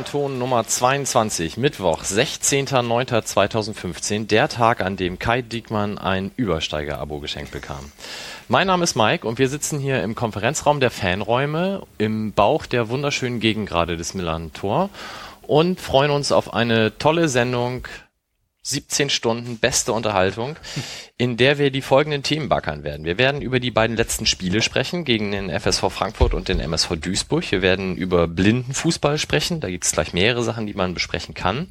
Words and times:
Millanton 0.00 0.38
Nummer 0.38 0.66
22, 0.66 1.58
Mittwoch, 1.58 2.04
16.09.2015, 2.04 4.28
der 4.28 4.48
Tag, 4.48 4.80
an 4.80 4.96
dem 4.96 5.18
Kai 5.18 5.42
Diekmann 5.42 5.98
ein 5.98 6.30
Übersteiger-Abo 6.36 7.20
geschenkt 7.20 7.50
bekam. 7.50 7.92
Mein 8.48 8.66
Name 8.66 8.84
ist 8.84 8.96
Mike 8.96 9.28
und 9.28 9.38
wir 9.38 9.50
sitzen 9.50 9.78
hier 9.78 10.02
im 10.02 10.14
Konferenzraum 10.14 10.80
der 10.80 10.90
Fanräume 10.90 11.82
im 11.98 12.32
Bauch 12.32 12.64
der 12.64 12.88
wunderschönen 12.88 13.40
Gegengrade 13.40 13.98
des 13.98 14.14
Millantor 14.14 14.88
und 15.42 15.82
freuen 15.82 16.12
uns 16.12 16.32
auf 16.32 16.54
eine 16.54 16.96
tolle 16.96 17.28
Sendung 17.28 17.86
17 18.62 19.08
Stunden 19.08 19.58
beste 19.58 19.92
Unterhaltung, 19.92 20.56
in 21.16 21.36
der 21.36 21.58
wir 21.58 21.70
die 21.70 21.80
folgenden 21.80 22.22
Themen 22.22 22.48
backern 22.48 22.84
werden. 22.84 23.06
Wir 23.06 23.16
werden 23.16 23.40
über 23.40 23.58
die 23.58 23.70
beiden 23.70 23.96
letzten 23.96 24.26
Spiele 24.26 24.60
sprechen, 24.60 25.04
gegen 25.04 25.32
den 25.32 25.48
FSV 25.48 25.90
Frankfurt 25.90 26.34
und 26.34 26.48
den 26.48 26.60
MSV 26.60 26.96
Duisburg. 26.96 27.50
Wir 27.50 27.62
werden 27.62 27.96
über 27.96 28.28
Blindenfußball 28.28 29.16
sprechen. 29.18 29.60
Da 29.60 29.70
gibt 29.70 29.84
es 29.84 29.92
gleich 29.92 30.12
mehrere 30.12 30.42
Sachen, 30.42 30.66
die 30.66 30.74
man 30.74 30.92
besprechen 30.92 31.34
kann. 31.34 31.68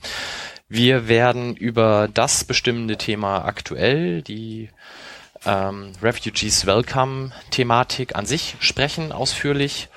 Wir 0.68 1.08
werden 1.08 1.56
über 1.56 2.10
das 2.14 2.44
bestimmende 2.44 2.98
Thema 2.98 3.46
aktuell, 3.46 4.22
die 4.22 4.70
ähm, 5.46 5.94
Refugees 6.02 6.66
Welcome 6.66 7.32
Thematik 7.52 8.16
an 8.16 8.26
sich 8.26 8.56
sprechen, 8.60 9.12
ausführlich. 9.12 9.90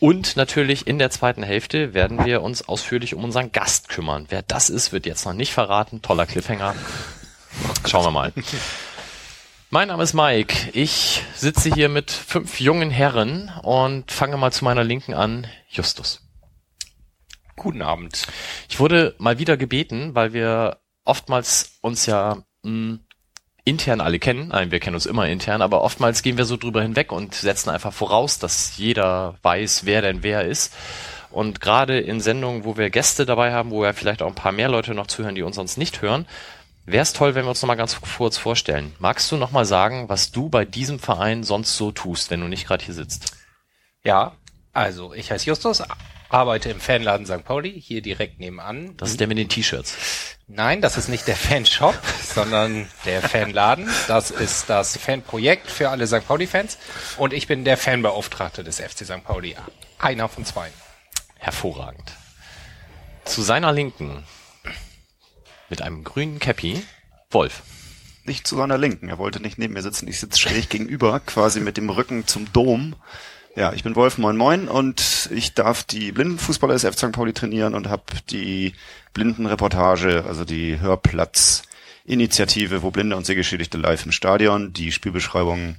Und 0.00 0.36
natürlich 0.36 0.86
in 0.86 0.98
der 0.98 1.10
zweiten 1.10 1.42
Hälfte 1.42 1.92
werden 1.92 2.24
wir 2.24 2.42
uns 2.42 2.68
ausführlich 2.68 3.14
um 3.14 3.24
unseren 3.24 3.50
Gast 3.50 3.88
kümmern. 3.88 4.26
Wer 4.28 4.42
das 4.42 4.70
ist, 4.70 4.92
wird 4.92 5.06
jetzt 5.06 5.24
noch 5.24 5.32
nicht 5.32 5.52
verraten. 5.52 6.02
Toller 6.02 6.26
Cliffhanger. 6.26 6.74
Schauen 7.86 8.04
wir 8.04 8.12
mal. 8.12 8.32
Mein 9.70 9.88
Name 9.88 10.04
ist 10.04 10.14
Mike. 10.14 10.70
Ich 10.72 11.22
sitze 11.34 11.74
hier 11.74 11.88
mit 11.88 12.12
fünf 12.12 12.60
jungen 12.60 12.90
Herren 12.90 13.50
und 13.62 14.12
fange 14.12 14.36
mal 14.36 14.52
zu 14.52 14.64
meiner 14.64 14.84
Linken 14.84 15.14
an. 15.14 15.48
Justus. 15.68 16.22
Guten 17.56 17.82
Abend. 17.82 18.26
Ich 18.68 18.78
wurde 18.78 19.16
mal 19.18 19.38
wieder 19.40 19.56
gebeten, 19.56 20.14
weil 20.14 20.32
wir 20.32 20.78
oftmals 21.04 21.78
uns 21.80 22.06
ja 22.06 22.44
mh, 22.62 23.00
intern 23.68 24.00
alle 24.00 24.18
kennen. 24.18 24.48
Nein, 24.48 24.70
wir 24.70 24.80
kennen 24.80 24.94
uns 24.94 25.06
immer 25.06 25.28
intern, 25.28 25.62
aber 25.62 25.82
oftmals 25.82 26.22
gehen 26.22 26.38
wir 26.38 26.44
so 26.44 26.56
drüber 26.56 26.82
hinweg 26.82 27.12
und 27.12 27.34
setzen 27.34 27.70
einfach 27.70 27.92
voraus, 27.92 28.38
dass 28.38 28.76
jeder 28.76 29.34
weiß, 29.42 29.84
wer 29.84 30.02
denn 30.02 30.22
wer 30.22 30.44
ist. 30.44 30.74
Und 31.30 31.60
gerade 31.60 32.00
in 32.00 32.20
Sendungen, 32.20 32.64
wo 32.64 32.76
wir 32.76 32.90
Gäste 32.90 33.26
dabei 33.26 33.52
haben, 33.52 33.70
wo 33.70 33.84
ja 33.84 33.92
vielleicht 33.92 34.22
auch 34.22 34.28
ein 34.28 34.34
paar 34.34 34.52
mehr 34.52 34.68
Leute 34.68 34.94
noch 34.94 35.06
zuhören, 35.06 35.34
die 35.34 35.42
uns 35.42 35.56
sonst 35.56 35.76
nicht 35.76 36.00
hören, 36.00 36.26
wäre 36.86 37.02
es 37.02 37.12
toll, 37.12 37.34
wenn 37.34 37.44
wir 37.44 37.50
uns 37.50 37.60
noch 37.60 37.66
mal 37.66 37.74
ganz 37.74 38.00
kurz 38.00 38.38
vorstellen. 38.38 38.94
Magst 38.98 39.30
du 39.30 39.36
noch 39.36 39.50
mal 39.50 39.66
sagen, 39.66 40.08
was 40.08 40.32
du 40.32 40.48
bei 40.48 40.64
diesem 40.64 40.98
Verein 40.98 41.44
sonst 41.44 41.76
so 41.76 41.92
tust, 41.92 42.30
wenn 42.30 42.40
du 42.40 42.48
nicht 42.48 42.66
gerade 42.66 42.84
hier 42.84 42.94
sitzt? 42.94 43.36
Ja, 44.02 44.32
also 44.72 45.12
ich 45.12 45.30
heiße 45.30 45.46
Justus, 45.46 45.82
arbeite 46.28 46.70
im 46.70 46.80
Fanladen 46.80 47.26
St. 47.26 47.44
Pauli, 47.44 47.80
hier 47.80 48.02
direkt 48.02 48.38
nebenan. 48.38 48.96
Das 48.96 49.10
ist 49.10 49.20
der 49.20 49.26
mit 49.26 49.38
den 49.38 49.48
T-Shirts. 49.48 49.94
Nein, 50.46 50.80
das 50.80 50.96
ist 50.96 51.08
nicht 51.08 51.26
der 51.26 51.36
Fanshop, 51.36 51.94
sondern 52.22 52.88
der 53.04 53.22
Fanladen. 53.22 53.88
Das 54.06 54.30
ist 54.30 54.70
das 54.70 54.96
Fanprojekt 54.96 55.70
für 55.70 55.90
alle 55.90 56.06
St. 56.06 56.26
Pauli-Fans. 56.26 56.78
Und 57.16 57.32
ich 57.32 57.46
bin 57.46 57.64
der 57.64 57.76
Fanbeauftragte 57.76 58.64
des 58.64 58.80
FC 58.80 59.04
St. 59.04 59.24
Pauli. 59.24 59.56
Einer 59.98 60.28
von 60.28 60.44
zwei. 60.44 60.70
Hervorragend. 61.38 62.12
Zu 63.24 63.42
seiner 63.42 63.72
Linken, 63.72 64.24
mit 65.68 65.82
einem 65.82 66.04
grünen 66.04 66.38
Cappy, 66.38 66.82
Wolf. 67.30 67.62
Nicht 68.24 68.46
zu 68.46 68.56
seiner 68.56 68.78
Linken. 68.78 69.08
Er 69.08 69.18
wollte 69.18 69.40
nicht 69.40 69.58
neben 69.58 69.74
mir 69.74 69.82
sitzen. 69.82 70.08
Ich 70.08 70.20
sitze 70.20 70.38
schräg 70.38 70.68
gegenüber, 70.68 71.20
quasi 71.20 71.60
mit 71.60 71.76
dem 71.76 71.90
Rücken 71.90 72.26
zum 72.26 72.52
Dom. 72.52 72.96
Ja, 73.56 73.72
ich 73.72 73.82
bin 73.82 73.96
Wolf 73.96 74.18
Moin 74.18 74.36
Moin 74.36 74.68
und 74.68 75.28
ich 75.32 75.54
darf 75.54 75.82
die 75.82 76.12
Blindenfußballer 76.12 76.74
des 76.74 76.84
F. 76.84 76.96
St. 76.96 77.12
Pauli 77.12 77.32
trainieren 77.32 77.74
und 77.74 77.88
habe 77.88 78.04
die 78.30 78.74
Blindenreportage, 79.14 80.24
also 80.26 80.44
die 80.44 80.80
Hörplatz-Initiative, 80.80 82.82
wo 82.82 82.90
Blinde 82.90 83.16
und 83.16 83.26
Sehgeschädigte 83.26 83.78
live 83.78 84.06
im 84.06 84.12
Stadion 84.12 84.72
die 84.72 84.92
Spielbeschreibung 84.92 85.76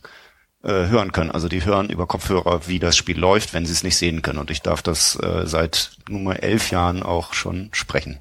äh, 0.61 0.87
hören 0.87 1.13
können. 1.13 1.31
Also 1.31 1.47
die 1.47 1.63
hören 1.63 1.89
über 1.89 2.05
Kopfhörer, 2.05 2.67
wie 2.67 2.79
das 2.79 2.97
Spiel 2.97 3.17
läuft, 3.17 3.53
wenn 3.53 3.65
sie 3.65 3.71
es 3.71 3.83
nicht 3.83 3.95
sehen 3.95 4.21
können. 4.21 4.39
Und 4.39 4.51
ich 4.51 4.61
darf 4.61 4.81
das 4.81 5.15
äh, 5.15 5.45
seit 5.45 5.91
Nummer 6.09 6.43
elf 6.43 6.71
Jahren 6.71 7.01
auch 7.01 7.33
schon 7.33 7.69
sprechen. 7.71 8.19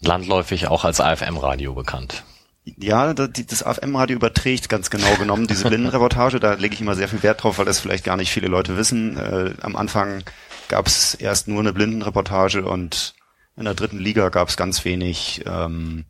Landläufig 0.00 0.68
auch 0.68 0.84
als 0.84 1.00
AFM-Radio 1.00 1.74
bekannt. 1.74 2.22
Ja, 2.66 3.14
das 3.14 3.62
AFM-Radio 3.62 4.16
überträgt 4.16 4.68
ganz 4.68 4.90
genau 4.90 5.14
genommen 5.14 5.46
diese 5.46 5.64
Blindenreportage. 5.68 6.40
Da 6.40 6.54
lege 6.54 6.74
ich 6.74 6.80
immer 6.80 6.96
sehr 6.96 7.08
viel 7.08 7.22
Wert 7.22 7.42
drauf, 7.42 7.58
weil 7.58 7.64
das 7.64 7.78
vielleicht 7.78 8.04
gar 8.04 8.16
nicht 8.16 8.32
viele 8.32 8.48
Leute 8.48 8.76
wissen. 8.76 9.16
Äh, 9.16 9.54
am 9.60 9.76
Anfang 9.76 10.24
gab 10.68 10.88
es 10.88 11.14
erst 11.14 11.46
nur 11.46 11.60
eine 11.60 11.72
Blindenreportage 11.72 12.64
und 12.64 13.14
in 13.56 13.64
der 13.64 13.74
dritten 13.74 13.98
Liga 13.98 14.30
gab 14.30 14.48
es 14.48 14.56
ganz 14.56 14.84
wenig 14.84 15.44
ähm, 15.46 16.06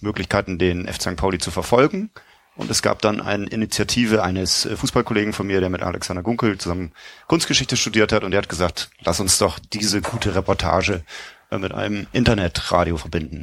Möglichkeiten, 0.00 0.58
den 0.58 0.86
F. 0.86 1.00
St. 1.00 1.16
Pauli 1.16 1.38
zu 1.38 1.50
verfolgen. 1.50 2.10
Und 2.54 2.70
es 2.70 2.80
gab 2.80 3.02
dann 3.02 3.20
eine 3.20 3.46
Initiative 3.46 4.22
eines 4.22 4.64
äh, 4.64 4.76
Fußballkollegen 4.76 5.32
von 5.32 5.46
mir, 5.46 5.60
der 5.60 5.70
mit 5.70 5.82
Alexander 5.82 6.22
Gunkel 6.22 6.56
zusammen 6.56 6.92
Kunstgeschichte 7.26 7.76
studiert 7.76 8.12
hat. 8.12 8.22
Und 8.22 8.30
der 8.30 8.38
hat 8.38 8.48
gesagt, 8.48 8.90
lass 9.00 9.20
uns 9.20 9.38
doch 9.38 9.58
diese 9.58 10.00
gute 10.00 10.34
Reportage 10.34 11.02
äh, 11.50 11.58
mit 11.58 11.72
einem 11.72 12.06
Internetradio 12.12 12.96
verbinden. 12.96 13.42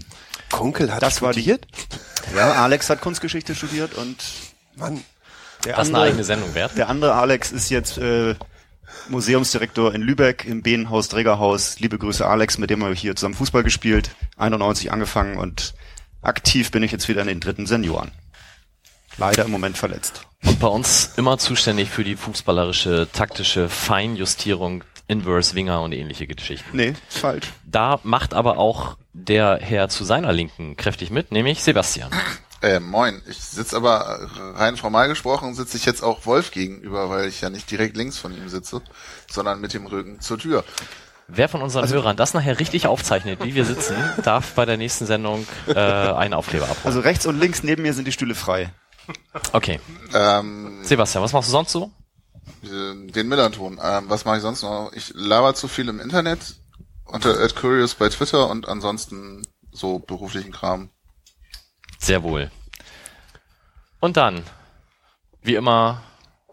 Kunkel 0.53 0.94
hat 0.94 1.02
das 1.02 1.18
studiert? 1.18 1.68
War 2.31 2.31
die, 2.31 2.38
ja, 2.38 2.64
Alex 2.64 2.90
hat 2.90 3.02
Kunstgeschichte 3.02 3.56
studiert 3.56 3.96
und 3.96 4.24
Mann, 4.75 5.03
der 5.66 5.75
das 5.75 5.88
andere, 5.88 6.03
eine 6.03 6.12
eigene 6.12 6.24
Sendung 6.24 6.53
wert. 6.53 6.78
Der 6.78 6.90
andere 6.90 7.16
Alex 7.16 7.52
ist 7.52 7.69
jetzt 7.69 7.97
äh, 7.97 8.36
Museumsdirektor 9.09 9.94
in 9.94 10.02
Lübeck 10.02 10.46
im 10.46 10.62
Behnenhaus 10.62 11.09
Trägerhaus. 11.09 11.80
Liebe 11.80 11.97
Grüße 11.97 12.25
Alex, 12.25 12.59
mit 12.59 12.69
dem 12.69 12.84
habe 12.84 12.94
ich 12.94 13.02
hier 13.02 13.16
zusammen 13.16 13.34
Fußball 13.34 13.63
gespielt, 13.63 14.12
91 14.38 14.92
angefangen 14.92 15.38
und 15.38 15.74
aktiv 16.22 16.69
bin 16.69 16.84
ich 16.84 16.92
jetzt 16.92 17.09
wieder 17.09 17.22
in 17.22 17.28
den 17.28 17.40
dritten 17.40 17.66
Senioren. 17.66 18.12
Leider 19.18 19.46
im 19.46 19.52
Moment 19.52 19.78
verletzt. 19.78 20.28
Und 20.46 20.59
bei 20.59 20.68
uns 20.68 21.12
immer 21.18 21.40
zuständig 21.40 21.90
für 21.90 22.03
die 22.03 22.16
fußballerische, 22.16 23.08
taktische 23.12 23.69
Feinjustierung, 23.69 24.84
Inverse, 25.08 25.56
Winger 25.56 25.81
und 25.81 25.94
ähnliche 25.94 26.28
Geschichten. 26.28 26.78
Nee, 26.78 26.94
ist 27.09 27.18
falsch. 27.18 27.47
Da 27.66 28.00
macht 28.03 28.34
aber 28.34 28.58
auch 28.58 28.97
der 29.13 29.59
Herr 29.62 29.90
zu 29.90 30.03
seiner 30.03 30.34
Linken 30.34 30.75
kräftig 30.75 31.12
mit, 31.12 31.31
nämlich 31.31 31.63
Sebastian. 31.63 32.12
Äh, 32.62 32.79
moin. 32.79 33.22
Ich 33.28 33.40
sitze 33.40 33.75
aber 33.75 34.29
rein 34.56 34.78
formal 34.78 35.07
gesprochen, 35.07 35.53
sitze 35.53 35.78
ich 35.78 35.85
jetzt 35.85 36.01
auch 36.01 36.25
Wolf 36.25 36.51
gegenüber, 36.51 37.09
weil 37.09 37.28
ich 37.28 37.41
ja 37.41 37.50
nicht 37.50 37.69
direkt 37.69 37.97
links 37.97 38.18
von 38.18 38.35
ihm 38.35 38.47
sitze, 38.50 38.81
sondern 39.29 39.59
mit 39.59 39.74
dem 39.74 39.85
Rücken 39.85 40.22
zur 40.22 40.40
Tür. 40.40 40.63
Wer 41.28 41.50
von 41.50 41.62
unseren 41.62 41.84
also, 41.84 41.96
Hörern 41.96 42.16
das 42.16 42.34
nachher 42.34 42.59
richtig 42.59 42.88
aufzeichnet, 42.88 43.44
wie 43.44 43.56
wir 43.56 43.66
sitzen, 43.66 43.96
darf 44.24 44.53
bei 44.53 44.66
der 44.66 44.78
nächsten 44.78 45.06
Sendung 45.06 45.45
äh, 45.68 45.74
einen 45.74 46.34
Aufkleber 46.34 46.66
abholen. 46.66 46.85
Also 46.85 47.00
rechts 47.01 47.25
und 47.25 47.40
links 47.40 47.63
neben 47.63 47.81
mir 47.81 47.94
sind 47.94 48.06
die 48.07 48.12
Stühle 48.12 48.35
frei. 48.35 48.72
Okay. 49.51 49.80
Ähm, 50.13 50.80
Sebastian, 50.84 51.24
was 51.24 51.34
machst 51.34 51.50
du 51.50 51.51
sonst 51.51 51.72
so? 51.72 51.91
Den 52.62 53.28
Millanton. 53.28 53.80
Ähm, 53.84 54.06
was 54.07 54.24
mache 54.25 54.38
ich 54.38 54.41
sonst 54.41 54.63
noch? 54.63 54.91
Ich 54.94 55.12
laber 55.16 55.53
zu 55.53 55.68
viel 55.68 55.90
im 55.90 56.00
Internet 56.00 56.56
unter 57.06 57.47
Curious 57.50 57.96
bei 57.96 58.09
Twitter 58.09 58.50
und 58.50 58.68
ansonsten 58.68 59.44
so 59.72 60.00
beruflichen 60.00 60.51
Kram. 60.51 60.89
Sehr 62.00 62.24
wohl. 62.24 62.51
Und 64.00 64.18
dann, 64.18 64.44
wie 65.42 65.56
immer, 65.56 66.04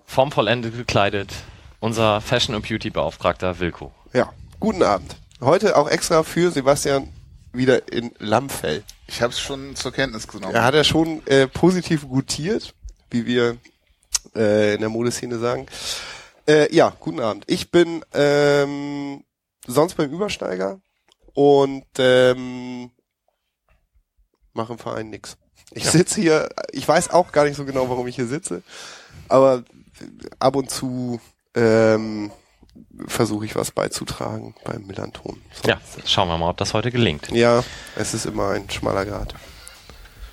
formvollendet 0.07 0.77
gekleidet, 0.77 1.33
unser 1.81 2.21
Fashion- 2.21 2.55
und 2.55 2.69
Beauty-Beauftragter 2.69 3.59
Wilko. 3.59 3.93
Ja, 4.13 4.33
guten 4.59 4.83
Abend. 4.83 5.17
Heute 5.41 5.77
auch 5.77 5.89
extra 5.89 6.23
für 6.23 6.51
Sebastian 6.51 7.13
wieder 7.53 7.93
in 7.93 8.13
Lammfell. 8.19 8.85
Ich 9.07 9.23
habe 9.23 9.33
es 9.33 9.41
schon 9.41 9.75
zur 9.75 9.93
Kenntnis 9.93 10.29
genommen. 10.29 10.55
Er 10.55 10.65
hat 10.65 10.75
ja 10.75 10.85
schon 10.85 11.27
äh, 11.27 11.49
positiv 11.49 12.09
gutiert, 12.09 12.75
wie 13.11 13.27
wir 13.27 13.57
äh, 14.37 14.75
in 14.75 14.81
der 14.81 14.89
Modeszene 14.89 15.39
sagen. 15.39 15.67
Äh, 16.47 16.75
ja, 16.75 16.93
guten 17.01 17.21
Abend. 17.21 17.45
Ich 17.49 17.71
bin 17.71 18.05
ähm, 18.15 19.25
sonst 19.71 19.95
beim 19.95 20.11
Übersteiger 20.11 20.81
und 21.35 21.87
ähm, 21.99 22.91
mache 24.53 24.73
im 24.73 24.79
Verein 24.79 25.11
nix. 25.11 25.37
Ich 25.73 25.85
ja. 25.85 25.91
sitze 25.91 26.21
hier, 26.21 26.49
ich 26.73 26.87
weiß 26.87 27.11
auch 27.11 27.33
gar 27.33 27.45
nicht 27.45 27.57
so 27.57 27.65
genau, 27.65 27.89
warum 27.89 28.07
ich 28.09 28.17
hier 28.17 28.27
sitze, 28.27 28.63
aber 29.29 29.65
ab 30.39 30.57
und 30.57 30.71
zu 30.71 31.21
ähm, 31.55 32.33
versuche 33.07 33.45
ich 33.45 33.55
was 33.55 33.71
beizutragen 33.71 34.55
beim 34.65 34.87
Millanton. 34.87 35.41
So. 35.53 35.69
Ja, 35.69 35.81
schauen 36.05 36.29
wir 36.29 36.39
mal, 36.39 36.51
ob 36.51 36.57
das 36.57 36.75
heute 36.75 36.91
gelingt. 36.91 37.31
Ja, 37.31 37.63
es 37.97 38.15
ist 38.15 38.27
immer 38.27 38.51
ein 38.51 38.69
schmaler 38.71 39.05
Grad. 39.05 39.35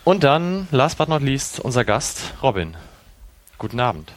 Und 0.04 0.24
dann, 0.24 0.68
last 0.72 0.98
but 0.98 1.10
not 1.10 1.22
least, 1.22 1.60
unser 1.60 1.84
Gast, 1.84 2.34
Robin. 2.42 2.78
Guten 3.58 3.80
Abend. 3.80 4.12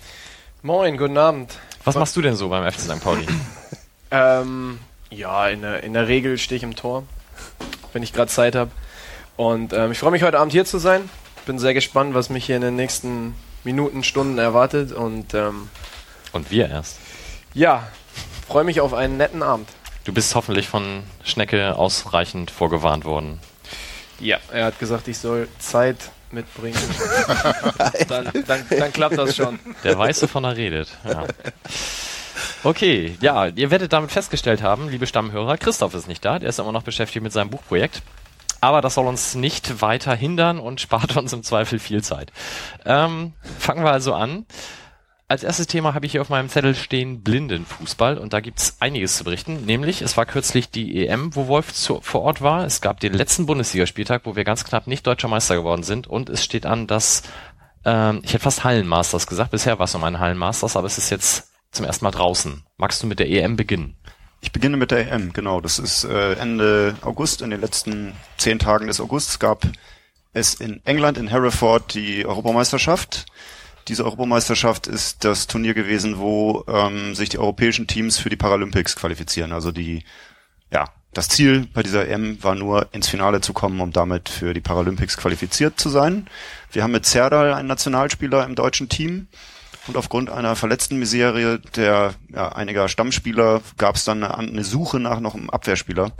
Moin, 0.62 0.96
guten 0.96 1.18
Abend. 1.18 1.58
Was 1.84 1.96
machst 1.96 2.14
du 2.16 2.22
denn 2.22 2.36
so 2.36 2.48
beim 2.48 2.70
FC 2.70 2.80
St. 2.80 3.00
Pauli? 3.02 3.26
ähm, 4.10 4.78
ja, 5.10 5.48
in 5.48 5.62
der, 5.62 5.82
in 5.82 5.92
der 5.92 6.08
Regel 6.08 6.38
stehe 6.38 6.56
ich 6.56 6.62
im 6.62 6.76
Tor, 6.76 7.04
wenn 7.92 8.02
ich 8.02 8.12
gerade 8.12 8.30
Zeit 8.30 8.54
habe. 8.54 8.70
Und 9.36 9.72
ähm, 9.72 9.92
ich 9.92 9.98
freue 9.98 10.10
mich 10.10 10.22
heute 10.22 10.38
Abend 10.38 10.52
hier 10.52 10.64
zu 10.64 10.78
sein. 10.78 11.08
Bin 11.46 11.58
sehr 11.58 11.74
gespannt, 11.74 12.14
was 12.14 12.28
mich 12.30 12.44
hier 12.44 12.56
in 12.56 12.62
den 12.62 12.76
nächsten 12.76 13.34
Minuten, 13.64 14.04
Stunden 14.04 14.38
erwartet. 14.38 14.92
Und 14.92 15.34
ähm, 15.34 15.68
Und 16.32 16.50
wir 16.50 16.68
erst. 16.68 16.98
ja, 17.54 17.86
freue 18.46 18.64
mich 18.64 18.80
auf 18.80 18.94
einen 18.94 19.16
netten 19.16 19.42
Abend. 19.42 19.68
Du 20.04 20.12
bist 20.12 20.34
hoffentlich 20.34 20.68
von 20.68 21.02
Schnecke 21.24 21.76
ausreichend 21.76 22.50
vorgewarnt 22.50 23.04
worden. 23.04 23.38
Ja, 24.18 24.38
er 24.52 24.66
hat 24.66 24.78
gesagt, 24.78 25.08
ich 25.08 25.18
soll 25.18 25.48
Zeit 25.58 25.96
mitbringen. 26.30 26.78
dann, 28.08 28.30
dann, 28.46 28.66
dann 28.68 28.92
klappt 28.92 29.18
das 29.18 29.36
schon. 29.36 29.58
Der 29.84 29.98
weiß, 29.98 30.22
wovon 30.22 30.44
er 30.44 30.56
redet. 30.56 30.88
Ja. 31.04 31.24
Okay, 32.62 33.16
ja, 33.20 33.46
ihr 33.46 33.70
werdet 33.70 33.92
damit 33.92 34.10
festgestellt 34.10 34.62
haben, 34.62 34.88
liebe 34.88 35.06
Stammhörer, 35.06 35.56
Christoph 35.56 35.94
ist 35.94 36.08
nicht 36.08 36.24
da, 36.24 36.38
der 36.38 36.48
ist 36.48 36.58
immer 36.58 36.72
noch 36.72 36.82
beschäftigt 36.82 37.22
mit 37.22 37.32
seinem 37.32 37.50
Buchprojekt. 37.50 38.02
Aber 38.60 38.82
das 38.82 38.94
soll 38.94 39.06
uns 39.06 39.34
nicht 39.34 39.80
weiter 39.80 40.14
hindern 40.14 40.58
und 40.58 40.80
spart 40.80 41.16
uns 41.16 41.32
im 41.32 41.42
Zweifel 41.42 41.78
viel 41.78 42.02
Zeit. 42.02 42.32
Ähm, 42.84 43.32
fangen 43.58 43.84
wir 43.84 43.92
also 43.92 44.14
an. 44.14 44.44
Als 45.28 45.44
erstes 45.44 45.68
Thema 45.68 45.94
habe 45.94 46.06
ich 46.06 46.12
hier 46.12 46.22
auf 46.22 46.28
meinem 46.28 46.48
Zettel 46.48 46.74
stehen 46.74 47.22
Blindenfußball 47.22 48.18
und 48.18 48.32
da 48.32 48.40
gibt's 48.40 48.78
einiges 48.80 49.16
zu 49.16 49.22
berichten. 49.22 49.64
Nämlich, 49.64 50.02
es 50.02 50.16
war 50.16 50.26
kürzlich 50.26 50.70
die 50.70 51.06
EM, 51.06 51.36
wo 51.36 51.46
Wolf 51.46 51.72
zu, 51.72 52.00
vor 52.00 52.22
Ort 52.22 52.42
war. 52.42 52.64
Es 52.64 52.80
gab 52.80 52.98
den 52.98 53.14
letzten 53.14 53.46
Bundesligaspieltag, 53.46 54.22
wo 54.24 54.34
wir 54.34 54.42
ganz 54.42 54.64
knapp 54.64 54.88
nicht 54.88 55.06
deutscher 55.06 55.28
Meister 55.28 55.54
geworden 55.54 55.84
sind 55.84 56.08
und 56.08 56.28
es 56.28 56.44
steht 56.44 56.66
an, 56.66 56.88
dass, 56.88 57.22
ähm, 57.84 58.22
ich 58.24 58.32
hätte 58.32 58.42
fast 58.42 58.64
Hallenmasters 58.64 59.28
gesagt, 59.28 59.52
bisher 59.52 59.78
war 59.78 59.84
es 59.84 59.94
um 59.94 60.02
einen 60.02 60.18
Hallenmasters, 60.18 60.76
aber 60.76 60.88
es 60.88 60.98
ist 60.98 61.10
jetzt 61.10 61.49
zum 61.72 61.84
ersten 61.84 62.04
Mal 62.04 62.10
draußen. 62.10 62.64
Magst 62.76 63.02
du 63.02 63.06
mit 63.06 63.18
der 63.18 63.28
EM 63.28 63.56
beginnen? 63.56 63.96
Ich 64.40 64.52
beginne 64.52 64.76
mit 64.76 64.90
der 64.90 65.12
EM, 65.12 65.32
genau. 65.32 65.60
Das 65.60 65.78
ist 65.78 66.04
äh, 66.04 66.32
Ende 66.34 66.96
August, 67.02 67.42
in 67.42 67.50
den 67.50 67.60
letzten 67.60 68.14
zehn 68.38 68.58
Tagen 68.58 68.86
des 68.86 69.00
Augusts 69.00 69.38
gab 69.38 69.66
es 70.32 70.54
in 70.54 70.80
England, 70.84 71.18
in 71.18 71.28
Hereford, 71.28 71.94
die 71.94 72.24
Europameisterschaft. 72.24 73.26
Diese 73.88 74.04
Europameisterschaft 74.04 74.86
ist 74.86 75.24
das 75.24 75.46
Turnier 75.46 75.74
gewesen, 75.74 76.18
wo 76.18 76.64
ähm, 76.68 77.14
sich 77.14 77.28
die 77.28 77.38
europäischen 77.38 77.86
Teams 77.86 78.18
für 78.18 78.30
die 78.30 78.36
Paralympics 78.36 78.94
qualifizieren. 78.94 79.52
Also 79.52 79.72
die, 79.72 80.04
ja, 80.72 80.88
das 81.12 81.28
Ziel 81.28 81.66
bei 81.72 81.82
dieser 81.82 82.06
EM 82.06 82.42
war 82.42 82.54
nur 82.54 82.88
ins 82.92 83.08
Finale 83.08 83.40
zu 83.40 83.52
kommen, 83.52 83.80
um 83.80 83.92
damit 83.92 84.28
für 84.28 84.54
die 84.54 84.60
Paralympics 84.60 85.16
qualifiziert 85.16 85.80
zu 85.80 85.88
sein. 85.88 86.28
Wir 86.70 86.84
haben 86.84 86.92
mit 86.92 87.04
Zerdal 87.04 87.52
einen 87.52 87.68
Nationalspieler 87.68 88.44
im 88.44 88.54
deutschen 88.54 88.88
Team. 88.88 89.26
Und 89.86 89.96
aufgrund 89.96 90.30
einer 90.30 90.56
verletzten 90.56 90.98
Miserie 90.98 91.58
der 91.74 92.14
ja, 92.28 92.50
einiger 92.52 92.88
Stammspieler 92.88 93.62
gab 93.78 93.96
es 93.96 94.04
dann 94.04 94.22
eine, 94.22 94.36
eine 94.36 94.64
Suche 94.64 95.00
nach 95.00 95.20
noch 95.20 95.34
einem 95.34 95.50
Abwehrspieler. 95.50 96.12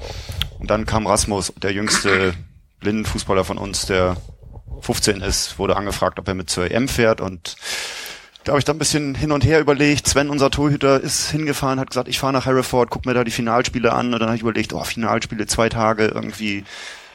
Und 0.59 0.71
dann 0.71 0.87
kam 0.87 1.07
Rasmus, 1.07 1.53
der 1.63 1.73
jüngste 1.73 2.35
Blindenfußballer 2.81 3.45
von 3.45 3.59
uns, 3.59 3.87
der 3.87 4.17
15 4.81 5.21
ist, 5.21 5.59
wurde 5.59 5.77
angefragt, 5.77 6.19
ob 6.19 6.27
er 6.27 6.35
mit 6.35 6.49
zur 6.49 6.71
EM 6.71 6.89
fährt 6.89 7.21
und 7.21 7.57
da 8.45 8.53
habe 8.53 8.59
ich 8.59 8.65
dann 8.65 8.77
ein 8.77 8.79
bisschen 8.79 9.15
hin 9.15 9.33
und 9.33 9.45
her 9.45 9.61
überlegt. 9.61 10.07
Sven, 10.09 10.31
unser 10.31 10.51
Torhüter, 10.51 10.99
ist 10.99 11.31
hingefahren, 11.31 11.79
hat 11.79 11.91
gesagt, 11.91 12.09
ich 12.09 12.19
fahre 12.19 12.33
nach 12.33 12.47
Hereford, 12.47 12.89
guck 12.89 13.05
mir 13.05 13.13
da 13.13 13.23
die 13.23 13.31
Finalspiele 13.31 13.93
an. 13.93 14.15
Und 14.15 14.21
dann 14.21 14.29
habe 14.29 14.37
ich 14.37 14.43
überlegt, 14.43 14.73
oh, 14.73 14.83
Finalspiele, 14.83 15.47
zwei 15.47 15.69
Tage, 15.69 16.07
irgendwie, 16.07 16.65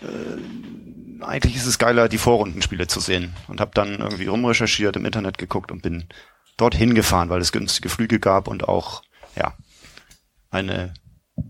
äh, 0.03 1.23
eigentlich 1.23 1.55
ist 1.55 1.65
es 1.65 1.79
geiler, 1.79 2.09
die 2.09 2.19
Vorrundenspiele 2.19 2.85
zu 2.85 2.99
sehen. 2.99 3.33
Und 3.47 3.59
habe 3.59 3.71
dann 3.73 3.99
irgendwie 3.99 4.27
rumrecherchiert, 4.27 4.95
im 4.97 5.05
Internet 5.05 5.39
geguckt 5.39 5.71
und 5.71 5.81
bin 5.81 6.05
dorthin 6.57 6.95
gefahren, 6.95 7.29
weil 7.29 7.41
es 7.41 7.51
günstige 7.51 7.89
Flüge 7.89 8.19
gab 8.19 8.47
und 8.47 8.67
auch, 8.67 9.03
ja, 9.35 9.53
eine 10.49 10.93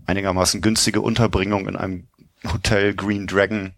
einigermaßen 0.06 0.60
günstige 0.60 1.00
Unterbringung 1.00 1.68
in 1.68 1.76
einem 1.76 2.08
Hotel 2.52 2.94
Green 2.94 3.26
Dragon, 3.26 3.72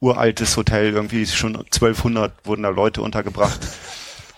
uraltes 0.00 0.56
Hotel, 0.56 0.92
irgendwie 0.92 1.26
schon 1.26 1.56
1200 1.56 2.46
wurden 2.46 2.62
da 2.62 2.68
Leute 2.68 3.02
untergebracht. 3.02 3.60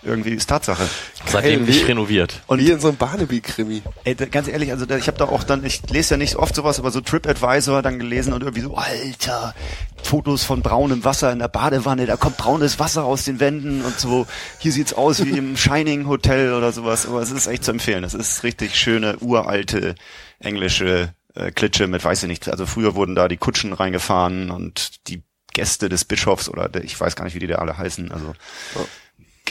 Irgendwie 0.03 0.31
ist 0.31 0.49
Tatsache. 0.49 0.87
Seitdem 1.27 1.65
nicht 1.65 1.87
renoviert. 1.87 2.41
Und 2.47 2.59
wie 2.59 2.71
in 2.71 2.79
so 2.79 2.87
einem 2.87 2.97
Barnaby-Krimi. 2.97 3.83
Ey, 4.03 4.15
da, 4.15 4.25
ganz 4.25 4.47
ehrlich, 4.47 4.71
also 4.71 4.85
da, 4.85 4.97
ich 4.97 5.07
habe 5.07 5.17
da 5.17 5.25
auch 5.25 5.43
dann, 5.43 5.63
ich 5.63 5.87
lese 5.89 6.15
ja 6.15 6.17
nicht 6.17 6.37
oft 6.37 6.55
sowas, 6.55 6.79
aber 6.79 6.89
so 6.89 7.01
TripAdvisor 7.01 7.83
dann 7.83 7.99
gelesen 7.99 8.33
und 8.33 8.41
irgendwie 8.41 8.61
so, 8.61 8.75
Alter, 8.75 9.53
Fotos 10.01 10.43
von 10.43 10.63
braunem 10.63 11.03
Wasser 11.03 11.31
in 11.31 11.39
der 11.39 11.49
Badewanne, 11.49 12.07
da 12.07 12.17
kommt 12.17 12.37
braunes 12.37 12.79
Wasser 12.79 13.03
aus 13.03 13.25
den 13.25 13.39
Wänden 13.39 13.83
und 13.83 13.99
so, 13.99 14.25
hier 14.57 14.71
sieht's 14.71 14.93
aus 14.93 15.23
wie 15.23 15.37
im 15.37 15.55
Shining 15.55 16.07
Hotel 16.07 16.53
oder 16.53 16.71
sowas, 16.71 17.05
aber 17.05 17.21
es 17.21 17.29
ist 17.29 17.45
echt 17.45 17.63
zu 17.63 17.71
empfehlen. 17.71 18.03
Es 18.03 18.15
ist 18.15 18.43
richtig 18.43 18.75
schöne, 18.75 19.17
uralte, 19.19 19.93
englische 20.39 21.13
äh, 21.35 21.51
Klitsche 21.51 21.85
mit, 21.87 22.03
weiß 22.03 22.23
ich 22.23 22.29
nicht, 22.29 22.49
also 22.49 22.65
früher 22.65 22.95
wurden 22.95 23.13
da 23.13 23.27
die 23.27 23.37
Kutschen 23.37 23.73
reingefahren 23.73 24.49
und 24.49 25.07
die 25.07 25.21
Gäste 25.53 25.89
des 25.89 26.05
Bischofs 26.05 26.49
oder 26.49 26.69
der, 26.69 26.83
ich 26.83 26.99
weiß 26.99 27.15
gar 27.15 27.25
nicht, 27.25 27.35
wie 27.35 27.39
die 27.39 27.47
da 27.47 27.55
alle 27.55 27.77
heißen, 27.77 28.11
also 28.11 28.33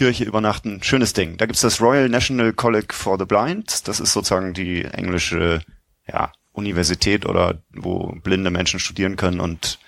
Kirche 0.00 0.24
übernachten, 0.24 0.82
schönes 0.82 1.12
Ding. 1.12 1.36
Da 1.36 1.44
gibt's 1.44 1.60
das 1.60 1.82
Royal 1.82 2.08
National 2.08 2.54
College 2.54 2.94
for 2.94 3.18
the 3.18 3.26
Blind. 3.26 3.86
Das 3.86 4.00
ist 4.00 4.14
sozusagen 4.14 4.54
die 4.54 4.82
englische 4.82 5.60
ja, 6.08 6.32
Universität 6.52 7.26
oder 7.26 7.62
wo 7.68 8.06
blinde 8.22 8.50
Menschen 8.50 8.80
studieren 8.80 9.16
können 9.16 9.40
und 9.40 9.78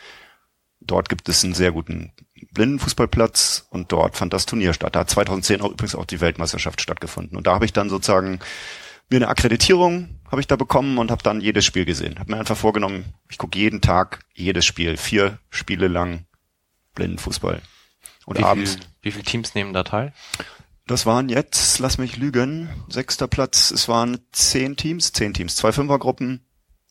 dort 0.82 1.09
gibt 1.09 1.31
es 1.31 1.43
einen 1.43 1.55
sehr 1.55 1.73
guten 1.73 2.12
Blindenfußballplatz 2.53 3.67
und 3.70 3.91
dort 3.91 4.14
fand 4.14 4.35
das 4.35 4.44
Turnier 4.44 4.75
statt. 4.75 4.94
Da 4.94 5.00
hat 5.00 5.09
2010 5.09 5.62
auch 5.62 5.70
übrigens 5.70 5.94
auch 5.94 6.05
die 6.05 6.20
Weltmeisterschaft 6.20 6.82
stattgefunden 6.82 7.38
und 7.38 7.47
da 7.47 7.55
habe 7.55 7.64
ich 7.64 7.73
dann 7.73 7.88
sozusagen 7.88 8.38
mir 9.09 9.17
eine 9.17 9.29
Akkreditierung 9.29 10.20
habe 10.31 10.43
ich 10.43 10.47
da 10.47 10.56
bekommen 10.56 10.99
und 10.99 11.11
habe 11.11 11.23
dann 11.23 11.41
jedes 11.41 11.64
Spiel 11.64 11.87
gesehen. 11.87 12.19
Habe 12.19 12.32
mir 12.32 12.38
einfach 12.38 12.56
vorgenommen, 12.59 13.14
ich 13.31 13.38
gucke 13.38 13.59
jeden 13.59 13.81
Tag 13.81 14.20
jedes 14.35 14.67
Spiel, 14.67 14.99
vier 14.99 15.38
Spiele 15.49 15.88
lang 15.88 16.26
Blindenfußball. 16.94 17.62
Und 18.26 18.38
Wie, 18.38 18.44
abends. 18.44 18.74
viel, 18.74 18.82
wie 19.02 19.12
viele 19.12 19.24
Teams 19.24 19.54
nehmen 19.54 19.72
da 19.72 19.82
teil? 19.82 20.12
Das 20.86 21.06
waren 21.06 21.28
jetzt, 21.28 21.78
lass 21.78 21.98
mich 21.98 22.16
lügen, 22.16 22.69
sechster 22.88 23.28
Platz. 23.28 23.70
Es 23.70 23.88
waren 23.88 24.19
zehn 24.32 24.76
Teams, 24.76 25.12
zehn 25.12 25.32
Teams, 25.32 25.56
zwei 25.56 25.72
Fünfergruppen 25.72 26.44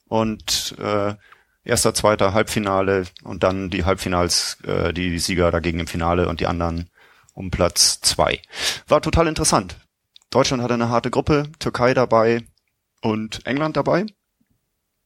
und 0.08 0.76
äh, 0.80 1.16
erster, 1.64 1.94
zweiter 1.94 2.34
Halbfinale 2.34 3.06
und 3.24 3.44
dann 3.44 3.70
die 3.70 3.86
Halbfinals, 3.86 4.58
äh, 4.64 4.94
die, 4.94 5.10
die 5.10 5.20
Sieger 5.20 5.52
dagegen 5.52 5.80
im 5.80 5.88
Finale 5.88 6.28
und 6.30 6.40
die 6.40 6.48
anderen 6.48 6.90
um 7.34 7.52
Platz 7.52 8.02
zwei. 8.02 8.42
War 8.88 9.02
total 9.02 9.28
interessant. 9.28 9.76
Deutschland 10.30 10.64
hatte 10.64 10.74
eine 10.74 10.90
harte 10.90 11.12
Gruppe, 11.12 11.52
Türkei 11.60 11.94
dabei 11.94 12.44
und 13.02 13.46
England 13.46 13.78
dabei, 13.78 14.06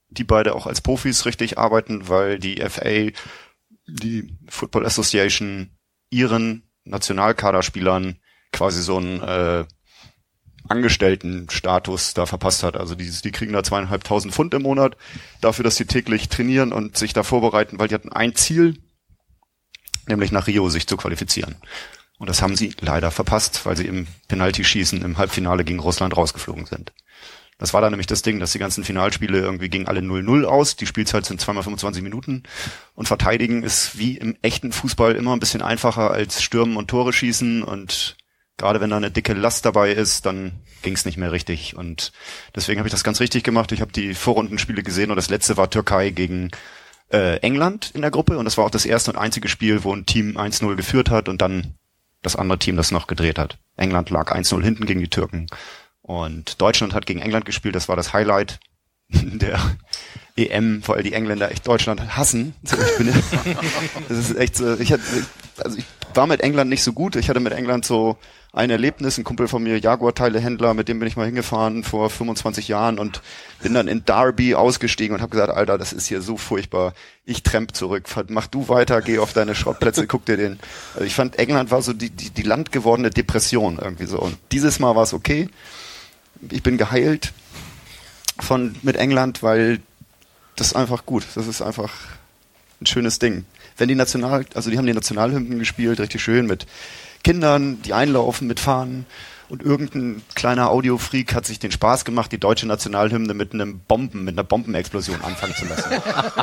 die 0.10 0.24
beide 0.24 0.54
auch 0.56 0.68
als 0.68 0.82
Profis 0.82 1.26
richtig 1.26 1.58
arbeiten, 1.58 2.08
weil 2.08 2.40
die 2.40 2.62
FA, 2.62 3.10
die 3.88 4.38
Football 4.48 4.86
Association, 4.86 5.75
ihren 6.16 6.64
Nationalkaderspielern 6.86 8.18
quasi 8.52 8.82
so 8.82 8.98
einen 8.98 9.22
äh, 9.22 9.66
Angestelltenstatus 10.68 12.14
da 12.14 12.26
verpasst 12.26 12.64
hat. 12.64 12.78
Also 12.78 12.96
die, 12.96 13.10
die 13.10 13.32
kriegen 13.32 13.54
da 13.54 13.64
zweieinhalbtausend 13.64 14.34
Pfund 14.34 14.54
im 14.54 14.64
Monat 14.64 14.96
dafür, 15.42 15.64
dass 15.64 15.76
sie 15.76 15.86
täglich 15.86 16.30
trainieren 16.30 16.72
und 16.72 16.98
sich 16.98 17.14
da 17.14 17.24
vorbereiten, 17.24 17.80
weil 17.80 17.90
die 17.90 17.96
hatten 17.96 18.12
ein 18.12 18.36
Ziel, 18.36 18.82
nämlich 20.08 20.32
nach 20.32 20.48
Rio 20.48 20.70
sich 20.70 20.88
zu 20.88 20.98
qualifizieren. 20.98 21.56
Und 22.18 22.30
das 22.30 22.42
haben 22.42 22.56
sie 22.56 22.74
leider 22.80 23.12
verpasst, 23.12 23.66
weil 23.66 23.76
sie 23.76 23.88
im 23.88 24.08
Penaltyschießen 24.30 25.02
im 25.02 25.18
Halbfinale 25.18 25.66
gegen 25.66 25.80
Russland 25.80 26.16
rausgeflogen 26.16 26.66
sind. 26.66 26.94
Das 27.58 27.74
war 27.74 27.80
dann 27.80 27.92
nämlich 27.92 28.08
das 28.08 28.22
Ding, 28.22 28.40
dass 28.40 28.52
die 28.52 28.60
ganzen 28.60 28.84
Finalspiele 28.84 29.40
irgendwie 29.40 29.70
gingen 29.70 29.88
alle 29.88 30.02
0-0 30.02 30.44
aus. 30.44 30.76
Die 30.76 30.86
Spielzeit 30.86 31.26
sind 31.26 31.40
zweimal 31.40 31.64
25 31.64 32.04
Minuten. 32.04 32.44
Und 32.96 33.08
verteidigen 33.08 33.64
ist 33.64 33.98
wie 33.98 34.18
im 34.18 34.36
echten 34.42 34.74
Fußball 34.74 35.16
immer 35.16 35.34
ein 35.34 35.40
bisschen 35.40 35.62
einfacher 35.62 36.12
als 36.12 36.44
stürmen 36.44 36.76
und 36.76 36.90
Tore 36.90 37.14
schießen. 37.14 37.64
Und 37.64 38.18
gerade 38.58 38.82
wenn 38.82 38.90
da 38.90 38.98
eine 38.98 39.10
dicke 39.10 39.34
Last 39.34 39.66
dabei 39.66 39.92
ist, 39.92 40.26
dann 40.26 40.52
ging 40.82 40.96
es 40.96 41.06
nicht 41.06 41.18
mehr 41.18 41.32
richtig. 41.32 41.78
Und 41.78 42.12
deswegen 42.54 42.80
habe 42.80 42.90
ich 42.90 42.94
das 42.94 43.06
ganz 43.06 43.22
richtig 43.22 43.44
gemacht. 43.44 43.72
Ich 43.72 43.80
habe 43.80 43.94
die 43.94 44.16
Vorrundenspiele 44.16 44.84
gesehen 44.84 45.10
und 45.10 45.16
das 45.16 45.30
letzte 45.30 45.56
war 45.56 45.70
Türkei 45.70 46.10
gegen 46.10 46.52
äh, 47.10 47.38
England 47.38 47.92
in 47.94 48.02
der 48.02 48.12
Gruppe. 48.12 48.38
Und 48.38 48.44
das 48.44 48.58
war 48.58 48.66
auch 48.66 48.72
das 48.72 48.86
erste 48.86 49.12
und 49.12 49.18
einzige 49.18 49.48
Spiel, 49.48 49.86
wo 49.86 49.96
ein 49.96 50.06
Team 50.06 50.38
1-0 50.38 50.76
geführt 50.76 51.10
hat 51.10 51.30
und 51.30 51.42
dann 51.42 51.76
das 52.22 52.36
andere 52.36 52.60
Team 52.60 52.76
das 52.76 52.92
noch 52.92 53.08
gedreht 53.08 53.40
hat. 53.40 53.60
England 53.78 54.10
lag 54.10 54.36
1-0 54.36 54.62
hinten 54.62 54.86
gegen 54.86 55.00
die 55.00 55.10
Türken. 55.10 55.48
Und 56.06 56.62
Deutschland 56.62 56.94
hat 56.94 57.08
gegen 57.08 57.20
England 57.20 57.46
gespielt, 57.46 57.74
das 57.74 57.90
war 57.90 57.96
das 57.96 58.14
Highlight 58.14 58.60
der 59.10 59.60
EM, 60.36 60.84
weil 60.86 61.02
die 61.02 61.14
Engländer 61.14 61.50
echt 61.50 61.68
Deutschland 61.68 62.16
hassen. 62.16 62.54
Ich 62.64 62.98
bin, 62.98 63.08
das 64.10 64.18
ist 64.18 64.38
echt 64.38 64.56
so, 64.56 64.78
ich 64.78 64.92
hatte, 64.92 65.02
also 65.58 65.80
ich 65.80 65.86
war 66.14 66.28
mit 66.28 66.42
England 66.42 66.70
nicht 66.70 66.84
so 66.84 66.94
gut. 66.94 67.16
Ich 67.16 67.28
hatte 67.28 67.40
mit 67.40 67.54
England 67.54 67.86
so 67.86 68.18
ein 68.54 68.70
Erlebnis, 68.70 69.18
ein 69.18 69.24
Kumpel 69.24 69.48
von 69.48 69.64
mir, 69.64 69.80
Jaguar-Teilehändler, 69.80 70.76
mit 70.76 70.88
dem 70.90 71.00
bin 71.00 71.08
ich 71.08 71.18
mal 71.18 71.26
hingefahren 71.26 71.84
vor 71.84 72.12
25 72.12 72.68
Jahren 72.68 73.00
und 73.00 73.24
bin 73.64 73.74
dann 73.74 73.88
in 73.88 74.06
Derby 74.06 74.54
ausgestiegen 74.54 75.16
und 75.16 75.22
habe 75.22 75.32
gesagt, 75.32 75.52
Alter, 75.52 75.80
das 75.80 75.92
ist 75.92 76.06
hier 76.06 76.22
so 76.22 76.38
furchtbar. 76.38 76.94
Ich 77.26 77.42
tremp 77.42 77.76
zurück. 77.76 78.08
Mach 78.28 78.46
du 78.46 78.70
weiter, 78.70 79.02
geh 79.02 79.18
auf 79.18 79.34
deine 79.34 79.56
Schrottplätze, 79.56 80.06
guck 80.06 80.26
dir 80.26 80.38
den. 80.38 80.60
Also 80.94 81.06
ich 81.06 81.16
fand, 81.16 81.40
England 81.40 81.72
war 81.72 81.82
so 81.82 81.94
die, 81.94 82.12
die, 82.12 82.30
die 82.30 82.44
landgewordene 82.44 83.10
Depression 83.10 83.80
irgendwie 83.82 84.06
so. 84.06 84.20
Und 84.20 84.38
dieses 84.52 84.80
Mal 84.80 84.96
war 84.96 85.04
es 85.04 85.14
okay 85.14 85.50
ich 86.50 86.64
bin 86.64 86.78
geheilt 86.78 87.34
von 88.40 88.76
mit 88.82 88.96
England, 88.96 89.44
weil 89.44 89.80
das 90.56 90.68
ist 90.68 90.76
einfach 90.76 91.06
gut. 91.06 91.26
Das 91.36 91.48
ist 91.48 91.62
einfach 91.62 91.92
ein 92.82 92.86
schönes 92.86 93.20
Ding. 93.20 93.46
Wenn 93.78 93.88
die 93.88 93.96
National, 93.96 94.46
also 94.54 94.70
die 94.70 94.78
haben 94.78 94.86
die 94.86 94.94
Nationalhymnen 94.94 95.60
gespielt, 95.60 96.00
richtig 96.00 96.22
schön 96.22 96.46
mit 96.46 96.66
Kindern, 97.24 97.82
die 97.82 97.94
einlaufen 97.94 98.48
mit 98.48 98.60
Fahnen 98.60 99.06
und 99.50 99.62
irgendein 99.62 100.24
kleiner 100.34 100.70
Audiofreak 100.70 101.36
hat 101.36 101.46
sich 101.46 101.60
den 101.60 101.72
Spaß 101.72 102.04
gemacht, 102.06 102.32
die 102.32 102.40
deutsche 102.40 102.68
Nationalhymne 102.68 103.34
mit 103.34 103.54
einem 103.54 103.80
Bomben, 103.80 104.24
mit 104.24 104.36
einer 104.36 104.44
Bombenexplosion 104.44 105.22
anfangen 105.22 105.54
zu 105.56 105.66
lassen. 105.66 105.92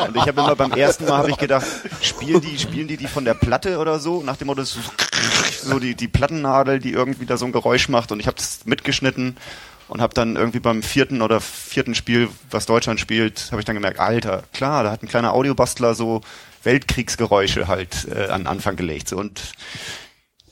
Und 0.07 0.17
ich 0.17 0.23
habe 0.23 0.41
immer 0.41 0.55
beim 0.55 0.73
ersten 0.73 1.07
Mal 1.07 1.19
habe 1.19 1.31
ich 1.31 1.37
gedacht, 1.37 1.67
spielen 2.01 2.41
die, 2.41 2.59
spielen 2.59 2.87
die 2.87 2.97
die 2.97 3.09
von 3.09 3.25
der 3.25 3.35
Platte 3.35 3.79
oder 3.79 3.99
so, 3.99 4.23
nach 4.23 4.37
dem 4.37 4.47
Motto 4.47 4.63
so, 4.63 5.79
die 5.81 5.95
die 5.95 6.09
Plattennadel, 6.09 6.79
die 6.79 6.93
irgendwie 6.93 7.27
da 7.27 7.37
so 7.37 7.45
ein 7.45 7.53
Geräusch 7.53 7.89
macht 7.89 8.13
und 8.13 8.21
ich 8.21 8.27
habe 8.27 8.37
das 8.37 8.61
mitgeschnitten 8.67 9.37
und 9.93 10.01
habe 10.01 10.15
dann 10.15 10.37
irgendwie 10.37 10.59
beim 10.59 10.83
vierten 10.83 11.21
oder 11.21 11.39
vierten 11.43 11.95
Spiel, 11.95 12.31
was 12.51 12.65
Deutschland 12.65 12.99
spielt, 12.99 13.49
habe 13.51 13.61
ich 13.61 13.67
dann 13.67 13.77
gemerkt, 13.77 14.01
Alter, 14.01 14.43
klar, 14.55 14.85
da 14.85 14.91
hat 14.91 15.03
ein 15.03 15.09
kleiner 15.09 15.35
Audiobastler 15.35 15.95
so 15.95 16.23
Weltkriegsgeräusche 16.63 17.69
halt 17.69 18.09
äh, 18.09 18.29
an 18.29 18.47
Anfang 18.47 18.77
gelegt 18.77 19.11
so, 19.11 19.19
und 19.19 19.53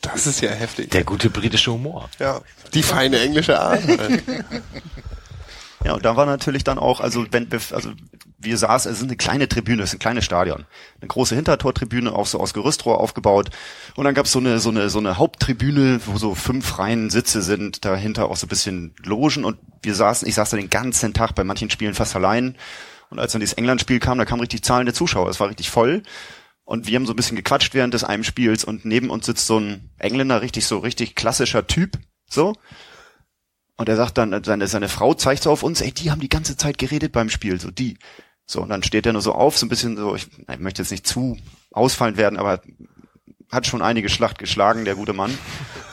Das 0.03 0.27
ist 0.27 0.43
ja 0.43 0.51
heftig. 0.51 0.91
Der 0.91 1.05
gute 1.05 1.31
britische 1.31 1.73
Humor. 1.73 2.11
Ja, 2.19 2.43
die 2.75 2.83
feine 2.83 3.19
englische 3.19 3.59
Art. 3.59 3.83
Ja, 5.83 5.95
und 5.95 6.05
da 6.05 6.15
war 6.15 6.27
natürlich 6.27 6.63
dann 6.63 6.79
auch, 6.79 7.01
also 7.01 7.25
wenn 7.31 7.49
also 7.73 7.93
wir 8.43 8.57
saßen, 8.57 8.91
es 8.91 8.99
ist 8.99 9.05
eine 9.05 9.17
kleine 9.17 9.49
Tribüne, 9.49 9.83
es 9.83 9.91
ist 9.91 9.97
ein 9.97 10.01
kleines 10.01 10.25
Stadion. 10.25 10.65
Eine 11.01 11.09
große 11.09 11.35
Hintertortribüne, 11.35 12.13
auch 12.13 12.27
so 12.27 12.41
aus 12.41 12.55
Gerüstrohr 12.55 12.99
aufgebaut. 12.99 13.51
Und 13.97 14.05
dann 14.05 14.15
gab's 14.15 14.33
so 14.33 14.39
eine, 14.39 14.59
so 14.61 14.71
eine, 14.71 14.89
so 14.89 14.99
eine 14.99 15.19
Haupttribüne, 15.19 16.01
wo 16.07 16.17
so 16.17 16.35
fünf 16.35 16.79
Reihen 16.79 17.11
Sitze 17.11 17.43
sind, 17.43 17.85
dahinter 17.85 18.31
auch 18.31 18.37
so 18.37 18.47
ein 18.47 18.49
bisschen 18.49 18.95
Logen. 19.05 19.45
Und 19.45 19.59
wir 19.83 19.95
saßen, 19.95 20.27
ich 20.27 20.35
saß 20.35 20.51
da 20.51 20.57
den 20.57 20.71
ganzen 20.71 21.13
Tag 21.13 21.35
bei 21.35 21.45
manchen 21.45 21.71
Spielen 21.71 21.95
fast 21.95 22.17
allein. 22.17 22.57
Und 23.11 23.19
als 23.19 23.33
dann 23.33 23.41
dieses 23.41 23.55
England-Spiel 23.55 24.01
kam, 24.01 24.19
da 24.19 24.25
kamen 24.25 24.41
richtig 24.41 24.63
zahlende 24.63 24.95
Zuschauer. 24.95 25.29
Es 25.29 25.41
war 25.41 25.49
richtig 25.49 25.71
voll. 25.71 26.03
Und 26.65 26.87
wir 26.87 26.97
haben 26.97 27.07
so 27.07 27.13
ein 27.13 27.17
bisschen 27.17 27.37
gequatscht 27.37 27.75
während 27.75 27.95
des 27.95 28.05
einen 28.05 28.23
Spiels 28.23 28.65
und 28.65 28.85
neben 28.85 29.11
uns 29.11 29.27
sitzt 29.27 29.47
so 29.49 29.59
ein 29.59 29.91
Engländer, 29.99 30.41
richtig 30.41 30.67
so 30.67 30.79
richtig 30.79 31.17
klassischer 31.17 31.67
Typ, 31.67 31.99
so. 32.29 32.55
Und 33.77 33.89
er 33.89 33.97
sagt 33.97 34.19
dann, 34.19 34.45
seine, 34.45 34.69
seine 34.69 34.89
Frau 34.89 35.15
zeigt 35.15 35.43
so 35.43 35.51
auf 35.51 35.65
uns, 35.65 35.81
ey, 35.81 35.91
die 35.91 36.13
haben 36.13 36.21
die 36.21 36.29
ganze 36.29 36.57
Zeit 36.57 36.79
geredet 36.79 37.13
beim 37.13 37.29
Spiel, 37.29 37.59
so 37.61 37.71
die. 37.73 37.99
So, 38.51 38.61
und 38.63 38.69
dann 38.69 38.83
steht 38.83 39.07
er 39.07 39.13
nur 39.13 39.23
so 39.23 39.33
auf, 39.33 39.57
so 39.57 39.65
ein 39.65 39.69
bisschen 39.69 39.97
so, 39.97 40.17
ich, 40.17 40.27
ich 40.49 40.59
möchte 40.59 40.83
jetzt 40.83 40.91
nicht 40.91 41.07
zu 41.07 41.37
ausfallend 41.71 42.17
werden, 42.17 42.37
aber 42.37 42.61
hat 43.49 43.67
schon 43.69 43.81
einige 43.81 44.09
Schlacht 44.09 44.39
geschlagen, 44.39 44.85
der 44.85 44.97
gute 44.97 45.13
Mann. 45.13 45.37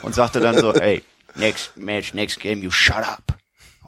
Und 0.02 0.12
sagte 0.14 0.40
dann 0.40 0.58
so, 0.58 0.72
ey, 0.74 1.04
next 1.36 1.76
match, 1.76 2.14
next 2.14 2.40
game, 2.40 2.60
you 2.62 2.70
shut 2.72 2.96
up. 2.96 3.38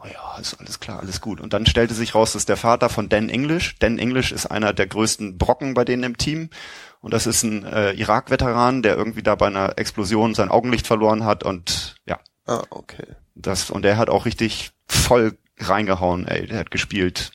Oh 0.01 0.07
ja, 0.07 0.39
ist 0.41 0.55
alles 0.61 0.79
klar, 0.79 1.01
alles 1.01 1.21
gut. 1.21 1.41
Und 1.41 1.53
dann 1.53 1.67
stellte 1.67 1.95
sich 1.95 2.15
raus, 2.15 2.33
dass 2.33 2.47
der 2.47 2.57
Vater 2.57 2.89
von 2.89 3.09
Dan 3.09 3.29
English, 3.29 3.75
Dan 3.81 3.99
English 3.99 4.31
ist 4.31 4.47
einer 4.47 4.73
der 4.73 4.87
größten 4.87 5.37
Brocken 5.37 5.75
bei 5.75 5.85
denen 5.85 6.05
im 6.05 6.17
Team. 6.17 6.51
Und 7.01 7.13
das 7.13 7.27
ist 7.27 7.43
ein 7.43 7.65
äh, 7.65 7.91
Irak-Veteran, 7.95 8.83
der 8.83 8.97
irgendwie 8.97 9.25
da 9.25 9.35
bei 9.35 9.49
einer 9.49 9.79
Explosion 9.79 10.35
sein 10.35 10.49
Augenlicht 10.49 10.87
verloren 10.87 11.25
hat 11.25 11.43
und 11.43 11.97
ja, 12.07 12.21
Ah, 12.47 12.63
okay. 12.71 13.07
das, 13.35 13.69
und 13.71 13.83
der 13.83 13.97
hat 13.97 14.11
auch 14.11 14.27
richtig 14.27 14.71
voll 14.87 15.37
reingehauen, 15.59 16.29
ey, 16.29 16.47
der 16.47 16.61
hat 16.61 16.71
gespielt. 16.71 17.33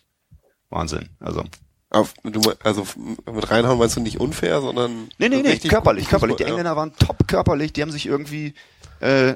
Wahnsinn. 0.76 1.10
Also. 1.20 1.44
Auf, 1.90 2.14
du, 2.24 2.42
also 2.64 2.86
mit 3.32 3.50
reinhauen 3.50 3.80
meinst 3.80 3.96
du 3.96 4.02
nicht 4.02 4.20
unfair, 4.20 4.60
sondern 4.60 5.08
Nee, 5.18 5.30
nee, 5.30 5.42
nee, 5.42 5.50
richtig 5.50 5.72
körperlich, 5.72 6.10
körperlich. 6.10 6.36
Die 6.36 6.44
Engländer 6.44 6.76
waren 6.76 6.94
top 6.98 7.28
körperlich, 7.28 7.74
die 7.74 7.82
haben 7.82 7.92
sich 7.92 8.06
irgendwie, 8.06 8.54
äh, 9.00 9.36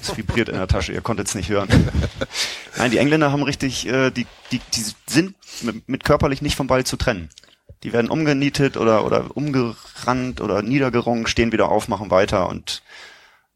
es 0.00 0.16
vibriert 0.16 0.48
in 0.48 0.54
der 0.56 0.68
Tasche, 0.68 0.92
ihr 0.92 1.02
konntet 1.02 1.28
es 1.28 1.34
nicht 1.34 1.48
hören. 1.50 1.68
Nein, 2.78 2.90
die 2.90 2.98
Engländer 2.98 3.32
haben 3.32 3.42
richtig, 3.42 3.86
äh, 3.86 4.10
die, 4.10 4.26
die, 4.52 4.60
die 4.74 4.84
sind 5.06 5.34
mit, 5.62 5.88
mit 5.88 6.04
körperlich 6.04 6.40
nicht 6.42 6.56
vom 6.56 6.68
Ball 6.68 6.84
zu 6.84 6.96
trennen. 6.96 7.28
Die 7.82 7.92
werden 7.92 8.10
umgenietet 8.10 8.76
oder, 8.76 9.04
oder 9.04 9.36
umgerannt 9.36 10.40
oder 10.40 10.62
niedergerungen, 10.62 11.26
stehen 11.26 11.52
wieder 11.52 11.70
auf, 11.70 11.88
machen 11.88 12.10
weiter 12.10 12.48
und 12.48 12.82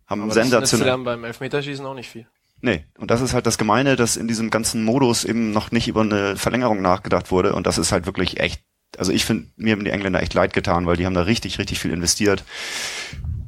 haben 0.06 0.22
Aber 0.22 0.28
das 0.28 0.34
sensationell. 0.34 0.88
dann 0.88 1.04
beim 1.04 1.24
Elfmeterschießen 1.24 1.86
auch 1.86 1.94
nicht 1.94 2.10
viel. 2.10 2.26
Nee, 2.62 2.84
und 2.98 3.10
das 3.10 3.20
ist 3.20 3.32
halt 3.32 3.46
das 3.46 3.58
Gemeine, 3.58 3.96
dass 3.96 4.16
in 4.16 4.28
diesem 4.28 4.50
ganzen 4.50 4.84
Modus 4.84 5.24
eben 5.24 5.50
noch 5.52 5.70
nicht 5.70 5.88
über 5.88 6.02
eine 6.02 6.36
Verlängerung 6.36 6.82
nachgedacht 6.82 7.30
wurde 7.30 7.54
und 7.54 7.66
das 7.66 7.78
ist 7.78 7.92
halt 7.92 8.06
wirklich 8.06 8.38
echt, 8.38 8.62
also 8.98 9.12
ich 9.12 9.24
finde, 9.24 9.48
mir 9.56 9.72
haben 9.72 9.84
die 9.84 9.90
Engländer 9.90 10.22
echt 10.22 10.34
leid 10.34 10.52
getan, 10.52 10.86
weil 10.86 10.96
die 10.96 11.06
haben 11.06 11.14
da 11.14 11.22
richtig, 11.22 11.58
richtig 11.58 11.78
viel 11.78 11.90
investiert. 11.90 12.44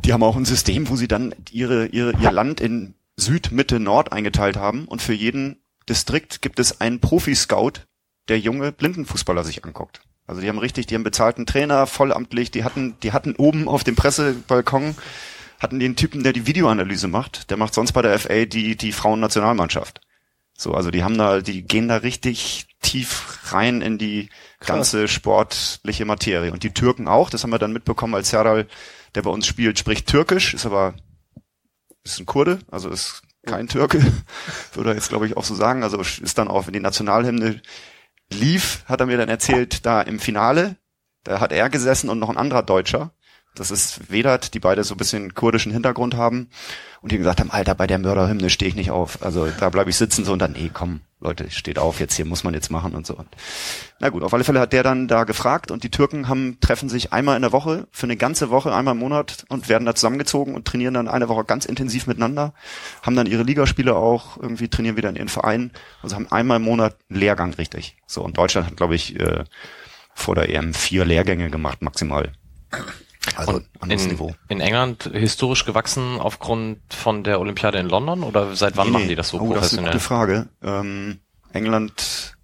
Die 0.04 0.12
haben 0.12 0.22
auch 0.22 0.36
ein 0.36 0.44
System, 0.44 0.88
wo 0.88 0.96
sie 0.96 1.08
dann 1.08 1.34
ihre, 1.50 1.86
ihre, 1.86 2.12
ihr 2.18 2.32
Land 2.32 2.60
in 2.60 2.94
Süd, 3.16 3.52
Mitte, 3.52 3.78
Nord 3.78 4.12
eingeteilt 4.12 4.56
haben 4.56 4.86
und 4.86 5.02
für 5.02 5.12
jeden 5.12 5.62
Distrikt 5.88 6.42
gibt 6.42 6.58
es 6.58 6.80
einen 6.80 7.00
Profi-Scout, 7.00 7.84
der 8.28 8.38
junge 8.38 8.72
Blindenfußballer 8.72 9.44
sich 9.44 9.64
anguckt. 9.64 10.00
Also 10.26 10.40
die 10.40 10.48
haben 10.48 10.58
richtig, 10.58 10.86
die 10.86 10.94
haben 10.94 11.04
bezahlten 11.04 11.46
Trainer, 11.46 11.86
vollamtlich, 11.86 12.50
die 12.50 12.64
hatten, 12.64 12.96
die 13.02 13.12
hatten 13.12 13.34
oben 13.36 13.68
auf 13.68 13.84
dem 13.84 13.96
Pressebalkon 13.96 14.94
hatten 15.62 15.78
den 15.78 15.96
Typen, 15.96 16.24
der 16.24 16.32
die 16.32 16.46
Videoanalyse 16.46 17.08
macht, 17.08 17.50
der 17.50 17.56
macht 17.56 17.72
sonst 17.72 17.92
bei 17.92 18.02
der 18.02 18.18
FA 18.18 18.44
die, 18.44 18.76
die 18.76 18.92
Frauennationalmannschaft. 18.92 20.00
So, 20.58 20.74
also 20.74 20.90
die 20.90 21.02
haben 21.04 21.16
da, 21.16 21.40
die 21.40 21.62
gehen 21.62 21.88
da 21.88 21.96
richtig 21.96 22.66
tief 22.82 23.38
rein 23.52 23.80
in 23.80 23.96
die 23.96 24.28
ganze 24.60 25.08
sportliche 25.08 26.04
Materie. 26.04 26.52
Und 26.52 26.62
die 26.62 26.74
Türken 26.74 27.08
auch, 27.08 27.30
das 27.30 27.42
haben 27.42 27.50
wir 27.50 27.58
dann 27.58 27.72
mitbekommen, 27.72 28.14
als 28.14 28.30
Serdal, 28.30 28.66
der 29.14 29.22
bei 29.22 29.30
uns 29.30 29.46
spielt, 29.46 29.78
spricht 29.78 30.08
Türkisch, 30.08 30.52
ist 30.52 30.66
aber, 30.66 30.94
ist 32.04 32.18
ein 32.18 32.26
Kurde, 32.26 32.58
also 32.70 32.90
ist 32.90 33.22
kein 33.46 33.68
Türke, 33.68 34.00
würde 34.74 34.90
er 34.90 34.96
jetzt 34.96 35.08
glaube 35.08 35.26
ich 35.26 35.36
auch 35.36 35.44
so 35.44 35.54
sagen, 35.54 35.82
also 35.82 36.00
ist 36.00 36.38
dann 36.38 36.48
auch, 36.48 36.66
wenn 36.66 36.74
die 36.74 36.80
Nationalhymne 36.80 37.60
lief, 38.32 38.84
hat 38.86 39.00
er 39.00 39.06
mir 39.06 39.18
dann 39.18 39.28
erzählt, 39.28 39.84
da 39.86 40.02
im 40.02 40.18
Finale, 40.18 40.76
da 41.24 41.40
hat 41.40 41.52
er 41.52 41.70
gesessen 41.70 42.08
und 42.08 42.18
noch 42.18 42.30
ein 42.30 42.36
anderer 42.36 42.62
Deutscher, 42.62 43.12
das 43.54 43.70
ist 43.70 44.10
Vedat, 44.10 44.54
die 44.54 44.60
beide 44.60 44.82
so 44.82 44.94
ein 44.94 44.98
bisschen 44.98 45.34
kurdischen 45.34 45.72
Hintergrund 45.72 46.16
haben 46.16 46.48
und 47.02 47.12
die 47.12 47.18
gesagt 47.18 47.40
haben, 47.40 47.50
Alter, 47.50 47.74
bei 47.74 47.86
der 47.86 47.98
Mörderhymne 47.98 48.48
stehe 48.48 48.68
ich 48.68 48.74
nicht 48.74 48.90
auf. 48.90 49.22
Also 49.22 49.48
da 49.60 49.68
bleibe 49.68 49.90
ich 49.90 49.96
sitzen 49.96 50.24
so 50.24 50.32
und 50.32 50.38
dann, 50.38 50.52
nee, 50.52 50.70
komm, 50.72 51.00
Leute, 51.20 51.50
steht 51.50 51.78
auf, 51.78 52.00
jetzt 52.00 52.14
hier 52.14 52.24
muss 52.24 52.44
man 52.44 52.54
jetzt 52.54 52.70
machen 52.70 52.94
und 52.94 53.06
so. 53.06 53.14
Und, 53.14 53.28
na 54.00 54.08
gut, 54.08 54.22
auf 54.22 54.32
alle 54.32 54.44
Fälle 54.44 54.58
hat 54.58 54.72
der 54.72 54.82
dann 54.82 55.06
da 55.06 55.24
gefragt 55.24 55.70
und 55.70 55.84
die 55.84 55.90
Türken 55.90 56.28
haben, 56.28 56.58
treffen 56.60 56.88
sich 56.88 57.12
einmal 57.12 57.36
in 57.36 57.42
der 57.42 57.52
Woche, 57.52 57.86
für 57.90 58.04
eine 58.04 58.16
ganze 58.16 58.50
Woche, 58.50 58.74
einmal 58.74 58.94
im 58.94 59.00
Monat 59.00 59.44
und 59.48 59.68
werden 59.68 59.84
da 59.84 59.94
zusammengezogen 59.94 60.54
und 60.54 60.66
trainieren 60.66 60.94
dann 60.94 61.08
eine 61.08 61.28
Woche 61.28 61.44
ganz 61.44 61.66
intensiv 61.66 62.06
miteinander, 62.06 62.54
haben 63.02 63.16
dann 63.16 63.26
ihre 63.26 63.42
Ligaspiele 63.42 63.94
auch, 63.94 64.38
irgendwie 64.38 64.68
trainieren 64.68 64.96
wieder 64.96 65.10
in 65.10 65.16
ihren 65.16 65.28
Vereinen, 65.28 65.72
also 66.02 66.16
haben 66.16 66.32
einmal 66.32 66.56
im 66.56 66.64
Monat 66.64 66.96
einen 67.10 67.20
Lehrgang 67.20 67.52
richtig. 67.54 67.96
So, 68.06 68.22
und 68.22 68.38
Deutschland 68.38 68.66
hat, 68.66 68.76
glaube 68.76 68.94
ich, 68.94 69.20
äh, 69.20 69.44
vor 70.14 70.34
der 70.34 70.48
EM 70.48 70.74
vier 70.74 71.04
Lehrgänge 71.04 71.50
gemacht, 71.50 71.82
maximal. 71.82 72.32
Also 73.36 73.52
Und 73.54 73.66
anderes 73.80 74.04
in, 74.04 74.10
Niveau. 74.12 74.34
in 74.48 74.60
England 74.60 75.10
historisch 75.12 75.64
gewachsen 75.64 76.18
aufgrund 76.20 76.80
von 76.92 77.22
der 77.24 77.40
Olympiade 77.40 77.78
in 77.78 77.88
London 77.88 78.22
oder 78.24 78.54
seit 78.56 78.76
wann 78.76 78.88
Nee, 78.88 78.92
machen 78.92 79.08
die 79.08 79.14
das 79.14 79.28
so 79.28 79.38
oh, 79.40 79.54
Das 79.54 79.72
ist 79.72 79.78
eine 79.78 79.88
professionell? 79.88 79.92
gute 79.92 80.00
Frage. 80.04 80.48
Ähm, 80.62 81.20
England, 81.52 82.36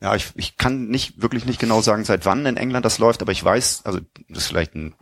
ja, 0.00 0.14
ich, 0.14 0.28
ich 0.36 0.56
kann 0.56 0.88
nicht 0.88 1.20
wirklich 1.20 1.44
nicht 1.44 1.60
genau 1.60 1.82
sagen, 1.82 2.04
seit 2.04 2.24
wann 2.24 2.46
in 2.46 2.56
England 2.56 2.84
das 2.86 2.98
läuft, 2.98 3.20
aber 3.22 3.32
ich 3.32 3.44
weiß, 3.44 3.82
also 3.84 4.00
das 4.28 4.38
ist 4.44 4.46
vielleicht 4.46 4.74
ein, 4.74 4.94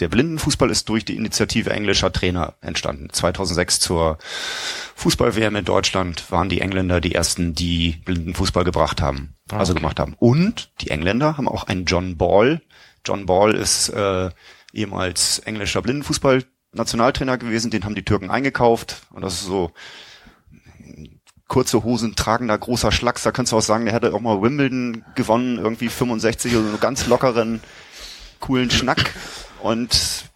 der 0.00 0.08
Blindenfußball 0.08 0.70
ist 0.70 0.88
durch 0.88 1.04
die 1.04 1.16
Initiative 1.16 1.70
englischer 1.70 2.12
Trainer 2.12 2.54
entstanden. 2.60 3.08
2006 3.10 3.80
zur 3.80 4.18
Fußball-WM 4.96 5.56
in 5.56 5.64
Deutschland 5.64 6.30
waren 6.30 6.48
die 6.48 6.60
Engländer 6.60 7.00
die 7.00 7.14
ersten, 7.14 7.54
die 7.54 8.00
Blindenfußball 8.04 8.64
gebracht 8.64 9.00
haben, 9.00 9.34
Ah, 9.50 9.58
also 9.58 9.72
okay. 9.72 9.80
gemacht 9.80 10.00
haben. 10.00 10.14
Und 10.18 10.70
die 10.80 10.90
Engländer 10.90 11.36
haben 11.36 11.48
auch 11.48 11.64
einen 11.64 11.84
John 11.84 12.16
Ball. 12.16 12.62
John 13.04 13.26
Ball 13.26 13.54
ist 13.54 13.88
äh, 13.90 14.30
ehemals 14.72 15.40
englischer 15.40 15.82
Blindenfußball-Nationaltrainer 15.82 17.38
gewesen, 17.38 17.70
den 17.70 17.84
haben 17.84 17.94
die 17.94 18.04
Türken 18.04 18.30
eingekauft. 18.30 19.02
Und 19.10 19.22
das 19.22 19.34
ist 19.34 19.46
so 19.46 19.72
kurze 21.52 21.84
Hosen 21.84 22.16
tragender 22.16 22.56
großer 22.56 22.90
Schlacks, 22.90 23.24
da 23.24 23.30
könntest 23.30 23.52
du 23.52 23.58
auch 23.58 23.62
sagen, 23.62 23.84
der 23.84 23.92
hätte 23.92 24.14
auch 24.14 24.20
mal 24.20 24.40
Wimbledon 24.40 25.04
gewonnen, 25.14 25.58
irgendwie 25.58 25.90
65 25.90 26.54
oder 26.54 26.62
so 26.62 26.68
einen 26.70 26.80
ganz 26.80 27.06
lockeren, 27.06 27.60
coolen 28.40 28.70
Schnack. 28.70 29.14
Und 29.62 30.31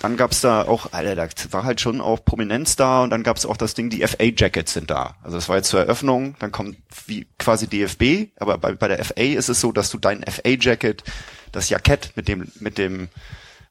dann 0.00 0.16
gab's 0.16 0.40
da 0.40 0.62
auch, 0.62 0.92
Alter, 0.92 1.16
da 1.16 1.28
war 1.50 1.64
halt 1.64 1.80
schon 1.80 2.00
auch 2.00 2.24
Prominenz 2.24 2.76
da 2.76 3.02
und 3.02 3.10
dann 3.10 3.22
gab's 3.22 3.44
auch 3.44 3.56
das 3.56 3.74
Ding, 3.74 3.90
die 3.90 4.06
FA-Jackets 4.06 4.72
sind 4.72 4.90
da. 4.90 5.16
Also 5.22 5.36
das 5.36 5.48
war 5.48 5.56
jetzt 5.56 5.68
zur 5.68 5.80
Eröffnung, 5.80 6.36
dann 6.38 6.52
kommt 6.52 6.76
wie 7.06 7.26
quasi 7.38 7.66
DFB, 7.66 8.32
aber 8.38 8.58
bei, 8.58 8.72
bei 8.72 8.88
der 8.88 9.04
FA 9.04 9.22
ist 9.22 9.48
es 9.48 9.60
so, 9.60 9.72
dass 9.72 9.90
du 9.90 9.98
dein 9.98 10.22
FA-Jacket, 10.22 11.02
das 11.52 11.68
Jackett 11.68 12.12
mit 12.14 12.28
dem, 12.28 12.50
mit 12.60 12.78
dem 12.78 13.08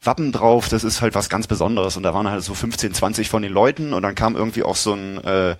Wappen 0.01 0.31
drauf, 0.31 0.69
das 0.69 0.83
ist 0.83 1.01
halt 1.01 1.15
was 1.15 1.29
ganz 1.29 1.47
Besonderes 1.47 1.97
und 1.97 2.03
da 2.03 2.13
waren 2.13 2.29
halt 2.29 2.43
so 2.43 2.53
15, 2.53 2.93
20 2.93 3.29
von 3.29 3.41
den 3.41 3.53
Leuten 3.53 3.93
und 3.93 4.03
dann 4.03 4.15
kam 4.15 4.35
irgendwie 4.35 4.63
auch 4.63 4.75
so 4.75 4.93
ein 4.93 5.23
äh, 5.23 5.55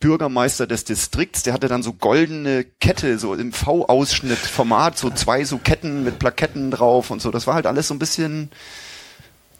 Bürgermeister 0.00 0.66
des 0.66 0.84
Distrikts, 0.84 1.42
der 1.42 1.52
hatte 1.52 1.68
dann 1.68 1.82
so 1.82 1.92
goldene 1.92 2.64
Kette, 2.64 3.18
so 3.18 3.34
im 3.34 3.52
V-Ausschnitt 3.52 4.38
Format, 4.38 4.98
so 4.98 5.10
zwei 5.10 5.44
so 5.44 5.58
Ketten 5.58 6.04
mit 6.04 6.18
Plaketten 6.18 6.70
drauf 6.70 7.10
und 7.10 7.20
so. 7.20 7.30
Das 7.30 7.46
war 7.46 7.54
halt 7.54 7.66
alles 7.66 7.88
so 7.88 7.94
ein 7.94 7.98
bisschen, 7.98 8.50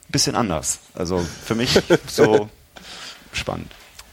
bisschen 0.09 0.35
anders. 0.35 0.81
Also 0.95 1.25
für 1.45 1.55
mich 1.55 1.81
so 2.07 2.49
spannend. 3.33 3.71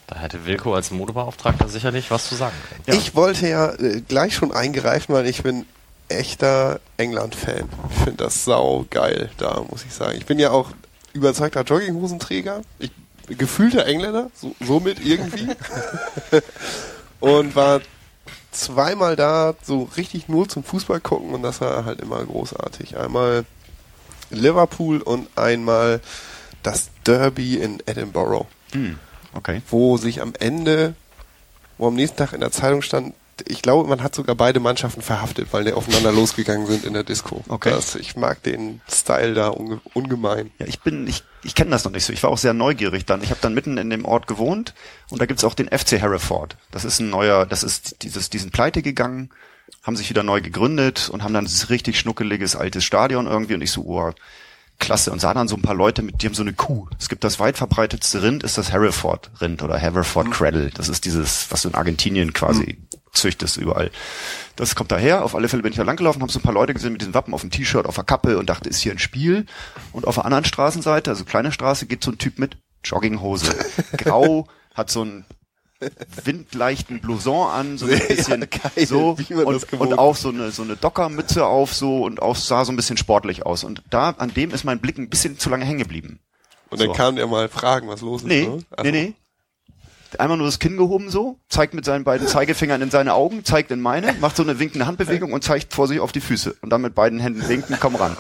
Da 0.08 0.20
hätte 0.20 0.46
Wilko 0.46 0.76
als 0.76 0.92
Modebeauftragter 0.92 1.68
sicherlich 1.68 2.12
was 2.12 2.30
zu 2.30 2.36
sagen 2.36 2.56
können. 2.70 3.00
Ich 3.00 3.16
wollte 3.16 3.48
ja 3.48 3.74
äh, 3.74 4.02
gleich 4.02 4.36
schon 4.36 4.52
eingreifen, 4.52 5.16
weil 5.16 5.26
ich 5.26 5.42
bin 5.42 5.66
echter 6.10 6.80
England-Fan. 6.98 7.68
Ich 7.90 7.98
finde 8.04 8.24
das 8.24 8.46
sau 8.46 8.86
geil 8.92 9.32
da, 9.38 9.64
muss 9.68 9.84
ich 9.84 9.94
sagen. 9.94 10.16
Ich 10.18 10.28
bin 10.28 10.38
ja 10.38 10.52
auch 10.52 10.70
überzeugter 11.14 11.64
Jogginghosenträger. 11.64 12.62
Ich 12.78 12.92
gefühlter 13.28 13.86
Engländer, 13.86 14.30
so, 14.34 14.56
somit 14.60 15.04
irgendwie. 15.04 15.48
und 17.20 17.56
war 17.56 17.82
zweimal 18.52 19.16
da, 19.16 19.56
so 19.62 19.90
richtig 19.98 20.28
nur 20.30 20.48
zum 20.48 20.64
Fußball 20.64 21.00
gucken 21.02 21.32
und 21.32 21.44
das 21.44 21.62
war 21.62 21.86
halt 21.86 22.02
immer 22.02 22.24
großartig. 22.24 22.98
Einmal 22.98 23.46
Liverpool 24.30 25.02
und 25.02 25.28
einmal 25.38 26.02
das 26.64 26.90
Derby 27.06 27.56
in 27.58 27.82
Edinburgh, 27.86 28.48
Hm, 28.74 28.98
okay. 29.34 29.62
wo 29.70 29.98
sich 29.98 30.22
am 30.22 30.34
Ende, 30.40 30.96
wo 31.78 31.88
am 31.88 31.96
nächsten 31.96 32.18
Tag 32.18 32.34
in 32.34 32.40
der 32.42 32.52
Zeitung 32.52 32.82
stand, 32.82 33.14
ich 33.48 33.62
glaube, 33.62 33.88
man 33.90 34.02
hat 34.02 34.16
sogar 34.16 34.34
beide 34.34 34.62
Mannschaften 34.62 35.02
verhaftet, 35.02 35.50
weil 35.52 35.66
die 35.66 35.74
aufeinander 35.74 36.12
losgegangen 36.14 36.66
sind 36.68 36.86
in 36.86 36.94
der 36.94 37.04
Disco. 37.04 37.44
Okay. 37.50 37.70
Das, 37.70 37.96
ich 37.96 38.16
mag 38.16 38.42
den 38.44 38.80
Style 38.90 39.34
da 39.34 39.50
unge 39.50 39.82
ungemein. 39.94 40.52
Ja, 40.58 40.66
ich 40.68 40.80
bin, 40.80 41.06
ich, 41.06 41.24
ich 41.44 41.54
kenne 41.54 41.72
das 41.72 41.84
noch 41.84 41.92
nicht 41.92 42.06
so. 42.06 42.14
Ich 42.14 42.24
war 42.24 42.30
auch 42.30 42.38
sehr 42.38 42.54
neugierig 42.54 43.06
dann. 43.06 43.22
Ich 43.22 43.32
habe 43.32 43.42
dann 43.42 43.54
mitten 43.54 43.78
in 43.78 43.90
dem 43.90 44.06
Ort 44.06 44.28
gewohnt 44.28 44.74
und 45.10 45.20
da 45.22 45.26
gibt's 45.26 45.44
auch 45.44 45.54
den 45.54 45.68
FC 45.68 46.00
Hereford. 46.00 46.56
Das 46.72 46.86
ist 46.86 47.00
ein 47.02 47.10
neuer, 47.10 47.46
das 47.46 47.64
ist 47.64 48.04
dieses, 48.04 48.30
diesen 48.30 48.52
Pleite 48.52 48.82
gegangen, 48.82 49.30
haben 49.86 49.96
sich 49.96 50.10
wieder 50.10 50.24
neu 50.24 50.42
gegründet 50.42 51.10
und 51.10 51.24
haben 51.24 51.34
dann 51.34 51.46
dieses 51.46 51.70
richtig 51.70 52.00
schnuckeliges 52.00 52.56
altes 52.56 52.84
Stadion 52.84 53.28
irgendwie 53.28 53.54
und 53.54 53.62
ich 53.62 53.72
so, 53.72 53.84
oh, 53.84 54.12
klasse. 54.80 55.12
Und 55.12 55.20
sah 55.20 55.34
dann 55.34 55.48
so 55.48 55.56
ein 55.56 55.62
paar 55.62 55.76
Leute 55.76 56.02
mit, 56.02 56.22
die 56.22 56.26
haben 56.26 56.34
so 56.34 56.42
eine 56.42 56.54
Kuh. 56.54 56.88
Es 57.00 57.08
gibt 57.08 57.24
das 57.24 57.40
weit 57.40 57.56
verbreitetste 57.56 58.24
Rind, 58.24 58.44
ist 58.44 58.58
das 58.58 58.72
Hereford 58.72 59.30
Rind 59.42 59.62
oder 59.62 59.78
Hereford 59.78 60.32
Cradle. 60.32 60.72
Das 60.74 60.90
ist 60.90 61.06
dieses, 61.06 61.52
was 61.52 61.62
du 61.62 61.70
in 61.70 61.76
Argentinien 61.76 62.34
quasi 62.34 62.80
züchtest 63.14 63.58
überall. 63.58 63.92
Das 64.56 64.76
kommt 64.76 64.92
daher. 64.92 65.24
Auf 65.24 65.36
alle 65.36 65.48
Fälle 65.48 65.64
bin 65.64 65.72
ich 65.72 65.78
da 65.78 65.84
langgelaufen, 65.84 66.22
habe 66.22 66.32
so 66.32 66.40
ein 66.40 66.44
paar 66.44 66.54
Leute 66.54 66.74
gesehen 66.74 66.92
mit 66.92 67.02
diesen 67.02 67.14
Wappen 67.14 67.34
auf 67.34 67.42
dem 67.42 67.52
T-Shirt, 67.52 67.86
auf 67.86 67.96
der 67.96 68.04
Kappe 68.04 68.38
und 68.38 68.50
dachte, 68.50 68.68
ist 68.68 68.80
hier 68.80 68.92
ein 68.92 69.00
Spiel. 69.00 69.46
Und 69.94 70.08
auf 70.08 70.16
der 70.16 70.26
anderen 70.26 70.46
Straßenseite, 70.46 71.12
also 71.12 71.26
kleine 71.26 71.52
Straße, 71.52 71.86
geht 71.86 72.04
so 72.04 72.12
ein 72.12 72.18
Typ 72.18 72.40
mit 72.40 72.58
Jogginghose. 72.84 73.56
Grau, 73.98 74.48
hat 74.74 74.90
so 74.90 75.04
einen 75.04 75.26
windleichten 76.24 77.00
Blouson 77.02 77.50
an, 77.50 77.78
so 77.78 77.86
ein 77.86 78.00
bisschen 78.08 78.48
geil, 78.50 78.86
so 78.88 79.18
und, 79.30 79.74
und 79.74 79.98
auch 80.00 80.16
so 80.16 80.30
eine 80.30 80.52
so 80.52 80.64
eine 80.64 80.76
Dockermütze 80.76 81.46
auf 81.46 81.74
so 81.74 82.04
und 82.04 82.22
auch 82.22 82.36
sah 82.36 82.66
so 82.66 82.72
ein 82.72 82.76
bisschen 82.76 82.98
sportlich 82.98 83.46
aus 83.46 83.64
und 83.64 83.82
da 83.90 84.12
an 84.12 84.34
dem 84.34 84.52
ist 84.52 84.64
mein 84.64 84.80
Blick 84.80 84.98
ein 84.98 85.10
bisschen 85.10 85.38
zu 85.40 85.50
lange 85.50 85.66
hängen 85.66 85.80
geblieben. 85.80 86.20
Und 86.70 86.80
dann 86.82 86.88
So. 86.90 86.94
kam 86.94 87.16
der 87.16 87.28
mal 87.28 87.48
fragen, 87.48 87.88
was 87.88 88.02
los 88.02 88.22
ist. 88.22 88.28
Nee, 88.28 88.48
ne? 88.48 88.60
nee, 88.84 88.92
nee. 88.92 89.14
Einmal 90.18 90.38
nur 90.38 90.48
das 90.48 90.60
Kinn 90.60 90.78
gehoben 90.78 91.10
so, 91.10 91.38
zeigt 91.50 91.74
mit 91.74 91.84
seinen 91.86 92.04
beiden 92.06 92.28
Zeigefingern 92.28 92.82
in 92.82 92.90
seine 92.90 93.14
Augen, 93.14 93.44
zeigt 93.44 93.70
in 93.72 93.82
meine, 93.82 94.14
macht 94.14 94.36
so 94.38 94.44
eine 94.44 94.60
winkende 94.60 94.88
Handbewegung 94.88 95.34
und 95.34 95.44
zeigt 95.44 95.74
vor 95.74 95.88
sich 95.88 96.00
auf 96.00 96.12
die 96.12 96.22
Füße. 96.22 96.56
Und 96.62 96.70
dann 96.70 96.82
mit 96.82 96.96
beiden 96.96 97.20
Händen 97.20 97.48
winken, 97.48 97.78
komm 97.80 97.96
ran. 97.96 98.16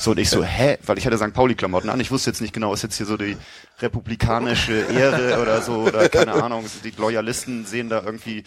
So, 0.00 0.12
und 0.12 0.18
ich 0.18 0.30
so, 0.30 0.42
hä? 0.42 0.78
Weil 0.86 0.96
ich 0.96 1.04
hatte 1.04 1.18
St. 1.18 1.34
Pauli-Klamotten 1.34 1.90
an. 1.90 2.00
Ich 2.00 2.10
wusste 2.10 2.30
jetzt 2.30 2.40
nicht 2.40 2.54
genau, 2.54 2.72
ist 2.72 2.82
jetzt 2.82 2.96
hier 2.96 3.04
so 3.04 3.18
die 3.18 3.36
republikanische 3.80 4.72
Ehre 4.72 5.38
oder 5.42 5.60
so, 5.60 5.82
oder 5.82 6.08
keine 6.08 6.32
Ahnung, 6.42 6.64
die 6.84 6.94
Loyalisten 6.96 7.66
sehen 7.66 7.90
da 7.90 8.02
irgendwie. 8.02 8.44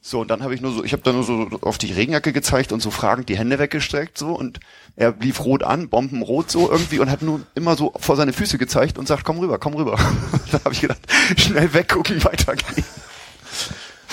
So, 0.00 0.22
und 0.22 0.30
dann 0.30 0.42
habe 0.42 0.54
ich 0.54 0.62
nur 0.62 0.72
so, 0.72 0.82
ich 0.82 0.94
habe 0.94 1.02
da 1.02 1.12
nur 1.12 1.24
so 1.24 1.50
auf 1.60 1.76
die 1.76 1.92
Regenjacke 1.92 2.32
gezeigt 2.32 2.72
und 2.72 2.80
so 2.80 2.90
fragend 2.90 3.28
die 3.28 3.36
Hände 3.36 3.58
weggestreckt 3.58 4.16
so 4.16 4.32
und 4.32 4.60
er 4.96 5.14
lief 5.20 5.44
rot 5.44 5.62
an, 5.62 5.90
bombenrot 5.90 6.50
so 6.50 6.70
irgendwie 6.70 7.00
und 7.00 7.10
hat 7.10 7.20
nur 7.20 7.42
immer 7.54 7.76
so 7.76 7.92
vor 8.00 8.16
seine 8.16 8.32
Füße 8.32 8.56
gezeigt 8.56 8.96
und 8.96 9.06
sagt, 9.06 9.24
komm 9.24 9.40
rüber, 9.40 9.58
komm 9.58 9.74
rüber. 9.74 9.98
da 10.52 10.64
habe 10.64 10.72
ich 10.72 10.80
gedacht, 10.80 11.02
schnell 11.36 11.74
weggucken, 11.74 12.24
weitergehen. 12.24 12.84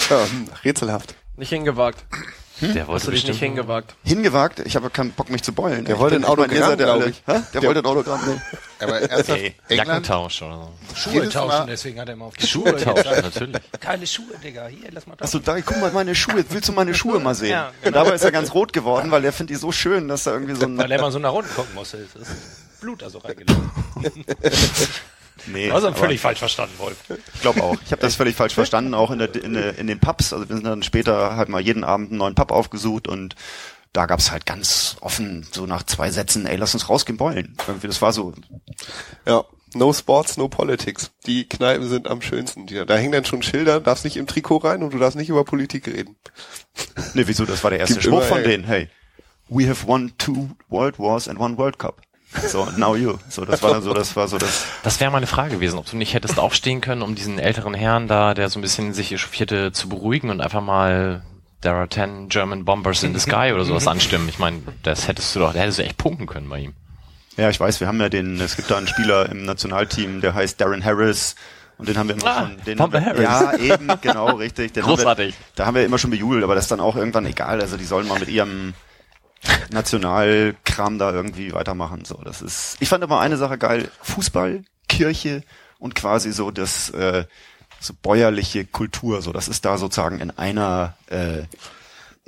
Ja, 0.10 0.26
hm, 0.26 0.50
rätselhaft. 0.66 1.16
Nicht 1.38 1.50
hingewagt. 1.50 2.04
Der 2.62 2.82
Hast 2.82 2.88
wollte 2.90 3.06
du 3.06 3.12
dich 3.12 3.26
nicht 3.28 3.40
hingewagt? 3.40 3.96
Hingewagt, 4.04 4.60
ich 4.60 4.76
habe 4.76 4.90
keinen 4.90 5.12
Bock 5.12 5.30
mich 5.30 5.42
zu 5.44 5.54
beulen. 5.54 5.86
Der 5.86 5.96
Ich 5.96 6.02
wollte 6.02 6.18
ein 6.18 6.26
Autogramm, 6.26 6.58
seid 6.58 6.80
ja 6.80 6.88
alle- 6.92 7.00
glaub 7.00 7.10
ich. 7.10 7.24
Hä? 7.26 7.42
Der 7.54 7.64
wollte 7.64 7.80
ein 7.80 7.86
Autogramm. 7.86 8.20
Nee. 8.28 8.42
Aber 8.82 9.02
ernsthaft, 9.02 9.40
Ey, 9.40 9.56
Jackentausch 9.70 10.42
oder 10.42 10.56
so. 10.56 10.96
Schuhe 10.96 11.14
Jedes 11.14 11.34
tauschen, 11.34 11.48
Mal- 11.48 11.66
deswegen 11.68 12.00
hat 12.02 12.08
er 12.10 12.14
immer 12.16 12.26
auf 12.26 12.36
die 12.38 12.48
Schuhe 12.48 12.72
tauschen, 12.76 12.96
gezeigt. 12.96 13.24
natürlich. 13.24 13.56
Keine 13.80 14.08
Schuhe, 14.08 14.38
Digga. 14.44 14.68
Hier, 14.68 14.90
lass 14.92 15.08
mal 15.08 15.16
da. 15.16 15.26
Achso, 15.26 15.40
da, 15.40 15.60
guck 15.62 15.80
mal 15.80 15.92
meine 15.92 16.16
Schuhe. 16.16 16.44
Willst 16.50 16.68
du 16.68 16.74
meine 16.74 16.94
Schuhe 16.94 17.20
mal 17.20 17.36
sehen? 17.36 17.52
Ja, 17.52 17.72
Und 17.86 17.96
dabei 17.96 18.12
ist 18.12 18.24
er 18.24 18.32
ganz 18.32 18.54
rot 18.54 18.74
geworden, 18.74 19.12
weil 19.12 19.24
er 19.26 19.32
findet 19.34 19.56
die 19.56 19.60
so 19.60 19.72
schön, 19.72 20.08
dass 20.08 20.24
da 20.26 20.32
irgendwie 20.32 20.56
so 20.56 20.66
ein... 20.66 20.78
Weil 20.78 20.92
er 20.92 21.02
mal 21.02 21.12
so 21.12 21.20
nach 21.20 21.34
unten 21.34 21.54
gucken 21.56 21.74
musste. 21.76 21.98
Es 21.98 22.28
ist 22.30 22.80
Blut 22.82 23.02
da 23.02 23.10
so 23.10 23.20
reingelaufen. 23.20 23.70
Nee, 25.48 25.72
Also 25.72 25.92
völlig 25.94 26.20
falsch 26.20 26.40
verstanden, 26.40 26.74
Wolf. 26.78 26.98
ich 27.34 27.42
glaube 27.42 27.64
auch. 27.64 27.76
Ich 27.86 27.92
habe 27.92 28.02
das 28.02 28.16
völlig 28.16 28.36
falsch 28.36 28.54
verstanden, 28.54 28.94
auch 28.94 29.12
in, 29.12 29.20
der, 29.20 29.34
in, 29.36 29.54
der, 29.54 29.78
in 29.78 29.88
den 29.88 30.00
Pubs. 30.00 30.34
Also 30.34 30.48
wir 30.50 30.56
sind 30.56 30.66
dann 30.66 30.84
später 30.84 31.36
halt 31.36 31.50
mal 31.50 31.62
jeden 31.62 31.84
Abend 31.84 32.10
einen 32.10 32.18
neuen 32.18 32.36
Pub 32.36 32.52
aufgesucht 32.52 33.08
und 33.08 33.36
da 33.94 34.06
gab's 34.06 34.32
halt 34.32 34.46
ganz 34.46 34.98
offen, 35.02 35.46
so 35.52 35.66
nach 35.66 35.84
zwei 35.84 36.12
Sätzen, 36.12 36.46
ey, 36.46 36.58
lass 36.58 36.74
uns 36.74 36.90
rausgehen 36.90 37.18
beulen. 37.18 37.56
Irgendwie, 37.68 37.88
das 37.88 38.02
war 38.02 38.14
so, 38.14 38.34
Ja. 39.26 39.44
No 39.76 39.94
Sports, 39.94 40.38
no 40.38 40.48
Politics. 40.48 41.12
Die 41.28 41.48
Kneipen 41.48 41.88
sind 41.88 42.08
am 42.08 42.24
schönsten. 42.24 42.66
Da 42.88 42.96
hängen 42.96 43.12
dann 43.12 43.26
schon 43.26 43.44
Schilder, 43.44 43.80
darfst 43.80 44.04
nicht 44.04 44.18
im 44.18 44.26
Trikot 44.26 44.58
rein 44.58 44.82
und 44.82 44.94
du 44.94 44.98
darfst 44.98 45.16
nicht 45.16 45.30
über 45.30 45.44
Politik 45.44 45.86
reden. 45.88 46.16
nee, 47.14 47.24
wieso, 47.28 47.46
das 47.46 47.64
war 47.64 47.70
der 47.70 47.80
erste 47.80 47.94
Gibt 47.94 48.06
Spruch 48.06 48.18
immer 48.18 48.26
von 48.26 48.44
denen, 48.44 48.64
hey, 48.64 48.90
we 49.48 49.70
have 49.70 49.86
won 49.86 50.12
two 50.18 50.50
World 50.70 50.98
Wars 50.98 51.28
and 51.28 51.40
one 51.40 51.56
World 51.60 51.78
Cup. 51.78 52.02
So, 52.48 52.68
now 52.78 52.96
you. 52.96 53.18
So, 53.28 53.44
das 53.44 53.62
war 53.64 53.72
dann 53.72 53.82
so, 53.82 53.94
das 53.94 54.16
war 54.16 54.28
so 54.28 54.38
das, 54.38 54.66
Das 54.84 55.00
wäre 55.00 55.10
meine 55.12 55.26
Frage 55.28 55.56
gewesen, 55.56 55.80
ob 55.80 55.90
du 55.90 55.98
nicht 55.98 56.14
hättest 56.14 56.38
aufstehen 56.40 56.80
können, 56.80 57.02
um 57.02 57.16
diesen 57.16 57.40
älteren 57.40 57.74
Herrn 57.74 58.08
da, 58.08 58.34
der 58.36 58.50
so 58.50 58.60
ein 58.60 58.62
bisschen 58.62 58.94
sich 58.94 59.12
echauffierte, 59.12 59.72
zu 59.72 59.90
beruhigen 59.90 60.30
und 60.30 60.40
einfach 60.42 60.62
mal 60.62 61.24
There 61.62 61.76
are 61.76 61.90
10 61.90 62.30
German 62.30 62.66
Bombers 62.66 63.04
in 63.04 63.14
the 63.14 63.20
sky 63.20 63.52
oder 63.54 63.66
sowas 63.66 63.88
anstimmen. 63.88 64.30
Ich 64.30 64.40
meine, 64.40 64.62
das 64.84 65.08
hättest 65.08 65.36
du 65.36 65.40
doch, 65.40 65.54
da 65.54 65.60
hättest 65.60 65.80
du 65.80 65.84
echt 65.84 65.98
punkten 65.98 66.28
können 66.28 66.48
bei 66.50 66.60
ihm. 66.60 66.74
Ja, 67.36 67.50
ich 67.50 67.60
weiß, 67.60 67.80
wir 67.80 67.88
haben 67.88 68.00
ja 68.00 68.10
den, 68.10 68.40
es 68.40 68.56
gibt 68.56 68.70
da 68.70 68.78
einen 68.78 68.88
Spieler 68.88 69.28
im 69.30 69.44
Nationalteam, 69.46 70.22
der 70.22 70.34
heißt 70.36 70.62
Darren 70.62 70.84
Harris. 70.86 71.36
Und 71.78 71.88
den 71.90 71.98
haben 71.98 72.10
wir 72.10 72.16
immer 72.16 72.26
Ah, 72.28 72.48
schon, 72.48 72.64
den 72.66 72.80
haben 72.80 72.92
wir, 72.94 73.04
Harris. 73.06 73.22
ja, 73.22 73.54
eben, 73.58 73.88
genau, 74.02 74.36
richtig. 74.36 74.74
Den 74.74 74.84
Großartig. 74.84 75.34
Haben 75.34 75.40
wir, 75.42 75.46
da 75.56 75.66
haben 75.66 75.76
wir 75.76 75.86
immer 75.86 75.98
schon 75.98 76.12
bejubelt, 76.12 76.44
aber 76.44 76.54
das 76.56 76.66
ist 76.66 76.72
dann 76.72 76.82
auch 76.82 76.96
irgendwann 76.96 77.26
egal. 77.26 77.60
Also 77.62 77.76
die 77.78 77.86
sollen 77.86 78.08
mal 78.08 78.20
mit 78.20 78.28
ihrem 78.30 78.74
Nationalkram 79.72 80.98
da 81.00 81.12
irgendwie 81.12 81.54
weitermachen. 81.54 82.06
So, 82.06 82.16
das 82.24 82.42
ist, 82.42 82.78
ich 82.80 82.90
fand 82.90 83.04
aber 83.04 83.20
eine 83.20 83.38
Sache 83.38 83.58
geil. 83.58 83.90
Fußball, 84.02 84.64
Kirche 84.88 85.44
und 85.78 85.96
quasi 85.96 86.32
so 86.32 86.52
das, 86.52 86.90
äh, 86.92 87.26
so 87.80 87.94
bäuerliche 88.02 88.66
Kultur, 88.66 89.22
so, 89.22 89.32
das 89.32 89.48
ist 89.48 89.64
da 89.66 89.78
sozusagen 89.78 90.20
in 90.20 90.32
einer, 90.32 90.96
äh, 91.10 91.44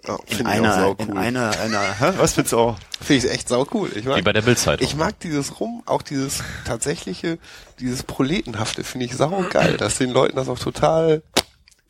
Ja, 0.08 0.18
in 0.28 0.46
einer, 0.48 0.74
sau 0.74 0.94
in 0.98 1.10
cool. 1.12 1.18
einer, 1.18 1.52
einer, 1.60 2.00
hä? 2.00 2.14
was 2.18 2.34
findest 2.34 2.54
du 2.54 2.60
auch? 2.60 2.78
Finde 3.02 3.28
ich 3.28 3.32
echt 3.34 3.50
sau 3.50 3.68
cool. 3.74 3.92
Ich 3.96 4.06
mag, 4.06 4.18
Wie 4.18 4.22
bei 4.22 4.34
der 4.34 4.42
Bildzeitung. 4.44 4.88
Ich 4.88 4.96
mag 4.96 5.20
dieses 5.20 5.60
Rum, 5.60 5.84
auch 5.86 6.02
dieses 6.02 6.42
tatsächliche, 6.66 7.38
dieses 7.80 8.04
Proletenhafte 8.04 8.84
finde 8.84 9.08
ich 9.08 9.16
sau 9.16 9.44
geil, 9.50 9.78
dass 9.78 9.98
den 9.98 10.12
Leuten 10.12 10.38
das 10.38 10.48
auch 10.48 10.58
total, 10.60 11.22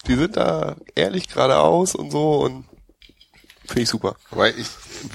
die 0.07 0.15
sind 0.15 0.36
da 0.38 0.75
ehrlich 0.95 1.29
geradeaus 1.29 1.93
und 1.95 2.12
so 2.12 2.41
und 2.41 2.65
finde 3.71 3.84
ich 3.84 3.89
super. 3.89 4.15
Weil 4.29 4.53
ich 4.57 4.67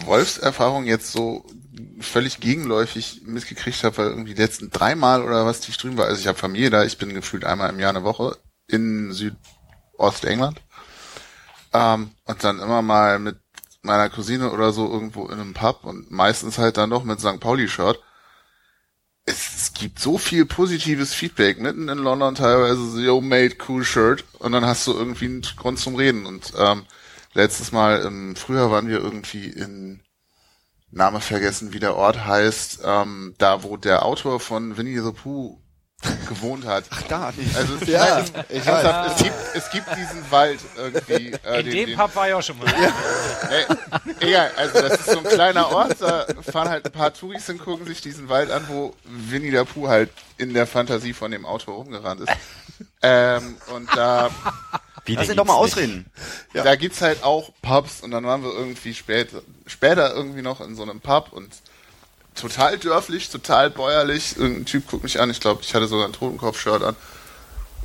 Wolfs 0.04 0.38
Erfahrung 0.38 0.84
jetzt 0.84 1.12
so 1.12 1.44
völlig 2.00 2.40
gegenläufig 2.40 3.22
mitgekriegt 3.24 3.84
habe, 3.84 3.98
weil 3.98 4.06
irgendwie 4.08 4.34
die 4.34 4.42
letzten 4.42 4.70
dreimal 4.70 5.22
oder 5.22 5.46
was 5.46 5.60
die 5.60 5.72
drüben 5.72 5.98
war. 5.98 6.06
Also 6.06 6.20
ich 6.20 6.26
habe 6.26 6.38
Familie 6.38 6.70
da, 6.70 6.84
ich 6.84 6.98
bin 6.98 7.14
gefühlt 7.14 7.44
einmal 7.44 7.70
im 7.70 7.78
Jahr 7.80 7.90
eine 7.90 8.04
Woche 8.04 8.36
in 8.66 9.12
Südostengland. 9.12 10.60
Ähm, 11.72 12.10
und 12.24 12.44
dann 12.44 12.60
immer 12.60 12.82
mal 12.82 13.18
mit 13.18 13.36
meiner 13.82 14.08
Cousine 14.10 14.50
oder 14.50 14.72
so 14.72 14.90
irgendwo 14.90 15.26
in 15.26 15.40
einem 15.40 15.54
Pub 15.54 15.84
und 15.84 16.10
meistens 16.10 16.58
halt 16.58 16.76
dann 16.76 16.90
doch 16.90 17.04
mit 17.04 17.20
St. 17.20 17.40
Pauli-Shirt. 17.40 18.00
Es, 19.24 19.56
es 19.56 19.72
gibt 19.74 19.98
so 19.98 20.18
viel 20.18 20.46
positives 20.46 21.12
Feedback, 21.12 21.60
mitten 21.60 21.88
in 21.88 21.98
London 21.98 22.34
teilweise 22.34 23.00
yo, 23.00 23.20
mate, 23.20 23.56
cool 23.68 23.84
shirt. 23.84 24.24
Und 24.38 24.52
dann 24.52 24.64
hast 24.64 24.86
du 24.86 24.92
irgendwie 24.92 25.26
einen 25.26 25.42
Grund 25.56 25.78
zum 25.78 25.96
Reden. 25.96 26.26
Und 26.26 26.52
ähm, 26.56 26.84
letztes 27.36 27.72
Mal 27.72 28.00
im 28.00 28.34
Frühjahr 28.34 28.70
waren 28.70 28.88
wir 28.88 28.98
irgendwie 28.98 29.46
in 29.46 30.00
Name 30.90 31.20
vergessen, 31.20 31.72
wie 31.72 31.78
der 31.80 31.96
Ort 31.96 32.24
heißt, 32.24 32.80
ähm, 32.84 33.34
da 33.38 33.62
wo 33.62 33.76
der 33.76 34.04
Autor 34.04 34.40
von 34.40 34.76
Winnie 34.76 35.00
the 35.00 35.12
Pooh 35.12 35.60
gewohnt 36.28 36.66
hat. 36.66 36.84
Ach 36.90 37.02
Da, 37.02 37.32
Also 37.54 37.74
es, 37.80 37.88
Ja, 37.88 38.20
nein, 38.20 38.44
es, 38.48 38.66
ernsthaft, 38.66 39.10
es, 39.10 39.22
gibt, 39.22 39.36
es 39.54 39.70
gibt 39.70 39.96
diesen 39.96 40.30
Wald 40.30 40.60
irgendwie. 40.76 41.32
Äh, 41.44 41.60
In 41.60 41.64
den, 41.66 41.72
dem 41.72 41.86
den, 41.86 41.96
Pub 41.98 42.14
war 42.14 42.28
ich 42.28 42.34
auch 42.34 42.42
schon 42.42 42.58
mal. 42.58 42.66
Ey, 43.50 43.64
egal, 44.20 44.50
also 44.56 44.80
das 44.80 45.00
ist 45.00 45.10
so 45.10 45.18
ein 45.18 45.24
kleiner 45.24 45.70
Ort, 45.70 46.00
da 46.00 46.26
fahren 46.42 46.68
halt 46.68 46.84
ein 46.86 46.92
paar 46.92 47.12
Touris 47.12 47.48
und 47.48 47.58
gucken 47.58 47.86
sich 47.86 48.00
diesen 48.00 48.28
Wald 48.28 48.50
an, 48.50 48.66
wo 48.68 48.94
Winnie 49.04 49.50
der 49.50 49.64
Pooh 49.64 49.88
halt 49.88 50.10
in 50.36 50.54
der 50.54 50.66
Fantasie 50.66 51.12
von 51.12 51.30
dem 51.30 51.46
Autor 51.46 51.76
rumgerannt 51.76 52.20
ist. 52.20 52.32
Ähm, 53.02 53.56
und 53.74 53.88
da, 53.96 54.30
Wie, 55.06 55.14
Lass 55.14 55.28
ihn 55.28 55.36
doch 55.36 55.44
mal 55.44 55.54
ausreden. 55.54 56.06
da 56.52 56.74
gibt's 56.74 57.00
halt 57.00 57.22
auch 57.22 57.50
Pubs 57.62 58.00
und 58.00 58.10
dann 58.10 58.24
waren 58.24 58.42
wir 58.42 58.50
irgendwie 58.52 58.92
später, 58.92 59.42
später 59.66 60.14
irgendwie 60.14 60.42
noch 60.42 60.60
in 60.60 60.74
so 60.74 60.82
einem 60.82 61.00
Pub 61.00 61.32
und 61.32 61.48
total 62.34 62.78
dörflich, 62.78 63.30
total 63.30 63.70
bäuerlich. 63.70 64.36
Irgendein 64.36 64.66
Typ 64.66 64.88
guckt 64.88 65.02
mich 65.04 65.20
an, 65.20 65.30
ich 65.30 65.40
glaube, 65.40 65.62
ich 65.62 65.74
hatte 65.74 65.86
sogar 65.86 66.06
ein 66.06 66.12
Totenkopf-Shirt 66.12 66.82
an. 66.82 66.96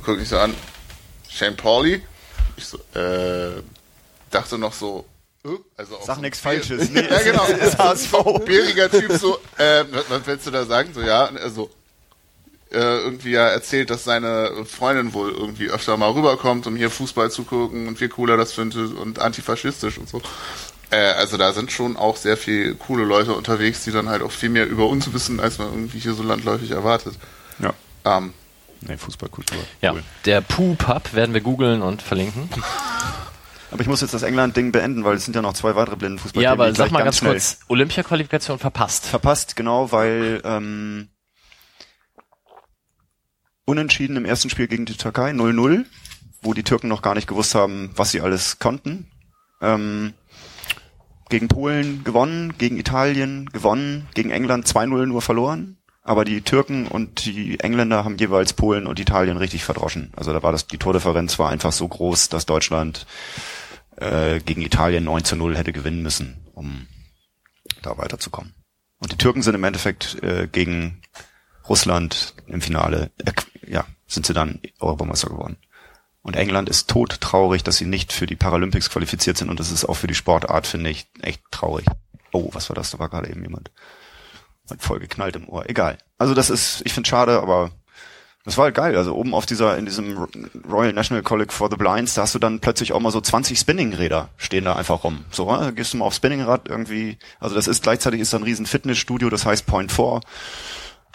guck 0.04 0.20
ich 0.20 0.28
so 0.28 0.38
an, 0.38 0.54
Shane 1.28 1.56
Pauli. 1.56 2.02
Ich 2.56 2.66
so, 2.66 2.78
äh, 2.98 3.62
dachte 4.30 4.58
noch 4.58 4.72
so, 4.72 5.06
äh, 5.44 5.48
also 5.76 5.96
auch 5.96 6.04
Sag 6.04 6.16
so 6.16 6.22
nichts 6.22 6.38
ein 6.40 6.42
Falsches. 6.42 6.90
Nee, 6.90 7.00
ja, 7.10 7.22
genau. 7.22 7.46
das 7.58 7.68
ist 7.68 7.78
HSV. 7.78 8.12
Bäriger 8.44 8.90
Typ 8.90 9.12
so, 9.12 9.38
äh, 9.58 9.84
was, 9.90 10.10
was 10.10 10.26
willst 10.26 10.46
du 10.46 10.50
da 10.50 10.64
sagen? 10.66 10.92
So, 10.92 11.00
ja, 11.00 11.26
also, 11.26 11.70
äh, 12.72 12.98
irgendwie 12.98 13.30
ja 13.32 13.46
erzählt, 13.48 13.90
dass 13.90 14.04
seine 14.04 14.64
Freundin 14.64 15.12
wohl 15.14 15.30
irgendwie 15.32 15.68
öfter 15.70 15.96
mal 15.96 16.10
rüberkommt, 16.10 16.66
um 16.66 16.76
hier 16.76 16.90
Fußball 16.90 17.30
zu 17.30 17.44
gucken 17.44 17.86
und 17.88 18.00
wie 18.00 18.10
cool 18.18 18.30
er 18.30 18.36
das 18.36 18.52
findet 18.52 18.94
und 18.94 19.18
antifaschistisch 19.18 19.98
und 19.98 20.08
so. 20.08 20.20
Äh, 20.90 20.96
also 21.12 21.36
da 21.36 21.52
sind 21.52 21.72
schon 21.72 21.96
auch 21.96 22.16
sehr 22.16 22.36
viel 22.36 22.74
coole 22.74 23.04
Leute 23.04 23.34
unterwegs, 23.34 23.84
die 23.84 23.92
dann 23.92 24.08
halt 24.08 24.22
auch 24.22 24.32
viel 24.32 24.48
mehr 24.50 24.66
über 24.68 24.86
uns 24.88 25.12
wissen, 25.12 25.40
als 25.40 25.58
man 25.58 25.68
irgendwie 25.68 25.98
hier 25.98 26.14
so 26.14 26.22
landläufig 26.22 26.70
erwartet. 26.70 27.14
Ja. 27.58 27.72
Ähm, 28.04 28.32
Nee, 28.84 28.96
Fußballkultur. 28.96 29.58
Ja, 29.80 29.92
Cool. 29.92 30.02
der 30.24 30.40
Poo 30.40 30.74
Pub 30.74 31.14
werden 31.14 31.34
wir 31.34 31.40
googeln 31.40 31.82
und 31.82 32.02
verlinken. 32.02 32.48
Aber 33.70 33.80
ich 33.80 33.86
muss 33.86 34.00
jetzt 34.00 34.12
das 34.12 34.22
England-Ding 34.22 34.72
beenden, 34.72 35.04
weil 35.04 35.14
es 35.16 35.24
sind 35.24 35.34
ja 35.34 35.40
noch 35.40 35.54
zwei 35.54 35.74
weitere 35.76 35.94
Blindenfußball. 35.96 36.42
Ja, 36.42 36.50
aber 36.52 36.74
sag 36.74 36.90
mal 36.90 37.02
ganz 37.04 37.18
schnell- 37.18 37.32
kurz, 37.32 37.60
Olympia-Qualifikation 37.68 38.58
verpasst. 38.58 39.06
Verpasst, 39.06 39.56
genau, 39.56 39.90
weil 39.92 40.42
ähm, 40.44 41.08
unentschieden 43.64 44.16
im 44.16 44.24
ersten 44.24 44.50
Spiel 44.50 44.68
gegen 44.68 44.84
die 44.84 44.96
Türkei, 44.96 45.30
0-0, 45.30 45.84
wo 46.42 46.54
die 46.54 46.62
Türken 46.62 46.88
noch 46.88 47.02
gar 47.02 47.14
nicht 47.14 47.28
gewusst 47.28 47.54
haben, 47.54 47.90
was 47.96 48.10
sie 48.10 48.20
alles 48.20 48.58
konnten. 48.58 49.10
Ähm, 49.60 50.14
gegen 51.28 51.48
Polen 51.48 52.04
gewonnen, 52.04 52.58
gegen 52.58 52.78
Italien 52.78 53.46
gewonnen, 53.46 54.08
gegen 54.14 54.30
England 54.30 54.66
2-0 54.66 55.06
nur 55.06 55.22
verloren. 55.22 55.78
Aber 56.02 56.24
die 56.24 56.42
Türken 56.42 56.88
und 56.88 57.24
die 57.24 57.60
Engländer 57.60 58.04
haben 58.04 58.18
jeweils 58.18 58.52
Polen 58.54 58.86
und 58.86 58.98
Italien 58.98 59.36
richtig 59.36 59.64
verdroschen. 59.64 60.12
Also 60.16 60.32
da 60.32 60.42
war 60.42 60.50
das, 60.50 60.66
die 60.66 60.78
Tordifferenz 60.78 61.38
war 61.38 61.50
einfach 61.50 61.72
so 61.72 61.86
groß, 61.86 62.28
dass 62.28 62.44
Deutschland 62.44 63.06
äh, 63.96 64.40
gegen 64.40 64.62
Italien 64.62 65.04
9 65.04 65.24
zu 65.24 65.36
0 65.36 65.56
hätte 65.56 65.72
gewinnen 65.72 66.02
müssen, 66.02 66.44
um 66.54 66.88
da 67.82 67.96
weiterzukommen. 67.96 68.52
Und 68.98 69.12
die 69.12 69.16
Türken 69.16 69.42
sind 69.42 69.54
im 69.54 69.64
Endeffekt 69.64 70.22
äh, 70.22 70.48
gegen 70.50 71.00
Russland 71.68 72.34
im 72.46 72.60
Finale, 72.60 73.10
äh, 73.24 73.32
ja, 73.66 73.84
sind 74.06 74.26
sie 74.26 74.34
dann 74.34 74.60
Europameister 74.80 75.28
geworden. 75.28 75.56
Und 76.22 76.36
England 76.36 76.68
ist 76.68 76.88
todtraurig, 76.88 77.64
dass 77.64 77.76
sie 77.76 77.86
nicht 77.86 78.12
für 78.12 78.26
die 78.26 78.36
Paralympics 78.36 78.90
qualifiziert 78.90 79.36
sind 79.36 79.50
und 79.50 79.58
das 79.58 79.72
ist 79.72 79.84
auch 79.84 79.94
für 79.94 80.06
die 80.06 80.14
Sportart, 80.14 80.66
finde 80.66 80.90
ich, 80.90 81.06
echt 81.20 81.42
traurig. 81.50 81.86
Oh, 82.32 82.50
was 82.52 82.70
war 82.70 82.76
das? 82.76 82.92
Da 82.92 82.98
war 82.98 83.08
gerade 83.08 83.28
eben 83.28 83.42
jemand. 83.42 83.70
Hat 84.70 84.80
voll 84.80 85.00
geknallt 85.00 85.36
im 85.36 85.48
Ohr. 85.48 85.68
Egal. 85.68 85.98
Also 86.18 86.34
das 86.34 86.48
ist, 86.48 86.82
ich 86.84 86.94
finde 86.94 87.08
schade, 87.08 87.40
aber 87.40 87.72
das 88.44 88.56
war 88.56 88.64
halt 88.64 88.74
geil. 88.74 88.96
Also 88.96 89.14
oben 89.14 89.34
auf 89.34 89.46
dieser, 89.46 89.76
in 89.78 89.84
diesem 89.84 90.16
Royal 90.68 90.92
National 90.92 91.22
College 91.22 91.52
for 91.52 91.70
the 91.70 91.76
Blinds, 91.76 92.14
da 92.14 92.22
hast 92.22 92.34
du 92.34 92.38
dann 92.38 92.60
plötzlich 92.60 92.92
auch 92.92 93.00
mal 93.00 93.12
so 93.12 93.20
20 93.20 93.58
Spinningräder 93.58 94.30
stehen 94.36 94.64
da 94.64 94.74
einfach 94.74 95.04
rum. 95.04 95.24
So, 95.30 95.52
äh, 95.54 95.72
gehst 95.72 95.92
du 95.92 95.98
mal 95.98 96.06
auf 96.06 96.14
Spinningrad 96.14 96.68
irgendwie. 96.68 97.18
Also 97.38 97.54
das 97.54 97.68
ist 97.68 97.82
gleichzeitig 97.82 98.20
ist 98.20 98.32
da 98.32 98.38
ein 98.38 98.42
riesen 98.42 98.66
Fitnessstudio, 98.66 99.30
das 99.30 99.46
heißt 99.46 99.66
Point 99.66 99.92
4. 99.92 100.20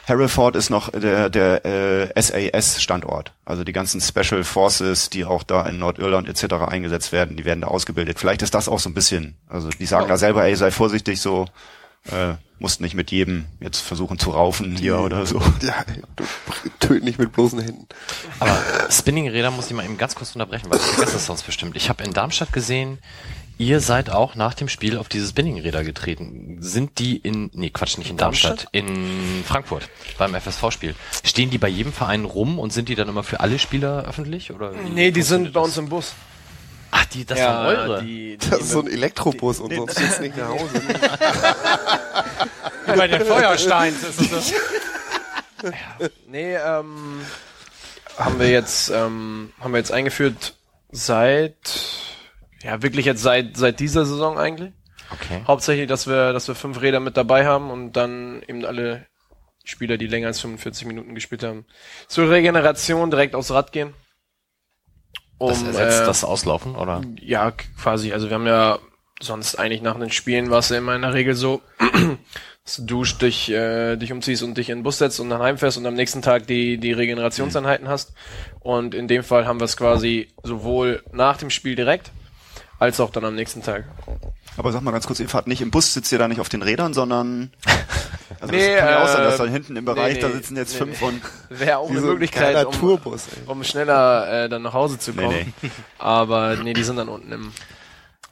Hereford 0.07 0.55
ist 0.55 0.69
noch 0.69 0.89
der, 0.89 1.29
der 1.29 1.65
äh, 1.65 2.21
SAS-Standort. 2.21 3.33
Also 3.43 3.65
die 3.65 3.73
ganzen 3.73 3.99
Special 3.99 4.45
Forces, 4.45 5.09
die 5.09 5.25
auch 5.25 5.43
da 5.43 5.65
in 5.65 5.79
Nordirland 5.79 6.29
etc. 6.29 6.53
eingesetzt 6.65 7.11
werden, 7.11 7.35
die 7.35 7.43
werden 7.43 7.59
da 7.59 7.67
ausgebildet. 7.67 8.17
Vielleicht 8.17 8.41
ist 8.41 8.53
das 8.53 8.69
auch 8.69 8.79
so 8.79 8.89
ein 8.89 8.93
bisschen. 8.93 9.35
Also 9.49 9.67
die 9.67 9.85
sagen 9.85 10.07
da 10.07 10.17
selber, 10.17 10.45
ey, 10.45 10.55
sei 10.55 10.71
vorsichtig, 10.71 11.19
so 11.19 11.45
äh, 12.11 12.35
musst 12.59 12.81
nicht 12.81 12.95
mit 12.95 13.11
jedem 13.11 13.45
jetzt 13.59 13.79
versuchen 13.81 14.17
zu 14.17 14.31
raufen 14.31 14.75
hier 14.75 14.99
oder 14.99 15.25
so. 15.25 15.39
Ja, 15.61 15.85
du 16.15 16.23
töt 16.79 17.03
nicht 17.03 17.19
mit 17.19 17.31
bloßen 17.31 17.59
Händen. 17.59 17.87
Aber 18.39 18.57
Spinningräder 18.89 19.51
muss 19.51 19.67
ich 19.67 19.73
mal 19.73 19.85
eben 19.85 19.97
ganz 19.97 20.15
kurz 20.15 20.33
unterbrechen, 20.35 20.69
weil 20.69 20.79
ich 20.79 20.85
vergesse 20.85 21.13
das 21.13 21.25
sonst 21.27 21.43
bestimmt. 21.43 21.75
Ich 21.75 21.89
habe 21.89 22.03
in 22.03 22.13
Darmstadt 22.13 22.51
gesehen, 22.53 22.97
ihr 23.59 23.79
seid 23.79 24.09
auch 24.09 24.33
nach 24.35 24.53
dem 24.55 24.69
Spiel 24.69 24.97
auf 24.97 25.07
diese 25.07 25.27
Spinningräder 25.27 25.83
getreten. 25.83 26.57
Sind 26.59 26.97
die 26.99 27.17
in, 27.17 27.51
nee 27.53 27.69
Quatsch, 27.69 27.97
nicht 27.99 28.09
in 28.09 28.17
Darmstadt, 28.17 28.67
in 28.71 29.43
Frankfurt 29.45 29.87
beim 30.17 30.33
FSV-Spiel. 30.33 30.95
Stehen 31.23 31.49
die 31.51 31.57
bei 31.59 31.67
jedem 31.69 31.93
Verein 31.93 32.25
rum 32.25 32.57
und 32.59 32.73
sind 32.73 32.89
die 32.89 32.95
dann 32.95 33.07
immer 33.09 33.23
für 33.23 33.39
alle 33.39 33.59
Spieler 33.59 34.03
öffentlich? 34.05 34.51
Oder 34.51 34.71
Nee, 34.71 35.11
die 35.11 35.21
sind 35.21 35.47
funktioniert 35.47 35.53
bei 35.53 35.59
das? 35.59 35.67
uns 35.69 35.77
im 35.77 35.89
Bus. 35.89 36.13
Ach, 36.99 37.05
die, 37.05 37.25
das 37.25 37.39
waren 37.39 37.67
eure. 37.67 38.03
Die, 38.03 38.37
die 38.37 38.49
Das 38.49 38.61
ist 38.61 38.71
so 38.71 38.81
ein 38.81 38.87
Elektrobus 38.87 39.59
und 39.59 39.73
sonst 39.73 39.95
geht's 39.95 40.19
nicht 40.19 40.35
nach 40.35 40.49
Hause. 40.49 40.81
Bei 42.95 43.07
den 43.07 43.25
Feuersteins 43.25 44.03
ist 44.03 44.31
es 44.31 44.49
so. 44.49 44.55
Nee, 46.27 46.55
ähm, 46.55 47.21
haben 48.17 48.39
wir 48.39 48.49
jetzt, 48.49 48.89
ähm, 48.89 49.51
haben 49.59 49.73
wir 49.73 49.79
jetzt 49.79 49.91
eingeführt 49.91 50.55
seit, 50.91 51.55
ja, 52.63 52.81
wirklich 52.81 53.05
jetzt 53.05 53.21
seit, 53.21 53.57
seit 53.57 53.79
dieser 53.79 54.05
Saison 54.05 54.37
eigentlich. 54.37 54.71
Okay. 55.11 55.41
Hauptsächlich, 55.45 55.87
dass 55.87 56.07
wir, 56.07 56.33
dass 56.33 56.47
wir 56.47 56.55
fünf 56.55 56.81
Räder 56.81 56.99
mit 56.99 57.17
dabei 57.17 57.45
haben 57.45 57.69
und 57.69 57.93
dann 57.93 58.41
eben 58.47 58.65
alle 58.65 59.05
Spieler, 59.63 59.97
die 59.97 60.07
länger 60.07 60.27
als 60.27 60.41
45 60.41 60.87
Minuten 60.87 61.15
gespielt 61.15 61.43
haben, 61.43 61.65
zur 62.07 62.29
Regeneration 62.29 63.11
direkt 63.11 63.35
aufs 63.35 63.51
Rad 63.51 63.71
gehen. 63.71 63.93
Um, 65.37 65.49
Das 65.49 65.61
ersetzt 65.63 66.01
äh, 66.01 66.05
das 66.05 66.23
Auslaufen, 66.23 66.75
oder? 66.75 67.01
Ja, 67.21 67.51
quasi. 67.51 68.11
Also 68.13 68.29
wir 68.29 68.35
haben 68.35 68.47
ja 68.47 68.79
sonst 69.19 69.55
eigentlich 69.55 69.81
nach 69.81 69.97
den 69.97 70.11
Spielen 70.11 70.49
war 70.49 70.59
es 70.59 70.69
ja 70.69 70.77
immer 70.77 70.95
in 70.95 71.01
der 71.01 71.13
Regel 71.13 71.33
so, 71.35 71.61
dass 72.63 72.77
du 72.77 72.85
duscht, 72.85 73.21
dich, 73.21 73.49
äh, 73.49 73.95
dich 73.97 74.11
umziehst 74.11 74.43
und 74.43 74.57
dich 74.57 74.69
in 74.69 74.79
den 74.79 74.83
Bus 74.83 74.97
setzt 74.97 75.19
und 75.19 75.29
dann 75.29 75.41
heimfährst 75.41 75.77
und 75.77 75.85
am 75.85 75.93
nächsten 75.93 76.21
Tag 76.21 76.47
die, 76.47 76.77
die 76.77 76.91
Regenerationseinheiten 76.91 77.87
hast. 77.87 78.13
Und 78.59 78.93
in 78.95 79.07
dem 79.07 79.23
Fall 79.23 79.45
haben 79.45 79.59
wir 79.59 79.65
es 79.65 79.77
quasi 79.77 80.29
sowohl 80.43 81.03
nach 81.11 81.37
dem 81.37 81.49
Spiel 81.49 81.75
direkt, 81.75 82.11
als 82.79 82.99
auch 82.99 83.11
dann 83.11 83.25
am 83.25 83.35
nächsten 83.35 83.63
Tag. 83.63 83.85
Aber 84.57 84.71
sag 84.71 84.81
mal 84.81 84.91
ganz 84.91 85.05
kurz, 85.05 85.19
ihr 85.19 85.29
fahrt 85.29 85.47
nicht 85.47 85.61
im 85.61 85.69
Bus, 85.69 85.93
sitzt 85.93 86.11
ihr 86.11 86.17
da 86.17 86.27
nicht 86.27 86.41
auf 86.41 86.49
den 86.49 86.63
Rädern, 86.63 86.93
sondern 86.93 87.51
also 88.41 88.53
Nee, 88.53 88.75
das 88.75 88.79
kann 88.79 88.89
ja 88.89 89.03
auch 89.03 89.07
sein, 89.07 89.21
äh, 89.21 89.23
dass 89.25 89.37
da 89.37 89.45
hinten 89.45 89.75
im 89.75 89.85
Bereich, 89.85 90.15
nee, 90.15 90.21
da 90.21 90.31
sitzen 90.31 90.57
jetzt 90.57 90.73
nee, 90.73 90.79
fünf 90.79 91.01
und 91.03 91.21
Wäre 91.49 91.77
auch 91.77 91.89
eine 91.89 91.99
ein 91.99 92.05
Möglichkeit, 92.05 92.53
geiler 92.53 92.67
um, 92.67 92.73
Tourbus, 92.73 93.27
ey. 93.35 93.43
um 93.45 93.63
schneller 93.63 94.45
äh, 94.45 94.49
dann 94.49 94.63
nach 94.63 94.73
Hause 94.73 94.97
zu 94.97 95.13
kommen. 95.13 95.53
Nee, 95.61 95.69
Aber 95.99 96.55
nee, 96.55 96.73
die 96.73 96.83
sind 96.83 96.97
dann 96.97 97.07
unten 97.07 97.31
im 97.31 97.51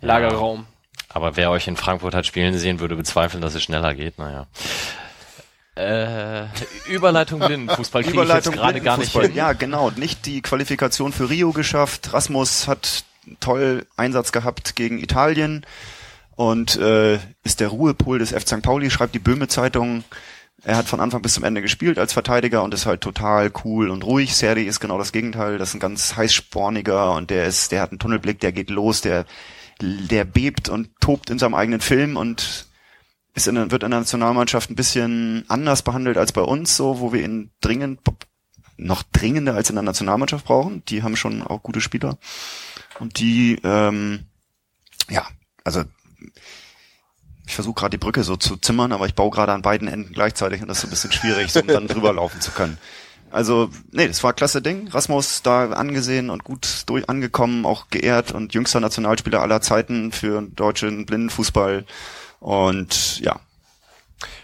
Lagerraum. 0.02 0.66
Aber 1.10 1.38
wer 1.38 1.52
euch 1.52 1.68
in 1.68 1.78
Frankfurt 1.78 2.16
hat 2.16 2.26
spielen 2.26 2.58
sehen, 2.58 2.80
würde 2.80 2.96
bezweifeln, 2.96 3.42
dass 3.42 3.56
es 3.56 3.64
schneller 3.64 3.94
geht. 3.94 4.18
Naja. 4.18 4.48
Äh, 5.76 6.48
Überleitung 6.88 7.40
Blindenfußball 7.40 8.04
kriege 8.04 8.24
ich 8.24 8.30
jetzt 8.30 8.52
gerade 8.52 8.82
gar 8.82 8.98
nicht 8.98 9.12
hin. 9.12 9.34
Ja, 9.34 9.54
genau. 9.54 9.92
Nicht 9.92 10.26
die 10.26 10.42
Qualifikation 10.42 11.14
für 11.14 11.30
Rio 11.30 11.52
geschafft. 11.52 12.14
Rasmus 12.14 12.68
hat 12.68 13.04
toll 13.40 13.86
Einsatz 13.96 14.32
gehabt 14.32 14.76
gegen 14.76 15.00
Italien 15.00 15.66
und 16.36 16.76
äh, 16.78 17.20
ist 17.44 17.60
der 17.60 17.70
Ruhepol 17.70 18.20
des 18.20 18.32
F. 18.32 18.46
St. 18.46 18.62
Pauli, 18.62 18.90
schreibt 18.92 19.16
die 19.16 19.20
Böhme 19.20 19.48
Zeitung. 19.48 20.04
Er 20.64 20.78
hat 20.78 20.88
von 20.88 21.00
Anfang 21.00 21.22
bis 21.22 21.34
zum 21.34 21.44
Ende 21.44 21.62
gespielt 21.62 22.00
als 22.00 22.14
Verteidiger 22.14 22.64
und 22.64 22.74
ist 22.74 22.86
halt 22.86 23.02
total 23.02 23.52
cool 23.64 23.90
und 23.90 24.04
ruhig. 24.04 24.36
Serdi 24.36 24.64
ist 24.64 24.80
genau 24.80 24.98
das 24.98 25.12
Gegenteil. 25.12 25.58
Das 25.58 25.70
ist 25.70 25.76
ein 25.76 25.80
ganz 25.80 26.16
heißsporniger 26.16 27.14
und 27.14 27.30
der 27.30 27.46
ist, 27.46 27.72
der 27.72 27.82
hat 27.82 27.92
einen 27.92 28.00
Tunnelblick, 28.00 28.40
der 28.40 28.52
geht 28.52 28.70
los, 28.70 29.02
der, 29.02 29.26
der 29.82 30.26
bebt 30.26 30.70
und 30.70 30.90
tobt 31.00 31.30
in 31.30 31.40
seinem 31.40 31.54
eigenen 31.54 31.82
Film 31.82 32.18
und 32.18 32.68
ist 33.36 33.48
in, 33.48 33.56
wird 33.72 33.84
in 33.84 33.92
der 33.92 34.00
Nationalmannschaft 34.00 34.70
ein 34.70 34.76
bisschen 34.76 35.46
anders 35.50 35.84
behandelt 35.84 36.18
als 36.18 36.32
bei 36.32 36.42
uns, 36.42 36.76
so, 36.76 37.00
wo 37.00 37.14
wir 37.14 37.24
ihn 37.24 37.52
dringend, 37.62 38.00
noch 38.78 39.04
dringender 39.04 39.54
als 39.54 39.70
in 39.70 39.76
der 39.76 39.84
Nationalmannschaft 39.84 40.46
brauchen. 40.46 40.84
Die 40.86 41.04
haben 41.04 41.16
schon 41.16 41.44
auch 41.44 41.62
gute 41.62 41.82
Spieler. 41.82 42.18
Und 43.00 43.20
die, 43.20 43.60
ähm, 43.64 44.26
ja, 45.10 45.28
also 45.64 45.84
ich 47.48 47.56
versuche 47.56 47.76
gerade 47.76 47.92
die 47.92 47.98
Brücke 47.98 48.24
so 48.24 48.36
zu 48.36 48.58
zimmern, 48.58 48.92
aber 48.92 49.06
ich 49.06 49.16
baue 49.16 49.30
gerade 49.32 49.54
an 49.54 49.62
beiden 49.62 49.88
Enden 49.88 50.14
gleichzeitig 50.14 50.62
und 50.62 50.68
das 50.68 50.78
ist 50.78 50.82
so 50.82 50.88
ein 50.88 50.92
bisschen 50.92 51.12
schwierig, 51.12 51.52
so, 51.52 51.62
um 51.62 51.68
dann 51.68 51.88
drüber 51.88 52.14
laufen 52.14 52.42
zu 52.42 52.52
können. 52.52 52.78
Also, 53.32 53.70
nee, 53.92 54.08
das 54.08 54.24
war 54.24 54.32
ein 54.32 54.36
klasse 54.36 54.62
Ding. 54.62 54.88
Rasmus 54.88 55.42
da 55.42 55.72
angesehen 55.72 56.30
und 56.30 56.44
gut 56.44 56.84
durch 56.86 57.10
angekommen, 57.10 57.66
auch 57.66 57.90
geehrt 57.90 58.32
und 58.32 58.54
jüngster 58.54 58.80
Nationalspieler 58.80 59.42
aller 59.42 59.60
Zeiten 59.62 60.12
für 60.12 60.42
deutschen 60.42 61.06
Blindenfußball. 61.06 61.86
Und 62.40 63.20
ja, 63.20 63.40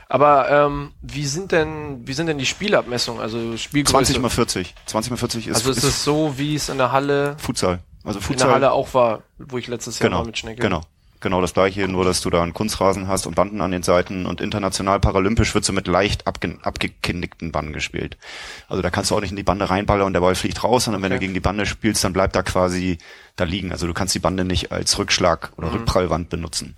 Aber 0.09 0.49
ähm, 0.49 0.91
wie 1.01 1.25
sind 1.25 1.51
denn 1.53 2.05
wie 2.05 2.13
sind 2.13 2.27
denn 2.27 2.37
die 2.37 2.45
Spielabmessungen? 2.45 3.21
Also 3.21 3.55
Spielgröße? 3.55 3.93
20 3.93 4.19
mal 4.19 4.29
40. 4.29 4.75
20 4.87 5.11
mal 5.11 5.17
40 5.17 5.47
ist, 5.47 5.55
Also 5.55 5.71
ist 5.71 5.77
ist 5.77 5.83
es 5.83 6.03
so, 6.03 6.33
wie 6.37 6.55
es 6.55 6.67
in 6.67 6.77
der 6.77 6.91
Halle 6.91 7.35
Futsal. 7.39 7.79
Also 8.03 8.19
in 8.19 8.23
Futsal. 8.23 8.47
der 8.47 8.55
Halle 8.55 8.71
auch 8.73 8.93
war, 8.93 9.21
wo 9.37 9.57
ich 9.57 9.67
letztes 9.67 9.99
Jahr 9.99 10.09
genau, 10.09 10.19
war 10.19 10.25
mit 10.25 10.37
Schnecke. 10.37 10.61
genau. 10.61 10.81
Genau 11.21 11.39
das 11.39 11.53
gleiche, 11.53 11.87
nur 11.87 12.03
dass 12.03 12.21
du 12.21 12.29
da 12.31 12.41
einen 12.41 12.53
Kunstrasen 12.53 13.07
hast 13.07 13.27
und 13.27 13.35
Banden 13.35 13.61
an 13.61 13.71
den 13.71 13.83
Seiten 13.83 14.25
und 14.25 14.41
international 14.41 14.99
paralympisch 14.99 15.53
wird 15.53 15.63
so 15.63 15.71
mit 15.71 15.85
leicht 15.87 16.25
abge 16.25 16.57
abgekindigten 16.63 17.51
Banden 17.51 17.73
gespielt. 17.73 18.17
Also 18.67 18.81
da 18.81 18.89
kannst 18.89 19.11
du 19.11 19.15
auch 19.15 19.21
nicht 19.21 19.29
in 19.29 19.37
die 19.37 19.43
Bande 19.43 19.69
reinballern 19.69 20.07
und 20.07 20.13
der 20.13 20.21
Ball 20.21 20.33
fliegt 20.35 20.63
raus, 20.63 20.85
sondern 20.85 21.03
wenn 21.03 21.11
Okay. 21.11 21.19
du 21.19 21.21
gegen 21.21 21.33
die 21.35 21.39
Bande 21.39 21.65
spielst, 21.67 22.03
dann 22.03 22.13
bleibt 22.13 22.35
da 22.35 22.41
quasi 22.41 22.97
da 23.35 23.43
liegen. 23.43 23.71
Also 23.71 23.85
du 23.85 23.93
kannst 23.93 24.15
die 24.15 24.19
Bande 24.19 24.43
nicht 24.45 24.71
als 24.71 24.97
Rückschlag 24.97 25.51
oder 25.57 25.71
Rückprallwand 25.71 26.29
benutzen. 26.29 26.75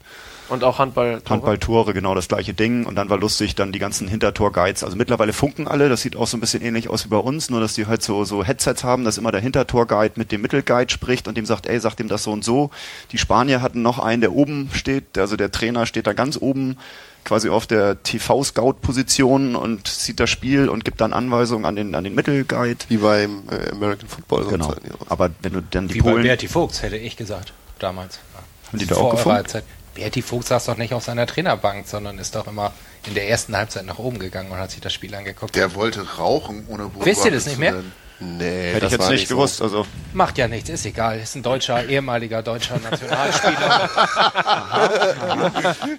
Und 0.54 0.64
auch 0.64 0.78
Handball. 0.78 1.20
Handballtore, 1.28 1.96
genau 1.96 2.14
das 2.14 2.28
gleiche 2.28 2.54
Ding. 2.54 2.86
Und 2.86 2.94
dann 2.94 3.10
war 3.10 3.18
lustig, 3.18 3.56
dann 3.56 3.72
die 3.72 3.80
ganzen 3.80 4.08
Hintertor-Guides. 4.08 4.84
Also 4.84 4.96
mittlerweile 4.96 5.34
funken 5.34 5.68
alle, 5.68 5.90
das 5.90 6.04
sieht 6.04 6.16
auch 6.16 6.28
so 6.28 6.38
ein 6.38 6.42
bisschen 6.42 6.62
ähnlich 6.62 6.90
aus 6.92 7.06
wie 7.06 7.10
bei 7.10 7.18
uns, 7.18 7.50
nur 7.50 7.60
dass 7.60 7.74
die 7.74 7.88
halt 7.88 8.04
so, 8.04 8.24
so 8.24 8.44
Headsets 8.44 8.84
haben, 8.84 9.04
dass 9.04 9.18
immer 9.18 9.32
der 9.32 9.42
Hintertor-Guide 9.42 10.14
mit 10.16 10.32
dem 10.32 10.42
Mittelguide 10.42 10.94
spricht 10.94 11.28
und 11.28 11.38
dem 11.38 11.48
sagt, 11.48 11.66
ey, 11.66 11.80
sag 11.80 11.96
dem 11.96 12.08
das 12.08 12.22
so 12.22 12.32
und 12.32 12.46
so. 12.46 12.70
Die 13.12 13.18
Spanier 13.18 13.64
hatten 13.64 13.82
noch 13.82 13.98
einen, 13.98 14.22
der 14.22 14.32
oben 14.32 14.70
steht, 14.74 15.18
also 15.18 15.38
der 15.38 15.50
Trainer 15.50 15.88
steht 15.88 16.06
da 16.06 16.14
ganz 16.14 16.38
oben, 16.40 16.78
quasi 17.26 17.50
auf 17.50 17.66
der 17.66 18.04
TV-Scout-Position 18.04 19.56
und 19.56 19.88
sieht 19.88 20.20
das 20.20 20.30
Spiel 20.30 20.70
und 20.70 20.86
gibt 20.86 21.02
dann 21.02 21.14
Anweisungen 21.14 21.66
an 21.66 21.76
den, 21.76 21.96
an 21.96 22.04
den 22.04 22.14
Mittelguide. 22.14 22.86
Wie 22.90 22.98
beim 22.98 23.42
äh, 23.50 23.72
American 23.72 24.08
Football. 24.08 24.46
Genau. 24.46 24.68
halt, 24.68 24.82
ja. 24.84 24.94
Aber 25.10 25.32
wenn 25.42 25.54
du 25.54 25.64
dann 25.64 25.88
die 25.88 25.96
Wie 25.96 26.02
bei 26.02 26.12
Polen, 26.12 26.24
Berti 26.24 26.48
Vogts, 26.48 26.84
hätte 26.84 26.98
ich 26.98 27.18
gesagt, 27.18 27.54
damals. 27.80 28.20
Haben 28.68 28.78
die 28.78 28.86
da 28.86 28.98
auch? 28.98 29.46
Zeit. 29.48 29.64
Berti 29.96 30.22
Vogts 30.22 30.50
saß 30.50 30.66
doch 30.66 30.78
nicht 30.78 30.94
auf 30.94 31.04
seiner 31.04 31.28
Trainerbank, 31.28 31.88
sondern 31.88 32.18
ist 32.18 32.36
doch 32.36 32.48
immer 32.48 32.74
in 33.08 33.14
der 33.14 33.30
ersten 33.30 33.56
Halbzeit 33.56 33.86
nach 33.86 34.00
oben 34.00 34.20
gegangen 34.20 34.52
und 34.52 34.58
hat 34.58 34.72
sich 34.72 34.82
das 34.82 34.94
Spiel 34.94 35.14
angeguckt. 35.14 35.56
Der 35.56 35.76
wollte 35.76 36.18
rauchen, 36.18 36.66
ohne 36.68 36.84
Beobachtet 36.84 37.06
Wisst 37.06 37.26
ihr 37.26 37.32
das 37.32 37.46
nicht 37.46 37.60
mehr? 37.60 37.74
werden. 37.74 37.92
Nee, 38.20 38.72
hätte 38.74 38.80
das 38.82 38.88
ich 38.88 38.92
jetzt 38.92 39.02
war 39.02 39.12
nicht 39.12 39.28
so. 39.28 39.36
gewusst. 39.36 39.62
Also 39.62 39.86
Macht 40.14 40.38
ja 40.38 40.48
nichts, 40.48 40.70
ist 40.70 40.86
egal. 40.86 41.20
Ist 41.20 41.36
ein 41.36 41.44
deutscher, 41.44 41.86
ehemaliger 41.88 42.42
deutscher 42.42 42.80
Nationalspieler. 42.80 43.90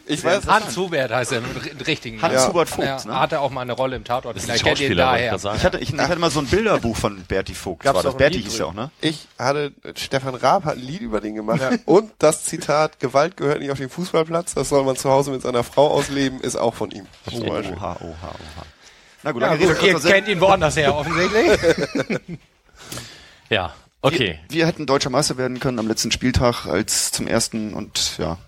Ich 0.06 0.22
weiß, 0.22 0.46
Hans 0.46 0.76
Hubert 0.76 1.10
heißt 1.12 1.32
er 1.32 1.38
im 1.38 1.44
richtigen 1.86 2.20
Hans 2.22 2.34
Namen. 2.34 2.48
Hubert 2.48 2.68
Vogt, 2.68 2.86
Ja, 2.86 3.04
ne? 3.04 3.18
Hatte 3.18 3.40
auch 3.40 3.50
mal 3.50 3.62
eine 3.62 3.72
Rolle 3.72 3.96
im 3.96 4.04
Tatort. 4.04 4.36
Kennt 4.36 4.80
ihr 4.80 4.86
ihn 4.86 4.92
ich 4.92 4.98
daher. 4.98 5.34
ich 5.34 5.44
hatte, 5.64 5.78
ich, 5.78 5.92
ich 5.92 6.00
hatte 6.00 6.18
mal 6.18 6.30
so 6.30 6.40
ein 6.40 6.46
Bilderbuch 6.46 6.96
von 6.96 7.22
Berti 7.24 7.54
Vogt. 7.54 7.82
Gab's 7.82 7.96
War 7.96 8.02
das 8.02 8.16
Berti 8.16 8.42
hieß 8.42 8.60
er 8.60 8.66
auch, 8.68 8.74
ne? 8.74 8.90
ich 9.00 9.26
hatte, 9.38 9.72
Stefan 9.96 10.34
Raab 10.34 10.64
hat 10.64 10.76
ein 10.76 10.82
Lied 10.82 11.00
über 11.00 11.20
den 11.20 11.34
gemacht 11.34 11.60
und 11.84 12.12
das 12.18 12.44
Zitat, 12.44 13.00
Gewalt 13.00 13.36
gehört 13.36 13.60
nicht 13.60 13.70
auf 13.70 13.78
den 13.78 13.90
Fußballplatz, 13.90 14.54
das 14.54 14.68
soll 14.68 14.84
man 14.84 14.96
zu 14.96 15.10
Hause 15.10 15.30
mit 15.30 15.42
seiner 15.42 15.64
Frau 15.64 15.88
ausleben, 15.90 16.40
ist 16.40 16.56
auch 16.56 16.74
von 16.74 16.90
ihm. 16.90 17.06
Oha, 17.30 17.46
oha, 17.50 17.96
oha. 18.00 18.64
Na 19.24 19.32
gut, 19.32 19.40
Ja, 19.40 19.48
lange 19.48 19.66
gut, 19.66 19.82
Rede, 19.82 19.98
ihr 19.98 20.00
kennt 20.00 20.28
ihn 20.28 20.40
woanders 20.40 20.76
her, 20.76 20.94
offensichtlich. 20.94 22.38
Ja, 23.50 23.74
okay. 24.00 24.38
Wir, 24.48 24.60
wir 24.60 24.66
hätten 24.66 24.86
deutscher 24.86 25.10
Meister 25.10 25.36
werden 25.36 25.60
können 25.60 25.78
am 25.78 25.86
letzten 25.86 26.10
Spieltag 26.10 26.66
als 26.66 27.12
zum 27.12 27.26
ersten 27.26 27.74
und 27.74 28.16
ja, 28.18 28.38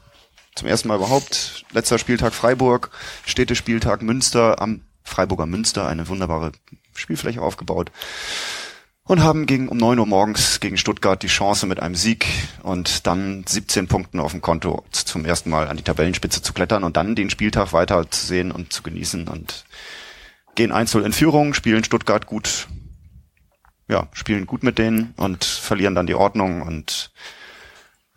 zum 0.55 0.67
ersten 0.67 0.89
Mal 0.89 0.97
überhaupt. 0.97 1.65
Letzter 1.73 1.99
Spieltag 1.99 2.33
Freiburg, 2.33 2.91
Städtespieltag 3.27 4.03
Münster 4.03 4.61
am 4.61 4.81
Freiburger 5.05 5.47
Münster, 5.47 5.87
eine 5.87 6.09
wunderbare 6.09 6.53
Spielfläche 6.95 7.43
aufgebaut. 7.43 7.93
Und 9.05 9.23
haben 9.23 9.47
gegen 9.47 9.69
um 9.69 9.77
9 9.77 10.01
Uhr 10.01 10.07
morgens 10.07 10.59
gegen 10.59 10.79
Stuttgart 10.79 11.23
die 11.23 11.29
Chance 11.29 11.67
mit 11.67 11.79
einem 11.79 11.95
Sieg 11.95 12.27
und 12.65 13.07
dann 13.07 13.45
17 13.47 13.87
Punkten 13.87 14.19
auf 14.19 14.33
dem 14.33 14.41
Konto 14.41 14.83
zum 14.91 15.25
ersten 15.25 15.51
Mal 15.51 15.69
an 15.69 15.77
die 15.77 15.85
Tabellenspitze 15.85 16.43
zu 16.43 16.53
klettern 16.53 16.83
und 16.83 16.97
dann 16.97 17.15
den 17.15 17.31
Spieltag 17.31 17.73
weiter 17.73 18.11
zu 18.11 18.27
sehen 18.27 18.51
und 18.51 18.73
zu 18.73 18.83
genießen 18.83 19.29
und 19.29 19.66
gehen 20.57 20.73
1-0 20.73 21.03
in 21.03 21.13
Führung, 21.13 21.55
spielen 21.55 21.85
Stuttgart 21.85 22.27
gut 22.27 22.67
ja, 23.89 24.09
spielen 24.13 24.47
gut 24.47 24.63
mit 24.63 24.79
denen 24.79 25.15
und 25.17 25.45
verlieren 25.45 25.95
dann 25.95 26.07
die 26.07 26.15
Ordnung 26.15 26.63
und 26.63 27.13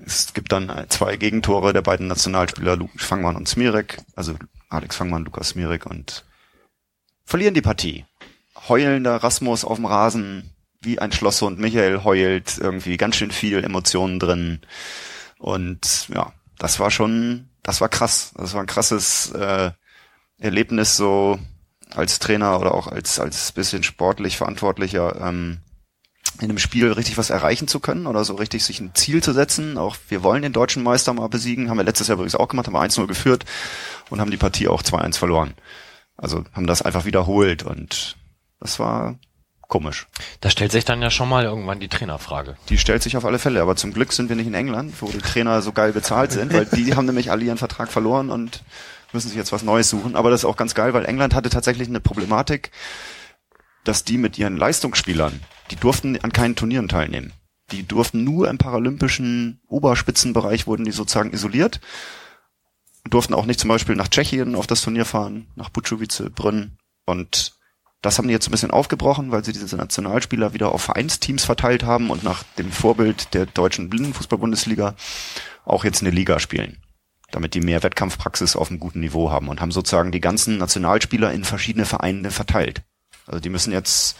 es 0.04 0.34
gibt 0.34 0.52
dann 0.52 0.86
zwei 0.90 1.18
Gegentore 1.18 1.74
der 1.74 1.82
beiden 1.82 2.08
Nationalspieler, 2.08 2.78
Lu- 2.78 2.90
Fangmann 2.96 3.36
und 3.36 3.48
Smirek, 3.48 3.98
also 4.16 4.36
Alex 4.70 4.96
Fangmann, 4.96 5.26
Lukas 5.26 5.50
Smirek 5.50 5.86
und 5.86 6.26
verlieren 7.26 7.54
die 7.54 7.62
Partie. 7.62 8.06
Heulender 8.68 9.18
Rasmus 9.18 9.66
auf 9.66 9.78
dem 9.78 9.86
Rasen, 9.86 10.54
wie 10.82 11.00
ein 11.00 11.12
Schlosshund. 11.12 11.60
Michael 11.60 12.04
heult, 12.04 12.58
irgendwie 12.58 12.98
ganz 12.98 13.18
schön 13.18 13.32
viel 13.32 13.64
Emotionen 13.64 14.20
drin. 14.20 14.62
Und 15.38 16.08
ja, 16.10 16.34
das 16.58 16.80
war 16.80 16.92
schon, 16.92 17.50
das 17.64 17.82
war 17.82 17.90
krass. 17.90 18.34
Das 18.36 18.54
war 18.54 18.62
ein 18.62 18.68
krasses 18.68 19.32
äh, 19.32 19.72
Erlebnis 20.40 20.96
so 20.98 21.40
als 21.94 22.20
Trainer 22.20 22.60
oder 22.60 22.74
auch 22.74 22.88
als 22.88 23.20
als 23.20 23.52
bisschen 23.52 23.84
sportlich 23.84 24.38
Verantwortlicher 24.38 25.20
ähm, 25.22 25.60
in 26.40 26.50
einem 26.50 26.60
Spiel 26.60 26.92
richtig 26.92 27.18
was 27.18 27.30
erreichen 27.30 27.68
zu 27.68 27.80
können 27.80 28.08
oder 28.08 28.24
so 28.24 28.36
richtig 28.36 28.64
sich 28.64 28.80
ein 28.80 28.94
Ziel 28.94 29.22
zu 29.22 29.34
setzen. 29.34 29.78
Auch 29.78 29.98
wir 30.08 30.24
wollen 30.24 30.42
den 30.42 30.54
deutschen 30.54 30.84
Meister 30.84 31.14
mal 31.14 31.28
besiegen. 31.28 31.70
Haben 31.70 31.78
wir 31.78 31.84
letztes 31.84 32.08
Jahr 32.08 32.16
übrigens 32.16 32.36
auch 32.36 32.48
gemacht, 32.48 32.68
haben 32.68 32.74
wir 32.74 32.82
1-0 32.82 33.08
geführt 33.08 33.46
und 34.10 34.22
haben 34.22 34.32
die 34.32 34.38
Partie 34.38 34.68
auch 34.68 34.82
2-1 34.82 35.18
verloren. 35.18 35.54
Also 36.16 36.44
haben 36.54 36.68
das 36.68 36.82
einfach 36.82 37.06
wiederholt 37.06 37.64
und 37.64 38.16
das 38.60 38.80
war 38.80 39.18
komisch. 39.62 40.08
Da 40.42 40.50
stellt 40.50 40.72
sich 40.72 40.84
dann 40.84 41.02
ja 41.02 41.10
schon 41.10 41.30
mal 41.30 41.46
irgendwann 41.46 41.80
die 41.80 41.88
Trainerfrage. 41.88 42.58
Die 42.70 42.78
stellt 42.78 43.04
sich 43.04 43.16
auf 43.16 43.26
alle 43.26 43.40
Fälle, 43.40 43.62
aber 43.62 43.76
zum 43.76 43.94
Glück 43.94 44.12
sind 44.14 44.30
wir 44.30 44.36
nicht 44.36 44.48
in 44.48 44.54
England, 44.54 44.94
wo 45.00 45.08
die 45.08 45.20
Trainer 45.20 45.62
so 45.62 45.72
geil 45.72 45.94
bezahlt 45.94 46.32
sind, 46.32 46.54
weil 46.54 46.66
die 46.66 46.94
haben 46.96 47.06
nämlich 47.06 47.32
alle 47.32 47.46
ihren 47.46 47.58
Vertrag 47.58 47.92
verloren 47.92 48.30
und 48.30 48.64
müssen 49.14 49.30
sich 49.30 49.38
jetzt 49.38 49.52
was 49.52 49.64
Neues 49.64 49.90
suchen. 49.90 50.16
Aber 50.16 50.30
das 50.30 50.42
ist 50.42 50.46
auch 50.46 50.58
ganz 50.58 50.76
geil, 50.76 50.94
weil 50.94 51.06
England 51.06 51.34
hatte 51.34 51.50
tatsächlich 51.50 51.88
eine 51.88 52.00
Problematik, 52.00 52.72
dass 53.84 54.04
die 54.04 54.18
mit 54.18 54.38
ihren 54.38 54.58
Leistungsspielern, 54.58 55.40
die 55.72 55.76
durften 55.76 56.20
an 56.22 56.32
keinen 56.32 56.56
Turnieren 56.56 56.88
teilnehmen. 56.88 57.34
Die 57.72 57.88
durften 57.88 58.24
nur 58.24 58.50
im 58.50 58.58
paralympischen 58.58 59.62
Oberspitzenbereich 59.68 60.68
wurden 60.68 60.86
die 60.86 60.92
sozusagen 60.92 61.34
isoliert. 61.34 61.80
Durften 63.10 63.34
auch 63.34 63.46
nicht 63.46 63.60
zum 63.60 63.70
Beispiel 63.70 63.96
nach 63.96 64.08
Tschechien 64.08 64.56
auf 64.56 64.68
das 64.68 64.82
Turnier 64.82 65.06
fahren, 65.06 65.48
nach 65.56 65.70
Butschowice, 65.70 66.24
Brünn. 66.34 66.78
Und 67.06 67.54
das 68.02 68.18
haben 68.18 68.28
die 68.28 68.34
jetzt 68.34 68.48
ein 68.48 68.52
bisschen 68.52 68.72
aufgebrochen, 68.72 69.32
weil 69.32 69.44
sie 69.44 69.54
diese 69.54 69.76
Nationalspieler 69.76 70.54
wieder 70.54 70.72
auf 70.72 70.82
Vereinsteams 70.82 71.46
verteilt 71.46 71.84
haben 71.84 72.10
und 72.10 72.24
nach 72.24 72.44
dem 72.58 72.72
Vorbild 72.72 73.34
der 73.34 73.46
deutschen 73.46 73.90
Blindenfußball-Bundesliga 73.90 74.96
auch 75.66 75.84
jetzt 75.84 76.02
eine 76.02 76.12
Liga 76.12 76.40
spielen. 76.40 76.78
Damit 77.32 77.54
die 77.54 77.62
mehr 77.62 77.84
Wettkampfpraxis 77.84 78.56
auf 78.56 78.70
einem 78.70 78.80
guten 78.80 79.02
Niveau 79.02 79.32
haben 79.32 79.50
und 79.50 79.62
haben 79.62 79.72
sozusagen 79.72 80.12
die 80.12 80.22
ganzen 80.22 80.58
Nationalspieler 80.58 81.32
in 81.32 81.44
verschiedene 81.44 81.86
Vereine 81.86 82.32
verteilt. 82.32 82.82
Also 83.28 83.40
die 83.40 83.50
müssen 83.50 83.72
jetzt, 83.72 84.18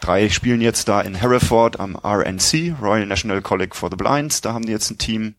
drei 0.00 0.28
spielen 0.28 0.60
jetzt 0.60 0.88
da 0.88 1.00
in 1.00 1.14
Hereford 1.14 1.80
am 1.80 1.96
RNC, 1.96 2.74
Royal 2.80 3.06
National 3.06 3.40
College 3.40 3.74
for 3.74 3.90
the 3.90 3.96
Blinds, 3.96 4.42
da 4.42 4.52
haben 4.52 4.66
die 4.66 4.72
jetzt 4.72 4.90
ein 4.90 4.98
Team. 4.98 5.34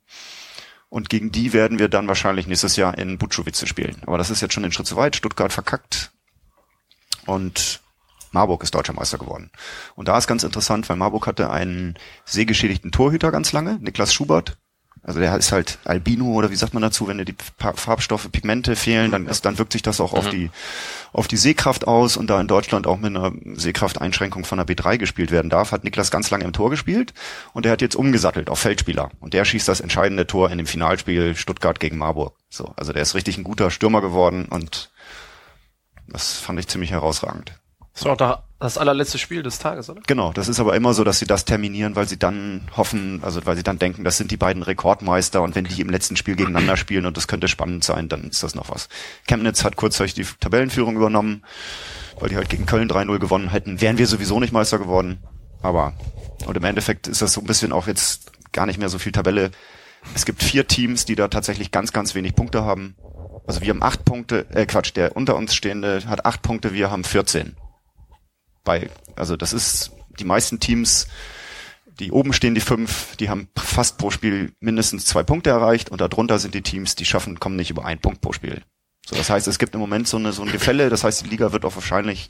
Und 0.90 1.10
gegen 1.10 1.32
die 1.32 1.54
werden 1.54 1.80
wir 1.80 1.90
dann 1.90 2.08
wahrscheinlich 2.08 2.46
nächstes 2.46 2.76
Jahr 2.76 2.98
in 2.98 3.18
Butschowice 3.18 3.68
spielen. 3.68 4.02
Aber 4.06 4.20
das 4.20 4.30
ist 4.30 4.42
jetzt 4.42 4.54
schon 4.54 4.64
ein 4.64 4.72
Schritt 4.72 4.86
zu 4.86 4.96
weit. 4.96 5.16
Stuttgart 5.16 5.52
verkackt. 5.52 6.12
Und 7.26 7.82
Marburg 8.32 8.64
ist 8.64 8.76
deutscher 8.76 8.94
Meister 8.94 9.18
geworden. 9.18 9.52
Und 9.96 10.08
da 10.08 10.18
ist 10.18 10.28
ganz 10.28 10.44
interessant, 10.44 10.90
weil 10.90 10.98
Marburg 10.98 11.28
hatte 11.28 11.50
einen 11.50 11.96
sehgeschädigten 12.26 12.92
Torhüter 12.92 13.32
ganz 13.32 13.52
lange, 13.54 13.78
Niklas 13.80 14.14
Schubert. 14.14 14.58
Also 15.06 15.20
der 15.20 15.36
ist 15.36 15.52
halt 15.52 15.80
Albino 15.84 16.28
oder 16.28 16.50
wie 16.50 16.56
sagt 16.56 16.74
man 16.74 16.82
dazu, 16.82 17.08
wenn 17.10 17.18
dir 17.18 17.26
die 17.26 17.36
Farbstoffe, 17.76 18.32
Pigmente 18.32 18.78
fehlen, 18.78 19.12
dann 19.12 19.28
ist, 19.28 19.44
dann 19.44 19.58
wirkt 19.58 19.74
sich 19.74 19.82
das 19.82 20.00
auch 20.00 20.14
auf 20.14 20.30
die, 20.30 20.50
auf 21.12 21.28
die 21.28 21.36
Sehkraft 21.36 21.86
aus 21.88 22.16
und 22.16 22.28
da 22.28 22.40
in 22.40 22.48
Deutschland 22.48 22.88
auch 22.88 22.96
mit 22.98 23.08
einer 23.16 23.34
Sehkrafteinschränkung 23.56 24.46
von 24.46 24.58
der 24.60 24.66
B3 24.66 24.98
gespielt 24.98 25.30
werden 25.32 25.50
darf, 25.50 25.74
hat 25.74 25.84
Niklas 25.84 26.10
ganz 26.10 26.30
lange 26.32 26.46
im 26.46 26.54
Tor 26.54 26.70
gespielt 26.70 27.14
und 27.52 27.66
der 27.66 27.74
hat 27.74 27.82
jetzt 27.82 27.96
umgesattelt 27.98 28.50
auf 28.50 28.60
Feldspieler 28.60 29.12
und 29.20 29.34
der 29.34 29.44
schießt 29.44 29.68
das 29.68 29.82
entscheidende 29.82 30.26
Tor 30.26 30.50
in 30.52 30.58
dem 30.58 30.68
Finalspiel 30.68 31.36
Stuttgart 31.36 31.82
gegen 31.82 31.98
Marburg. 31.98 32.34
So, 32.50 32.72
also 32.78 32.94
der 32.94 33.02
ist 33.02 33.14
richtig 33.14 33.38
ein 33.38 33.44
guter 33.44 33.72
Stürmer 33.72 34.00
geworden 34.00 34.46
und 34.50 34.90
das 36.08 36.34
fand 36.38 36.60
ich 36.60 36.68
ziemlich 36.68 36.92
herausragend. 36.92 37.52
Das 37.94 38.06
war 38.06 38.14
auch 38.14 38.18
da- 38.18 38.44
das 38.64 38.78
allerletzte 38.78 39.18
Spiel 39.18 39.44
des 39.44 39.60
Tages, 39.60 39.90
oder? 39.90 40.02
Genau, 40.08 40.32
das 40.32 40.48
ist 40.48 40.62
aber 40.62 40.74
immer 40.76 40.94
so, 40.94 41.04
dass 41.04 41.20
sie 41.20 41.28
das 41.28 41.44
terminieren, 41.44 41.98
weil 41.98 42.08
sie 42.08 42.18
dann 42.18 42.62
hoffen, 42.78 43.20
also 43.22 43.46
weil 43.46 43.58
sie 43.58 43.64
dann 43.64 43.78
denken, 43.78 44.06
das 44.06 44.18
sind 44.18 44.32
die 44.32 44.38
beiden 44.38 44.64
Rekordmeister 44.64 45.42
und 45.42 45.54
wenn 45.56 45.66
die 45.66 45.82
im 45.82 45.90
letzten 45.90 46.16
Spiel 46.16 46.38
gegeneinander 46.38 46.78
spielen 46.78 47.06
und 47.06 47.18
das 47.18 47.28
könnte 47.28 47.50
spannend 47.50 47.84
sein, 47.84 48.08
dann 48.08 48.30
ist 48.30 48.42
das 48.42 48.56
noch 48.56 48.70
was. 48.70 48.88
Chemnitz 49.28 49.66
hat 49.66 49.76
kurzzeitig 49.76 50.14
die 50.14 50.26
Tabellenführung 50.40 50.96
übernommen, 50.96 51.44
weil 52.22 52.30
die 52.30 52.38
halt 52.38 52.48
gegen 52.48 52.66
Köln 52.66 52.90
3-0 52.90 53.20
gewonnen 53.20 53.52
hätten, 53.52 53.82
wären 53.82 53.98
wir 53.98 54.08
sowieso 54.08 54.40
nicht 54.40 54.54
Meister 54.54 54.80
geworden. 54.80 55.22
Aber, 55.62 55.94
und 56.46 56.56
im 56.56 56.64
Endeffekt 56.64 57.10
ist 57.10 57.22
das 57.22 57.34
so 57.34 57.42
ein 57.42 57.48
bisschen 57.48 57.74
auch 57.74 57.88
jetzt 57.88 58.32
gar 58.54 58.66
nicht 58.66 58.80
mehr 58.80 58.90
so 58.90 58.98
viel 58.98 59.12
Tabelle. 59.12 59.52
Es 60.16 60.24
gibt 60.24 60.42
vier 60.42 60.68
Teams, 60.68 61.04
die 61.04 61.16
da 61.16 61.28
tatsächlich 61.28 61.72
ganz, 61.72 61.92
ganz 61.92 62.16
wenig 62.16 62.34
Punkte 62.34 62.64
haben. 62.64 62.96
Also 63.46 63.60
wir 63.60 63.72
haben 63.72 63.84
acht 63.84 64.06
Punkte, 64.06 64.46
äh 64.54 64.66
Quatsch, 64.66 64.96
der 64.96 65.18
unter 65.18 65.36
uns 65.36 65.54
stehende 65.54 66.04
hat 66.08 66.26
acht 66.26 66.42
Punkte, 66.42 66.74
wir 66.74 66.90
haben 66.90 67.04
14 67.04 67.58
bei, 68.64 68.90
also 69.16 69.36
das 69.36 69.54
ist 69.54 69.92
die 70.20 70.26
meisten 70.26 70.60
Teams, 70.60 71.08
die 72.00 72.12
oben 72.12 72.34
stehen, 72.34 72.56
die 72.56 72.62
fünf, 72.62 73.16
die 73.18 73.30
haben 73.30 73.48
fast 73.56 73.98
pro 73.98 74.10
Spiel 74.10 74.54
mindestens 74.60 75.06
zwei 75.06 75.24
Punkte 75.24 75.52
erreicht 75.52 75.90
und 75.90 76.02
darunter 76.02 76.40
sind 76.40 76.56
die 76.56 76.62
Teams, 76.62 76.96
die 76.96 77.06
schaffen, 77.06 77.40
kommen 77.40 77.56
nicht 77.56 77.70
über 77.70 77.86
einen 77.86 78.00
Punkt 78.02 78.22
pro 78.22 78.34
Spiel. 78.34 78.64
So, 79.06 79.16
das 79.16 79.30
heißt, 79.30 79.48
es 79.48 79.60
gibt 79.60 79.74
im 79.74 79.82
Moment 79.82 80.08
so, 80.08 80.18
eine, 80.18 80.32
so 80.34 80.44
ein 80.44 80.52
Gefälle, 80.52 80.90
das 80.90 81.04
heißt, 81.04 81.26
die 81.26 81.30
Liga 81.30 81.52
wird 81.52 81.66
auch 81.66 81.76
wahrscheinlich, 81.76 82.30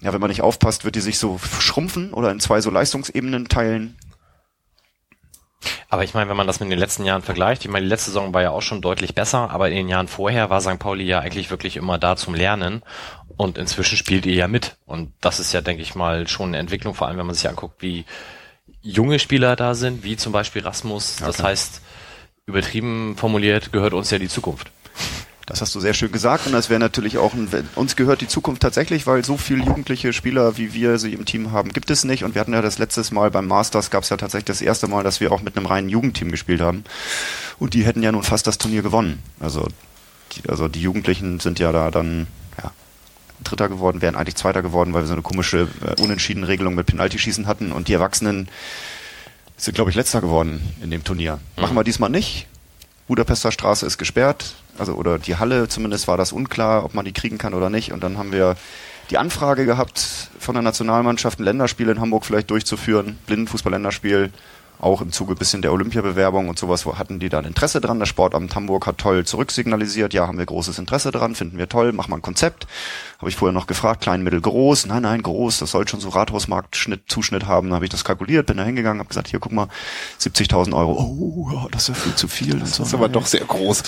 ja, 0.00 0.12
wenn 0.12 0.20
man 0.20 0.30
nicht 0.30 0.42
aufpasst, 0.42 0.84
wird 0.84 0.96
die 0.96 1.00
sich 1.00 1.18
so 1.18 1.38
schrumpfen 1.38 2.12
oder 2.12 2.30
in 2.30 2.40
zwei 2.40 2.60
so 2.60 2.70
Leistungsebenen 2.70 3.48
teilen. 3.48 3.96
Aber 5.88 6.04
ich 6.04 6.14
meine, 6.14 6.28
wenn 6.28 6.36
man 6.36 6.46
das 6.46 6.60
mit 6.60 6.70
den 6.70 6.78
letzten 6.78 7.04
Jahren 7.04 7.22
vergleicht, 7.22 7.64
ich 7.64 7.70
meine, 7.70 7.84
die 7.84 7.90
letzte 7.90 8.10
Saison 8.10 8.34
war 8.34 8.42
ja 8.42 8.50
auch 8.50 8.62
schon 8.62 8.82
deutlich 8.82 9.14
besser, 9.14 9.50
aber 9.50 9.68
in 9.68 9.76
den 9.76 9.88
Jahren 9.88 10.08
vorher 10.08 10.50
war 10.50 10.60
St. 10.60 10.78
Pauli 10.78 11.04
ja 11.04 11.20
eigentlich 11.20 11.50
wirklich 11.50 11.76
immer 11.76 11.98
da 11.98 12.16
zum 12.16 12.34
Lernen 12.34 12.82
und 13.36 13.58
inzwischen 13.58 13.96
spielt 13.96 14.26
ihr 14.26 14.34
ja 14.34 14.48
mit. 14.48 14.76
Und 14.86 15.12
das 15.20 15.40
ist 15.40 15.52
ja, 15.52 15.60
denke 15.60 15.82
ich 15.82 15.94
mal, 15.94 16.28
schon 16.28 16.48
eine 16.48 16.58
Entwicklung, 16.58 16.94
vor 16.94 17.06
allem 17.06 17.18
wenn 17.18 17.26
man 17.26 17.34
sich 17.34 17.48
anguckt, 17.48 17.82
wie 17.82 18.04
junge 18.82 19.18
Spieler 19.18 19.56
da 19.56 19.74
sind, 19.74 20.04
wie 20.04 20.16
zum 20.16 20.32
Beispiel 20.32 20.62
Rasmus. 20.62 21.16
Das 21.16 21.36
klar. 21.36 21.50
heißt, 21.50 21.82
übertrieben 22.46 23.16
formuliert 23.16 23.72
gehört 23.72 23.94
uns 23.94 24.10
ja 24.10 24.18
die 24.18 24.28
Zukunft. 24.28 24.70
Das 25.46 25.60
hast 25.60 25.72
du 25.76 25.80
sehr 25.80 25.94
schön 25.94 26.10
gesagt 26.10 26.46
und 26.46 26.52
das 26.52 26.70
wäre 26.70 26.80
natürlich 26.80 27.18
auch 27.18 27.32
ein, 27.32 27.48
uns 27.76 27.94
gehört 27.94 28.20
die 28.20 28.26
Zukunft 28.26 28.60
tatsächlich, 28.62 29.06
weil 29.06 29.24
so 29.24 29.36
viele 29.36 29.64
jugendliche 29.64 30.12
Spieler, 30.12 30.56
wie 30.56 30.74
wir 30.74 30.98
sie 30.98 31.12
im 31.12 31.24
Team 31.24 31.52
haben, 31.52 31.72
gibt 31.72 31.88
es 31.88 32.02
nicht 32.02 32.24
und 32.24 32.34
wir 32.34 32.40
hatten 32.40 32.52
ja 32.52 32.62
das 32.62 32.78
letztes 32.78 33.12
Mal 33.12 33.30
beim 33.30 33.46
Masters 33.46 33.92
gab 33.92 34.02
es 34.02 34.08
ja 34.08 34.16
tatsächlich 34.16 34.46
das 34.46 34.60
erste 34.60 34.88
Mal, 34.88 35.04
dass 35.04 35.20
wir 35.20 35.30
auch 35.30 35.42
mit 35.42 35.56
einem 35.56 35.66
reinen 35.66 35.88
Jugendteam 35.88 36.32
gespielt 36.32 36.60
haben 36.60 36.82
und 37.60 37.74
die 37.74 37.84
hätten 37.84 38.02
ja 38.02 38.10
nun 38.10 38.24
fast 38.24 38.48
das 38.48 38.58
Turnier 38.58 38.82
gewonnen. 38.82 39.22
Also 39.38 39.68
die, 40.32 40.48
also 40.48 40.66
die 40.66 40.80
Jugendlichen 40.80 41.38
sind 41.38 41.60
ja 41.60 41.70
da 41.70 41.92
dann 41.92 42.26
ja, 42.60 42.72
Dritter 43.44 43.68
geworden, 43.68 44.02
wären 44.02 44.16
eigentlich 44.16 44.34
Zweiter 44.34 44.62
geworden, 44.62 44.94
weil 44.94 45.02
wir 45.02 45.06
so 45.06 45.12
eine 45.12 45.22
komische 45.22 45.68
äh, 45.80 46.02
unentschieden 46.02 46.42
Regelung 46.42 46.74
mit 46.74 46.86
Penaltyschießen 46.86 47.46
hatten 47.46 47.70
und 47.70 47.86
die 47.86 47.92
Erwachsenen 47.92 48.48
sind 49.56 49.76
glaube 49.76 49.90
ich 49.90 49.96
Letzter 49.96 50.20
geworden 50.20 50.60
in 50.82 50.90
dem 50.90 51.04
Turnier. 51.04 51.38
Machen 51.56 51.76
wir 51.76 51.84
diesmal 51.84 52.10
nicht. 52.10 52.48
Budapester 53.06 53.52
Straße 53.52 53.86
ist 53.86 53.98
gesperrt, 53.98 54.56
also 54.78 54.94
oder 54.94 55.18
die 55.18 55.36
Halle 55.36 55.68
zumindest 55.68 56.08
war 56.08 56.16
das 56.16 56.32
unklar, 56.32 56.84
ob 56.84 56.94
man 56.94 57.04
die 57.04 57.12
kriegen 57.12 57.38
kann 57.38 57.54
oder 57.54 57.70
nicht. 57.70 57.92
Und 57.92 58.02
dann 58.02 58.18
haben 58.18 58.32
wir 58.32 58.56
die 59.10 59.18
Anfrage 59.18 59.66
gehabt 59.66 60.30
von 60.38 60.54
der 60.54 60.62
Nationalmannschaft, 60.62 61.38
ein 61.38 61.44
Länderspiel 61.44 61.88
in 61.88 62.00
Hamburg 62.00 62.24
vielleicht 62.24 62.50
durchzuführen, 62.50 63.18
Blindenfußball-Länderspiel, 63.26 64.30
auch 64.80 65.00
im 65.00 65.12
Zuge 65.12 65.34
bisschen 65.34 65.62
der 65.62 65.72
Olympiabewerbung 65.72 66.48
und 66.48 66.58
sowas, 66.58 66.84
wo 66.86 66.96
hatten 66.98 67.18
die 67.18 67.28
dann 67.28 67.44
Interesse 67.44 67.80
dran. 67.80 67.98
Das 68.00 68.08
Sportamt 68.08 68.54
Hamburg 68.54 68.86
hat 68.86 68.98
toll 68.98 69.24
zurücksignalisiert, 69.24 70.12
ja, 70.14 70.26
haben 70.26 70.38
wir 70.38 70.46
großes 70.46 70.78
Interesse 70.78 71.10
dran, 71.10 71.34
finden 71.34 71.58
wir 71.58 71.68
toll, 71.68 71.92
machen 71.92 72.10
wir 72.10 72.16
ein 72.16 72.22
Konzept. 72.22 72.66
Habe 73.18 73.30
ich 73.30 73.36
vorher 73.36 73.52
noch 73.52 73.66
gefragt, 73.66 74.02
klein, 74.02 74.22
mittel, 74.22 74.40
groß. 74.40 74.86
Nein, 74.86 75.02
nein, 75.02 75.22
groß, 75.22 75.58
das 75.58 75.70
soll 75.70 75.88
schon 75.88 76.00
so 76.00 76.10
Rathausmarkt-Schnitt, 76.10 77.04
Zuschnitt 77.08 77.46
haben. 77.46 77.68
Dann 77.68 77.76
habe 77.76 77.84
ich 77.86 77.90
das 77.90 78.04
kalkuliert, 78.04 78.46
bin 78.46 78.56
da 78.58 78.64
hingegangen, 78.64 78.98
habe 79.00 79.08
gesagt, 79.08 79.28
hier, 79.28 79.40
guck 79.40 79.52
mal, 79.52 79.68
70.000 80.20 80.74
Euro. 80.76 80.92
Oh, 81.00 81.50
ja, 81.52 81.66
das 81.70 81.82
ist 81.82 81.88
ja 81.88 81.94
viel 81.94 82.14
zu 82.14 82.28
viel. 82.28 82.54
Und 82.54 82.66
so. 82.68 82.82
Das 82.82 82.88
ist 82.88 82.94
aber 82.94 83.08
doch 83.08 83.26
sehr 83.26 83.44
groß. 83.44 83.82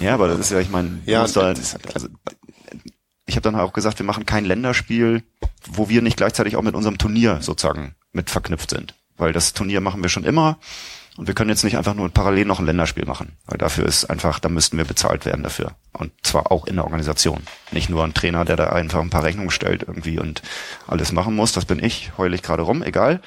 Ja, 0.00 0.14
aber 0.14 0.28
das 0.28 0.38
ist 0.38 0.50
ja, 0.52 0.60
ich 0.60 0.70
meine, 0.70 1.00
Ja, 1.06 1.26
da, 1.26 1.54
das- 1.54 1.76
also, 1.94 2.08
ich 3.26 3.34
habe 3.36 3.42
dann 3.42 3.56
auch 3.56 3.72
gesagt, 3.72 3.98
wir 3.98 4.06
machen 4.06 4.24
kein 4.24 4.44
Länderspiel, 4.44 5.22
wo 5.70 5.88
wir 5.88 6.00
nicht 6.00 6.16
gleichzeitig 6.16 6.56
auch 6.56 6.62
mit 6.62 6.74
unserem 6.74 6.96
Turnier 6.98 7.38
sozusagen 7.42 7.94
mit 8.12 8.30
verknüpft 8.30 8.70
sind. 8.70 8.94
Weil 9.18 9.32
das 9.32 9.52
Turnier 9.52 9.80
machen 9.80 10.02
wir 10.02 10.08
schon 10.08 10.24
immer 10.24 10.58
und 11.18 11.26
wir 11.26 11.34
können 11.34 11.50
jetzt 11.50 11.64
nicht 11.64 11.76
einfach 11.76 11.94
nur 11.94 12.08
parallel 12.10 12.44
noch 12.44 12.60
ein 12.60 12.66
Länderspiel 12.66 13.04
machen. 13.04 13.32
Weil 13.46 13.58
dafür 13.58 13.84
ist 13.84 14.04
einfach, 14.04 14.38
da 14.38 14.48
müssten 14.48 14.78
wir 14.78 14.84
bezahlt 14.84 15.26
werden 15.26 15.42
dafür. 15.42 15.72
Und 15.92 16.12
zwar 16.22 16.52
auch 16.52 16.68
in 16.68 16.76
der 16.76 16.84
Organisation. 16.84 17.42
Nicht 17.72 17.90
nur 17.90 18.04
ein 18.04 18.14
Trainer, 18.14 18.44
der 18.44 18.54
da 18.54 18.68
einfach 18.68 19.00
ein 19.00 19.10
paar 19.10 19.24
Rechnungen 19.24 19.50
stellt 19.50 19.82
irgendwie 19.82 20.20
und 20.20 20.42
alles 20.86 21.10
machen 21.10 21.34
muss. 21.34 21.50
Das 21.50 21.64
bin 21.64 21.82
ich, 21.82 22.12
heule 22.18 22.36
ich 22.36 22.42
gerade 22.42 22.62
rum, 22.62 22.84
egal. 22.84 23.20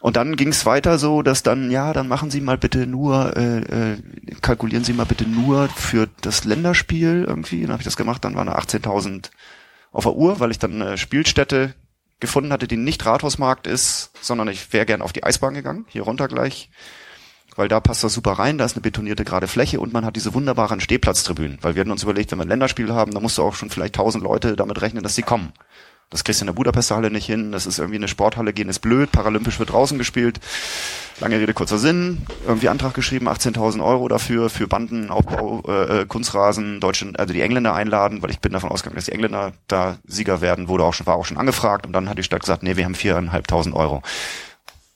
Und 0.00 0.16
dann 0.16 0.36
ging 0.36 0.48
es 0.48 0.66
weiter 0.66 0.98
so, 0.98 1.22
dass 1.22 1.42
dann, 1.42 1.70
ja, 1.70 1.94
dann 1.94 2.08
machen 2.08 2.30
Sie 2.30 2.42
mal 2.42 2.58
bitte 2.58 2.86
nur, 2.86 3.34
äh, 3.38 3.58
äh, 3.60 3.96
kalkulieren 4.42 4.84
Sie 4.84 4.92
mal 4.92 5.06
bitte 5.06 5.24
nur 5.24 5.68
für 5.70 6.10
das 6.20 6.44
Länderspiel 6.44 7.24
irgendwie. 7.26 7.62
Dann 7.62 7.72
habe 7.72 7.80
ich 7.80 7.86
das 7.86 7.96
gemacht, 7.96 8.22
dann 8.22 8.34
waren 8.34 8.48
da 8.48 8.58
18.000 8.58 9.30
auf 9.92 10.04
der 10.04 10.14
Uhr, 10.14 10.40
weil 10.40 10.50
ich 10.50 10.58
dann 10.58 10.82
eine 10.82 10.98
Spielstätte 10.98 11.74
gefunden 12.20 12.52
hatte, 12.52 12.68
die 12.68 12.76
nicht 12.76 13.04
Rathausmarkt 13.04 13.66
ist, 13.66 14.10
sondern 14.20 14.48
ich 14.48 14.72
wäre 14.72 14.86
gern 14.86 15.02
auf 15.02 15.12
die 15.12 15.24
Eisbahn 15.24 15.54
gegangen, 15.54 15.86
hier 15.88 16.02
runter 16.02 16.28
gleich, 16.28 16.70
weil 17.56 17.68
da 17.68 17.80
passt 17.80 18.04
das 18.04 18.14
super 18.14 18.32
rein, 18.32 18.58
da 18.58 18.64
ist 18.64 18.74
eine 18.74 18.82
betonierte 18.82 19.24
gerade 19.24 19.48
Fläche 19.48 19.80
und 19.80 19.92
man 19.92 20.04
hat 20.04 20.16
diese 20.16 20.34
wunderbaren 20.34 20.80
Stehplatztribünen, 20.80 21.58
weil 21.60 21.74
wir 21.74 21.80
hatten 21.80 21.90
uns 21.90 22.02
überlegt, 22.02 22.30
wenn 22.30 22.38
wir 22.38 22.44
ein 22.44 22.48
Länderspiel 22.48 22.92
haben, 22.92 23.12
dann 23.12 23.22
musst 23.22 23.38
du 23.38 23.42
auch 23.42 23.54
schon 23.54 23.70
vielleicht 23.70 23.96
1000 23.96 24.22
Leute 24.22 24.56
damit 24.56 24.80
rechnen, 24.80 25.02
dass 25.02 25.14
sie 25.14 25.22
kommen. 25.22 25.52
Das 26.10 26.24
kriegst 26.24 26.40
du 26.40 26.44
in 26.44 26.46
der 26.46 26.54
Budapester 26.54 26.96
Halle 26.96 27.10
nicht 27.10 27.26
hin. 27.26 27.52
Das 27.52 27.66
ist 27.66 27.78
irgendwie 27.78 27.96
eine 27.96 28.08
Sporthalle 28.08 28.54
gehen, 28.54 28.70
ist 28.70 28.78
blöd. 28.78 29.12
Paralympisch 29.12 29.58
wird 29.58 29.72
draußen 29.72 29.98
gespielt. 29.98 30.40
Lange 31.20 31.38
Rede, 31.38 31.52
kurzer 31.52 31.78
Sinn. 31.78 32.26
Irgendwie 32.46 32.70
Antrag 32.70 32.94
geschrieben, 32.94 33.28
18.000 33.28 33.84
Euro 33.84 34.08
dafür, 34.08 34.48
für 34.48 34.66
Bandenaufbau, 34.68 35.64
äh, 35.68 36.00
äh, 36.00 36.06
Kunstrasen, 36.06 36.80
Deutschen, 36.80 37.14
also 37.16 37.34
die 37.34 37.42
Engländer 37.42 37.74
einladen, 37.74 38.22
weil 38.22 38.30
ich 38.30 38.40
bin 38.40 38.52
davon 38.52 38.70
ausgegangen, 38.70 38.96
dass 38.96 39.04
die 39.04 39.12
Engländer 39.12 39.52
da 39.66 39.98
Sieger 40.06 40.40
werden, 40.40 40.68
wurde 40.68 40.84
auch 40.84 40.94
schon, 40.94 41.06
war 41.06 41.16
auch 41.16 41.26
schon 41.26 41.36
angefragt. 41.36 41.86
Und 41.86 41.92
dann 41.92 42.08
hat 42.08 42.16
die 42.16 42.22
Stadt 42.22 42.40
gesagt, 42.40 42.62
nee, 42.62 42.76
wir 42.76 42.86
haben 42.86 42.94
4.500 42.94 43.74
Euro. 43.74 44.02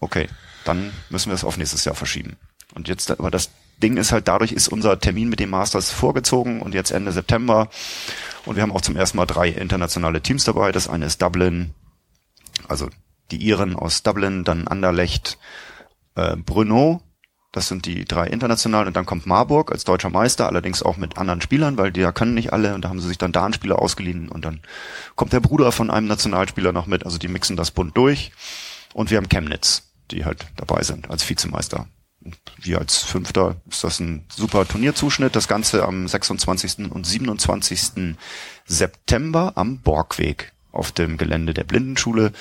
Okay, 0.01 0.29
dann 0.65 0.93
müssen 1.11 1.31
wir 1.31 1.35
es 1.35 1.45
auf 1.45 1.59
nächstes 1.59 1.85
Jahr 1.85 1.95
verschieben. 1.95 2.37
Und 2.75 2.89
jetzt, 2.89 3.11
aber 3.11 3.31
das 3.31 3.51
Ding 3.83 3.97
ist 3.97 4.13
halt, 4.13 4.29
dadurch 4.29 4.53
ist 4.53 4.69
unser 4.69 4.99
Termin 4.99 5.29
mit 5.29 5.41
dem 5.41 5.51
Masters 5.51 5.91
vorgezogen 5.91 6.63
und 6.63 6.75
jetzt 6.75 6.91
Ende 6.91 7.13
September. 7.13 7.69
Und 8.45 8.57
wir 8.57 8.63
haben 8.63 8.73
auch 8.73 8.81
zum 8.81 8.97
ersten 8.97 9.17
Mal 9.17 9.27
drei 9.27 9.49
internationale 9.49 10.21
Teams 10.21 10.45
dabei. 10.45 10.73
Das 10.73 10.89
eine 10.89 11.07
ist 11.07 11.23
Dublin, 11.23 11.75
also 12.69 12.89
die 13.31 13.39
Iren 13.39 13.77
aus 13.77 14.03
Dublin, 14.03 14.45
dann 14.45 14.69
Anderlecht, 14.69 15.39
äh, 16.15 16.37
Brno. 16.37 17.03
Das 17.53 17.69
sind 17.69 17.85
die 17.85 18.07
drei 18.07 18.29
internationalen 18.29 18.89
und 18.89 18.97
dann 18.97 19.05
kommt 19.05 19.27
Marburg 19.27 19.73
als 19.73 19.85
deutscher 19.85 20.09
Meister, 20.09 20.47
allerdings 20.47 20.83
auch 20.83 20.97
mit 20.97 21.19
anderen 21.19 21.43
Spielern, 21.43 21.77
weil 21.77 21.93
die 21.93 22.01
ja 22.01 22.11
können 22.11 22.33
nicht 22.33 22.51
alle 22.51 22.75
und 22.75 22.83
da 22.83 22.89
haben 22.89 22.99
sie 22.99 23.09
sich 23.09 23.19
dann 23.19 23.33
da 23.33 23.45
einen 23.45 23.53
Spieler 23.53 23.79
ausgeliehen 23.79 24.31
und 24.31 24.47
dann 24.47 24.61
kommt 25.17 25.35
der 25.35 25.41
Bruder 25.41 25.71
von 25.71 25.91
einem 25.91 26.07
Nationalspieler 26.07 26.73
noch 26.73 26.87
mit, 26.87 27.05
also 27.05 27.19
die 27.19 27.29
mixen 27.29 27.57
das 27.57 27.71
bunt 27.71 27.95
durch 27.95 28.33
und 28.95 29.11
wir 29.11 29.19
haben 29.19 29.29
Chemnitz, 29.29 29.93
die 30.11 30.25
halt 30.25 30.47
dabei 30.57 30.83
sind 30.83 31.11
als 31.11 31.29
Vizemeister. 31.29 31.87
Wir 32.61 32.79
als 32.79 32.99
Fünfter 32.99 33.57
ist 33.69 33.85
das 33.85 34.01
ein 34.01 34.25
super 34.29 34.67
Turnierzuschnitt. 34.67 35.37
Das 35.37 35.49
Ganze 35.49 35.85
am 35.85 36.07
26. 36.07 36.91
und 36.91 37.07
27. 37.07 38.17
September 38.67 39.53
am 39.57 39.81
Borgweg 39.81 40.53
auf 40.71 40.93
dem 40.93 41.17
Gelände 41.19 41.55
der 41.55 41.65
Blindenschule. 41.65 42.33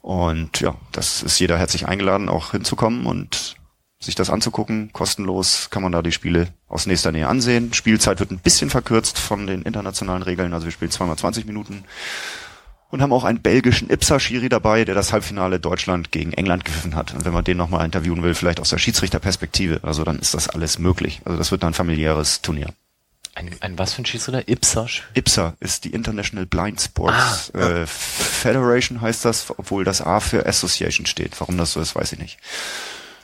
Und 0.00 0.60
ja, 0.60 0.74
das 0.90 1.22
ist 1.22 1.38
jeder 1.38 1.58
herzlich 1.58 1.86
eingeladen, 1.86 2.28
auch 2.28 2.50
hinzukommen 2.50 3.06
und 3.06 3.56
sich 4.00 4.14
das 4.14 4.30
anzugucken. 4.30 4.92
Kostenlos 4.92 5.70
kann 5.70 5.82
man 5.82 5.92
da 5.92 6.02
die 6.02 6.12
Spiele 6.12 6.48
aus 6.68 6.86
nächster 6.86 7.12
Nähe 7.12 7.28
ansehen. 7.28 7.72
Spielzeit 7.72 8.18
wird 8.18 8.32
ein 8.32 8.40
bisschen 8.40 8.68
verkürzt 8.68 9.18
von 9.18 9.46
den 9.46 9.62
internationalen 9.62 10.22
Regeln. 10.22 10.52
Also 10.52 10.66
wir 10.66 10.72
spielen 10.72 10.90
zweimal 10.90 11.16
20 11.16 11.46
Minuten 11.46 11.84
und 12.92 13.00
haben 13.00 13.12
auch 13.12 13.24
einen 13.24 13.40
belgischen 13.40 13.88
Ipsa-Schiri 13.90 14.50
dabei, 14.50 14.84
der 14.84 14.94
das 14.94 15.14
Halbfinale 15.14 15.58
Deutschland 15.58 16.12
gegen 16.12 16.34
England 16.34 16.66
gepfiffen 16.66 16.94
hat. 16.94 17.14
Und 17.14 17.24
wenn 17.24 17.32
man 17.32 17.42
den 17.42 17.56
nochmal 17.56 17.86
interviewen 17.86 18.22
will, 18.22 18.34
vielleicht 18.34 18.60
aus 18.60 18.68
der 18.68 18.76
Schiedsrichterperspektive, 18.76 19.80
also 19.82 20.04
dann 20.04 20.18
ist 20.18 20.34
das 20.34 20.50
alles 20.50 20.78
möglich. 20.78 21.22
Also 21.24 21.38
das 21.38 21.50
wird 21.50 21.62
dann 21.62 21.70
ein 21.70 21.74
familiäres 21.74 22.42
Turnier. 22.42 22.68
Ein, 23.34 23.50
ein 23.60 23.78
was 23.78 23.94
für 23.94 24.02
ein 24.02 24.04
Schiedsrichter? 24.04 24.46
Ipsa? 24.46 24.86
IPSA 25.14 25.54
ist 25.58 25.84
die 25.84 25.90
International 25.94 26.44
Blind 26.44 26.82
Sports 26.82 27.48
äh, 27.54 27.86
Federation 27.86 29.00
heißt 29.00 29.24
das, 29.24 29.46
obwohl 29.56 29.84
das 29.84 30.02
A 30.02 30.20
für 30.20 30.44
Association 30.44 31.06
steht. 31.06 31.40
Warum 31.40 31.56
das 31.56 31.72
so 31.72 31.80
ist, 31.80 31.96
weiß 31.96 32.12
ich 32.12 32.18
nicht. 32.18 32.36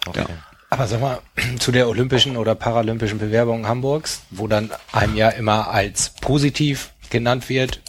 Okay. 0.07 0.25
Ja. 0.27 0.29
Aber 0.71 0.87
sag 0.87 1.03
mal, 1.03 1.21
zu 1.59 1.73
der 1.73 1.91
olympischen 1.91 2.39
oder 2.39 2.55
paralympischen 2.55 3.19
Bewerbung 3.19 3.69
Hamburgs, 3.69 4.23
wo 4.31 4.47
dann 4.47 4.71
einem 4.93 5.15
ja 5.15 5.29
immer 5.29 5.69
als 5.69 6.15
positiv 6.23 6.93
genannt 7.11 7.51
wird, 7.51 7.83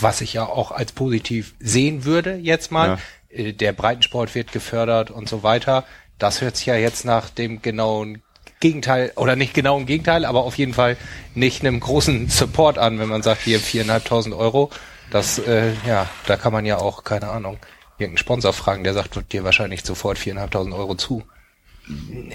was 0.00 0.20
ich 0.20 0.34
ja 0.34 0.46
auch 0.46 0.70
als 0.70 0.92
positiv 0.92 1.54
sehen 1.60 2.04
würde 2.04 2.36
jetzt 2.36 2.70
mal. 2.70 2.98
Äh, 3.28 3.52
Der 3.52 3.72
Breitensport 3.72 4.34
wird 4.34 4.52
gefördert 4.52 5.10
und 5.10 5.28
so 5.28 5.42
weiter. 5.42 5.84
Das 6.18 6.40
hört 6.40 6.56
sich 6.56 6.66
ja 6.66 6.76
jetzt 6.76 7.04
nach 7.04 7.30
dem 7.30 7.62
genauen 7.62 8.22
Gegenteil, 8.60 9.12
oder 9.16 9.36
nicht 9.36 9.52
genau 9.52 9.76
im 9.78 9.84
Gegenteil, 9.84 10.24
aber 10.24 10.44
auf 10.44 10.56
jeden 10.56 10.72
Fall 10.74 10.96
nicht 11.34 11.60
einem 11.60 11.80
großen 11.80 12.28
Support 12.30 12.78
an, 12.78 12.98
wenn 12.98 13.08
man 13.08 13.22
sagt, 13.22 13.42
hier 13.42 13.60
viereinhalbtausend 13.60 14.34
Euro. 14.34 14.70
Das, 15.10 15.38
äh, 15.38 15.72
ja, 15.86 16.08
da 16.26 16.36
kann 16.36 16.52
man 16.52 16.64
ja 16.64 16.78
auch, 16.78 17.04
keine 17.04 17.28
Ahnung, 17.28 17.58
irgendeinen 17.98 18.18
Sponsor 18.18 18.52
fragen, 18.52 18.84
der 18.84 18.94
sagt 18.94 19.32
dir 19.32 19.44
wahrscheinlich 19.44 19.84
sofort 19.84 20.18
viereinhalbtausend 20.18 20.74
Euro 20.74 20.94
zu. 20.94 21.24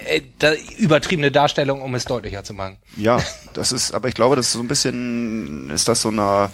Äh, 0.05 0.21
da, 0.37 0.53
übertriebene 0.77 1.31
Darstellung, 1.31 1.81
um 1.81 1.95
es 1.95 2.05
deutlicher 2.05 2.43
zu 2.43 2.53
machen. 2.53 2.77
Ja, 2.95 3.19
das 3.53 3.71
ist, 3.71 3.93
aber 3.93 4.07
ich 4.07 4.13
glaube, 4.13 4.35
das 4.35 4.47
ist 4.47 4.53
so 4.53 4.59
ein 4.59 4.67
bisschen, 4.67 5.69
ist 5.71 5.87
das 5.87 6.01
so 6.01 6.09
einer, 6.09 6.51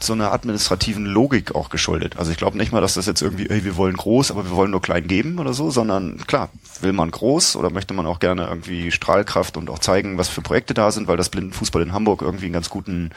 so 0.00 0.12
einer 0.12 0.32
administrativen 0.32 1.06
Logik 1.06 1.54
auch 1.54 1.70
geschuldet. 1.70 2.16
Also 2.18 2.30
ich 2.30 2.36
glaube 2.36 2.58
nicht 2.58 2.72
mal, 2.72 2.80
dass 2.80 2.94
das 2.94 3.06
jetzt 3.06 3.22
irgendwie, 3.22 3.48
ey, 3.48 3.64
wir 3.64 3.76
wollen 3.76 3.96
groß, 3.96 4.30
aber 4.30 4.44
wir 4.44 4.56
wollen 4.56 4.70
nur 4.70 4.82
klein 4.82 5.06
geben 5.06 5.38
oder 5.38 5.54
so, 5.54 5.70
sondern 5.70 6.18
klar, 6.26 6.50
will 6.80 6.92
man 6.92 7.10
groß 7.10 7.56
oder 7.56 7.70
möchte 7.70 7.94
man 7.94 8.06
auch 8.06 8.18
gerne 8.18 8.46
irgendwie 8.46 8.90
Strahlkraft 8.90 9.56
und 9.56 9.70
auch 9.70 9.78
zeigen, 9.78 10.18
was 10.18 10.28
für 10.28 10.42
Projekte 10.42 10.74
da 10.74 10.90
sind, 10.90 11.08
weil 11.08 11.16
das 11.16 11.30
Blindenfußball 11.30 11.82
in 11.82 11.92
Hamburg 11.92 12.22
irgendwie 12.22 12.46
einen 12.46 12.54
ganz 12.54 12.68
guten, 12.70 13.10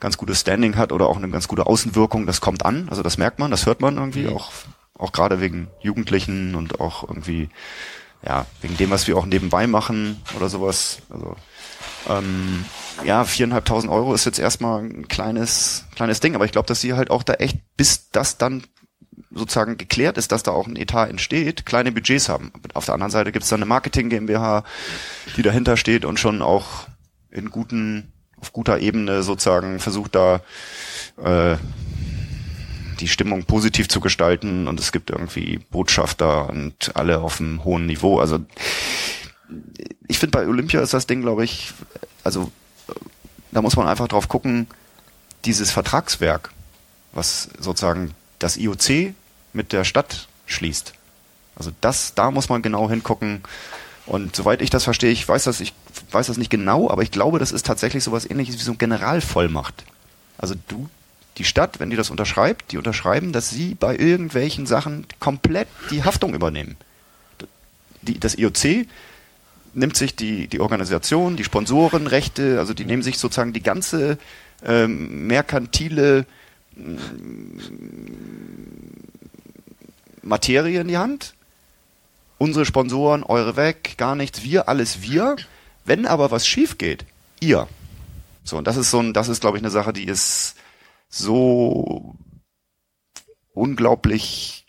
ganz 0.00 0.16
gutes 0.16 0.40
Standing 0.40 0.76
hat 0.76 0.92
oder 0.92 1.08
auch 1.08 1.16
eine 1.16 1.28
ganz 1.28 1.46
gute 1.46 1.66
Außenwirkung, 1.66 2.26
das 2.26 2.40
kommt 2.40 2.64
an, 2.64 2.88
also 2.90 3.02
das 3.02 3.18
merkt 3.18 3.38
man, 3.38 3.50
das 3.50 3.66
hört 3.66 3.80
man 3.80 3.96
irgendwie 3.96 4.28
auch, 4.28 4.50
auch 4.98 5.12
gerade 5.12 5.40
wegen 5.40 5.68
Jugendlichen 5.80 6.54
und 6.54 6.80
auch 6.80 7.08
irgendwie, 7.08 7.48
ja, 8.26 8.46
wegen 8.60 8.76
dem, 8.76 8.90
was 8.90 9.06
wir 9.06 9.16
auch 9.16 9.26
nebenbei 9.26 9.66
machen 9.66 10.20
oder 10.36 10.48
sowas, 10.48 10.98
also, 11.10 11.36
ähm, 12.08 12.64
ja, 13.04 13.24
viereinhalbtausend 13.24 13.92
Euro 13.92 14.14
ist 14.14 14.24
jetzt 14.24 14.38
erstmal 14.38 14.82
ein 14.82 15.08
kleines, 15.08 15.84
kleines 15.94 16.20
Ding, 16.20 16.34
aber 16.34 16.44
ich 16.44 16.52
glaube, 16.52 16.66
dass 16.66 16.80
sie 16.80 16.94
halt 16.94 17.10
auch 17.10 17.22
da 17.22 17.34
echt, 17.34 17.58
bis 17.76 18.10
das 18.10 18.38
dann 18.38 18.64
sozusagen 19.30 19.76
geklärt 19.76 20.16
ist, 20.18 20.32
dass 20.32 20.42
da 20.42 20.52
auch 20.52 20.66
ein 20.66 20.76
Etat 20.76 21.08
entsteht, 21.08 21.66
kleine 21.66 21.92
Budgets 21.92 22.28
haben. 22.28 22.52
Auf 22.72 22.84
der 22.86 22.94
anderen 22.94 23.10
Seite 23.10 23.32
gibt 23.32 23.44
es 23.44 23.48
dann 23.48 23.58
eine 23.58 23.66
Marketing 23.66 24.08
GmbH, 24.08 24.64
die 25.36 25.42
dahinter 25.42 25.76
steht 25.76 26.04
und 26.04 26.20
schon 26.20 26.42
auch 26.42 26.86
in 27.30 27.50
guten, 27.50 28.12
auf 28.40 28.52
guter 28.52 28.78
Ebene 28.78 29.22
sozusagen 29.22 29.80
versucht 29.80 30.14
da 30.14 30.40
äh, 31.22 31.56
die 33.00 33.08
Stimmung 33.08 33.44
positiv 33.44 33.88
zu 33.88 34.00
gestalten 34.00 34.68
und 34.68 34.78
es 34.78 34.92
gibt 34.92 35.10
irgendwie 35.10 35.58
Botschafter 35.70 36.48
und 36.48 36.92
alle 36.94 37.20
auf 37.20 37.40
einem 37.40 37.64
hohen 37.64 37.86
Niveau. 37.86 38.20
Also 38.20 38.38
ich 40.08 40.18
finde 40.18 40.38
bei 40.38 40.46
Olympia 40.46 40.80
ist 40.80 40.94
das 40.94 41.06
Ding, 41.06 41.22
glaube 41.22 41.44
ich, 41.44 41.72
also 42.22 42.50
da 43.52 43.62
muss 43.62 43.76
man 43.76 43.86
einfach 43.86 44.08
drauf 44.08 44.28
gucken, 44.28 44.66
dieses 45.44 45.70
Vertragswerk, 45.70 46.50
was 47.12 47.48
sozusagen 47.58 48.14
das 48.38 48.56
IOC 48.56 49.14
mit 49.52 49.72
der 49.72 49.84
Stadt 49.84 50.28
schließt. 50.46 50.92
Also 51.56 51.70
das, 51.80 52.14
da 52.14 52.30
muss 52.30 52.48
man 52.48 52.62
genau 52.62 52.90
hingucken. 52.90 53.42
Und 54.06 54.36
soweit 54.36 54.60
ich 54.60 54.70
das 54.70 54.84
verstehe, 54.84 55.10
ich 55.10 55.26
weiß 55.26 55.44
das, 55.44 55.60
ich 55.60 55.72
weiß 56.10 56.26
das 56.26 56.36
nicht 56.36 56.50
genau, 56.50 56.90
aber 56.90 57.02
ich 57.02 57.10
glaube, 57.10 57.38
das 57.38 57.52
ist 57.52 57.64
tatsächlich 57.64 58.04
sowas 58.04 58.28
ähnliches 58.28 58.56
wie 58.56 58.62
so 58.62 58.72
eine 58.72 58.78
Generalvollmacht. 58.78 59.84
Also 60.36 60.54
du, 60.68 60.88
die 61.38 61.44
Stadt, 61.44 61.80
wenn 61.80 61.90
die 61.90 61.96
das 61.96 62.10
unterschreibt, 62.10 62.72
die 62.72 62.78
unterschreiben, 62.78 63.32
dass 63.32 63.50
sie 63.50 63.74
bei 63.74 63.96
irgendwelchen 63.96 64.66
Sachen 64.66 65.06
komplett 65.20 65.68
die 65.90 66.04
Haftung 66.04 66.34
übernehmen. 66.34 66.76
Die, 68.02 68.18
das 68.18 68.36
IOC 68.36 68.86
nimmt 69.74 69.96
sich 69.96 70.16
die, 70.16 70.48
die 70.48 70.60
Organisation, 70.60 71.36
die 71.36 71.44
Sponsorenrechte, 71.44 72.58
also 72.58 72.74
die 72.74 72.84
nehmen 72.84 73.02
sich 73.02 73.18
sozusagen 73.18 73.52
die 73.52 73.62
ganze 73.62 74.18
ähm, 74.64 75.26
merkantile 75.26 76.26
mm, 76.76 76.96
Materie 80.22 80.80
in 80.80 80.88
die 80.88 80.98
Hand. 80.98 81.34
Unsere 82.38 82.64
Sponsoren, 82.64 83.22
eure 83.22 83.56
weg, 83.56 83.94
gar 83.96 84.14
nichts, 84.14 84.42
wir, 84.42 84.68
alles 84.68 85.02
wir. 85.02 85.36
Wenn 85.84 86.06
aber 86.06 86.30
was 86.30 86.46
schief 86.46 86.78
geht, 86.78 87.04
ihr. 87.40 87.68
So, 88.42 88.58
und 88.58 88.66
das 88.66 88.76
ist 88.76 88.90
so 88.90 89.00
ein, 89.00 89.12
das 89.12 89.28
ist, 89.28 89.40
glaube 89.40 89.56
ich, 89.56 89.62
eine 89.62 89.70
Sache, 89.70 89.92
die 89.92 90.04
ist 90.04 90.56
so 91.08 92.16
unglaublich 93.52 94.66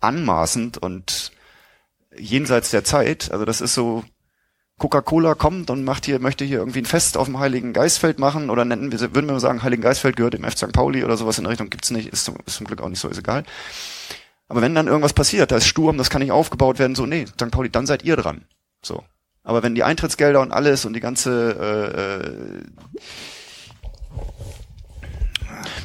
anmaßend 0.00 0.78
und 0.78 1.32
jenseits 2.18 2.70
der 2.70 2.84
Zeit. 2.84 3.30
Also 3.30 3.44
das 3.44 3.60
ist 3.60 3.74
so, 3.74 4.04
Coca-Cola 4.78 5.34
kommt 5.34 5.70
und 5.70 5.84
macht 5.84 6.04
hier, 6.04 6.18
möchte 6.18 6.44
hier 6.44 6.58
irgendwie 6.58 6.80
ein 6.80 6.86
Fest 6.86 7.16
auf 7.16 7.26
dem 7.26 7.38
Heiligen 7.38 7.72
Geistfeld 7.72 8.18
machen 8.18 8.50
oder 8.50 8.64
nennen 8.64 8.90
wir, 8.90 9.00
würden 9.14 9.28
wir 9.28 9.38
sagen, 9.40 9.62
Heiligen 9.62 9.82
Geistfeld 9.82 10.16
gehört 10.16 10.34
dem 10.34 10.44
F. 10.44 10.56
St. 10.56 10.72
Pauli 10.72 11.04
oder 11.04 11.16
sowas 11.16 11.38
in 11.38 11.44
der 11.44 11.52
Richtung 11.52 11.70
gibt's 11.70 11.90
nicht, 11.90 12.12
ist 12.12 12.24
zum, 12.24 12.36
ist 12.44 12.56
zum 12.56 12.66
Glück 12.66 12.82
auch 12.82 12.88
nicht 12.88 12.98
so, 12.98 13.08
ist 13.08 13.18
egal. 13.18 13.44
Aber 14.48 14.62
wenn 14.62 14.74
dann 14.74 14.88
irgendwas 14.88 15.12
passiert, 15.12 15.52
da 15.52 15.56
ist 15.56 15.66
Sturm, 15.66 15.96
das 15.96 16.10
kann 16.10 16.22
nicht 16.22 16.32
aufgebaut 16.32 16.78
werden, 16.78 16.96
so, 16.96 17.06
nee, 17.06 17.26
St. 17.26 17.50
Pauli, 17.50 17.70
dann 17.70 17.86
seid 17.86 18.04
ihr 18.04 18.16
dran. 18.16 18.44
So. 18.82 19.04
Aber 19.44 19.62
wenn 19.62 19.74
die 19.74 19.84
Eintrittsgelder 19.84 20.40
und 20.40 20.52
alles 20.52 20.84
und 20.84 20.94
die 20.94 21.00
ganze 21.00 21.56
äh, 21.60 22.26
äh, 22.26 23.00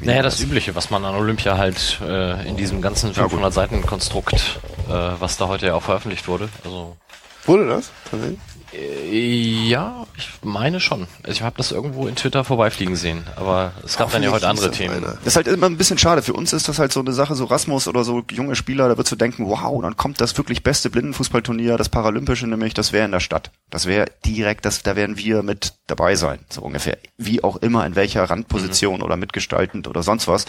Naja, 0.02 0.22
das 0.22 0.40
Übliche, 0.40 0.76
was 0.76 0.90
man 0.90 1.04
an 1.06 1.16
Olympia 1.16 1.58
halt 1.58 2.00
äh, 2.02 2.48
in 2.48 2.58
diesem 2.58 2.82
ganzen 2.82 3.14
500 3.14 3.54
Seiten 3.54 3.86
Konstrukt, 3.86 4.60
äh, 4.88 4.92
was 4.92 5.38
da 5.38 5.48
heute 5.48 5.68
ja 5.68 5.76
auch 5.76 5.84
veröffentlicht 5.84 6.28
wurde. 6.28 6.50
Also 6.64 6.98
Wurde 7.46 7.68
das? 7.68 7.92
Tatsächlich? 8.10 8.40
Ja, 8.72 10.06
ich 10.16 10.30
meine 10.44 10.80
schon. 10.80 11.08
Also 11.24 11.32
ich 11.32 11.42
habe 11.42 11.58
das 11.58 11.72
irgendwo 11.72 12.08
in 12.08 12.16
Twitter 12.16 12.44
vorbeifliegen 12.44 12.96
sehen, 12.96 13.24
aber 13.36 13.74
es 13.84 13.98
gab 13.98 14.12
dann 14.12 14.22
ja 14.22 14.32
heute 14.32 14.48
andere 14.48 14.70
Themen. 14.72 15.02
das 15.02 15.18
ist 15.26 15.36
halt 15.36 15.48
immer 15.48 15.66
ein 15.66 15.78
bisschen 15.78 15.98
schade. 15.98 16.22
Für 16.22 16.34
uns 16.34 16.54
ist 16.54 16.68
das 16.68 16.78
halt 16.78 16.94
so 16.94 17.00
eine 17.00 17.14
Sache, 17.14 17.36
so 17.36 17.46
Rasmus 17.46 17.88
oder 17.88 18.04
so 18.04 18.24
junge 18.32 18.56
Spieler, 18.56 18.88
da 18.88 18.98
würdest 18.98 19.12
du 19.12 19.16
denken, 19.16 19.48
wow, 19.48 19.82
dann 19.82 19.98
kommt 19.98 20.22
das 20.22 20.38
wirklich 20.38 20.64
beste 20.64 20.90
Blindenfußballturnier, 20.90 21.78
das 21.78 21.90
Paralympische 21.90 22.48
nämlich, 22.48 22.74
das 22.74 22.94
wäre 22.94 23.06
in 23.06 23.12
der 23.12 23.20
Stadt. 23.20 23.52
Das 23.70 23.86
wäre 23.86 24.06
direkt, 24.26 24.66
das, 24.66 24.84
da 24.84 24.96
werden 24.96 25.18
wir 25.18 25.42
mit 25.42 25.74
dabei 25.88 26.16
sein, 26.16 26.40
so 26.50 26.62
ungefähr. 26.62 26.98
Wie 27.18 27.44
auch 27.44 27.58
immer, 27.58 27.86
in 27.86 27.96
welcher 27.96 28.24
Randposition 28.24 29.02
oder 29.02 29.18
mitgestaltend 29.18 29.88
oder 29.88 30.04
sonst 30.04 30.28
was. 30.28 30.46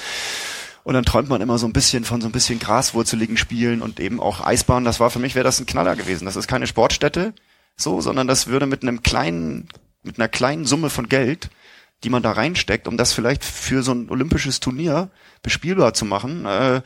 Und 0.82 0.94
dann 0.94 1.04
träumt 1.04 1.28
man 1.28 1.40
immer 1.40 1.58
so 1.58 1.66
ein 1.66 1.72
bisschen 1.72 2.04
von 2.04 2.20
so 2.20 2.28
ein 2.28 2.32
bisschen 2.32 2.58
graswurzeligen 2.58 3.36
Spielen 3.36 3.82
und 3.82 4.00
eben 4.00 4.18
auch 4.18 4.44
Eisbahn. 4.44 4.84
Das 4.84 4.98
war 4.98 5.10
für 5.10 5.18
mich, 5.18 5.34
wäre 5.34 5.44
das 5.44 5.60
ein 5.60 5.66
Knaller 5.66 5.94
gewesen. 5.94 6.24
Das 6.24 6.36
ist 6.36 6.48
keine 6.48 6.66
Sportstätte, 6.66 7.34
so, 7.80 8.00
sondern 8.00 8.26
das 8.26 8.46
würde 8.46 8.66
mit 8.66 8.82
einem 8.82 9.02
kleinen, 9.02 9.68
mit 10.02 10.18
einer 10.18 10.28
kleinen 10.28 10.64
Summe 10.64 10.90
von 10.90 11.08
Geld, 11.08 11.50
die 12.04 12.10
man 12.10 12.22
da 12.22 12.32
reinsteckt, 12.32 12.88
um 12.88 12.96
das 12.96 13.12
vielleicht 13.12 13.44
für 13.44 13.82
so 13.82 13.92
ein 13.92 14.08
olympisches 14.10 14.60
Turnier 14.60 15.10
bespielbar 15.42 15.94
zu 15.94 16.04
machen, 16.04 16.46
äh, 16.46 16.82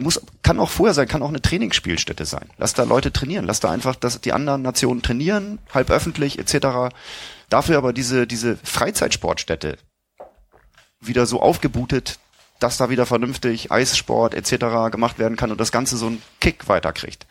muss, 0.00 0.20
kann 0.42 0.58
auch 0.58 0.70
vorher 0.70 0.94
sein, 0.94 1.08
kann 1.08 1.22
auch 1.22 1.28
eine 1.28 1.42
Trainingsspielstätte 1.42 2.24
sein. 2.24 2.48
Lass 2.56 2.74
da 2.74 2.84
Leute 2.84 3.12
trainieren, 3.12 3.44
lass 3.44 3.60
da 3.60 3.70
einfach 3.70 3.94
das, 3.94 4.20
die 4.20 4.32
anderen 4.32 4.62
Nationen 4.62 5.02
trainieren, 5.02 5.58
halb 5.72 5.90
öffentlich 5.90 6.38
etc. 6.38 6.94
Dafür 7.48 7.78
aber 7.78 7.92
diese, 7.92 8.26
diese 8.26 8.56
Freizeitsportstätte 8.56 9.78
wieder 11.00 11.26
so 11.26 11.40
aufgebootet, 11.40 12.18
dass 12.58 12.76
da 12.76 12.90
wieder 12.90 13.06
vernünftig 13.06 13.70
Eissport 13.70 14.34
etc. 14.34 14.90
gemacht 14.90 15.18
werden 15.18 15.36
kann 15.36 15.50
und 15.50 15.60
das 15.60 15.72
Ganze 15.72 15.96
so 15.96 16.06
einen 16.06 16.22
Kick 16.40 16.68
weiterkriegt. 16.68 17.26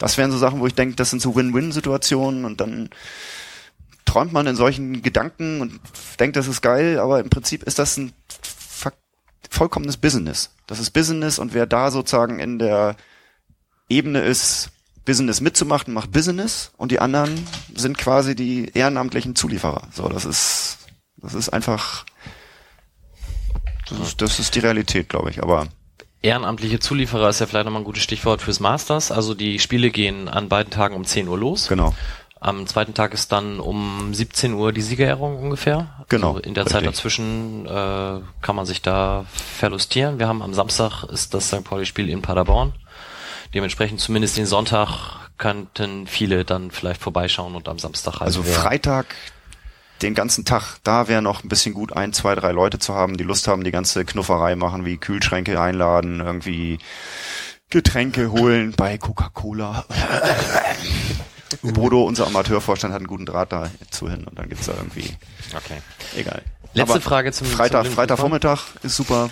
Das 0.00 0.16
wären 0.18 0.32
so 0.32 0.38
Sachen, 0.38 0.60
wo 0.60 0.66
ich 0.66 0.74
denke, 0.74 0.96
das 0.96 1.10
sind 1.10 1.20
so 1.20 1.36
Win-Win-Situationen 1.36 2.44
und 2.46 2.60
dann 2.60 2.88
träumt 4.06 4.32
man 4.32 4.46
in 4.46 4.56
solchen 4.56 5.02
Gedanken 5.02 5.60
und 5.60 5.78
denkt, 6.18 6.36
das 6.36 6.48
ist 6.48 6.62
geil, 6.62 6.98
aber 6.98 7.20
im 7.20 7.30
Prinzip 7.30 7.62
ist 7.62 7.78
das 7.78 7.96
ein 7.98 8.12
vollkommenes 9.50 9.98
Business. 9.98 10.50
Das 10.66 10.78
ist 10.78 10.90
Business 10.92 11.38
und 11.38 11.52
wer 11.52 11.66
da 11.66 11.90
sozusagen 11.90 12.38
in 12.38 12.58
der 12.58 12.96
Ebene 13.88 14.20
ist, 14.20 14.70
Business 15.04 15.40
mitzumachen, 15.40 15.92
macht 15.92 16.12
Business 16.12 16.72
und 16.76 16.92
die 16.92 17.00
anderen 17.00 17.46
sind 17.74 17.98
quasi 17.98 18.34
die 18.34 18.70
ehrenamtlichen 18.72 19.36
Zulieferer. 19.36 19.88
So, 19.92 20.08
das 20.08 20.24
ist, 20.24 20.78
das 21.16 21.34
ist 21.34 21.50
einfach, 21.50 22.06
das 23.88 23.98
ist, 23.98 24.22
das 24.22 24.38
ist 24.38 24.54
die 24.54 24.60
Realität, 24.60 25.08
glaube 25.08 25.30
ich, 25.30 25.42
aber 25.42 25.68
Ehrenamtliche 26.22 26.80
Zulieferer 26.80 27.28
ist 27.30 27.40
ja 27.40 27.46
vielleicht 27.46 27.64
nochmal 27.64 27.82
ein 27.82 27.84
gutes 27.86 28.02
Stichwort 28.02 28.42
fürs 28.42 28.60
Masters. 28.60 29.10
Also 29.10 29.34
die 29.34 29.58
Spiele 29.58 29.90
gehen 29.90 30.28
an 30.28 30.48
beiden 30.48 30.70
Tagen 30.70 30.94
um 30.94 31.04
10 31.04 31.28
Uhr 31.28 31.38
los. 31.38 31.68
genau. 31.68 31.94
Am 32.42 32.66
zweiten 32.66 32.94
Tag 32.94 33.12
ist 33.12 33.32
dann 33.32 33.60
um 33.60 34.14
17 34.14 34.54
Uhr 34.54 34.72
die 34.72 34.80
Siegerehrung 34.80 35.38
ungefähr. 35.42 35.88
Genau, 36.08 36.28
Also 36.36 36.40
in 36.40 36.54
der 36.54 36.64
Zeit 36.64 36.80
richtig. 36.82 36.96
dazwischen 36.96 37.66
äh, 37.66 38.20
kann 38.40 38.56
man 38.56 38.64
sich 38.64 38.80
da 38.80 39.26
verlustieren. 39.58 40.18
Wir 40.18 40.26
haben 40.26 40.40
am 40.40 40.54
Samstag 40.54 41.04
ist 41.04 41.34
das 41.34 41.48
St. 41.48 41.64
Pauli-Spiel 41.64 42.08
in 42.08 42.22
Paderborn. 42.22 42.72
Dementsprechend 43.52 44.00
zumindest 44.00 44.38
den 44.38 44.46
Sonntag 44.46 44.88
könnten 45.36 46.06
viele 46.06 46.46
dann 46.46 46.70
vielleicht 46.70 47.02
vorbeischauen 47.02 47.54
und 47.54 47.68
am 47.68 47.78
Samstag 47.78 48.12
halt. 48.14 48.22
Also 48.22 48.42
Freitag, 48.42 49.14
den 50.02 50.14
ganzen 50.14 50.44
Tag, 50.44 50.78
da 50.84 51.08
wäre 51.08 51.22
noch 51.22 51.44
ein 51.44 51.48
bisschen 51.48 51.74
gut, 51.74 51.92
ein, 51.94 52.12
zwei, 52.12 52.34
drei 52.34 52.52
Leute 52.52 52.78
zu 52.78 52.94
haben, 52.94 53.16
die 53.16 53.24
Lust 53.24 53.48
haben, 53.48 53.64
die 53.64 53.70
ganze 53.70 54.04
Knufferei 54.04 54.56
machen, 54.56 54.84
wie 54.84 54.96
Kühlschränke 54.96 55.60
einladen, 55.60 56.20
irgendwie 56.20 56.78
Getränke 57.70 58.32
holen 58.32 58.72
bei 58.76 58.98
Coca-Cola. 58.98 59.84
Bodo, 61.62 62.04
unser 62.04 62.26
Amateurvorstand, 62.26 62.92
hat 62.92 63.00
einen 63.00 63.06
guten 63.08 63.26
Draht 63.26 63.52
dazu 63.52 64.08
hin 64.08 64.24
und 64.24 64.38
dann 64.38 64.48
gibt's 64.48 64.66
da 64.66 64.72
irgendwie, 64.76 65.16
Okay. 65.54 65.82
egal. 66.16 66.42
Letzte 66.72 66.92
Aber 66.94 67.00
Frage 67.00 67.32
zum 67.32 67.48
Freitag, 67.48 67.86
zum 67.86 67.94
Freitagvormittag 67.94 68.60
ist 68.82 68.96
super. 68.96 69.30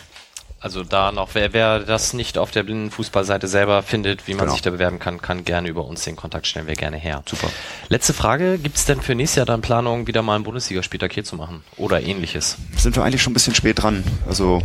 Also 0.60 0.82
da 0.82 1.12
noch, 1.12 1.30
wer, 1.34 1.52
wer 1.52 1.78
das 1.78 2.14
nicht 2.14 2.36
auf 2.36 2.50
der 2.50 2.64
Blindenfußballseite 2.64 3.46
selber 3.46 3.82
findet, 3.84 4.26
wie 4.26 4.32
man 4.34 4.40
Genau. 4.46 4.52
sich 4.54 4.62
da 4.62 4.70
bewerben 4.70 4.98
kann, 4.98 5.22
kann 5.22 5.44
gerne 5.44 5.68
über 5.68 5.84
uns 5.84 6.02
den 6.02 6.16
Kontakt 6.16 6.48
stellen 6.48 6.66
wir 6.66 6.74
gerne 6.74 6.96
her. 6.96 7.22
Super. 7.28 7.48
Letzte 7.88 8.12
Frage, 8.12 8.58
gibt 8.58 8.76
es 8.76 8.84
denn 8.84 9.00
für 9.00 9.14
nächstes 9.14 9.36
Jahr 9.36 9.46
dann 9.46 9.60
Planung, 9.60 10.08
wieder 10.08 10.22
mal 10.22 10.34
einen 10.34 10.42
Bundesligaspieltag 10.42 11.12
hier 11.12 11.22
zu 11.22 11.36
machen? 11.36 11.62
Oder 11.76 12.02
ähnliches? 12.02 12.56
Sind 12.76 12.96
wir 12.96 13.04
eigentlich 13.04 13.22
schon 13.22 13.30
ein 13.30 13.34
bisschen 13.34 13.54
spät 13.54 13.82
dran. 13.82 14.02
Also 14.26 14.60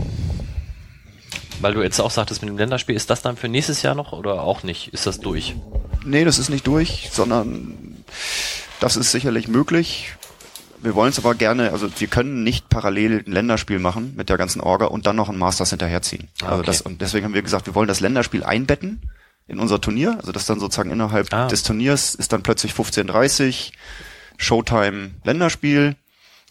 Weil 1.62 1.76
du 1.76 1.84
jetzt 1.84 2.00
auch 2.02 2.10
sagtest 2.12 2.42
mit 2.42 2.50
dem 2.50 2.58
Länderspiel, 2.58 2.96
ist 2.96 3.12
das 3.12 3.22
dann 3.22 3.38
für 3.38 3.48
nächstes 3.48 3.84
Jahr 3.84 3.94
noch 3.94 4.14
oder 4.14 4.42
auch 4.42 4.64
nicht? 4.64 4.88
Ist 4.94 5.06
das 5.06 5.20
durch? 5.20 5.56
Nee, 6.04 6.26
das 6.26 6.40
ist 6.40 6.50
nicht 6.50 6.66
durch, 6.66 7.10
sondern 7.12 8.04
das 8.80 8.96
ist 8.96 9.12
sicherlich 9.12 9.48
möglich. 9.48 10.16
Wir 10.84 10.96
wollen 10.96 11.10
es 11.10 11.18
aber 11.18 11.34
gerne, 11.34 11.72
also 11.72 11.88
wir 11.98 12.08
können 12.08 12.44
nicht 12.44 12.70
parallel 12.70 13.24
ein 13.26 13.32
Länderspiel 13.32 13.80
machen 13.80 14.14
mit 14.18 14.30
der 14.30 14.38
ganzen 14.38 14.60
Orga 14.60 14.86
und 14.88 15.06
dann 15.06 15.16
noch 15.16 15.30
ein 15.30 15.38
Masters 15.38 15.70
hinterherziehen. 15.70 16.28
Also 16.42 16.56
okay. 16.58 16.66
das, 16.66 16.82
und 16.82 17.02
deswegen 17.02 17.26
haben 17.26 17.34
wir 17.34 17.42
gesagt, 17.42 17.66
wir 17.68 17.76
wollen 17.76 17.88
das 17.88 18.02
Länderspiel 18.02 18.44
einbetten 18.44 19.02
in 19.48 19.60
unser 19.60 19.80
Turnier. 19.80 20.18
Also 20.20 20.32
das 20.32 20.46
dann 20.46 20.60
sozusagen 20.60 20.92
innerhalb 20.92 21.34
Ah. 21.34 21.48
des 21.48 21.64
Turniers 21.64 22.16
ist 22.16 22.34
dann 22.34 22.44
plötzlich 22.44 22.74
15.30 22.74 23.72
Showtime 24.38 25.12
Länderspiel. 25.24 25.96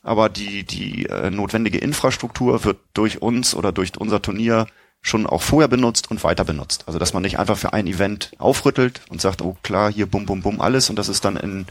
Aber 0.02 0.28
die, 0.28 0.64
die 0.64 1.06
äh, 1.06 1.30
notwendige 1.30 1.78
Infrastruktur 1.78 2.64
wird 2.64 2.78
durch 2.94 3.22
uns 3.22 3.54
oder 3.54 3.70
durch 3.70 3.92
unser 3.98 4.20
Turnier 4.20 4.66
schon 5.02 5.26
auch 5.26 5.42
vorher 5.42 5.68
benutzt 5.68 6.10
und 6.10 6.22
weiter 6.22 6.44
benutzt. 6.44 6.84
Also 6.86 6.98
dass 6.98 7.12
man 7.12 7.22
nicht 7.22 7.38
einfach 7.38 7.58
für 7.58 7.72
ein 7.72 7.86
Event 7.86 8.30
aufrüttelt 8.38 9.02
und 9.10 9.20
sagt, 9.20 9.42
oh 9.42 9.56
klar, 9.62 9.92
hier 9.92 10.06
bum 10.06 10.26
bum 10.26 10.42
bum 10.42 10.60
alles 10.60 10.88
und 10.90 10.96
das 10.96 11.08
ist 11.08 11.24
dann 11.24 11.36
in 11.36 11.66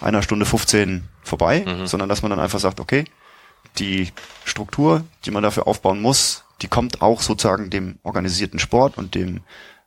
einer 0.00 0.22
Stunde 0.22 0.46
15 0.46 1.04
vorbei, 1.22 1.64
sondern 1.84 2.08
dass 2.08 2.22
man 2.22 2.30
dann 2.30 2.40
einfach 2.40 2.58
sagt, 2.58 2.80
okay, 2.80 3.04
die 3.78 4.08
Struktur, 4.44 5.04
die 5.24 5.30
man 5.30 5.42
dafür 5.42 5.66
aufbauen 5.66 6.00
muss, 6.00 6.44
die 6.62 6.68
kommt 6.68 7.02
auch 7.02 7.20
sozusagen 7.20 7.70
dem 7.70 7.98
organisierten 8.02 8.58
Sport 8.58 8.98
und 8.98 9.14
dem 9.14 9.40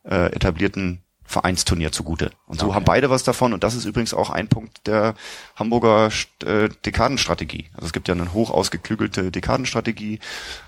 äh, 0.04 0.32
etablierten 0.34 1.03
Vereinsturnier 1.34 1.92
zugute. 1.92 2.32
Und 2.48 2.60
so 2.60 2.74
haben 2.76 2.86
beide 2.86 3.10
was 3.10 3.24
davon. 3.24 3.54
Und 3.54 3.64
das 3.64 3.76
ist 3.76 3.86
übrigens 3.86 4.14
auch 4.14 4.30
ein 4.30 4.48
Punkt 4.48 4.88
der 4.88 5.16
Hamburger 5.56 6.10
äh, 6.46 6.70
Dekadenstrategie. 6.86 7.66
Also 7.74 7.88
es 7.88 7.94
gibt 7.94 8.08
ja 8.08 8.14
eine 8.14 8.34
hoch 8.34 8.52
ausgeklügelte 8.52 9.32
Dekadenstrategie, 9.32 10.20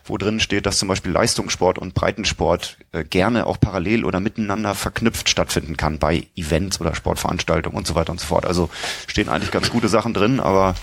wo 0.04 0.18
drin 0.18 0.40
steht, 0.40 0.66
dass 0.66 0.78
zum 0.78 0.88
Beispiel 0.88 1.12
Leistungssport 1.12 1.78
und 1.78 1.94
Breitensport 1.94 2.78
äh, 2.92 3.04
gerne 3.04 3.46
auch 3.46 3.60
parallel 3.60 4.04
oder 4.04 4.20
miteinander 4.20 4.76
verknüpft 4.76 5.30
stattfinden 5.30 5.78
kann 5.78 6.00
bei 6.00 6.28
Events 6.36 6.82
oder 6.82 6.96
Sportveranstaltungen 6.96 7.78
und 7.78 7.88
so 7.88 7.96
weiter 7.96 8.12
und 8.12 8.20
so 8.20 8.26
fort. 8.26 8.46
Also 8.46 8.70
stehen 9.08 9.30
eigentlich 9.30 9.52
ganz 9.52 9.70
gute 9.70 9.88
Sachen 9.88 10.14
drin, 10.14 10.40
aber 10.40 10.76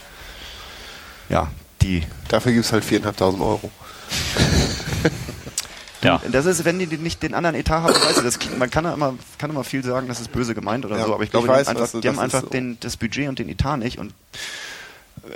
ja, 1.28 1.51
die 1.83 2.03
Dafür 2.28 2.53
gibt's 2.53 2.72
halt 2.72 2.85
4.500 2.85 3.41
Euro. 3.41 3.70
Ja. 6.03 6.20
Das 6.32 6.46
ist, 6.46 6.64
wenn 6.64 6.78
die 6.78 6.86
nicht 6.86 7.22
den 7.22 7.34
anderen 7.34 7.55
Etat 7.55 7.82
haben, 7.82 7.94
weißt 7.94 8.18
du, 8.18 8.22
das, 8.22 8.38
man 8.59 8.70
kann 8.70 8.84
ja 8.84 8.92
immer, 8.94 9.14
kann 9.38 9.50
immer 9.50 9.62
viel 9.64 9.84
sagen, 9.84 10.09
das 10.09 10.20
ist 10.20 10.32
böse 10.32 10.55
gemeint 10.55 10.84
oder 10.84 10.98
Ja, 10.98 11.07
so, 11.07 11.14
aber 11.14 11.22
ich 11.22 11.28
ich 11.28 11.30
glaube, 11.30 11.48
weiß, 11.48 11.66
die 11.68 11.70
haben 11.70 11.78
einfach, 11.78 11.92
du- 11.92 12.00
die 12.00 12.09
haben 12.09 12.18
einfach 12.18 12.40
so. 12.42 12.46
den, 12.48 12.76
das 12.80 12.96
Budget 12.96 13.28
und 13.28 13.38
den 13.38 13.48
Etat 13.48 13.76
nicht 13.76 13.98
und 13.98 14.11
äh, 15.24 15.28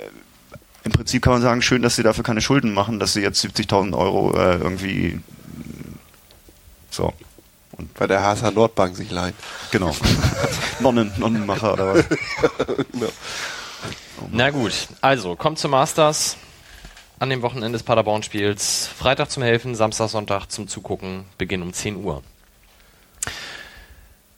im 0.83 0.91
Prinzip 0.91 1.21
kann 1.23 1.33
man 1.33 1.41
sagen, 1.41 1.61
schön, 1.61 1.81
dass 1.81 1.95
sie 1.95 2.03
dafür 2.03 2.23
keine 2.23 2.41
Schulden 2.41 2.73
machen, 2.73 2.99
dass 2.99 3.13
sie 3.13 3.21
jetzt 3.21 3.43
70.000 3.43 3.97
Euro 3.97 4.33
äh, 4.37 4.55
irgendwie 4.57 5.19
so, 6.91 7.13
Bei 7.97 8.07
der 8.07 8.21
HSH 8.23 8.51
Nordbank 8.53 8.95
sich 8.95 9.11
leihen. 9.11 9.33
genau. 9.71 9.95
Nonnen, 10.79 11.11
Nonnenmacher 11.17 11.73
oder 11.73 11.95
was. 11.95 12.05
Na 14.31 14.49
gut, 14.49 14.87
also 15.01 15.35
kommt 15.35 15.59
zum 15.59 15.71
Masters 15.71 16.37
an 17.19 17.29
dem 17.29 17.41
Wochenende 17.41 17.73
des 17.73 17.83
Paderborn-Spiels. 17.83 18.87
Freitag 18.87 19.31
zum 19.31 19.43
Helfen, 19.43 19.75
Samstag, 19.75 20.09
Sonntag 20.09 20.47
zum 20.47 20.67
Zugucken, 20.67 21.25
Beginn 21.37 21.61
um 21.61 21.73
10 21.73 22.03
Uhr. 22.03 22.23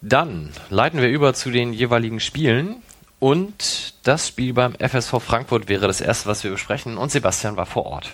Dann 0.01 0.51
leiten 0.69 1.01
wir 1.01 1.09
über 1.09 1.34
zu 1.34 1.51
den 1.51 1.73
jeweiligen 1.73 2.19
Spielen 2.19 2.82
und 3.19 3.95
das 4.03 4.30
Spiel 4.30 4.53
beim 4.53 4.75
FSV 4.75 5.21
Frankfurt 5.21 5.67
wäre 5.67 5.88
das 5.88 5.99
erste, 5.99 6.30
was 6.30 6.43
wir 6.43 6.51
besprechen 6.51 6.97
und 6.97 7.11
Sebastian 7.11 7.57
war 7.57 7.65
vor 7.65 7.86
Ort. 7.86 8.11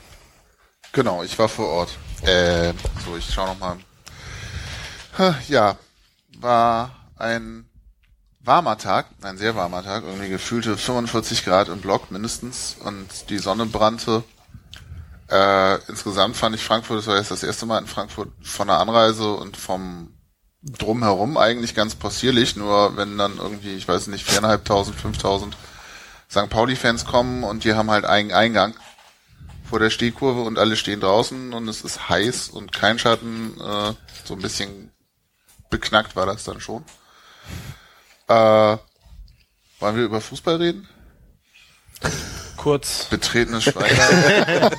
Genau, 0.94 1.22
ich 1.24 1.38
war 1.38 1.48
vor 1.48 1.68
Ort. 1.68 1.98
Äh, 2.24 2.74
so, 3.06 3.16
ich 3.18 3.32
schau 3.32 3.46
noch 3.46 3.60
mal. 3.60 3.78
Ja, 5.48 5.78
war 6.40 6.96
ein 7.18 7.70
warmer 8.42 8.78
Tag, 8.78 9.08
ein 9.22 9.38
sehr 9.38 9.56
warmer 9.56 9.84
Tag, 9.84 10.04
irgendwie 10.04 10.30
gefühlte 10.30 10.78
45 10.78 11.46
Grad 11.46 11.70
im 11.70 11.82
Block 11.82 12.12
mindestens 12.12 12.78
und 12.84 13.30
die 13.30 13.38
Sonne 13.38 13.66
brannte. 13.66 14.24
Äh, 15.36 15.80
insgesamt 15.90 16.38
fand 16.38 16.56
ich 16.56 16.64
Frankfurt, 16.64 17.00
das 17.00 17.08
war 17.08 17.18
jetzt 17.18 17.32
das 17.32 17.44
erste 17.44 17.66
Mal 17.66 17.80
in 17.80 17.88
Frankfurt 17.88 18.30
von 18.42 18.68
der 18.68 18.80
Anreise 18.80 19.34
und 19.34 19.58
vom 19.58 20.14
Drumherum 20.62 21.36
eigentlich 21.36 21.76
ganz 21.76 21.94
possierlich, 21.94 22.56
nur 22.56 22.96
wenn 22.96 23.18
dann 23.18 23.38
irgendwie, 23.38 23.74
ich 23.74 23.86
weiß 23.86 24.08
nicht, 24.08 24.26
viereinhalbtausend, 24.26 24.98
fünftausend 24.98 25.58
St. 26.32 26.50
Pauli-Fans 26.50 27.06
kommen 27.06 27.44
und 27.44 27.66
die 27.66 27.74
haben 27.74 27.92
halt 27.92 28.06
einen 28.06 28.32
Eingang 28.32 28.76
vor 29.70 29.80
der 29.80 29.90
Stehkurve 29.90 30.42
und 30.42 30.58
alle 30.58 30.78
stehen 30.78 31.02
draußen 31.02 31.52
und 31.54 31.68
es 31.68 31.82
ist 31.82 32.08
heiß 32.08 32.48
und 32.48 32.72
kein 32.72 32.98
Schatten, 32.98 33.60
äh, 33.60 33.94
so 34.24 34.36
ein 34.36 34.42
bisschen 34.42 34.92
beknackt 35.70 36.16
war 36.16 36.28
das 36.28 36.46
dann 36.46 36.62
schon. 36.62 36.86
Äh, 38.30 38.78
wollen 39.80 39.96
wir 39.98 40.06
über 40.06 40.22
Fußball 40.22 40.56
reden? 40.56 40.88
Kurz. 42.58 43.06
Betretenes 43.10 43.64
Schweigen. 43.64 43.96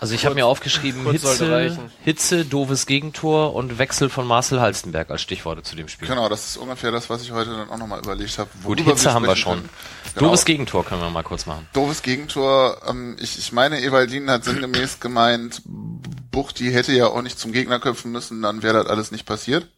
Also 0.00 0.14
ich 0.14 0.24
habe 0.24 0.34
mir 0.34 0.46
aufgeschrieben, 0.46 1.04
Kurz 1.04 1.38
Hitze. 1.38 1.78
Hitze, 2.02 2.44
doofes 2.46 2.86
Gegentor 2.86 3.54
und 3.54 3.78
Wechsel 3.78 4.08
von 4.08 4.26
Marcel 4.26 4.60
Halstenberg 4.60 5.10
als 5.10 5.20
Stichworte 5.20 5.62
zu 5.62 5.76
dem 5.76 5.88
Spiel. 5.88 6.08
genau, 6.08 6.28
das 6.28 6.46
ist 6.46 6.56
ungefähr 6.56 6.90
das, 6.90 7.10
was 7.10 7.22
ich 7.22 7.32
heute 7.32 7.50
dann 7.50 7.68
auch 7.68 7.76
nochmal 7.76 7.98
überlegt 8.00 8.38
habe. 8.38 8.48
Gut, 8.64 8.80
Hitze 8.80 9.12
haben 9.12 9.26
wir 9.26 9.36
schon. 9.36 9.68
Genau. 10.14 10.28
Doofes 10.28 10.44
Gegentor 10.46 10.84
können 10.84 11.02
wir 11.02 11.10
mal 11.10 11.22
kurz 11.22 11.44
machen. 11.46 11.68
Doofes 11.74 12.02
Gegentor. 12.02 12.80
Ähm, 12.88 13.16
ich, 13.20 13.38
ich 13.38 13.52
meine, 13.52 13.80
Ewaldin 13.80 14.30
hat 14.30 14.44
sinngemäß 14.44 15.00
gemeint, 15.00 15.62
Buchti 16.30 16.72
hätte 16.72 16.92
ja 16.92 17.08
auch 17.08 17.22
nicht 17.22 17.38
zum 17.38 17.52
Gegner 17.52 17.78
köpfen 17.78 18.10
müssen, 18.12 18.40
dann 18.42 18.62
wäre 18.62 18.74
das 18.82 18.86
alles 18.86 19.10
nicht 19.10 19.26
passiert. 19.26 19.68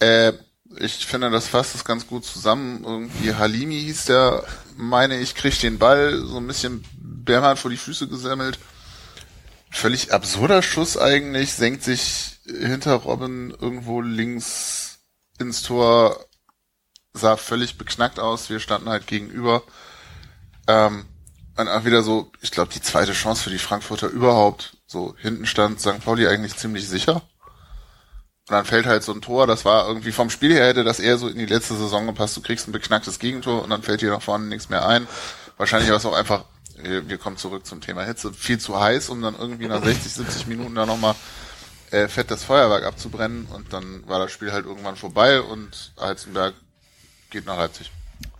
Äh, 0.00 0.32
ich 0.78 1.06
finde, 1.06 1.30
das 1.30 1.48
fasst 1.48 1.74
es 1.74 1.84
ganz 1.84 2.06
gut 2.06 2.24
zusammen. 2.24 2.82
Irgendwie 2.84 3.34
Halimi 3.34 3.80
hieß 3.80 4.06
der, 4.06 4.44
meine 4.76 5.18
ich, 5.18 5.34
kriegt 5.34 5.62
den 5.62 5.78
Ball 5.78 6.22
so 6.24 6.36
ein 6.36 6.46
bisschen 6.46 6.84
Bernhard 6.98 7.58
vor 7.58 7.70
die 7.70 7.76
Füße 7.76 8.08
gesammelt. 8.08 8.58
Völlig 9.70 10.12
absurder 10.12 10.62
Schuss 10.62 10.96
eigentlich, 10.96 11.52
senkt 11.52 11.82
sich 11.82 12.38
hinter 12.46 12.94
Robin 12.94 13.50
irgendwo 13.50 14.00
links 14.00 15.00
ins 15.38 15.62
Tor, 15.62 16.24
sah 17.12 17.36
völlig 17.36 17.76
beknackt 17.76 18.18
aus. 18.18 18.48
Wir 18.48 18.60
standen 18.60 18.88
halt 18.88 19.06
gegenüber. 19.06 19.62
Ähm, 20.66 21.06
und 21.56 21.68
auch 21.68 21.84
wieder 21.84 22.02
so, 22.02 22.30
ich 22.42 22.50
glaube, 22.50 22.72
die 22.72 22.82
zweite 22.82 23.12
Chance 23.12 23.42
für 23.42 23.50
die 23.50 23.58
Frankfurter 23.58 24.08
überhaupt. 24.08 24.76
So, 24.86 25.14
hinten 25.18 25.46
stand 25.46 25.80
St. 25.80 26.04
Pauli 26.04 26.26
eigentlich 26.26 26.56
ziemlich 26.56 26.88
sicher. 26.88 27.22
Und 28.48 28.52
dann 28.52 28.64
fällt 28.64 28.86
halt 28.86 29.02
so 29.02 29.12
ein 29.12 29.22
Tor, 29.22 29.48
das 29.48 29.64
war 29.64 29.88
irgendwie 29.88 30.12
vom 30.12 30.30
Spiel 30.30 30.52
her 30.52 30.68
hätte 30.68 30.84
das 30.84 31.00
eher 31.00 31.18
so 31.18 31.28
in 31.28 31.36
die 31.38 31.46
letzte 31.46 31.74
Saison 31.74 32.06
gepasst. 32.06 32.36
Du 32.36 32.40
kriegst 32.40 32.68
ein 32.68 32.72
beknacktes 32.72 33.18
Gegentor 33.18 33.64
und 33.64 33.70
dann 33.70 33.82
fällt 33.82 34.02
dir 34.02 34.10
nach 34.10 34.22
vorne 34.22 34.46
nichts 34.46 34.68
mehr 34.68 34.86
ein. 34.86 35.08
Wahrscheinlich 35.56 35.90
war 35.90 35.96
es 35.96 36.06
auch 36.06 36.14
einfach, 36.14 36.44
wir 36.76 37.18
kommen 37.18 37.36
zurück 37.36 37.66
zum 37.66 37.80
Thema 37.80 38.04
Hitze, 38.04 38.32
viel 38.32 38.58
zu 38.58 38.78
heiß, 38.78 39.10
um 39.10 39.20
dann 39.20 39.34
irgendwie 39.36 39.66
nach 39.66 39.82
60, 39.82 40.12
70 40.12 40.46
Minuten 40.46 40.76
da 40.76 40.86
nochmal 40.86 41.16
äh, 41.90 42.06
fett 42.06 42.30
das 42.30 42.44
Feuerwerk 42.44 42.84
abzubrennen. 42.84 43.46
Und 43.46 43.72
dann 43.72 44.06
war 44.06 44.20
das 44.20 44.30
Spiel 44.30 44.52
halt 44.52 44.64
irgendwann 44.64 44.96
vorbei 44.96 45.40
und 45.40 45.92
Heizenberg 46.00 46.54
geht 47.30 47.46
nach 47.46 47.56
Leipzig. 47.56 47.90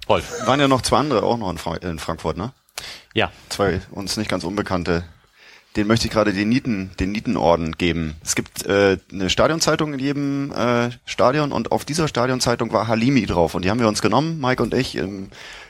Wolf. 0.06 0.46
Waren 0.46 0.60
ja 0.60 0.68
noch 0.68 0.82
zwei 0.82 0.98
andere 0.98 1.24
auch 1.24 1.36
noch 1.36 1.50
in, 1.50 1.58
Fra 1.58 1.76
in 1.76 1.98
Frankfurt, 1.98 2.36
ne? 2.36 2.52
Ja. 3.14 3.32
Zwei 3.48 3.80
uns 3.90 4.16
nicht 4.16 4.30
ganz 4.30 4.44
unbekannte. 4.44 5.04
Den 5.76 5.86
möchte 5.86 6.06
ich 6.06 6.12
gerade 6.12 6.32
den 6.32 6.48
Nieten, 6.48 6.90
den 6.98 7.12
Nietenorden 7.12 7.76
geben. 7.76 8.14
Es 8.24 8.34
gibt 8.34 8.64
äh, 8.64 8.96
eine 9.12 9.28
Stadionzeitung 9.28 9.92
in 9.92 9.98
jedem 9.98 10.52
äh, 10.52 10.90
Stadion 11.04 11.52
und 11.52 11.70
auf 11.70 11.84
dieser 11.84 12.08
Stadionzeitung 12.08 12.72
war 12.72 12.88
Halimi 12.88 13.26
drauf 13.26 13.54
und 13.54 13.64
die 13.64 13.70
haben 13.70 13.80
wir 13.80 13.88
uns 13.88 14.00
genommen, 14.00 14.40
Mike 14.40 14.62
und 14.62 14.72
ich 14.72 14.96
im 14.96 15.28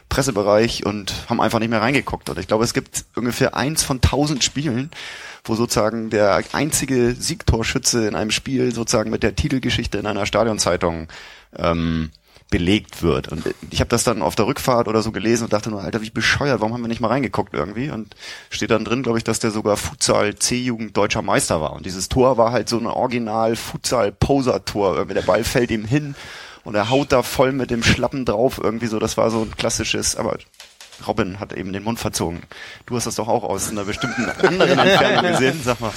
Pressebereich 0.09 0.87
und 0.87 1.13
haben 1.29 1.41
einfach 1.41 1.59
nicht 1.59 1.71
mehr 1.71 1.83
reingeguckt. 1.83 2.31
Und 2.31 2.39
ich 2.39 2.47
glaube, 2.47 2.63
es 2.63 2.73
gibt 2.73 3.05
ungefähr 3.17 3.57
eins 3.57 3.83
von 3.83 4.01
tausend 4.01 4.45
Spielen, 4.45 4.91
wo 5.45 5.57
sozusagen 5.57 6.11
der 6.11 6.43
einzige 6.53 7.15
Siegtorschütze 7.15 8.07
in 8.07 8.15
einem 8.15 8.31
Spiel 8.31 8.73
sozusagen 8.73 9.11
mit 9.11 9.25
der 9.25 9.35
Titelgeschichte 9.35 9.99
in 9.99 10.07
einer 10.07 10.27
Stadionzeitung 10.27 11.09
ähm, 11.57 12.11
belegt 12.51 13.03
wird. 13.03 13.29
Und 13.29 13.43
ich 13.71 13.81
habe 13.81 13.89
das 13.89 14.05
dann 14.05 14.23
auf 14.23 14.37
der 14.37 14.47
Rückfahrt 14.47 14.89
oder 14.89 15.03
so 15.03 15.11
gelesen 15.13 15.45
und 15.45 15.53
dachte 15.53 15.71
nur, 15.71 15.83
Alter, 15.83 16.03
wie 16.03 16.11
bescheuert, 16.11 16.61
warum 16.61 16.73
haben 16.73 16.83
wir 16.83 16.89
nicht 16.89 17.01
mal 17.01 17.09
reingeguckt 17.09 17.55
irgendwie? 17.55 17.91
Und 17.91 18.15
steht 18.51 18.71
dann 18.71 18.85
drin, 18.85 19.03
glaube 19.03 19.19
ich, 19.19 19.25
dass 19.25 19.41
der 19.41 19.51
sogar 19.51 19.77
Futsal 19.77 20.37
C-Jugend 20.37 20.97
deutscher 20.97 21.23
Meister 21.23 21.61
war. 21.61 21.73
Und 21.73 21.87
dieses 21.87 22.09
Tor 22.09 22.39
war 22.39 22.53
halt 22.53 22.69
so 22.69 22.79
ein 22.79 22.87
Original 22.87 23.57
Futsal 23.57 24.13
Poser 24.13 24.65
Tor. 24.65 24.95
Irgendwie 24.97 25.15
der 25.15 25.23
Ball 25.23 25.43
fällt 25.43 25.71
ihm 25.71 25.85
hin 25.85 26.15
und 26.63 26.75
er 26.75 26.91
haut 26.91 27.13
da 27.13 27.23
voll 27.23 27.53
mit 27.53 27.71
dem 27.71 27.83
Schlappen 27.83 28.25
drauf 28.25 28.61
irgendwie 28.63 28.87
so. 28.87 28.99
Das 28.99 29.17
war 29.17 29.31
so 29.31 29.43
ein 29.43 29.57
klassisches, 29.57 30.17
aber 30.17 30.39
Robin 31.07 31.41
hat 31.41 31.53
eben 31.53 31.73
den 31.73 31.83
Mund 31.83 31.99
verzogen. 31.99 32.43
Du 32.87 32.97
hast 32.97 33.07
das 33.07 33.17
doch 33.17 33.29
auch 33.29 33.45
aus 33.45 33.71
einer 33.71 33.85
bestimmten 33.85 34.29
anderen 34.29 34.79
Entfernung 34.79 35.33
gesehen, 35.33 35.61
sag 35.65 35.81
mal. 35.81 35.93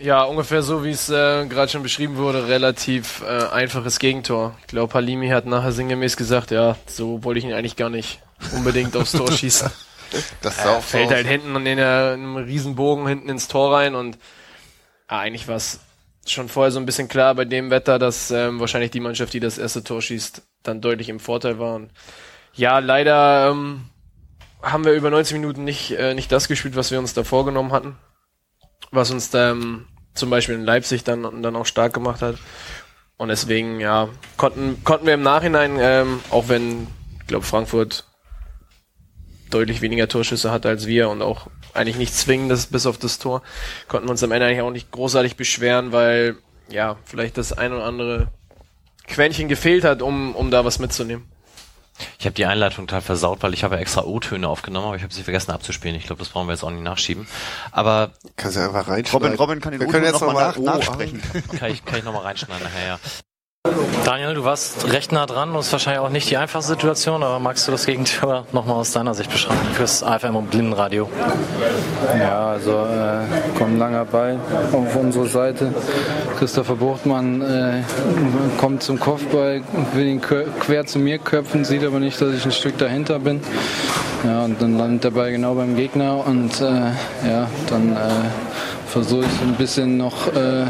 Ja, 0.00 0.22
ungefähr 0.22 0.62
so, 0.62 0.82
wie 0.82 0.90
es 0.90 1.10
äh, 1.10 1.46
gerade 1.46 1.70
schon 1.70 1.82
beschrieben 1.82 2.16
wurde, 2.16 2.48
relativ 2.48 3.22
äh, 3.22 3.48
einfaches 3.52 3.98
Gegentor. 3.98 4.56
Ich 4.62 4.68
glaube, 4.68 4.94
Halimi 4.94 5.28
hat 5.28 5.44
nachher 5.44 5.72
sinngemäß 5.72 6.16
gesagt, 6.16 6.50
ja, 6.50 6.76
so 6.86 7.22
wollte 7.22 7.38
ich 7.38 7.44
ihn 7.44 7.52
eigentlich 7.52 7.76
gar 7.76 7.90
nicht 7.90 8.20
unbedingt 8.56 8.96
aufs 8.96 9.12
Tor 9.12 9.30
schießen. 9.36 9.70
Das 10.40 10.56
sah 10.56 10.70
auch 10.70 10.82
so 10.82 10.88
Fällt 10.88 11.08
aus. 11.08 11.12
halt 11.12 11.26
hinten 11.26 11.54
in, 11.66 11.76
der, 11.76 12.14
in 12.14 12.20
einem 12.20 12.36
Riesenbogen 12.36 13.06
hinten 13.06 13.28
ins 13.28 13.48
Tor 13.48 13.74
rein 13.74 13.94
und 13.94 14.16
ah, 15.06 15.20
eigentlich 15.20 15.48
war 15.48 15.56
es 15.56 15.80
schon 16.26 16.48
vorher 16.48 16.72
so 16.72 16.80
ein 16.80 16.86
bisschen 16.86 17.08
klar 17.08 17.34
bei 17.34 17.44
dem 17.44 17.68
Wetter, 17.70 17.98
dass 17.98 18.30
ähm, 18.30 18.58
wahrscheinlich 18.58 18.90
die 18.90 19.00
Mannschaft, 19.00 19.34
die 19.34 19.40
das 19.40 19.58
erste 19.58 19.84
Tor 19.84 20.00
schießt, 20.00 20.42
dann 20.62 20.80
deutlich 20.80 21.10
im 21.10 21.20
Vorteil 21.20 21.58
war. 21.58 21.74
Und 21.74 21.90
ja, 22.54 22.78
leider 22.78 23.50
ähm, 23.50 23.82
haben 24.62 24.84
wir 24.86 24.92
über 24.92 25.10
90 25.10 25.34
Minuten 25.34 25.64
nicht, 25.64 25.90
äh, 25.92 26.14
nicht 26.14 26.32
das 26.32 26.48
gespielt, 26.48 26.76
was 26.76 26.90
wir 26.90 26.98
uns 26.98 27.12
da 27.12 27.22
vorgenommen 27.22 27.72
hatten. 27.72 27.96
Was 28.92 29.10
uns 29.10 29.30
ähm, 29.34 29.86
zum 30.14 30.30
Beispiel 30.30 30.54
in 30.54 30.64
Leipzig 30.64 31.04
dann, 31.04 31.42
dann 31.42 31.56
auch 31.56 31.66
stark 31.66 31.92
gemacht 31.92 32.22
hat. 32.22 32.36
Und 33.16 33.28
deswegen, 33.28 33.80
ja, 33.80 34.08
konnten, 34.36 34.82
konnten 34.82 35.06
wir 35.06 35.14
im 35.14 35.22
Nachhinein, 35.22 35.76
ähm, 35.78 36.20
auch 36.30 36.48
wenn, 36.48 36.86
ich 37.20 37.26
glaube, 37.26 37.44
Frankfurt 37.44 38.06
deutlich 39.50 39.82
weniger 39.82 40.08
Torschüsse 40.08 40.50
hatte 40.50 40.68
als 40.68 40.86
wir 40.86 41.08
und 41.10 41.22
auch 41.22 41.48
eigentlich 41.74 41.96
nicht 41.96 42.14
zwingendes 42.14 42.66
bis 42.66 42.86
auf 42.86 42.98
das 42.98 43.18
Tor, 43.18 43.42
konnten 43.88 44.06
wir 44.06 44.12
uns 44.12 44.22
am 44.22 44.32
Ende 44.32 44.46
eigentlich 44.46 44.62
auch 44.62 44.70
nicht 44.70 44.90
großartig 44.90 45.36
beschweren, 45.36 45.92
weil, 45.92 46.36
ja, 46.70 46.96
vielleicht 47.04 47.36
das 47.36 47.52
ein 47.52 47.72
oder 47.72 47.84
andere 47.84 48.28
Quäntchen 49.06 49.48
gefehlt 49.48 49.84
hat, 49.84 50.02
um, 50.02 50.34
um 50.34 50.50
da 50.50 50.64
was 50.64 50.78
mitzunehmen. 50.78 51.29
Ich 52.18 52.26
habe 52.26 52.34
die 52.34 52.46
Einleitung 52.46 52.86
total 52.86 53.02
versaut, 53.02 53.42
weil 53.42 53.54
ich 53.54 53.64
habe 53.64 53.78
extra 53.78 54.02
O-Töne 54.04 54.48
aufgenommen, 54.48 54.86
aber 54.86 54.96
ich 54.96 55.02
habe 55.02 55.12
sie 55.12 55.22
vergessen 55.22 55.50
abzuspielen. 55.50 55.96
Ich 55.96 56.06
glaube, 56.06 56.20
das 56.20 56.28
brauchen 56.30 56.46
wir 56.48 56.52
jetzt 56.52 56.62
auch 56.64 56.70
nicht 56.70 56.82
nachschieben. 56.82 57.26
Aber 57.72 58.10
Kannst 58.36 58.56
du 58.56 58.60
einfach 58.60 58.88
reinschneiden. 58.88 59.26
Robin, 59.28 59.38
Robin 59.38 59.60
kann 59.60 59.72
den 59.72 59.80
Wir 59.80 59.88
O-Ton 59.88 60.00
können 60.00 60.12
jetzt 60.12 60.20
noch 60.20 60.32
mal 60.32 60.48
nochmal 60.48 60.74
nach, 60.76 60.86
nachsprechen. 60.86 61.22
kann 61.58 61.70
ich, 61.70 61.84
kann 61.84 61.98
ich 61.98 62.04
nochmal 62.04 62.22
reinschneiden 62.22 62.62
nachher, 62.64 62.86
ja. 62.86 62.98
Daniel, 64.06 64.32
du 64.32 64.44
warst 64.44 64.90
recht 64.90 65.12
nah 65.12 65.26
dran 65.26 65.50
und 65.50 65.60
ist 65.60 65.70
wahrscheinlich 65.70 66.00
auch 66.00 66.08
nicht 66.08 66.30
die 66.30 66.38
einfachste 66.38 66.72
Situation, 66.72 67.22
aber 67.22 67.38
magst 67.38 67.68
du 67.68 67.72
das 67.72 67.84
Gegentor 67.84 68.46
nochmal 68.52 68.76
aus 68.76 68.92
deiner 68.92 69.12
Sicht 69.12 69.30
beschreiben 69.30 69.60
fürs 69.74 70.02
AFM 70.02 70.34
und 70.34 70.50
Blindenradio? 70.50 71.10
Ja, 72.18 72.52
also 72.52 72.70
äh, 72.70 73.58
kommt 73.58 73.78
langer 73.78 74.06
Ball 74.06 74.38
auf 74.72 74.96
unsere 74.96 75.26
Seite. 75.26 75.74
Christopher 76.38 76.76
Buchtmann 76.76 77.42
äh, 77.42 77.82
kommt 78.56 78.82
zum 78.82 78.98
Kopfball, 78.98 79.60
will 79.92 80.06
ihn 80.06 80.22
quer 80.22 80.86
zu 80.86 80.98
mir 80.98 81.18
köpfen, 81.18 81.66
sieht 81.66 81.84
aber 81.84 82.00
nicht, 82.00 82.18
dass 82.18 82.34
ich 82.34 82.46
ein 82.46 82.52
Stück 82.52 82.78
dahinter 82.78 83.18
bin. 83.18 83.42
Ja, 84.24 84.44
und 84.44 84.60
dann 84.62 84.78
landet 84.78 85.04
der 85.04 85.10
Ball 85.10 85.32
genau 85.32 85.54
beim 85.54 85.76
Gegner 85.76 86.26
und 86.26 86.60
äh, 86.62 86.64
ja, 87.28 87.46
dann 87.68 87.92
äh, 87.92 87.98
versuche 88.86 89.26
ich 89.26 89.42
ein 89.42 89.54
bisschen 89.56 89.98
noch 89.98 90.28
äh, 90.28 90.64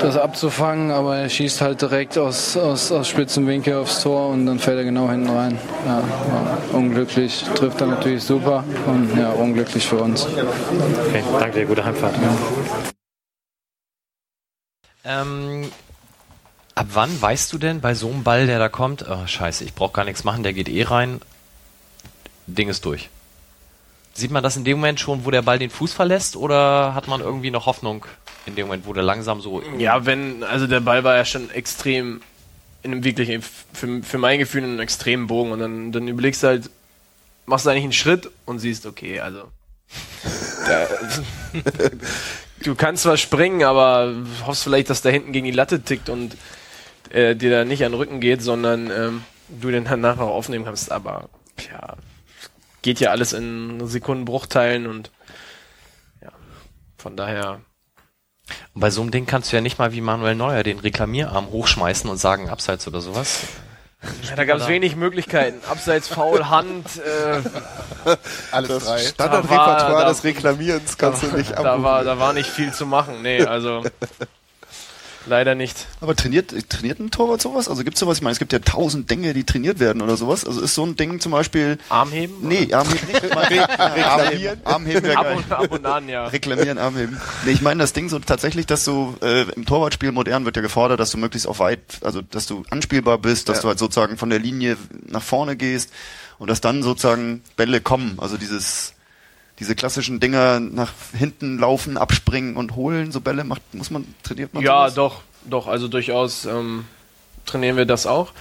das 0.00 0.16
abzufangen, 0.16 0.90
aber 0.90 1.16
er 1.16 1.28
schießt 1.28 1.60
halt 1.60 1.82
direkt 1.82 2.18
aus, 2.18 2.56
aus, 2.56 2.92
aus 2.92 3.08
spitzem 3.08 3.46
Winkel 3.46 3.76
aufs 3.76 4.02
Tor 4.02 4.28
und 4.28 4.46
dann 4.46 4.58
fällt 4.58 4.78
er 4.78 4.84
genau 4.84 5.08
hinten 5.08 5.30
rein. 5.30 5.58
Ja, 5.86 6.00
ja, 6.00 6.58
unglücklich, 6.72 7.44
trifft 7.54 7.80
er 7.80 7.88
natürlich 7.88 8.24
super 8.24 8.64
und 8.86 9.16
ja, 9.16 9.30
unglücklich 9.30 9.86
für 9.86 9.98
uns. 9.98 10.26
Okay, 10.26 11.22
danke 11.38 11.60
dir, 11.60 11.66
gute 11.66 11.84
Heimfahrt. 11.84 12.14
Ja. 12.16 12.92
Ähm, 15.04 15.70
ab 16.74 16.86
wann 16.92 17.20
weißt 17.20 17.52
du 17.52 17.58
denn 17.58 17.80
bei 17.80 17.94
so 17.94 18.08
einem 18.08 18.22
Ball, 18.22 18.46
der 18.46 18.58
da 18.58 18.68
kommt, 18.68 19.04
oh, 19.08 19.26
scheiße, 19.26 19.64
ich 19.64 19.74
brauche 19.74 19.92
gar 19.92 20.04
nichts 20.04 20.24
machen, 20.24 20.42
der 20.42 20.52
geht 20.52 20.68
eh 20.68 20.84
rein, 20.84 21.20
Ding 22.46 22.68
ist 22.68 22.84
durch? 22.84 23.10
Sieht 24.14 24.30
man 24.30 24.42
das 24.42 24.56
in 24.56 24.64
dem 24.64 24.78
Moment 24.78 25.00
schon, 25.00 25.24
wo 25.24 25.30
der 25.30 25.42
Ball 25.42 25.58
den 25.58 25.70
Fuß 25.70 25.92
verlässt, 25.92 26.36
oder 26.36 26.94
hat 26.94 27.08
man 27.08 27.20
irgendwie 27.20 27.50
noch 27.50 27.66
Hoffnung 27.66 28.04
in 28.46 28.54
dem 28.54 28.66
Moment, 28.66 28.86
wo 28.86 28.92
der 28.92 29.02
langsam 29.02 29.40
so. 29.40 29.62
Ja, 29.78 30.04
wenn, 30.06 30.42
also 30.42 30.66
der 30.66 30.80
Ball 30.80 31.04
war 31.04 31.16
ja 31.16 31.24
schon 31.24 31.50
extrem, 31.50 32.20
in 32.82 32.92
einem 32.92 33.04
wirklich, 33.04 33.44
für, 33.72 34.02
für 34.02 34.18
mein 34.18 34.38
Gefühl, 34.38 34.64
in 34.64 34.70
einem 34.70 34.80
extremen 34.80 35.26
Bogen. 35.26 35.52
Und 35.52 35.60
dann, 35.60 35.92
dann 35.92 36.08
überlegst 36.08 36.42
du 36.42 36.48
halt, 36.48 36.70
machst 37.46 37.66
du 37.66 37.70
eigentlich 37.70 37.84
einen 37.84 37.92
Schritt 37.92 38.30
und 38.44 38.58
siehst, 38.58 38.86
okay, 38.86 39.20
also. 39.20 39.44
da, 40.66 40.88
du 42.62 42.74
kannst 42.74 43.02
zwar 43.04 43.16
springen, 43.16 43.62
aber 43.62 44.14
hoffst 44.46 44.64
vielleicht, 44.64 44.90
dass 44.90 45.02
da 45.02 45.10
hinten 45.10 45.32
gegen 45.32 45.46
die 45.46 45.52
Latte 45.52 45.82
tickt 45.82 46.08
und 46.08 46.36
äh, 47.10 47.36
dir 47.36 47.50
da 47.50 47.64
nicht 47.64 47.84
an 47.84 47.92
den 47.92 47.98
Rücken 47.98 48.20
geht, 48.20 48.42
sondern 48.42 48.90
ähm, 48.90 49.24
du 49.48 49.70
den 49.70 49.84
danach 49.84 50.16
noch 50.16 50.28
aufnehmen 50.28 50.64
kannst. 50.64 50.90
Aber 50.90 51.28
ja, 51.70 51.96
geht 52.82 53.00
ja 53.00 53.10
alles 53.10 53.32
in 53.32 53.86
Sekundenbruchteilen 53.86 54.86
und 54.86 55.10
ja, 56.20 56.30
von 56.98 57.16
daher. 57.16 57.60
Und 58.74 58.80
bei 58.80 58.90
so 58.90 59.02
einem 59.02 59.10
Ding 59.10 59.26
kannst 59.26 59.52
du 59.52 59.56
ja 59.56 59.62
nicht 59.62 59.78
mal 59.78 59.92
wie 59.92 60.00
Manuel 60.00 60.34
Neuer 60.34 60.62
den 60.62 60.78
Reklamierarm 60.78 61.50
hochschmeißen 61.50 62.08
und 62.08 62.16
sagen 62.16 62.48
Abseits 62.48 62.86
oder 62.86 63.00
sowas. 63.00 63.40
Ja, 64.28 64.34
da 64.34 64.44
gab 64.44 64.58
es 64.58 64.66
wenig 64.66 64.96
Möglichkeiten. 64.96 65.60
Abseits, 65.68 66.08
Foul, 66.08 66.48
Hand, 66.48 66.86
äh, 66.96 67.40
alles 68.50 68.68
das 68.68 68.84
drei. 68.84 68.98
Standardrepertoire 68.98 70.06
des 70.06 70.24
Reklamierens 70.24 70.98
kannst 70.98 71.22
da, 71.22 71.28
du 71.28 71.36
nicht 71.36 71.52
da 71.52 71.82
war, 71.82 72.02
da 72.02 72.18
war 72.18 72.32
nicht 72.32 72.50
viel 72.50 72.72
zu 72.72 72.84
machen. 72.84 73.22
Nee, 73.22 73.44
also 73.44 73.84
Leider 75.26 75.54
nicht. 75.54 75.86
Aber 76.00 76.16
trainiert, 76.16 76.52
trainiert 76.68 76.98
ein 76.98 77.10
Torwart 77.10 77.40
sowas? 77.40 77.68
Also 77.68 77.84
gibt 77.84 77.94
es 77.94 78.00
sowas? 78.00 78.18
Ich 78.18 78.22
meine, 78.22 78.32
es 78.32 78.38
gibt 78.38 78.52
ja 78.52 78.58
tausend 78.58 79.10
Dinge, 79.10 79.34
die 79.34 79.44
trainiert 79.44 79.78
werden 79.78 80.02
oder 80.02 80.16
sowas. 80.16 80.44
Also 80.44 80.60
ist 80.60 80.74
so 80.74 80.84
ein 80.84 80.96
Ding 80.96 81.20
zum 81.20 81.32
Beispiel. 81.32 81.78
Armheben? 81.88 82.36
Nee, 82.40 82.72
Armheben 82.72 83.06
nicht. 83.06 83.22
Reklamieren. 83.22 84.60
Armheben 84.64 85.02
wäre 85.02 85.14
geil. 85.14 85.44
Ab 85.50 85.70
und 85.70 85.86
an, 85.86 86.08
ja. 86.08 86.26
Reklamieren, 86.26 86.78
Armheben. 86.78 87.20
Nee, 87.44 87.52
ich 87.52 87.62
meine 87.62 87.80
das 87.80 87.92
Ding 87.92 88.08
so 88.08 88.18
tatsächlich, 88.18 88.66
dass 88.66 88.84
du 88.84 89.14
äh, 89.22 89.42
im 89.52 89.64
Torwartspiel 89.64 90.12
modern 90.12 90.44
wird 90.44 90.56
ja 90.56 90.62
gefordert, 90.62 91.00
dass 91.00 91.10
du 91.10 91.18
möglichst 91.18 91.46
auch 91.46 91.58
weit, 91.58 91.80
also 92.02 92.22
dass 92.22 92.46
du 92.46 92.64
anspielbar 92.70 93.18
bist, 93.18 93.48
dass 93.48 93.58
ja. 93.58 93.62
du 93.62 93.68
halt 93.68 93.78
sozusagen 93.78 94.16
von 94.16 94.30
der 94.30 94.38
Linie 94.38 94.76
nach 95.06 95.22
vorne 95.22 95.56
gehst 95.56 95.90
und 96.38 96.48
dass 96.48 96.60
dann 96.60 96.82
sozusagen 96.82 97.42
Bälle 97.56 97.80
kommen. 97.80 98.18
Also 98.18 98.36
dieses 98.36 98.94
diese 99.58 99.74
klassischen 99.74 100.18
Dinger 100.20 100.60
nach 100.60 100.92
hinten 101.16 101.58
laufen, 101.58 101.96
abspringen 101.96 102.56
und 102.56 102.74
holen, 102.74 103.12
so 103.12 103.20
Bälle 103.20 103.44
macht, 103.44 103.62
muss 103.74 103.90
man, 103.90 104.12
trainiert 104.22 104.54
man 104.54 104.62
Ja, 104.62 104.88
sowas? 104.88 104.94
doch, 104.94 105.20
doch, 105.44 105.66
also 105.68 105.88
durchaus 105.88 106.44
ähm, 106.46 106.84
trainieren 107.46 107.76
wir 107.76 107.86
das 107.86 108.06
auch. 108.06 108.32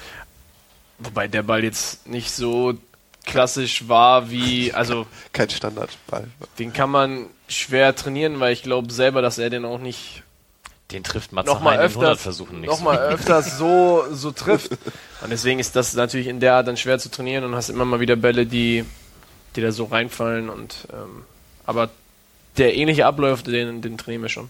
Wobei 1.00 1.28
der 1.28 1.44
Ball 1.44 1.64
jetzt 1.64 2.08
nicht 2.08 2.32
so 2.32 2.76
klassisch 3.26 3.88
war 3.88 4.30
wie, 4.30 4.74
also. 4.74 5.06
Kein 5.34 5.50
Standardball. 5.50 6.28
Den 6.60 6.74
kann 6.74 6.90
man 6.90 7.28
schwer 7.48 7.96
trainieren, 7.96 8.40
weil 8.40 8.54
ich 8.54 8.64
glaube 8.64 8.92
selber, 8.92 9.22
dass 9.22 9.38
er 9.38 9.50
den 9.50 9.66
auch 9.66 9.80
nicht. 9.80 10.24
Den 10.92 11.06
trifft 11.06 11.32
Matze 11.32 11.48
noch 11.48 11.62
mal 11.62 11.80
öfters, 11.80 12.22
versuchen 12.22 12.60
nicht 12.60 12.70
noch 12.70 12.82
mal 12.82 12.98
öfters 13.14 13.58
so, 13.58 14.04
so 14.12 14.32
trifft. 14.32 14.72
Und 15.22 15.30
deswegen 15.30 15.60
ist 15.60 15.76
das 15.76 15.94
natürlich 15.94 16.28
in 16.28 16.42
der 16.42 16.56
Art 16.56 16.68
dann 16.68 16.76
schwer 16.76 17.00
zu 17.00 17.10
trainieren 17.10 17.46
und 17.46 17.56
hast 17.56 17.70
immer 17.70 17.86
mal 17.86 18.00
wieder 18.02 18.18
Bälle, 18.18 18.46
die 18.46 18.84
die 19.56 19.62
da 19.62 19.72
so 19.72 19.86
reinfallen 19.86 20.50
und 20.50 20.88
ähm, 20.94 21.24
aber 21.66 21.90
der 22.58 22.76
ähnliche 22.76 23.06
Abläufe, 23.06 23.44
den, 23.44 23.82
den 23.82 23.98
trainieren 23.98 24.24
wir 24.24 24.30
schon. 24.30 24.50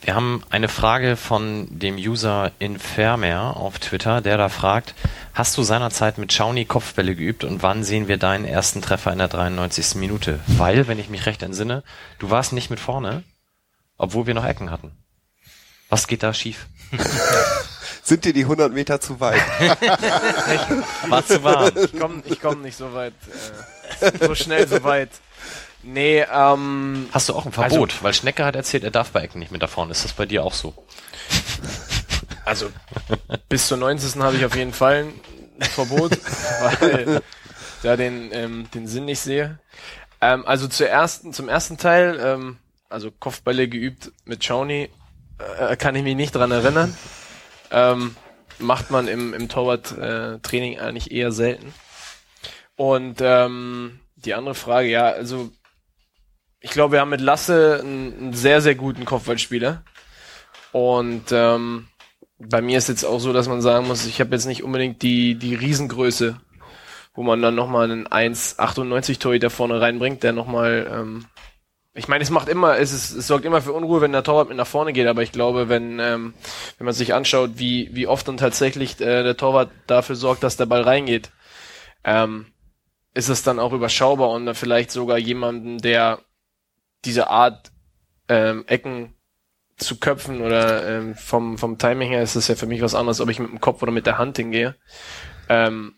Wir 0.00 0.14
haben 0.14 0.42
eine 0.48 0.68
Frage 0.68 1.16
von 1.16 1.66
dem 1.70 1.96
User 1.96 2.52
Infermer 2.60 3.56
auf 3.56 3.78
Twitter, 3.78 4.20
der 4.20 4.38
da 4.38 4.48
fragt, 4.48 4.94
hast 5.34 5.58
du 5.58 5.62
seinerzeit 5.62 6.16
mit 6.18 6.32
Schauni 6.32 6.64
Kopfbälle 6.64 7.14
geübt 7.14 7.44
und 7.44 7.62
wann 7.62 7.84
sehen 7.84 8.08
wir 8.08 8.16
deinen 8.16 8.44
ersten 8.44 8.80
Treffer 8.80 9.12
in 9.12 9.18
der 9.18 9.28
93. 9.28 9.96
Minute? 9.96 10.40
Weil, 10.46 10.88
wenn 10.88 10.98
ich 10.98 11.10
mich 11.10 11.26
recht 11.26 11.42
entsinne, 11.42 11.82
du 12.18 12.30
warst 12.30 12.52
nicht 12.52 12.70
mit 12.70 12.80
vorne, 12.80 13.24
obwohl 13.98 14.26
wir 14.26 14.34
noch 14.34 14.46
Ecken 14.46 14.70
hatten. 14.70 14.92
Was 15.88 16.06
geht 16.06 16.22
da 16.22 16.32
schief? 16.32 16.68
sind 18.08 18.24
dir 18.24 18.32
die 18.32 18.42
100 18.42 18.72
Meter 18.72 19.00
zu 19.00 19.20
weit. 19.20 19.40
War 21.08 21.24
zu 21.26 21.42
warm. 21.42 21.70
Ich 21.76 21.98
komme 21.98 22.22
ich 22.24 22.40
komm 22.40 22.62
nicht 22.62 22.76
so 22.76 22.92
weit, 22.94 23.14
äh, 24.00 24.26
so 24.26 24.34
schnell 24.34 24.66
so 24.66 24.82
weit. 24.82 25.10
Nee, 25.82 26.24
ähm. 26.32 27.08
Hast 27.12 27.28
du 27.28 27.34
auch 27.34 27.46
ein 27.46 27.52
Verbot? 27.52 27.90
Also, 27.92 28.02
weil 28.02 28.14
Schnecke 28.14 28.44
hat 28.44 28.56
erzählt, 28.56 28.84
er 28.84 28.90
darf 28.90 29.10
bei 29.10 29.20
Ecken 29.20 29.38
nicht 29.38 29.52
mit 29.52 29.62
da 29.62 29.66
vorne. 29.66 29.92
Ist 29.92 30.04
das 30.04 30.12
bei 30.12 30.26
dir 30.26 30.42
auch 30.42 30.54
so? 30.54 30.74
Also, 32.44 32.70
bis 33.48 33.68
zur 33.68 33.76
90. 33.76 34.20
habe 34.20 34.36
ich 34.36 34.44
auf 34.44 34.56
jeden 34.56 34.72
Fall 34.72 35.06
ein 35.60 35.66
Verbot, 35.66 36.12
weil 36.82 37.22
da 37.82 37.96
den, 37.96 38.30
ähm, 38.32 38.68
den 38.74 38.88
Sinn 38.88 39.04
nicht 39.04 39.20
sehe. 39.20 39.58
Ähm, 40.20 40.44
also 40.46 40.66
zur 40.66 40.88
ersten, 40.88 41.32
zum 41.32 41.48
ersten 41.48 41.76
Teil, 41.76 42.18
ähm, 42.20 42.58
also 42.88 43.10
Kopfbälle 43.10 43.68
geübt 43.68 44.10
mit 44.24 44.42
Shawnee, 44.42 44.90
äh, 45.58 45.76
kann 45.76 45.94
ich 45.94 46.02
mich 46.02 46.16
nicht 46.16 46.34
dran 46.34 46.50
erinnern. 46.50 46.96
Ähm, 47.70 48.16
macht 48.58 48.90
man 48.90 49.08
im, 49.08 49.34
im 49.34 49.48
Torwart-Training 49.48 50.74
äh, 50.74 50.78
eigentlich 50.78 51.10
eher 51.10 51.32
selten. 51.32 51.72
Und 52.76 53.18
ähm, 53.20 54.00
die 54.16 54.34
andere 54.34 54.54
Frage, 54.54 54.88
ja, 54.88 55.08
also 55.08 55.50
ich 56.60 56.70
glaube, 56.70 56.92
wir 56.92 57.00
haben 57.00 57.10
mit 57.10 57.20
Lasse 57.20 57.80
einen, 57.80 58.18
einen 58.18 58.32
sehr, 58.32 58.60
sehr 58.60 58.74
guten 58.74 59.04
Kopfballspieler. 59.04 59.82
Und 60.72 61.26
ähm, 61.30 61.88
bei 62.38 62.60
mir 62.60 62.78
ist 62.78 62.88
jetzt 62.88 63.04
auch 63.04 63.18
so, 63.18 63.32
dass 63.32 63.48
man 63.48 63.62
sagen 63.62 63.86
muss, 63.86 64.06
ich 64.06 64.20
habe 64.20 64.34
jetzt 64.34 64.46
nicht 64.46 64.62
unbedingt 64.62 65.02
die, 65.02 65.34
die 65.36 65.54
Riesengröße, 65.54 66.40
wo 67.14 67.22
man 67.22 67.42
dann 67.42 67.54
nochmal 67.54 67.90
einen 67.90 68.06
1,98 68.06 69.18
Torhüter 69.18 69.50
vorne 69.50 69.80
reinbringt, 69.80 70.22
der 70.22 70.32
nochmal 70.32 70.88
ähm, 70.92 71.26
ich 71.98 72.06
meine, 72.06 72.22
es 72.22 72.30
macht 72.30 72.48
immer, 72.48 72.78
es, 72.78 72.92
ist, 72.92 73.10
es 73.10 73.26
sorgt 73.26 73.44
immer 73.44 73.60
für 73.60 73.72
Unruhe, 73.72 74.00
wenn 74.00 74.12
der 74.12 74.22
Torwart 74.22 74.48
mit 74.48 74.56
nach 74.56 74.68
vorne 74.68 74.92
geht, 74.92 75.08
aber 75.08 75.22
ich 75.22 75.32
glaube, 75.32 75.68
wenn, 75.68 75.98
ähm, 75.98 76.32
wenn 76.78 76.84
man 76.84 76.94
sich 76.94 77.12
anschaut, 77.12 77.52
wie, 77.54 77.90
wie 77.92 78.06
oft 78.06 78.28
dann 78.28 78.36
tatsächlich 78.36 79.00
äh, 79.00 79.24
der 79.24 79.36
Torwart 79.36 79.70
dafür 79.88 80.14
sorgt, 80.14 80.44
dass 80.44 80.56
der 80.56 80.66
Ball 80.66 80.82
reingeht, 80.82 81.32
ähm, 82.04 82.46
ist 83.14 83.28
es 83.28 83.42
dann 83.42 83.58
auch 83.58 83.72
überschaubar 83.72 84.30
und 84.30 84.46
dann 84.46 84.54
vielleicht 84.54 84.92
sogar 84.92 85.18
jemanden, 85.18 85.78
der 85.78 86.20
diese 87.04 87.30
Art 87.30 87.72
ähm, 88.28 88.64
Ecken 88.68 89.16
zu 89.76 89.98
köpfen 89.98 90.40
oder 90.40 90.88
ähm, 90.88 91.16
vom, 91.16 91.58
vom 91.58 91.78
Timing 91.78 92.10
her 92.10 92.22
ist 92.22 92.36
es 92.36 92.46
ja 92.46 92.54
für 92.54 92.66
mich 92.66 92.80
was 92.80 92.94
anderes, 92.94 93.20
ob 93.20 93.28
ich 93.28 93.40
mit 93.40 93.50
dem 93.50 93.60
Kopf 93.60 93.82
oder 93.82 93.92
mit 93.92 94.06
der 94.06 94.18
Hand 94.18 94.36
hingehe. 94.36 94.76
Ähm, 95.48 95.97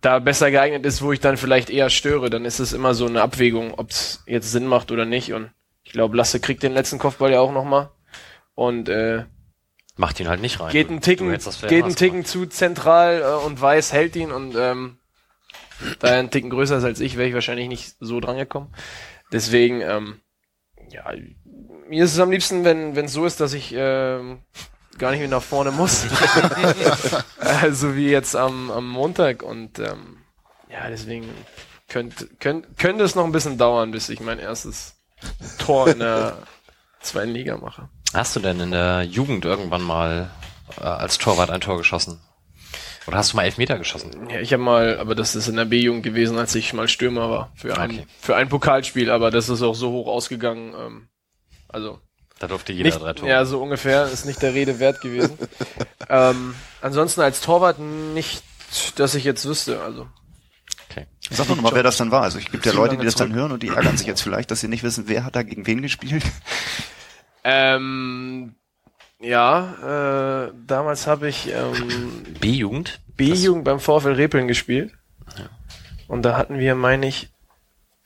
da 0.00 0.18
besser 0.18 0.50
geeignet 0.50 0.86
ist, 0.86 1.02
wo 1.02 1.12
ich 1.12 1.20
dann 1.20 1.36
vielleicht 1.36 1.70
eher 1.70 1.90
störe, 1.90 2.30
dann 2.30 2.44
ist 2.44 2.60
es 2.60 2.72
immer 2.72 2.94
so 2.94 3.06
eine 3.06 3.22
Abwägung, 3.22 3.74
ob 3.74 3.90
es 3.90 4.22
jetzt 4.26 4.50
Sinn 4.50 4.66
macht 4.66 4.90
oder 4.92 5.04
nicht. 5.04 5.32
Und 5.32 5.50
ich 5.82 5.92
glaube, 5.92 6.16
Lasse 6.16 6.40
kriegt 6.40 6.62
den 6.62 6.72
letzten 6.72 6.98
Kopfball 6.98 7.32
ja 7.32 7.40
auch 7.40 7.52
nochmal. 7.52 7.90
Und 8.54 8.88
äh, 8.88 9.24
macht 9.96 10.20
ihn 10.20 10.28
halt 10.28 10.40
nicht 10.40 10.60
rein. 10.60 10.72
Geht 10.72 10.88
einen 10.88 11.00
Ticken, 11.00 11.30
geht 11.68 11.84
einen 11.84 11.96
Ticken 11.96 12.24
zu 12.24 12.46
zentral 12.46 13.22
äh, 13.22 13.46
und 13.46 13.60
weiß 13.60 13.92
hält 13.92 14.16
ihn 14.16 14.32
und 14.32 14.54
ähm, 14.56 14.98
da 15.98 16.08
er 16.08 16.18
einen 16.18 16.30
Ticken 16.30 16.50
größer 16.50 16.78
ist 16.78 16.84
als 16.84 17.00
ich, 17.00 17.16
wäre 17.16 17.28
ich 17.28 17.34
wahrscheinlich 17.34 17.68
nicht 17.68 17.96
so 18.00 18.20
dran 18.20 18.36
gekommen. 18.36 18.72
Deswegen, 19.32 19.80
ähm, 19.80 20.20
ja, 20.88 21.04
mir 21.88 22.04
ist 22.04 22.14
es 22.14 22.20
am 22.20 22.30
liebsten, 22.30 22.64
wenn 22.64 22.96
wenn 22.96 23.06
es 23.06 23.12
so 23.12 23.26
ist, 23.26 23.40
dass 23.40 23.52
ich 23.52 23.74
ähm, 23.76 24.40
gar 24.98 25.10
nicht 25.10 25.20
mehr 25.20 25.28
nach 25.28 25.42
vorne 25.42 25.70
muss. 25.70 26.06
also 27.38 27.94
wie 27.96 28.10
jetzt 28.10 28.36
am, 28.36 28.70
am 28.70 28.88
Montag. 28.88 29.42
Und 29.42 29.78
ähm, 29.78 30.18
ja, 30.70 30.88
deswegen 30.88 31.28
könnte, 31.88 32.28
könnte, 32.38 32.68
könnte 32.76 33.04
es 33.04 33.14
noch 33.14 33.24
ein 33.24 33.32
bisschen 33.32 33.58
dauern, 33.58 33.90
bis 33.90 34.08
ich 34.08 34.20
mein 34.20 34.38
erstes 34.38 34.96
Tor 35.58 35.88
in 35.88 36.00
der 36.00 36.38
zweiten 37.00 37.30
Liga 37.32 37.56
mache. 37.56 37.88
Hast 38.14 38.36
du 38.36 38.40
denn 38.40 38.60
in 38.60 38.70
der 38.70 39.02
Jugend 39.02 39.44
irgendwann 39.44 39.82
mal 39.82 40.30
äh, 40.80 40.84
als 40.84 41.18
Torwart 41.18 41.50
ein 41.50 41.60
Tor 41.60 41.78
geschossen? 41.78 42.20
Oder 43.06 43.16
hast 43.16 43.32
du 43.32 43.36
mal 43.36 43.44
Elfmeter 43.44 43.78
geschossen? 43.78 44.28
Ja, 44.28 44.40
ich 44.40 44.52
habe 44.52 44.62
mal, 44.62 44.98
aber 44.98 45.14
das 45.14 45.34
ist 45.34 45.48
in 45.48 45.56
der 45.56 45.64
B-Jugend 45.64 46.02
gewesen, 46.02 46.36
als 46.36 46.54
ich 46.54 46.74
mal 46.74 46.88
Stürmer 46.88 47.30
war 47.30 47.52
für 47.54 47.78
ein 47.78 47.90
Okay. 47.90 48.06
für 48.20 48.36
ein 48.36 48.50
Pokalspiel, 48.50 49.10
aber 49.10 49.30
das 49.30 49.48
ist 49.48 49.62
auch 49.62 49.74
so 49.74 49.90
hoch 49.90 50.08
ausgegangen. 50.08 50.74
Ähm, 50.78 51.08
also 51.68 52.00
Da 52.38 52.46
durfte 52.46 52.72
jeder 52.72 52.90
nicht, 52.90 53.00
drei 53.00 53.12
Tore. 53.14 53.30
ja, 53.30 53.44
so 53.44 53.60
ungefähr 53.60 54.06
ist 54.06 54.24
nicht 54.24 54.40
der 54.42 54.54
Rede 54.54 54.78
wert 54.78 55.00
gewesen. 55.00 55.38
ähm, 56.08 56.54
ansonsten 56.80 57.20
als 57.20 57.40
Torwart 57.40 57.78
nicht, 57.78 58.42
dass 58.96 59.14
ich 59.14 59.24
jetzt 59.24 59.44
wüsste. 59.46 59.80
Also 59.82 60.06
Okay. 60.90 61.06
Sag 61.30 61.48
doch 61.48 61.56
nochmal, 61.56 61.74
wer 61.74 61.82
das 61.82 61.96
dann 61.98 62.10
war. 62.10 62.22
Also 62.22 62.38
es 62.38 62.50
gibt 62.50 62.64
ja 62.64 62.72
Leute, 62.72 62.96
die 62.96 63.04
das 63.04 63.14
dann 63.14 63.28
zurück. 63.28 63.40
hören 63.40 63.52
und 63.52 63.62
die 63.62 63.68
ärgern 63.68 63.96
sich 63.96 64.06
jetzt 64.06 64.22
vielleicht, 64.22 64.50
dass 64.50 64.60
sie 64.60 64.68
nicht 64.68 64.82
wissen, 64.82 65.04
wer 65.06 65.24
hat 65.24 65.36
da 65.36 65.42
gegen 65.42 65.66
wen 65.66 65.82
gespielt. 65.82 66.24
ähm, 67.44 68.54
ja, 69.20 70.46
äh, 70.46 70.52
damals 70.66 71.06
habe 71.06 71.28
ich 71.28 71.48
ähm, 71.52 72.24
B-Jugend? 72.40 73.00
B-Jugend 73.16 73.64
beim 73.64 73.80
VfL 73.80 74.12
Repeln 74.12 74.48
gespielt. 74.48 74.92
Und 76.06 76.22
da 76.22 76.36
hatten 76.38 76.58
wir, 76.58 76.74
meine 76.74 77.06
ich, 77.06 77.28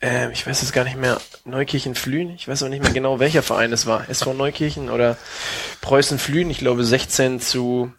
äh, 0.03 0.31
ich 0.31 0.45
weiß 0.45 0.61
jetzt 0.61 0.73
gar 0.73 0.83
nicht 0.83 0.97
mehr, 0.97 1.19
Neukirchen 1.45 1.95
Flühen. 1.95 2.31
Ich 2.31 2.47
weiß 2.47 2.61
auch 2.63 2.67
nicht 2.67 2.83
mehr 2.83 2.91
genau, 2.91 3.19
welcher 3.19 3.41
Verein 3.41 3.71
es 3.71 3.85
war. 3.85 4.09
SV 4.09 4.33
Neukirchen 4.33 4.89
oder 4.89 5.17
Preußen 5.81 6.19
Flühen. 6.19 6.49
Ich 6.49 6.57
glaube 6.59 6.83
16 6.83 7.39
zu 7.39 7.93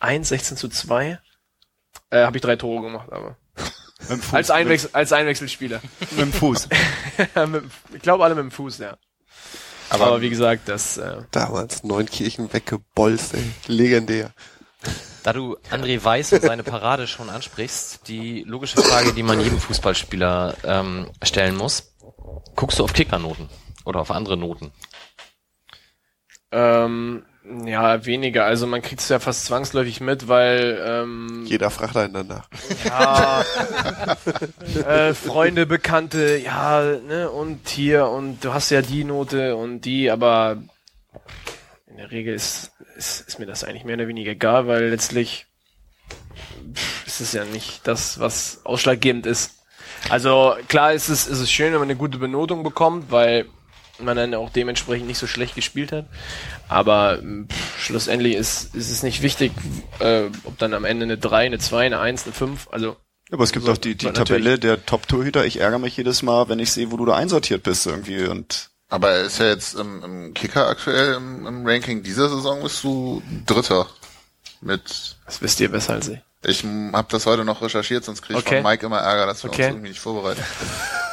1, 0.00 0.28
16 0.28 0.56
zu 0.56 0.68
2. 0.68 1.18
Äh, 2.10 2.24
habe 2.24 2.36
ich 2.36 2.42
drei 2.42 2.56
Tore 2.56 2.82
gemacht, 2.82 3.12
aber. 3.12 3.36
Mit 4.02 4.10
dem 4.10 4.22
Fuß. 4.22 4.34
Als, 4.34 4.50
Einwechsel, 4.50 4.90
als 4.92 5.12
Einwechselspieler. 5.12 5.80
Mit 6.12 6.20
dem 6.20 6.32
Fuß. 6.32 6.68
Ich 7.94 8.02
glaube 8.02 8.24
alle 8.24 8.34
mit 8.34 8.44
dem 8.44 8.50
Fuß, 8.50 8.78
ja. 8.78 8.96
Aber, 9.90 10.22
wie 10.22 10.30
gesagt, 10.30 10.68
das 10.68 10.96
äh, 10.96 11.18
Damals 11.30 11.84
Neunkirchen 11.84 12.52
weggebolzt, 12.52 13.34
ey. 13.34 13.44
Legendär. 13.66 14.32
Da 15.22 15.32
du 15.32 15.56
André 15.70 16.02
Weiß 16.02 16.32
und 16.32 16.42
seine 16.42 16.64
Parade 16.64 17.06
schon 17.06 17.30
ansprichst, 17.30 18.08
die 18.08 18.42
logische 18.44 18.80
Frage, 18.82 19.12
die 19.12 19.22
man 19.22 19.40
jedem 19.40 19.60
Fußballspieler 19.60 20.56
ähm, 20.64 21.10
stellen 21.22 21.56
muss, 21.56 21.94
guckst 22.56 22.78
du 22.78 22.84
auf 22.84 22.92
Kickernoten 22.92 23.48
oder 23.84 24.00
auf 24.00 24.10
andere 24.10 24.36
Noten? 24.36 24.72
ähm, 26.52 27.24
ja 27.64 28.04
weniger. 28.04 28.44
Also 28.44 28.66
man 28.66 28.82
kriegt 28.82 29.00
es 29.00 29.08
ja 29.08 29.18
fast 29.18 29.46
zwangsläufig 29.46 30.00
mit, 30.00 30.28
weil 30.28 30.80
ähm, 30.86 31.44
Jeder 31.46 31.70
fragt 31.70 31.96
einen 31.96 32.12
danach. 32.12 32.48
ja, 32.84 33.44
äh, 34.86 35.14
Freunde, 35.14 35.66
Bekannte, 35.66 36.36
ja, 36.36 36.82
ne, 36.82 37.30
und 37.30 37.68
hier, 37.68 38.06
und 38.08 38.44
du 38.44 38.52
hast 38.52 38.70
ja 38.70 38.82
die 38.82 39.04
Note 39.04 39.56
und 39.56 39.80
die, 39.82 40.10
aber 40.10 40.62
in 41.86 41.96
der 41.96 42.10
Regel 42.10 42.34
ist, 42.34 42.71
ist, 42.96 43.20
ist 43.28 43.38
mir 43.38 43.46
das 43.46 43.64
eigentlich 43.64 43.84
mehr 43.84 43.96
oder 43.96 44.08
weniger 44.08 44.32
egal, 44.32 44.66
weil 44.66 44.88
letztlich 44.88 45.46
ist 47.06 47.20
es 47.20 47.32
ja 47.32 47.44
nicht 47.44 47.86
das, 47.86 48.18
was 48.20 48.60
ausschlaggebend 48.64 49.26
ist. 49.26 49.52
Also 50.08 50.56
klar 50.68 50.92
ist 50.92 51.08
es, 51.08 51.26
ist 51.26 51.38
es 51.38 51.50
schön, 51.50 51.72
wenn 51.72 51.80
man 51.80 51.88
eine 51.88 51.96
gute 51.96 52.18
Benotung 52.18 52.62
bekommt, 52.64 53.10
weil 53.10 53.46
man 53.98 54.16
dann 54.16 54.34
auch 54.34 54.50
dementsprechend 54.50 55.06
nicht 55.06 55.18
so 55.18 55.26
schlecht 55.26 55.54
gespielt 55.54 55.92
hat. 55.92 56.06
Aber 56.68 57.18
pff, 57.18 57.80
schlussendlich 57.80 58.34
ist, 58.34 58.74
ist 58.74 58.90
es 58.90 59.02
nicht 59.02 59.22
wichtig, 59.22 59.52
äh, 60.00 60.24
ob 60.44 60.58
dann 60.58 60.74
am 60.74 60.84
Ende 60.84 61.04
eine 61.04 61.18
3, 61.18 61.46
eine 61.46 61.58
2, 61.58 61.86
eine 61.86 62.00
1, 62.00 62.24
eine 62.24 62.32
5, 62.32 62.68
also 62.72 62.96
Aber 63.30 63.44
es 63.44 63.52
gibt 63.52 63.64
So, 63.64 63.72
doch 63.72 63.78
die, 63.78 63.94
die. 63.94 64.10
Tabelle 64.10 64.58
der 64.58 64.84
Top-Torhüter. 64.84 65.44
Ich 65.44 65.60
ärgere 65.60 65.78
mich 65.78 65.96
jedes 65.96 66.22
Mal, 66.22 66.48
wenn 66.48 66.58
ich 66.58 66.72
sehe, 66.72 66.90
wo 66.90 66.96
du 66.96 67.06
da 67.06 67.14
einsortiert 67.14 67.62
bist 67.62 67.86
irgendwie 67.86 68.24
und 68.24 68.70
Aber 68.92 69.10
er 69.10 69.22
ist 69.22 69.38
ja 69.38 69.46
jetzt 69.46 69.74
im, 69.74 70.02
im 70.04 70.34
Kicker 70.34 70.68
aktuell 70.68 71.14
im, 71.14 71.46
im 71.46 71.66
Ranking 71.66 72.02
dieser 72.02 72.28
Saison 72.28 72.62
bist 72.62 72.84
du 72.84 73.22
Dritter. 73.46 73.86
Mit 74.60 75.16
das 75.24 75.40
wisst 75.40 75.60
ihr 75.60 75.70
besser 75.70 75.94
als 75.94 76.08
ich. 76.08 76.18
ich 76.44 76.62
habe 76.64 77.08
das 77.10 77.24
heute 77.24 77.44
noch 77.44 77.62
recherchiert, 77.62 78.04
sonst 78.04 78.20
kriege 78.20 78.38
ich 78.38 78.44
Okay. 78.46 78.62
von 78.62 78.70
Mike 78.70 78.84
immer 78.84 78.98
Ärger, 78.98 79.26
dass 79.26 79.42
wir 79.42 79.50
Okay. 79.50 79.62
uns 79.64 79.72
irgendwie 79.72 79.88
nicht 79.88 80.00
vorbereiten. 80.00 80.42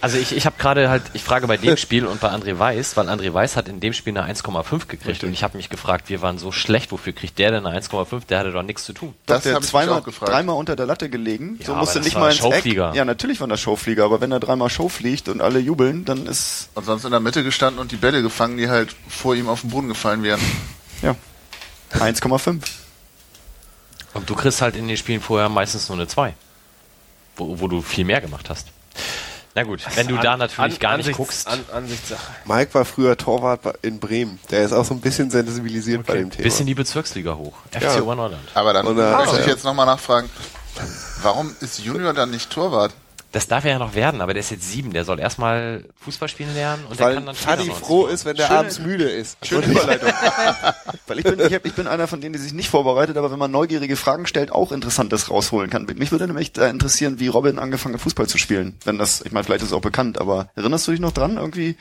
Also 0.00 0.18
ich, 0.18 0.36
ich 0.36 0.46
habe 0.46 0.56
gerade 0.58 0.88
halt, 0.88 1.02
ich 1.12 1.22
frage 1.22 1.46
bei 1.46 1.56
dem 1.56 1.76
Spiel 1.76 2.06
und 2.06 2.20
bei 2.20 2.30
André 2.30 2.58
Weiß, 2.58 2.96
weil 2.96 3.08
André 3.08 3.32
Weiß 3.32 3.56
hat 3.56 3.68
in 3.68 3.80
dem 3.80 3.92
Spiel 3.92 4.16
eine 4.16 4.32
1,5 4.32 4.86
gekriegt 4.86 5.24
und 5.24 5.32
ich 5.32 5.42
habe 5.42 5.56
mich 5.56 5.70
gefragt, 5.70 6.08
wir 6.08 6.22
waren 6.22 6.38
so 6.38 6.52
schlecht, 6.52 6.92
wofür 6.92 7.12
kriegt 7.12 7.38
der 7.38 7.50
denn 7.50 7.66
eine 7.66 7.78
1,5? 7.80 8.26
Der 8.26 8.38
hatte 8.38 8.52
doch 8.52 8.62
nichts 8.62 8.84
zu 8.84 8.92
tun. 8.92 9.14
Das 9.26 9.42
der 9.42 9.54
habe 9.54 9.64
ich 9.64 9.72
mich 9.72 9.86
zweimal, 9.86 10.02
dreimal 10.02 10.56
unter 10.56 10.76
der 10.76 10.86
Latte 10.86 11.08
gelegen. 11.10 11.56
Ja, 11.60 11.66
so 11.66 11.74
musste 11.74 11.98
das 11.98 12.06
nicht 12.06 12.14
war 12.14 12.22
mal 12.22 12.30
ins 12.30 12.38
Showflieger. 12.38 12.90
Eck. 12.90 12.96
Ja, 12.96 13.04
natürlich 13.04 13.40
war 13.40 13.48
das 13.48 13.60
Showflieger, 13.60 14.04
aber 14.04 14.20
wenn 14.20 14.32
er 14.32 14.40
dreimal 14.40 14.70
Show 14.70 14.88
fliegt 14.88 15.28
und 15.28 15.40
alle 15.40 15.58
jubeln, 15.58 16.04
dann 16.04 16.26
ist 16.26 16.68
Und 16.74 16.84
sonst 16.84 17.04
in 17.04 17.10
der 17.10 17.20
Mitte 17.20 17.42
gestanden 17.42 17.80
und 17.80 17.92
die 17.92 17.96
Bälle 17.96 18.22
gefangen, 18.22 18.56
die 18.56 18.68
halt 18.68 18.94
vor 19.08 19.34
ihm 19.34 19.48
auf 19.48 19.62
den 19.62 19.70
Boden 19.70 19.88
gefallen 19.88 20.22
wären. 20.22 20.40
ja 21.02 21.16
1,5. 21.92 22.60
Und 24.14 24.30
du 24.30 24.34
kriegst 24.34 24.62
halt 24.62 24.76
in 24.76 24.88
den 24.88 24.96
Spielen 24.96 25.20
vorher 25.20 25.48
meistens 25.48 25.88
nur 25.88 25.98
eine 25.98 26.06
2. 26.06 26.34
Wo, 27.36 27.60
wo 27.60 27.68
du 27.68 27.82
viel 27.82 28.04
mehr 28.04 28.20
gemacht 28.20 28.48
hast. 28.48 28.68
Na 29.56 29.62
gut, 29.62 29.82
wenn 29.94 30.08
du 30.08 30.16
da 30.16 30.36
natürlich 30.36 30.80
gar 30.80 30.96
nicht 30.96 31.06
Ansichts- 31.06 31.16
guckst, 31.16 31.46
An, 31.46 31.60
Ansichtssache. 31.72 32.32
Mike 32.44 32.74
war 32.74 32.84
früher 32.84 33.16
Torwart 33.16 33.60
in 33.82 34.00
Bremen. 34.00 34.40
Der 34.50 34.64
ist 34.64 34.72
auch 34.72 34.84
so 34.84 34.94
ein 34.94 35.00
bisschen 35.00 35.30
sensibilisiert 35.30 36.04
bei 36.06 36.14
dem 36.16 36.30
Thema. 36.30 36.42
bis 36.42 36.58
in 36.58 36.66
die 36.66 36.74
Bezirksliga 36.74 37.34
hoch. 37.36 37.54
FC 37.70 37.82
Ja. 37.82 38.02
Oberneuland. 38.02 38.42
Aber 38.54 38.72
dann 38.72 38.86
äh, 38.86 38.90
möchte 39.12 39.40
ich 39.40 39.46
jetzt 39.46 39.64
nochmal 39.64 39.86
nachfragen, 39.86 40.28
warum 41.22 41.54
ist 41.60 41.78
Junior 41.78 42.12
dann 42.12 42.30
nicht 42.32 42.50
Torwart? 42.50 42.92
Das 43.34 43.48
darf 43.48 43.64
er 43.64 43.72
ja 43.72 43.78
noch 43.80 43.96
werden, 43.96 44.20
aber 44.20 44.32
der 44.32 44.38
ist 44.38 44.50
jetzt 44.50 44.70
sieben. 44.70 44.92
Der 44.92 45.04
soll 45.04 45.18
erstmal 45.18 45.84
Fußball 46.04 46.28
spielen 46.28 46.54
lernen 46.54 46.84
und 46.88 47.00
der 47.00 47.06
Weil 47.06 47.14
kann 47.16 47.26
dann 47.26 47.34
Fadi 47.34 47.68
froh 47.68 48.06
ist, 48.06 48.24
wenn 48.24 48.36
der 48.36 48.46
Schöne- 48.46 48.58
abends 48.60 48.78
müde 48.78 49.10
ist. 49.10 49.44
Schöne 49.44 49.66
Überleitung. 49.66 50.08
Weil 51.08 51.18
ich 51.18 51.24
bin, 51.24 51.40
ich, 51.40 51.52
hab, 51.52 51.66
ich 51.66 51.74
bin 51.74 51.88
einer 51.88 52.06
von 52.06 52.20
denen, 52.20 52.32
die 52.34 52.38
sich 52.38 52.52
nicht 52.52 52.70
vorbereitet, 52.70 53.16
aber 53.16 53.32
wenn 53.32 53.38
man 53.40 53.50
neugierige 53.50 53.96
Fragen 53.96 54.28
stellt, 54.28 54.52
auch 54.52 54.70
Interessantes 54.70 55.30
rausholen 55.30 55.68
kann. 55.68 55.84
Mich 55.96 56.12
würde 56.12 56.28
nämlich 56.28 56.52
da 56.52 56.68
interessieren, 56.68 57.18
wie 57.18 57.26
Robin 57.26 57.58
angefangen 57.58 57.96
hat, 57.96 58.02
Fußball 58.02 58.28
zu 58.28 58.38
spielen. 58.38 58.78
Wenn 58.84 58.98
das, 58.98 59.20
ich 59.22 59.32
meine, 59.32 59.42
vielleicht 59.42 59.62
ist 59.62 59.70
es 59.70 59.74
auch 59.74 59.80
bekannt, 59.80 60.20
aber 60.20 60.50
erinnerst 60.54 60.86
du 60.86 60.92
dich 60.92 61.00
noch 61.00 61.10
dran 61.12 61.36
irgendwie? 61.36 61.76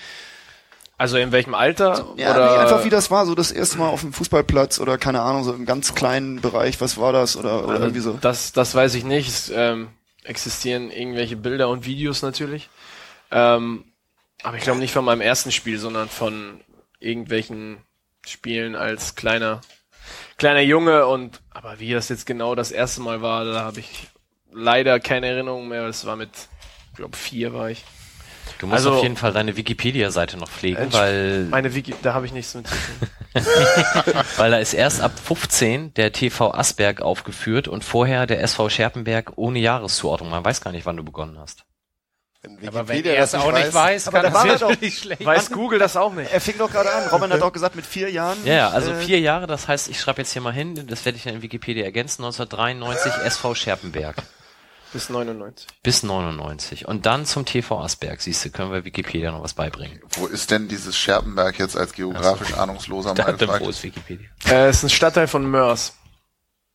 Also 0.97 1.17
in 1.17 1.31
welchem 1.31 1.53
Alter? 1.53 2.07
Ja, 2.17 2.33
oder 2.33 2.61
einfach 2.61 2.83
wie 2.83 2.89
das 2.89 3.11
war, 3.11 3.27
so 3.27 3.35
das 3.35 3.51
erste 3.51 3.77
Mal 3.77 3.89
auf 3.89 4.01
dem 4.01 4.11
Fußballplatz 4.11 4.79
oder 4.79 4.97
keine 4.97 5.21
Ahnung, 5.21 5.43
so 5.43 5.53
im 5.53 5.67
ganz 5.67 5.93
kleinen 5.93 6.41
Bereich, 6.41 6.81
was 6.81 6.97
war 6.97 7.13
das 7.13 7.37
oder, 7.37 7.59
oder 7.63 7.73
Also 7.73 7.83
irgendwie 7.83 7.99
so. 8.01 8.17
Das, 8.19 8.53
das 8.53 8.73
weiß 8.73 8.95
ich 8.95 9.03
nicht. 9.03 9.51
Ähm, 9.53 9.89
existieren 10.23 10.91
irgendwelche 10.91 11.35
Bilder 11.35 11.69
und 11.69 11.85
Videos 11.85 12.21
natürlich. 12.21 12.69
Ähm, 13.31 13.85
aber 14.43 14.57
ich 14.57 14.63
glaube 14.63 14.79
nicht 14.79 14.93
von 14.93 15.05
meinem 15.05 15.21
ersten 15.21 15.51
Spiel, 15.51 15.79
sondern 15.79 16.09
von 16.09 16.61
irgendwelchen 16.99 17.77
Spielen 18.25 18.75
als 18.75 19.15
kleiner 19.15 19.61
kleiner 20.37 20.61
Junge 20.61 21.07
und 21.07 21.41
aber 21.51 21.79
wie 21.79 21.91
das 21.91 22.09
jetzt 22.09 22.25
genau 22.25 22.55
das 22.55 22.71
erste 22.71 23.01
Mal 23.01 23.21
war, 23.21 23.45
da 23.45 23.61
habe 23.61 23.79
ich 23.79 24.07
leider 24.51 24.99
keine 24.99 25.27
Erinnerung 25.27 25.67
mehr. 25.67 25.85
Das 25.87 26.05
war 26.05 26.15
mit, 26.15 26.29
ich 26.91 26.97
glaube 26.97 27.17
vier 27.17 27.53
war 27.53 27.69
ich. 27.69 27.83
Du 28.59 28.67
musst 28.67 28.77
Also- 28.77 28.95
auf 28.95 29.03
jeden 29.03 29.17
Fall 29.17 29.31
deine 29.33 29.55
Wikipedia-Seite 29.57 30.37
noch 30.37 30.49
pflegen, 30.49 30.77
Entsch- 30.89 30.93
weil, 30.93 31.43
Meine 31.45 31.73
Wiki, 31.75 31.93
da 32.01 32.13
habe 32.13 32.25
ich 32.25 32.31
nichts 32.31 32.53
mit 32.55 32.67
zu 32.67 32.73
tun. 32.75 33.07
weil 34.37 34.51
da 34.51 34.57
ist 34.57 34.73
erst 34.73 35.01
ab 35.01 35.11
15 35.19 35.93
der 35.95 36.11
TV 36.11 36.53
Asberg 36.53 37.01
aufgeführt 37.01 37.67
und 37.67 37.83
vorher 37.83 38.25
der 38.27 38.41
SV 38.41 38.69
Scherpenberg 38.69 39.33
ohne 39.37 39.59
Jahreszuordnung. 39.59 40.29
Man 40.29 40.45
weiß 40.45 40.61
gar 40.61 40.71
nicht, 40.71 40.85
wann 40.85 40.97
du 40.97 41.03
begonnen 41.03 41.37
hast. 41.39 41.63
Wenn 42.41 42.57
Aber 42.67 42.87
wenn 42.89 42.97
Wikipedia 42.97 43.13
er 43.13 43.23
es 43.23 43.35
auch 43.35 43.51
nicht 43.53 43.73
weiß, 43.73 44.07
Aber 44.09 44.21
kann 44.21 44.33
da 44.33 44.37
war 44.39 44.47
das 44.47 44.59
doch- 44.59 44.69
natürlich 44.69 44.97
schlecht. 44.99 45.25
Weiß 45.25 45.49
Google 45.49 45.79
das 45.79 45.95
auch 45.95 46.13
nicht? 46.13 46.31
Er 46.31 46.41
fing 46.41 46.55
doch 46.57 46.69
gerade 46.69 46.91
an. 46.91 47.07
Robin 47.09 47.31
hat 47.31 47.41
auch 47.41 47.53
gesagt, 47.53 47.75
mit 47.75 47.85
vier 47.85 48.11
Jahren. 48.11 48.37
Ja, 48.45 48.53
ja, 48.53 48.69
also 48.69 48.91
äh, 48.91 48.95
vier 48.95 49.19
Jahre, 49.21 49.47
das 49.47 49.67
heißt, 49.69 49.87
ich 49.87 49.99
schreibe 49.99 50.21
jetzt 50.21 50.33
hier 50.33 50.41
mal 50.41 50.51
hin, 50.53 50.85
das 50.87 51.05
werde 51.05 51.17
ich 51.17 51.23
dann 51.23 51.35
in 51.35 51.41
Wikipedia 51.41 51.85
ergänzen, 51.85 52.23
1993 52.23 53.13
SV 53.25 53.55
Scherpenberg 53.55 54.17
Bis 54.93 55.09
99. 55.09 55.67
bis 55.81 56.03
99 56.03 56.87
und 56.87 57.05
dann 57.07 57.25
zum 57.25 57.45
TV 57.45 57.79
Asberg, 57.81 58.21
siehst 58.21 58.45
du, 58.45 58.51
können 58.51 58.71
wir 58.71 58.85
Wikipedia 58.85 59.31
noch 59.31 59.43
was 59.43 59.53
beibringen. 59.55 59.99
Wo 60.11 60.27
ist 60.27 60.51
denn 60.51 60.67
dieses 60.67 60.95
Scherpenberg 60.95 61.57
jetzt 61.59 61.75
als 61.75 61.93
geografisch 61.93 62.53
ahnungsloser 62.53 63.09
mal 63.09 63.23
Dann 63.23 63.37
gefragt? 63.37 63.65
wo 63.65 63.69
ist 63.69 63.81
Wikipedia? 63.83 64.27
Äh, 64.47 64.69
ist 64.69 64.83
ein 64.83 64.89
Stadtteil 64.91 65.27
von 65.27 65.49
Mörs. 65.49 65.95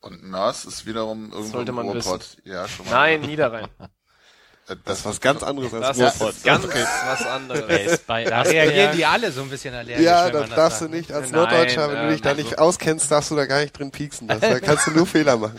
Und 0.00 0.22
Mörs 0.24 0.64
ist 0.64 0.84
wiederum 0.86 1.30
irgendwo 1.32 1.52
Sollte 1.52 1.70
im 1.70 1.76
man 1.76 1.86
Ruhrpott. 1.88 2.36
Ja, 2.44 2.66
schon 2.68 2.86
mal. 2.86 2.92
Nein, 2.92 3.20
Niederrhein. 3.22 3.68
Äh, 4.68 4.76
Das 4.84 4.98
ist 4.98 5.04
was 5.06 5.20
ganz 5.20 5.42
anderes 5.42 5.72
als 5.74 5.96
Das 5.96 5.98
Ruhrpott. 6.20 6.34
ist 6.36 6.44
ganz 6.44 6.64
was 6.66 7.26
anderes. 7.26 7.92
ist 7.92 8.06
bei 8.06 8.24
Da 8.24 8.42
reagieren 8.42 8.96
die 8.96 9.06
alle 9.06 9.30
so 9.32 9.42
ein 9.42 9.48
bisschen 9.50 9.74
allergisch, 9.74 10.04
Ja, 10.04 10.28
das 10.30 10.48
das 10.48 10.56
darfst 10.56 10.78
sagt. 10.80 10.92
du 10.92 10.96
nicht. 10.96 11.12
Als 11.12 11.30
Nein, 11.30 11.40
Norddeutscher, 11.40 11.88
wenn 11.88 11.96
du 11.96 12.02
ähm, 12.02 12.10
dich 12.10 12.20
da 12.22 12.34
nicht 12.34 12.58
auskennst, 12.58 13.10
darfst 13.10 13.30
du 13.30 13.36
da 13.36 13.46
gar 13.46 13.60
nicht 13.60 13.78
drin 13.78 13.90
pieksen. 13.92 14.26
Das, 14.28 14.40
da 14.40 14.58
kannst 14.60 14.86
du 14.88 14.90
nur 14.90 15.06
Fehler 15.06 15.36
machen. 15.36 15.58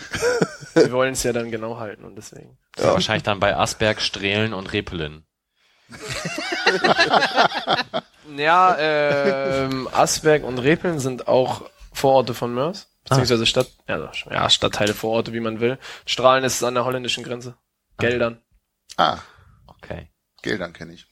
Wir 0.74 0.92
wollen 0.92 1.14
es 1.14 1.24
ja 1.24 1.34
dann 1.34 1.52
genau 1.52 1.78
halten 1.78 2.04
und 2.04 2.16
deswegen. 2.16 2.58
Das 2.76 2.86
ist 2.86 2.92
wahrscheinlich 2.94 3.24
dann 3.24 3.40
bei 3.40 3.56
Asberg, 3.56 4.02
Strehlen 4.02 4.54
und 4.54 4.72
Repelen. 4.74 5.26
Ja, 8.38 8.78
ähm, 8.78 9.90
Asberg 9.92 10.44
und 10.44 10.60
Repeln 10.60 11.00
sind 11.00 11.28
auch 11.28 11.70
Vororte 11.92 12.34
von 12.36 12.54
Mörs. 12.54 12.88
Beziehungsweise 13.04 13.46
Stadt, 13.48 13.72
ja, 13.88 14.12
ja, 14.30 14.50
Stadtteile, 14.52 14.94
Vororte, 14.94 15.34
wie 15.34 15.40
man 15.40 15.60
will. 15.60 15.80
Strahlen 16.06 16.44
ist 16.44 16.64
an 16.64 16.76
der 16.76 16.86
holländischen 16.86 17.24
Grenze. 17.24 17.56
Geldern. 17.98 18.42
Ah, 18.98 19.18
Okay. 19.66 20.10
Geldern 20.44 20.74
kenne 20.74 20.94
ich. 20.94 21.08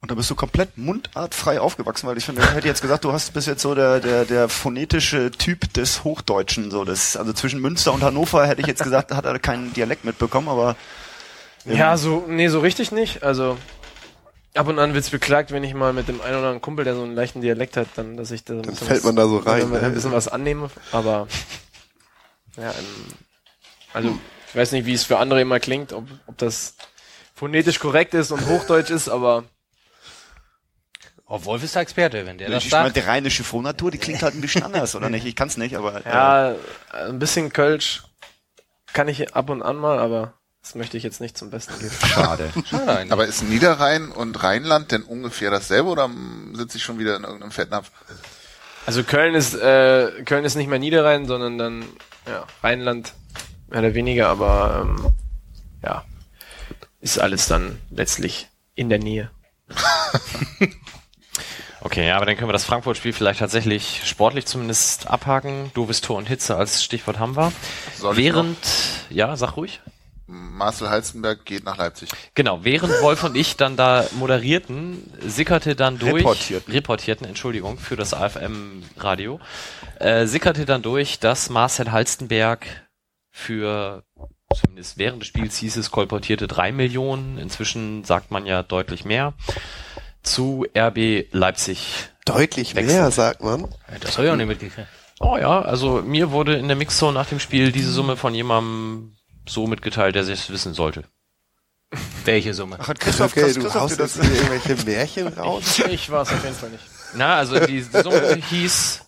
Und 0.00 0.12
da 0.12 0.14
bist 0.14 0.30
du 0.30 0.36
komplett 0.36 0.78
mundartfrei 0.78 1.58
aufgewachsen, 1.60 2.06
weil 2.06 2.16
ich 2.16 2.24
finde, 2.24 2.42
ich 2.42 2.52
hätte 2.52 2.68
jetzt 2.68 2.82
gesagt, 2.82 3.02
du 3.04 3.12
hast 3.12 3.34
bis 3.34 3.46
jetzt 3.46 3.62
so 3.62 3.74
der, 3.74 3.98
der, 3.98 4.24
der 4.24 4.48
phonetische 4.48 5.32
Typ 5.32 5.72
des 5.74 6.04
Hochdeutschen, 6.04 6.70
so 6.70 6.84
das, 6.84 7.16
also 7.16 7.32
zwischen 7.32 7.60
Münster 7.60 7.92
und 7.92 8.04
Hannover 8.04 8.46
hätte 8.46 8.60
ich 8.60 8.68
jetzt 8.68 8.82
gesagt, 8.84 9.10
hat 9.10 9.24
er 9.24 9.36
keinen 9.40 9.72
Dialekt 9.72 10.04
mitbekommen, 10.04 10.48
aber 10.48 10.76
Ja, 11.64 11.96
so, 11.96 12.24
nee, 12.28 12.46
so 12.46 12.60
richtig 12.60 12.92
nicht. 12.92 13.24
Also, 13.24 13.58
ab 14.54 14.68
und 14.68 14.78
an 14.78 14.94
wird's 14.94 15.10
beklagt, 15.10 15.50
wenn 15.50 15.64
ich 15.64 15.74
mal 15.74 15.92
mit 15.92 16.06
dem 16.06 16.20
einen 16.20 16.30
oder 16.30 16.36
anderen 16.46 16.60
Kumpel, 16.60 16.84
der 16.84 16.94
so 16.94 17.02
einen 17.02 17.16
leichten 17.16 17.40
Dialekt 17.40 17.76
hat, 17.76 17.88
dann, 17.96 18.16
dass 18.16 18.30
ich 18.30 18.44
da 18.44 18.52
ein 18.54 18.62
Dann 18.62 18.70
bisschen 18.70 18.86
fällt 18.86 19.00
was- 19.00 19.04
man 19.06 19.16
da 19.16 19.26
so 19.26 19.38
rein, 19.38 19.68
ne? 19.68 19.80
ein 19.80 19.94
bisschen 19.94 20.12
was 20.12 20.28
annehme, 20.28 20.70
aber, 20.92 21.26
ja, 22.56 22.70
ähm, 22.70 23.14
also, 23.92 24.16
ich 24.48 24.54
weiß 24.54 24.70
nicht, 24.72 24.86
wie 24.86 24.94
es 24.94 25.02
für 25.02 25.18
andere 25.18 25.40
immer 25.40 25.58
klingt, 25.58 25.92
ob, 25.92 26.04
ob 26.28 26.38
das 26.38 26.76
phonetisch 27.34 27.80
korrekt 27.80 28.14
ist 28.14 28.30
und 28.30 28.46
Hochdeutsch 28.46 28.90
ist, 28.90 29.08
aber, 29.08 29.42
Oh, 31.30 31.44
Wolf 31.44 31.62
ist 31.62 31.74
der 31.74 31.82
Experte, 31.82 32.24
wenn 32.26 32.38
der 32.38 32.48
das 32.50 32.64
ich 32.64 32.70
meine, 32.72 32.84
sagt. 32.86 32.96
die 32.96 33.00
rheinische 33.00 33.44
Frohnatur, 33.44 33.90
die 33.90 33.98
klingt 33.98 34.22
halt 34.22 34.34
ein 34.34 34.40
bisschen 34.40 34.62
anders, 34.62 34.94
oder 34.94 35.10
nicht? 35.10 35.26
Ich 35.26 35.36
kann's 35.36 35.58
nicht, 35.58 35.76
aber 35.76 36.04
äh, 36.06 36.08
ja, 36.08 36.54
ein 37.06 37.18
bisschen 37.18 37.52
Kölsch 37.52 38.02
kann 38.94 39.08
ich 39.08 39.34
ab 39.34 39.50
und 39.50 39.62
an 39.62 39.76
mal, 39.76 39.98
aber 39.98 40.32
das 40.62 40.74
möchte 40.74 40.96
ich 40.96 41.02
jetzt 41.02 41.20
nicht 41.20 41.36
zum 41.36 41.50
Besten 41.50 41.78
geben. 41.78 41.92
schade. 42.06 42.50
Nein, 42.72 43.12
Aber 43.12 43.26
ist 43.26 43.42
Niederrhein 43.42 44.10
und 44.10 44.42
Rheinland 44.42 44.90
denn 44.90 45.02
ungefähr 45.02 45.50
dasselbe 45.50 45.90
oder 45.90 46.10
sitze 46.54 46.78
ich 46.78 46.82
schon 46.82 46.98
wieder 46.98 47.16
in 47.16 47.24
irgendeinem 47.24 47.52
Fettnapf? 47.52 47.90
Also 48.86 49.04
Köln 49.04 49.34
ist 49.34 49.54
äh, 49.54 50.10
Köln 50.24 50.46
ist 50.46 50.54
nicht 50.54 50.68
mehr 50.68 50.78
Niederrhein, 50.78 51.26
sondern 51.26 51.58
dann 51.58 51.84
ja, 52.26 52.46
Rheinland 52.62 53.12
mehr 53.68 53.80
oder 53.80 53.92
weniger, 53.94 54.28
aber 54.28 54.80
ähm, 54.82 55.12
ja, 55.82 56.04
ist 57.00 57.18
alles 57.20 57.46
dann 57.48 57.78
letztlich 57.90 58.48
in 58.74 58.88
der 58.88 58.98
Nähe. 58.98 59.30
Okay, 61.80 62.08
ja, 62.08 62.16
aber 62.16 62.26
dann 62.26 62.36
können 62.36 62.48
wir 62.48 62.52
das 62.52 62.64
Frankfurt-Spiel 62.64 63.12
vielleicht 63.12 63.40
tatsächlich 63.40 64.02
sportlich 64.04 64.46
zumindest 64.46 65.08
abhaken. 65.08 65.70
Doofes 65.74 66.00
Tor 66.00 66.16
und 66.16 66.26
Hitze 66.26 66.56
als 66.56 66.82
Stichwort 66.82 67.18
haben 67.18 67.36
wir. 67.36 67.52
Soll 67.96 68.16
Während, 68.16 68.58
ja, 69.10 69.36
sag 69.36 69.56
ruhig. 69.56 69.80
Marcel 70.26 70.90
Halstenberg 70.90 71.46
geht 71.46 71.64
nach 71.64 71.78
Leipzig. 71.78 72.10
Genau, 72.34 72.62
während 72.62 73.00
Wolf 73.00 73.24
und 73.24 73.34
ich 73.34 73.56
dann 73.56 73.76
da 73.76 74.04
moderierten, 74.18 75.10
sickerte 75.26 75.74
dann 75.74 75.98
durch, 75.98 76.16
Reportierten. 76.16 76.72
reportierten, 76.72 77.26
Entschuldigung, 77.26 77.78
für 77.78 77.96
das 77.96 78.12
AFM-Radio, 78.12 79.40
äh, 80.00 80.26
sickerte 80.26 80.66
dann 80.66 80.82
durch, 80.82 81.18
dass 81.18 81.48
Marcel 81.48 81.92
Halstenberg 81.92 82.66
für, 83.30 84.02
zumindest 84.54 84.98
während 84.98 85.22
des 85.22 85.28
Spiels 85.28 85.56
hieß 85.56 85.78
es, 85.78 85.90
kolportierte 85.90 86.46
drei 86.46 86.72
Millionen, 86.72 87.38
inzwischen 87.38 88.04
sagt 88.04 88.30
man 88.30 88.44
ja 88.44 88.62
deutlich 88.62 89.06
mehr, 89.06 89.32
zu 90.32 90.66
RB 90.76 91.26
Leipzig. 91.32 92.08
Deutlich 92.24 92.74
Wechsel. 92.74 92.94
mehr, 92.94 93.10
sagt 93.10 93.42
man. 93.42 93.68
das 94.00 94.16
habe 94.18 94.26
ich 94.26 94.32
auch 94.32 94.36
nicht 94.36 94.46
mitgekriegt. 94.48 94.86
Oh 95.20 95.36
ja, 95.36 95.62
also 95.62 96.02
mir 96.02 96.30
wurde 96.30 96.56
in 96.56 96.68
der 96.68 96.76
Mixzone 96.76 97.12
nach 97.14 97.26
dem 97.26 97.40
Spiel 97.40 97.72
diese 97.72 97.90
Summe 97.90 98.16
von 98.16 98.34
jemandem 98.34 99.16
so 99.48 99.66
mitgeteilt, 99.66 100.14
der 100.14 100.22
es 100.28 100.50
wissen 100.50 100.74
sollte. 100.74 101.04
Welche 102.24 102.52
Summe? 102.52 102.76
Ach, 102.78 102.88
hat 102.88 103.00
Christoph, 103.00 103.32
Okay, 103.32 103.40
Christoph, 103.44 103.62
du 103.64 103.68
Christoph 103.70 103.82
haust 103.82 103.98
dir 103.98 104.02
das, 104.02 104.20
hier 104.20 104.30
irgendwelche 104.34 104.84
Märchen 104.84 105.28
raus. 105.38 105.80
Ich 105.88 106.10
war 106.10 106.22
es 106.22 106.28
auf 106.28 106.44
jeden 106.44 106.54
Fall 106.54 106.70
nicht. 106.70 106.84
Na, 107.14 107.36
also 107.36 107.58
die, 107.58 107.80
Summe 107.80 108.36
hieß 108.50 109.06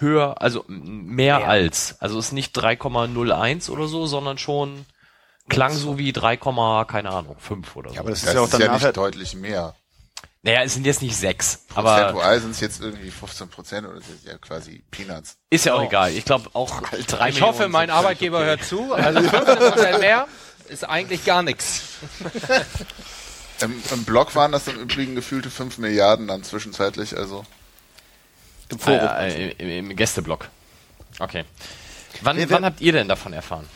höher, 0.00 0.40
also 0.40 0.64
mehr 0.68 1.46
als. 1.46 1.96
Also 2.00 2.18
es 2.18 2.26
ist 2.26 2.32
nicht 2.32 2.56
3,01 2.58 3.70
oder 3.70 3.86
so, 3.86 4.06
sondern 4.06 4.38
schon 4.38 4.86
klang 5.50 5.72
so 5.74 5.98
wie 5.98 6.12
3, 6.12 6.36
keine 6.86 7.10
Ahnung, 7.10 7.36
5 7.38 7.76
oder 7.76 7.90
so. 7.90 7.94
ja, 7.96 8.00
aber 8.00 8.10
das 8.10 8.20
ist 8.20 8.26
Das 8.28 8.34
ja 8.34 8.40
auch 8.40 8.44
ist 8.44 8.54
dann 8.54 8.60
ja 8.62 8.68
nachher, 8.68 8.86
nicht 8.88 8.96
deutlich 8.96 9.34
mehr. 9.34 9.74
Naja, 10.42 10.62
es 10.62 10.74
sind 10.74 10.86
jetzt 10.86 11.02
nicht 11.02 11.16
6, 11.16 11.64
aber 11.74 11.96
Prozentual 11.96 12.40
sind 12.40 12.50
es 12.52 12.60
jetzt 12.60 12.80
irgendwie 12.80 13.10
15 13.10 13.48
Prozent 13.48 13.86
oder 13.86 13.96
das 13.98 14.08
ist 14.08 14.24
ja 14.26 14.38
quasi 14.38 14.82
Peanuts. 14.90 15.36
ist 15.50 15.64
ja 15.66 15.74
auch 15.74 15.82
egal. 15.82 16.12
Ich 16.12 16.24
glaube 16.24 16.48
auch 16.54 16.80
3 16.90 17.28
Ich 17.30 17.42
hoffe, 17.42 17.68
mein 17.68 17.90
Arbeitgeber 17.90 18.44
hört 18.44 18.64
zu. 18.64 18.92
Also 18.94 19.20
15% 19.20 19.98
mehr 19.98 20.26
ist 20.68 20.88
eigentlich 20.88 21.24
gar 21.24 21.42
nichts. 21.42 21.82
Im, 23.60 23.82
Im 23.92 24.04
Blog 24.04 24.36
waren 24.36 24.52
das 24.52 24.68
im 24.68 24.76
Übrigen 24.78 25.16
gefühlte 25.16 25.50
5 25.50 25.78
Milliarden 25.78 26.28
dann 26.28 26.44
zwischenzeitlich, 26.44 27.16
also 27.16 27.44
Im 28.68 28.78
Forum. 28.78 29.08
Äh, 29.18 29.50
im, 29.52 29.90
im 29.90 29.96
Gästeblock. 29.96 30.48
Okay. 31.18 31.44
Wann, 32.20 32.36
wer- 32.36 32.48
wann 32.50 32.64
habt 32.64 32.80
ihr 32.80 32.92
denn 32.92 33.08
davon 33.08 33.32
erfahren? 33.32 33.66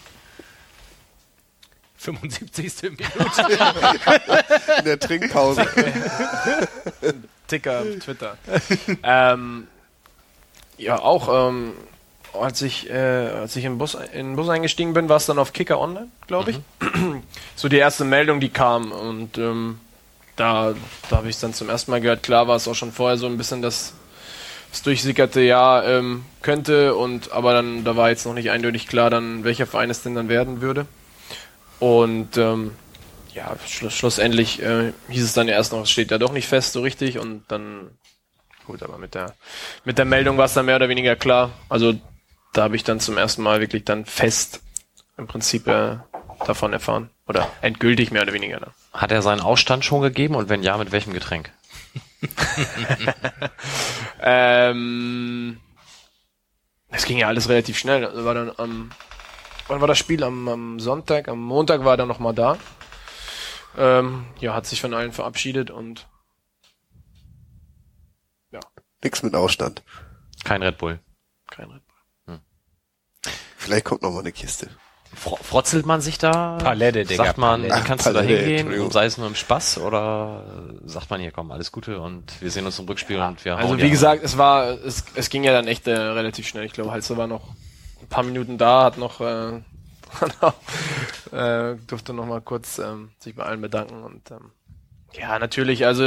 75. 2.03 2.83
Minute. 2.83 3.07
In 4.79 4.85
der 4.85 4.99
Trinkpause. 4.99 5.67
Ticker, 7.47 7.83
Twitter. 8.01 8.37
ähm, 9.03 9.69
ja, 10.79 10.99
auch 10.99 11.49
ähm, 11.51 11.73
als 12.33 12.63
ich 12.63 12.91
äh, 12.91 12.97
als 12.97 13.55
ich 13.57 13.65
in 13.65 13.73
den 13.73 13.79
Bus 13.79 13.95
in 13.95 14.29
den 14.29 14.37
Bus 14.37 14.49
eingestiegen 14.49 14.95
bin, 14.95 15.09
war 15.09 15.19
es 15.19 15.27
dann 15.27 15.39
auf 15.39 15.53
Kicker 15.53 15.79
Online, 15.79 16.09
glaube 16.27 16.53
ich. 16.53 16.61
so 17.57 17.69
die 17.69 17.77
erste 17.77 18.05
Meldung, 18.05 18.41
die 18.41 18.49
kam 18.49 18.91
und 18.91 19.39
ähm, 19.39 19.79
da 20.37 20.75
da 21.09 21.17
habe 21.19 21.29
ich 21.29 21.37
es 21.37 21.41
dann 21.41 21.55
zum 21.55 21.69
ersten 21.69 21.91
Mal 21.91 22.01
gehört. 22.01 22.23
Klar 22.23 22.49
war 22.49 22.57
es 22.57 22.67
auch 22.67 22.75
schon 22.75 22.91
vorher 22.91 23.17
so 23.17 23.27
ein 23.27 23.37
bisschen 23.37 23.63
das 23.63 23.93
das 24.73 24.83
durchsickerte, 24.83 25.43
ja, 25.43 25.85
ähm, 25.85 26.25
könnte 26.41 26.95
und 26.95 27.31
aber 27.31 27.53
dann 27.53 27.85
da 27.85 27.95
war 27.95 28.09
jetzt 28.09 28.25
noch 28.25 28.35
nicht 28.35 28.51
eindeutig 28.51 28.89
klar, 28.89 29.11
dann 29.11 29.45
welcher 29.45 29.67
Verein 29.67 29.91
es 29.91 30.03
denn 30.03 30.15
dann 30.15 30.29
werden 30.29 30.63
würde. 30.63 30.87
Und 31.83 32.37
ähm, 32.37 32.71
ja, 33.35 33.57
schluss, 33.67 33.95
schlussendlich 33.95 34.63
äh, 34.63 34.93
hieß 35.09 35.25
es 35.25 35.33
dann 35.33 35.49
ja 35.49 35.55
erst 35.55 35.73
noch, 35.73 35.83
es 35.83 35.91
steht 35.91 36.13
ja 36.13 36.19
doch 36.19 36.31
nicht 36.31 36.47
fest 36.47 36.75
so 36.75 36.81
richtig 36.81 37.19
und 37.19 37.43
dann 37.49 37.91
gut, 38.69 38.85
aber 38.85 38.99
mit 38.99 39.17
der 39.17 39.35
mit 39.85 39.99
der 39.99 40.05
Meldung 40.05 40.39
war 40.39 40.45
es 40.45 40.55
dann 40.55 40.67
mehr 40.67 40.77
oder 40.77 40.89
weniger 40.89 41.17
klar. 41.17 41.51
Also 41.69 41.95
da 42.53 42.63
habe 42.63 42.77
ich 42.77 42.85
dann 42.85 43.01
zum 43.01 43.19
ersten 43.19 43.43
Mal 43.43 43.59
wirklich 43.59 43.85
dann 43.85 44.05
fest 44.05 44.61
im 45.19 45.27
Prinzip 45.27 45.67
äh, 45.67 45.97
davon 46.47 46.73
erfahren 46.73 47.11
oder 47.27 47.51
endgültig 47.63 48.13
mehr 48.13 48.23
oder 48.23 48.33
weniger. 48.33 48.61
Dann. 48.61 48.71
Hat 48.93 49.11
er 49.11 49.21
seinen 49.21 49.41
Ausstand 49.41 49.85
schon 49.85 50.03
gegeben 50.03 50.37
und 50.37 50.49
wenn 50.49 50.63
ja, 50.63 50.79
mit 50.79 50.93
welchem 50.93 51.13
Getränk? 51.13 51.51
Ähm, 54.25 55.59
es 56.93 57.07
ging 57.07 57.19
ja 57.19 57.27
alles 57.27 57.49
relativ 57.49 57.77
schnell. 57.77 58.07
Also 58.07 58.25
war 58.25 58.35
dann 58.35 58.53
am, 58.57 58.91
wann 59.69 59.81
war 59.81 59.89
das 59.89 59.99
Spiel? 59.99 60.23
Am, 60.25 60.49
am 60.49 60.81
Sonntag, 60.81 61.29
am 61.29 61.41
Montag 61.43 61.85
war 61.85 61.95
er 61.95 61.97
dann 61.99 62.09
noch 62.09 62.19
mal 62.19 62.33
da. 62.33 62.59
Ähm, 63.77 64.27
ja, 64.39 64.55
hat 64.55 64.67
sich 64.67 64.81
von 64.81 64.93
allen 64.95 65.13
verabschiedet 65.13 65.71
und 65.71 66.07
Nix 69.05 69.23
mit 69.25 69.35
Ausstand. 69.35 69.83
Kein 70.45 70.63
Red 70.63 70.79
Bull. 70.79 71.01
kein 71.51 71.69
Red 71.71 71.83
Bull. 72.27 72.39
Vielleicht 73.57 73.85
kommt 73.85 74.03
noch 74.03 74.13
mal 74.13 74.21
eine 74.21 74.31
Kiste. 74.31 74.69
Fro 75.15 75.37
frotzelt 75.37 75.87
man 75.87 76.01
sich 76.01 76.19
da? 76.19 76.57
Palette, 76.59 77.05
Digga, 77.05 77.25
Sagt 77.25 77.37
man, 77.39 77.63
Palette. 77.63 77.85
kannst 77.87 78.07
du 78.07 78.13
da 78.13 78.21
Palette, 78.21 78.45
hingehen, 78.45 78.91
sei 78.93 79.05
es 79.07 79.19
nur 79.19 79.27
im 79.27 79.35
Spaß, 79.35 79.79
oder 79.79 80.79
sagt 80.85 81.11
man 81.11 81.21
hier, 81.21 81.33
komm, 81.33 81.51
alles 81.51 81.71
Gute 81.73 82.01
und 82.01 82.41
wir 82.41 82.51
sehen 82.53 82.65
uns 82.65 82.79
im 82.79 82.87
Rückspiel 82.87 83.19
und 83.21 83.45
wir 83.45 83.57
Also 83.57 83.71
hauen 83.71 83.79
wie 83.79 83.83
ja- 83.83 83.91
gesagt, 83.91 84.23
es 84.25 84.39
war, 84.39 84.69
es, 84.69 85.05
es 85.17 85.29
ging 85.29 85.43
ja 85.45 85.53
dann 85.53 85.67
echt 85.67 85.87
äh, 85.89 85.93
relativ 85.93 86.47
schnell. 86.47 86.65
Ich 86.65 86.73
glaube, 86.73 86.93
Halse 86.93 87.17
war 87.17 87.27
noch 87.27 87.55
paar 88.13 88.23
Minuten 88.23 88.59
da, 88.59 88.85
hat 88.85 88.99
noch, 88.99 89.21
äh, 89.21 89.57
äh, 91.33 91.77
durfte 91.87 92.13
noch 92.13 92.27
mal 92.27 92.41
kurz 92.41 92.79
ähm, 92.79 93.11
sich 93.19 93.35
bei 93.35 93.45
allen 93.45 93.61
bedanken 93.61 94.03
und 94.03 94.31
ähm, 94.31 94.53
ja, 95.15 95.39
natürlich, 95.39 95.85
also 95.85 96.05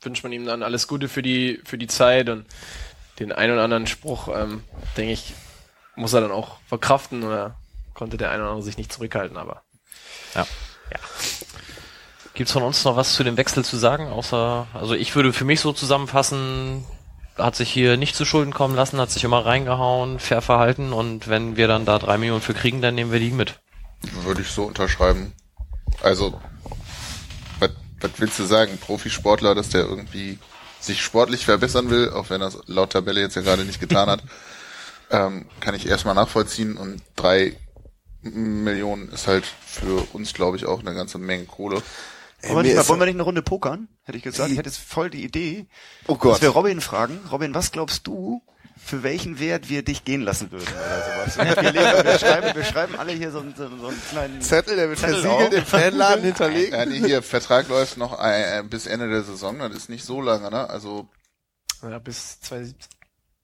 wünscht 0.00 0.24
man 0.24 0.32
ihm 0.32 0.46
dann 0.46 0.62
alles 0.62 0.88
Gute 0.88 1.08
für 1.08 1.22
die 1.22 1.60
für 1.64 1.78
die 1.78 1.86
Zeit 1.86 2.28
und 2.28 2.46
den 3.18 3.32
einen 3.32 3.52
oder 3.52 3.64
anderen 3.64 3.86
Spruch, 3.86 4.28
ähm, 4.28 4.64
denke 4.96 5.12
ich, 5.12 5.34
muss 5.94 6.12
er 6.12 6.22
dann 6.22 6.32
auch 6.32 6.58
verkraften 6.66 7.22
oder 7.22 7.56
konnte 7.94 8.16
der 8.16 8.30
eine 8.30 8.42
oder 8.42 8.50
andere 8.52 8.64
sich 8.64 8.78
nicht 8.78 8.92
zurückhalten, 8.92 9.36
aber 9.36 9.62
Gibt's 12.34 12.52
von 12.52 12.62
uns 12.62 12.84
noch 12.84 12.96
was 12.96 13.14
zu 13.14 13.24
dem 13.24 13.36
Wechsel 13.36 13.64
zu 13.64 13.76
sagen? 13.76 14.08
Außer, 14.08 14.66
also 14.72 14.94
ich 14.94 15.14
würde 15.14 15.32
für 15.32 15.44
mich 15.44 15.60
so 15.60 15.72
zusammenfassen, 15.72 16.84
hat 17.36 17.56
sich 17.56 17.70
hier 17.70 17.96
nicht 17.96 18.14
zu 18.14 18.24
Schulden 18.24 18.52
kommen 18.52 18.74
lassen, 18.74 19.00
hat 19.00 19.10
sich 19.10 19.24
immer 19.24 19.44
reingehauen, 19.44 20.18
fair 20.18 20.42
verhalten 20.42 20.92
und 20.92 21.28
wenn 21.28 21.56
wir 21.56 21.68
dann 21.68 21.84
da 21.84 21.98
drei 21.98 22.18
Millionen 22.18 22.42
für 22.42 22.54
kriegen, 22.54 22.82
dann 22.82 22.94
nehmen 22.94 23.12
wir 23.12 23.20
die 23.20 23.30
mit. 23.30 23.60
würde 24.22 24.42
ich 24.42 24.48
so 24.48 24.64
unterschreiben. 24.64 25.32
Also, 26.02 26.40
was 27.60 28.10
willst 28.18 28.38
du 28.38 28.44
sagen? 28.44 28.78
Profisportler, 28.78 29.54
dass 29.54 29.70
der 29.70 29.82
irgendwie 29.82 30.38
sich 30.80 31.00
sportlich 31.02 31.44
verbessern 31.44 31.90
will, 31.90 32.10
auch 32.10 32.30
wenn 32.30 32.40
er 32.40 32.48
es 32.48 32.58
laut 32.66 32.90
Tabelle 32.90 33.20
jetzt 33.20 33.36
ja 33.36 33.42
gerade 33.42 33.64
nicht 33.64 33.80
getan 33.80 34.10
hat, 34.10 34.22
ähm, 35.10 35.46
kann 35.60 35.74
ich 35.74 35.86
erstmal 35.86 36.14
nachvollziehen 36.14 36.76
und 36.76 37.00
drei 37.16 37.56
Millionen 38.22 39.08
ist 39.10 39.26
halt 39.26 39.44
für 39.44 40.06
uns, 40.12 40.32
glaube 40.32 40.56
ich, 40.56 40.66
auch 40.66 40.80
eine 40.80 40.94
ganze 40.94 41.18
Menge 41.18 41.44
Kohle. 41.44 41.82
Ey, 42.42 42.50
wollen, 42.54 42.64
wir 42.66 42.74
nicht 42.74 42.76
mal, 42.76 42.88
wollen 42.88 43.00
wir 43.00 43.06
nicht 43.06 43.14
eine 43.16 43.22
Runde 43.22 43.42
pokern? 43.42 43.88
Hätte 44.02 44.18
ich 44.18 44.24
gesagt. 44.24 44.50
Ich 44.50 44.58
hätte 44.58 44.68
jetzt 44.68 44.78
voll 44.80 45.10
die 45.10 45.24
Idee. 45.24 45.66
Oh 46.06 46.14
Dass 46.14 46.20
Gott. 46.20 46.42
wir 46.42 46.48
Robin 46.50 46.80
fragen. 46.80 47.18
Robin, 47.30 47.54
was 47.54 47.70
glaubst 47.72 48.06
du, 48.06 48.42
für 48.84 49.02
welchen 49.04 49.38
Wert 49.38 49.68
wir 49.68 49.84
dich 49.84 50.04
gehen 50.04 50.22
lassen 50.22 50.50
würden 50.50 50.66
oder 50.66 51.34
sowas. 51.36 51.38
Wir, 51.72 52.04
wir, 52.04 52.18
schreiben, 52.18 52.56
wir 52.56 52.64
schreiben 52.64 52.96
alle 52.98 53.12
hier 53.12 53.30
so, 53.30 53.38
einen- 53.40 53.54
so, 53.56 53.64
einen 53.66 54.02
kleinen 54.10 54.40
Zettel, 54.42 54.74
der 54.74 54.88
wird 54.88 54.98
Zettel 54.98 55.22
versiegelt 55.22 55.48
auf. 55.48 55.54
im 55.54 55.64
Fanladen 55.66 56.24
hinterlegt. 56.24 56.72
Ja, 56.72 56.84
nee, 56.84 56.98
hier, 56.98 57.22
Vertrag 57.22 57.68
läuft 57.68 57.96
noch 57.96 58.18
äh, 58.20 58.62
bis 58.68 58.86
Ende 58.86 59.08
der 59.08 59.22
Saison, 59.22 59.58
das 59.60 59.72
ist 59.76 59.88
nicht 59.88 60.04
so 60.04 60.20
lange, 60.20 60.50
ne? 60.50 60.68
Also, 60.68 61.08
Ja, 61.82 61.98
bis 62.00 62.40
2017. 62.40 62.88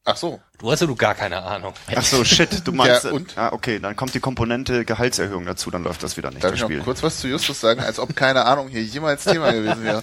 ach 0.09 0.17
so. 0.17 0.41
Du 0.59 0.71
hast 0.73 0.81
ja 0.81 0.87
du 0.87 0.97
gar 0.97 1.15
keine 1.15 1.43
Ahnung. 1.43 1.73
Ach 1.95 2.03
so, 2.05 2.25
shit, 2.25 2.67
du 2.67 2.73
meinst, 2.73 3.05
Ja, 3.05 3.11
und? 3.13 3.37
ah, 3.39 3.53
okay, 3.53 3.79
dann 3.79 3.95
kommt 3.97 4.15
die 4.15 4.21
Komponente 4.21 4.85
Gehaltserhöhung 4.85 5.45
dazu, 5.45 5.71
dann 5.71 5.85
läuft 5.85 6.03
das 6.03 6.17
wieder 6.17 6.31
nicht, 6.31 6.43
Darf 6.43 6.51
das 6.51 6.57
ich 6.59 6.63
noch 6.63 6.69
Spiel. 6.71 6.81
kurz 6.83 7.03
was 7.03 7.19
zu 7.21 7.29
Justus 7.29 7.61
sagen, 7.61 7.81
als 7.81 7.99
ob 7.99 8.17
keine 8.17 8.45
Ahnung 8.45 8.69
hier 8.69 8.83
jemals 8.83 9.25
Thema 9.25 9.53
gewesen 9.53 9.85
wäre? 9.85 10.03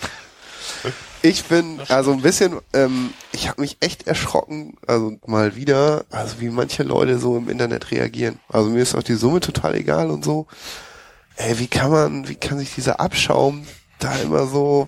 Ich 1.21 1.45
bin 1.45 1.81
also 1.89 2.11
ein 2.13 2.21
bisschen, 2.21 2.59
ähm, 2.73 3.13
ich 3.31 3.49
habe 3.49 3.61
mich 3.61 3.77
echt 3.79 4.05
erschrocken, 4.07 4.77
also 4.87 5.17
mal 5.25 5.55
wieder, 5.55 6.05
also 6.11 6.39
wie 6.39 6.49
manche 6.49 6.83
Leute 6.83 7.17
so 7.17 7.35
im 7.37 7.49
Internet 7.49 7.91
reagieren. 7.91 8.39
Also 8.49 8.69
mir 8.69 8.81
ist 8.81 8.93
auch 8.95 9.03
die 9.03 9.15
Summe 9.15 9.39
total 9.39 9.75
egal 9.75 10.11
und 10.11 10.23
so. 10.23 10.45
Ey, 11.35 11.57
wie 11.59 11.67
kann 11.67 11.91
man, 11.91 12.27
wie 12.29 12.35
kann 12.35 12.59
sich 12.59 12.73
dieser 12.75 12.99
Abschaum 12.99 13.65
da 13.99 14.15
immer 14.17 14.45
so, 14.47 14.87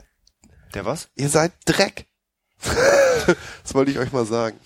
Der 0.74 0.86
was? 0.86 1.10
ihr 1.16 1.30
seid 1.30 1.52
Dreck. 1.66 2.06
das 3.64 3.74
wollte 3.74 3.92
ich 3.92 4.00
euch 4.00 4.12
mal 4.14 4.26
sagen. 4.26 4.58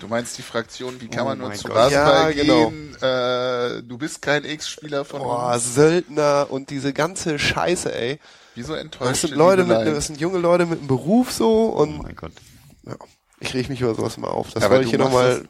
Du 0.00 0.08
meinst 0.08 0.36
die 0.38 0.42
Fraktion, 0.42 1.00
wie 1.00 1.08
kann 1.08 1.22
Oh 1.22 1.28
man 1.28 1.38
nur 1.38 1.52
zu. 1.54 1.68
Rasenball 1.68 2.34
Ja, 2.36 2.42
genau. 2.42 2.70
gehen? 2.70 2.96
Äh, 3.00 3.82
du 3.82 3.96
bist 3.96 4.20
kein 4.22 4.44
Ex-Spieler 4.44 5.04
von 5.04 5.20
Boah, 5.22 5.54
uns. 5.54 5.74
Söldner 5.74 6.46
und 6.50 6.70
diese 6.70 6.92
ganze 6.92 7.38
Scheiße, 7.38 7.94
ey. 7.94 8.18
Wieso 8.56 8.74
enttäuscht 8.74 9.10
Das 9.12 9.20
sind 9.22 9.34
Leute 9.36 9.64
mit, 9.64 9.86
das 9.86 10.06
sind 10.06 10.20
junge 10.20 10.38
Leute 10.38 10.66
mit 10.66 10.78
einem 10.80 10.88
Beruf 10.88 11.32
so 11.32 11.72
Oh 11.76 11.82
und 11.82 12.02
mein 12.02 12.16
Gott. 12.16 12.32
ja, 12.86 12.94
ich 13.40 13.54
reg 13.54 13.68
mich 13.68 13.80
über 13.80 13.94
sowas 13.94 14.16
mal 14.16 14.28
auf. 14.28 14.50
Das 14.52 14.62
wollte 14.68 14.84
ich 14.84 14.90
du 14.90 14.96
hier 14.96 14.98
nochmal 15.04 15.44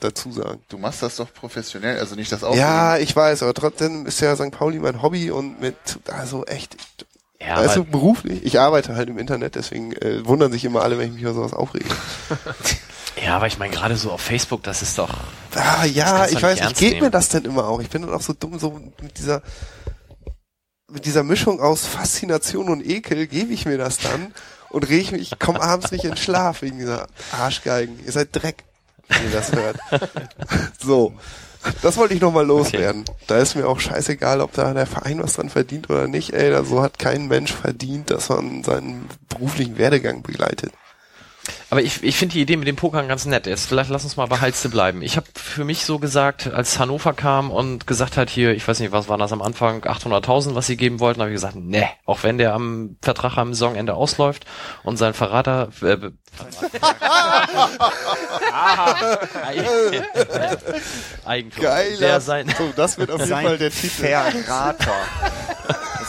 dazu 0.00 0.30
sagen. 0.32 0.60
Du 0.68 0.78
machst 0.78 1.02
das 1.02 1.16
doch 1.16 1.32
professionell, 1.34 1.98
also 1.98 2.14
nicht 2.14 2.30
das 2.30 2.44
auch. 2.44 2.54
Ja, 2.54 2.98
ich 2.98 3.14
weiß, 3.14 3.42
aber 3.42 3.54
trotzdem 3.54 4.06
ist 4.06 4.20
ja 4.20 4.36
St. 4.36 4.52
Pauli 4.52 4.78
mein 4.78 5.02
Hobby 5.02 5.30
und 5.32 5.60
mit, 5.60 5.74
also 6.08 6.44
echt, 6.46 6.76
Ja, 7.40 7.56
also 7.56 7.80
aber, 7.80 7.90
beruflich, 7.90 8.44
ich 8.44 8.60
arbeite 8.60 8.94
halt 8.94 9.08
im 9.08 9.18
Internet, 9.18 9.56
deswegen 9.56 9.92
äh, 9.92 10.24
wundern 10.24 10.52
sich 10.52 10.64
immer 10.64 10.82
alle, 10.82 10.98
wenn 10.98 11.08
ich 11.08 11.14
mich 11.14 11.22
über 11.22 11.34
sowas 11.34 11.52
aufrege. 11.52 11.86
ja, 13.28 13.36
aber 13.36 13.46
ich 13.46 13.58
meine, 13.58 13.74
gerade 13.74 13.94
so 13.94 14.10
auf 14.10 14.22
Facebook, 14.22 14.62
das 14.62 14.80
ist 14.80 14.96
doch. 14.96 15.10
Ah, 15.54 15.84
ja, 15.84 16.26
ich 16.26 16.42
weiß 16.42 16.54
nicht, 16.54 16.62
ernst 16.62 16.80
geht 16.80 16.98
mir 17.02 17.10
das 17.10 17.28
denn 17.28 17.44
immer 17.44 17.68
auch? 17.68 17.78
Ich 17.80 17.90
bin 17.90 18.00
dann 18.00 18.14
auch 18.14 18.22
so 18.22 18.32
dumm, 18.32 18.58
so 18.58 18.80
mit 19.02 19.18
dieser, 19.18 19.42
mit 20.90 21.04
dieser 21.04 21.24
Mischung 21.24 21.60
aus 21.60 21.84
Faszination 21.84 22.70
und 22.70 22.80
Ekel 22.80 23.26
gebe 23.26 23.52
ich 23.52 23.66
mir 23.66 23.76
das 23.76 23.98
dann 23.98 24.32
und 24.70 24.88
reg 24.88 25.12
mich, 25.12 25.32
ich 25.32 25.38
komme 25.38 25.60
abends 25.60 25.90
nicht 25.90 26.04
in 26.04 26.16
Schlaf 26.16 26.62
wegen 26.62 26.78
dieser 26.78 27.06
Arschgeigen. 27.38 28.02
Ihr 28.02 28.12
seid 28.12 28.28
Dreck, 28.32 28.64
wenn 29.08 29.24
ihr 29.24 29.32
das 29.32 29.52
hört. 29.52 29.76
so. 30.80 31.12
Das 31.82 31.98
wollte 31.98 32.14
ich 32.14 32.22
nochmal 32.22 32.46
loswerden. 32.46 33.04
Da 33.26 33.36
ist 33.36 33.56
mir 33.56 33.68
auch 33.68 33.78
scheißegal, 33.78 34.40
ob 34.40 34.54
da 34.54 34.72
der 34.72 34.86
Verein 34.86 35.22
was 35.22 35.34
dran 35.34 35.50
verdient 35.50 35.90
oder 35.90 36.08
nicht. 36.08 36.32
Ey, 36.32 36.50
da 36.50 36.64
so 36.64 36.80
hat 36.80 36.98
kein 36.98 37.28
Mensch 37.28 37.52
verdient, 37.52 38.10
dass 38.10 38.30
man 38.30 38.64
seinen 38.64 39.06
beruflichen 39.28 39.76
Werdegang 39.76 40.22
begleitet. 40.22 40.72
Aber 41.70 41.82
ich, 41.82 42.02
ich 42.02 42.16
finde 42.16 42.32
die 42.32 42.40
Idee 42.40 42.56
mit 42.56 42.66
dem 42.66 42.76
Pokern 42.76 43.08
ganz 43.08 43.26
nett. 43.26 43.46
Jetzt 43.46 43.66
vielleicht 43.66 43.90
lass 43.90 44.04
uns 44.04 44.16
mal 44.16 44.26
bei 44.26 44.40
Halste 44.40 44.70
bleiben. 44.70 45.02
Ich 45.02 45.16
habe 45.16 45.26
für 45.34 45.64
mich 45.64 45.84
so 45.84 45.98
gesagt, 45.98 46.46
als 46.46 46.78
Hannover 46.78 47.12
kam 47.12 47.50
und 47.50 47.86
gesagt 47.86 48.16
hat 48.16 48.30
hier, 48.30 48.52
ich 48.52 48.66
weiß 48.66 48.80
nicht, 48.80 48.92
was 48.92 49.08
war 49.08 49.18
das 49.18 49.32
am 49.32 49.42
Anfang, 49.42 49.82
800.000, 49.82 50.54
was 50.54 50.66
sie 50.66 50.78
geben 50.78 50.98
wollten, 50.98 51.20
habe 51.20 51.30
ich 51.30 51.34
gesagt, 51.34 51.56
ne, 51.56 51.86
auch 52.06 52.22
wenn 52.22 52.38
der 52.38 52.54
am 52.54 52.96
Vertrag 53.02 53.36
am 53.36 53.52
Saisonende 53.52 53.94
ausläuft 53.94 54.46
und 54.82 54.96
sein 54.96 55.12
Verrater, 55.12 55.68
äh, 55.82 55.98
Eigentum, 61.26 61.64
der 62.00 62.20
sein, 62.20 62.54
so, 62.56 62.72
das 62.76 62.98
wird 62.98 63.10
auf 63.10 63.20
jeden 63.20 63.32
Fall 63.32 63.58
der 63.58 63.70
Titel. 63.70 64.06
Verrater. 64.06 64.94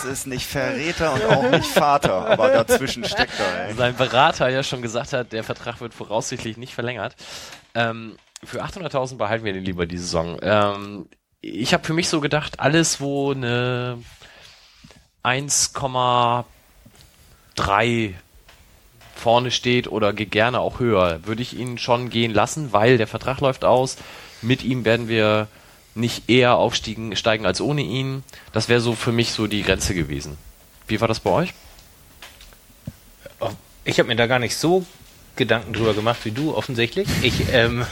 Das 0.01 0.09
ist 0.09 0.27
nicht 0.27 0.45
Verräter 0.45 1.13
und 1.13 1.25
auch 1.25 1.49
nicht 1.49 1.65
Vater, 1.65 2.25
aber 2.25 2.51
dazwischen 2.51 3.03
steckt 3.03 3.37
er, 3.37 3.67
ey. 3.67 3.73
sein 3.73 3.97
Berater 3.97 4.47
ja 4.47 4.63
schon 4.63 4.81
gesagt 4.81 5.11
hat, 5.11 5.33
der 5.33 5.43
Vertrag 5.43 5.81
wird 5.81 5.93
voraussichtlich 5.93 6.55
nicht 6.55 6.73
verlängert. 6.73 7.17
Ähm, 7.75 8.15
für 8.41 8.63
800.000 8.63 9.17
behalten 9.17 9.43
wir 9.43 9.51
den 9.51 9.65
lieber 9.65 9.85
die 9.85 9.97
Saison. 9.97 10.39
Ähm, 10.41 11.09
ich 11.41 11.73
habe 11.73 11.83
für 11.83 11.91
mich 11.91 12.07
so 12.07 12.21
gedacht, 12.21 12.61
alles, 12.61 13.01
wo 13.01 13.31
eine 13.31 14.01
1,3 15.25 18.13
vorne 19.15 19.51
steht 19.51 19.89
oder 19.89 20.13
gerne 20.13 20.61
auch 20.61 20.79
höher, 20.79 21.19
würde 21.25 21.41
ich 21.41 21.59
ihn 21.59 21.77
schon 21.77 22.09
gehen 22.09 22.33
lassen, 22.33 22.71
weil 22.71 22.97
der 22.97 23.07
Vertrag 23.07 23.41
läuft 23.41 23.65
aus. 23.65 23.97
Mit 24.41 24.63
ihm 24.63 24.85
werden 24.85 25.09
wir 25.09 25.49
nicht 25.99 26.29
eher 26.29 26.55
aufsteigen 26.55 27.15
steigen 27.15 27.45
als 27.45 27.61
ohne 27.61 27.81
ihn. 27.81 28.23
Das 28.53 28.69
wäre 28.69 28.81
so 28.81 28.93
für 28.93 29.11
mich 29.11 29.31
so 29.31 29.47
die 29.47 29.63
Grenze 29.63 29.93
gewesen. 29.93 30.37
Wie 30.87 30.99
war 31.01 31.07
das 31.07 31.19
bei 31.19 31.29
euch? 31.29 31.53
Ich 33.85 33.99
habe 33.99 34.07
mir 34.07 34.15
da 34.15 34.27
gar 34.27 34.39
nicht 34.39 34.55
so 34.55 34.85
Gedanken 35.35 35.73
drüber 35.73 35.93
gemacht 35.93 36.19
wie 36.25 36.31
du, 36.31 36.55
offensichtlich. 36.55 37.07
Ich 37.21 37.53
ähm, 37.53 37.85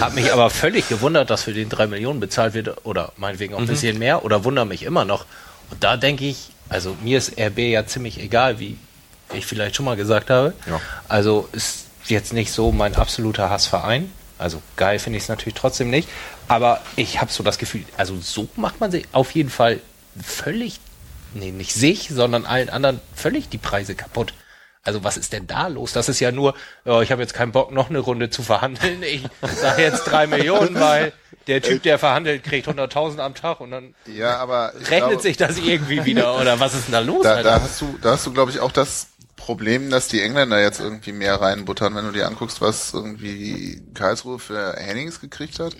habe 0.00 0.16
mich 0.16 0.32
aber 0.32 0.50
völlig 0.50 0.88
gewundert, 0.88 1.30
dass 1.30 1.44
für 1.44 1.54
den 1.54 1.68
drei 1.68 1.86
Millionen 1.86 2.20
bezahlt 2.20 2.54
wird 2.54 2.84
oder 2.84 3.12
meinetwegen 3.16 3.54
auch 3.54 3.58
ein 3.58 3.66
bisschen 3.66 3.98
mehr 3.98 4.24
oder 4.24 4.44
wundere 4.44 4.66
mich 4.66 4.82
immer 4.82 5.04
noch. 5.04 5.24
Und 5.70 5.82
da 5.82 5.96
denke 5.96 6.26
ich, 6.26 6.50
also 6.68 6.96
mir 7.02 7.18
ist 7.18 7.40
RB 7.40 7.58
ja 7.58 7.86
ziemlich 7.86 8.20
egal, 8.20 8.60
wie 8.60 8.76
ich 9.32 9.46
vielleicht 9.46 9.76
schon 9.76 9.86
mal 9.86 9.96
gesagt 9.96 10.30
habe. 10.30 10.52
Ja. 10.66 10.80
Also 11.08 11.48
ist 11.52 11.86
jetzt 12.06 12.32
nicht 12.32 12.52
so 12.52 12.70
mein 12.70 12.94
absoluter 12.94 13.48
Hassverein. 13.50 14.10
Also 14.40 14.62
geil 14.76 14.98
finde 14.98 15.18
ich 15.18 15.24
es 15.24 15.28
natürlich 15.28 15.54
trotzdem 15.54 15.90
nicht. 15.90 16.08
Aber 16.48 16.80
ich 16.96 17.20
habe 17.20 17.30
so 17.30 17.42
das 17.42 17.58
Gefühl, 17.58 17.84
also 17.96 18.18
so 18.20 18.48
macht 18.56 18.80
man 18.80 18.90
sich 18.90 19.06
auf 19.12 19.32
jeden 19.32 19.50
Fall 19.50 19.80
völlig, 20.20 20.80
nee, 21.34 21.52
nicht 21.52 21.74
sich, 21.74 22.08
sondern 22.08 22.46
allen 22.46 22.70
anderen 22.70 23.00
völlig 23.14 23.48
die 23.48 23.58
Preise 23.58 23.94
kaputt. 23.94 24.34
Also 24.82 25.04
was 25.04 25.18
ist 25.18 25.34
denn 25.34 25.46
da 25.46 25.66
los? 25.66 25.92
Das 25.92 26.08
ist 26.08 26.20
ja 26.20 26.32
nur, 26.32 26.54
oh, 26.86 27.00
ich 27.02 27.12
habe 27.12 27.20
jetzt 27.20 27.34
keinen 27.34 27.52
Bock, 27.52 27.70
noch 27.70 27.90
eine 27.90 27.98
Runde 27.98 28.30
zu 28.30 28.42
verhandeln. 28.42 29.02
Ich 29.02 29.22
sage 29.56 29.82
jetzt 29.82 30.04
drei 30.04 30.26
Millionen, 30.26 30.74
weil 30.80 31.12
der 31.46 31.60
Typ, 31.60 31.82
der 31.82 31.98
verhandelt, 31.98 32.44
kriegt 32.44 32.66
100.000 32.66 33.18
am 33.18 33.34
Tag 33.34 33.60
und 33.60 33.72
dann 33.72 33.94
Ja, 34.06 34.38
aber 34.38 34.72
rechnet 34.74 35.10
glaube, 35.10 35.20
sich 35.22 35.36
das 35.36 35.58
irgendwie 35.58 36.06
wieder. 36.06 36.40
Oder 36.40 36.60
was 36.60 36.74
ist 36.74 36.86
denn 36.86 36.92
da 36.92 37.00
los? 37.00 37.24
da, 37.24 37.34
Alter? 37.34 37.42
da 37.42 37.62
hast 37.62 37.80
du, 37.80 37.98
da 38.00 38.12
hast 38.12 38.24
du, 38.24 38.32
glaube 38.32 38.50
ich, 38.52 38.60
auch 38.60 38.72
das 38.72 39.08
Problem, 39.40 39.90
dass 39.90 40.08
die 40.08 40.20
Engländer 40.20 40.60
jetzt 40.60 40.80
irgendwie 40.80 41.12
mehr 41.12 41.40
reinbuttern, 41.40 41.94
wenn 41.94 42.04
du 42.04 42.12
dir 42.12 42.26
anguckst, 42.26 42.60
was 42.60 42.92
irgendwie 42.94 43.82
Karlsruhe 43.94 44.38
für 44.38 44.74
Hennings 44.76 45.20
gekriegt 45.20 45.58
hat. 45.58 45.76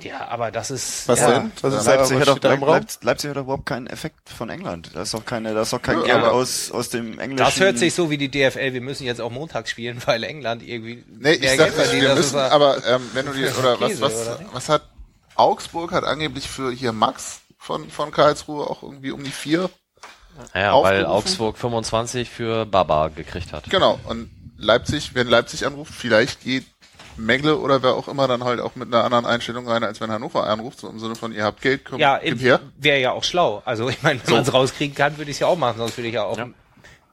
ja, 0.00 0.28
aber 0.28 0.50
das 0.50 0.70
ist. 0.70 1.08
Was 1.08 1.20
ja, 1.20 1.30
denn? 1.40 1.52
Was 1.62 1.74
ist 1.74 1.86
Leipzig 1.86 2.18
hat, 2.20 2.28
doch? 2.28 2.42
Leipzig, 2.42 3.02
Leipzig 3.02 3.30
hat 3.30 3.36
doch 3.36 3.42
überhaupt 3.42 3.66
keinen 3.66 3.86
Effekt 3.86 4.28
von 4.28 4.50
England. 4.50 4.90
Da 4.94 5.02
ist 5.02 5.14
doch 5.14 5.24
keine, 5.24 5.54
da 5.54 5.62
ist 5.62 5.72
doch 5.72 5.82
kein 5.82 6.02
Ja, 6.04 6.04
Geld 6.04 6.24
aus, 6.24 6.70
aus 6.70 6.90
dem 6.90 7.18
englischen. 7.18 7.44
Das 7.44 7.58
hört 7.60 7.78
sich 7.78 7.94
so 7.94 8.10
wie 8.10 8.18
die 8.18 8.30
DFL, 8.30 8.74
wir 8.74 8.80
müssen 8.82 9.04
jetzt 9.04 9.20
auch 9.20 9.30
montags 9.30 9.70
spielen, 9.70 10.00
weil 10.06 10.22
England 10.24 10.62
irgendwie 10.62 11.04
Nee, 11.08 11.32
ich 11.32 11.40
mehr 11.40 11.56
sag 11.56 11.56
Geld 11.56 11.76
nicht, 11.78 11.86
verdient. 11.86 12.02
wir 12.02 12.14
müssen, 12.14 12.38
aber 12.38 12.86
ähm, 12.86 13.10
wenn 13.14 13.26
du 13.26 13.32
dir, 13.32 13.52
oder 13.58 13.80
was, 13.80 13.88
Käse, 13.92 14.00
was, 14.02 14.12
oder 14.14 14.40
was 14.52 14.68
hat 14.68 14.82
Augsburg 15.34 15.92
hat 15.92 16.04
angeblich 16.04 16.48
für 16.48 16.70
hier 16.72 16.92
Max 16.92 17.40
von, 17.58 17.90
von 17.90 18.10
Karlsruhe 18.10 18.68
auch 18.68 18.82
irgendwie 18.82 19.10
um 19.12 19.24
die 19.24 19.30
vier. 19.30 19.70
Ja, 20.54 20.72
aufgerufen. 20.72 20.98
weil 21.04 21.06
Augsburg 21.06 21.58
25 21.58 22.30
für 22.30 22.66
Baba 22.66 23.08
gekriegt 23.08 23.52
hat. 23.52 23.68
Genau. 23.70 23.98
Und 24.08 24.30
Leipzig, 24.56 25.14
wenn 25.14 25.28
Leipzig 25.28 25.66
anruft, 25.66 25.92
vielleicht 25.94 26.42
geht 26.42 26.64
Megle 27.16 27.58
oder 27.58 27.82
wer 27.82 27.94
auch 27.94 28.06
immer 28.08 28.28
dann 28.28 28.44
halt 28.44 28.60
auch 28.60 28.76
mit 28.76 28.92
einer 28.92 29.04
anderen 29.04 29.26
Einstellung 29.26 29.66
rein, 29.68 29.82
als 29.82 30.00
wenn 30.00 30.10
Hannover 30.10 30.46
anruft, 30.46 30.80
so 30.80 30.88
im 30.88 31.00
Sinne 31.00 31.16
von, 31.16 31.32
ihr 31.32 31.44
habt 31.44 31.60
Geld, 31.60 31.84
komm, 31.84 31.98
Ja, 31.98 32.18
her. 32.18 32.60
wäre 32.76 33.00
ja 33.00 33.12
auch 33.12 33.24
schlau. 33.24 33.62
Also 33.64 33.88
ich 33.88 34.02
meine, 34.02 34.20
wenn 34.24 34.34
man 34.34 34.42
es 34.42 34.52
rauskriegen 34.52 34.94
kann, 34.94 35.18
würde 35.18 35.30
ich 35.30 35.36
es 35.36 35.40
ja 35.40 35.48
auch 35.48 35.58
machen, 35.58 35.78
sonst 35.78 35.96
würde 35.96 36.08
ich 36.08 36.14
ja 36.14 36.24
auch 36.24 36.38
Ja. 36.38 36.48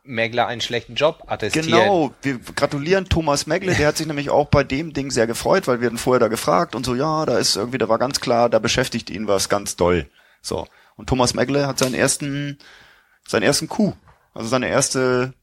Megler 0.04 0.46
einen 0.46 0.62
schlechten 0.62 0.94
Job 0.94 1.24
attestieren. 1.26 1.66
Genau, 1.68 2.12
wir 2.22 2.38
gratulieren 2.56 3.06
Thomas 3.10 3.48
Megle, 3.48 3.74
der 3.74 3.88
hat 3.88 3.98
sich 3.98 4.06
nämlich 4.06 4.30
auch 4.30 4.46
bei 4.48 4.64
dem 4.64 4.94
Ding 4.94 5.10
sehr 5.10 5.26
gefreut, 5.26 5.68
weil 5.68 5.82
wir 5.82 5.88
hatten 5.88 5.98
vorher 5.98 6.20
da 6.20 6.28
gefragt 6.28 6.76
und 6.76 6.86
so, 6.86 6.94
ja, 6.94 7.26
da 7.26 7.40
ist 7.40 7.56
irgendwie, 7.56 7.80
da 7.80 7.90
war 7.90 7.98
ganz 7.98 8.20
klar, 8.22 8.48
da 8.50 8.60
beschäftigt 8.60 9.10
ihn 9.10 9.28
was 9.28 9.50
ganz 9.50 9.76
doll. 9.76 10.08
So. 10.44 10.68
Und 10.96 11.10
Thomas 11.10 11.34
Megle 11.34 11.66
hat 11.66 11.80
seinen 11.80 11.96
ersten, 11.96 12.60
seinen 13.28 13.44
ersten 13.44 13.68
Coup, 13.68 13.96
also 14.34 14.48
seine 14.50 14.68
erste, 14.70 15.34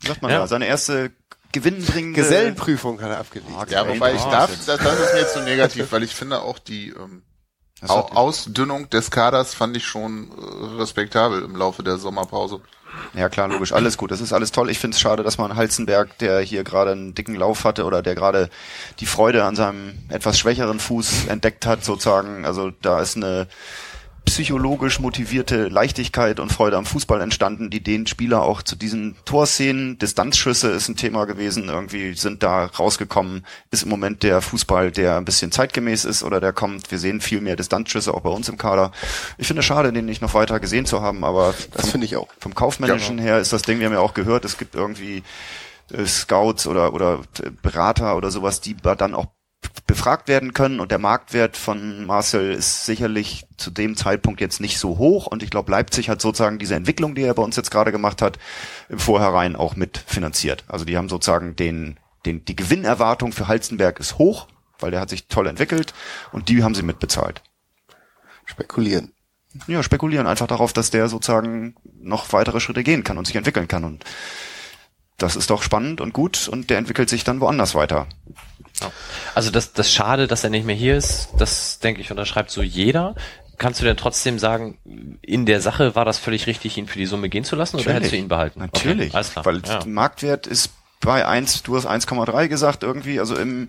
wie 0.00 0.08
sagt 0.08 0.22
man 0.22 0.30
Ja. 0.30 0.38
da, 0.40 0.46
seine 0.46 0.66
erste 0.66 1.12
gewinnbringende 1.52 2.20
Gesellenprüfung 2.20 3.00
hat 3.00 3.10
er 3.10 3.18
abgelegt. 3.20 3.50
Ah, 3.56 3.64
Ja, 3.68 3.88
wobei 3.88 4.14
ich 4.14 4.22
darf, 4.22 4.50
das- 4.50 4.66
das, 4.78 5.00
ist 5.00 5.14
mir 5.14 5.20
jetzt 5.20 5.34
so 5.34 5.40
negativ, 5.40 5.90
weil 5.92 6.02
ich 6.02 6.14
finde 6.14 6.40
auch 6.42 6.58
die 6.58 6.90
ähm, 6.90 7.22
Au- 7.88 8.08
Ausdünnung 8.14 8.88
des 8.90 9.10
Kaders 9.10 9.54
fand 9.54 9.76
ich 9.76 9.86
schon 9.86 10.30
äh, 10.30 10.76
respektabel 10.80 11.42
im 11.42 11.54
Laufe 11.56 11.82
der 11.82 11.98
Sommerpause. 11.98 12.60
Ja 13.14 13.28
klar, 13.28 13.48
logisch, 13.48 13.72
alles 13.72 13.98
gut. 13.98 14.10
Das 14.10 14.22
ist 14.22 14.32
alles 14.32 14.52
toll. 14.52 14.70
Ich 14.70 14.78
finde 14.78 14.94
es 14.94 15.00
schade, 15.00 15.22
dass 15.22 15.36
man 15.36 15.56
Halzenberg, 15.56 16.16
der 16.18 16.40
hier 16.40 16.64
gerade 16.64 16.92
einen 16.92 17.14
dicken 17.14 17.34
Lauf 17.34 17.64
hatte 17.64 17.84
oder 17.84 18.00
der 18.02 18.14
gerade 18.14 18.48
die 19.00 19.06
Freude 19.06 19.44
an 19.44 19.56
seinem 19.56 19.92
etwas 20.08 20.38
schwächeren 20.38 20.80
Fuß 20.80 21.26
entdeckt 21.26 21.66
hat, 21.66 21.84
sozusagen. 21.84 22.46
Also 22.46 22.70
da 22.70 23.00
ist 23.00 23.16
eine 23.16 23.48
psychologisch 24.26 25.00
motivierte 25.00 25.68
Leichtigkeit 25.68 26.40
und 26.40 26.52
Freude 26.52 26.76
am 26.76 26.84
Fußball 26.84 27.20
entstanden, 27.20 27.70
die 27.70 27.82
den 27.82 28.06
Spieler 28.06 28.42
auch 28.42 28.60
zu 28.60 28.76
diesen 28.76 29.16
Torszenen, 29.24 29.98
Distanzschüsse 29.98 30.68
ist 30.68 30.88
ein 30.88 30.96
Thema 30.96 31.24
gewesen, 31.24 31.68
irgendwie 31.68 32.12
sind 32.14 32.42
da 32.42 32.66
rausgekommen, 32.66 33.46
ist 33.70 33.84
im 33.84 33.88
Moment 33.88 34.22
der 34.22 34.42
Fußball, 34.42 34.90
der 34.90 35.16
ein 35.16 35.24
bisschen 35.24 35.52
zeitgemäß 35.52 36.04
ist 36.04 36.22
oder 36.22 36.40
der 36.40 36.52
kommt, 36.52 36.90
wir 36.90 36.98
sehen 36.98 37.20
viel 37.20 37.40
mehr 37.40 37.56
Distanzschüsse 37.56 38.12
auch 38.12 38.20
bei 38.20 38.30
uns 38.30 38.48
im 38.48 38.58
Kader. 38.58 38.92
Ich 39.38 39.46
finde 39.46 39.60
es 39.60 39.66
schade, 39.66 39.92
den 39.92 40.04
nicht 40.04 40.20
noch 40.20 40.34
weiter 40.34 40.60
gesehen 40.60 40.86
zu 40.86 41.00
haben, 41.00 41.24
aber 41.24 41.54
Das 41.72 41.90
finde 41.90 42.06
ich 42.06 42.16
auch. 42.16 42.28
vom 42.40 42.54
Kaufmännischen 42.54 43.18
her 43.18 43.38
ist 43.38 43.52
das 43.52 43.62
Ding, 43.62 43.78
wir 43.78 43.86
haben 43.86 43.94
ja 43.94 44.00
auch 44.00 44.14
gehört, 44.14 44.44
es 44.44 44.58
gibt 44.58 44.74
irgendwie 44.74 45.22
äh, 45.92 46.04
Scouts 46.04 46.66
oder, 46.66 46.92
oder 46.92 47.20
äh, 47.42 47.50
Berater 47.62 48.16
oder 48.16 48.30
sowas, 48.30 48.60
die 48.60 48.76
dann 48.76 49.14
auch 49.14 49.28
befragt 49.86 50.28
werden 50.28 50.52
können 50.52 50.80
und 50.80 50.90
der 50.90 50.98
Marktwert 50.98 51.56
von 51.56 52.06
Marcel 52.06 52.52
ist 52.52 52.86
sicherlich 52.86 53.46
zu 53.56 53.70
dem 53.70 53.96
Zeitpunkt 53.96 54.40
jetzt 54.40 54.60
nicht 54.60 54.78
so 54.78 54.98
hoch 54.98 55.26
und 55.26 55.42
ich 55.42 55.50
glaube 55.50 55.70
Leipzig 55.70 56.08
hat 56.08 56.20
sozusagen 56.20 56.58
diese 56.58 56.74
Entwicklung, 56.74 57.14
die 57.14 57.22
er 57.22 57.34
bei 57.34 57.42
uns 57.42 57.56
jetzt 57.56 57.70
gerade 57.70 57.92
gemacht 57.92 58.20
hat, 58.20 58.38
im 58.88 58.98
Vorhinein 58.98 59.54
auch 59.54 59.76
mitfinanziert. 59.76 60.64
Also 60.66 60.84
die 60.84 60.96
haben 60.96 61.08
sozusagen 61.08 61.54
den, 61.56 61.98
den, 62.24 62.44
die 62.44 62.56
Gewinnerwartung 62.56 63.32
für 63.32 63.48
Halstenberg 63.48 64.00
ist 64.00 64.18
hoch, 64.18 64.48
weil 64.78 64.90
der 64.90 65.00
hat 65.00 65.08
sich 65.08 65.28
toll 65.28 65.46
entwickelt 65.46 65.94
und 66.32 66.48
die 66.48 66.64
haben 66.64 66.74
sie 66.74 66.82
mitbezahlt. 66.82 67.42
Spekulieren. 68.44 69.12
Ja, 69.68 69.82
spekulieren 69.82 70.26
einfach 70.26 70.46
darauf, 70.46 70.72
dass 70.72 70.90
der 70.90 71.08
sozusagen 71.08 71.76
noch 71.98 72.32
weitere 72.32 72.60
Schritte 72.60 72.82
gehen 72.82 73.04
kann 73.04 73.18
und 73.18 73.26
sich 73.26 73.36
entwickeln 73.36 73.68
kann 73.68 73.84
und 73.84 74.04
das 75.18 75.36
ist 75.36 75.48
doch 75.48 75.62
spannend 75.62 76.00
und 76.00 76.12
gut 76.12 76.48
und 76.48 76.68
der 76.68 76.78
entwickelt 76.78 77.08
sich 77.08 77.24
dann 77.24 77.40
woanders 77.40 77.74
weiter. 77.74 78.06
Also 79.34 79.50
das, 79.50 79.72
das 79.72 79.92
Schade, 79.92 80.26
dass 80.26 80.44
er 80.44 80.50
nicht 80.50 80.66
mehr 80.66 80.74
hier 80.74 80.96
ist, 80.96 81.28
das 81.38 81.78
denke 81.78 82.00
ich 82.00 82.10
unterschreibt 82.10 82.50
so 82.50 82.62
jeder. 82.62 83.14
Kannst 83.58 83.80
du 83.80 83.84
denn 83.84 83.96
trotzdem 83.96 84.38
sagen, 84.38 84.78
in 85.22 85.46
der 85.46 85.62
Sache 85.62 85.94
war 85.94 86.04
das 86.04 86.18
völlig 86.18 86.46
richtig, 86.46 86.76
ihn 86.76 86.86
für 86.86 86.98
die 86.98 87.06
Summe 87.06 87.30
gehen 87.30 87.44
zu 87.44 87.56
lassen 87.56 87.78
oder 87.78 87.94
hättest 87.94 88.12
du 88.12 88.16
ihn 88.16 88.28
behalten? 88.28 88.60
Natürlich. 88.60 89.08
Okay, 89.08 89.16
alles 89.16 89.30
klar. 89.32 89.46
Weil 89.46 89.56
ja. 89.56 89.78
der 89.78 89.86
Marktwert 89.86 90.46
ist 90.46 90.70
bei 91.00 91.26
1, 91.26 91.62
du 91.62 91.76
hast 91.76 91.86
1,3 91.86 92.48
gesagt 92.48 92.82
irgendwie, 92.82 93.18
also 93.18 93.34
im 93.36 93.68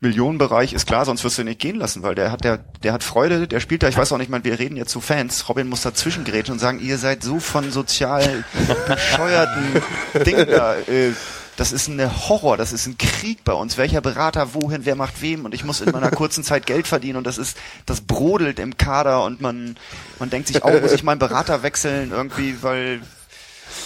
Millionenbereich 0.00 0.72
ist 0.72 0.86
klar, 0.86 1.04
sonst 1.04 1.24
wirst 1.24 1.36
du 1.36 1.42
ihn 1.42 1.48
nicht 1.48 1.60
gehen 1.60 1.76
lassen, 1.76 2.02
weil 2.02 2.14
der 2.14 2.32
hat 2.32 2.42
der 2.42 2.58
der 2.82 2.94
hat 2.94 3.04
Freude, 3.04 3.46
der 3.46 3.60
spielt 3.60 3.82
da, 3.82 3.88
ich 3.88 3.98
weiß 3.98 4.12
auch 4.12 4.18
nicht, 4.18 4.30
man, 4.30 4.44
wir 4.44 4.58
reden 4.58 4.76
jetzt 4.76 4.92
zu 4.92 5.00
Fans, 5.00 5.48
Robin 5.48 5.68
muss 5.68 5.82
dazwischen 5.82 6.24
gerätschen 6.24 6.54
und 6.54 6.58
sagen, 6.58 6.80
ihr 6.80 6.96
seid 6.96 7.22
so 7.22 7.38
von 7.38 7.70
sozial 7.70 8.44
bescheuerten 8.88 9.82
Dingen 10.24 10.46
da, 10.48 10.76
äh, 10.76 11.12
das 11.60 11.72
ist 11.72 11.88
ein 11.88 12.00
Horror, 12.26 12.56
das 12.56 12.72
ist 12.72 12.86
ein 12.86 12.96
Krieg 12.96 13.44
bei 13.44 13.52
uns. 13.52 13.76
Welcher 13.76 14.00
Berater 14.00 14.54
wohin, 14.54 14.86
wer 14.86 14.96
macht 14.96 15.20
wem 15.20 15.44
und 15.44 15.52
ich 15.52 15.62
muss 15.62 15.82
in 15.82 15.90
meiner 15.90 16.10
kurzen 16.10 16.42
Zeit 16.42 16.64
Geld 16.64 16.86
verdienen 16.86 17.18
und 17.18 17.26
das 17.26 17.36
ist, 17.36 17.54
das 17.84 18.00
brodelt 18.00 18.58
im 18.58 18.78
Kader 18.78 19.24
und 19.24 19.42
man, 19.42 19.76
man 20.18 20.30
denkt 20.30 20.48
sich, 20.48 20.64
oh, 20.64 20.80
muss 20.80 20.92
ich 20.92 21.02
meinen 21.02 21.18
Berater 21.18 21.62
wechseln 21.62 22.12
irgendwie, 22.12 22.62
weil 22.62 23.02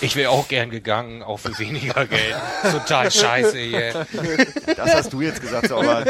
Ich 0.00 0.14
wäre 0.14 0.30
auch 0.30 0.46
gern 0.46 0.70
gegangen, 0.70 1.24
auch 1.24 1.38
für 1.38 1.58
weniger 1.58 2.06
Geld. 2.06 2.36
Total 2.70 3.10
scheiße 3.10 3.58
hier. 3.58 4.06
Das 4.76 4.94
hast 4.94 5.12
du 5.12 5.20
jetzt 5.20 5.40
gesagt, 5.40 5.72
aber 5.72 6.06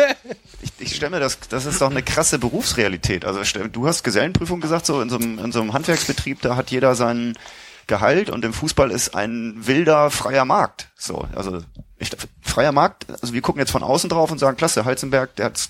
ich, 0.60 0.70
ich 0.80 0.94
stelle 0.94 1.12
mir 1.12 1.20
das, 1.20 1.38
das 1.48 1.64
ist 1.64 1.80
doch 1.80 1.90
eine 1.90 2.02
krasse 2.02 2.38
Berufsrealität. 2.38 3.24
Also 3.24 3.40
du 3.68 3.88
hast 3.88 4.04
Gesellenprüfung 4.04 4.60
gesagt, 4.60 4.84
so 4.84 5.00
in 5.00 5.08
so 5.08 5.16
einem, 5.16 5.38
in 5.38 5.50
so 5.50 5.62
einem 5.62 5.72
Handwerksbetrieb, 5.72 6.42
da 6.42 6.56
hat 6.56 6.70
jeder 6.70 6.94
seinen 6.94 7.38
Gehalt 7.86 8.30
und 8.30 8.44
im 8.44 8.52
Fußball 8.52 8.90
ist 8.90 9.14
ein 9.14 9.66
wilder, 9.66 10.10
freier 10.10 10.44
Markt. 10.44 10.88
So, 10.96 11.26
also 11.34 11.60
ich, 11.98 12.10
freier 12.42 12.72
Markt, 12.72 13.06
also 13.22 13.34
wir 13.34 13.42
gucken 13.42 13.60
jetzt 13.60 13.70
von 13.70 13.82
außen 13.82 14.10
drauf 14.10 14.30
und 14.30 14.38
sagen, 14.38 14.56
klasse, 14.56 14.84
Heizenberg, 14.84 15.36
der 15.36 15.46
hat 15.46 15.68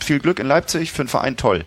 viel 0.00 0.20
Glück 0.20 0.38
in 0.38 0.46
Leipzig, 0.46 0.92
für 0.92 1.04
den 1.04 1.08
Verein 1.08 1.36
toll. 1.36 1.66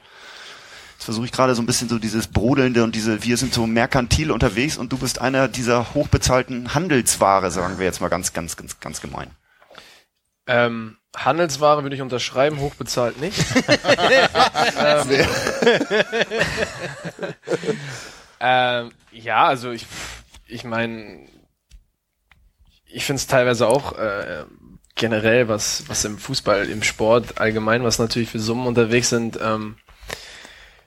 Jetzt 0.94 1.06
versuche 1.06 1.26
ich 1.26 1.32
gerade 1.32 1.56
so 1.56 1.62
ein 1.62 1.66
bisschen 1.66 1.90
so 1.90 2.00
dieses 2.00 2.28
Brodelnde 2.28 2.84
und 2.84 2.96
diese, 2.96 3.24
wir 3.24 3.38
sind 3.38 3.54
so 3.54 3.68
merkantil 3.68 4.32
unterwegs 4.32 4.78
und 4.78 4.94
du 4.94 4.98
bist 4.98 5.20
einer 5.20 5.48
dieser 5.48 5.94
hochbezahlten 5.94 6.74
Handelsware, 6.74 7.52
sagen 7.52 7.80
wir 7.80 7.86
jetzt 7.86 8.02
mal 8.02 8.08
ganz, 8.08 8.34
ganz, 8.34 8.56
ganz, 8.56 8.80
ganz 8.80 9.02
gemein. 9.02 9.32
Ähm, 10.48 10.98
Handelsware 11.16 11.84
würde 11.84 11.96
ich 11.96 12.02
unterschreiben, 12.02 12.60
hochbezahlt 12.60 13.20
nicht. 13.20 13.38
ähm, 14.80 15.10
ähm, 18.40 18.92
ja, 19.12 19.46
also 19.46 19.72
ich, 19.72 19.86
ich 20.48 20.64
meine, 20.64 21.28
ich 22.86 23.06
finde 23.06 23.20
es 23.20 23.28
teilweise 23.28 23.68
auch 23.68 23.98
äh, 23.98 24.46
generell, 24.96 25.48
was, 25.48 25.84
was 25.88 26.06
im 26.06 26.18
Fußball, 26.18 26.70
im 26.70 26.84
Sport 26.84 27.40
allgemein, 27.40 27.84
was 27.84 28.00
natürlich 28.00 28.30
für 28.30 28.40
Summen 28.40 28.68
unterwegs 28.68 29.10
sind. 29.10 29.38
Ähm, 29.42 29.76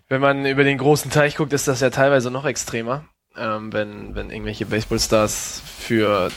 wenn 0.08 0.20
man 0.20 0.46
über 0.46 0.64
den 0.64 0.78
großen 0.78 1.10
Teich 1.10 1.36
guckt, 1.36 1.52
ist 1.52 1.68
das 1.68 1.80
ja 1.80 1.90
teilweise 1.90 2.30
noch 2.30 2.46
extremer, 2.46 3.04
ähm, 3.36 3.72
wenn, 3.72 4.14
wenn 4.14 4.30
irgendwelche 4.30 4.64
Baseballstars 4.66 5.62
für 5.78 6.30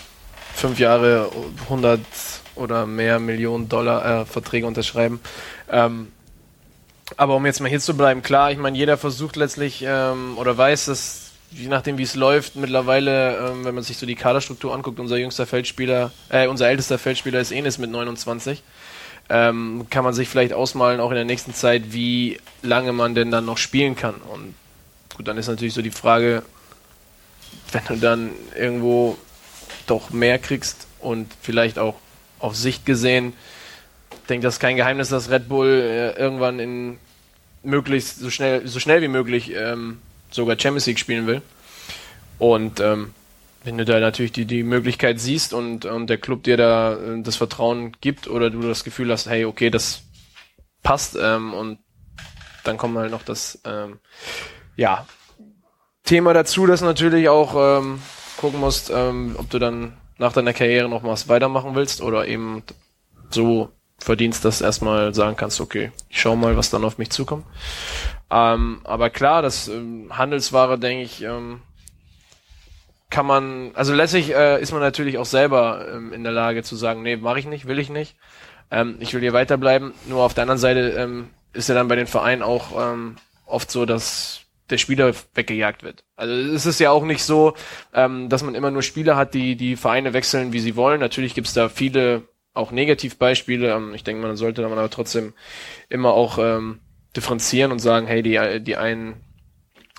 fünf 0.54 0.80
Jahre 0.80 1.32
100 1.64 2.02
oder 2.56 2.86
mehr 2.86 3.20
Millionen 3.20 3.70
Dollar 3.70 4.22
äh, 4.22 4.26
Verträge 4.26 4.68
unterschreiben. 4.68 5.22
Ähm, 5.70 6.12
aber 7.22 7.36
um 7.36 7.46
jetzt 7.46 7.60
mal 7.60 7.70
hier 7.70 7.80
zu 7.80 7.96
bleiben, 7.96 8.24
klar, 8.24 8.52
ich 8.52 8.58
meine, 8.58 8.76
jeder 8.76 8.98
versucht 8.98 9.36
letztlich 9.36 9.84
ähm, 9.88 10.40
oder 10.40 10.58
weiß, 10.58 10.86
dass 10.86 11.30
je 11.52 11.68
nachdem 11.68 12.00
wie 12.00 12.04
es 12.04 12.16
läuft, 12.16 12.56
mittlerweile, 12.56 13.38
ähm, 13.38 13.64
wenn 13.64 13.76
man 13.76 13.84
sich 13.84 13.98
so 13.98 14.08
die 14.08 14.16
Kaderstruktur 14.16 14.74
anguckt, 14.74 15.00
unser 15.00 15.18
jüngster 15.18 15.46
Feldspieler, 15.46 16.12
äh, 16.30 16.48
unser 16.48 16.68
ältester 16.68 16.98
Feldspieler 16.98 17.40
ist 17.40 17.52
Enes 17.52 17.78
mit 17.78 17.92
29. 17.92 18.64
Ähm, 19.30 19.86
kann 19.92 20.04
man 20.04 20.16
sich 20.16 20.30
vielleicht 20.30 20.52
ausmalen, 20.52 21.00
auch 21.00 21.12
in 21.12 21.16
der 21.16 21.26
nächsten 21.26 21.54
Zeit, 21.54 21.94
wie 21.94 22.40
lange 22.64 22.92
man 22.92 23.14
denn 23.14 23.30
dann 23.30 23.46
noch 23.46 23.60
spielen 23.60 23.96
kann. 23.96 24.16
Und 24.16 24.56
gut, 25.16 25.28
dann 25.28 25.38
ist 25.38 25.48
natürlich 25.48 25.76
so 25.76 25.84
die 25.84 25.92
Frage, 25.92 26.42
wenn 27.72 27.84
du 27.88 27.98
dann 27.98 28.32
irgendwo 28.58 29.16
doch 29.86 30.10
mehr 30.10 30.40
kriegst 30.40 30.88
und 31.00 31.32
vielleicht 31.40 31.78
auch 31.78 31.98
auf 32.40 32.56
Sicht 32.56 32.84
gesehen, 32.88 33.34
ich 34.10 34.28
denke, 34.28 34.48
das 34.48 34.56
ist 34.56 34.60
kein 34.60 34.76
Geheimnis, 34.76 35.10
dass 35.10 35.30
Red 35.30 35.48
Bull 35.48 35.68
äh, 35.68 36.20
irgendwann 36.20 36.60
in 36.60 36.98
möglichst 37.64 38.20
so 38.20 38.30
schnell, 38.30 38.68
so 38.68 38.80
schnell 38.80 39.02
wie 39.02 39.08
möglich 39.08 39.54
ähm, 39.56 40.00
sogar 40.30 40.60
Champions 40.60 40.86
League 40.88 41.00
spielen 41.00 41.28
will. 41.28 41.42
Und 42.40 42.80
ähm, 42.80 43.14
wenn 43.64 43.78
du 43.78 43.86
da 43.86 44.00
natürlich 44.00 44.32
die, 44.32 44.46
die 44.46 44.64
Möglichkeit 44.64 45.20
siehst 45.20 45.54
und, 45.54 45.86
und 45.86 46.08
der 46.08 46.18
Club 46.18 46.44
dir 46.44 46.58
da 46.58 46.94
äh, 46.94 47.22
das 47.22 47.36
Vertrauen 47.36 47.96
gibt 48.02 48.28
oder 48.28 48.50
du 48.50 48.62
das 48.62 48.84
Gefühl 48.84 49.12
hast, 49.12 49.30
hey, 49.30 49.46
okay, 49.46 49.70
das 49.70 50.04
passt 50.84 51.16
ähm, 51.20 51.54
und 51.54 51.80
dann 52.64 52.78
kommt 52.78 52.98
halt 52.98 53.12
noch 53.12 53.24
das 53.24 53.62
ähm, 53.66 54.00
ja, 54.76 55.06
Thema 56.04 56.34
dazu, 56.34 56.66
dass 56.66 56.82
natürlich 56.82 57.30
auch 57.30 57.80
ähm, 57.80 58.02
gucken 58.38 58.60
musst, 58.60 58.92
ähm, 58.94 59.36
ob 59.38 59.50
du 59.50 59.60
dann 59.60 59.98
nach 60.18 60.34
deiner 60.34 60.54
Karriere 60.54 60.90
noch 60.90 61.04
was 61.04 61.28
weitermachen 61.28 61.76
willst 61.76 62.02
oder 62.02 62.28
eben 62.28 62.64
so 63.30 63.72
verdienst, 64.04 64.46
dass 64.46 64.62
erstmal 64.62 65.14
sagen 65.14 65.36
kannst, 65.36 65.62
okay, 65.62 65.92
ich 66.10 66.22
schau 66.22 66.36
mal, 66.36 66.58
was 66.58 66.70
dann 66.70 66.84
auf 66.84 66.98
mich 66.98 67.10
zukommt. 67.10 67.46
Ähm, 68.30 68.82
aber 68.84 69.10
klar, 69.10 69.42
das 69.42 69.68
ähm, 69.68 70.18
Handelsware, 70.18 70.80
denke 70.80 71.04
ich, 71.04 71.22
ähm, 71.22 71.62
kann 73.10 73.26
man, 73.26 73.72
also 73.74 73.94
letztlich 73.94 74.34
äh, 74.34 74.62
ist 74.62 74.72
man 74.72 74.82
natürlich 74.82 75.18
auch 75.18 75.26
selber 75.26 75.86
ähm, 75.94 76.14
in 76.14 76.24
der 76.24 76.32
Lage 76.32 76.64
zu 76.64 76.76
sagen, 76.76 77.04
nee, 77.04 77.18
mache 77.18 77.40
ich 77.40 77.46
nicht, 77.46 77.68
will 77.68 77.78
ich 77.78 77.90
nicht. 77.90 78.16
Ähm, 78.72 78.96
ich 79.00 79.14
will 79.14 79.22
hier 79.22 79.34
weiterbleiben. 79.34 79.94
Nur 80.08 80.22
auf 80.22 80.34
der 80.34 80.44
anderen 80.44 80.60
Seite 80.60 80.92
ähm, 80.92 81.30
ist 81.54 81.68
ja 81.70 81.76
dann 81.76 81.90
bei 81.90 81.98
den 81.98 82.08
Vereinen 82.08 82.42
auch 82.42 82.72
ähm, 82.80 83.18
oft 83.46 83.70
so, 83.70 83.86
dass 83.86 84.42
der 84.70 84.78
Spieler 84.78 85.14
weggejagt 85.36 85.84
wird. 85.84 86.06
Also 86.16 86.34
es 86.34 86.66
ist 86.66 86.80
ja 86.80 86.92
auch 86.92 87.04
nicht 87.04 87.24
so, 87.24 87.54
ähm, 87.94 88.30
dass 88.30 88.44
man 88.44 88.56
immer 88.56 88.72
nur 88.72 88.82
Spieler 88.82 89.18
hat, 89.18 89.34
die 89.34 89.58
die 89.58 89.76
Vereine 89.76 90.14
wechseln, 90.14 90.54
wie 90.54 90.62
sie 90.62 90.78
wollen. 90.78 91.02
Natürlich 91.02 91.36
gibt's 91.36 91.54
da 91.54 91.68
viele 91.68 92.24
auch 92.54 92.72
Negativbeispiele. 92.72 93.72
Ähm, 93.72 93.94
ich 93.94 94.04
denke, 94.04 94.26
man 94.26 94.36
sollte 94.38 94.62
dann 94.62 94.72
aber 94.72 94.90
trotzdem 94.90 95.34
immer 95.90 96.14
auch 96.14 96.38
ähm, 96.38 96.80
differenzieren 97.16 97.72
und 97.72 97.80
sagen, 97.80 98.08
hey, 98.08 98.22
die, 98.24 98.64
die 98.64 98.78
einen 98.78 99.22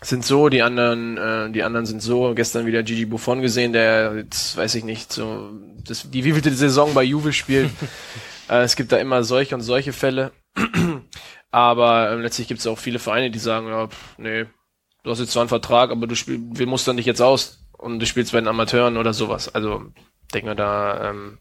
sind 0.02 0.24
so, 0.24 0.48
die 0.48 0.62
anderen, 0.62 1.16
äh, 1.16 1.50
die 1.50 1.62
anderen 1.62 1.86
sind 1.86 2.02
so. 2.02 2.34
Gestern 2.34 2.66
wieder 2.66 2.82
Gigi 2.82 3.06
Buffon 3.06 3.40
gesehen, 3.40 3.72
der 3.72 4.14
jetzt 4.16 4.56
weiß 4.56 4.74
ich 4.74 4.84
nicht, 4.84 5.12
so 5.12 5.50
das, 5.86 6.10
die 6.10 6.24
wievielte 6.24 6.50
Saison 6.50 6.94
bei 6.94 7.04
Juve 7.04 7.32
spielt. 7.32 7.70
äh, 8.48 8.62
es 8.62 8.76
gibt 8.76 8.92
da 8.92 8.98
immer 8.98 9.22
solche 9.24 9.54
und 9.54 9.60
solche 9.60 9.92
Fälle. 9.92 10.32
aber 11.50 12.10
äh, 12.10 12.14
letztlich 12.16 12.48
gibt 12.48 12.60
es 12.60 12.66
auch 12.66 12.78
viele 12.78 12.98
Vereine, 12.98 13.30
die 13.30 13.38
sagen, 13.38 13.68
ja, 13.68 13.86
pff, 13.86 14.18
nee, 14.18 14.46
du 15.04 15.10
hast 15.10 15.20
jetzt 15.20 15.32
zwar 15.32 15.42
einen 15.42 15.48
Vertrag, 15.48 15.90
aber 15.90 16.06
du 16.06 16.14
spielst, 16.14 16.58
wir 16.58 16.66
mustern 16.66 16.96
dich 16.96 17.06
jetzt 17.06 17.22
aus 17.22 17.64
und 17.78 18.00
du 18.00 18.06
spielst 18.06 18.32
bei 18.32 18.40
den 18.40 18.48
Amateuren 18.48 18.96
oder 18.96 19.12
sowas. 19.12 19.54
Also 19.54 19.84
denke 20.34 20.48
mir 20.48 20.56
da, 20.56 21.10
ähm, 21.10 21.38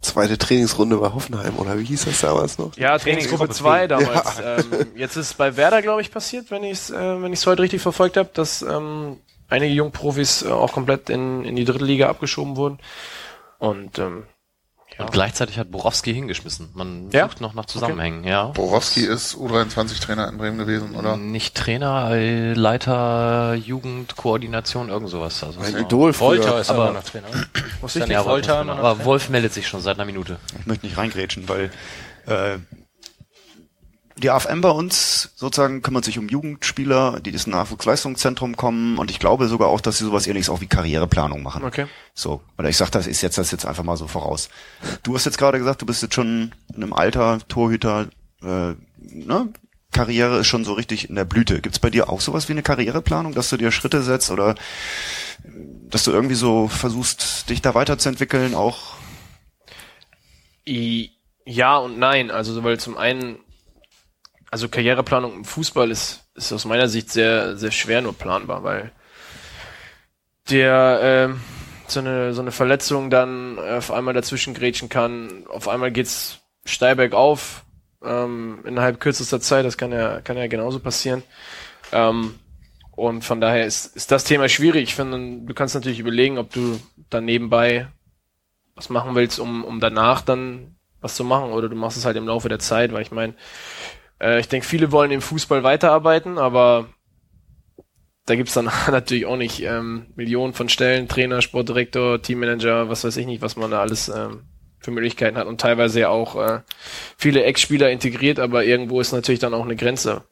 Zweite 0.00 0.38
Trainingsrunde 0.38 0.96
bei 0.96 1.12
Hoffenheim, 1.12 1.58
oder 1.58 1.78
wie 1.78 1.84
hieß 1.84 2.04
das 2.06 2.20
damals 2.20 2.58
noch? 2.58 2.76
ja, 2.76 2.98
Trainingsgruppe 2.98 3.48
2 3.48 3.86
damals. 3.86 4.40
Ähm, 4.44 4.86
jetzt 4.96 5.16
ist 5.16 5.36
bei 5.38 5.56
Werder, 5.56 5.82
glaube 5.82 6.00
ich, 6.00 6.10
passiert, 6.10 6.50
wenn 6.50 6.64
ich 6.64 6.72
es 6.72 6.90
äh, 6.90 7.22
wenn 7.22 7.32
ich's 7.32 7.46
heute 7.46 7.62
richtig 7.62 7.82
verfolgt 7.82 8.16
habe, 8.16 8.30
dass 8.32 8.62
ähm, 8.62 9.18
einige 9.48 9.74
Jungprofis 9.74 10.42
äh, 10.42 10.48
auch 10.48 10.72
komplett 10.72 11.10
in, 11.10 11.44
in 11.44 11.56
die 11.56 11.64
dritte 11.64 11.84
Liga 11.84 12.08
abgeschoben 12.08 12.56
wurden. 12.56 12.78
Und 13.58 13.98
ähm, 13.98 14.24
Und 14.98 15.10
gleichzeitig 15.12 15.58
hat 15.58 15.70
Borowski 15.70 16.12
hingeschmissen. 16.14 16.70
Man 16.74 17.10
Ja? 17.10 17.24
sucht 17.26 17.40
noch 17.40 17.54
nach 17.54 17.66
Zusammenhängen, 17.66 18.24
ja. 18.24 18.46
Borowski 18.46 19.00
ist 19.00 19.34
U23-Trainer 19.36 20.28
in 20.28 20.38
Bremen 20.38 20.58
gewesen, 20.58 20.94
oder? 20.94 21.16
Nicht 21.16 21.54
Trainer, 21.56 22.10
äh, 22.12 22.52
Leiter 22.54 23.54
Jugendkoordination, 23.54 24.88
irgend 24.88 25.08
sowas. 25.10 25.42
Also 25.42 25.60
Ein. 25.60 25.76
Idol 25.78 26.12
Volter 26.12 26.42
früher. 26.50 26.60
ist 26.60 26.70
Aber- 26.70 26.84
aber 26.84 26.92
noch 26.94 27.04
Trainer. 27.04 27.26
Muss 27.80 27.96
ich 27.96 28.00
ja 28.00 28.06
nicht 28.06 28.24
Volta 28.26 28.56
Wolf, 28.58 28.66
noch 28.66 28.78
aber 28.78 29.04
Wolf 29.04 29.28
meldet 29.28 29.52
sich 29.52 29.66
schon 29.66 29.80
seit 29.80 29.96
einer 29.96 30.04
Minute. 30.04 30.38
Ich 30.60 30.66
möchte 30.66 30.86
nicht 30.86 30.96
reingrätschen, 30.98 31.48
weil 31.48 31.70
äh, 32.26 32.58
die 34.22 34.30
AFM 34.30 34.60
bei 34.60 34.70
uns 34.70 35.32
sozusagen 35.36 35.82
kümmert 35.82 36.04
sich 36.04 36.18
um 36.18 36.28
Jugendspieler, 36.28 37.20
die 37.20 37.32
das 37.32 37.46
Nachwuchsleistungszentrum 37.46 38.56
kommen 38.56 38.98
und 38.98 39.10
ich 39.10 39.18
glaube 39.18 39.48
sogar 39.48 39.68
auch, 39.68 39.80
dass 39.80 39.98
sie 39.98 40.04
sowas 40.04 40.26
ähnliches 40.26 40.50
auch 40.50 40.60
wie 40.60 40.66
Karriereplanung 40.66 41.42
machen. 41.42 41.64
Okay. 41.64 41.86
So, 42.14 42.42
oder 42.58 42.68
ich 42.68 42.76
sag 42.76 42.90
das, 42.90 43.06
ich 43.06 43.18
setze 43.18 43.40
das 43.40 43.50
jetzt 43.50 43.66
einfach 43.66 43.84
mal 43.84 43.96
so 43.96 44.06
voraus. 44.06 44.48
Du 45.02 45.14
hast 45.14 45.24
jetzt 45.24 45.38
gerade 45.38 45.58
gesagt, 45.58 45.82
du 45.82 45.86
bist 45.86 46.02
jetzt 46.02 46.14
schon 46.14 46.52
in 46.74 46.82
einem 46.82 46.92
Alter, 46.92 47.40
Torhüter, 47.48 48.08
äh, 48.42 48.74
ne? 48.98 49.48
Karriere 49.92 50.38
ist 50.38 50.46
schon 50.46 50.64
so 50.64 50.72
richtig 50.72 51.10
in 51.10 51.16
der 51.16 51.26
Blüte. 51.26 51.60
Gibt's 51.60 51.78
bei 51.78 51.90
dir 51.90 52.08
auch 52.08 52.22
sowas 52.22 52.48
wie 52.48 52.52
eine 52.52 52.62
Karriereplanung, 52.62 53.34
dass 53.34 53.50
du 53.50 53.58
dir 53.58 53.70
Schritte 53.70 54.02
setzt 54.02 54.30
oder 54.30 54.52
äh, 54.52 54.54
dass 55.90 56.04
du 56.04 56.12
irgendwie 56.12 56.34
so 56.34 56.68
versuchst, 56.68 57.50
dich 57.50 57.60
da 57.60 57.74
weiterzuentwickeln, 57.74 58.54
auch 58.54 58.96
I, 60.66 61.10
ja 61.44 61.76
und 61.76 61.98
nein. 61.98 62.30
Also, 62.30 62.62
weil 62.64 62.78
zum 62.78 62.96
einen, 62.96 63.38
also 64.52 64.68
Karriereplanung 64.68 65.32
im 65.34 65.44
Fußball 65.46 65.90
ist, 65.90 66.26
ist 66.34 66.52
aus 66.52 66.66
meiner 66.66 66.86
Sicht 66.86 67.10
sehr, 67.10 67.56
sehr 67.56 67.70
schwer 67.70 68.02
nur 68.02 68.12
planbar, 68.12 68.62
weil 68.62 68.92
der 70.50 71.00
ähm, 71.02 71.40
so 71.86 72.00
eine 72.00 72.34
so 72.34 72.42
eine 72.42 72.52
Verletzung 72.52 73.08
dann 73.08 73.56
äh, 73.56 73.78
auf 73.78 73.90
einmal 73.90 74.12
dazwischen 74.12 74.52
grätschen 74.52 74.90
kann. 74.90 75.46
Auf 75.48 75.68
einmal 75.68 75.90
geht's 75.90 76.40
steil 76.66 76.96
bergauf 76.96 77.64
ähm, 78.04 78.58
innerhalb 78.66 79.00
kürzester 79.00 79.40
Zeit. 79.40 79.64
Das 79.64 79.78
kann 79.78 79.90
ja 79.90 80.20
kann 80.20 80.36
ja 80.36 80.46
genauso 80.48 80.80
passieren. 80.80 81.22
Ähm, 81.90 82.38
und 82.90 83.24
von 83.24 83.40
daher 83.40 83.64
ist, 83.64 83.96
ist 83.96 84.10
das 84.10 84.24
Thema 84.24 84.50
schwierig. 84.50 84.82
Ich 84.82 84.94
finde, 84.94 85.46
du 85.46 85.54
kannst 85.54 85.74
natürlich 85.74 85.98
überlegen, 85.98 86.36
ob 86.36 86.52
du 86.52 86.78
dann 87.08 87.24
nebenbei 87.24 87.88
was 88.74 88.90
machen 88.90 89.14
willst, 89.14 89.40
um, 89.40 89.64
um 89.64 89.80
danach 89.80 90.20
dann 90.20 90.76
was 91.00 91.16
zu 91.16 91.24
machen, 91.24 91.52
oder 91.52 91.70
du 91.70 91.74
machst 91.74 91.96
es 91.96 92.04
halt 92.04 92.18
im 92.18 92.26
Laufe 92.26 92.50
der 92.50 92.58
Zeit, 92.58 92.92
weil 92.92 93.02
ich 93.02 93.10
meine, 93.10 93.34
äh, 94.22 94.40
ich 94.40 94.48
denke, 94.48 94.66
viele 94.66 94.92
wollen 94.92 95.10
im 95.10 95.20
Fußball 95.20 95.62
weiterarbeiten, 95.62 96.38
aber 96.38 96.88
da 98.24 98.36
gibt's 98.36 98.54
dann 98.54 98.70
natürlich 98.90 99.26
auch 99.26 99.36
nicht 99.36 99.62
ähm, 99.62 100.06
Millionen 100.14 100.54
von 100.54 100.68
Stellen, 100.68 101.08
Trainer, 101.08 101.42
Sportdirektor, 101.42 102.22
Teammanager, 102.22 102.88
was 102.88 103.04
weiß 103.04 103.16
ich 103.16 103.26
nicht, 103.26 103.42
was 103.42 103.56
man 103.56 103.70
da 103.70 103.80
alles 103.80 104.08
ähm, 104.08 104.44
für 104.78 104.92
Möglichkeiten 104.92 105.36
hat 105.36 105.46
und 105.46 105.60
teilweise 105.60 106.00
ja 106.00 106.08
auch 106.08 106.36
äh, 106.36 106.60
viele 107.16 107.44
Ex-Spieler 107.44 107.90
integriert, 107.90 108.38
aber 108.38 108.64
irgendwo 108.64 109.00
ist 109.00 109.12
natürlich 109.12 109.40
dann 109.40 109.54
auch 109.54 109.64
eine 109.64 109.76
Grenze. 109.76 110.22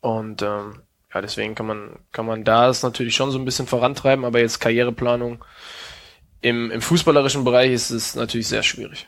Und 0.00 0.42
ähm, 0.42 0.82
ja, 1.12 1.20
deswegen 1.20 1.54
kann 1.54 1.66
man, 1.66 1.98
kann 2.12 2.26
man 2.26 2.44
da 2.44 2.68
es 2.68 2.82
natürlich 2.82 3.14
schon 3.14 3.30
so 3.30 3.38
ein 3.38 3.44
bisschen 3.44 3.66
vorantreiben, 3.66 4.24
aber 4.24 4.40
jetzt 4.40 4.60
Karriereplanung 4.60 5.44
im, 6.40 6.70
im 6.70 6.82
fußballerischen 6.82 7.44
Bereich 7.44 7.72
ist 7.72 7.90
es 7.90 8.16
natürlich 8.16 8.48
sehr 8.48 8.62
schwierig. 8.62 9.06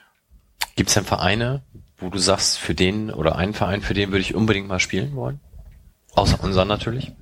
Gibt 0.76 0.88
es 0.88 0.94
denn 0.94 1.04
Vereine, 1.04 1.62
wo 1.98 2.10
du 2.10 2.18
sagst, 2.18 2.58
für 2.58 2.74
den 2.74 3.10
oder 3.10 3.36
einen 3.36 3.54
Verein, 3.54 3.82
für 3.82 3.94
den 3.94 4.10
würde 4.10 4.20
ich 4.20 4.34
unbedingt 4.34 4.68
mal 4.68 4.80
spielen 4.80 5.16
wollen? 5.16 5.40
Außer 6.14 6.42
unseren 6.42 6.68
natürlich. 6.68 7.12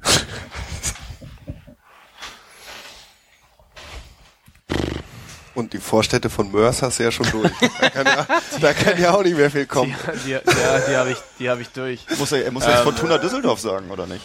Und 5.55 5.72
die 5.72 5.78
Vorstädte 5.78 6.30
von 6.30 6.51
Mörs 6.51 6.82
hast 6.82 6.98
du 6.98 7.05
ja 7.05 7.12
schon 7.12 7.30
durch. 7.30 7.52
Da 7.80 7.90
kann 7.90 8.06
ja, 8.06 8.26
da 8.60 8.72
kann 8.72 9.01
ja 9.01 9.14
auch 9.14 9.22
nicht 9.22 9.36
mehr 9.36 9.51
viel 9.51 9.66
kommen. 9.66 9.94
Die, 10.24 10.26
die, 10.26 10.30
ja, 10.32 10.40
die 10.40 10.96
habe 10.96 11.12
ich, 11.12 11.18
die 11.38 11.48
habe 11.48 11.62
ich 11.62 11.68
durch. 11.68 12.05
muss 12.18 12.32
er, 12.32 12.44
er 12.44 12.51
muss 12.51 12.66
jetzt 12.66 12.80
Fortuna 12.80 13.18
Düsseldorf 13.18 13.60
sagen, 13.60 13.90
oder 13.90 14.06
nicht? 14.06 14.24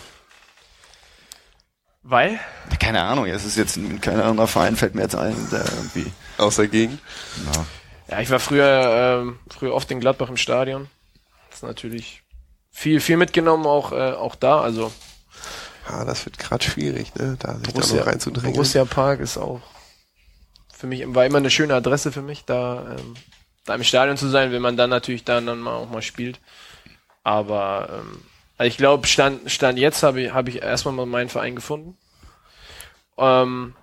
Weil? 2.02 2.40
Keine 2.80 3.04
Ahnung, 3.04 3.28
es 3.28 3.46
ist 3.46 3.58
jetzt 3.58 3.78
ein, 3.78 4.02
kein 4.02 4.20
anderer 4.20 4.48
Verein 4.48 4.76
fällt 4.76 4.96
mir 4.96 5.04
jetzt 5.04 5.16
ein, 5.16 5.36
der 5.52 5.60
irgendwie. 5.60 6.12
Aus 6.38 6.56
der 6.56 6.68
Gegend. 6.68 7.00
Ja, 7.54 7.66
ich 8.20 8.30
war 8.30 8.40
früher, 8.40 9.22
ähm, 9.22 9.40
früher 9.50 9.74
oft 9.74 9.90
in 9.92 10.00
Gladbach 10.00 10.30
im 10.30 10.38
Stadion. 10.38 10.90
Das 11.50 11.58
ist 11.58 11.64
natürlich 11.64 12.24
viel, 12.72 13.00
viel 13.02 13.18
mitgenommen 13.18 13.66
auch, 13.66 13.92
äh, 13.92 14.14
auch 14.14 14.36
da. 14.36 14.62
Also 14.62 14.92
Ah, 15.88 16.06
das 16.06 16.26
wird 16.26 16.38
gerade 16.38 16.64
schwierig, 16.64 17.16
ne? 17.16 17.36
Da 17.40 17.56
sich 17.56 17.68
da 17.68 17.72
Borussia, 17.72 18.00
noch 18.00 18.08
reinzudrängen. 18.08 18.54
Borussia 18.54 18.86
Park 18.86 19.20
ist 19.20 19.38
auch 19.38 19.62
für 20.80 20.88
mich 20.88 21.04
war 21.14 21.26
immer 21.26 21.40
eine 21.40 21.50
schöne 21.50 21.76
Adresse 21.76 22.14
für 22.14 22.22
mich, 22.22 22.46
da, 22.46 22.96
ähm, 22.98 23.16
da 23.66 23.76
im 23.76 23.84
Stadion 23.84 24.16
zu 24.16 24.30
sein, 24.30 24.54
wenn 24.54 24.62
man 24.62 24.78
dann 24.78 24.90
natürlich 24.90 25.26
dann, 25.26 25.46
dann 25.46 25.60
mal 25.60 25.76
auch 25.76 25.90
mal 25.90 26.02
spielt. 26.02 26.40
Aber 27.24 27.90
ähm, 27.92 28.22
also 28.58 28.70
ich 28.70 28.78
glaube, 28.78 29.06
Stand, 29.06 29.52
Stand 29.52 29.78
jetzt 29.78 30.04
habe 30.04 30.22
ich, 30.22 30.34
habe 30.34 30.50
ich 30.50 30.62
erstmal 30.62 30.94
mal 30.94 31.06
meinen 31.06 31.28
Verein 31.28 31.56
gefunden. 31.56 31.98
Ähm, 33.18 33.76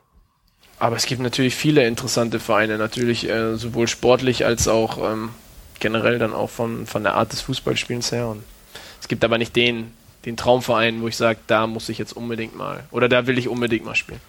aber 0.78 0.97
es 0.97 1.07
gibt 1.07 1.23
natürlich 1.23 1.55
viele 1.55 1.86
interessante 1.86 2.39
Vereine, 2.39 2.78
natürlich 2.78 3.28
äh, 3.28 3.57
sowohl 3.57 3.89
sportlich 3.89 4.44
als 4.44 4.69
auch 4.69 4.98
ähm, 5.12 5.31
generell 5.81 6.19
dann 6.19 6.35
auch 6.35 6.51
von, 6.51 6.86
von 6.86 7.03
der 7.03 7.15
Art 7.15 7.32
des 7.32 7.40
Fußballspielens 7.43 8.12
her. 8.12 8.28
Und 8.28 8.43
es 9.01 9.09
gibt 9.09 9.24
aber 9.24 9.39
nicht 9.39 9.57
den, 9.57 9.93
den 10.24 10.36
Traumverein, 10.36 11.01
wo 11.01 11.09
ich 11.09 11.16
sage, 11.16 11.39
da 11.47 11.66
muss 11.66 11.89
ich 11.89 11.98
jetzt 11.98 12.12
unbedingt 12.15 12.57
mal 12.57 12.85
oder 12.90 13.09
da 13.09 13.27
will 13.27 13.39
ich 13.39 13.48
unbedingt 13.48 13.85
mal 13.85 13.94
spielen. 13.94 14.20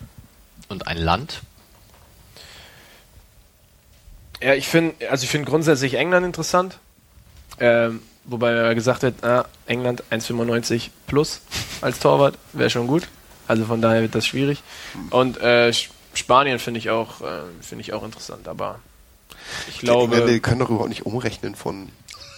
Und 0.70 0.88
ein 0.88 0.98
Land? 0.98 1.42
Ja, 4.42 4.54
ich 4.54 4.68
finde, 4.68 5.10
also 5.10 5.24
ich 5.24 5.30
finde 5.30 5.50
grundsätzlich 5.50 5.96
England 5.96 6.26
interessant. 6.26 6.78
Ähm, 7.60 8.02
wobei 8.26 8.52
er 8.52 8.76
gesagt 8.76 9.04
hat, 9.04 9.24
ah, 9.24 9.46
England 9.66 10.04
1,95 10.12 10.90
plus 11.08 11.42
als 11.82 12.00
Torwart 12.00 12.38
wäre 12.54 12.70
schon 12.70 12.88
gut. 12.88 13.08
Also 13.48 13.66
von 13.66 13.82
daher 13.82 14.02
wird 14.02 14.14
das 14.14 14.28
schwierig. 14.28 14.62
Und 15.10 15.40
äh, 15.42 15.72
Spanien 16.18 16.60
finde 16.60 16.80
ich 16.80 16.90
auch, 16.90 17.22
äh, 17.22 17.44
finde 17.62 17.82
ich 17.82 17.94
auch 17.94 18.04
interessant. 18.04 18.48
Aber 18.48 18.80
ich 19.70 19.80
glaube, 19.80 20.26
die 20.26 20.40
können 20.40 20.60
doch 20.60 20.70
überhaupt 20.70 20.90
nicht 20.90 21.06
umrechnen 21.06 21.56
von 21.56 21.90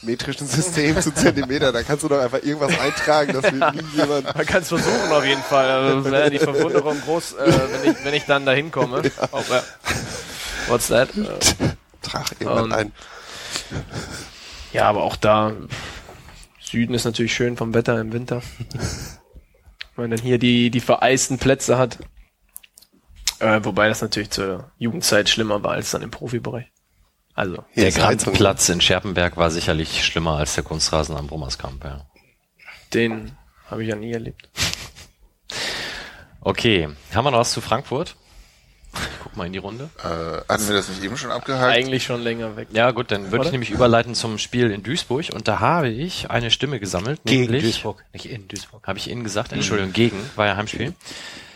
metrischen 0.01 0.47
System 0.47 0.99
zu 1.01 1.14
Zentimeter. 1.14 1.72
Da 1.72 1.84
kannst 1.84 2.03
du 2.03 2.07
doch 2.07 2.19
einfach 2.19 2.41
irgendwas 2.43 2.77
eintragen, 2.80 3.34
das 3.34 3.43
will 3.51 3.60
nie 3.60 3.97
jemand. 3.97 4.35
man 4.35 4.45
kann 4.45 4.61
es 4.61 4.69
versuchen 4.69 5.11
auf 5.11 5.26
jeden 5.26 5.41
Fall. 5.41 5.69
Also 5.69 6.11
wäre 6.11 6.30
die 6.30 6.39
Verwunderung 6.39 6.99
groß, 7.01 7.34
äh, 7.34 7.53
wenn, 7.72 7.91
ich, 7.91 8.06
wenn 8.06 8.14
ich 8.14 8.26
dann 8.26 8.45
da 8.45 8.51
hinkomme. 8.51 9.01
Auch, 9.31 9.49
äh, 9.49 9.61
what's 10.68 10.88
that? 10.88 11.10
Äh, 11.18 11.76
Trag 12.01 12.31
irgendwann 12.39 12.72
ein. 12.72 12.91
Ja, 14.72 14.85
aber 14.85 15.03
auch 15.03 15.15
da, 15.15 15.53
Süden 16.61 16.93
ist 16.93 17.06
natürlich 17.06 17.34
schön 17.34 17.57
vom 17.57 17.73
Wetter 17.73 17.99
im 17.99 18.14
Winter. 18.14 18.41
Wenn 19.95 20.10
man 20.10 20.11
dann 20.11 20.22
hier 20.22 20.38
die, 20.38 20.69
die 20.69 20.80
vereisten 20.80 21.39
Plätze 21.39 21.77
hat. 21.77 21.97
Äh, 23.40 23.60
wobei 23.64 23.88
das 23.88 24.02
natürlich 24.02 24.32
zur 24.32 24.72
Jugendzeit 24.78 25.30
schlimmer 25.30 25.64
war 25.64 25.72
als 25.72 25.91
dann 25.91 26.02
im 26.02 26.11
Profibereich. 26.11 26.68
Also, 27.34 27.64
Hier 27.72 27.86
der. 27.86 27.91
Grandplatz 27.94 28.68
in 28.70 28.82
Scherpenberg 28.82 29.38
war 29.38 29.49
sicherlich 29.49 30.03
schlimmer 30.03 30.38
als 30.38 30.56
der 30.56 30.64
Kunstrasen 30.64 31.16
am 31.16 31.28
Brummerskamp, 31.28 31.84
ja. 31.86 32.06
den 32.94 33.32
habe 33.70 33.84
ich 33.84 33.90
ja 33.90 33.95
nie 33.95 34.11
erlebt. 34.11 34.49
Okay, 36.41 36.90
haben 37.14 37.26
wir 37.26 37.32
noch 37.32 37.40
was 37.40 37.52
zu 37.52 37.61
Frankfurt? 37.61 38.16
Ich 38.94 38.99
guck 39.22 39.38
mal 39.38 39.45
in 39.45 39.53
die 39.53 39.60
Runde. 39.60 39.90
Äh, 39.99 40.52
hatten 40.52 40.68
wir 40.68 40.76
das 40.76 40.90
nicht 40.90 41.03
eben 41.03 41.16
schon 41.16 41.32
abgehakt? 41.32 41.76
Eigentlich 41.76 42.03
schon 42.03 42.22
länger 42.22 42.56
weg. 42.56 42.70
Ja 42.72 42.90
gut, 42.91 43.11
dann 43.11 43.32
würde 43.32 43.45
ich 43.45 43.52
nämlich 43.52 43.70
überleiten 43.70 44.16
zum 44.16 44.38
Spiel 44.38 44.72
in 44.72 44.82
Duisburg 44.82 45.30
und 45.32 45.48
da 45.48 45.60
habe 45.60 45.90
ich 45.90 46.32
eine 46.32 46.49
Stimme 46.49 46.80
gesammelt, 46.80 47.22
Gegen 47.24 47.44
nämlich 47.44 47.64
Duisburg, 47.64 48.03
nicht 48.14 48.26
in 48.26 48.48
Duisburg. 48.48 48.88
habe 48.88 48.98
ich 48.98 49.10
Ihnen 49.10 49.24
gesagt, 49.24 49.52
Entschuldigung, 49.53 49.94
gegen, 49.94 50.18
war 50.36 50.48
ja 50.48 50.57
Heimspiel. 50.57 50.94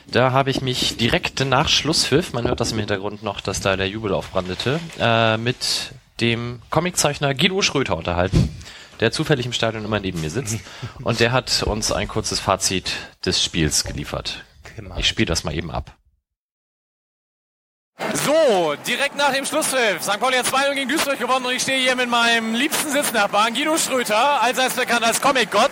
Da 0.08 0.32
habe 0.32 0.50
ich 0.52 0.62
mich 0.62 0.98
direkt 0.98 1.46
nach 1.46 1.70
Schlusspfiff, 1.70 2.34
man 2.34 2.48
hört 2.48 2.60
das 2.60 2.72
im 2.72 2.80
Hintergrund 2.80 3.24
noch, 3.24 3.42
dass 3.42 3.62
da 3.62 3.76
der 3.78 3.88
Jubel 3.88 4.14
aufbrandete, 4.14 4.80
äh, 5.00 5.38
mit 5.38 5.94
dem 6.20 6.62
Comiczeichner 6.70 7.34
Guido 7.34 7.62
Schröter 7.62 7.98
unterhalten, 7.98 8.50
der 9.00 9.12
zufällig 9.12 9.46
im 9.46 9.54
Stadion 9.54 9.86
immer 9.86 10.00
neben 10.00 10.22
mir 10.22 10.30
sitzt. 10.30 10.60
Und 11.04 11.20
der 11.20 11.32
hat 11.32 11.64
uns 11.64 11.92
ein 11.92 12.08
kurzes 12.08 12.40
Fazit 12.40 12.92
des 13.26 13.44
Spiels 13.44 13.84
geliefert. 13.84 14.44
Ich 14.98 15.08
spiele 15.08 15.28
das 15.28 15.44
mal 15.44 15.54
eben 15.54 15.72
ab. 15.72 15.96
So, 18.26 18.76
direkt 18.88 19.16
nach 19.18 19.34
dem 19.34 19.46
Schlusspfiff. 19.46 20.02
St. 20.02 20.20
Pauli 20.20 20.38
hat 20.38 20.46
2 20.46 20.74
gegen 20.74 20.90
Duisburg 20.90 21.20
gewonnen 21.20 21.46
und 21.46 21.52
ich 21.54 21.62
stehe 21.62 21.80
hier 21.80 21.96
mit 21.96 22.10
meinem 22.10 22.54
liebsten 22.56 22.90
Sitznachbarn 22.90 23.54
Guido 23.54 23.78
Schröter, 23.78 24.42
allseits 24.42 24.76
bekannt 24.76 25.04
als 25.04 25.22
Comic-Gott. 25.22 25.72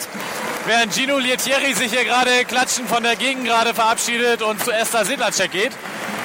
Während 0.65 0.93
Gino 0.93 1.17
Lietieri 1.17 1.73
sich 1.73 1.91
hier 1.91 2.03
gerade 2.03 2.45
klatschen 2.45 2.87
von 2.87 3.03
der 3.03 3.15
Gegend 3.15 3.45
gerade 3.45 3.73
verabschiedet 3.73 4.41
und 4.41 4.63
zu 4.63 4.71
Esther 4.71 5.05
Sedlacek 5.05 5.51
geht. 5.51 5.71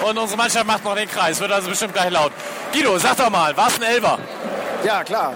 Und 0.02 0.18
unsere 0.18 0.36
Mannschaft 0.36 0.66
macht 0.66 0.84
noch 0.84 0.94
den 0.94 1.08
Kreis, 1.08 1.40
wird 1.40 1.52
also 1.52 1.70
bestimmt 1.70 1.94
gleich 1.94 2.10
laut. 2.10 2.32
Guido, 2.72 2.98
sag 2.98 3.16
doch 3.16 3.30
mal, 3.30 3.56
war 3.56 3.68
es 3.68 3.76
ein 3.76 3.82
Elfer? 3.82 4.18
Ja, 4.84 5.04
klar. 5.04 5.32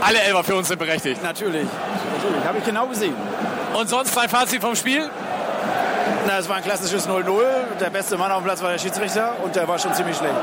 Alle 0.00 0.20
Elfer 0.20 0.44
für 0.44 0.56
uns 0.56 0.68
sind 0.68 0.78
berechtigt. 0.78 1.22
Natürlich. 1.22 1.66
Natürlich. 2.16 2.44
Habe 2.44 2.58
ich 2.58 2.64
genau 2.64 2.86
gesehen. 2.86 3.16
Und 3.74 3.88
sonst 3.88 4.14
dein 4.16 4.28
Fazit 4.28 4.60
vom 4.60 4.76
Spiel? 4.76 5.10
Na, 6.26 6.38
es 6.38 6.48
war 6.48 6.56
ein 6.56 6.62
klassisches 6.62 7.08
0-0. 7.08 7.24
Der 7.80 7.90
beste 7.90 8.16
Mann 8.16 8.30
auf 8.30 8.38
dem 8.38 8.44
Platz 8.44 8.62
war 8.62 8.70
der 8.70 8.78
Schiedsrichter 8.78 9.36
und 9.42 9.54
der 9.54 9.66
war 9.68 9.78
schon 9.78 9.94
ziemlich 9.94 10.16
schlecht. 10.16 10.34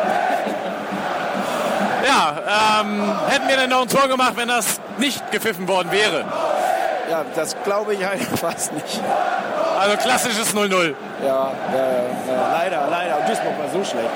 Ja, 2.06 2.82
ähm, 2.82 3.02
hätten 3.28 3.48
wir 3.48 3.58
denn 3.58 3.70
noch 3.70 3.84
ein 3.84 3.88
Tor 3.88 4.08
gemacht, 4.08 4.34
wenn 4.36 4.50
das 4.50 4.80
nicht 4.98 5.32
gepfiffen 5.32 5.68
worden 5.68 5.92
wäre? 5.92 6.26
Ja, 7.10 7.24
das 7.36 7.56
glaube 7.64 7.94
ich 7.94 8.06
halt 8.06 8.22
fast 8.40 8.74
nicht. 8.74 9.02
Also 9.80 9.98
klassisches 9.98 10.54
0-0. 10.54 10.94
Ja, 11.26 11.26
ja, 11.26 11.52
ja, 11.74 12.52
leider, 12.52 12.88
leider. 12.90 13.18
Und 13.20 13.30
Duisburg 13.30 13.58
war 13.58 13.70
so 13.72 13.84
schlecht. 13.84 14.10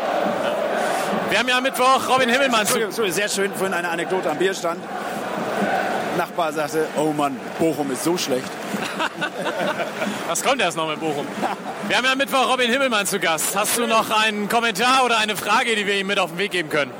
Wir 1.29 1.39
haben 1.39 1.47
ja 1.47 1.57
am 1.57 1.63
Mittwoch 1.63 2.07
Robin 2.09 2.29
Himmelmann 2.29 2.61
Entschuldigung, 2.61 3.11
sehr 3.11 3.27
schön, 3.27 3.53
vorhin 3.53 3.73
eine 3.73 3.89
Anekdote 3.89 4.29
am 4.29 4.37
Bierstand. 4.37 4.81
Nachbar 6.17 6.51
sagte, 6.51 6.87
oh 6.97 7.13
Mann, 7.13 7.39
Bochum 7.59 7.91
ist 7.91 8.03
so 8.03 8.17
schlecht. 8.17 8.49
Was 10.27 10.43
kommt 10.43 10.61
erst 10.61 10.75
noch 10.75 10.89
mit 10.89 10.99
Bochum? 10.99 11.25
Wir 11.87 11.97
haben 11.97 12.05
ja 12.05 12.11
am 12.11 12.17
Mittwoch 12.17 12.51
Robin 12.51 12.69
Himmelmann 12.69 13.05
zu 13.05 13.19
Gast. 13.19 13.55
Hast 13.55 13.77
du 13.77 13.87
noch 13.87 14.09
einen 14.09 14.49
Kommentar 14.49 15.05
oder 15.05 15.19
eine 15.19 15.35
Frage, 15.35 15.75
die 15.75 15.85
wir 15.85 15.95
ihm 15.95 16.07
mit 16.07 16.19
auf 16.19 16.31
den 16.31 16.39
Weg 16.39 16.51
geben 16.51 16.69
können? 16.69 16.91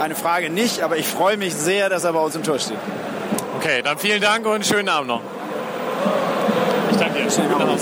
Eine 0.00 0.14
Frage 0.14 0.50
nicht, 0.50 0.82
aber 0.82 0.96
ich 0.96 1.06
freue 1.06 1.36
mich 1.36 1.54
sehr, 1.54 1.88
dass 1.88 2.04
er 2.04 2.12
bei 2.14 2.20
uns 2.20 2.34
im 2.34 2.42
Tor 2.42 2.58
steht. 2.58 2.78
Okay, 3.58 3.82
dann 3.82 3.98
vielen 3.98 4.20
Dank 4.20 4.46
und 4.46 4.66
schönen 4.66 4.88
Abend 4.88 5.08
noch. 5.08 5.20
Ich 6.90 6.96
danke 6.96 7.22
dir. 7.22 7.30
Schönen 7.30 7.54
Abend. 7.54 7.80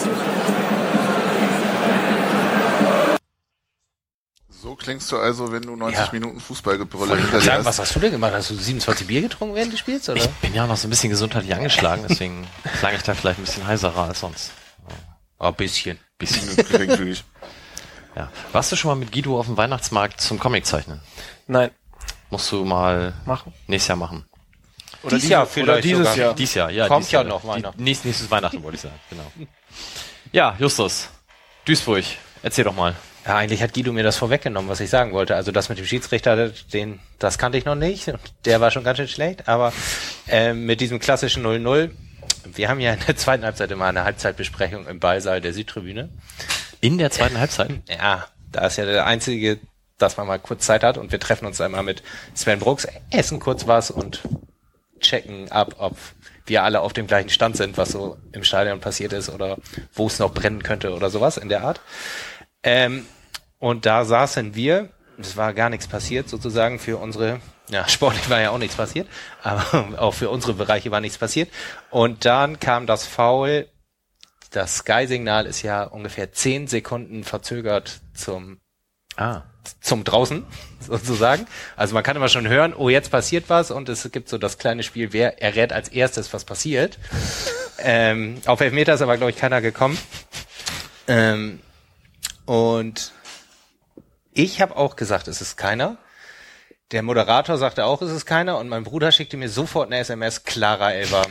So 4.61 4.75
klingst 4.75 5.11
du 5.11 5.17
also, 5.19 5.51
wenn 5.53 5.63
du 5.63 5.75
90 5.75 5.99
Ja. 5.99 6.09
Minuten 6.13 6.39
Fußballgebrülle 6.41 7.11
Wollte 7.11 7.23
ich 7.25 7.31
hinter 7.31 7.45
sagen, 7.45 7.65
was 7.65 7.79
hast. 7.79 7.95
du 7.97 8.01
denn 8.01 8.11
gemacht? 8.13 8.33
Hast 8.35 8.51
du 8.51 8.55
27 8.55 9.07
Bier 9.07 9.23
getrunken 9.23 9.55
während 9.55 9.73
des 9.73 9.81
Spiels? 9.81 10.07
Oder? 10.09 10.21
Ich 10.23 10.29
bin 10.29 10.53
ja 10.55 10.67
noch 10.67 10.77
so 10.77 10.87
ein 10.87 10.91
bisschen 10.91 11.09
gesundheitlich 11.11 11.55
angeschlagen, 11.55 12.05
deswegen 12.09 12.47
klang 12.79 12.95
ich 12.95 13.03
da 13.03 13.15
vielleicht 13.15 13.39
ein 13.39 13.45
bisschen 13.45 13.67
heiserer 13.67 14.05
als 14.09 14.21
sonst. 14.21 14.53
Oh, 15.39 15.47
ein 15.47 15.55
bisschen. 15.55 15.99
Bisschen. 16.19 16.55
Geringfügig. 16.67 17.25
Ja. 18.15 18.31
Warst 18.53 18.71
du 18.73 18.77
schon 18.77 18.91
mal 18.91 18.97
mit 18.97 19.13
Guido 19.13 19.39
auf 19.41 19.47
dem 19.47 19.57
Weihnachtsmarkt 19.57 20.21
zum 20.21 20.39
Comic 20.39 20.67
zeichnen? 20.67 21.01
Nein. 21.47 21.71
Musst 22.29 22.53
du 22.53 22.63
mal 22.65 23.15
Machen. 23.25 23.55
nächstes 23.67 23.89
Jahr 23.89 23.97
machen. 23.97 24.27
Oder 25.03 25.13
Dies 25.17 25.23
diese- 25.23 25.33
Jahr 25.33 25.43
oder 25.45 25.51
vielleicht 25.51 25.85
dieses 25.85 25.99
sogar. 26.01 26.17
Jahr. 26.17 26.35
Dies 26.35 26.55
Jahr, 26.55 26.71
ja. 26.71 26.87
Kommt 26.87 27.07
dies 27.07 27.13
ja 27.13 27.21
Jahr. 27.21 27.29
noch 27.31 27.45
Weihnachten. 27.47 27.83
Nächstes, 27.83 28.05
nächstes 28.05 28.31
Weihnachten 28.31 28.63
wollte 28.63 28.77
ich 28.77 28.83
sagen, 28.83 29.01
genau. 29.09 29.33
Ja, 30.33 30.55
Justus. 30.59 31.09
Duisburg. 31.65 32.05
Erzähl 32.43 32.65
doch 32.65 32.75
mal. 32.75 32.95
Ja, 33.27 33.37
eigentlich 33.37 33.63
hat 33.63 33.75
Guido 33.75 33.93
mir 33.93 34.03
das 34.03 34.17
vorweggenommen, 34.17 34.71
was 34.71 34.81
ich 34.81 34.89
sagen 34.89 35.13
wollte. 35.13 35.37
Also 35.37 35.53
das 35.53 35.69
mit 35.69 35.79
dem 35.79 35.85
Schiedsrichter, 35.85 36.51
den, 36.73 37.01
das 37.19 37.39
kannte 37.39 37.59
ich 37.59 37.65
noch 37.65 37.75
nicht. 37.75 38.13
Der 38.45 38.61
war 38.61 38.71
schon 38.71 38.85
ganz 38.85 38.97
schön 38.99 39.09
schlecht. 39.09 39.47
Aber 39.49 39.73
ähm, 40.29 40.65
mit 40.65 40.81
diesem 40.81 40.99
klassischen 40.99 41.45
0-0, 41.45 41.91
wir 42.55 42.69
haben 42.69 42.81
ja 42.81 42.95
in 42.95 43.01
der 43.07 43.17
zweiten 43.17 43.45
Halbzeit 43.45 43.71
immer 43.71 43.87
eine 43.87 44.05
Halbzeitbesprechung 44.05 44.87
im 44.87 45.01
Ballsaal 45.01 45.41
der 45.41 45.53
Südtribüne. 45.53 46.09
In 46.81 46.97
der 46.97 47.11
zweiten 47.11 47.39
Halbzeit? 47.39 47.71
Ja, 47.89 48.27
da 48.53 48.67
ist 48.67 48.79
ja 48.79 48.87
der 48.87 49.07
einzige, 49.07 49.59
dass 49.99 50.17
man 50.17 50.27
mal 50.27 50.39
kurz 50.39 50.65
Zeit 50.65 50.83
hat 50.83 50.97
und 50.97 51.13
wir 51.13 51.21
treffen 51.21 51.47
uns 51.47 51.61
einmal 51.61 51.83
mit 51.83 52.03
Sven 52.35 52.59
Brooks, 52.59 52.89
essen 53.11 53.39
kurz 53.39 53.67
was 53.67 53.91
und 53.91 54.23
checken 55.01 55.51
ab, 55.53 55.77
ob 55.79 55.97
wir 56.47 56.63
alle 56.63 56.81
auf 56.81 56.93
dem 56.93 57.07
gleichen 57.07 57.31
Stand 57.31 57.57
sind, 57.57 57.77
was 57.77 57.91
so 57.91 58.17
im 58.33 58.45
Stadion 58.45 58.81
passiert 58.81 59.13
ist 59.13 59.29
oder 59.29 59.57
wo 59.93 60.07
es 60.07 60.19
noch 60.19 60.33
brennen 60.33 60.63
könnte 60.63 60.95
oder 60.95 61.11
sowas 61.11 61.37
in 61.37 61.49
der 61.49 61.65
Art. 61.65 61.81
Ähm, 62.63 63.07
und 63.59 63.87
da 63.87 64.05
saßen 64.05 64.55
wir, 64.55 64.91
es 65.19 65.37
war 65.37 65.53
gar 65.55 65.71
nichts 65.71 65.87
passiert 65.87 66.29
sozusagen 66.29 66.79
für 66.79 66.97
unsere, 66.99 67.41
ja, 67.69 67.89
sportlich 67.89 68.29
war 68.31 68.41
ja 68.41 68.51
auch 68.51 68.59
nichts 68.59 68.77
passiert, 68.77 69.09
aber 69.43 69.89
auch 69.99 70.15
für 70.15 70.31
unsere 70.31 70.55
Bereiche 70.55 70.91
war 70.91 71.01
nichts 71.01 71.19
passiert. 71.19 71.51
Und 71.91 72.25
dann 72.25 72.61
kam 72.61 72.87
das 72.87 73.07
Foul, 73.07 73.69
das 74.51 74.79
Sky-Signal 74.79 75.47
ist 75.47 75.63
ja 75.63 75.85
ungefähr 75.85 76.33
zehn 76.33 76.67
Sekunden 76.67 77.25
verzögert 77.25 78.01
zum 78.15 78.61
Ah. 79.17 79.43
zum 79.81 80.05
draußen 80.05 80.47
sozusagen. 80.81 81.47
Also 81.77 81.95
man 81.95 82.03
kann 82.03 82.17
immer 82.17 82.29
schon 82.29 82.49
hören, 82.49 82.73
oh 82.75 82.89
jetzt 82.89 83.11
passiert 83.11 83.45
was 83.49 83.71
und 83.71 83.89
es 83.89 84.11
gibt 84.13 84.29
so 84.29 84.39
das 84.39 84.57
kleine 84.57 84.83
Spiel, 84.83 85.13
wer 85.13 85.43
errät 85.43 85.73
als 85.73 85.89
erstes, 85.89 86.33
was 86.33 86.45
passiert. 86.45 86.99
ähm, 87.79 88.41
auf 88.47 88.61
Elfmeter 88.61 88.95
ist 88.95 89.03
aber 89.03 89.17
glaube 89.19 89.31
ich 89.31 89.37
keiner 89.37 89.61
gekommen. 89.61 89.99
Ähm, 91.07 91.61
und 92.51 93.13
ich 94.33 94.61
habe 94.61 94.77
auch 94.77 94.97
gesagt, 94.97 95.29
es 95.29 95.41
ist 95.41 95.57
keiner. 95.57 95.99
Der 96.91 97.05
Moderator 97.05 97.57
sagte 97.59 97.85
auch, 97.85 98.03
es 98.03 98.11
ist 98.11 98.27
keiner 98.27 98.59
und 98.59 98.69
mein 98.69 98.83
Bruder 98.83 99.13
schickte 99.13 99.37
mir 99.37 99.49
sofort 99.49 99.87
eine 99.87 99.99
SMS, 99.99 100.43
Clara 100.43 100.93
Elber. 100.93 101.23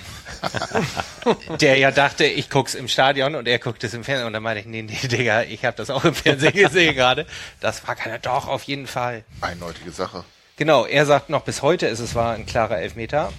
der 1.59 1.77
ja 1.77 1.91
dachte, 1.91 2.23
ich 2.23 2.49
guck's 2.49 2.73
im 2.73 2.87
Stadion 2.87 3.35
und 3.35 3.49
er 3.49 3.59
guckt 3.59 3.83
es 3.83 3.93
im 3.93 4.05
Fernsehen 4.05 4.27
und 4.27 4.31
dann 4.31 4.43
meine 4.43 4.61
ich, 4.61 4.65
nee, 4.65 4.81
nee, 4.81 4.95
Digga, 5.09 5.43
ich 5.43 5.65
habe 5.65 5.75
das 5.75 5.89
auch 5.89 6.05
im 6.05 6.15
Fernsehen 6.15 6.53
gesehen 6.53 6.95
gerade. 6.95 7.25
Das 7.59 7.85
war 7.85 7.97
keiner, 7.97 8.19
doch, 8.19 8.47
auf 8.47 8.63
jeden 8.63 8.87
Fall. 8.87 9.25
Eindeutige 9.41 9.91
Sache. 9.91 10.23
Genau, 10.55 10.85
er 10.85 11.05
sagt 11.05 11.29
noch, 11.29 11.41
bis 11.41 11.61
heute 11.61 11.87
ist 11.87 11.99
es 11.99 12.15
war 12.15 12.33
ein 12.33 12.45
klarer 12.45 12.77
Elfmeter. 12.77 13.33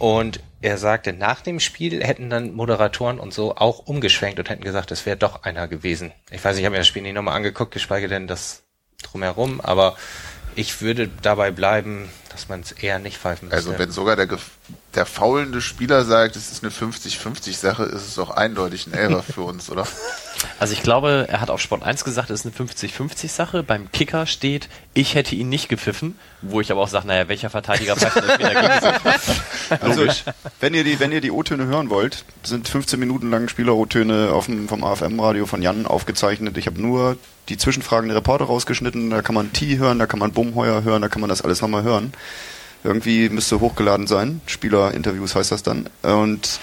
Und 0.00 0.40
er 0.62 0.78
sagte, 0.78 1.12
nach 1.12 1.42
dem 1.42 1.60
Spiel 1.60 2.02
hätten 2.02 2.30
dann 2.30 2.54
Moderatoren 2.54 3.20
und 3.20 3.34
so 3.34 3.56
auch 3.56 3.80
umgeschwenkt 3.80 4.38
und 4.38 4.48
hätten 4.48 4.64
gesagt, 4.64 4.90
es 4.92 5.04
wäre 5.04 5.18
doch 5.18 5.42
einer 5.42 5.68
gewesen. 5.68 6.10
Ich 6.30 6.42
weiß 6.42 6.56
nicht, 6.56 6.62
ich 6.62 6.64
habe 6.64 6.72
mir 6.72 6.78
das 6.78 6.86
Spiel 6.86 7.02
nicht 7.02 7.12
nochmal 7.12 7.36
angeguckt, 7.36 7.70
geschweige 7.70 8.08
denn 8.08 8.26
das 8.26 8.62
drumherum, 9.02 9.60
aber 9.60 9.98
ich 10.56 10.80
würde 10.80 11.10
dabei 11.20 11.50
bleiben, 11.50 12.08
dass 12.32 12.48
man 12.48 12.60
es 12.60 12.72
eher 12.72 12.98
nicht 12.98 13.18
pfeifen 13.18 13.48
müsste. 13.48 13.56
Also 13.70 13.78
wenn 13.78 13.90
sogar 13.90 14.16
der, 14.16 14.28
gef- 14.28 14.50
der 14.94 15.06
faulende 15.06 15.60
Spieler 15.60 16.04
sagt, 16.04 16.36
es 16.36 16.50
ist 16.50 16.62
eine 16.64 16.72
50-50 16.72 17.56
Sache, 17.56 17.84
ist 17.84 18.06
es 18.08 18.14
doch 18.14 18.30
eindeutig 18.30 18.86
ein 18.86 18.94
Elfer 18.94 19.22
für 19.22 19.42
uns, 19.42 19.70
oder? 19.70 19.86
Also 20.58 20.72
ich 20.72 20.82
glaube, 20.82 21.26
er 21.28 21.42
hat 21.42 21.50
auf 21.50 21.60
Sport 21.60 21.82
1 21.82 22.02
gesagt, 22.02 22.30
es 22.30 22.46
ist 22.46 22.58
eine 22.58 22.70
50-50 22.70 23.28
Sache. 23.28 23.62
Beim 23.62 23.92
Kicker 23.92 24.24
steht, 24.24 24.70
ich 24.94 25.14
hätte 25.14 25.34
ihn 25.34 25.50
nicht 25.50 25.68
gepfiffen, 25.68 26.18
wo 26.40 26.62
ich 26.62 26.72
aber 26.72 26.80
auch 26.80 26.88
sage, 26.88 27.06
naja, 27.06 27.28
welcher 27.28 27.50
Verteidiger 27.50 27.94
pfeift 27.94 28.16
denn 28.16 28.38
gegen 28.38 28.80
sich? 28.80 29.40
Also, 29.80 30.00
Logisch. 30.00 30.24
wenn 30.60 30.72
ihr 30.72 30.82
die, 30.82 30.98
wenn 30.98 31.12
ihr 31.12 31.20
die 31.20 31.30
O-Töne 31.30 31.66
hören 31.66 31.90
wollt, 31.90 32.24
sind 32.42 32.66
15 32.68 32.98
Minuten 32.98 33.30
lang 33.30 33.48
Spieler-O-Töne 33.48 34.32
vom 34.66 34.82
AFM-Radio 34.82 35.44
von 35.44 35.60
Jan 35.60 35.84
aufgezeichnet. 35.86 36.56
Ich 36.56 36.66
habe 36.66 36.80
nur 36.80 37.18
die 37.50 37.58
Zwischenfragen 37.58 38.08
der 38.08 38.16
Reporter 38.16 38.46
rausgeschnitten. 38.46 39.10
Da 39.10 39.20
kann 39.22 39.34
man 39.34 39.52
T 39.52 39.76
hören, 39.76 39.98
da 39.98 40.06
kann 40.06 40.18
man 40.20 40.32
Bumheuer 40.32 40.82
hören, 40.84 41.02
da 41.02 41.08
kann 41.08 41.20
man 41.20 41.28
das 41.28 41.42
alles 41.42 41.60
nochmal 41.60 41.82
hören. 41.82 42.12
Irgendwie 42.82 43.28
müsste 43.28 43.60
hochgeladen 43.60 44.06
sein. 44.06 44.40
Spieler-Interviews 44.46 45.34
heißt 45.34 45.52
das 45.52 45.62
dann. 45.62 45.88
Und 46.02 46.60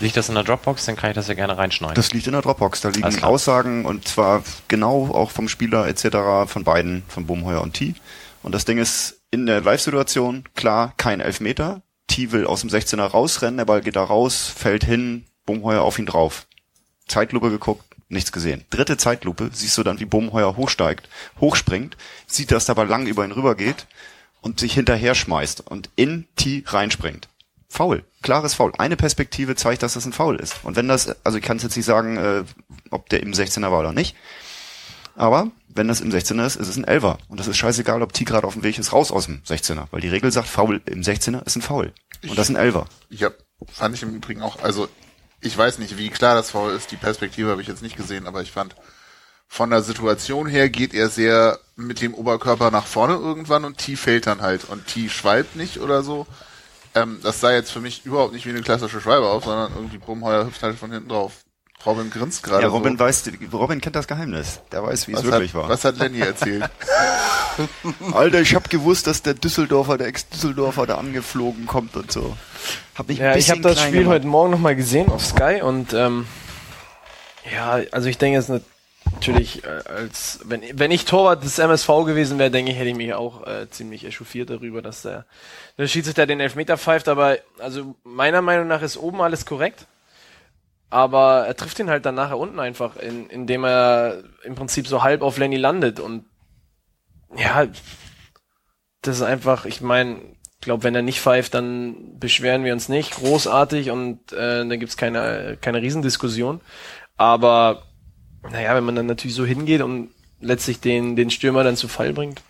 Liegt 0.00 0.16
das 0.16 0.28
in 0.28 0.34
der 0.34 0.44
Dropbox, 0.44 0.86
dann 0.86 0.96
kann 0.96 1.10
ich 1.10 1.14
das 1.14 1.28
ja 1.28 1.34
gerne 1.34 1.56
reinschneiden. 1.56 1.94
das 1.94 2.12
liegt 2.12 2.26
in 2.26 2.32
der 2.32 2.42
Dropbox. 2.42 2.80
Da 2.80 2.88
liegen. 2.88 3.22
Aussagen 3.22 3.84
und 3.84 4.08
zwar 4.08 4.42
genau 4.68 5.10
auch 5.14 5.30
vom 5.30 5.48
Spieler 5.48 5.86
etc. 5.86 6.50
von 6.50 6.64
beiden, 6.64 7.04
von 7.08 7.26
Bumheuer 7.26 7.60
und 7.62 7.74
T. 7.74 7.94
Und 8.42 8.52
das 8.54 8.64
Ding 8.64 8.78
ist 8.78 9.20
in 9.30 9.46
der 9.46 9.60
Live-Situation 9.60 10.44
klar 10.54 10.94
kein 10.96 11.20
Elfmeter. 11.20 11.82
T 12.08 12.32
will 12.32 12.46
aus 12.46 12.60
dem 12.60 12.70
16er 12.70 13.04
rausrennen, 13.04 13.56
der 13.56 13.64
Ball 13.64 13.80
geht 13.80 13.96
da 13.96 14.04
raus, 14.04 14.52
fällt 14.54 14.84
hin, 14.84 15.24
Bumheuer 15.46 15.82
auf 15.82 15.98
ihn 15.98 16.06
drauf. 16.06 16.46
Zeitlupe 17.06 17.50
geguckt, 17.50 17.84
nichts 18.08 18.32
gesehen. 18.32 18.64
Dritte 18.70 18.96
Zeitlupe, 18.96 19.50
siehst 19.52 19.78
du 19.78 19.82
dann, 19.82 20.00
wie 20.00 20.04
Bumheuer 20.04 20.56
hochsteigt, 20.56 21.08
hochspringt, 21.40 21.96
sieht, 22.26 22.50
dass 22.50 22.66
der 22.66 22.74
Ball 22.74 22.88
lang 22.88 23.06
über 23.06 23.24
ihn 23.24 23.32
rüber 23.32 23.54
geht 23.54 23.86
und 24.44 24.60
sich 24.60 24.74
hinterher 24.74 25.14
schmeißt 25.14 25.62
und 25.66 25.88
in 25.96 26.26
T 26.36 26.64
reinspringt. 26.66 27.28
Foul, 27.66 28.04
klares 28.22 28.52
Foul. 28.52 28.72
Eine 28.76 28.96
Perspektive 28.96 29.56
zeigt, 29.56 29.82
dass 29.82 29.94
das 29.94 30.04
ein 30.04 30.12
Foul 30.12 30.36
ist. 30.36 30.60
Und 30.62 30.76
wenn 30.76 30.86
das, 30.86 31.16
also 31.24 31.38
ich 31.38 31.44
kann 31.44 31.56
es 31.56 31.62
jetzt 31.62 31.76
nicht 31.76 31.86
sagen, 31.86 32.18
äh, 32.18 32.44
ob 32.90 33.08
der 33.08 33.22
im 33.22 33.32
16er 33.32 33.72
war 33.72 33.80
oder 33.80 33.92
nicht, 33.92 34.14
aber 35.16 35.50
wenn 35.68 35.88
das 35.88 36.02
im 36.02 36.10
16er 36.10 36.44
ist, 36.44 36.56
ist 36.56 36.68
es 36.68 36.76
ein 36.76 36.84
11er. 36.84 37.16
Und 37.28 37.40
das 37.40 37.48
ist 37.48 37.56
scheißegal, 37.56 38.02
ob 38.02 38.12
T 38.12 38.24
gerade 38.24 38.46
auf 38.46 38.52
dem 38.52 38.62
Weg 38.62 38.78
ist, 38.78 38.92
raus 38.92 39.10
aus 39.10 39.24
dem 39.24 39.40
16er. 39.42 39.86
Weil 39.90 40.02
die 40.02 40.08
Regel 40.08 40.30
sagt, 40.30 40.46
Foul 40.46 40.82
im 40.84 41.00
16er 41.00 41.44
ist 41.46 41.56
ein 41.56 41.62
Foul. 41.62 41.94
Und 42.28 42.38
das 42.38 42.50
ist 42.50 42.54
ein 42.54 42.70
11er. 42.70 42.84
Ja, 43.08 43.30
fand 43.72 43.96
ich 43.96 44.02
im 44.02 44.14
Übrigen 44.14 44.42
auch, 44.42 44.62
also 44.62 44.88
ich 45.40 45.56
weiß 45.56 45.78
nicht, 45.78 45.96
wie 45.96 46.10
klar 46.10 46.34
das 46.34 46.50
Foul 46.50 46.72
ist, 46.72 46.90
die 46.90 46.96
Perspektive 46.96 47.50
habe 47.50 47.62
ich 47.62 47.68
jetzt 47.68 47.82
nicht 47.82 47.96
gesehen, 47.96 48.26
aber 48.26 48.42
ich 48.42 48.52
fand, 48.52 48.76
von 49.54 49.70
der 49.70 49.82
Situation 49.82 50.48
her 50.48 50.68
geht 50.68 50.94
er 50.94 51.08
sehr 51.08 51.60
mit 51.76 52.00
dem 52.02 52.12
Oberkörper 52.12 52.72
nach 52.72 52.86
vorne 52.86 53.14
irgendwann 53.14 53.64
und 53.64 53.78
T 53.78 53.94
fällt 53.94 54.26
dann 54.26 54.42
halt 54.42 54.64
und 54.64 54.88
T 54.88 55.08
schwalbt 55.08 55.54
nicht 55.54 55.78
oder 55.78 56.02
so. 56.02 56.26
Ähm, 56.96 57.20
das 57.22 57.38
sah 57.38 57.52
jetzt 57.52 57.70
für 57.70 57.80
mich 57.80 58.04
überhaupt 58.04 58.32
nicht 58.32 58.46
wie 58.46 58.50
eine 58.50 58.62
klassische 58.62 59.00
Schwalbe 59.00 59.28
aus, 59.28 59.44
sondern 59.44 59.70
irgendwie 59.76 59.98
Brumheuer 59.98 60.44
hüpft 60.44 60.60
halt 60.64 60.76
von 60.76 60.90
hinten 60.90 61.08
drauf. 61.08 61.34
Robin 61.86 62.10
grinst 62.10 62.42
gerade 62.42 62.62
Ja, 62.62 62.68
Robin 62.68 62.94
so. 62.98 63.04
weiß, 63.04 63.30
Robin 63.52 63.80
kennt 63.80 63.94
das 63.94 64.08
Geheimnis. 64.08 64.60
Der 64.72 64.82
weiß, 64.82 65.06
wie 65.06 65.12
es 65.12 65.18
Was 65.18 65.24
wirklich 65.26 65.54
hat, 65.54 65.62
war. 65.62 65.68
Was 65.68 65.84
hat 65.84 65.98
Lenny 65.98 66.18
erzählt? 66.18 66.68
Alter, 68.12 68.40
ich 68.40 68.56
hab 68.56 68.68
gewusst, 68.70 69.06
dass 69.06 69.22
der 69.22 69.34
Düsseldorfer, 69.34 69.98
der 69.98 70.08
Ex-Düsseldorfer 70.08 70.86
da 70.86 70.96
angeflogen 70.98 71.66
kommt 71.66 71.94
und 71.96 72.10
so. 72.10 72.36
Hab 72.96 73.06
mich 73.06 73.20
ein 73.20 73.26
Ja, 73.26 73.30
ich 73.36 73.46
bisschen 73.46 73.62
habe 73.64 73.74
das 73.74 73.80
Spiel 73.80 74.00
gemacht. 74.00 74.14
heute 74.16 74.26
Morgen 74.26 74.50
nochmal 74.50 74.74
gesehen 74.74 75.10
auf 75.12 75.24
Sky 75.24 75.60
und 75.62 75.92
ähm, 75.92 76.26
ja, 77.54 77.78
also 77.92 78.08
ich 78.08 78.18
denke, 78.18 78.38
es 78.40 78.48
ist 78.48 78.64
natürlich, 79.14 79.64
äh, 79.64 79.68
als 79.86 80.40
wenn, 80.44 80.62
wenn 80.74 80.90
ich 80.90 81.04
Torwart 81.04 81.42
des 81.42 81.58
MSV 81.58 81.88
gewesen 82.04 82.38
wäre, 82.38 82.50
denke 82.50 82.72
ich, 82.72 82.78
hätte 82.78 82.90
ich 82.90 82.96
mich 82.96 83.14
auch 83.14 83.46
äh, 83.46 83.68
ziemlich 83.70 84.04
echauffiert 84.04 84.50
darüber, 84.50 84.82
dass 84.82 85.02
der, 85.02 85.26
der 85.78 85.86
Schiedsrichter 85.86 86.26
den 86.26 86.40
Elfmeter 86.40 86.76
pfeift, 86.76 87.08
aber 87.08 87.38
also 87.58 87.94
meiner 88.04 88.42
Meinung 88.42 88.68
nach 88.68 88.82
ist 88.82 88.96
oben 88.96 89.20
alles 89.20 89.46
korrekt. 89.46 89.86
Aber 90.90 91.46
er 91.46 91.56
trifft 91.56 91.80
ihn 91.80 91.90
halt 91.90 92.06
dann 92.06 92.14
nachher 92.14 92.38
unten 92.38 92.60
einfach, 92.60 92.96
in, 92.96 93.28
indem 93.28 93.64
er 93.64 94.22
im 94.44 94.54
Prinzip 94.54 94.86
so 94.86 95.02
halb 95.02 95.22
auf 95.22 95.38
Lenny 95.38 95.56
landet 95.56 95.98
und 95.98 96.24
ja, 97.36 97.66
das 99.02 99.16
ist 99.16 99.22
einfach, 99.22 99.64
ich 99.64 99.80
meine, 99.80 100.18
ich 100.60 100.60
glaube, 100.60 100.84
wenn 100.84 100.94
er 100.94 101.02
nicht 101.02 101.20
pfeift, 101.20 101.54
dann 101.54 102.18
beschweren 102.18 102.64
wir 102.64 102.72
uns 102.72 102.88
nicht 102.88 103.16
großartig 103.16 103.90
und 103.90 104.32
äh, 104.32 104.66
dann 104.66 104.78
gibt's 104.80 104.96
keine, 104.96 105.58
keine 105.60 105.82
Riesendiskussion. 105.82 106.60
Aber 107.16 107.82
naja, 108.50 108.74
wenn 108.74 108.84
man 108.84 108.94
dann 108.96 109.06
natürlich 109.06 109.34
so 109.36 109.44
hingeht 109.44 109.80
und 109.82 110.10
letztlich 110.40 110.80
den, 110.80 111.16
den 111.16 111.30
Stürmer 111.30 111.64
dann 111.64 111.76
zu 111.76 111.88
Fall 111.88 112.12
bringt, 112.12 112.42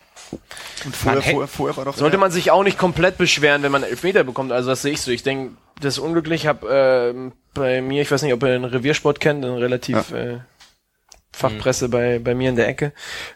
Und 0.85 0.97
vorher, 0.97 1.21
Man 1.21 1.31
vorher, 1.31 1.49
vorher 1.49 1.77
war 1.77 1.85
doch 1.85 1.97
sollte 1.97 2.19
man 2.19 2.31
sich 2.31 2.51
auch 2.51 2.65
nicht 2.65 2.79
komplett 2.79 3.19
beschweren, 3.19 3.63
wenn 3.63 3.73
man 3.73 3.83
Elfmeter 3.85 4.25
bekommt. 4.25 4.53
Also 4.53 4.71
das 4.71 4.83
sehe 4.83 4.93
ich 4.93 5.01
so. 5.03 5.11
Ich 5.11 5.23
denke, 5.23 5.55
das 5.81 5.95
ist 5.95 5.99
unglücklich. 6.01 6.43
Ich 6.43 6.47
habe 6.47 7.13
ähm, 7.15 7.33
bei 7.53 7.81
mir, 7.83 8.03
ich 8.03 8.11
weiß 8.11 8.23
nicht, 8.23 8.33
ob 8.33 8.43
ihr 8.43 8.49
den 8.49 8.65
Reviersport 8.65 9.21
kennt, 9.21 9.45
eine 9.45 9.57
relativ 9.61 10.11
äh, 10.13 10.39
Fachpresse 11.33 11.89
bei, 11.89 12.19
bei 12.19 12.35
mir 12.35 12.49
in 12.49 12.57
der 12.57 12.69
Ecke, 12.69 12.93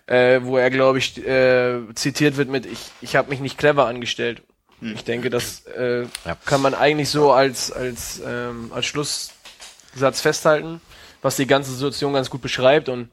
äh, 0.07 0.41
wo 0.43 0.57
er, 0.57 0.71
glaube 0.71 0.99
ich, 0.99 1.19
äh, 1.27 1.79
zitiert 1.95 2.37
wird 2.37 2.49
mit, 2.49 2.65
ich, 2.67 2.79
ich 3.01 3.17
habe 3.17 3.31
mich 3.31 3.41
nicht 3.41 3.59
clever 3.59 3.87
angestellt. 3.87 4.43
Ich 4.81 5.03
denke, 5.03 5.29
das 5.29 5.67
äh, 5.77 6.03
Ja. 6.25 6.37
kann 6.47 6.63
man 6.63 6.73
eigentlich 6.75 7.11
so 7.11 7.33
als, 7.33 7.73
als, 7.73 8.21
ähm, 8.25 8.71
als 8.73 8.87
Schlusssatz 8.87 10.21
festhalten, 10.21 10.81
was 11.23 11.37
die 11.37 11.47
ganze 11.47 11.73
Situation 11.73 12.13
ganz 12.13 12.31
gut 12.31 12.43
beschreibt 12.43 12.89
und 12.89 13.09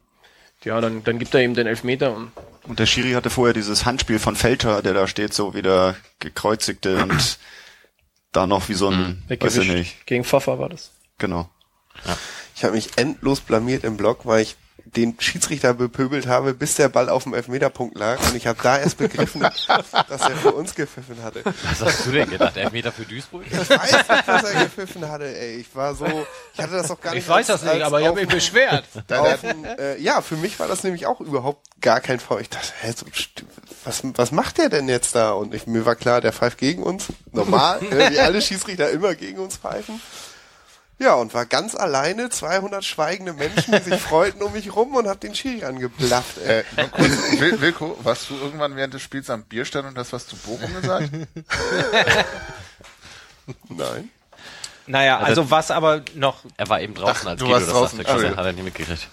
ja, 0.64 0.80
dann, 0.82 1.04
dann 1.04 1.20
gibt 1.20 1.34
er 1.34 1.44
ihm 1.44 1.54
den 1.54 1.68
Elfmeter 1.68 2.16
und 2.16 2.32
Und 2.68 2.80
der 2.80 2.86
Schiri 2.86 3.12
hatte 3.12 3.30
vorher 3.30 3.54
dieses 3.54 3.86
Handspiel 3.86 4.20
von 4.20 4.36
Felter, 4.36 4.82
der 4.82 4.94
da 4.94 5.08
steht, 5.08 5.34
so 5.34 5.54
wie 5.54 5.62
der 5.62 5.96
gekreuzigte 6.20 7.04
und 7.04 7.38
da 8.32 8.48
noch 8.48 8.68
wie 8.70 8.74
so 8.74 8.90
ein, 8.90 9.24
weiß 9.30 9.58
ich 9.58 9.70
nicht, 9.72 10.06
Gegen 10.08 10.24
Pfaffer 10.24 10.58
war 10.60 10.70
das. 10.70 10.92
genau. 11.18 11.50
Ich 12.56 12.64
habe 12.64 12.74
mich 12.76 12.98
endlos 12.98 13.42
blamiert 13.42 13.84
im 13.84 13.96
Block, 13.98 14.26
weil 14.26 14.42
ich 14.42 14.56
den 14.96 15.20
Schiedsrichter 15.20 15.74
bepöbelt 15.74 16.28
habe, 16.28 16.54
bis 16.54 16.76
der 16.76 16.90
Ball 16.90 17.10
auf 17.10 17.24
dem 17.24 17.34
Elfmeterpunkt 17.34 17.98
lag. 17.98 18.20
Und 18.22 18.36
ich 18.36 18.48
habe 18.48 18.60
da 18.62 18.78
erst 18.78 18.98
begriffen, 18.98 19.42
dass 19.42 20.22
er 20.22 20.36
für 20.36 20.52
uns 20.54 20.76
gepfiffen 20.76 21.22
hatte. 21.24 21.44
Was 21.44 21.82
hast 21.82 22.06
du 22.06 22.12
denn 22.12 22.30
gedacht? 22.30 22.56
Elfmeter 22.58 22.92
für 22.92 23.04
Duisburg? 23.04 23.44
Ich 23.46 23.58
weiß 23.58 23.70
nicht, 23.70 24.28
was 24.28 24.44
er 24.44 24.64
gepfiffen 24.64 25.08
hatte, 25.10 25.26
ey. 25.26 25.58
Ich 25.58 25.76
war 25.76 25.96
so, 25.96 26.06
ich 26.54 26.62
hatte 26.62 26.74
das 26.74 26.92
auch 26.92 27.00
gar 27.00 27.14
nicht. 27.14 27.24
Ich 27.24 27.30
weiß 27.30 27.48
das 27.48 27.64
nicht, 27.64 27.82
aber 27.82 28.00
ich 28.00 28.08
habe 28.08 28.20
mich 28.20 28.30
beschwert. 28.30 28.86
ein, 29.10 29.66
äh, 29.66 29.98
ja, 30.00 30.22
für 30.22 30.36
mich 30.38 30.60
war 30.60 30.68
das 30.68 30.84
nämlich 30.84 31.06
auch 31.06 31.22
überhaupt 31.22 31.68
gar 31.82 32.00
kein 32.00 32.20
Foul. 32.20 32.42
Ich 32.42 32.50
dachte, 32.50 32.72
hä, 32.82 32.94
so, 32.96 33.06
was, 33.84 34.02
was 34.16 34.32
macht 34.32 34.58
der 34.58 34.70
denn 34.70 34.88
jetzt 34.88 35.16
da? 35.16 35.32
Und 35.32 35.54
ich, 35.54 35.68
mir 35.68 35.86
war 35.86 35.96
klar, 35.96 36.22
der 36.22 36.34
pfeift 36.34 36.58
gegen 36.58 36.84
uns. 36.84 37.08
Normal, 37.32 37.82
ne, 37.82 38.12
wie 38.12 38.20
alle 38.20 38.42
Schiedsrichter 38.42 38.90
immer 38.90 39.16
gegen 39.16 39.40
uns 39.40 39.58
pfeifen. 39.58 40.02
Ja, 40.98 41.16
und 41.16 41.34
war 41.34 41.46
ganz 41.46 41.76
alleine, 41.76 42.30
200 42.30 42.84
schweigende 42.84 43.34
Menschen, 43.34 43.74
die 43.74 43.80
sich 43.80 44.00
freuten 44.00 44.42
um 44.42 44.54
mich 44.54 44.74
rum 44.76 44.96
und 44.96 45.08
hab 45.08 45.20
den 45.20 45.36
Schiri 45.36 45.66
angeblafft, 45.66 46.38
ey. 46.38 46.64
Äh, 46.78 46.88
kurz, 46.90 47.12
Wil 47.40 47.60
Wilko, 47.60 47.98
warst 48.04 48.30
du 48.30 48.36
irgendwann 48.36 48.78
während 48.78 48.94
des 48.94 49.02
Spiels 49.02 49.30
am 49.30 49.44
Bierstand 49.44 49.90
und 49.90 49.98
hast 49.98 50.14
was 50.14 50.26
zu 50.26 50.38
Bochum 50.38 50.74
gesagt? 50.74 51.10
Nein. 53.70 54.10
Naja, 54.88 55.20
also 55.20 55.50
was 55.52 55.72
aber 55.72 56.04
noch, 56.14 56.44
Er 56.58 56.70
war 56.70 56.80
eben 56.80 56.94
draußen, 56.94 57.28
Ach, 57.28 57.32
als 57.32 57.40
du 57.40 57.46
Guido 57.46 57.56
warst 57.56 57.68
das 57.68 57.74
draußen, 57.74 57.98
sagte. 57.98 58.12
Entschuldigung. 58.12 58.38
hat 58.38 58.46
er 58.46 58.54
nicht 58.54 58.64
mitgekriegt. 58.64 59.08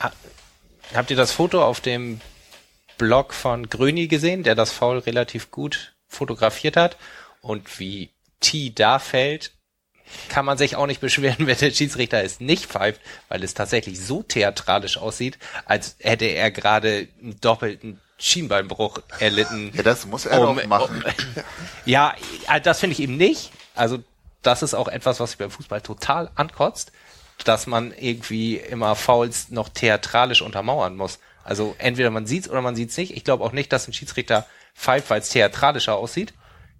habt 0.94 1.10
ihr 1.10 1.16
das 1.16 1.32
Foto 1.32 1.64
auf 1.64 1.80
dem 1.80 2.20
Blog 2.98 3.32
von 3.32 3.68
Gröni 3.68 4.06
gesehen, 4.06 4.42
der 4.42 4.54
das 4.54 4.70
Foul 4.70 4.98
relativ 4.98 5.50
gut 5.50 5.94
fotografiert 6.06 6.76
hat? 6.76 6.96
Und 7.40 7.78
wie 7.80 8.10
T 8.40 8.70
da 8.70 8.98
fällt, 8.98 9.52
kann 10.28 10.44
man 10.44 10.58
sich 10.58 10.76
auch 10.76 10.86
nicht 10.86 11.00
beschweren, 11.00 11.46
wenn 11.46 11.56
der 11.58 11.70
Schiedsrichter 11.70 12.22
es 12.22 12.40
nicht 12.40 12.66
pfeift, 12.66 13.00
weil 13.28 13.42
es 13.44 13.54
tatsächlich 13.54 14.00
so 14.00 14.22
theatralisch 14.22 14.96
aussieht, 14.98 15.38
als 15.64 15.96
hätte 16.00 16.26
er 16.26 16.50
gerade 16.50 17.08
einen 17.22 17.40
doppelten 17.40 18.00
Schienbeinbruch 18.18 18.98
erlitten. 19.18 19.72
Ja, 19.74 19.82
das 19.82 20.06
muss 20.06 20.26
er 20.26 20.40
Um- 20.40 20.56
doch 20.56 20.66
machen. 20.66 21.04
Ja, 21.84 22.14
äh, 22.48 22.60
das 22.60 22.78
finde 22.80 22.94
ich 22.94 23.00
eben 23.00 23.16
nicht. 23.16 23.50
Also 23.74 23.98
das 24.42 24.62
ist 24.62 24.74
auch 24.74 24.88
etwas, 24.88 25.18
was 25.20 25.30
mich 25.30 25.38
beim 25.38 25.50
Fußball 25.50 25.80
total 25.80 26.30
ankotzt, 26.36 26.92
dass 27.44 27.66
man 27.66 27.92
irgendwie 27.92 28.56
immer 28.56 28.94
Fouls 28.94 29.50
noch 29.50 29.68
theatralisch 29.68 30.42
untermauern 30.42 30.96
muss. 30.96 31.18
Also 31.44 31.74
entweder 31.78 32.10
man 32.10 32.26
sieht's 32.26 32.48
oder 32.48 32.60
man 32.60 32.76
sieht's 32.76 32.96
nicht. 32.96 33.16
Ich 33.16 33.24
glaube 33.24 33.42
auch 33.44 33.52
nicht, 33.52 33.72
dass 33.72 33.88
ein 33.88 33.92
Schiedsrichter 33.92 34.46
pfeift, 34.76 35.10
weil 35.10 35.20
es 35.20 35.28
theatralischer 35.30 35.96
aussieht, 35.96 36.32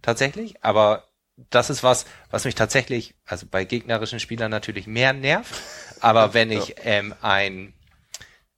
tatsächlich. 0.03 0.63
Aber 0.63 1.05
das 1.37 1.71
ist 1.71 1.83
was, 1.83 2.05
was 2.31 2.45
mich 2.45 2.55
tatsächlich, 2.55 3.15
also 3.25 3.47
bei 3.51 3.65
gegnerischen 3.65 4.21
Spielern 4.21 4.51
natürlich 4.51 4.87
mehr 4.87 5.13
nervt. 5.13 5.55
Aber 6.01 6.35
wenn 6.35 6.51
ich 6.51 6.77
ähm, 6.85 7.15
ein 7.21 7.75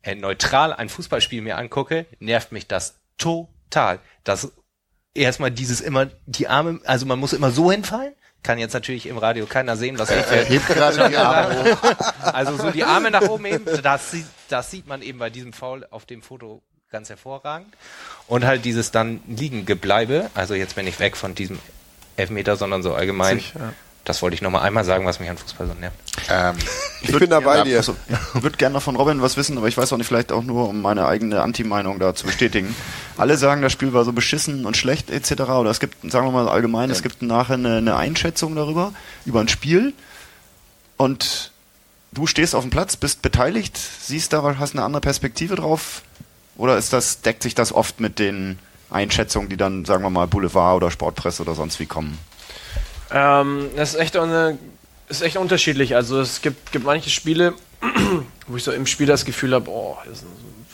äh, 0.02 0.14
neutral 0.14 0.72
ein 0.72 0.88
Fußballspiel 0.88 1.42
mir 1.42 1.56
angucke, 1.56 2.06
nervt 2.18 2.52
mich 2.52 2.66
das 2.66 3.00
total. 3.18 4.00
Das 4.24 4.52
erstmal 5.14 5.50
dieses 5.50 5.80
immer 5.80 6.06
die 6.26 6.48
Arme, 6.48 6.80
also 6.84 7.06
man 7.06 7.18
muss 7.18 7.32
immer 7.32 7.50
so 7.50 7.70
hinfallen. 7.70 8.14
Kann 8.42 8.58
jetzt 8.58 8.74
natürlich 8.74 9.06
im 9.06 9.16
Radio 9.16 9.46
keiner 9.46 9.74
sehen, 9.74 9.98
was 9.98 10.10
ich 10.10 10.16
Er 10.16 10.44
hebt 10.44 10.66
gerade 10.66 11.08
die 11.08 11.16
Arme 11.16 11.64
hoch. 11.72 11.78
Also 12.20 12.58
so 12.58 12.70
die 12.70 12.84
Arme 12.84 13.10
nach 13.10 13.22
oben 13.22 13.46
heben, 13.46 13.64
das 13.82 14.10
sieht, 14.10 14.26
das 14.50 14.70
sieht 14.70 14.86
man 14.86 15.00
eben 15.00 15.18
bei 15.18 15.30
diesem 15.30 15.54
Foul 15.54 15.86
auf 15.90 16.04
dem 16.04 16.20
Foto 16.20 16.62
ganz 16.90 17.08
hervorragend. 17.08 17.74
Und 18.26 18.44
halt 18.44 18.66
dieses 18.66 18.90
dann 18.90 19.22
Liegengebleibe, 19.26 20.30
also 20.34 20.52
jetzt 20.52 20.76
bin 20.76 20.86
ich 20.86 21.00
weg 21.00 21.16
von 21.16 21.34
diesem 21.34 21.58
Elfmeter, 22.16 22.56
sondern 22.56 22.82
so 22.82 22.94
allgemein. 22.94 23.38
Sich, 23.38 23.54
ja. 23.54 23.72
Das 24.06 24.20
wollte 24.20 24.34
ich 24.34 24.42
nochmal 24.42 24.60
einmal 24.62 24.84
sagen, 24.84 25.06
was 25.06 25.18
mich 25.18 25.30
an 25.30 25.38
Fußball 25.38 25.66
so 25.66 25.72
nervt. 25.72 25.96
Ähm, 26.28 26.56
Ich 27.00 27.10
bin 27.18 27.30
dabei 27.30 27.56
Ja, 27.58 27.64
dir. 27.64 27.76
also, 27.78 27.96
ich 28.34 28.42
würde 28.42 28.58
gerne 28.58 28.74
noch 28.74 28.82
von 28.82 28.96
Robin 28.96 29.22
was 29.22 29.38
wissen, 29.38 29.56
aber 29.56 29.66
ich 29.66 29.78
weiß 29.78 29.90
auch 29.94 29.96
nicht, 29.96 30.06
vielleicht 30.06 30.30
auch 30.30 30.42
nur, 30.42 30.68
um 30.68 30.82
meine 30.82 31.06
eigene 31.06 31.40
Anti-Meinung 31.40 31.98
da 31.98 32.14
zu 32.14 32.26
bestätigen. 32.26 32.76
Alle 33.16 33.38
sagen, 33.38 33.62
das 33.62 33.72
Spiel 33.72 33.94
war 33.94 34.04
so 34.04 34.12
beschissen 34.12 34.66
und 34.66 34.76
schlecht 34.76 35.08
etc. 35.10 35.32
Oder 35.44 35.70
es 35.70 35.80
gibt, 35.80 36.10
sagen 36.12 36.26
wir 36.26 36.32
mal 36.32 36.48
allgemein, 36.48 36.90
es 36.90 37.02
gibt 37.02 37.22
nachher 37.22 37.54
eine, 37.54 37.78
eine 37.78 37.96
Einschätzung 37.96 38.54
darüber, 38.54 38.92
über 39.24 39.40
ein 39.40 39.48
Spiel 39.48 39.94
und 40.98 41.50
du 42.12 42.26
stehst 42.26 42.54
auf 42.54 42.62
dem 42.62 42.70
Platz, 42.70 42.96
bist 42.96 43.22
beteiligt, 43.22 43.78
siehst 44.02 44.34
da, 44.34 44.56
hast 44.58 44.74
eine 44.74 44.84
andere 44.84 45.00
Perspektive 45.00 45.56
drauf 45.56 46.02
oder 46.56 46.76
ist 46.76 46.92
das, 46.92 47.22
deckt 47.22 47.42
sich 47.42 47.54
das 47.54 47.72
oft 47.72 48.00
mit 48.00 48.18
den 48.18 48.58
Einschätzungen, 48.94 49.48
die 49.48 49.56
dann, 49.56 49.84
sagen 49.84 50.02
wir 50.02 50.10
mal, 50.10 50.26
Boulevard 50.26 50.76
oder 50.76 50.90
Sportpresse 50.90 51.42
oder 51.42 51.54
sonst 51.54 51.80
wie 51.80 51.86
kommen? 51.86 52.18
Ähm, 53.10 53.70
das 53.76 53.94
ist 53.94 54.00
echt 54.00 54.16
eine, 54.16 54.58
ist 55.08 55.22
echt 55.22 55.36
unterschiedlich. 55.36 55.94
Also 55.94 56.20
es 56.20 56.40
gibt, 56.40 56.72
gibt 56.72 56.84
manche 56.84 57.10
Spiele, 57.10 57.54
wo 58.46 58.56
ich 58.56 58.64
so 58.64 58.72
im 58.72 58.86
Spiel 58.86 59.06
das 59.06 59.24
Gefühl 59.24 59.54
habe, 59.54 59.70
oh, 59.70 59.96
das, 60.06 60.24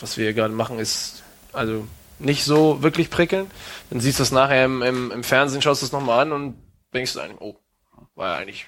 was 0.01 0.16
wir 0.16 0.24
hier 0.24 0.34
gerade 0.34 0.55
machen, 0.55 0.78
ist 0.78 1.22
also 1.52 1.86
nicht 2.18 2.44
so 2.44 2.82
wirklich 2.82 3.10
prickelnd. 3.10 3.51
Dann 3.90 4.01
siehst 4.01 4.18
du 4.18 4.22
es 4.22 4.32
nachher 4.32 4.64
im, 4.64 4.82
im, 4.82 5.10
im 5.10 5.24
Fernsehen, 5.24 5.62
schaust 5.62 5.82
du 5.82 5.86
es 5.86 5.92
nochmal 5.92 6.20
an 6.20 6.32
und 6.32 6.55
denkst 6.94 7.14
du 7.14 7.20
oh, 7.40 7.56
war 8.14 8.34
ja 8.34 8.36
eigentlich 8.36 8.66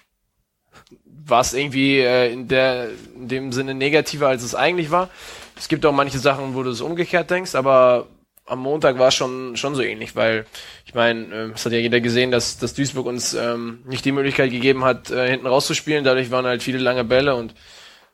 war 1.25 1.41
es 1.41 1.55
irgendwie 1.55 1.99
äh, 1.99 2.33
in 2.33 2.49
der 2.49 2.89
in 3.15 3.29
dem 3.29 3.53
Sinne 3.53 3.75
negativer 3.75 4.29
als 4.29 4.43
es 4.43 4.55
eigentlich 4.55 4.91
war. 4.91 5.09
Es 5.57 5.69
gibt 5.69 5.87
auch 5.87 5.93
manche 5.93 6.19
Sachen, 6.19 6.55
wo 6.55 6.63
du 6.63 6.71
es 6.71 6.81
umgekehrt 6.81 7.31
denkst, 7.31 7.55
aber 7.55 8.09
am 8.47 8.59
Montag 8.61 8.99
war 8.99 9.09
es 9.09 9.15
schon 9.15 9.57
schon 9.57 9.75
so 9.75 9.83
ähnlich, 9.83 10.17
weil 10.17 10.47
ich 10.85 10.95
meine, 10.95 11.27
äh, 11.35 11.51
es 11.55 11.65
hat 11.65 11.73
ja 11.73 11.79
jeder 11.79 12.01
gesehen, 12.01 12.31
dass, 12.31 12.59
dass 12.59 12.75
Duisburg 12.75 13.07
uns 13.07 13.35
ähm, 13.35 13.83
nicht 13.85 14.05
die 14.05 14.13
Möglichkeit 14.13 14.51
gegeben 14.51 14.85
hat, 14.85 15.11
äh, 15.11 15.31
hinten 15.31 15.47
rauszuspielen. 15.47 16.05
Dadurch 16.05 16.31
waren 16.31 16.47
halt 16.47 16.63
viele 16.63 16.79
lange 16.79 17.05
Bälle 17.05 17.37
und 17.37 17.55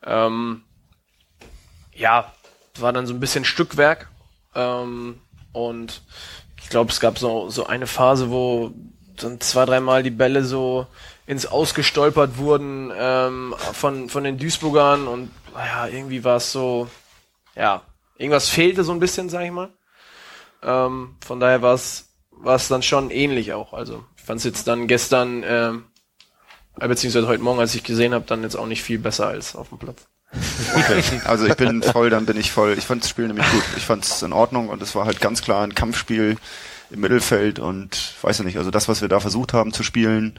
ähm, 0.04 0.62
ja, 1.94 2.32
war 2.78 2.92
dann 2.92 3.06
so 3.06 3.14
ein 3.14 3.20
bisschen 3.20 3.44
Stückwerk. 3.44 4.08
Ähm, 4.54 5.20
und 5.52 6.02
ich 6.62 6.68
glaube, 6.68 6.90
es 6.90 7.00
gab 7.00 7.18
so, 7.18 7.50
so 7.50 7.66
eine 7.66 7.86
Phase, 7.86 8.30
wo 8.30 8.72
dann 9.16 9.40
zwei, 9.40 9.64
dreimal 9.64 10.02
die 10.02 10.10
Bälle 10.10 10.44
so 10.44 10.86
ins 11.26 11.46
Ausgestolpert 11.46 12.38
wurden 12.38 12.92
ähm, 12.96 13.54
von, 13.72 14.08
von 14.08 14.24
den 14.24 14.38
Duisburgern 14.38 15.08
und 15.08 15.30
naja, 15.54 15.86
irgendwie 15.88 16.24
war 16.24 16.36
es 16.36 16.52
so, 16.52 16.88
ja, 17.56 17.82
irgendwas 18.16 18.48
fehlte 18.48 18.84
so 18.84 18.92
ein 18.92 19.00
bisschen, 19.00 19.28
sag 19.28 19.44
ich 19.44 19.50
mal. 19.50 19.70
Ähm, 20.62 21.16
von 21.24 21.40
daher 21.40 21.62
war 21.62 21.74
es 21.74 22.08
dann 22.68 22.82
schon 22.82 23.10
ähnlich 23.10 23.52
auch. 23.52 23.72
Also 23.72 24.04
ich 24.16 24.22
fand 24.22 24.38
es 24.38 24.44
jetzt 24.44 24.68
dann 24.68 24.86
gestern, 24.86 25.42
ähm, 25.46 25.84
äh, 26.80 26.88
beziehungsweise 26.88 27.26
heute 27.26 27.42
Morgen, 27.42 27.60
als 27.60 27.74
ich 27.74 27.84
gesehen 27.84 28.14
habe, 28.14 28.24
dann 28.26 28.42
jetzt 28.42 28.56
auch 28.56 28.66
nicht 28.66 28.82
viel 28.82 28.98
besser 28.98 29.26
als 29.28 29.56
auf 29.56 29.68
dem 29.70 29.78
Platz. 29.78 30.06
Okay. 30.74 31.02
Also 31.24 31.46
ich 31.46 31.56
bin 31.56 31.82
voll, 31.82 32.10
dann 32.10 32.26
bin 32.26 32.36
ich 32.36 32.52
voll. 32.52 32.76
Ich 32.76 32.84
fand 32.84 33.02
das 33.02 33.10
Spiel 33.10 33.28
nämlich 33.28 33.50
gut. 33.50 33.62
Ich 33.76 33.86
fand 33.86 34.04
es 34.04 34.22
in 34.22 34.32
Ordnung 34.32 34.68
und 34.68 34.82
es 34.82 34.94
war 34.94 35.06
halt 35.06 35.20
ganz 35.20 35.42
klar 35.42 35.64
ein 35.64 35.74
Kampfspiel 35.74 36.36
im 36.90 37.00
Mittelfeld 37.00 37.58
und 37.58 38.14
weiß 38.22 38.40
ich 38.40 38.46
nicht, 38.46 38.58
also 38.58 38.70
das, 38.70 38.88
was 38.88 39.00
wir 39.00 39.08
da 39.08 39.20
versucht 39.20 39.52
haben 39.52 39.72
zu 39.72 39.82
spielen, 39.82 40.38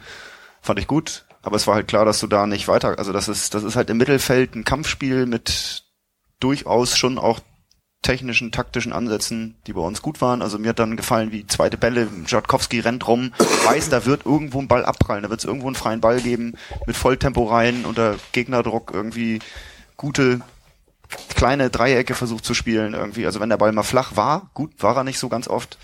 fand 0.61 0.79
ich 0.79 0.87
gut. 0.87 1.25
Aber 1.41 1.55
es 1.55 1.67
war 1.67 1.75
halt 1.75 1.87
klar, 1.87 2.05
dass 2.05 2.19
du 2.19 2.27
da 2.27 2.47
nicht 2.47 2.67
weiter, 2.67 2.99
also 2.99 3.13
das 3.13 3.27
ist, 3.27 3.53
das 3.53 3.63
ist 3.63 3.75
halt 3.75 3.89
im 3.89 3.97
Mittelfeld 3.97 4.55
ein 4.55 4.65
Kampfspiel 4.65 5.25
mit 5.25 5.83
durchaus 6.39 6.97
schon 6.97 7.17
auch 7.17 7.39
technischen, 8.01 8.51
taktischen 8.51 8.93
Ansätzen, 8.93 9.55
die 9.67 9.73
bei 9.73 9.81
uns 9.81 10.01
gut 10.01 10.21
waren. 10.21 10.41
Also 10.41 10.57
mir 10.57 10.69
hat 10.69 10.79
dann 10.79 10.97
gefallen, 10.97 11.31
wie 11.31 11.45
zweite 11.47 11.77
Bälle, 11.77 12.07
Jatkowski 12.25 12.79
rennt 12.79 13.07
rum, 13.07 13.33
weiß, 13.65 13.89
da 13.89 14.05
wird 14.05 14.25
irgendwo 14.25 14.59
ein 14.59 14.67
Ball 14.67 14.85
abprallen, 14.85 15.23
da 15.23 15.29
wird 15.29 15.41
es 15.41 15.45
irgendwo 15.45 15.67
einen 15.67 15.75
freien 15.75 16.01
Ball 16.01 16.21
geben, 16.21 16.55
mit 16.85 16.95
Volltempo 16.95 17.45
rein, 17.45 17.85
unter 17.85 18.15
Gegnerdruck 18.31 18.91
irgendwie 18.93 19.39
gute 19.97 20.39
kleine 21.35 21.69
Dreiecke 21.69 22.15
versucht 22.15 22.45
zu 22.45 22.53
spielen 22.53 22.93
irgendwie. 22.93 23.25
Also 23.25 23.39
wenn 23.39 23.49
der 23.49 23.57
Ball 23.57 23.71
mal 23.71 23.83
flach 23.83 24.15
war, 24.15 24.49
gut, 24.53 24.71
war 24.79 24.95
er 24.95 25.03
nicht 25.03 25.19
so 25.19 25.27
ganz 25.27 25.47
oft, 25.47 25.77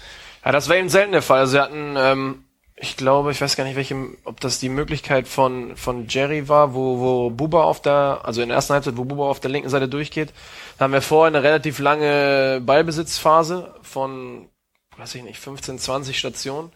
Ja, 0.46 0.52
das 0.52 0.70
war 0.70 0.76
eben 0.78 0.90
selten 0.90 1.12
der 1.12 1.22
Fall. 1.22 1.40
Also 1.40 1.54
sie 1.54 1.62
hatten, 1.62 1.96
ähm, 1.98 2.44
ich 2.78 2.98
glaube, 2.98 3.32
ich 3.32 3.42
weiß 3.42 3.56
gar 3.56 3.64
nicht, 3.64 3.76
welche, 3.76 3.96
ob 4.26 4.40
das 4.40 4.60
die 4.60 4.70
Möglichkeit 4.70 5.28
von, 5.28 5.76
von 5.76 6.08
Jerry 6.08 6.48
war, 6.48 6.74
wo, 6.74 7.00
wo 7.00 7.30
Buba 7.30 7.64
auf 7.64 7.82
der, 7.82 8.22
also 8.24 8.42
in 8.42 8.50
der 8.50 8.56
ersten 8.58 8.74
Halbzeit, 8.74 8.98
wo 8.98 9.06
Buba 9.06 9.24
auf 9.24 9.40
der 9.40 9.50
linken 9.50 9.70
Seite 9.70 9.88
durchgeht. 9.88 10.34
Da 10.78 10.84
haben 10.84 10.94
wir 10.94 11.02
vorher 11.02 11.28
eine 11.28 11.44
relativ 11.44 11.80
lange 11.80 12.62
Ballbesitzphase 12.66 13.74
von, 13.82 14.50
weiß 14.98 15.16
ich 15.16 15.24
nicht, 15.24 15.40
15, 15.40 15.80
20 15.80 16.20
Stationen, 16.20 16.72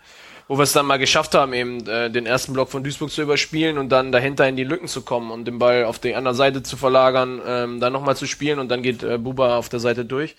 wo 0.47 0.57
wir 0.57 0.63
es 0.63 0.71
dann 0.71 0.85
mal 0.85 0.97
geschafft 0.97 1.35
haben, 1.35 1.51
eben 1.53 1.85
äh, 1.85 2.09
den 2.09 2.25
ersten 2.25 2.53
Block 2.53 2.69
von 2.69 2.83
Duisburg 2.83 3.11
zu 3.11 3.21
überspielen 3.21 3.77
und 3.77 3.89
dann 3.89 4.11
dahinter 4.11 4.47
in 4.47 4.55
die 4.55 4.63
Lücken 4.63 4.87
zu 4.87 5.01
kommen 5.01 5.31
und 5.31 5.45
den 5.45 5.59
Ball 5.59 5.83
auf 5.83 5.99
die 5.99 6.15
andere 6.15 6.33
Seite 6.33 6.63
zu 6.63 6.77
verlagern, 6.77 7.41
ähm, 7.45 7.79
dann 7.81 7.93
nochmal 7.93 8.15
zu 8.15 8.25
spielen 8.25 8.59
und 8.59 8.69
dann 8.69 8.83
geht 8.83 9.03
äh, 9.03 9.17
Buba 9.17 9.57
auf 9.57 9.67
der 9.67 9.81
Seite 9.81 10.05
durch. 10.05 10.37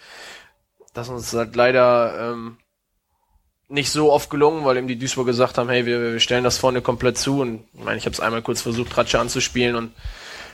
Das 0.94 1.08
ist 1.08 1.12
uns 1.12 1.32
halt 1.34 1.54
leider 1.54 2.32
ähm, 2.32 2.56
nicht 3.68 3.90
so 3.90 4.10
oft 4.10 4.30
gelungen, 4.30 4.64
weil 4.64 4.78
eben 4.78 4.88
die 4.88 4.98
Duisburg 4.98 5.26
gesagt 5.26 5.58
haben, 5.58 5.68
hey, 5.68 5.84
wir, 5.86 6.14
wir 6.14 6.20
stellen 6.20 6.44
das 6.44 6.58
vorne 6.58 6.80
komplett 6.80 7.18
zu 7.18 7.40
und 7.40 7.64
ich 7.74 7.84
meine, 7.84 7.98
ich 7.98 8.06
habe 8.06 8.14
es 8.14 8.20
einmal 8.20 8.42
kurz 8.42 8.62
versucht, 8.62 8.96
Ratsche 8.96 9.20
anzuspielen 9.20 9.76
und 9.76 9.92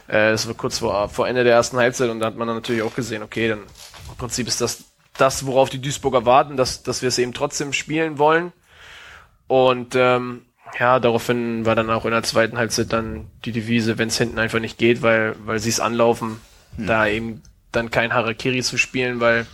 es 0.08 0.46
war 0.46 0.54
kurz 0.54 0.78
vor, 0.78 1.08
vor 1.08 1.28
Ende 1.28 1.44
der 1.44 1.54
ersten 1.54 1.76
Halbzeit 1.76 2.10
und 2.10 2.20
da 2.20 2.26
hat 2.26 2.36
man 2.36 2.46
dann 2.46 2.56
natürlich 2.56 2.82
auch 2.82 2.94
gesehen, 2.94 3.22
okay, 3.22 3.48
dann 3.48 3.60
im 3.60 4.16
Prinzip 4.16 4.46
ist 4.46 4.60
das 4.60 4.84
das, 5.18 5.46
worauf 5.46 5.70
die 5.70 5.80
Duisburger 5.80 6.26
warten, 6.26 6.58
dass, 6.58 6.82
dass 6.82 7.00
wir 7.00 7.08
es 7.08 7.18
eben 7.18 7.32
trotzdem 7.32 7.72
spielen 7.72 8.18
wollen. 8.18 8.52
Und 9.46 9.94
ähm, 9.94 10.42
ja, 10.78 11.00
daraufhin 11.00 11.64
war 11.64 11.74
dann 11.74 11.88
auch 11.88 12.04
in 12.04 12.10
der 12.10 12.22
zweiten 12.22 12.58
Halbzeit 12.58 12.92
dann 12.92 13.30
die 13.46 13.52
Devise, 13.52 13.96
wenn 13.96 14.08
es 14.08 14.18
hinten 14.18 14.38
einfach 14.38 14.58
nicht 14.58 14.76
geht, 14.76 15.00
weil, 15.00 15.34
weil 15.44 15.58
sie 15.58 15.70
es 15.70 15.80
anlaufen, 15.80 16.38
Hm. 16.76 16.86
da 16.86 17.06
eben 17.06 17.42
dann 17.72 17.90
kein 17.90 18.14
Harakiri 18.14 18.62
zu 18.62 18.78
spielen, 18.78 19.20
weil 19.20 19.46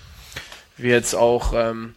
wir 0.76 0.90
jetzt 0.90 1.14
auch, 1.14 1.52
ähm, 1.54 1.94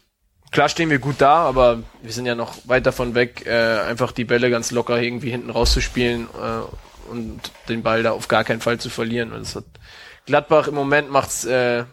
klar 0.51 0.69
stehen 0.69 0.89
wir 0.89 0.99
gut 0.99 1.15
da, 1.19 1.37
aber 1.37 1.83
wir 2.01 2.11
sind 2.11 2.25
ja 2.25 2.35
noch 2.35 2.55
weit 2.65 2.85
davon 2.85 3.15
weg, 3.15 3.45
äh, 3.45 3.79
einfach 3.79 4.11
die 4.11 4.25
Bälle 4.25 4.49
ganz 4.49 4.71
locker 4.71 5.01
irgendwie 5.01 5.31
hinten 5.31 5.49
rauszuspielen 5.49 6.27
äh, 6.33 6.75
und 7.09 7.51
den 7.69 7.83
Ball 7.83 8.03
da 8.03 8.11
auf 8.11 8.27
gar 8.27 8.43
keinen 8.43 8.61
Fall 8.61 8.79
zu 8.79 8.89
verlieren. 8.89 9.31
Und 9.31 9.41
das 9.41 9.55
hat 9.55 9.65
Gladbach 10.25 10.67
im 10.67 10.75
Moment 10.75 11.11
macht's, 11.11 11.45
äh, 11.45 11.85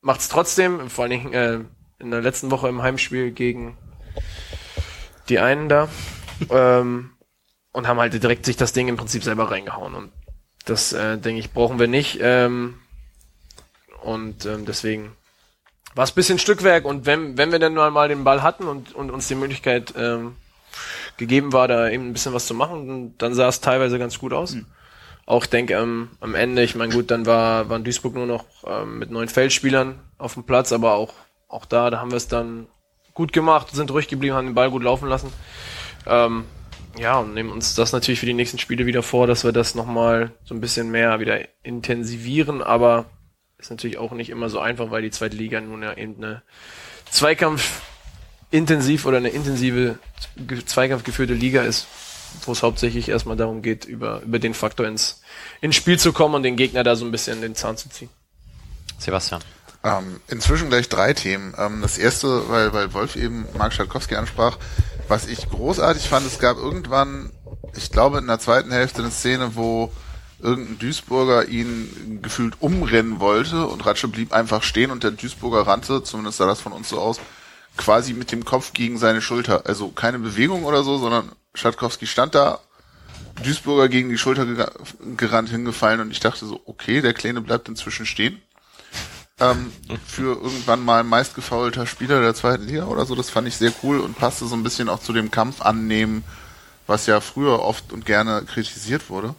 macht's 0.00 0.28
trotzdem, 0.28 0.90
vor 0.90 1.04
allen 1.04 1.10
Dingen 1.10 1.32
äh, 1.32 1.60
in 1.98 2.10
der 2.10 2.20
letzten 2.20 2.50
Woche 2.50 2.68
im 2.68 2.82
Heimspiel 2.82 3.30
gegen 3.30 3.76
die 5.28 5.38
einen 5.38 5.68
da 5.68 5.88
ähm, 6.50 7.10
und 7.72 7.86
haben 7.86 8.00
halt 8.00 8.20
direkt 8.20 8.46
sich 8.46 8.56
das 8.56 8.72
Ding 8.72 8.88
im 8.88 8.96
Prinzip 8.96 9.22
selber 9.22 9.50
reingehauen 9.50 9.94
und 9.94 10.12
das 10.64 10.92
äh, 10.92 11.18
denke 11.18 11.40
ich 11.40 11.52
brauchen 11.52 11.78
wir 11.78 11.88
nicht 11.88 12.18
ähm, 12.20 12.78
und 14.02 14.46
ähm, 14.46 14.64
deswegen 14.64 15.12
war 15.94 16.04
es 16.04 16.12
bisschen 16.12 16.38
Stückwerk 16.38 16.84
und 16.84 17.06
wenn 17.06 17.36
wenn 17.36 17.52
wir 17.52 17.58
dann 17.58 17.74
nur 17.74 17.84
einmal 17.84 18.08
den 18.08 18.24
Ball 18.24 18.42
hatten 18.42 18.64
und 18.64 18.94
und 18.94 19.10
uns 19.10 19.28
die 19.28 19.34
Möglichkeit 19.34 19.94
ähm, 19.96 20.36
gegeben 21.18 21.52
war 21.52 21.68
da 21.68 21.90
eben 21.90 22.06
ein 22.06 22.12
bisschen 22.12 22.32
was 22.32 22.46
zu 22.46 22.54
machen. 22.54 22.88
Dann, 22.88 23.14
dann 23.18 23.34
sah 23.34 23.48
es 23.48 23.60
teilweise 23.60 23.98
ganz 23.98 24.18
gut 24.18 24.32
aus. 24.32 24.56
Auch 25.26 25.44
ich 25.44 25.50
denke 25.50 25.74
ähm, 25.74 26.08
am 26.20 26.34
Ende 26.34 26.62
ich 26.62 26.74
meine 26.74 26.94
gut 26.94 27.10
dann 27.10 27.26
war 27.26 27.68
waren 27.68 27.84
Duisburg 27.84 28.14
nur 28.14 28.24
noch 28.24 28.46
ähm, 28.66 28.98
mit 28.98 29.10
neun 29.10 29.28
Feldspielern 29.28 30.00
auf 30.16 30.32
dem 30.32 30.44
Platz 30.44 30.72
aber 30.72 30.94
auch 30.94 31.12
auch 31.48 31.66
da 31.66 31.90
da 31.90 32.00
haben 32.00 32.12
wir 32.12 32.16
es 32.16 32.28
dann 32.28 32.66
gut 33.12 33.34
gemacht 33.34 33.68
sind 33.72 33.90
ruhig 33.90 34.08
geblieben 34.08 34.34
haben 34.34 34.46
den 34.46 34.54
Ball 34.54 34.70
gut 34.70 34.82
laufen 34.82 35.06
lassen. 35.06 35.30
Ähm, 36.06 36.46
ja, 36.98 37.18
und 37.18 37.34
nehmen 37.34 37.50
uns 37.50 37.74
das 37.74 37.92
natürlich 37.92 38.20
für 38.20 38.26
die 38.26 38.34
nächsten 38.34 38.58
Spiele 38.58 38.86
wieder 38.86 39.02
vor, 39.02 39.26
dass 39.26 39.44
wir 39.44 39.52
das 39.52 39.74
nochmal 39.74 40.32
so 40.44 40.54
ein 40.54 40.60
bisschen 40.60 40.90
mehr 40.90 41.20
wieder 41.20 41.40
intensivieren, 41.62 42.62
aber 42.62 43.04
ist 43.58 43.70
natürlich 43.70 43.98
auch 43.98 44.12
nicht 44.12 44.30
immer 44.30 44.48
so 44.48 44.60
einfach, 44.60 44.90
weil 44.90 45.02
die 45.02 45.10
zweite 45.10 45.36
Liga 45.36 45.60
nun 45.60 45.82
ja 45.82 45.94
eben 45.94 46.16
eine 46.16 46.42
Zweikampf 47.10 47.82
intensiv 48.50 49.06
oder 49.06 49.18
eine 49.18 49.28
intensive 49.28 49.98
Zweikampf 50.66 51.04
geführte 51.04 51.34
Liga 51.34 51.62
ist, 51.62 51.86
wo 52.42 52.52
es 52.52 52.62
hauptsächlich 52.62 53.08
erstmal 53.08 53.36
darum 53.36 53.62
geht, 53.62 53.84
über, 53.84 54.22
über 54.22 54.38
den 54.38 54.54
Faktor 54.54 54.86
ins, 54.86 55.22
ins 55.60 55.76
Spiel 55.76 55.98
zu 55.98 56.12
kommen 56.12 56.34
und 56.34 56.42
den 56.42 56.56
Gegner 56.56 56.84
da 56.84 56.96
so 56.96 57.04
ein 57.04 57.10
bisschen 57.10 57.36
in 57.36 57.42
den 57.42 57.54
Zahn 57.54 57.76
zu 57.76 57.88
ziehen. 57.88 58.10
Sebastian. 58.98 59.42
Ähm, 59.84 60.20
inzwischen 60.26 60.68
gleich 60.68 60.88
drei 60.88 61.12
Themen. 61.12 61.54
Ähm, 61.56 61.82
das 61.82 61.98
erste, 61.98 62.48
weil, 62.48 62.72
weil 62.72 62.92
Wolf 62.94 63.16
eben 63.16 63.46
Mark 63.56 63.72
Schalkowski 63.72 64.16
ansprach, 64.16 64.58
was 65.06 65.26
ich 65.26 65.48
großartig 65.48 66.08
fand, 66.08 66.26
es 66.26 66.38
gab 66.38 66.56
irgendwann, 66.56 67.30
ich 67.76 67.90
glaube 67.90 68.18
in 68.18 68.26
der 68.26 68.40
zweiten 68.40 68.72
Hälfte 68.72 69.02
eine 69.02 69.10
Szene, 69.10 69.52
wo 69.54 69.92
irgendein 70.40 70.78
Duisburger 70.78 71.48
ihn 71.48 72.20
gefühlt 72.22 72.54
umrennen 72.60 73.20
wollte 73.20 73.66
und 73.66 73.84
Ratsche 73.86 74.08
blieb 74.08 74.32
einfach 74.32 74.62
stehen 74.62 74.90
und 74.90 75.02
der 75.02 75.10
Duisburger 75.12 75.66
rannte, 75.66 76.02
zumindest 76.02 76.38
sah 76.38 76.46
das 76.46 76.60
von 76.60 76.72
uns 76.72 76.88
so 76.88 77.00
aus, 77.00 77.20
quasi 77.78 78.12
mit 78.12 78.30
dem 78.30 78.44
Kopf 78.44 78.74
gegen 78.74 78.98
seine 78.98 79.22
Schulter. 79.22 79.62
Also 79.64 79.88
keine 79.88 80.18
Bewegung 80.18 80.64
oder 80.64 80.82
so, 80.82 80.98
sondern 80.98 81.32
Schatkowski 81.54 82.06
stand 82.06 82.34
da, 82.34 82.60
Duisburger 83.42 83.88
gegen 83.88 84.10
die 84.10 84.18
Schulter 84.18 84.42
gera- 84.42 84.72
gerannt, 85.16 85.48
hingefallen 85.48 86.00
und 86.00 86.10
ich 86.10 86.20
dachte 86.20 86.44
so, 86.44 86.60
okay, 86.66 87.00
der 87.00 87.14
Kleine 87.14 87.40
bleibt 87.40 87.68
inzwischen 87.68 88.04
stehen. 88.04 88.42
Ähm, 89.40 89.72
für 90.04 90.34
irgendwann 90.34 90.84
mal 90.84 91.04
meistgefaulter 91.04 91.86
Spieler 91.86 92.20
der 92.20 92.34
zweiten 92.34 92.64
Liga 92.64 92.86
oder 92.86 93.06
so, 93.06 93.14
das 93.14 93.30
fand 93.30 93.46
ich 93.46 93.56
sehr 93.56 93.72
cool 93.84 94.00
und 94.00 94.18
passte 94.18 94.46
so 94.46 94.56
ein 94.56 94.64
bisschen 94.64 94.88
auch 94.88 95.00
zu 95.00 95.12
dem 95.12 95.30
Kampf 95.30 95.62
annehmen, 95.62 96.24
was 96.88 97.06
ja 97.06 97.20
früher 97.20 97.60
oft 97.60 97.92
und 97.92 98.04
gerne 98.04 98.42
kritisiert 98.42 99.08
wurde. 99.08 99.36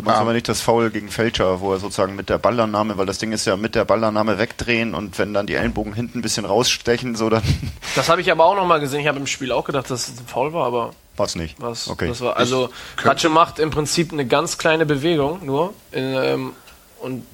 Du 0.00 0.06
meinst 0.06 0.18
Ah. 0.18 0.22
aber 0.22 0.32
nicht 0.32 0.48
das 0.48 0.60
Foul 0.60 0.90
gegen 0.90 1.08
Fälscher, 1.10 1.60
wo 1.60 1.72
er 1.72 1.78
sozusagen 1.78 2.16
mit 2.16 2.28
der 2.28 2.38
Ballannahme, 2.38 2.96
weil 2.98 3.06
das 3.06 3.18
Ding 3.18 3.32
ist 3.32 3.46
ja 3.46 3.56
mit 3.56 3.74
der 3.74 3.84
Ballannahme 3.84 4.38
wegdrehen 4.38 4.94
und 4.94 5.18
wenn 5.18 5.34
dann 5.34 5.46
die 5.46 5.54
Ellenbogen 5.54 5.92
hinten 5.94 6.18
ein 6.18 6.22
bisschen 6.22 6.44
rausstechen, 6.44 7.14
so 7.16 7.28
dann 7.30 7.42
Das 7.94 8.08
habe 8.08 8.20
ich 8.20 8.30
aber 8.32 8.44
auch 8.46 8.56
nochmal 8.56 8.80
gesehen. 8.80 9.00
Ich 9.00 9.06
habe 9.08 9.18
im 9.18 9.26
Spiel 9.26 9.52
auch 9.52 9.64
gedacht, 9.64 9.90
dass 9.90 10.08
es 10.08 10.20
ein 10.20 10.26
Foul 10.26 10.52
war, 10.52 10.66
aber 10.66 10.90
war's 11.16 11.34
nicht. 11.36 11.56
Was, 11.60 11.88
Okay. 11.88 12.08
das 12.08 12.20
war, 12.20 12.36
also 12.36 12.70
Ratsche 13.02 13.28
macht 13.28 13.58
im 13.58 13.70
Prinzip 13.70 14.12
eine 14.12 14.26
ganz 14.26 14.58
kleine 14.58 14.86
Bewegung 14.86 15.44
nur 15.44 15.74
ähm, 15.92 16.52
und 17.00 17.24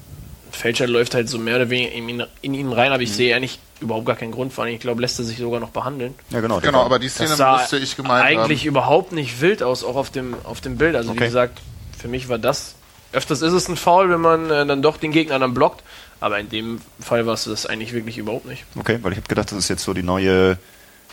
Fälscher 0.51 0.87
läuft 0.87 1.13
halt 1.13 1.29
so 1.29 1.37
mehr 1.37 1.57
oder 1.57 1.69
weniger 1.69 1.91
in 1.93 2.09
ihn, 2.09 2.23
in 2.41 2.53
ihn 2.53 2.71
rein, 2.71 2.91
aber 2.91 3.03
ich 3.03 3.13
sehe 3.13 3.35
eigentlich 3.35 3.59
überhaupt 3.79 4.05
gar 4.07 4.15
keinen 4.15 4.31
Grund 4.31 4.51
vor 4.53 4.63
allem. 4.63 4.73
Ich 4.73 4.79
glaube, 4.79 5.01
lässt 5.01 5.19
er 5.19 5.25
sich 5.25 5.37
sogar 5.37 5.59
noch 5.59 5.69
behandeln. 5.69 6.15
Ja, 6.31 6.39
genau. 6.41 6.59
Genau, 6.61 6.81
aber 6.83 6.97
die 6.99 7.09
Szene 7.09 7.29
Das 7.29 7.37
sah 7.37 7.57
müsste 7.57 7.77
ich 7.77 7.95
gemeint 7.95 8.25
eigentlich 8.25 8.61
haben. 8.61 8.67
überhaupt 8.69 9.11
nicht 9.11 9.39
wild 9.39 9.61
aus, 9.61 9.83
auch 9.83 9.95
auf 9.95 10.09
dem, 10.09 10.35
auf 10.45 10.59
dem 10.61 10.77
Bild. 10.77 10.95
Also 10.95 11.09
wie 11.09 11.17
Okay. 11.17 11.25
gesagt, 11.25 11.59
für 11.97 12.07
mich 12.07 12.29
war 12.29 12.37
das, 12.37 12.75
öfters 13.11 13.41
ist 13.41 13.53
es 13.53 13.67
ein 13.67 13.77
Foul, 13.77 14.09
wenn 14.09 14.21
man 14.21 14.49
äh, 14.51 14.65
dann 14.65 14.81
doch 14.81 14.97
den 14.97 15.11
Gegner 15.11 15.39
dann 15.39 15.53
blockt, 15.53 15.83
aber 16.19 16.39
in 16.39 16.49
dem 16.49 16.81
Fall 16.99 17.25
war 17.25 17.33
es 17.33 17.45
das 17.45 17.65
eigentlich 17.65 17.93
wirklich 17.93 18.17
überhaupt 18.17 18.45
nicht. 18.45 18.63
Okay, 18.77 18.99
weil 19.01 19.11
ich 19.13 19.17
habe 19.17 19.27
gedacht, 19.27 19.51
das 19.51 19.57
ist 19.57 19.69
jetzt 19.69 19.83
so 19.83 19.93
die 19.93 20.03
neue, 20.03 20.57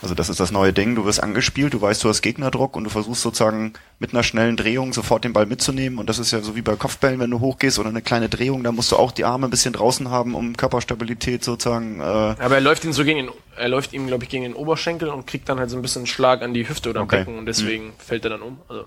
also 0.03 0.15
das 0.15 0.29
ist 0.29 0.41
das 0.41 0.51
neue 0.51 0.73
Ding, 0.73 0.97
du 0.97 1.05
wirst 1.05 1.23
angespielt, 1.23 1.73
du 1.73 1.81
weißt, 1.81 2.03
du 2.03 2.09
hast 2.09 2.21
Gegnerdruck 2.21 2.77
und 2.77 2.85
du 2.85 2.91
versuchst 2.91 3.23
sozusagen 3.23 3.75
mit 4.01 4.13
einer 4.13 4.23
schnellen 4.23 4.57
Drehung 4.57 4.93
sofort 4.93 5.25
den 5.25 5.33
Ball 5.33 5.47
mitzunehmen 5.47 5.99
und 5.99 6.09
das 6.11 6.19
ist 6.19 6.31
ja 6.33 6.41
so 6.41 6.57
wie 6.57 6.63
bei 6.63 6.75
Kopfbällen, 6.75 7.21
wenn 7.21 7.31
du 7.31 7.41
hochgehst 7.41 7.79
oder 7.79 7.91
eine 7.91 8.03
kleine 8.03 8.29
Drehung, 8.29 8.65
da 8.65 8.73
musst 8.73 8.91
du 8.93 8.97
auch 8.97 9.13
die 9.13 9.25
Arme 9.25 9.47
ein 9.47 9.51
bisschen 9.51 9.73
draußen 9.73 10.11
haben, 10.11 10.35
um 10.35 10.57
Körperstabilität 10.57 11.45
sozusagen, 11.45 12.01
äh, 12.01 12.03
Aber 12.03 12.57
er 12.57 12.61
läuft 12.61 12.85
ihn 12.85 12.93
so 12.93 13.05
gegen 13.05 13.27
den, 13.27 13.31
er 13.57 13.69
läuft 13.69 13.93
ihm, 13.93 14.09
glaube 14.09 14.25
ich, 14.25 14.31
gegen 14.31 14.43
den 14.43 14.55
Oberschenkel 14.55 15.09
und 15.09 15.27
kriegt 15.27 15.49
dann 15.49 15.59
halt 15.61 15.71
so 15.71 15.77
ein 15.77 15.83
bisschen 15.83 16.01
einen 16.01 16.07
Schlag 16.09 16.43
an 16.43 16.53
die 16.55 16.69
Hüfte 16.69 16.91
oder 16.91 17.01
am 17.01 17.07
Okay. 17.07 17.19
Becken 17.21 17.39
und 17.39 17.47
deswegen 17.47 17.93
fällt 17.99 18.25
er 18.25 18.31
dann 18.31 18.43
um. 18.43 18.59
Also, 18.69 18.87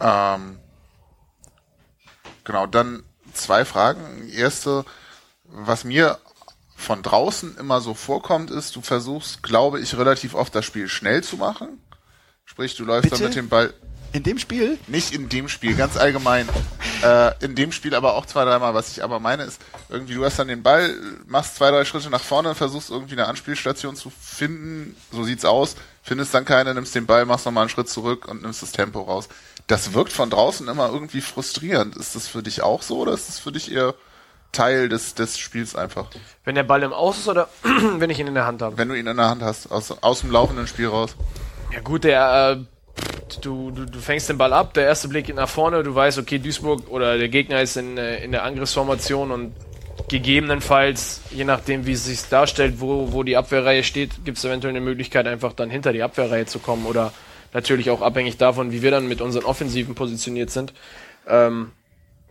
Ähm, 0.00 0.56
genau, 2.44 2.66
dann 2.66 3.02
zwei 3.32 3.64
Fragen. 3.64 4.28
Erste, 4.28 4.84
was 5.44 5.84
mir 5.84 6.18
von 6.76 7.02
draußen 7.02 7.56
immer 7.58 7.80
so 7.80 7.94
vorkommt, 7.94 8.50
ist, 8.50 8.76
du 8.76 8.80
versuchst, 8.80 9.42
glaube 9.42 9.80
ich, 9.80 9.96
relativ 9.96 10.34
oft 10.34 10.54
das 10.54 10.64
Spiel 10.64 10.88
schnell 10.88 11.22
zu 11.22 11.36
machen. 11.36 11.80
Sprich, 12.44 12.76
du 12.76 12.84
läufst 12.84 13.10
Bitte? 13.10 13.16
dann 13.16 13.28
mit 13.28 13.36
dem 13.36 13.48
Ball. 13.48 13.72
in 14.12 14.22
dem 14.22 14.38
Spiel? 14.38 14.78
Nicht 14.86 15.14
in 15.14 15.28
dem 15.28 15.48
Spiel, 15.48 15.74
ganz 15.76 15.96
allgemein. 15.96 16.48
äh, 17.02 17.32
in 17.44 17.54
dem 17.54 17.72
Spiel 17.72 17.94
aber 17.94 18.14
auch 18.14 18.26
zwei, 18.26 18.44
dreimal. 18.44 18.74
Was 18.74 18.90
ich 18.90 19.02
aber 19.02 19.18
meine 19.18 19.44
ist, 19.44 19.60
irgendwie, 19.88 20.14
du 20.14 20.24
hast 20.24 20.38
dann 20.38 20.48
den 20.48 20.62
Ball, 20.62 20.94
machst 21.26 21.56
zwei, 21.56 21.70
drei 21.70 21.84
Schritte 21.84 22.10
nach 22.10 22.22
vorne, 22.22 22.54
versuchst 22.54 22.90
irgendwie 22.90 23.14
eine 23.14 23.26
Anspielstation 23.28 23.96
zu 23.96 24.10
finden. 24.10 24.96
So 25.10 25.24
sieht's 25.24 25.44
aus. 25.44 25.76
Findest 26.02 26.34
dann 26.34 26.44
keine, 26.44 26.74
nimmst 26.74 26.94
den 26.94 27.06
Ball, 27.06 27.24
machst 27.24 27.46
nochmal 27.46 27.62
einen 27.62 27.70
Schritt 27.70 27.88
zurück 27.88 28.28
und 28.28 28.42
nimmst 28.42 28.62
das 28.62 28.72
Tempo 28.72 29.00
raus. 29.00 29.28
Das 29.66 29.94
wirkt 29.94 30.12
von 30.12 30.30
draußen 30.30 30.68
immer 30.68 30.90
irgendwie 30.92 31.20
frustrierend. 31.20 31.96
Ist 31.96 32.14
das 32.14 32.28
für 32.28 32.42
dich 32.42 32.62
auch 32.62 32.82
so 32.82 32.98
oder 32.98 33.12
ist 33.12 33.28
das 33.28 33.38
für 33.38 33.52
dich 33.52 33.72
eher 33.72 33.94
Teil 34.52 34.88
des, 34.88 35.14
des 35.14 35.38
Spiels 35.38 35.74
einfach? 35.74 36.06
wenn 36.44 36.54
der 36.54 36.62
Ball 36.62 36.82
im 36.82 36.92
Aus 36.92 37.18
ist 37.18 37.28
oder 37.28 37.48
wenn 37.98 38.10
ich 38.10 38.18
ihn 38.18 38.26
in 38.26 38.34
der 38.34 38.46
Hand 38.46 38.62
habe. 38.62 38.76
Wenn 38.76 38.88
du 38.88 38.94
ihn 38.94 39.06
in 39.06 39.16
der 39.16 39.28
Hand 39.28 39.42
hast, 39.42 39.70
aus, 39.70 39.90
aus 40.02 40.20
dem 40.20 40.30
laufenden 40.30 40.66
Spiel 40.66 40.88
raus. 40.88 41.16
Ja 41.72 41.80
gut, 41.80 42.04
der, 42.04 42.58
äh, 42.58 43.40
du, 43.40 43.70
du, 43.70 43.86
du 43.86 43.98
fängst 43.98 44.28
den 44.28 44.38
Ball 44.38 44.52
ab, 44.52 44.74
der 44.74 44.84
erste 44.84 45.08
Blick 45.08 45.26
geht 45.26 45.36
nach 45.36 45.48
vorne, 45.48 45.82
du 45.82 45.94
weißt, 45.94 46.18
okay, 46.18 46.38
Duisburg 46.38 46.88
oder 46.88 47.18
der 47.18 47.28
Gegner 47.28 47.62
ist 47.62 47.76
in, 47.76 47.96
äh, 47.98 48.22
in 48.22 48.32
der 48.32 48.44
Angriffsformation 48.44 49.30
und 49.30 49.54
gegebenenfalls, 50.08 51.20
je 51.30 51.44
nachdem 51.44 51.86
wie 51.86 51.92
es 51.92 52.04
sich 52.04 52.28
darstellt, 52.28 52.80
wo, 52.80 53.12
wo 53.12 53.22
die 53.22 53.36
Abwehrreihe 53.36 53.82
steht, 53.82 54.24
gibt 54.24 54.38
es 54.38 54.44
eventuell 54.44 54.72
eine 54.72 54.80
Möglichkeit, 54.80 55.26
einfach 55.26 55.52
dann 55.52 55.70
hinter 55.70 55.92
die 55.92 56.02
Abwehrreihe 56.02 56.46
zu 56.46 56.58
kommen 56.58 56.86
oder 56.86 57.12
natürlich 57.54 57.88
auch 57.88 58.02
abhängig 58.02 58.36
davon, 58.36 58.72
wie 58.72 58.82
wir 58.82 58.90
dann 58.90 59.08
mit 59.08 59.22
unseren 59.22 59.44
Offensiven 59.44 59.94
positioniert 59.94 60.50
sind. 60.50 60.74
Ähm, 61.26 61.72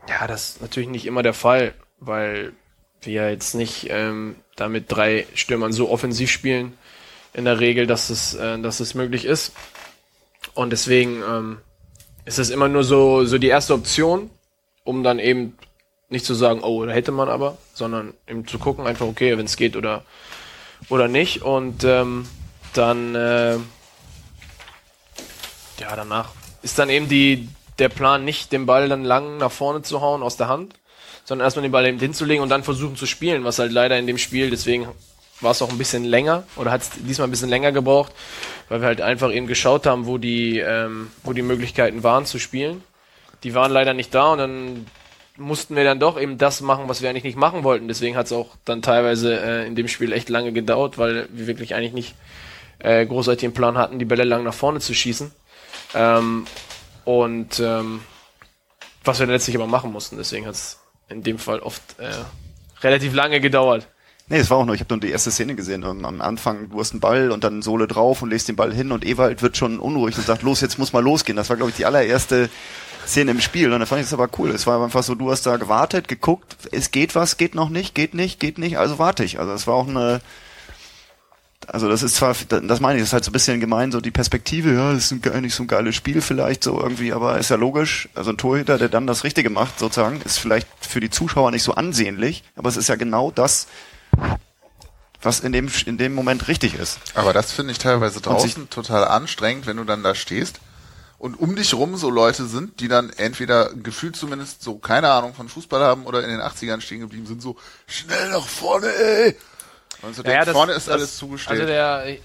ja, 0.08 0.28
das 0.28 0.50
ist 0.50 0.62
natürlich 0.62 0.90
nicht 0.90 1.08
immer 1.08 1.24
der 1.24 1.34
Fall, 1.34 1.74
weil 2.00 2.54
wir 3.02 3.32
jetzt 3.32 3.56
nicht 3.56 3.88
ähm, 3.90 4.36
da 4.56 4.70
mit 4.70 4.86
drei 4.92 5.26
Stürmern 5.34 5.74
so 5.74 5.90
offensiv 5.90 6.30
spielen, 6.30 6.78
in 7.34 7.46
der 7.46 7.60
Regel, 7.60 7.88
dass 7.88 8.10
es, 8.10 8.36
äh, 8.36 8.60
dass 8.60 8.80
es 8.80 8.94
möglich 8.94 9.26
ist. 9.26 9.54
Und 10.54 10.70
deswegen 10.70 11.24
ähm, 11.28 11.58
ist 12.26 12.38
es 12.38 12.50
immer 12.50 12.68
nur 12.68 12.84
so, 12.84 13.26
so 13.26 13.38
die 13.38 13.48
erste 13.48 13.74
Option, 13.74 14.30
um 14.84 15.04
dann 15.04 15.20
eben 15.20 15.58
nicht 16.10 16.26
zu 16.26 16.36
sagen, 16.36 16.62
oh, 16.62 16.86
da 16.86 16.92
hätte 16.92 17.12
man 17.12 17.30
aber, 17.30 17.58
sondern 17.74 18.14
eben 18.28 18.46
zu 18.46 18.60
gucken, 18.60 18.86
einfach 18.86 19.08
okay, 19.08 19.36
wenn 19.38 19.46
es 19.46 19.58
geht 19.58 19.76
oder 19.76 20.04
oder 20.90 21.08
nicht. 21.08 21.42
Und 21.42 21.84
ähm, 21.86 22.28
dann 22.74 23.16
äh, 23.16 23.58
ja 25.80 25.96
danach 25.96 26.30
ist 26.62 26.80
dann 26.80 26.90
eben 26.90 27.08
die 27.08 27.50
der 27.80 27.90
Plan 27.90 28.24
nicht, 28.24 28.52
den 28.52 28.66
Ball 28.66 28.90
dann 28.90 29.04
lang 29.04 29.38
nach 29.38 29.52
vorne 29.52 29.82
zu 29.82 30.02
hauen 30.02 30.24
aus 30.24 30.38
der 30.38 30.48
Hand, 30.48 30.76
sondern 31.26 31.46
erstmal 31.46 31.64
den 31.64 31.72
Ball 31.72 31.86
eben 31.86 32.00
hinzulegen 32.00 32.44
und 32.44 32.50
dann 32.50 32.64
versuchen 32.64 32.96
zu 32.96 33.06
spielen, 33.06 33.44
was 33.44 33.60
halt 33.60 33.72
leider 33.72 33.98
in 33.98 34.08
dem 34.08 34.18
Spiel, 34.18 34.50
deswegen 34.50 34.88
war 35.42 35.52
es 35.52 35.62
auch 35.62 35.70
ein 35.70 35.78
bisschen 35.78 36.04
länger 36.04 36.44
oder 36.56 36.72
hat 36.72 36.82
es 36.82 36.92
diesmal 36.96 37.28
ein 37.28 37.32
bisschen 37.32 37.50
länger 37.50 37.72
gebraucht, 37.72 38.12
weil 38.70 38.82
wir 38.82 38.88
halt 38.88 39.02
einfach 39.02 39.32
eben 39.32 39.48
geschaut 39.48 39.86
haben, 39.86 40.06
wo 40.06 40.18
die, 40.18 40.60
ähm, 40.60 41.12
wo 41.24 41.34
die 41.34 41.42
Möglichkeiten 41.42 42.04
waren 42.04 42.26
zu 42.26 42.40
spielen. 42.40 42.84
Die 43.44 43.54
waren 43.54 43.72
leider 43.72 43.94
nicht 43.94 44.14
da 44.14 44.32
und 44.32 44.38
dann 44.38 44.86
mussten 45.36 45.76
wir 45.76 45.84
dann 45.84 46.00
doch 46.00 46.20
eben 46.20 46.38
das 46.38 46.62
machen, 46.62 46.88
was 46.88 47.02
wir 47.02 47.10
eigentlich 47.10 47.24
nicht 47.24 47.38
machen 47.38 47.64
wollten. 47.64 47.88
Deswegen 47.88 48.16
hat 48.16 48.28
es 48.28 48.32
auch 48.32 48.50
dann 48.64 48.82
teilweise 48.82 49.38
äh, 49.38 49.68
in 49.68 49.76
dem 49.76 49.88
Spiel 49.88 50.14
echt 50.14 50.30
lange 50.30 50.54
gedauert, 50.54 50.98
weil 50.98 51.28
wir 51.32 51.48
wirklich 51.48 51.76
eigentlich 51.76 51.94
nicht 51.94 52.16
äh, 52.80 53.06
großartig 53.06 53.42
den 53.42 53.54
Plan 53.54 53.78
hatten, 53.78 54.00
die 54.00 54.06
Bälle 54.06 54.24
lang 54.24 54.44
nach 54.44 54.54
vorne 54.54 54.80
zu 54.80 54.94
schießen. 54.94 55.32
Ähm, 55.94 56.46
und 57.06 57.60
ähm, 57.60 58.02
was 59.04 59.20
wir 59.20 59.28
letztlich 59.28 59.56
aber 59.56 59.68
machen 59.68 59.92
mussten. 59.92 60.18
Deswegen 60.18 60.46
hat 60.46 60.56
es 60.56 60.80
in 61.10 61.24
dem 61.24 61.38
Fall 61.38 61.60
oft 61.60 61.82
äh, 62.00 62.10
relativ 62.82 63.14
lange 63.14 63.40
gedauert. 63.40 63.88
Nee, 64.30 64.38
es 64.38 64.50
war 64.50 64.58
auch 64.58 64.66
nur, 64.66 64.74
ich 64.74 64.82
habe 64.82 64.94
nur 64.94 65.02
die 65.02 65.12
erste 65.12 65.32
Szene 65.32 65.54
gesehen. 65.54 65.84
Am 65.84 66.22
Anfang, 66.22 66.70
du 66.70 66.80
hast 66.80 66.92
einen 66.92 67.02
Ball 67.02 67.30
und 67.32 67.44
dann 67.44 67.62
Sohle 67.62 67.88
drauf 67.88 68.22
und 68.22 68.30
legst 68.30 68.48
den 68.48 68.56
Ball 68.56 68.74
hin 68.74 68.94
und 68.94 69.06
Ewald 69.06 69.42
wird 69.42 69.58
schon 69.58 69.80
unruhig 69.80 70.18
und 70.18 70.26
sagt, 70.26 70.44
los, 70.44 70.62
jetzt 70.62 70.80
muss 70.80 70.94
mal 70.94 71.04
losgehen. 71.04 71.36
Das 71.36 71.50
war, 71.50 71.58
glaube 71.58 71.72
ich, 71.72 71.76
die 71.76 71.86
allererste 71.86 72.50
Szene 73.06 73.32
im 73.32 73.42
Spiel. 73.42 73.72
Und 73.72 73.80
dann 73.80 73.88
fand 73.88 74.02
ich 74.02 74.08
das 74.08 74.14
aber 74.14 74.30
cool. 74.38 74.52
Es 74.52 74.66
war 74.66 74.82
einfach 74.82 75.04
so, 75.04 75.14
du 75.14 75.30
hast 75.30 75.46
da 75.46 75.58
gewartet, 75.58 76.08
geguckt, 76.08 76.56
es 76.72 76.92
geht 76.92 77.16
was, 77.16 77.36
geht 77.36 77.54
noch 77.54 77.70
nicht, 77.70 77.96
geht 77.96 78.14
nicht, 78.14 78.40
geht 78.40 78.58
nicht, 78.58 78.78
also 78.78 78.98
warte 78.98 79.26
ich. 79.26 79.40
Also 79.40 79.52
es 79.52 79.68
war 79.68 79.76
auch 79.76 79.90
eine, 79.90 80.22
also 81.68 81.90
das 81.90 82.04
ist 82.04 82.16
zwar, 82.16 82.36
das 82.48 82.80
meine 82.80 82.98
ich, 82.98 83.02
das 83.02 83.10
ist 83.10 83.14
halt 83.14 83.24
so 83.24 83.30
ein 83.30 83.34
bisschen 83.34 83.60
gemein, 83.60 83.92
so 83.92 84.02
die 84.02 84.12
Perspektive, 84.12 84.74
ja, 84.74 84.94
das 84.94 85.12
ist 85.12 85.26
nicht 85.26 85.56
so 85.56 85.64
ein 85.64 85.68
geiles 85.68 85.96
Spiel 85.96 86.22
vielleicht 86.22 86.64
so 86.64 86.80
irgendwie, 86.82 87.14
aber 87.14 87.38
ist 87.38 87.50
ja 87.50 87.56
logisch. 87.56 88.10
Also 88.16 88.32
ein 88.32 88.38
Torhüter, 88.38 88.78
der 88.78 88.90
dann 88.90 89.08
das 89.08 89.24
Richtige 89.24 89.50
macht, 89.50 89.80
sozusagen, 89.80 90.22
ist 90.22 90.40
vielleicht 90.40 90.68
für 90.82 91.00
die 91.00 91.10
Zuschauer 91.10 91.52
nicht 91.52 91.64
so 91.64 91.74
ansehnlich, 91.74 92.44
aber 92.56 92.70
es 92.70 92.78
ist 92.78 92.90
ja 92.90 92.96
genau 92.96 93.32
das, 93.32 93.68
was 95.22 95.40
in 95.40 95.52
dem, 95.52 95.70
in 95.86 95.98
dem 95.98 96.14
Moment 96.14 96.48
richtig 96.48 96.76
ist. 96.76 97.00
Aber 97.16 97.34
das 97.34 97.52
finde 97.52 97.72
ich 97.72 97.78
teilweise 97.78 98.22
draußen 98.22 98.70
total 98.70 99.06
anstrengend, 99.06 99.66
wenn 99.66 99.78
du 99.78 99.84
dann 99.84 100.04
da 100.04 100.16
stehst 100.16 100.60
und 101.24 101.40
um 101.40 101.56
dich 101.56 101.74
rum 101.74 101.96
so 101.96 102.10
Leute 102.10 102.46
sind, 102.46 102.82
die 102.82 102.90
dann 102.90 103.10
entweder 103.12 103.74
gefühlt 103.74 104.18
zumindest 104.18 104.62
so 104.62 104.76
keine 104.76 105.10
Ahnung 105.10 105.34
von 105.34 105.48
Fußball 105.48 105.82
haben 105.82 106.06
oder 106.06 106.22
in 106.22 106.30
den 106.30 106.42
80ern 106.42 106.82
stehen 106.82 107.00
geblieben 107.00 107.26
sind, 107.26 107.42
so 107.42 107.56
schnell 107.88 108.32
nach 108.32 108.46
vorne, 108.46 108.88
ey! 108.88 109.38
Und 110.06 110.16
so 110.16 110.22
Naja, 110.22 110.36
denkt, 110.36 110.48
das- 110.50 110.54
vorne 110.56 110.74
ist 110.74 110.88
das- 110.88 110.94
alles 110.96 111.18
zugestellt. 111.18 111.62
Also 111.62 111.72
der, 111.72 112.06
ich, 112.08 112.20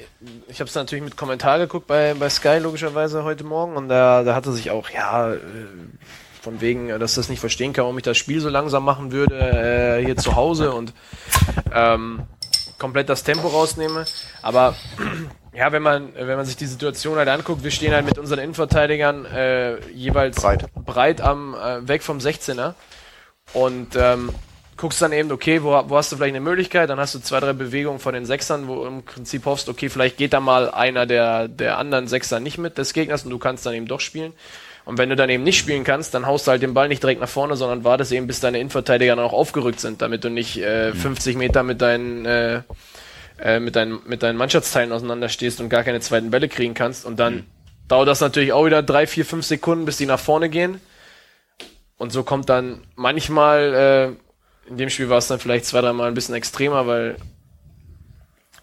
ich 0.49 0.61
habe 0.61 0.69
es 0.69 0.75
natürlich 0.75 1.05
mit 1.05 1.17
Kommentar 1.17 1.59
geguckt 1.59 1.87
bei, 1.87 2.15
bei 2.15 2.29
Sky 2.29 2.59
logischerweise 2.59 3.23
heute 3.25 3.45
Morgen 3.45 3.77
und 3.77 3.89
da, 3.89 4.23
da 4.25 4.35
hatte 4.35 4.53
sich 4.53 4.71
auch, 4.71 4.91
ja, 4.91 5.33
äh, 5.33 5.39
von 6.43 6.61
wegen, 6.61 6.89
dass 6.99 7.15
das 7.15 7.29
nicht 7.29 7.41
verstehen 7.41 7.73
kann, 7.73 7.85
warum 7.85 7.99
ich 7.99 8.05
das 8.05 8.17
Spiel 8.17 8.41
so 8.41 8.49
langsam 8.49 8.85
machen 8.85 9.13
würde 9.13 9.39
äh, 10.01 10.05
hier 10.05 10.17
zu 10.17 10.35
Hause 10.37 10.73
und 10.73 10.93
ähm, 11.73 12.23
komplett 12.79 13.09
das 13.09 13.23
Tempo 13.25 13.49
rausnehme. 13.49 14.07
Aber 14.43 14.75
ja, 15.53 15.73
wenn 15.73 15.83
man 15.83 16.15
wenn 16.15 16.37
man 16.37 16.47
sich 16.47 16.57
die 16.57 16.67
Situation 16.67 17.19
halt 17.19 17.29
anguckt, 17.29 17.65
wir 17.65 17.71
stehen 17.73 17.93
halt 17.93 18.07
mit 18.07 18.19
unseren 18.19 18.39
Innenverteidigern 18.39 19.25
äh, 19.27 19.81
jeweils 19.91 20.41
Breit. 20.41 20.73
breit 20.75 21.21
am 21.21 21.55
äh, 21.55 21.87
weg 21.87 22.03
vom 22.03 22.19
16er 22.19 22.75
und 23.53 23.97
ähm, 23.97 24.31
guckst 24.79 25.03
dann 25.03 25.13
eben, 25.13 25.31
okay, 25.33 25.63
wo, 25.63 25.71
wo 25.89 25.97
hast 25.97 26.11
du 26.13 26.17
vielleicht 26.17 26.35
eine 26.35 26.41
Möglichkeit, 26.41 26.89
dann 26.89 26.99
hast 26.99 27.15
du 27.15 27.19
zwei, 27.19 27.41
drei 27.41 27.53
Bewegungen 27.53 27.99
von 27.99 28.15
den 28.15 28.25
Sechsern, 28.25 28.69
wo 28.69 28.77
du 28.77 28.87
im 28.87 29.03
Prinzip 29.03 29.45
hoffst, 29.45 29.69
okay, 29.69 29.91
vielleicht 29.91 30.17
geht 30.17 30.33
da 30.33 30.41
mal 30.41 30.71
einer 30.71 31.05
der, 31.05 31.49
der 31.49 31.79
anderen 31.79 32.07
Sechser 32.07 32.41
nicht 32.41 32.59
mit 32.59 32.79
des 32.79 32.95
Gegners 32.95 33.25
und 33.25 33.31
du 33.31 33.39
kannst 33.39 33.67
dann 33.67 33.75
eben 33.75 33.87
doch 33.87 34.01
spielen. 34.01 34.33
Und 34.85 34.97
wenn 34.97 35.11
du 35.11 35.17
dann 35.17 35.29
eben 35.29 35.45
nicht 35.45 35.59
spielen 35.59 35.85
kannst, 35.85 36.15
dann 36.15 36.25
haust 36.25 36.47
du 36.47 36.53
halt 36.53 36.63
den 36.63 36.73
Ball 36.73 36.89
nicht 36.89 37.03
direkt 37.03 37.21
nach 37.21 37.29
vorne, 37.29 37.57
sondern 37.57 37.85
wartest 37.85 38.11
eben, 38.13 38.27
bis 38.27 38.41
deine 38.41 38.59
Innenverteidiger 38.59 39.17
dann 39.17 39.25
auch 39.25 39.35
aufgerückt 39.35 39.81
sind, 39.81 40.01
damit 40.01 40.25
du 40.25 40.31
nicht 40.31 40.57
äh, 40.57 40.95
50 40.95 41.37
Meter 41.37 41.63
mit 41.63 41.83
deinen, 41.83 42.25
äh, 42.25 42.63
äh, 43.39 43.61
mit, 43.61 43.77
deinen, 43.77 44.01
mit 44.07 44.23
deinen 44.23 44.39
Mannschaftsteilen 44.39 44.93
auseinanderstehst 44.93 45.61
und 45.61 45.69
gar 45.69 45.83
keine 45.83 46.01
zweiten 46.01 46.31
Bälle 46.31 46.49
kriegen 46.49 46.73
kannst. 46.73 47.05
Und 47.05 47.19
dann 47.19 47.45
dauert 47.89 48.09
das 48.09 48.21
natürlich 48.21 48.53
auch 48.53 48.65
wieder 48.65 48.83
drei, 48.83 49.07
vier, 49.07 49.27
fünf 49.27 49.45
Sekunden, 49.45 49.85
bis 49.85 49.99
die 49.99 50.07
nach 50.07 50.21
vorne 50.21 50.49
gehen. 50.49 50.81
Und 51.99 52.11
so 52.13 52.23
kommt 52.23 52.49
dann 52.49 52.81
manchmal, 52.95 54.15
äh, 54.15 54.28
in 54.69 54.77
dem 54.77 54.90
Spiel 54.90 55.09
war 55.09 55.19
es 55.19 55.28
dann 55.28 55.40
vielleicht 55.40 55.65
zwei, 55.66 55.81
dreimal 55.81 56.09
ein 56.09 56.15
bisschen 56.15 56.35
extremer, 56.35 56.86
weil 56.86 57.16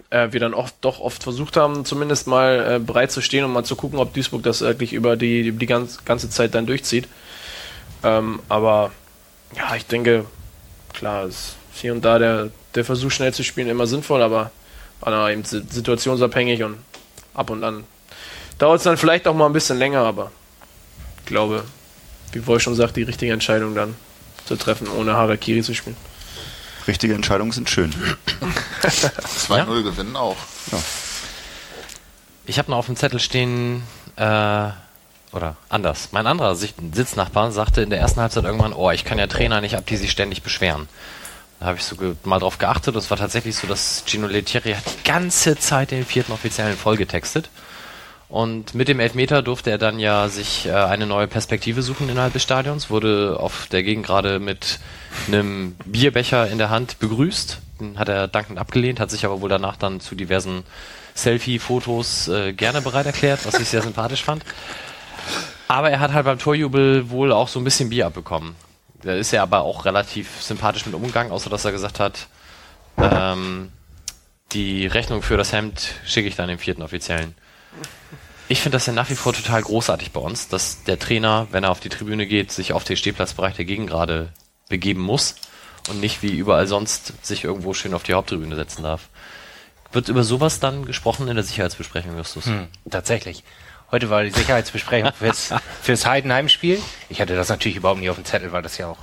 äh, 0.09 0.31
wir 0.31 0.39
dann 0.39 0.53
oft, 0.53 0.75
doch 0.81 0.99
oft 0.99 1.23
versucht 1.23 1.57
haben, 1.57 1.85
zumindest 1.85 2.27
mal 2.27 2.75
äh, 2.75 2.79
bereit 2.79 3.11
zu 3.11 3.21
stehen 3.21 3.43
und 3.43 3.53
mal 3.53 3.63
zu 3.63 3.75
gucken, 3.75 3.99
ob 3.99 4.13
Duisburg 4.13 4.43
das 4.43 4.61
wirklich 4.61 4.93
über 4.93 5.15
die, 5.15 5.51
die 5.51 5.65
ganz, 5.65 6.05
ganze 6.05 6.29
Zeit 6.29 6.53
dann 6.53 6.65
durchzieht. 6.65 7.07
Ähm, 8.03 8.39
aber 8.49 8.91
ja, 9.55 9.75
ich 9.75 9.85
denke, 9.87 10.25
klar, 10.93 11.25
ist 11.25 11.55
hier 11.73 11.93
und 11.93 12.05
da 12.05 12.19
der, 12.19 12.49
der 12.75 12.85
Versuch 12.85 13.11
schnell 13.11 13.33
zu 13.33 13.43
spielen 13.43 13.67
immer 13.69 13.87
sinnvoll, 13.87 14.21
aber 14.21 14.51
aber 15.01 15.31
eben 15.31 15.43
si- 15.43 15.63
situationsabhängig 15.69 16.63
und 16.63 16.77
ab 17.33 17.49
und 17.49 17.63
an 17.63 17.83
dauert 18.57 18.77
es 18.77 18.83
dann 18.83 18.97
vielleicht 18.97 19.27
auch 19.27 19.35
mal 19.35 19.45
ein 19.45 19.53
bisschen 19.53 19.77
länger, 19.77 19.99
aber 19.99 20.31
ich 21.19 21.25
glaube, 21.25 21.63
wie 22.31 22.45
Wolf 22.47 22.61
schon 22.63 22.75
sagt, 22.75 22.95
die 22.95 23.03
richtige 23.03 23.33
Entscheidung 23.33 23.75
dann 23.75 23.95
zu 24.45 24.55
treffen, 24.55 24.87
ohne 24.87 25.13
Harakiri 25.13 25.61
zu 25.61 25.73
spielen. 25.73 25.97
Richtige 26.87 27.15
Entscheidungen 27.15 27.51
sind 27.51 27.69
schön. 27.69 27.93
2-0 28.83 29.83
gewinnen 29.83 30.15
auch. 30.15 30.37
Ich 32.45 32.59
habe 32.59 32.69
noch 32.69 32.77
auf 32.77 32.85
dem 32.85 32.95
Zettel 32.95 33.19
stehen, 33.19 33.81
äh, 34.17 34.69
oder 35.35 35.57
anders. 35.69 36.09
Mein 36.11 36.27
anderer 36.27 36.55
Sitznachbar 36.55 37.51
sagte 37.51 37.81
in 37.81 37.89
der 37.89 37.99
ersten 37.99 38.21
Halbzeit 38.21 38.45
irgendwann, 38.45 38.73
oh, 38.73 38.89
ich 38.91 39.03
kann 39.03 39.19
ja 39.19 39.27
Trainer 39.27 39.61
nicht 39.61 39.75
ab, 39.75 39.85
die 39.85 39.97
sich 39.97 40.11
ständig 40.11 40.41
beschweren. 40.41 40.87
Da 41.59 41.67
habe 41.67 41.77
ich 41.77 41.83
so 41.83 41.95
mal 42.23 42.39
drauf 42.39 42.57
geachtet. 42.57 42.95
Es 42.95 43.09
war 43.09 43.17
tatsächlich 43.17 43.55
so, 43.55 43.67
dass 43.67 44.03
Gino 44.05 44.27
Lettieri 44.27 44.73
hat 44.73 44.83
die 44.85 45.03
ganze 45.03 45.57
Zeit 45.57 45.91
den 45.91 46.05
vierten 46.05 46.31
Offiziellen 46.31 46.77
voll 46.77 46.97
getextet. 46.97 47.49
Und 48.27 48.73
mit 48.73 48.87
dem 48.87 48.99
Elfmeter 48.99 49.41
durfte 49.41 49.69
er 49.69 49.77
dann 49.77 49.99
ja 49.99 50.29
sich 50.29 50.65
äh, 50.65 50.71
eine 50.71 51.05
neue 51.05 51.27
Perspektive 51.27 51.83
suchen 51.83 52.09
innerhalb 52.09 52.33
des 52.33 52.43
Stadions, 52.43 52.89
wurde 52.89 53.37
auf 53.39 53.67
der 53.71 53.83
Gegend 53.83 54.05
gerade 54.05 54.39
mit 54.39 54.79
einem 55.27 55.75
Bierbecher 55.85 56.47
in 56.47 56.57
der 56.57 56.69
Hand 56.69 56.99
begrüßt. 56.99 57.59
Den 57.79 57.99
hat 57.99 58.09
er 58.09 58.27
dankend 58.27 58.57
abgelehnt, 58.57 58.99
hat 58.99 59.11
sich 59.11 59.25
aber 59.25 59.41
wohl 59.41 59.49
danach 59.49 59.77
dann 59.77 59.99
zu 59.99 60.15
diversen 60.15 60.63
Selfie-Fotos 61.13 62.27
äh, 62.27 62.53
gerne 62.53 62.81
bereit 62.81 63.05
erklärt, 63.05 63.45
was 63.45 63.59
ich 63.59 63.69
sehr 63.69 63.81
sympathisch 63.81 64.23
fand. 64.23 64.43
Aber 65.67 65.89
er 65.89 65.99
hat 65.99 66.13
halt 66.13 66.25
beim 66.25 66.39
Torjubel 66.39 67.09
wohl 67.09 67.31
auch 67.31 67.47
so 67.47 67.59
ein 67.59 67.63
bisschen 67.63 67.89
Bier 67.89 68.07
abbekommen. 68.07 68.55
Da 69.03 69.13
ist 69.13 69.33
er 69.33 69.43
aber 69.43 69.61
auch 69.61 69.85
relativ 69.85 70.41
sympathisch 70.41 70.85
mit 70.85 70.95
umgegangen, 70.95 71.31
außer 71.31 71.49
dass 71.49 71.65
er 71.65 71.71
gesagt 71.71 71.99
hat, 71.99 72.27
ähm, 72.97 73.71
die 74.51 74.87
Rechnung 74.87 75.21
für 75.21 75.37
das 75.37 75.53
Hemd 75.53 75.93
schicke 76.05 76.27
ich 76.27 76.35
dann 76.35 76.47
dem 76.47 76.59
vierten 76.59 76.81
Offiziellen. 76.81 77.35
Ich 78.47 78.61
finde 78.61 78.75
das 78.75 78.85
ja 78.85 78.93
nach 78.93 79.09
wie 79.09 79.15
vor 79.15 79.33
total 79.33 79.61
großartig 79.61 80.11
bei 80.11 80.19
uns, 80.19 80.47
dass 80.47 80.83
der 80.83 80.99
Trainer, 80.99 81.47
wenn 81.51 81.63
er 81.63 81.71
auf 81.71 81.79
die 81.79 81.89
Tribüne 81.89 82.27
geht, 82.27 82.51
sich 82.51 82.73
auf 82.73 82.83
den 82.83 82.95
Stehplatzbereich 82.95 83.55
der 83.55 83.65
Gegengrade 83.65 84.29
begeben 84.69 85.01
muss 85.01 85.35
und 85.89 85.99
nicht 85.99 86.21
wie 86.21 86.31
überall 86.31 86.67
sonst 86.67 87.13
sich 87.25 87.43
irgendwo 87.43 87.73
schön 87.73 87.93
auf 87.93 88.03
die 88.03 88.13
Haupttribüne 88.13 88.55
setzen 88.55 88.83
darf. 88.83 89.09
Wird 89.91 90.09
über 90.09 90.23
sowas 90.23 90.59
dann 90.59 90.85
gesprochen 90.85 91.27
in 91.27 91.35
der 91.35 91.43
Sicherheitsbesprechung, 91.43 92.17
Justus? 92.17 92.45
Hm, 92.45 92.67
tatsächlich. 92.89 93.43
Heute 93.91 94.09
war 94.09 94.23
die 94.23 94.31
Sicherheitsbesprechung 94.31 95.13
fürs, 95.13 95.53
fürs 95.81 96.05
Heidenheim-Spiel. 96.05 96.81
Ich 97.09 97.21
hatte 97.21 97.35
das 97.35 97.49
natürlich 97.49 97.77
überhaupt 97.77 97.99
nicht 97.99 98.09
auf 98.09 98.17
dem 98.17 98.25
Zettel, 98.25 98.51
weil 98.51 98.61
das 98.61 98.77
ja 98.77 98.87
auch 98.87 98.97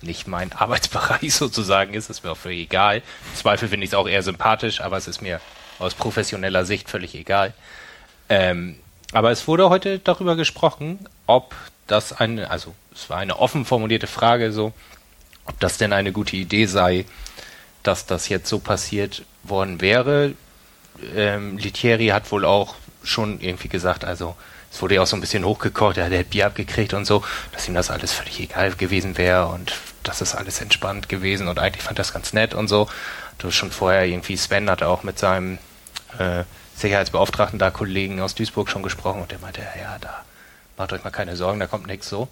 nicht 0.00 0.26
mein 0.26 0.52
Arbeitsbereich 0.52 1.34
sozusagen 1.34 1.94
ist. 1.94 2.08
Das 2.08 2.18
ist 2.18 2.24
mir 2.24 2.32
auch 2.32 2.36
völlig 2.36 2.60
egal. 2.60 2.96
Im 2.98 3.36
Zweifel 3.36 3.68
finde 3.68 3.84
ich 3.84 3.90
es 3.90 3.94
auch 3.94 4.08
eher 4.08 4.22
sympathisch, 4.22 4.80
aber 4.80 4.96
es 4.96 5.06
ist 5.06 5.22
mir 5.22 5.40
aus 5.78 5.94
professioneller 5.94 6.64
Sicht 6.64 6.88
völlig 6.88 7.14
egal. 7.14 7.52
Ähm, 8.28 8.76
aber 9.12 9.30
es 9.30 9.46
wurde 9.46 9.70
heute 9.70 9.98
darüber 9.98 10.36
gesprochen, 10.36 10.98
ob 11.26 11.54
das 11.86 12.12
eine, 12.12 12.50
also 12.50 12.74
es 12.94 13.08
war 13.08 13.18
eine 13.18 13.38
offen 13.38 13.64
formulierte 13.64 14.06
Frage 14.06 14.52
so, 14.52 14.72
ob 15.46 15.58
das 15.60 15.78
denn 15.78 15.92
eine 15.92 16.12
gute 16.12 16.36
Idee 16.36 16.66
sei, 16.66 17.04
dass 17.82 18.06
das 18.06 18.28
jetzt 18.28 18.48
so 18.48 18.58
passiert 18.58 19.22
worden 19.44 19.80
wäre. 19.80 20.34
Ähm, 21.14 21.58
Litieri 21.58 22.08
hat 22.08 22.32
wohl 22.32 22.44
auch 22.44 22.74
schon 23.02 23.40
irgendwie 23.40 23.68
gesagt, 23.68 24.04
also 24.04 24.34
es 24.72 24.82
wurde 24.82 24.96
ja 24.96 25.02
auch 25.02 25.06
so 25.06 25.16
ein 25.16 25.20
bisschen 25.20 25.44
hochgekocht, 25.44 25.96
er 25.96 26.06
hat 26.06 26.30
Bier 26.30 26.46
abgekriegt 26.46 26.94
und 26.94 27.04
so, 27.04 27.22
dass 27.52 27.68
ihm 27.68 27.74
das 27.74 27.90
alles 27.90 28.12
völlig 28.12 28.40
egal 28.40 28.72
gewesen 28.72 29.16
wäre 29.16 29.46
und 29.46 29.72
das 30.02 30.20
ist 30.20 30.34
alles 30.34 30.60
entspannt 30.60 31.08
gewesen 31.08 31.48
und 31.48 31.58
eigentlich 31.58 31.84
fand 31.84 31.98
das 31.98 32.12
ganz 32.12 32.32
nett 32.32 32.54
und 32.54 32.68
so. 32.68 32.88
Du 33.38 33.50
schon 33.50 33.70
vorher 33.70 34.04
irgendwie 34.06 34.36
Sven 34.36 34.68
hat 34.68 34.82
auch 34.82 35.02
mit 35.02 35.18
seinem 35.18 35.58
äh, 36.18 36.44
Sicherheitsbeauftragten 36.76 37.58
da 37.58 37.70
Kollegen 37.70 38.20
aus 38.20 38.34
Duisburg 38.34 38.68
schon 38.68 38.82
gesprochen 38.82 39.22
und 39.22 39.30
der 39.30 39.38
meinte, 39.38 39.60
ja, 39.60 39.96
da 40.00 40.24
macht 40.76 40.92
euch 40.92 41.04
mal 41.04 41.10
keine 41.10 41.36
Sorgen, 41.36 41.58
da 41.58 41.66
kommt 41.66 41.86
nichts 41.86 42.08
so. 42.08 42.28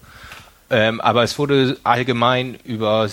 Ähm, 0.69 1.01
aber 1.01 1.23
es 1.23 1.37
wurde 1.37 1.77
allgemein 1.83 2.55
über, 2.63 3.09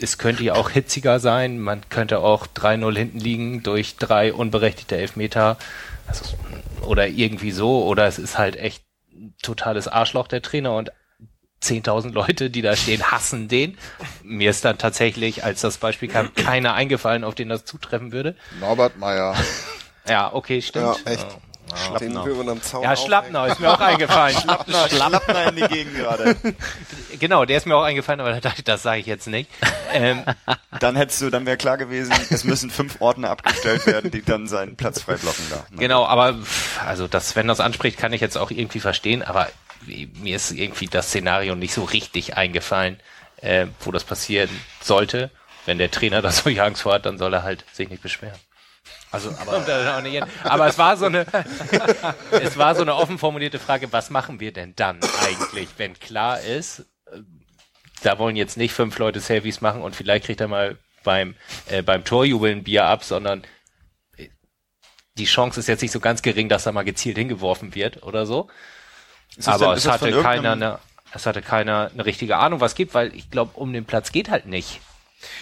es 0.00 0.18
könnte 0.18 0.44
ja 0.44 0.54
auch 0.54 0.70
hitziger 0.70 1.20
sein, 1.20 1.58
man 1.58 1.82
könnte 1.90 2.20
auch 2.20 2.46
3-0 2.46 2.96
hinten 2.96 3.20
liegen 3.20 3.62
durch 3.62 3.96
drei 3.96 4.32
unberechtigte 4.32 4.96
Elfmeter 4.96 5.56
also, 6.06 6.24
oder 6.82 7.06
irgendwie 7.06 7.50
so, 7.50 7.84
oder 7.84 8.06
es 8.06 8.18
ist 8.18 8.38
halt 8.38 8.56
echt 8.56 8.82
ein 9.12 9.34
totales 9.42 9.88
Arschloch 9.88 10.28
der 10.28 10.42
Trainer 10.42 10.74
und 10.74 10.90
10.000 11.62 12.12
Leute, 12.12 12.50
die 12.50 12.62
da 12.62 12.76
stehen, 12.76 13.02
hassen 13.02 13.48
den. 13.48 13.76
Mir 14.22 14.50
ist 14.50 14.64
dann 14.64 14.78
tatsächlich, 14.78 15.44
als 15.44 15.60
das 15.60 15.78
Beispiel 15.78 16.08
kam, 16.08 16.32
keiner 16.34 16.74
eingefallen, 16.74 17.24
auf 17.24 17.34
den 17.34 17.48
das 17.48 17.64
zutreffen 17.64 18.12
würde. 18.12 18.36
Norbert 18.60 18.96
Meyer. 18.96 19.34
Ja, 20.08 20.32
okay, 20.32 20.60
stimmt. 20.62 20.98
Ja, 21.04 21.12
echt. 21.12 21.26
Ja, 21.92 21.98
Den 21.98 22.14
will 22.24 22.34
man 22.34 22.48
am 22.48 22.62
Zaun 22.62 22.82
ja 22.82 22.96
Schlappner 22.96 23.46
ist 23.48 23.60
mir 23.60 23.70
auch 23.70 23.80
eingefallen. 23.80 24.34
Schlappner, 24.40 24.88
Schlappner 24.88 25.48
in 25.48 25.56
die 25.56 25.62
Gegend 25.62 25.96
gerade. 25.96 26.36
Genau, 27.20 27.44
der 27.44 27.56
ist 27.56 27.66
mir 27.66 27.74
auch 27.74 27.82
eingefallen, 27.82 28.20
aber 28.20 28.30
da 28.32 28.40
dachte 28.40 28.58
ich, 28.58 28.64
das 28.64 28.82
sage 28.84 29.00
ich 29.00 29.06
jetzt 29.06 29.26
nicht. 29.26 29.50
Ähm, 29.92 30.22
Dann 30.80 30.94
hättest 30.94 31.20
du, 31.20 31.30
dann 31.30 31.46
wäre 31.46 31.56
klar 31.56 31.76
gewesen, 31.76 32.14
es 32.30 32.44
müssen 32.44 32.70
fünf 32.70 33.00
Ordner 33.00 33.30
abgestellt 33.30 33.86
werden, 33.86 34.10
die 34.12 34.22
dann 34.22 34.46
seinen 34.46 34.76
Platz 34.76 35.02
frei 35.02 35.16
blocken 35.16 35.42
da. 35.50 35.64
genau, 35.76 36.06
aber 36.06 36.36
also 36.86 37.08
das, 37.08 37.34
wenn 37.34 37.48
das 37.48 37.58
anspricht, 37.58 37.98
kann 37.98 38.12
ich 38.12 38.20
jetzt 38.20 38.38
auch 38.38 38.52
irgendwie 38.52 38.78
verstehen, 38.78 39.22
aber 39.24 39.48
mir 39.86 40.36
ist 40.36 40.52
irgendwie 40.52 40.86
das 40.86 41.08
Szenario 41.08 41.56
nicht 41.56 41.74
so 41.74 41.82
richtig 41.82 42.36
eingefallen, 42.36 43.00
äh, 43.38 43.66
wo 43.80 43.90
das 43.90 44.04
passieren 44.04 44.50
sollte. 44.80 45.30
Wenn 45.66 45.78
der 45.78 45.90
Trainer 45.90 46.22
da 46.22 46.30
solche 46.30 46.62
Angst 46.62 46.82
vor 46.82 46.94
hat, 46.94 47.04
dann 47.06 47.18
soll 47.18 47.34
er 47.34 47.42
halt 47.42 47.64
sich 47.72 47.88
nicht 47.88 48.02
beschweren. 48.02 48.38
Also, 49.10 49.30
Kommt 49.32 49.68
er 49.68 49.84
dann 49.84 49.94
auch 49.98 50.02
nicht 50.02 50.12
hin. 50.14 50.24
Aber 50.44 50.66
es 50.66 50.76
war 50.78 50.96
so 50.96 51.06
eine, 51.06 51.26
es 52.30 52.56
war 52.58 52.74
so 52.74 52.82
eine 52.82 52.94
offen 52.94 53.18
formulierte 53.18 53.58
Frage, 53.58 53.90
was 53.92 54.10
machen 54.10 54.38
wir 54.40 54.52
denn 54.52 54.74
dann 54.76 55.00
eigentlich, 55.24 55.68
wenn 55.78 55.98
klar 55.98 56.40
ist, 56.40 56.80
äh, 57.10 57.20
da 58.02 58.18
wollen 58.18 58.36
jetzt 58.36 58.56
nicht 58.56 58.72
fünf 58.74 58.98
Leute 58.98 59.20
Selfies 59.20 59.60
machen 59.60 59.82
und 59.82 59.96
vielleicht 59.96 60.26
kriegt 60.26 60.40
er 60.40 60.48
mal 60.48 60.76
beim, 61.04 61.34
äh, 61.68 61.82
beim 61.82 62.04
Torjubeln 62.04 62.64
Bier 62.64 62.84
ab, 62.84 63.02
sondern 63.02 63.44
äh, 64.18 64.28
die 65.16 65.24
Chance 65.24 65.58
ist 65.60 65.68
jetzt 65.68 65.80
nicht 65.82 65.92
so 65.92 66.00
ganz 66.00 66.20
gering, 66.22 66.48
dass 66.50 66.66
er 66.66 66.72
mal 66.72 66.84
gezielt 66.84 67.16
hingeworfen 67.16 67.74
wird 67.74 68.02
oder 68.02 68.26
so. 68.26 68.48
Aber 69.46 69.68
denn- 69.68 69.74
es 69.78 69.88
hatte 69.88 70.20
keiner 70.22 70.52
eine, 70.52 70.78
es 71.14 71.24
hatte 71.24 71.40
keiner 71.40 71.90
eine 71.92 72.04
richtige 72.04 72.36
Ahnung, 72.36 72.60
was 72.60 72.74
gibt, 72.74 72.92
weil 72.92 73.14
ich 73.14 73.30
glaube, 73.30 73.52
um 73.54 73.72
den 73.72 73.86
Platz 73.86 74.12
geht 74.12 74.28
halt 74.28 74.44
nicht. 74.46 74.80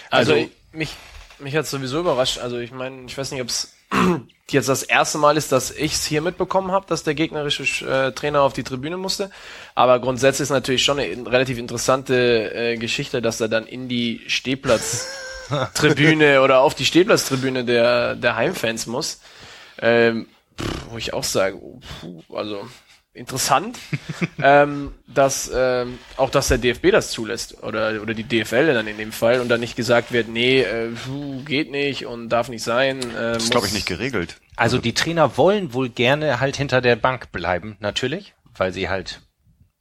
Also, 0.09 0.33
Also- 0.35 0.49
mich, 0.71 0.95
mich 1.39 1.55
hat 1.55 1.67
sowieso 1.67 1.99
überrascht. 1.99 2.39
Also 2.39 2.57
ich 2.57 2.71
meine, 2.71 3.05
ich 3.07 3.17
weiß 3.17 3.31
nicht, 3.31 3.41
ob 3.41 3.49
es 3.49 3.73
jetzt 4.49 4.69
das 4.69 4.83
erste 4.83 5.17
Mal 5.17 5.37
ist, 5.37 5.51
dass 5.51 5.71
ich 5.71 5.93
es 5.93 6.05
hier 6.05 6.21
mitbekommen 6.21 6.71
habe, 6.71 6.85
dass 6.87 7.03
der 7.03 7.15
gegnerische 7.15 7.63
äh, 7.85 8.11
Trainer 8.11 8.41
auf 8.41 8.53
die 8.53 8.63
Tribüne 8.63 8.97
musste. 8.97 9.29
Aber 9.75 9.99
grundsätzlich 9.99 10.43
ist 10.43 10.49
natürlich 10.49 10.83
schon 10.83 10.99
eine 10.99 11.07
in- 11.09 11.27
relativ 11.27 11.57
interessante 11.57 12.53
äh, 12.53 12.77
Geschichte, 12.77 13.21
dass 13.21 13.39
er 13.41 13.47
dann 13.49 13.65
in 13.67 13.87
die 13.87 14.21
Stehplatztribüne 14.27 16.41
oder 16.45 16.59
auf 16.61 16.75
die 16.75 16.85
Stehplatztribüne 16.85 17.65
der, 17.65 18.15
der 18.15 18.35
Heimfans 18.35 18.87
muss. 18.87 19.19
Ähm, 19.79 20.27
pff, 20.59 20.67
wo 20.89 20.97
ich 20.97 21.13
auch 21.13 21.23
sage, 21.23 21.57
oh, 21.61 21.79
puh, 22.01 22.23
also 22.35 22.67
interessant, 23.17 23.77
ähm, 24.41 24.93
dass 25.07 25.51
ähm, 25.53 25.99
auch 26.15 26.29
dass 26.29 26.47
der 26.47 26.57
DFB 26.57 26.91
das 26.91 27.11
zulässt 27.11 27.63
oder 27.63 28.01
oder 28.01 28.13
die 28.13 28.23
DFL 28.23 28.73
dann 28.73 28.87
in 28.87 28.97
dem 28.97 29.11
Fall 29.11 29.41
und 29.41 29.49
dann 29.49 29.59
nicht 29.59 29.75
gesagt 29.75 30.11
wird, 30.11 30.27
nee, 30.29 30.61
äh, 30.61 30.89
puh, 30.89 31.43
geht 31.43 31.71
nicht 31.71 32.05
und 32.05 32.29
darf 32.29 32.49
nicht 32.49 32.63
sein. 32.63 32.99
Äh, 32.99 33.33
Das 33.33 33.43
ist, 33.45 33.51
glaube 33.51 33.67
ich, 33.67 33.73
nicht 33.73 33.87
geregelt. 33.87 34.37
Also 34.55 34.77
die 34.77 34.93
Trainer 34.93 35.37
wollen 35.37 35.73
wohl 35.73 35.89
gerne 35.89 36.39
halt 36.39 36.55
hinter 36.57 36.81
der 36.81 36.95
Bank 36.95 37.31
bleiben, 37.31 37.77
natürlich, 37.79 38.33
weil 38.55 38.71
sie 38.73 38.89
halt, 38.89 39.21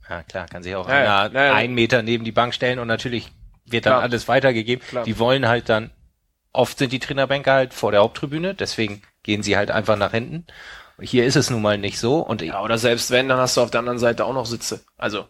ja 0.08 0.22
klar, 0.22 0.46
kann 0.48 0.62
sich 0.62 0.74
auch 0.74 0.88
Ja, 0.88 1.02
ja, 1.02 1.22
einer 1.24 1.34
ja, 1.34 1.46
ja. 1.46 1.54
einen 1.54 1.74
Meter 1.74 2.02
neben 2.02 2.24
die 2.24 2.32
Bank 2.32 2.54
stellen 2.54 2.78
und 2.78 2.88
natürlich 2.88 3.30
wird 3.64 3.86
dann 3.86 3.94
Klar. 3.94 4.02
alles 4.02 4.28
weitergegeben. 4.28 4.86
Klar. 4.86 5.04
Die 5.04 5.18
wollen 5.18 5.48
halt 5.48 5.68
dann, 5.68 5.90
oft 6.52 6.78
sind 6.78 6.92
die 6.92 6.98
Trainerbänke 6.98 7.50
halt 7.50 7.74
vor 7.74 7.90
der 7.90 8.00
Haupttribüne, 8.00 8.54
deswegen 8.54 9.02
gehen 9.22 9.42
sie 9.42 9.56
halt 9.56 9.70
einfach 9.70 9.96
nach 9.96 10.12
hinten. 10.12 10.46
Hier 11.00 11.26
ist 11.26 11.36
es 11.36 11.50
nun 11.50 11.62
mal 11.62 11.78
nicht 11.78 11.98
so 11.98 12.20
und 12.20 12.42
Ja, 12.42 12.62
oder 12.62 12.78
selbst 12.78 13.10
wenn, 13.10 13.28
dann 13.28 13.38
hast 13.38 13.56
du 13.56 13.60
auf 13.62 13.70
der 13.70 13.80
anderen 13.80 13.98
Seite 13.98 14.24
auch 14.24 14.32
noch 14.32 14.46
Sitze. 14.46 14.84
Also 14.96 15.26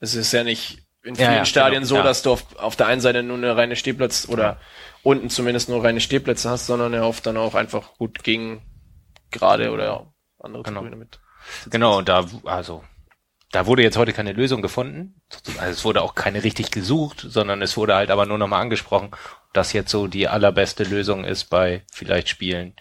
es 0.00 0.14
ist 0.14 0.32
ja 0.32 0.44
nicht 0.44 0.78
in 1.02 1.14
Ja, 1.14 1.26
vielen 1.26 1.32
ja, 1.38 1.44
Stadien 1.44 1.82
genau, 1.82 1.88
so, 1.88 1.96
ja. 1.96 2.02
dass 2.02 2.22
du 2.22 2.32
auf, 2.32 2.56
auf 2.56 2.76
der 2.76 2.86
einen 2.86 3.00
Seite 3.00 3.22
nur 3.22 3.36
eine 3.36 3.56
reine 3.56 3.76
Stehplatz 3.76 4.26
oder 4.28 4.58
unten 5.02 5.28
zumindest 5.30 5.68
nur 5.68 5.84
reine 5.84 6.00
Stehplätze 6.00 6.48
hast, 6.48 6.66
sondern 6.66 6.94
ja 6.94 7.02
oft 7.04 7.26
dann 7.26 7.36
auch 7.36 7.54
einfach 7.54 7.94
gut 7.98 8.24
gegen 8.24 8.62
gerade 9.30 9.70
oder 9.70 10.12
andere 10.38 10.62
Genau. 10.62 10.80
Tribüne 10.80 10.96
mit. 10.96 11.20
Genau, 11.70 11.98
und 11.98 12.08
da, 12.08 12.24
also, 12.44 12.84
da 13.52 13.66
wurde 13.66 13.82
jetzt 13.82 13.96
heute 13.98 14.12
keine 14.12 14.32
Lösung 14.32 14.62
gefunden. 14.62 15.20
Also 15.58 15.72
es 15.72 15.84
wurde 15.84 16.02
auch 16.02 16.14
keine 16.14 16.42
richtig 16.42 16.70
gesucht, 16.70 17.24
sondern 17.28 17.62
es 17.62 17.76
wurde 17.76 17.94
halt 17.94 18.10
aber 18.10 18.26
nur 18.26 18.38
nochmal 18.38 18.62
angesprochen, 18.62 19.10
dass 19.52 19.72
jetzt 19.72 19.90
so 19.90 20.06
die 20.06 20.28
allerbeste 20.28 20.84
Lösung 20.84 21.24
ist 21.24 21.44
bei 21.50 21.84
vielleicht 21.92 22.28
Spielen. 22.28 22.74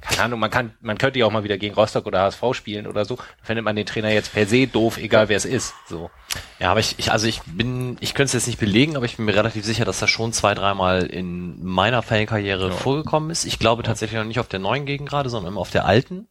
Keine 0.00 0.22
Ahnung, 0.22 0.40
man 0.40 0.50
kann, 0.50 0.74
man 0.80 0.98
könnte 0.98 1.18
ja 1.18 1.26
auch 1.26 1.30
mal 1.30 1.44
wieder 1.44 1.58
gegen 1.58 1.74
Rostock 1.74 2.06
oder 2.06 2.22
HSV 2.22 2.42
spielen 2.52 2.86
oder 2.86 3.04
so. 3.04 3.16
Da 3.16 3.22
findet 3.42 3.64
man 3.64 3.76
den 3.76 3.86
Trainer 3.86 4.10
jetzt 4.10 4.32
per 4.32 4.46
se 4.46 4.66
doof, 4.66 4.98
egal 4.98 5.28
wer 5.28 5.36
es 5.36 5.44
ist. 5.44 5.74
So. 5.88 6.10
Ja, 6.58 6.70
aber 6.70 6.80
ich, 6.80 6.98
ich 6.98 7.12
also 7.12 7.26
ich 7.26 7.42
bin, 7.46 7.96
ich 8.00 8.14
könnte 8.14 8.28
es 8.28 8.32
jetzt 8.32 8.46
nicht 8.46 8.58
belegen, 8.60 8.96
aber 8.96 9.04
ich 9.04 9.16
bin 9.16 9.26
mir 9.26 9.34
relativ 9.34 9.64
sicher, 9.64 9.84
dass 9.84 9.98
das 9.98 10.10
schon 10.10 10.32
zwei, 10.32 10.54
dreimal 10.54 11.04
in 11.04 11.64
meiner 11.64 12.02
Fankarriere 12.02 12.72
vorgekommen 12.72 13.30
ist. 13.30 13.44
Ich 13.44 13.58
glaube 13.58 13.82
tatsächlich 13.82 14.18
noch 14.18 14.26
nicht 14.26 14.40
auf 14.40 14.48
der 14.48 14.60
neuen 14.60 14.86
Gegend 14.86 15.08
gerade, 15.08 15.28
sondern 15.30 15.52
immer 15.52 15.60
auf 15.60 15.70
der 15.70 15.84
alten. 15.84 16.28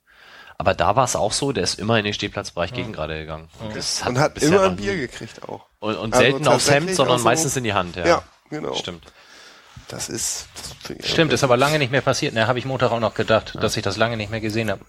Aber 0.58 0.74
da 0.74 0.98
war 0.98 1.06
es 1.06 1.16
auch 1.16 1.32
so, 1.32 1.54
der 1.54 1.64
ist 1.64 1.80
immer 1.80 1.98
in 1.98 2.04
den 2.04 2.14
Stehplatzbereich 2.14 2.74
gegen 2.74 2.92
gerade 2.92 3.18
gegangen. 3.18 3.48
Das 3.74 4.06
Und 4.06 4.20
hat 4.20 4.38
immer 4.44 4.64
ein 4.64 4.76
Bier 4.76 4.98
gekriegt 4.98 5.42
auch. 5.48 5.66
Und, 5.80 5.96
und 5.96 6.14
Also 6.14 6.26
selten 6.26 6.48
aufs 6.50 6.70
Hemd, 6.70 6.94
sondern 6.94 7.22
meistens 7.24 7.56
in 7.56 7.64
die 7.64 7.74
Hand, 7.74 7.96
ja. 7.96 8.06
Ja, 8.06 8.24
genau. 8.50 8.74
Stimmt. 8.74 9.06
Das 9.90 10.08
ist, 10.08 10.48
das 10.88 11.10
Stimmt, 11.10 11.34
ist 11.34 11.44
aber 11.44 11.58
lange 11.58 11.80
nicht 11.80 11.92
mehr 11.92 12.02
passiert. 12.02 12.36
Ne, 12.36 12.48
habe 12.48 12.60
ich 12.60 12.66
Montag 12.66 12.92
auch 12.92 13.00
noch 13.00 13.16
gedacht, 13.16 13.58
dass 13.60 13.76
ich 13.76 13.84
das 13.84 13.98
lange 13.98 14.18
nicht 14.18 14.30
mehr 14.30 14.40
gesehen 14.40 14.70
habe. 14.70 14.86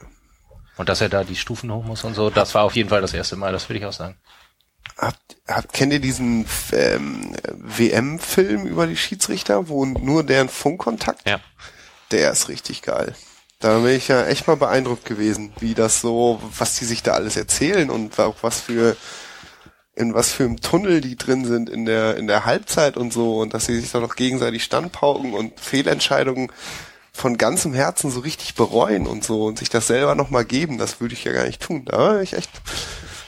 Und 0.76 0.88
dass 0.88 1.00
er 1.00 1.08
da 1.08 1.24
die 1.24 1.36
Stufen 1.36 1.72
hoch 1.72 1.84
muss 1.84 2.04
und 2.04 2.14
so, 2.14 2.30
das 2.30 2.54
war 2.54 2.64
auf 2.64 2.76
jeden 2.76 2.90
Fall 2.90 3.00
das 3.00 3.14
erste 3.14 3.36
Mal, 3.36 3.50
das 3.50 3.68
würde 3.68 3.78
ich 3.78 3.86
auch 3.86 3.92
sagen. 3.92 4.16
Habt, 4.98 5.36
habt, 5.48 5.72
kennt 5.72 5.94
ihr 5.94 6.00
diesen 6.00 6.46
ähm, 6.72 7.34
WM-Film 7.50 8.66
über 8.66 8.86
die 8.86 8.96
Schiedsrichter, 8.96 9.68
wo 9.68 9.86
nur 9.86 10.22
deren 10.22 10.50
Funkkontakt? 10.50 11.26
Ja. 11.26 11.40
Der 12.10 12.30
ist 12.30 12.48
richtig 12.48 12.82
geil. 12.82 13.14
Da 13.58 13.78
bin 13.78 13.96
ich 13.96 14.08
ja 14.08 14.26
echt 14.26 14.46
mal 14.46 14.56
beeindruckt 14.56 15.06
gewesen, 15.06 15.52
wie 15.60 15.74
das 15.74 16.02
so, 16.02 16.40
was 16.58 16.76
die 16.76 16.84
sich 16.84 17.02
da 17.02 17.12
alles 17.12 17.36
erzählen 17.36 17.90
und 17.90 18.18
auch 18.18 18.36
was 18.42 18.60
für 18.60 18.96
in 20.00 20.14
was 20.14 20.32
für 20.32 20.44
einem 20.44 20.60
Tunnel 20.60 21.00
die 21.00 21.16
drin 21.16 21.44
sind 21.44 21.68
in 21.70 21.84
der 21.84 22.16
in 22.16 22.26
der 22.26 22.44
Halbzeit 22.46 22.96
und 22.96 23.12
so 23.12 23.38
und 23.38 23.54
dass 23.54 23.66
sie 23.66 23.78
sich 23.78 23.90
da 23.92 24.00
noch 24.00 24.16
gegenseitig 24.16 24.64
standpauken 24.64 25.34
und 25.34 25.60
Fehlentscheidungen 25.60 26.50
von 27.12 27.36
ganzem 27.36 27.74
Herzen 27.74 28.10
so 28.10 28.20
richtig 28.20 28.54
bereuen 28.54 29.06
und 29.06 29.24
so 29.24 29.44
und 29.44 29.58
sich 29.58 29.68
das 29.68 29.86
selber 29.86 30.14
noch 30.14 30.30
mal 30.30 30.44
geben, 30.44 30.78
das 30.78 31.00
würde 31.00 31.14
ich 31.14 31.24
ja 31.24 31.32
gar 31.32 31.44
nicht 31.46 31.60
tun. 31.62 31.84
Da 31.84 31.98
war 31.98 32.22
ich 32.22 32.32
echt 32.32 32.50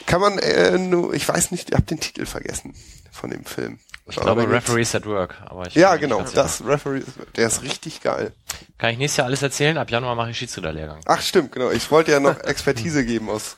kann 0.07 0.21
man 0.21 0.39
äh, 0.39 0.79
nur, 0.79 1.15
ich 1.15 1.29
weiß 1.29 1.53
nicht, 1.53 1.71
ich 1.71 1.75
habe 1.75 1.85
den 1.87 2.01
Titel 2.01 2.27
vergessen 2.27 2.75
von 3.11 3.31
dem 3.31 3.45
Film. 3.45 3.79
Ich 4.07 4.17
glaube, 4.17 4.31
Aber 4.33 4.41
gibt's- 4.47 4.69
Referees 4.69 4.95
at 4.95 5.07
Work. 5.07 5.37
Aber 5.47 5.67
ich 5.67 5.75
Ja, 5.75 5.97
genau, 5.97 6.23
das 6.35 6.65
Referee, 6.67 7.03
der 7.37 7.47
ist 7.47 7.63
richtig 7.63 8.01
geil. 8.03 8.33
Kann 8.79 8.91
ich 8.91 8.99
nächstes 8.99 9.19
Jahr 9.19 9.27
alles 9.29 9.43
erzählen? 9.43 9.79
Ab 9.79 9.91
Januar 9.91 10.17
mache 10.17 10.31
ich 10.31 10.39
Schiedsrichterlehrgang. 10.39 11.01
Ach 11.07 11.21
stimmt, 11.23 11.53
genau. 11.53 11.71
Ich 11.71 11.91
wollte 11.91 12.11
ja 12.11 12.19
noch 12.21 12.41
Expertise 12.41 13.05
geben 13.07 13.31
aus. 13.31 13.57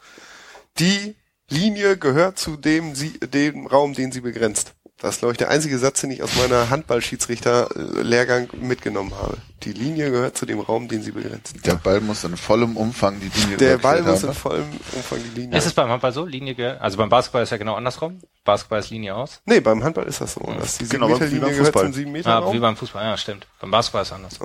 Die 0.79 1.17
Linie 1.59 1.97
gehört 1.97 2.39
zu 2.39 2.57
dem, 2.57 2.95
sie, 2.95 3.19
dem 3.21 3.67
Raum, 3.67 3.95
den 3.95 4.13
sie 4.13 4.21
begrenzt. 4.21 4.75
Das 4.99 5.17
ist, 5.17 5.19
glaube 5.21 5.33
ich, 5.33 5.39
der 5.39 5.51
einzige 5.51 5.79
Satz, 5.79 6.01
den 6.01 6.11
ich 6.13 6.23
aus 6.23 6.35
meiner 6.37 6.71
Handballschiedsrichter-Lehrgang 6.71 8.49
mitgenommen 8.61 9.13
habe. 9.15 9.37
Die 9.63 9.73
Linie 9.73 10.11
gehört 10.11 10.37
zu 10.37 10.47
dem 10.47 10.61
Raum, 10.61 10.89
den 10.89 11.03
sie 11.03 11.13
begrenzt. 11.13 11.55
Der 11.67 11.75
Ball 11.75 12.01
muss 12.01 12.25
in 12.25 12.37
vollem 12.37 12.77
Umfang 12.77 13.19
die 13.21 13.31
Linie 13.41 13.57
Der 13.57 13.79
Ball 13.79 14.03
muss 14.03 14.23
in 14.23 14.29
haben. 14.31 14.35
vollem 14.37 14.65
Umfang 14.93 15.19
die 15.23 15.41
Linie. 15.41 15.59
Ist 15.59 15.67
es 15.67 15.73
beim 15.75 15.89
Handball 15.89 16.13
so? 16.13 16.25
Linie, 16.25 16.55
ge- 16.55 16.77
also 16.79 16.97
beim 16.97 17.09
Basketball 17.09 17.43
ist 17.43 17.51
ja 17.51 17.57
genau 17.57 17.75
andersrum. 17.75 18.21
Basketball 18.45 18.81
ist 18.81 18.91
Linie 18.91 19.15
aus. 19.15 19.41
Nee, 19.47 19.61
beim 19.61 19.83
Handball 19.83 20.05
ist 20.07 20.21
das 20.21 20.35
so. 20.35 20.41
Dass 20.59 20.79
die 20.79 20.89
Genau, 20.89 21.07
7 21.09 21.19
Meter 21.19 21.27
Linie 21.33 21.57
gehört 21.59 21.79
zum 21.79 21.93
7 21.93 22.13
Meter 22.13 22.31
Ah, 22.31 22.41
wie 22.41 22.45
Raum. 22.57 22.61
beim 22.61 22.77
Fußball, 22.77 23.05
ja, 23.05 23.17
stimmt. 23.17 23.47
Beim 23.61 23.71
Basketball 23.71 24.03
ist 24.03 24.09
es 24.09 24.13
anders. 24.15 24.39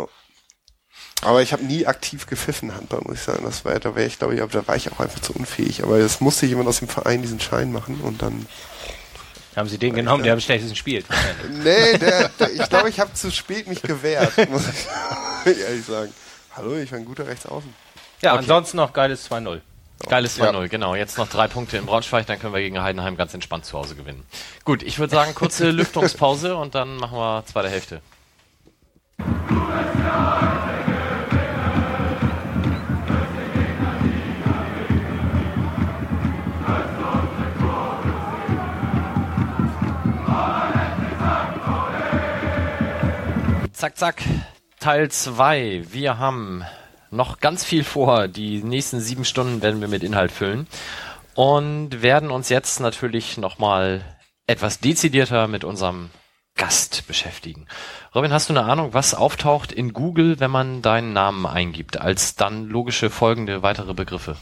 Aber 1.22 1.42
ich 1.42 1.52
habe 1.52 1.64
nie 1.66 1.86
aktiv 1.86 2.28
gepfiffen 2.28 2.74
Handball, 2.74 3.02
muss 3.04 3.16
ich 3.16 3.22
sagen. 3.24 3.44
Das 3.44 3.66
war, 3.66 3.78
da 3.80 3.94
wäre 3.96 4.08
ich, 4.08 4.18
glaube 4.20 4.36
ich, 4.36 4.42
aber 4.42 4.52
da 4.52 4.66
war 4.68 4.76
ich 4.76 4.92
auch 4.92 5.00
einfach 5.00 5.20
zu 5.20 5.34
unfähig. 5.34 5.84
Aber 5.84 5.98
es 5.98 6.22
musste 6.22 6.46
jemand 6.46 6.70
aus 6.70 6.80
dem 6.80 6.88
Verein 6.88 7.22
diesen 7.22 7.40
Schein 7.40 7.72
machen 7.72 8.00
und 8.02 8.22
dann 8.22 8.46
Haben 9.56 9.68
sie 9.68 9.78
den 9.78 9.94
genommen, 9.96 10.24
der 10.24 10.34
am 10.34 10.40
schlechtesten 10.40 10.76
spielt. 10.76 11.06
Nee, 11.64 11.98
der, 11.98 12.30
der, 12.30 12.52
ich 12.54 12.70
glaube, 12.70 12.90
ich 12.90 13.00
habe 13.00 13.14
zu 13.14 13.32
spät 13.32 13.68
mich 13.68 13.82
gewehrt, 13.82 14.32
muss 14.50 14.64
ich 15.46 15.60
ehrlich 15.60 15.86
sagen. 15.86 16.14
Hallo, 16.56 16.78
ich 16.78 16.92
war 16.92 17.00
ein 17.00 17.06
guter 17.06 17.28
Rechtsaußen. 17.28 17.74
Ja, 18.22 18.34
ansonsten 18.36 18.78
noch 18.78 18.94
geiles 18.94 19.30
2-0. 19.30 19.62
Geiles 20.08 20.40
2-0, 20.40 20.70
genau. 20.70 20.96
Jetzt 20.96 21.18
noch 21.18 21.28
drei 21.28 21.50
Punkte 21.50 21.76
in 21.78 21.86
Braunschweig, 21.86 22.26
dann 22.26 22.40
können 22.40 22.54
wir 22.54 22.62
gegen 22.62 22.82
Heidenheim 22.82 23.18
ganz 23.18 23.34
entspannt 23.34 23.66
zu 23.66 23.78
Hause 23.78 23.96
gewinnen. 23.96 24.24
Gut, 24.64 24.82
ich 24.84 24.98
würde 24.98 25.12
sagen, 25.12 25.36
kurze 25.36 25.72
Lüftungspause 25.72 26.56
und 26.56 26.74
dann 26.76 26.96
machen 26.96 27.18
wir 27.18 27.44
zweite 27.46 27.70
Hälfte. 27.70 28.02
Zack. 43.96 44.22
Teil 44.82 45.10
2. 45.10 45.86
Wir 45.92 46.18
haben 46.18 46.66
noch 47.12 47.40
ganz 47.40 47.64
viel 47.64 47.86
vor. 47.86 48.28
Die 48.28 48.62
nächsten 48.62 49.00
sieben 49.00 49.24
Stunden 49.24 49.62
werden 49.62 49.80
wir 49.80 49.88
mit 49.88 50.04
Inhalt 50.04 50.34
füllen 50.34 50.68
und 51.34 52.02
werden 52.02 52.30
uns 52.30 52.50
jetzt 52.50 52.82
natürlich 52.82 53.38
nochmal 53.38 54.02
etwas 54.48 54.82
dezidierter 54.82 55.48
mit 55.48 55.64
unserem 55.64 56.10
Gast 56.58 57.08
beschäftigen. 57.08 57.68
Robin, 58.14 58.34
hast 58.34 58.50
du 58.50 58.54
eine 58.54 58.70
Ahnung, 58.70 58.94
was 58.94 59.14
auftaucht 59.14 59.72
in 59.72 59.94
Google, 59.94 60.42
wenn 60.42 60.52
man 60.52 60.82
deinen 60.82 61.14
Namen 61.14 61.46
eingibt, 61.46 62.02
als 62.02 62.36
dann 62.36 62.66
logische 62.68 63.10
folgende 63.10 63.64
weitere 63.64 63.94
Begriffe? 63.94 64.36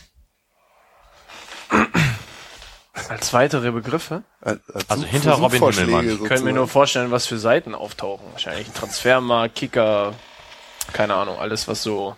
Als 3.09 3.33
weitere 3.33 3.71
Begriffe? 3.71 4.23
Als, 4.41 4.59
als 4.73 4.89
Also 4.89 5.05
hinter 5.05 5.33
Robin 5.33 5.63
Himmelmann. 5.63 6.09
Ich 6.09 6.23
könnte 6.23 6.43
mir 6.43 6.53
nur 6.53 6.67
vorstellen, 6.67 7.11
was 7.11 7.25
für 7.25 7.37
Seiten 7.37 7.73
auftauchen. 7.75 8.25
Wahrscheinlich 8.31 8.67
Transfermarkt, 8.71 9.55
Kicker, 9.55 10.13
keine 10.93 11.15
Ahnung, 11.15 11.39
alles 11.39 11.67
was 11.67 11.83
so, 11.83 12.15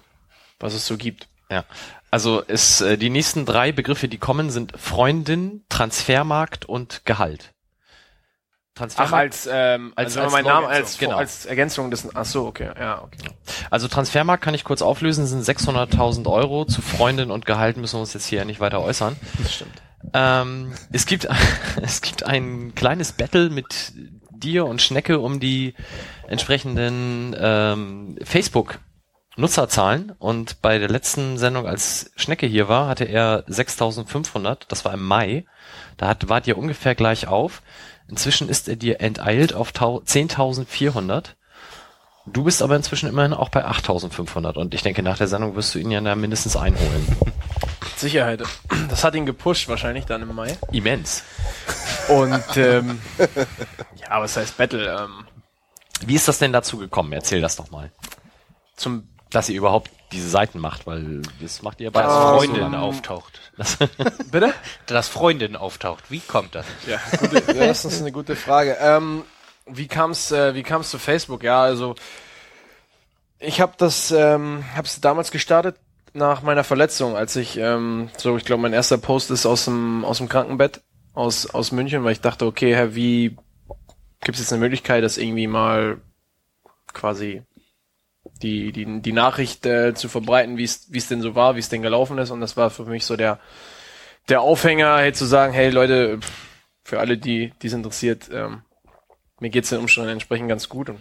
was 0.60 0.74
es 0.74 0.86
so 0.86 0.98
gibt. 0.98 1.28
Ja. 1.52 1.64
Also 2.12 2.44
es, 2.48 2.82
äh, 2.82 2.98
die 2.98 3.10
nächsten 3.10 3.46
drei 3.46 3.72
Begriffe, 3.72 4.08
die 4.08 4.18
kommen, 4.18 4.50
sind 4.50 4.74
Freundin, 4.80 5.64
Transfermarkt 5.70 6.66
und 6.66 7.06
Gehalt. 7.06 7.54
Ach, 7.54 8.80
Transfermarkt, 8.80 9.14
als, 9.14 9.50
ähm, 9.52 9.94
Als- 9.96 10.16
also 10.18 10.22
als 10.22 10.32
mein 10.32 10.46
Name 10.46 10.68
Ergänzung, 10.68 10.84
als, 10.86 10.98
genau. 10.98 11.18
als 11.18 11.46
Ergänzung 11.46 11.92
des, 11.92 12.16
ach 12.16 12.26
so, 12.26 12.46
okay, 12.48 12.72
ja, 12.80 13.02
okay. 13.04 13.30
also 13.70 13.88
Transfermarkt 13.90 14.42
kann 14.44 14.54
ich 14.54 14.64
kurz 14.64 14.82
auflösen, 14.82 15.28
sind 15.28 15.44
600.000 15.44 16.28
Euro. 16.28 16.64
Zu 16.66 16.82
Freundin 16.82 17.30
und 17.30 17.46
Gehalt 17.46 17.76
müssen 17.78 17.96
wir 17.98 18.00
uns 18.02 18.14
jetzt 18.14 18.26
hier 18.26 18.46
nicht 18.46 18.60
weiter 18.62 18.82
äußern. 18.82 19.18
Das 19.38 19.54
stimmt. 19.54 19.82
Ähm, 20.14 20.74
es 20.92 21.06
gibt 21.06 21.28
es 21.82 22.02
gibt 22.02 22.24
ein 22.26 22.74
kleines 22.76 23.12
Battle 23.12 23.50
mit 23.50 23.94
dir 24.32 24.66
und 24.66 24.82
Schnecke 24.82 25.20
um 25.20 25.40
die 25.40 25.74
entsprechenden 26.28 27.36
ähm, 27.38 28.18
Facebook 28.24 28.80
Nutzerzahlen 29.40 30.12
und 30.20 30.62
bei 30.62 30.80
der 30.80 30.90
letzten 30.90 31.38
Sendung, 31.38 31.66
als 31.66 32.12
Schnecke 32.18 32.46
hier 32.46 32.68
war, 32.68 32.88
hatte 32.90 33.06
er 33.06 33.46
6.500. 33.48 34.64
Das 34.68 34.84
war 34.84 34.94
im 34.94 35.04
Mai. 35.04 35.46
Da 35.96 36.08
hat, 36.10 36.28
wart 36.28 36.46
ihr 36.48 36.58
ungefähr 36.58 36.94
gleich 36.94 37.28
auf. 37.28 37.62
Inzwischen 38.10 38.50
ist 38.50 38.68
er 38.68 38.76
dir 38.76 39.00
enteilt 39.00 39.54
auf 39.54 39.72
tau- 39.72 40.02
10.400. 40.02 41.36
Du 42.26 42.44
bist 42.44 42.62
aber 42.62 42.76
inzwischen 42.76 43.10
immerhin 43.10 43.34
auch 43.34 43.50
bei 43.50 43.66
8.500 43.66 44.56
und 44.58 44.74
ich 44.74 44.84
denke, 44.84 45.02
nach 45.02 45.18
der 45.18 45.28
Sendung 45.28 45.56
wirst 45.56 45.74
du 45.74 45.80
ihn 45.80 45.90
ja 45.90 46.00
da 46.02 46.16
mindestens 46.16 46.56
einholen. 46.56 47.08
Mit 47.82 47.90
Sicherheit. 48.00 48.44
Das 48.90 49.04
hat 49.04 49.16
ihn 49.16 49.26
gepusht 49.26 49.68
wahrscheinlich 49.68 50.06
dann 50.06 50.22
im 50.22 50.36
Mai. 50.36 50.58
Immens. 50.72 51.24
Und 52.08 52.44
ähm, 52.58 53.02
ja, 53.98 54.22
was 54.22 54.38
heißt 54.38 54.58
Battle? 54.58 54.86
Ähm, 55.06 55.26
Wie 56.06 56.16
ist 56.16 56.28
das 56.28 56.38
denn 56.40 56.54
dazu 56.54 56.78
gekommen? 56.78 57.14
Erzähl 57.14 57.42
das 57.42 57.56
doch 57.56 57.72
mal. 57.72 57.92
zum 58.76 59.08
Dass 59.32 59.50
ihr 59.50 59.56
überhaupt 59.58 59.90
diese 60.12 60.30
Seiten 60.30 60.60
macht, 60.60 60.86
weil 60.88 61.22
das 61.42 61.62
macht 61.62 61.80
ihr 61.82 61.92
bei 61.92 62.02
Dass 62.04 62.12
Ah, 62.12 62.36
Freundin 62.38 62.72
so. 62.72 62.78
auftaucht. 62.78 63.40
Das, 63.58 63.78
bitte? 64.32 64.54
Dass 64.88 65.08
Freundin 65.08 65.56
auftaucht. 65.56 66.06
Wie 66.10 66.20
kommt 66.20 66.54
das? 66.56 66.66
Ja, 66.88 67.00
gute, 67.20 67.42
das 67.54 67.86
ist 67.86 68.02
eine 68.02 68.12
gute 68.12 68.36
Frage. 68.36 68.78
Ähm, 68.82 69.24
wie 69.72 69.88
kam's, 69.88 70.32
äh, 70.32 70.56
wie 70.56 70.64
kam's 70.64 70.90
zu 70.90 71.00
Facebook? 71.00 71.44
Ja, 71.44 71.62
also 71.62 71.96
ich 73.40 73.62
habe 73.62 73.74
das, 73.78 74.12
ähm, 74.12 74.64
hab's 74.76 75.02
damals 75.02 75.32
gestartet 75.32 75.78
nach 76.14 76.42
meiner 76.42 76.64
Verletzung, 76.64 77.16
als 77.16 77.36
ich 77.36 77.58
ähm, 77.58 78.10
so, 78.18 78.38
ich 78.38 78.46
glaube, 78.46 78.62
mein 78.62 78.74
erster 78.74 78.98
Post 78.98 79.32
ist 79.32 79.46
aus 79.46 79.66
dem 79.66 80.04
aus 80.06 80.18
dem 80.18 80.30
Krankenbett 80.30 80.82
aus 81.14 81.46
aus 81.48 81.72
München, 81.72 82.04
weil 82.04 82.14
ich 82.14 82.22
dachte, 82.22 82.46
okay, 82.46 82.76
Herr, 82.76 82.96
wie 82.96 83.38
gibt's 84.22 84.40
jetzt 84.40 84.52
eine 84.52 84.62
Möglichkeit, 84.62 85.04
das 85.04 85.18
irgendwie 85.18 85.48
mal 85.48 86.02
quasi 86.94 87.44
die 88.42 88.72
die 88.72 89.02
die 89.02 89.14
Nachricht 89.14 89.66
äh, 89.66 89.94
zu 89.94 90.10
verbreiten, 90.10 90.58
wie 90.58 90.64
es 90.64 91.08
denn 91.08 91.22
so 91.22 91.36
war, 91.36 91.56
wie 91.56 91.60
es 91.60 91.70
denn 91.70 91.82
gelaufen 91.82 92.18
ist, 92.18 92.32
und 92.32 92.42
das 92.42 92.58
war 92.58 92.70
für 92.70 92.86
mich 92.86 93.06
so 93.06 93.16
der 93.16 93.40
der 94.30 94.42
Aufhänger, 94.42 94.98
hey, 95.00 95.14
zu 95.14 95.26
sagen, 95.26 95.54
hey 95.54 95.70
Leute, 95.70 96.20
für 96.84 97.00
alle, 97.00 97.18
die 97.18 97.54
die 97.62 97.68
es 97.68 97.74
interessiert, 97.74 98.30
ähm, 98.32 98.64
mir 99.42 99.50
geht's 99.50 99.70
den 99.70 99.80
Umständen 99.80 100.10
entsprechend 100.10 100.50
ganz 100.50 100.70
gut 100.70 100.90
und 100.90 101.00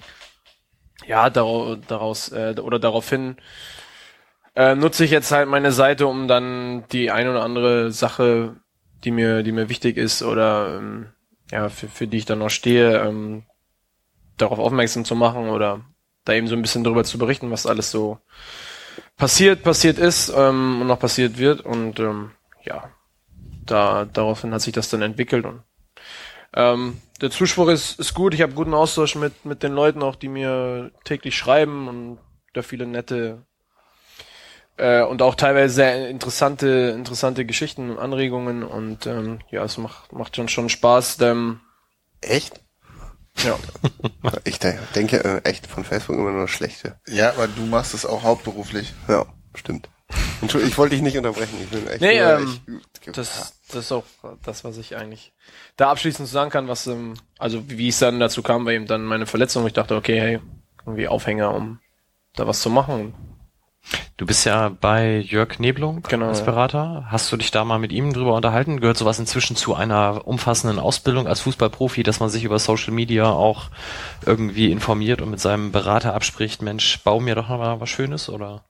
ja, 1.06 1.30
daraus, 1.30 1.78
daraus 1.86 2.32
äh, 2.32 2.54
oder 2.60 2.78
daraufhin 2.78 3.36
äh, 4.54 4.74
nutze 4.74 5.04
ich 5.04 5.10
jetzt 5.10 5.30
halt 5.30 5.48
meine 5.48 5.72
Seite, 5.72 6.06
um 6.06 6.28
dann 6.28 6.84
die 6.90 7.10
ein 7.10 7.28
oder 7.28 7.42
andere 7.42 7.92
Sache, 7.92 8.56
die 9.04 9.10
mir, 9.10 9.42
die 9.42 9.52
mir 9.52 9.68
wichtig 9.68 9.96
ist 9.96 10.22
oder 10.22 10.76
ähm, 10.78 11.06
ja, 11.50 11.68
für, 11.68 11.88
für 11.88 12.06
die 12.06 12.18
ich 12.18 12.24
dann 12.24 12.40
noch 12.40 12.50
stehe, 12.50 12.98
ähm, 12.98 13.44
darauf 14.36 14.58
aufmerksam 14.58 15.04
zu 15.04 15.14
machen 15.14 15.48
oder 15.48 15.80
da 16.24 16.32
eben 16.34 16.46
so 16.46 16.56
ein 16.56 16.62
bisschen 16.62 16.84
darüber 16.84 17.04
zu 17.04 17.18
berichten, 17.18 17.50
was 17.50 17.66
alles 17.66 17.90
so 17.90 18.18
passiert, 19.16 19.62
passiert 19.62 19.98
ist 19.98 20.32
ähm, 20.36 20.80
und 20.80 20.86
noch 20.86 20.98
passiert 20.98 21.38
wird 21.38 21.60
und 21.60 22.00
ähm, 22.00 22.32
ja, 22.64 22.90
da 23.64 24.04
daraufhin 24.04 24.52
hat 24.52 24.62
sich 24.62 24.72
das 24.72 24.90
dann 24.90 25.02
entwickelt 25.02 25.44
und 25.44 25.62
ähm, 26.54 27.00
der 27.20 27.30
Zuspruch 27.30 27.68
ist, 27.68 27.98
ist 27.98 28.14
gut. 28.14 28.34
Ich 28.34 28.42
habe 28.42 28.52
guten 28.52 28.74
Austausch 28.74 29.14
mit, 29.14 29.44
mit 29.44 29.62
den 29.62 29.72
Leuten, 29.72 30.02
auch 30.02 30.16
die 30.16 30.28
mir 30.28 30.92
täglich 31.04 31.36
schreiben 31.36 31.88
und 31.88 32.18
da 32.54 32.62
viele 32.62 32.86
nette 32.86 33.44
äh, 34.76 35.02
und 35.02 35.22
auch 35.22 35.34
teilweise 35.34 35.74
sehr 35.74 36.08
interessante, 36.08 36.94
interessante 36.96 37.44
Geschichten 37.44 37.90
und 37.90 37.98
Anregungen 37.98 38.62
und 38.62 39.06
ähm, 39.06 39.40
ja, 39.50 39.64
es 39.64 39.76
macht, 39.78 40.12
macht 40.12 40.36
schon 40.36 40.48
schon 40.48 40.68
Spaß. 40.68 41.20
Ähm, 41.22 41.60
Echt? 42.20 42.60
ja. 43.44 43.58
Ich 44.44 44.58
de 44.58 44.78
denke 44.94 45.24
äh, 45.24 45.48
echt 45.48 45.66
von 45.66 45.84
Facebook 45.84 46.16
immer 46.16 46.32
nur 46.32 46.48
schlechte. 46.48 47.00
Ja, 47.06 47.30
aber 47.30 47.48
du 47.48 47.62
machst 47.62 47.94
es 47.94 48.06
auch 48.06 48.22
hauptberuflich. 48.22 48.94
Ja, 49.08 49.26
stimmt. 49.54 49.88
Entschuldigung, 50.40 50.70
ich 50.70 50.78
wollte 50.78 50.94
dich 50.94 51.02
nicht 51.02 51.16
unterbrechen. 51.16 51.56
Ich 51.62 51.68
bin 51.68 51.86
echt 51.88 52.00
Nee, 52.00 52.18
nur, 52.20 52.38
ähm, 52.38 52.80
ich, 53.04 53.12
Das, 53.12 53.54
das 53.68 53.76
ist 53.84 53.92
auch 53.92 54.04
das, 54.44 54.64
was 54.64 54.78
ich 54.78 54.96
eigentlich 54.96 55.32
da 55.76 55.90
abschließend 55.90 56.28
sagen 56.28 56.50
kann, 56.50 56.68
was, 56.68 56.86
ähm, 56.86 57.14
also 57.38 57.68
wie 57.68 57.88
es 57.88 57.98
dann 57.98 58.20
dazu 58.20 58.42
kam, 58.42 58.64
war 58.64 58.72
eben 58.72 58.86
dann 58.86 59.04
meine 59.04 59.26
Verletzung. 59.26 59.66
Ich 59.66 59.72
dachte, 59.72 59.96
okay, 59.96 60.20
hey, 60.20 60.40
irgendwie 60.86 61.08
Aufhänger, 61.08 61.54
um 61.54 61.80
da 62.34 62.46
was 62.46 62.60
zu 62.60 62.70
machen. 62.70 63.14
du 64.16 64.26
bist 64.26 64.46
ja 64.46 64.68
bei 64.68 65.18
Jörg 65.18 65.58
Neblung 65.58 66.02
Genau, 66.08 66.28
als 66.28 66.38
ja. 66.40 66.44
Berater. 66.44 67.06
Hast 67.10 67.30
du 67.32 67.36
dich 67.36 67.50
da 67.50 67.64
mal 67.64 67.78
mit 67.78 67.92
ihm 67.92 68.12
drüber 68.12 68.34
unterhalten? 68.34 68.80
Gehört 68.80 68.96
sowas 68.96 69.18
inzwischen 69.18 69.56
zu 69.56 69.74
einer 69.74 70.26
umfassenden 70.26 70.78
Ausbildung 70.78 71.26
als 71.26 71.40
Fußballprofi, 71.40 72.02
dass 72.04 72.20
man 72.20 72.28
sich 72.30 72.44
über 72.44 72.58
Social 72.58 72.92
Media 72.92 73.28
auch 73.30 73.70
irgendwie 74.24 74.70
informiert 74.70 75.20
und 75.20 75.30
mit 75.30 75.40
seinem 75.40 75.72
Berater 75.72 76.14
abspricht, 76.14 76.62
Mensch, 76.62 77.00
bau 77.02 77.18
mir 77.20 77.34
doch 77.34 77.48
noch 77.48 77.58
mal 77.58 77.80
was 77.80 77.88
Schönes 77.90 78.28
oder? 78.28 78.62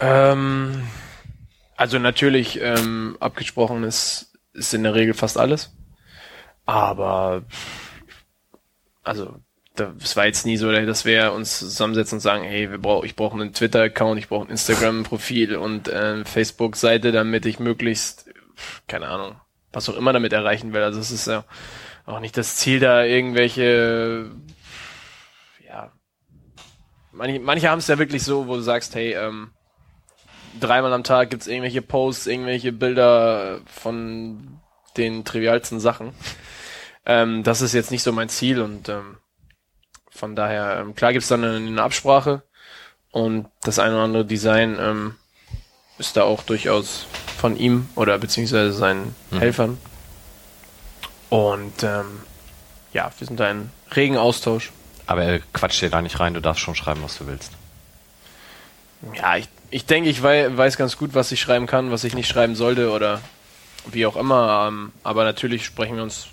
Ähm, 0.00 0.82
also 1.76 1.98
natürlich 1.98 2.60
ähm, 2.60 3.16
abgesprochen 3.20 3.84
ist, 3.84 4.32
ist 4.52 4.74
in 4.74 4.82
der 4.82 4.94
Regel 4.94 5.14
fast 5.14 5.38
alles. 5.38 5.74
Aber 6.66 7.44
also 9.02 9.40
das 9.74 10.16
war 10.16 10.26
jetzt 10.26 10.46
nie 10.46 10.56
so, 10.56 10.70
dass 10.70 11.04
wir 11.04 11.32
uns 11.32 11.58
zusammensetzen 11.58 12.16
und 12.16 12.20
sagen, 12.20 12.44
hey, 12.44 12.70
wir 12.70 12.78
brauch, 12.78 13.04
ich 13.04 13.16
brauche 13.16 13.34
einen 13.34 13.52
Twitter-Account, 13.52 14.18
ich 14.18 14.28
brauche 14.28 14.46
ein 14.46 14.50
Instagram-Profil 14.50 15.56
und 15.56 15.88
äh, 15.88 16.24
Facebook-Seite, 16.24 17.12
damit 17.12 17.46
ich 17.46 17.60
möglichst, 17.60 18.26
keine 18.88 19.08
Ahnung, 19.08 19.40
was 19.72 19.88
auch 19.88 19.96
immer 19.96 20.12
damit 20.12 20.32
erreichen 20.32 20.72
will. 20.72 20.82
Also 20.82 21.00
es 21.00 21.10
ist 21.10 21.26
ja 21.26 21.44
auch 22.04 22.20
nicht 22.20 22.36
das 22.36 22.56
Ziel, 22.56 22.80
da 22.80 23.04
irgendwelche, 23.04 24.30
ja, 25.66 25.92
manche, 27.12 27.40
manche 27.40 27.70
haben 27.70 27.78
es 27.78 27.88
ja 27.88 27.98
wirklich 27.98 28.22
so, 28.22 28.48
wo 28.48 28.56
du 28.56 28.62
sagst, 28.62 28.94
hey, 28.94 29.14
ähm, 29.14 29.52
dreimal 30.58 30.92
am 30.92 31.04
Tag 31.04 31.30
gibt's 31.30 31.46
irgendwelche 31.46 31.82
Posts, 31.82 32.26
irgendwelche 32.26 32.72
Bilder 32.72 33.60
von 33.66 34.60
den 34.96 35.24
trivialsten 35.24 35.80
Sachen. 35.80 36.12
Ähm, 37.06 37.42
das 37.42 37.62
ist 37.62 37.72
jetzt 37.72 37.90
nicht 37.90 38.02
so 38.02 38.12
mein 38.12 38.28
Ziel 38.28 38.60
und 38.60 38.88
ähm, 38.88 39.18
von 40.10 40.36
daher, 40.36 40.78
ähm, 40.80 40.94
klar 40.94 41.12
gibt's 41.12 41.28
dann 41.28 41.44
eine, 41.44 41.56
eine 41.56 41.82
Absprache 41.82 42.42
und 43.10 43.48
das 43.62 43.78
eine 43.78 43.94
oder 43.94 44.04
andere 44.04 44.24
Design 44.24 44.76
ähm, 44.78 45.14
ist 45.98 46.16
da 46.16 46.22
auch 46.24 46.42
durchaus 46.42 47.06
von 47.38 47.56
ihm 47.56 47.88
oder 47.94 48.18
beziehungsweise 48.18 48.72
seinen 48.72 49.14
Helfern. 49.30 49.78
Und 51.30 51.82
ähm, 51.82 52.20
ja, 52.92 53.10
wir 53.18 53.26
sind 53.26 53.40
da 53.40 53.50
in 53.50 53.70
regen 53.92 54.16
Austausch. 54.16 54.72
Aber 55.06 55.22
er 55.22 55.40
quatscht 55.52 55.80
dir 55.82 55.90
da 55.90 56.02
nicht 56.02 56.20
rein, 56.20 56.34
du 56.34 56.40
darfst 56.40 56.62
schon 56.62 56.74
schreiben, 56.74 57.02
was 57.02 57.18
du 57.18 57.26
willst. 57.26 57.52
Ja, 59.14 59.36
ich, 59.36 59.48
ich 59.70 59.86
denke, 59.86 60.10
ich 60.10 60.22
wei 60.22 60.56
weiß 60.56 60.76
ganz 60.76 60.96
gut, 60.96 61.14
was 61.14 61.32
ich 61.32 61.40
schreiben 61.40 61.66
kann, 61.66 61.90
was 61.90 62.04
ich 62.04 62.14
nicht 62.14 62.28
schreiben 62.28 62.54
sollte 62.54 62.90
oder 62.90 63.20
wie 63.90 64.06
auch 64.06 64.16
immer. 64.16 64.66
Ähm, 64.68 64.92
aber 65.02 65.24
natürlich 65.24 65.64
sprechen 65.64 65.96
wir 65.96 66.02
uns 66.02 66.28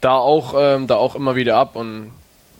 da 0.00 0.12
auch, 0.12 0.54
ähm, 0.56 0.86
da 0.86 0.96
auch 0.96 1.14
immer 1.14 1.36
wieder 1.36 1.56
ab 1.56 1.76
und 1.76 2.12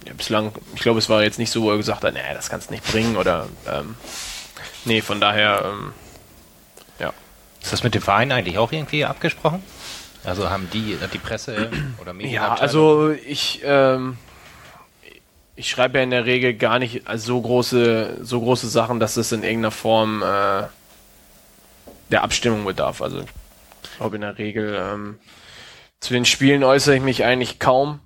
ja, 0.07 0.12
bislang, 0.15 0.53
ich 0.74 0.82
glaube, 0.82 0.99
es 0.99 1.09
war 1.09 1.23
jetzt 1.23 1.39
nicht 1.39 1.51
so, 1.51 1.62
wo 1.62 1.70
er 1.70 1.77
gesagt 1.77 2.05
hat, 2.05 2.15
nee, 2.15 2.20
das 2.32 2.51
kannst 2.51 2.69
du 2.69 2.74
nicht 2.74 2.91
bringen 2.91 3.16
oder 3.16 3.47
ähm, 3.70 3.97
nee, 4.85 5.01
von 5.01 5.20
daher, 5.20 5.62
ähm, 5.65 5.93
ja. 6.99 7.12
Ist 7.62 7.73
das 7.73 7.82
mit 7.82 7.95
dem 7.95 8.03
Verein 8.03 8.31
eigentlich 8.32 8.59
auch 8.59 8.73
irgendwie 8.73 9.05
abgesprochen? 9.05 9.62
Also 10.24 10.49
haben 10.49 10.69
die, 10.73 10.97
die 11.12 11.19
Presse 11.19 11.70
oder 12.01 12.12
Medien? 12.12 12.35
Ja, 12.35 12.55
also 12.55 13.11
ich, 13.11 13.61
ähm, 13.65 14.16
ich 15.56 15.70
schreibe 15.70 15.98
ja 15.98 16.05
in 16.05 16.10
der 16.10 16.26
Regel 16.26 16.55
gar 16.55 16.78
nicht 16.78 17.02
so 17.14 17.40
große, 17.40 18.18
so 18.22 18.40
große 18.40 18.68
Sachen, 18.68 19.01
dass 19.01 19.16
es 19.16 19.32
in 19.32 19.43
irgendeiner 19.43 19.70
Form 19.70 20.22
äh, 20.22 20.64
der 22.10 22.22
Abstimmung 22.22 22.64
bedarf. 22.64 23.02
Also 23.02 23.20
ich 23.20 23.97
glaube 23.98 24.16
in 24.16 24.22
der 24.22 24.39
Regel 24.39 24.76
ähm, 24.81 25.18
zu 26.01 26.12
den 26.12 26.24
Spielen 26.24 26.64
äußere 26.64 26.97
ich 26.97 27.02
mich 27.02 27.24
eigentlich 27.24 27.59
kaum 27.59 28.01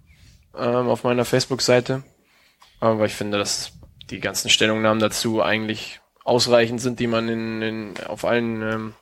ähm, 0.57 0.89
auf 0.89 1.05
meiner 1.05 1.25
Facebook-Seite, 1.25 2.03
aber 2.81 3.07
ich 3.07 3.15
finde, 3.15 3.39
dass 3.39 3.73
die 4.11 4.21
ganzen 4.21 4.51
Stellungnahmen 4.51 5.01
dazu 5.01 5.43
eigentlich 5.43 6.01
ausreichend 6.25 6.81
sind, 6.81 7.01
die 7.01 7.07
man 7.07 7.29
in, 7.29 7.63
in 7.63 7.95
auf 8.07 8.25
allen 8.25 8.63
ähm, 8.63 8.95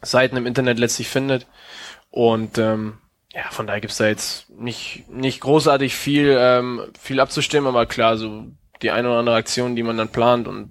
Seiten 0.00 0.36
im 0.36 0.46
Internet 0.46 0.78
letztlich 0.78 1.08
findet. 1.08 1.46
Und 2.10 2.58
ähm, 2.58 2.98
ja, 3.34 3.50
von 3.50 3.66
daher 3.66 3.80
gibt's 3.80 3.96
da 3.96 4.06
jetzt 4.06 4.50
nicht, 4.50 5.08
nicht 5.08 5.40
großartig 5.40 5.94
viel, 5.94 6.36
ähm, 6.38 6.82
viel 6.98 7.20
abzustimmen, 7.20 7.66
aber 7.66 7.86
klar, 7.86 8.16
so 8.16 8.46
die 8.82 8.90
eine 8.90 9.08
oder 9.08 9.18
andere 9.18 9.36
Aktion, 9.36 9.74
die 9.74 9.82
man 9.82 9.96
dann 9.96 10.08
plant 10.08 10.46
und 10.48 10.70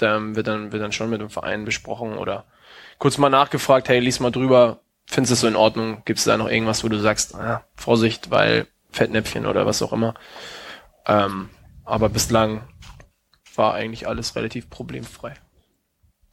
ähm, 0.00 0.36
wird 0.36 0.46
dann, 0.46 0.72
wird 0.72 0.82
dann 0.82 0.92
schon 0.92 1.10
mit 1.10 1.20
dem 1.20 1.30
Verein 1.30 1.64
besprochen 1.64 2.16
oder 2.16 2.44
kurz 2.98 3.18
mal 3.18 3.30
nachgefragt, 3.30 3.88
hey, 3.88 3.98
lies 3.98 4.20
mal 4.20 4.30
drüber, 4.30 4.80
findest 5.06 5.30
du 5.30 5.34
es 5.34 5.40
so 5.40 5.48
in 5.48 5.56
Ordnung? 5.56 6.02
Gibt's 6.04 6.24
da 6.24 6.36
noch 6.36 6.48
irgendwas, 6.48 6.84
wo 6.84 6.88
du 6.88 6.98
sagst, 6.98 7.34
ah, 7.34 7.64
Vorsicht, 7.74 8.30
weil 8.30 8.66
Fettnäpfchen 8.92 9.46
oder 9.46 9.66
was 9.66 9.82
auch 9.82 9.92
immer. 9.92 10.14
Ähm, 11.06 11.50
aber 11.84 12.08
bislang 12.08 12.68
war 13.56 13.74
eigentlich 13.74 14.06
alles 14.06 14.36
relativ 14.36 14.70
problemfrei. 14.70 15.34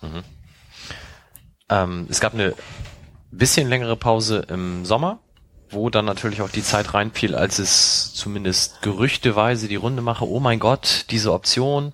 Mhm. 0.02 0.24
Ähm, 1.70 2.08
es 2.10 2.20
gab 2.20 2.34
eine 2.34 2.54
bisschen 3.38 3.70
längere 3.70 3.96
Pause 3.96 4.46
im 4.50 4.86
Sommer, 4.86 5.20
wo 5.70 5.90
dann 5.90 6.06
natürlich 6.06 6.42
auch 6.42 6.50
die 6.50 6.64
Zeit 6.64 6.94
reinfiel, 6.94 7.36
als 7.36 7.60
es 7.60 8.14
zumindest 8.14 8.82
gerüchteweise 8.82 9.68
die 9.68 9.76
Runde 9.76 10.02
mache, 10.02 10.28
oh 10.28 10.40
mein 10.40 10.60
Gott, 10.60 11.06
diese 11.10 11.34
Option, 11.34 11.94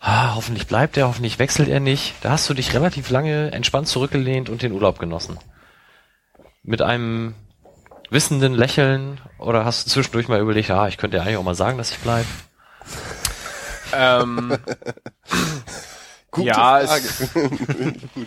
ah, 0.00 0.34
hoffentlich 0.34 0.66
bleibt 0.66 0.96
er, 0.96 1.08
hoffentlich 1.08 1.38
wechselt 1.38 1.68
er 1.68 1.80
nicht. 1.80 2.14
Da 2.22 2.30
hast 2.30 2.48
du 2.48 2.54
dich 2.54 2.74
relativ 2.74 3.10
lange 3.10 3.50
entspannt 3.52 3.88
zurückgelehnt 3.88 4.48
und 4.48 4.62
den 4.62 4.72
Urlaub 4.72 4.98
genossen. 4.98 5.38
Mit 6.62 6.82
einem 6.82 7.34
wissenden 8.10 8.54
Lächeln 8.54 9.20
oder 9.38 9.64
hast 9.64 9.86
du 9.86 9.90
zwischendurch 9.90 10.28
mal 10.28 10.40
überlegt, 10.40 10.70
ah, 10.70 10.88
ich 10.88 10.98
könnte 10.98 11.16
ja 11.16 11.22
eigentlich 11.22 11.36
auch 11.36 11.42
mal 11.42 11.54
sagen, 11.54 11.78
dass 11.78 11.90
ich 11.90 11.98
bleibe? 11.98 12.28
Ähm, 13.92 14.56
Gute 16.30 16.48
ja, 16.48 16.54
Frage. 16.54 17.02
es, 17.04 18.26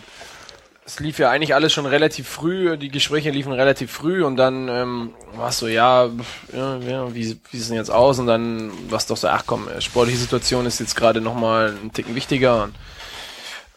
es 0.88 1.00
lief 1.00 1.18
ja 1.18 1.30
eigentlich 1.30 1.54
alles 1.54 1.74
schon 1.74 1.84
relativ 1.84 2.26
früh, 2.26 2.78
die 2.78 2.88
Gespräche 2.88 3.28
liefen 3.28 3.52
relativ 3.52 3.92
früh 3.92 4.24
und 4.24 4.38
dann 4.38 4.68
ähm, 4.68 5.10
war 5.36 5.50
es 5.50 5.58
so, 5.58 5.66
ja, 5.66 6.08
ja, 6.50 7.14
wie, 7.14 7.14
wie 7.14 7.24
sieht 7.24 7.42
es 7.52 7.68
denn 7.68 7.76
jetzt 7.76 7.90
aus? 7.90 8.18
Und 8.18 8.26
dann 8.26 8.72
war 8.88 8.96
es 8.96 9.06
doch 9.06 9.18
so, 9.18 9.28
ach 9.28 9.44
komm, 9.46 9.68
äh, 9.68 9.82
sportliche 9.82 10.18
Situation 10.18 10.64
ist 10.64 10.80
jetzt 10.80 10.96
gerade 10.96 11.20
nochmal 11.20 11.74
einen 11.78 11.92
Ticken 11.92 12.14
wichtiger. 12.14 12.64
Und, 12.64 12.74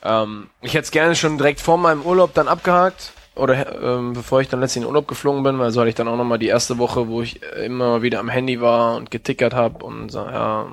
ähm, 0.03 0.49
ich 0.61 0.73
hätte 0.73 0.85
es 0.85 0.91
gerne 0.91 1.17
schon 1.17 1.37
direkt 1.37 1.59
vor 1.59 1.77
meinem 1.77 2.01
Urlaub 2.03 2.33
dann 2.33 2.47
abgehakt 2.47 3.11
oder 3.35 3.81
ähm, 3.83 4.13
bevor 4.13 4.39
ich 4.39 4.47
dann 4.47 4.61
letztlich 4.61 4.77
in 4.77 4.83
den 4.83 4.91
Urlaub 4.91 5.09
geflogen 5.09 5.43
bin, 5.43 5.59
weil 5.59 5.71
so 5.71 5.81
hatte 5.81 5.89
ich 5.89 5.95
dann 5.95 6.07
auch 6.07 6.15
nochmal 6.15 6.39
die 6.39 6.47
erste 6.47 6.77
Woche, 6.77 7.09
wo 7.09 7.21
ich 7.21 7.41
immer 7.43 8.01
wieder 8.01 8.21
am 8.21 8.29
Handy 8.29 8.61
war 8.61 8.95
und 8.95 9.11
getickert 9.11 9.53
habe 9.53 9.83
und 9.83 10.13
so, 10.13 10.19
ja, 10.19 10.65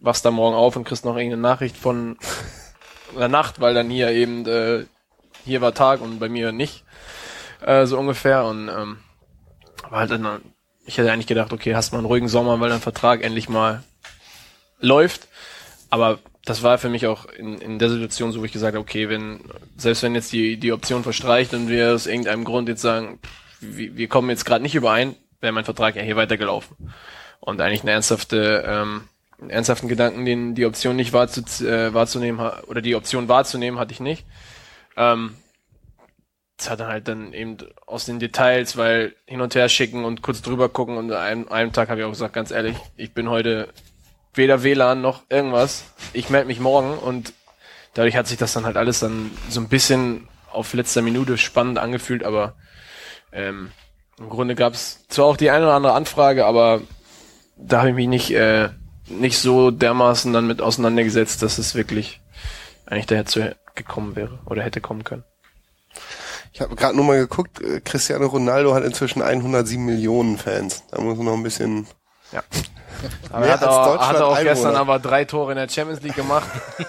wachst 0.00 0.24
da 0.24 0.32
morgen 0.32 0.56
auf 0.56 0.74
und 0.74 0.82
kriegst 0.82 1.04
noch 1.04 1.16
irgendeine 1.16 1.42
Nachricht 1.42 1.76
von 1.76 2.16
der 3.16 3.28
Nacht, 3.28 3.60
weil 3.60 3.72
dann 3.72 3.88
hier 3.88 4.10
eben 4.10 4.48
äh, 4.48 4.86
hier 5.46 5.60
war 5.60 5.74
Tag 5.74 6.00
und 6.00 6.18
bei 6.18 6.28
mir 6.28 6.52
nicht, 6.52 6.84
äh, 7.64 7.86
so 7.86 7.98
ungefähr 7.98 8.44
und 8.44 8.68
ähm, 8.68 8.98
war 9.88 10.00
halt 10.00 10.10
dann, 10.10 10.40
ich 10.84 10.98
hätte 10.98 11.10
eigentlich 11.10 11.26
gedacht, 11.26 11.52
okay, 11.52 11.74
hast 11.74 11.92
mal 11.92 11.98
einen 11.98 12.06
ruhigen 12.06 12.28
Sommer, 12.28 12.60
weil 12.60 12.68
dein 12.68 12.80
Vertrag 12.80 13.22
endlich 13.22 13.48
mal 13.48 13.82
läuft, 14.80 15.28
aber 15.88 16.18
das 16.44 16.62
war 16.62 16.78
für 16.78 16.88
mich 16.88 17.06
auch 17.06 17.26
in, 17.26 17.58
in 17.58 17.78
der 17.78 17.90
Situation 17.90 18.30
so, 18.30 18.40
wo 18.40 18.44
ich 18.44 18.52
gesagt 18.52 18.74
habe, 18.74 18.82
okay, 18.82 19.08
wenn, 19.08 19.40
selbst 19.76 20.02
wenn 20.02 20.14
jetzt 20.14 20.32
die, 20.32 20.56
die 20.56 20.72
Option 20.72 21.02
verstreicht 21.02 21.52
und 21.54 21.68
wir 21.68 21.92
aus 21.92 22.06
irgendeinem 22.06 22.44
Grund 22.44 22.68
jetzt 22.68 22.82
sagen, 22.82 23.18
wir, 23.60 23.96
wir 23.96 24.08
kommen 24.08 24.30
jetzt 24.30 24.44
gerade 24.44 24.62
nicht 24.62 24.76
überein, 24.76 25.16
wäre 25.40 25.52
mein 25.52 25.64
Vertrag 25.64 25.96
ja 25.96 26.02
hier 26.02 26.16
weitergelaufen. 26.16 26.76
Und 27.40 27.60
eigentlich 27.60 27.82
eine 27.82 27.90
ernsthafte, 27.90 28.64
ähm, 28.64 29.02
einen 29.40 29.50
ernsthaften 29.50 29.88
Gedanken, 29.88 30.24
den 30.24 30.54
die 30.54 30.66
Option 30.66 30.94
nicht 30.94 31.12
wahrzu, 31.12 31.42
äh, 31.64 31.92
wahrzunehmen 31.92 32.40
oder 32.68 32.80
die 32.80 32.94
Option 32.94 33.28
wahrzunehmen, 33.28 33.80
hatte 33.80 33.92
ich 33.92 34.00
nicht. 34.00 34.24
Ähm, 34.96 35.36
das 36.56 36.70
hat 36.70 36.80
dann 36.80 36.88
halt 36.88 37.08
dann 37.08 37.32
eben 37.32 37.58
aus 37.86 38.06
den 38.06 38.18
Details, 38.18 38.76
weil 38.76 39.14
hin 39.26 39.40
und 39.40 39.54
her 39.54 39.68
schicken 39.68 40.04
und 40.04 40.22
kurz 40.22 40.40
drüber 40.40 40.68
gucken 40.68 40.96
und 40.96 41.12
an 41.12 41.18
einem, 41.18 41.48
einem 41.48 41.72
Tag 41.72 41.90
habe 41.90 42.00
ich 42.00 42.06
auch 42.06 42.10
gesagt, 42.10 42.32
ganz 42.32 42.50
ehrlich, 42.50 42.76
ich 42.96 43.12
bin 43.12 43.28
heute 43.28 43.68
weder 44.34 44.62
WLAN 44.62 45.00
noch 45.00 45.22
irgendwas. 45.28 45.84
Ich 46.12 46.30
melde 46.30 46.46
mich 46.46 46.60
morgen 46.60 46.96
und 46.98 47.34
dadurch 47.94 48.16
hat 48.16 48.26
sich 48.26 48.38
das 48.38 48.54
dann 48.54 48.64
halt 48.64 48.76
alles 48.76 49.00
dann 49.00 49.30
so 49.50 49.60
ein 49.60 49.68
bisschen 49.68 50.28
auf 50.50 50.72
letzter 50.72 51.02
Minute 51.02 51.36
spannend 51.36 51.78
angefühlt, 51.78 52.24
aber 52.24 52.54
ähm, 53.32 53.70
im 54.18 54.30
Grunde 54.30 54.54
gab 54.54 54.72
es 54.72 55.06
zwar 55.08 55.26
auch 55.26 55.36
die 55.36 55.50
eine 55.50 55.66
oder 55.66 55.74
andere 55.74 55.92
Anfrage, 55.92 56.46
aber 56.46 56.80
da 57.56 57.78
habe 57.78 57.90
ich 57.90 57.94
mich 57.94 58.08
nicht 58.08 58.30
äh, 58.32 58.70
nicht 59.08 59.38
so 59.38 59.70
dermaßen 59.70 60.32
dann 60.32 60.46
mit 60.46 60.60
auseinandergesetzt, 60.60 61.42
dass 61.42 61.58
es 61.58 61.74
wirklich 61.74 62.20
eigentlich 62.86 63.06
dazu 63.06 63.40
gekommen 63.76 64.16
wäre 64.16 64.38
oder 64.46 64.62
hätte 64.62 64.80
kommen 64.80 65.04
können. 65.04 65.24
Ich 66.52 66.60
habe 66.60 66.74
gerade 66.74 66.96
nur 66.96 67.04
mal 67.04 67.18
geguckt, 67.18 67.60
äh, 67.60 67.80
Cristiano 67.80 68.26
Ronaldo 68.26 68.74
hat 68.74 68.82
inzwischen 68.84 69.22
107 69.22 69.84
Millionen 69.84 70.38
Fans. 70.38 70.84
Da 70.90 71.00
muss 71.00 71.16
man 71.16 71.26
noch 71.26 71.34
ein 71.34 71.42
bisschen... 71.42 71.86
Ja. 72.32 72.42
Aber 73.30 73.46
er 73.46 73.52
hat 73.54 73.64
auch, 73.64 73.98
hat 74.08 74.16
auch 74.16 74.30
Einwohner. 74.36 74.44
gestern 74.44 74.74
aber 74.76 74.98
drei 74.98 75.26
Tore 75.26 75.52
in 75.52 75.58
der 75.58 75.68
Champions 75.68 76.02
League 76.02 76.16
gemacht. 76.16 76.48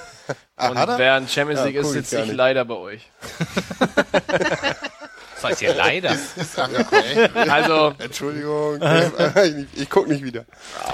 Ah, 0.58 0.70
Und 0.70 0.98
während 0.98 1.30
Champions 1.30 1.60
Ja, 1.62 1.66
League 1.68 1.76
ist, 1.78 1.84
guck 1.88 1.96
ich 1.96 2.02
sitze 2.02 2.20
ich 2.20 2.26
nicht. 2.28 2.36
leider 2.36 2.66
bei 2.66 2.74
euch. 2.74 3.10
Das 5.42 5.52
heißt 5.52 5.62
ja 5.62 5.74
leider. 5.74 6.16
Also, 7.50 7.94
Entschuldigung, 8.00 8.76
ich, 8.82 9.54
nicht- 9.56 9.68
ich 9.76 9.90
guck 9.90 10.08
nicht 10.08 10.24
wieder. 10.24 10.46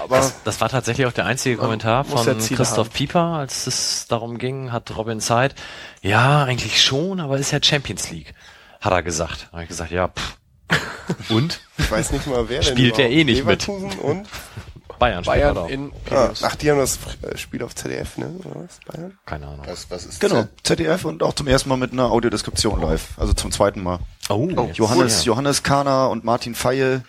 aber 0.04 0.18
Das, 0.18 0.44
das 0.44 0.62
war 0.62 0.70
tatsächlich 0.70 1.08
auch 1.08 1.12
der 1.14 1.26
einzige 1.26 1.58
Kommentar 1.58 2.04
von 2.06 2.26
Christoph 2.40 2.88
haben. 2.88 2.90
Pieper, 2.94 3.22
als 3.22 3.68
es 3.68 4.06
darum 4.08 4.38
ging, 4.38 4.72
hat 4.72 4.96
Robin 4.96 5.20
Zeit. 5.20 5.56
Ja, 6.02 6.44
eigentlich 6.44 6.82
schon, 6.84 7.20
aber 7.20 7.38
ist 7.38 7.52
ja 7.52 7.60
Champions 7.62 8.10
League, 8.12 8.34
hat 8.82 8.92
er 8.92 9.04
gesagt. 9.04 9.48
Da 9.52 9.54
habe 9.54 9.64
ich 9.64 9.70
gesagt, 9.70 9.92
ja, 9.92 10.10
pff. 10.10 10.38
Und? 11.30 11.60
Ich 11.78 11.92
weiß 11.92 12.12
nicht 12.12 12.28
mal, 12.28 12.48
wer 12.50 12.62
denn 12.62 12.72
Spielt 12.74 12.98
er 13.00 13.10
eh 13.10 13.24
nicht 13.24 13.46
mit. 13.46 13.68
Leverkusen 13.68 14.00
und? 14.00 14.28
Bayern, 15.00 15.24
Bayern 15.24 15.50
er 15.50 15.54
doch. 15.64 15.70
in 15.70 15.92
Ah, 16.12 16.30
ach, 16.44 16.56
die 16.56 16.70
haben 16.72 16.78
das 16.80 17.00
äh, 17.22 17.38
Spiel 17.38 17.64
auf 17.64 17.76
ZDF, 17.76 18.18
ne? 18.18 18.28
Oder 18.40 18.62
was? 18.66 18.80
Bayern? 18.86 19.18
Keine 19.26 19.48
Ahnung. 19.48 19.62
Was, 19.66 19.90
was 19.90 20.06
ist 20.06 20.20
Genau, 20.20 20.44
Z- 20.44 20.50
ZDF 20.64 21.06
und 21.06 21.24
auch 21.24 21.34
zum 21.34 21.48
ersten 21.48 21.70
Mal 21.70 21.78
mit 21.78 21.92
einer 21.94 22.12
Audiodeskription 22.12 22.82
live. 22.82 23.10
Also 23.18 23.34
zum 23.34 23.52
zweiten 23.52 23.82
Mal. 23.84 24.00
Oh, 24.30 24.48
Johannes, 24.74 25.26
ja. 25.26 25.32
Johannes 25.34 25.64
Kahner 25.64 26.10
und 26.10 26.24
Martin 26.24 26.56
Feie, 26.56 27.04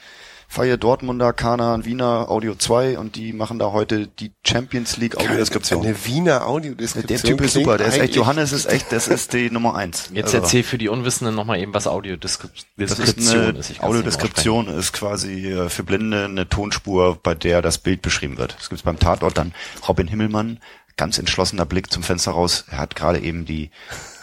Feie 0.54 0.78
Dortmunder, 0.78 1.34
und 1.74 1.84
Wiener 1.84 2.30
Audio 2.30 2.54
2 2.54 2.96
und 2.96 3.16
die 3.16 3.32
machen 3.32 3.58
da 3.58 3.72
heute 3.72 4.06
die 4.06 4.30
Champions 4.46 4.96
League 4.98 5.16
Audiodeskription. 5.16 5.84
Eine 5.84 6.06
Wiener 6.06 6.46
Audiodeskription. 6.46 7.08
Der 7.08 7.28
Typ 7.28 7.40
ist 7.40 7.54
super, 7.54 7.76
der 7.76 7.88
ist 7.88 7.98
echt, 7.98 8.14
Johannes 8.14 8.52
ist 8.52 8.66
echt, 8.66 8.92
das 8.92 9.08
ist 9.08 9.32
die 9.32 9.50
Nummer 9.50 9.74
eins. 9.74 10.10
Jetzt 10.12 10.26
Also, 10.26 10.36
erzähl 10.36 10.62
für 10.62 10.78
die 10.78 10.88
Unwissenden 10.88 11.34
nochmal 11.34 11.58
eben, 11.58 11.74
was 11.74 11.88
Audiodeskription 11.88 13.56
ist 13.56 13.70
ist. 13.70 13.82
Audiodeskription 13.82 14.68
ist 14.68 14.92
quasi 14.92 15.50
äh, 15.50 15.68
für 15.68 15.82
Blinde 15.82 16.26
eine 16.26 16.48
Tonspur, 16.48 17.18
bei 17.20 17.34
der 17.34 17.60
das 17.60 17.78
Bild 17.78 18.00
beschrieben 18.00 18.38
wird. 18.38 18.54
Das 18.56 18.68
gibt's 18.68 18.84
beim 18.84 19.00
Tatort 19.00 19.36
dann 19.36 19.54
Robin 19.88 20.06
Himmelmann, 20.06 20.60
ganz 20.96 21.18
entschlossener 21.18 21.66
Blick 21.66 21.90
zum 21.90 22.04
Fenster 22.04 22.30
raus. 22.30 22.64
Er 22.70 22.78
hat 22.78 22.94
gerade 22.94 23.18
eben 23.18 23.44
die 23.44 23.72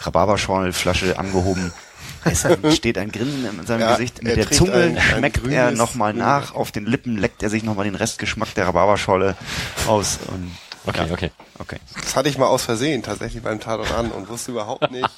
Rhabarberschornelflasche 0.00 1.18
angehoben. 1.18 1.74
Es 2.24 2.46
steht 2.76 2.98
ein 2.98 3.10
Grinsen 3.12 3.44
in 3.60 3.66
seinem 3.66 3.80
Ja, 3.80 3.92
Gesicht. 3.92 4.18
er 4.20 4.24
Mit 4.24 4.36
der 4.36 4.50
Zunge 4.50 4.72
ein- 4.74 4.96
ein 4.96 5.02
schmeckt 5.02 5.36
er 5.38 5.42
grünes- 5.66 5.78
nochmal 5.78 6.14
nach. 6.14 6.54
Auf 6.54 6.70
den 6.72 6.86
Lippen 6.86 7.16
leckt 7.18 7.42
er 7.42 7.50
sich 7.50 7.62
nochmal 7.62 7.84
den 7.84 7.94
Restgeschmack 7.94 8.54
der 8.54 8.66
Rhabarberschorle 8.68 9.36
aus. 9.86 10.18
Und, 10.28 10.50
Okay, 10.84 11.06
okay. 11.12 11.30
okay. 11.60 11.76
Das 12.00 12.16
hatte 12.16 12.28
ich 12.28 12.38
mal 12.38 12.46
aus 12.46 12.64
Versehen 12.64 13.02
tatsächlich 13.04 13.42
beim 13.42 13.60
Tatort 13.60 13.92
an 13.92 14.10
und 14.10 14.28
wusste 14.28 14.50
überhaupt 14.50 14.90
nicht. 14.90 15.08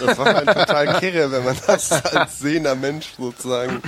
Das 0.00 0.18
war 0.18 0.26
ein 0.26 0.46
total 0.46 0.98
kirre, 0.98 1.30
wenn 1.30 1.44
man 1.44 1.56
das 1.66 1.92
als 1.92 2.38
sehender 2.40 2.74
Mensch 2.74 3.10
sozusagen. 3.16 3.80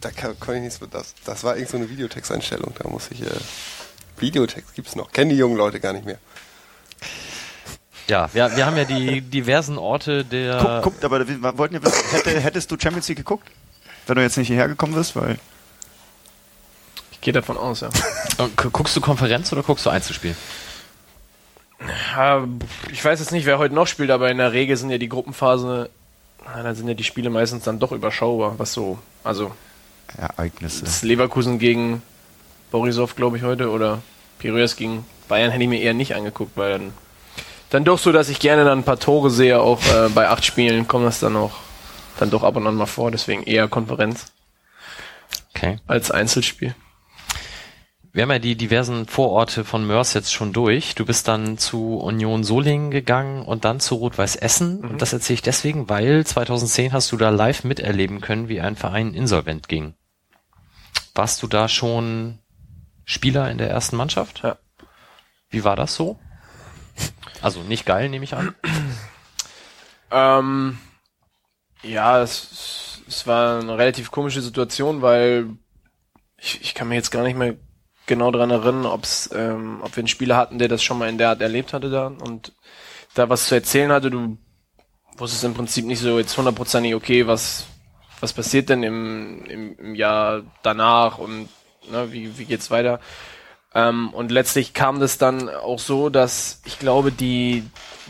Da 0.00 0.10
kann, 0.10 0.38
konnte 0.40 0.56
ich 0.58 0.62
nichts 0.64 0.80
mit 0.80 0.94
das. 0.94 1.14
Das 1.24 1.44
war 1.44 1.56
irgend 1.56 1.70
so 1.70 1.76
eine 1.76 1.90
Videotexteinstellung. 1.90 2.72
Da 2.82 2.88
muss 2.88 3.10
ich. 3.10 3.22
Äh, 3.22 3.26
Videotext 4.18 4.74
gibt's 4.74 4.96
noch. 4.96 5.12
Kennen 5.12 5.30
die 5.30 5.36
jungen 5.36 5.56
Leute 5.56 5.80
gar 5.80 5.92
nicht 5.92 6.04
mehr. 6.04 6.18
Ja, 8.08 8.28
wir, 8.32 8.56
wir 8.56 8.64
haben 8.66 8.76
ja 8.76 8.84
die 8.84 9.20
diversen 9.20 9.76
Orte 9.78 10.24
der... 10.24 10.58
Guck, 10.82 10.82
guckt, 10.94 11.04
aber 11.04 11.26
wir 11.28 11.58
wollten 11.58 11.74
ja 11.74 11.82
wissen, 11.82 12.02
hätte, 12.10 12.40
hättest 12.40 12.70
du 12.70 12.76
Champions 12.80 13.06
League 13.08 13.18
geguckt? 13.18 13.48
Wenn 14.06 14.16
du 14.16 14.22
jetzt 14.22 14.38
nicht 14.38 14.46
hierher 14.48 14.68
gekommen 14.68 14.94
bist, 14.94 15.14
weil 15.14 15.38
Ich 17.12 17.20
gehe 17.20 17.32
davon 17.34 17.58
aus, 17.58 17.80
ja. 17.80 17.90
Gu- 18.56 18.70
Guckst 18.70 18.96
du 18.96 19.00
Konferenz 19.02 19.52
oder 19.52 19.62
guckst 19.62 19.84
du 19.84 19.90
Einzelspiel? 19.90 20.34
Ja, 22.16 22.44
Ich 22.90 23.04
weiß 23.04 23.20
jetzt 23.20 23.30
nicht, 23.32 23.46
wer 23.46 23.58
heute 23.58 23.74
noch 23.74 23.86
spielt, 23.86 24.10
aber 24.10 24.30
in 24.30 24.38
der 24.38 24.52
Regel 24.52 24.76
sind 24.76 24.90
ja 24.90 24.98
die 24.98 25.08
Gruppenphase, 25.08 25.90
na, 26.44 26.62
da 26.62 26.74
sind 26.74 26.88
ja 26.88 26.94
die 26.94 27.04
Spiele 27.04 27.30
meistens 27.30 27.64
dann 27.64 27.78
doch 27.78 27.92
überschaubar, 27.92 28.58
was 28.58 28.72
so, 28.72 28.98
also 29.22 29.52
Ereignisse. 30.16 30.84
das 30.84 31.02
Leverkusen 31.02 31.58
gegen 31.58 32.02
Borisov, 32.70 33.14
glaube 33.14 33.36
ich, 33.36 33.42
heute, 33.44 33.70
oder 33.70 34.00
Piraeus 34.38 34.76
gegen 34.76 35.04
Bayern 35.28 35.50
hätte 35.50 35.62
ich 35.62 35.68
mir 35.68 35.80
eher 35.80 35.94
nicht 35.94 36.14
angeguckt, 36.14 36.52
weil 36.56 36.70
dann, 36.72 36.92
dann 37.70 37.84
doch 37.84 37.98
so, 37.98 38.12
dass 38.12 38.28
ich 38.28 38.38
gerne 38.40 38.64
dann 38.64 38.78
ein 38.80 38.84
paar 38.84 38.98
Tore 38.98 39.30
sehe, 39.30 39.60
auch 39.60 39.80
äh, 39.86 40.08
bei 40.08 40.28
acht 40.28 40.44
Spielen 40.44 40.88
kommt 40.88 41.06
das 41.06 41.20
dann 41.20 41.36
auch 41.36 41.52
dann 42.18 42.30
doch 42.30 42.42
ab 42.42 42.56
und 42.56 42.66
an 42.66 42.74
mal 42.74 42.86
vor, 42.86 43.10
deswegen 43.10 43.42
eher 43.44 43.68
Konferenz 43.68 44.32
Okay. 45.54 45.78
als 45.86 46.10
Einzelspiel. 46.10 46.74
Wir 48.12 48.22
haben 48.22 48.30
ja 48.30 48.38
die 48.38 48.56
diversen 48.56 49.06
Vororte 49.06 49.64
von 49.64 49.86
Mörs 49.86 50.14
jetzt 50.14 50.32
schon 50.32 50.52
durch. 50.52 50.94
Du 50.94 51.04
bist 51.04 51.28
dann 51.28 51.58
zu 51.58 51.98
Union 51.98 52.42
Solingen 52.42 52.90
gegangen 52.90 53.42
und 53.42 53.64
dann 53.64 53.80
zu 53.80 53.96
Rot-Weiß 53.96 54.34
Essen. 54.36 54.80
Und 54.80 55.02
das 55.02 55.12
erzähle 55.12 55.34
ich 55.34 55.42
deswegen, 55.42 55.88
weil 55.88 56.26
2010 56.26 56.92
hast 56.92 57.12
du 57.12 57.16
da 57.16 57.28
live 57.28 57.64
miterleben 57.64 58.20
können, 58.20 58.48
wie 58.48 58.60
ein 58.60 58.76
Verein 58.76 59.14
insolvent 59.14 59.68
ging. 59.68 59.94
Warst 61.14 61.42
du 61.42 61.46
da 61.46 61.68
schon 61.68 62.38
Spieler 63.04 63.50
in 63.50 63.58
der 63.58 63.70
ersten 63.70 63.96
Mannschaft? 63.96 64.40
Ja. 64.42 64.56
Wie 65.50 65.62
war 65.64 65.76
das 65.76 65.94
so? 65.94 66.18
Also 67.42 67.60
nicht 67.60 67.86
geil, 67.86 68.08
nehme 68.08 68.24
ich 68.24 68.34
an. 68.34 68.54
Ähm, 70.10 70.78
ja, 71.82 72.22
es, 72.22 73.02
es 73.06 73.26
war 73.26 73.60
eine 73.60 73.76
relativ 73.78 74.10
komische 74.10 74.42
Situation, 74.42 75.02
weil 75.02 75.50
ich, 76.38 76.60
ich 76.62 76.74
kann 76.74 76.88
mir 76.88 76.94
jetzt 76.94 77.10
gar 77.10 77.22
nicht 77.22 77.36
mehr 77.36 77.56
genau 78.06 78.30
dran 78.30 78.50
erinnern, 78.50 78.86
ob's, 78.86 79.30
ähm, 79.34 79.80
ob 79.82 79.94
wir 79.94 80.00
einen 80.00 80.08
Spieler 80.08 80.36
hatten, 80.36 80.58
der 80.58 80.68
das 80.68 80.82
schon 80.82 80.98
mal 80.98 81.08
in 81.08 81.18
der 81.18 81.28
Art 81.28 81.40
erlebt 81.40 81.72
hatte 81.72 81.90
da 81.90 82.06
und 82.06 82.52
da 83.14 83.28
was 83.28 83.48
zu 83.48 83.54
erzählen 83.54 83.92
hatte. 83.92 84.10
Du 84.10 84.38
wusstest 85.16 85.44
im 85.44 85.54
Prinzip 85.54 85.84
nicht 85.84 86.00
so 86.00 86.18
jetzt 86.18 86.36
hundertprozentig, 86.36 86.94
okay, 86.94 87.26
was, 87.26 87.66
was 88.20 88.32
passiert 88.32 88.70
denn 88.70 88.82
im, 88.82 89.44
im, 89.44 89.78
im 89.78 89.94
Jahr 89.94 90.42
danach 90.62 91.18
und 91.18 91.48
ne, 91.90 92.10
wie, 92.12 92.38
wie 92.38 92.44
geht's 92.44 92.70
weiter? 92.70 93.00
Ähm, 93.74 94.10
und 94.10 94.30
letztlich 94.30 94.72
kam 94.72 94.98
das 95.00 95.18
dann 95.18 95.48
auch 95.48 95.78
so, 95.78 96.08
dass 96.08 96.62
ich 96.64 96.78
glaube, 96.78 97.12
die, 97.12 97.64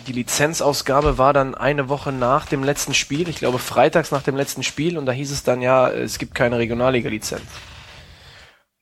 die 0.06 0.12
Lizenzausgabe 0.12 1.18
war 1.18 1.32
dann 1.32 1.54
eine 1.54 1.88
Woche 1.88 2.12
nach 2.12 2.46
dem 2.46 2.62
letzten 2.62 2.94
Spiel. 2.94 3.28
Ich 3.28 3.38
glaube, 3.38 3.58
freitags 3.58 4.10
nach 4.10 4.22
dem 4.22 4.36
letzten 4.36 4.62
Spiel. 4.62 4.96
Und 4.96 5.06
da 5.06 5.12
hieß 5.12 5.30
es 5.30 5.42
dann, 5.42 5.60
ja, 5.62 5.88
es 5.90 6.18
gibt 6.18 6.34
keine 6.34 6.58
Regionalliga-Lizenz. 6.58 7.42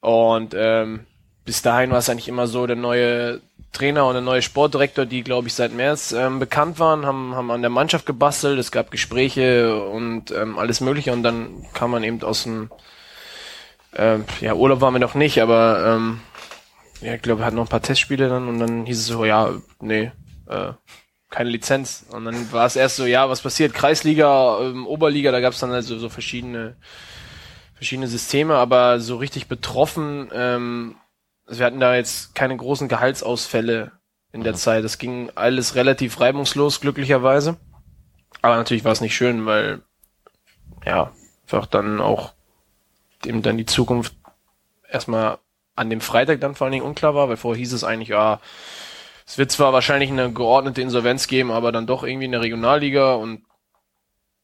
Und 0.00 0.54
ähm, 0.56 1.06
bis 1.44 1.62
dahin 1.62 1.90
war 1.90 1.98
es 1.98 2.10
eigentlich 2.10 2.28
immer 2.28 2.46
so, 2.46 2.66
der 2.66 2.76
neue 2.76 3.40
Trainer 3.72 4.06
und 4.06 4.14
der 4.14 4.22
neue 4.22 4.42
Sportdirektor, 4.42 5.06
die, 5.06 5.22
glaube 5.22 5.48
ich, 5.48 5.54
seit 5.54 5.72
März 5.72 6.12
ähm, 6.12 6.38
bekannt 6.38 6.78
waren, 6.78 7.06
haben, 7.06 7.34
haben 7.34 7.50
an 7.50 7.62
der 7.62 7.70
Mannschaft 7.70 8.06
gebastelt. 8.06 8.58
Es 8.58 8.70
gab 8.70 8.90
Gespräche 8.90 9.82
und 9.82 10.30
ähm, 10.30 10.58
alles 10.58 10.80
Mögliche. 10.80 11.12
Und 11.12 11.22
dann 11.22 11.66
kam 11.72 11.90
man 11.90 12.04
eben 12.04 12.22
aus 12.22 12.42
dem 12.44 12.70
ähm, 13.96 14.24
ja, 14.40 14.54
Urlaub 14.54 14.80
waren 14.80 14.94
wir 14.94 14.98
noch 14.98 15.14
nicht, 15.14 15.40
aber 15.40 15.96
ähm, 15.96 16.20
ja, 17.01 17.14
ich 17.14 17.23
glaube, 17.23 17.40
wir 17.40 17.47
hatten 17.47 17.56
noch 17.56 17.66
ein 17.66 17.70
paar 17.70 17.82
Testspiele 17.82 18.28
dann 18.28 18.48
und 18.48 18.59
dann 18.59 18.86
hieß 18.86 18.98
es 18.98 19.06
so, 19.06 19.24
ja, 19.24 19.51
nee, 19.81 20.12
äh, 20.48 20.73
keine 21.31 21.51
Lizenz. 21.51 22.06
Und 22.10 22.24
dann 22.24 22.52
war 22.52 22.66
es 22.66 22.77
erst 22.77 22.97
so, 22.97 23.05
ja, 23.05 23.28
was 23.28 23.43
passiert? 23.43 23.74
Kreisliga, 23.74 24.60
ähm, 24.60 24.86
Oberliga, 24.86 25.32
da 25.32 25.40
gab 25.40 25.52
es 25.52 25.60
dann 25.60 25.73
also 25.73 25.98
so 25.98 26.09
verschiedene, 26.09 26.77
verschiedene 27.74 28.09
Systeme, 28.09 28.55
aber 28.55 29.01
so 29.01 29.16
richtig 29.16 29.48
betroffen, 29.48 30.31
ähm, 30.32 30.97
also 31.47 31.60
wir 31.60 31.66
hatten 31.66 31.81
da 31.81 31.94
jetzt 31.94 32.35
keine 32.35 32.56
großen 32.56 32.89
Gehaltsausfälle 32.89 33.93
in 34.32 34.43
der 34.43 34.55
Zeit. 34.55 34.85
Das 34.85 34.98
ging 34.98 35.31
alles 35.35 35.74
relativ 35.77 36.20
reibungslos, 36.20 36.81
glücklicherweise. 36.81 37.56
Aber 38.43 38.56
natürlich 38.56 38.85
war 38.85 38.93
es 38.93 39.01
nicht 39.01 39.14
schön, 39.14 39.47
weil 39.47 39.82
ja, 40.85 41.12
einfach 41.44 41.66
dann 41.66 42.01
auch 42.01 42.35
dem 43.24 43.43
dann 43.43 43.56
die 43.56 43.66
Zukunft 43.66 44.14
erstmal 44.89 45.39
an 45.76 45.90
dem 45.90 46.00
Freitag 46.00 46.40
dann 46.40 46.54
vor 46.54 46.64
allen 46.66 46.72
Dingen 46.72 46.84
unklar 46.84 47.14
war, 47.14 47.28
weil 47.28 47.36
vorher 47.36 47.58
hieß 47.58 47.72
es 47.72 47.84
eigentlich, 47.84 48.08
ja, 48.08 48.40
es 49.26 49.38
wird 49.38 49.50
zwar 49.52 49.72
wahrscheinlich 49.72 50.10
eine 50.10 50.32
geordnete 50.32 50.82
Insolvenz 50.82 51.26
geben, 51.26 51.50
aber 51.50 51.72
dann 51.72 51.86
doch 51.86 52.02
irgendwie 52.04 52.26
in 52.26 52.32
der 52.32 52.42
Regionalliga 52.42 53.14
und 53.14 53.42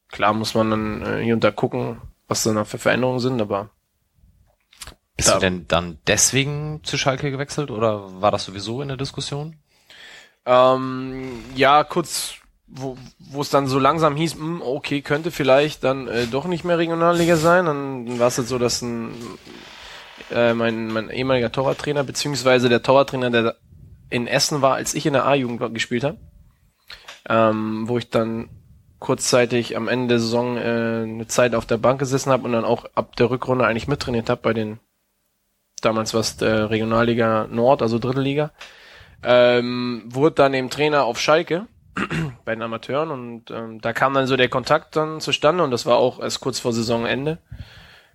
klar 0.09 0.33
muss 0.33 0.53
man 0.53 0.69
dann 0.69 1.01
äh, 1.01 1.23
hier 1.23 1.33
und 1.33 1.43
da 1.43 1.51
gucken, 1.51 2.01
was 2.27 2.43
da 2.43 2.53
noch 2.53 2.67
für 2.67 2.77
Veränderungen 2.77 3.19
sind, 3.19 3.41
aber 3.41 3.69
Bist 5.15 5.29
Ja. 5.29 5.35
du 5.35 5.39
denn 5.41 5.67
dann 5.67 5.99
deswegen 6.07 6.81
zu 6.83 6.97
Schalke 6.97 7.31
gewechselt 7.31 7.71
oder 7.71 8.21
war 8.21 8.31
das 8.31 8.45
sowieso 8.45 8.81
in 8.81 8.87
der 8.89 8.97
Diskussion? 8.97 9.57
Ähm, 10.45 11.39
ja, 11.55 11.83
kurz, 11.83 12.35
wo, 12.67 12.97
es 13.39 13.49
dann 13.49 13.67
so 13.67 13.79
langsam 13.79 14.15
hieß, 14.15 14.33
hm, 14.35 14.61
okay, 14.61 15.01
könnte 15.01 15.31
vielleicht 15.31 15.83
dann 15.83 16.07
äh, 16.07 16.27
doch 16.27 16.45
nicht 16.45 16.65
mehr 16.65 16.77
Regionalliga 16.77 17.37
sein. 17.37 17.65
Dann 17.65 18.19
war 18.19 18.27
es 18.27 18.37
jetzt 18.37 18.49
so, 18.49 18.57
dass 18.57 18.81
ein, 18.81 19.13
äh, 20.33 20.53
mein, 20.53 20.87
mein 20.87 21.09
ehemaliger 21.09 21.51
Torwarttrainer, 21.51 22.03
beziehungsweise 22.03 22.69
der 22.69 22.83
Torwarttrainer, 22.83 23.29
der 23.29 23.55
in 24.09 24.27
Essen 24.27 24.61
war, 24.61 24.75
als 24.75 24.93
ich 24.93 25.05
in 25.05 25.13
der 25.13 25.25
A-Jugend 25.25 25.73
gespielt 25.73 26.03
habe, 26.03 26.17
ähm, 27.29 27.87
wo 27.87 27.97
ich 27.97 28.09
dann 28.09 28.49
kurzzeitig 28.99 29.75
am 29.75 29.87
Ende 29.87 30.07
der 30.07 30.19
Saison 30.19 30.57
äh, 30.57 31.03
eine 31.03 31.27
Zeit 31.27 31.55
auf 31.55 31.65
der 31.65 31.77
Bank 31.77 31.99
gesessen 31.99 32.31
habe 32.31 32.43
und 32.43 32.53
dann 32.53 32.63
auch 32.63 32.85
ab 32.95 33.15
der 33.15 33.29
Rückrunde 33.29 33.65
eigentlich 33.65 33.87
mittrainiert 33.87 34.29
habe 34.29 34.41
bei 34.41 34.53
den 34.53 34.79
damals 35.81 36.13
war 36.13 36.21
es 36.21 36.41
äh, 36.41 36.45
Regionalliga 36.45 37.47
Nord, 37.51 37.81
also 37.81 37.99
Dritte 37.99 38.21
Liga 38.21 38.51
ähm, 39.23 40.03
wurde 40.05 40.35
dann 40.35 40.53
eben 40.53 40.69
Trainer 40.69 41.03
auf 41.03 41.19
Schalke 41.19 41.67
bei 42.45 42.55
den 42.55 42.61
Amateuren 42.61 43.11
und 43.11 43.51
ähm, 43.51 43.81
da 43.81 43.93
kam 43.93 44.13
dann 44.13 44.27
so 44.27 44.37
der 44.37 44.49
Kontakt 44.49 44.95
dann 44.95 45.19
zustande 45.19 45.63
und 45.63 45.71
das 45.71 45.85
war 45.85 45.97
auch 45.97 46.19
erst 46.19 46.39
kurz 46.39 46.59
vor 46.59 46.73
Saisonende, 46.73 47.39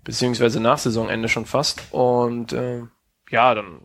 beziehungsweise 0.08 0.58
nach 0.58 0.78
Saisonende 0.78 1.28
schon 1.28 1.44
fast. 1.44 1.82
Und 1.90 2.54
äh, 2.54 2.80
ja, 3.28 3.54
dann 3.54 3.82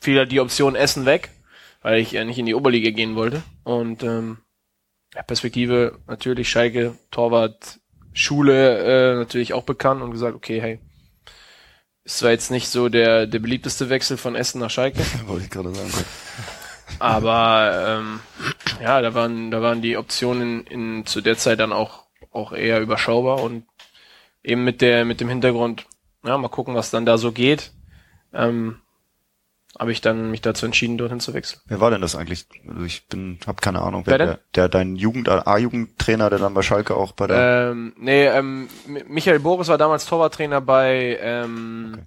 fiel 0.00 0.18
halt 0.18 0.32
die 0.32 0.40
Option 0.40 0.74
Essen 0.74 1.06
weg, 1.06 1.30
weil 1.80 2.00
ich 2.00 2.10
ja 2.10 2.24
nicht 2.24 2.40
in 2.40 2.46
die 2.46 2.56
Oberliga 2.56 2.90
gehen 2.90 3.14
wollte. 3.14 3.44
Und 3.62 4.02
ähm, 4.02 4.38
ja, 5.14 5.22
Perspektive 5.22 6.00
natürlich 6.08 6.50
Schalke, 6.50 6.98
Torwart, 7.12 7.78
Schule 8.12 9.12
äh, 9.12 9.14
natürlich 9.14 9.52
auch 9.52 9.62
bekannt 9.62 10.02
und 10.02 10.10
gesagt, 10.10 10.34
okay, 10.34 10.60
hey, 10.60 10.80
ist 12.02 12.18
zwar 12.18 12.32
jetzt 12.32 12.50
nicht 12.50 12.66
so 12.66 12.88
der, 12.88 13.28
der 13.28 13.38
beliebteste 13.38 13.90
Wechsel 13.90 14.16
von 14.16 14.34
Essen 14.34 14.60
nach 14.60 14.70
Schalke, 14.70 15.04
Wollte 15.26 15.44
ich 15.44 15.50
gerade 15.50 15.72
sagen. 15.72 16.04
aber 16.98 18.00
ähm, 18.00 18.20
ja, 18.82 19.00
da 19.00 19.14
waren, 19.14 19.52
da 19.52 19.62
waren 19.62 19.82
die 19.82 19.96
Optionen 19.96 20.66
in, 20.66 21.06
zu 21.06 21.20
der 21.20 21.38
Zeit 21.38 21.60
dann 21.60 21.72
auch, 21.72 22.06
auch 22.32 22.52
eher 22.52 22.80
überschaubar. 22.80 23.40
Und 23.40 23.69
eben 24.42 24.64
mit 24.64 24.80
der, 24.80 25.04
mit 25.04 25.20
dem 25.20 25.28
Hintergrund, 25.28 25.86
ja, 26.24 26.36
mal 26.38 26.48
gucken, 26.48 26.74
was 26.74 26.90
dann 26.90 27.06
da 27.06 27.18
so 27.18 27.32
geht, 27.32 27.72
ähm, 28.32 28.80
habe 29.78 29.92
ich 29.92 30.00
dann 30.00 30.30
mich 30.30 30.40
dazu 30.40 30.66
entschieden, 30.66 30.98
dorthin 30.98 31.20
zu 31.20 31.32
wechseln. 31.32 31.60
Wer 31.66 31.80
war 31.80 31.90
denn 31.90 32.00
das 32.00 32.16
eigentlich? 32.16 32.46
Also 32.68 32.84
ich 32.84 33.06
bin, 33.06 33.38
hab 33.46 33.62
keine 33.62 33.80
Ahnung. 33.82 34.02
Wer 34.04 34.12
Wer, 34.12 34.18
denn? 34.18 34.26
der, 34.28 34.40
der 34.54 34.68
dein 34.68 34.96
Jugend, 34.96 35.28
A-Jugendtrainer, 35.28 36.28
der 36.28 36.38
dann 36.40 36.54
bei 36.54 36.62
Schalke 36.62 36.96
auch 36.96 37.12
bei 37.12 37.26
der, 37.28 37.70
Ähm, 37.70 37.94
nee, 37.96 38.26
ähm, 38.26 38.68
Mi- 38.86 39.04
Michael 39.06 39.38
Boris 39.40 39.68
war 39.68 39.78
damals 39.78 40.06
Torwarttrainer 40.06 40.60
bei, 40.60 41.18
ähm, 41.22 41.92
Okay. 41.94 42.04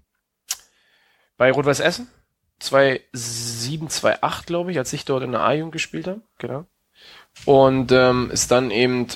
bei 1.38 1.52
Rot-Weiß 1.52 1.80
Essen. 1.80 2.08
2007, 2.60 3.90
2008, 3.90 4.46
glaube 4.48 4.72
ich, 4.72 4.78
als 4.78 4.94
ich 4.94 5.06
dort 5.06 5.24
in 5.24 5.32
der 5.32 5.42
A-Jugend 5.42 5.72
gespielt 5.74 6.08
habe. 6.08 6.22
Genau. 6.38 6.66
Und 7.46 7.92
ähm, 7.92 8.30
ist 8.32 8.52
dann 8.52 8.72
eben 8.72 9.08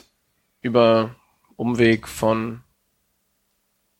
über 0.62 1.16
Umweg 1.56 2.08
von 2.08 2.62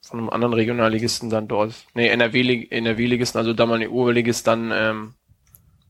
von 0.10 0.20
einem 0.20 0.30
anderen 0.30 0.54
Regionalligisten 0.54 1.30
dann 1.30 1.48
dort, 1.48 1.74
nee, 1.94 2.08
NRW-Lig- 2.10 2.72
NRW-Ligisten, 2.72 3.38
also 3.40 3.54
damals 3.54 3.88
Oberligist 3.90 4.48
dann 4.48 4.72
ähm, 4.74 5.14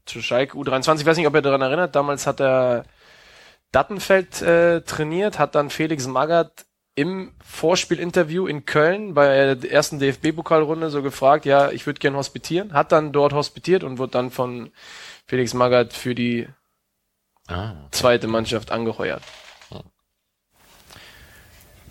zu 0.06 0.22
Schalke 0.22 0.58
U23. 0.58 1.00
Ich 1.02 1.06
weiß 1.06 1.18
nicht, 1.18 1.28
ob 1.28 1.36
ihr 1.36 1.42
daran 1.42 1.62
erinnert, 1.62 1.96
damals 1.96 2.26
hat 2.28 2.40
er 2.42 2.84
Dattenfeld 3.72 4.42
äh, 4.42 4.82
trainiert, 4.82 5.40
hat 5.40 5.56
dann 5.56 5.70
Felix 5.70 6.08
Magath 6.08 6.66
im 6.96 7.34
Vorspielinterview 7.44 8.48
in 8.48 8.66
Köln 8.66 9.14
bei 9.14 9.54
der 9.56 9.72
ersten 9.72 10.00
DFB-Pokalrunde 10.00 10.90
so 10.90 11.04
gefragt, 11.04 11.46
ja, 11.46 11.70
ich 11.70 11.86
würde 11.86 12.00
gern 12.00 12.16
hospitieren, 12.16 12.74
hat 12.74 12.92
dann 12.92 13.12
dort 13.12 13.34
hospitiert 13.34 13.84
und 13.84 14.00
wurde 14.00 14.14
dann 14.14 14.32
von 14.32 14.72
Felix 15.28 15.54
Magath 15.54 15.94
für 15.94 16.16
die 16.16 16.48
Ah. 17.50 17.76
zweite 17.92 18.28
Mannschaft 18.28 18.72
angeheuert. 18.72 19.22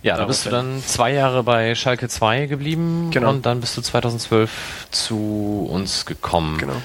Ja, 0.03 0.17
da 0.17 0.25
bist 0.27 0.47
du 0.47 0.51
dann 0.51 0.83
zwei 0.87 1.13
Jahre 1.13 1.43
bei 1.43 1.75
Schalke 1.75 2.09
2 2.09 2.47
geblieben 2.47 3.11
Genau. 3.13 3.31
und 3.31 3.45
dann 3.47 3.61
bist 3.61 3.77
du 3.77 3.83
2012 3.83 4.87
zu 4.91 5.69
uns 5.71 6.07
gekommen. 6.07 6.59
Genau. 6.59 6.81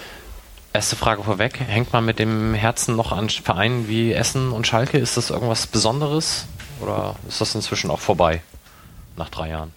Erste 0.73 0.95
Frage 0.95 1.21
vorweg, 1.23 1.59
hängt 1.59 1.91
man 1.93 2.05
mit 2.05 2.17
dem 2.17 2.53
Herzen 2.53 2.95
noch 2.95 3.11
an 3.11 3.29
Vereinen 3.29 3.87
wie 3.87 4.13
Essen 4.13 4.51
und 4.51 4.65
Schalke? 4.65 4.97
Ist 4.97 5.17
das 5.17 5.29
irgendwas 5.29 5.67
Besonderes 5.67 6.45
oder 6.79 7.15
ist 7.27 7.41
das 7.41 7.53
inzwischen 7.53 7.91
auch 7.91 7.99
vorbei 7.99 8.41
nach 9.17 9.29
drei 9.29 9.49
Jahren? 9.49 9.73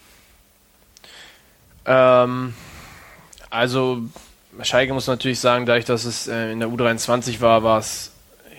Ähm, 1.85 2.55
also 3.51 4.03
Schalke 4.63 4.95
muss 4.95 5.07
natürlich 5.07 5.41
sagen, 5.41 5.67
dadurch, 5.67 5.85
dass 5.85 6.05
es 6.05 6.29
äh, 6.29 6.53
in 6.53 6.61
der 6.61 6.69
U23 6.69 7.41
war, 7.41 7.63
war 7.63 7.79
es 7.79 8.13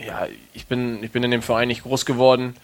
ja, 0.05 0.27
ich 0.53 0.67
bin 0.67 1.01
ich 1.03 1.11
bin 1.11 1.23
in 1.23 1.31
dem 1.31 1.41
Verein 1.41 1.69
nicht 1.69 1.83
groß 1.83 2.05
geworden. 2.05 2.55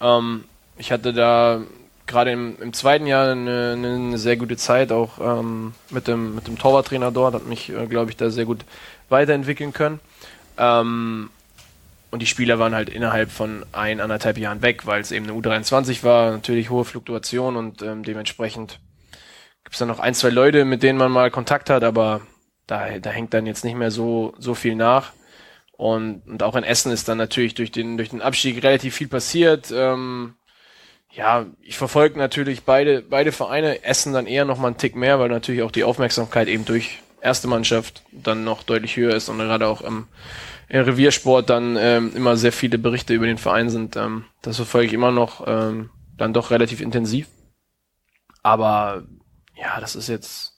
Ähm, 0.00 0.44
ich 0.80 0.90
hatte 0.90 1.12
da 1.12 1.60
gerade 2.06 2.32
im, 2.32 2.56
im 2.60 2.72
zweiten 2.72 3.06
Jahr 3.06 3.30
eine, 3.30 3.74
eine 3.76 4.18
sehr 4.18 4.36
gute 4.36 4.56
Zeit, 4.56 4.90
auch 4.90 5.20
ähm, 5.20 5.74
mit 5.90 6.08
dem, 6.08 6.34
mit 6.34 6.48
dem 6.48 6.58
Torwarttrainer 6.58 7.12
dort, 7.12 7.34
hat 7.34 7.46
mich, 7.46 7.68
äh, 7.68 7.86
glaube 7.86 8.10
ich, 8.10 8.16
da 8.16 8.30
sehr 8.30 8.46
gut 8.46 8.64
weiterentwickeln 9.08 9.72
können. 9.72 10.00
Ähm, 10.58 11.30
und 12.10 12.22
die 12.22 12.26
Spieler 12.26 12.58
waren 12.58 12.74
halt 12.74 12.88
innerhalb 12.88 13.30
von 13.30 13.64
ein, 13.72 14.00
anderthalb 14.00 14.38
Jahren 14.38 14.62
weg, 14.62 14.86
weil 14.86 15.00
es 15.00 15.12
eben 15.12 15.28
eine 15.28 15.38
U23 15.38 16.02
war, 16.02 16.32
natürlich 16.32 16.70
hohe 16.70 16.84
Fluktuation 16.84 17.56
und 17.56 17.82
ähm, 17.82 18.02
dementsprechend 18.02 18.80
gibt 19.62 19.74
es 19.74 19.78
dann 19.78 19.88
noch 19.88 20.00
ein, 20.00 20.14
zwei 20.14 20.30
Leute, 20.30 20.64
mit 20.64 20.82
denen 20.82 20.98
man 20.98 21.12
mal 21.12 21.30
Kontakt 21.30 21.70
hat, 21.70 21.84
aber 21.84 22.22
da, 22.66 22.98
da 22.98 23.10
hängt 23.10 23.34
dann 23.34 23.46
jetzt 23.46 23.64
nicht 23.64 23.76
mehr 23.76 23.90
so, 23.90 24.34
so 24.38 24.54
viel 24.54 24.74
nach. 24.74 25.12
Und, 25.72 26.22
und 26.26 26.42
auch 26.42 26.56
in 26.56 26.64
Essen 26.64 26.90
ist 26.90 27.08
dann 27.08 27.18
natürlich 27.18 27.54
durch 27.54 27.70
den, 27.70 27.96
durch 27.96 28.10
den 28.10 28.20
Abstieg 28.20 28.62
relativ 28.62 28.94
viel 28.94 29.08
passiert. 29.08 29.72
Ähm, 29.72 30.34
ja, 31.12 31.46
ich 31.60 31.76
verfolge 31.76 32.18
natürlich 32.18 32.62
beide, 32.62 33.02
beide 33.02 33.32
Vereine, 33.32 33.82
Essen 33.84 34.12
dann 34.12 34.26
eher 34.26 34.44
noch 34.44 34.58
mal 34.58 34.68
einen 34.68 34.76
Tick 34.76 34.94
mehr, 34.94 35.18
weil 35.18 35.28
natürlich 35.28 35.62
auch 35.62 35.72
die 35.72 35.84
Aufmerksamkeit 35.84 36.48
eben 36.48 36.64
durch 36.64 37.00
erste 37.20 37.48
Mannschaft 37.48 38.02
dann 38.12 38.44
noch 38.44 38.62
deutlich 38.62 38.96
höher 38.96 39.14
ist 39.14 39.28
und 39.28 39.38
gerade 39.38 39.66
auch 39.66 39.82
im, 39.82 40.06
im 40.68 40.82
Reviersport 40.82 41.50
dann 41.50 41.76
ähm, 41.78 42.12
immer 42.14 42.36
sehr 42.36 42.52
viele 42.52 42.78
Berichte 42.78 43.14
über 43.14 43.26
den 43.26 43.38
Verein 43.38 43.70
sind. 43.70 43.96
Ähm, 43.96 44.24
das 44.42 44.56
verfolge 44.56 44.86
ich 44.86 44.92
immer 44.92 45.10
noch 45.10 45.46
ähm, 45.46 45.90
dann 46.16 46.32
doch 46.32 46.50
relativ 46.50 46.80
intensiv. 46.80 47.26
Aber 48.42 49.04
ja, 49.56 49.80
das 49.80 49.96
ist 49.96 50.08
jetzt 50.08 50.54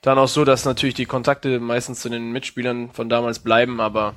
dann 0.00 0.18
auch 0.18 0.28
so, 0.28 0.44
dass 0.44 0.64
natürlich 0.64 0.94
die 0.94 1.06
Kontakte 1.06 1.60
meistens 1.60 2.00
zu 2.00 2.08
den 2.08 2.32
Mitspielern 2.32 2.90
von 2.90 3.08
damals 3.08 3.40
bleiben, 3.40 3.80
aber 3.80 4.14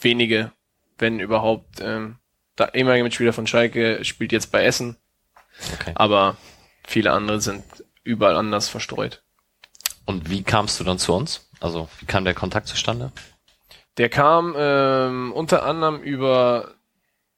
wenige, 0.00 0.52
wenn 0.98 1.20
überhaupt, 1.20 1.80
ähm, 1.80 2.18
der 2.58 2.74
ehemalige 2.74 3.04
Mitspieler 3.04 3.32
von 3.32 3.46
Schalke 3.46 4.04
spielt 4.04 4.32
jetzt 4.32 4.52
bei 4.52 4.64
Essen. 4.64 4.96
Okay. 5.74 5.92
Aber 5.94 6.36
viele 6.86 7.12
andere 7.12 7.40
sind 7.40 7.64
überall 8.02 8.36
anders 8.36 8.68
verstreut. 8.68 9.22
Und 10.04 10.30
wie 10.30 10.42
kamst 10.42 10.78
du 10.78 10.84
dann 10.84 10.98
zu 10.98 11.14
uns? 11.14 11.48
Also, 11.60 11.88
wie 12.00 12.06
kam 12.06 12.24
der 12.24 12.34
Kontakt 12.34 12.68
zustande? 12.68 13.10
Der 13.96 14.08
kam 14.08 14.54
ähm, 14.56 15.32
unter 15.32 15.64
anderem 15.64 16.00
über 16.02 16.74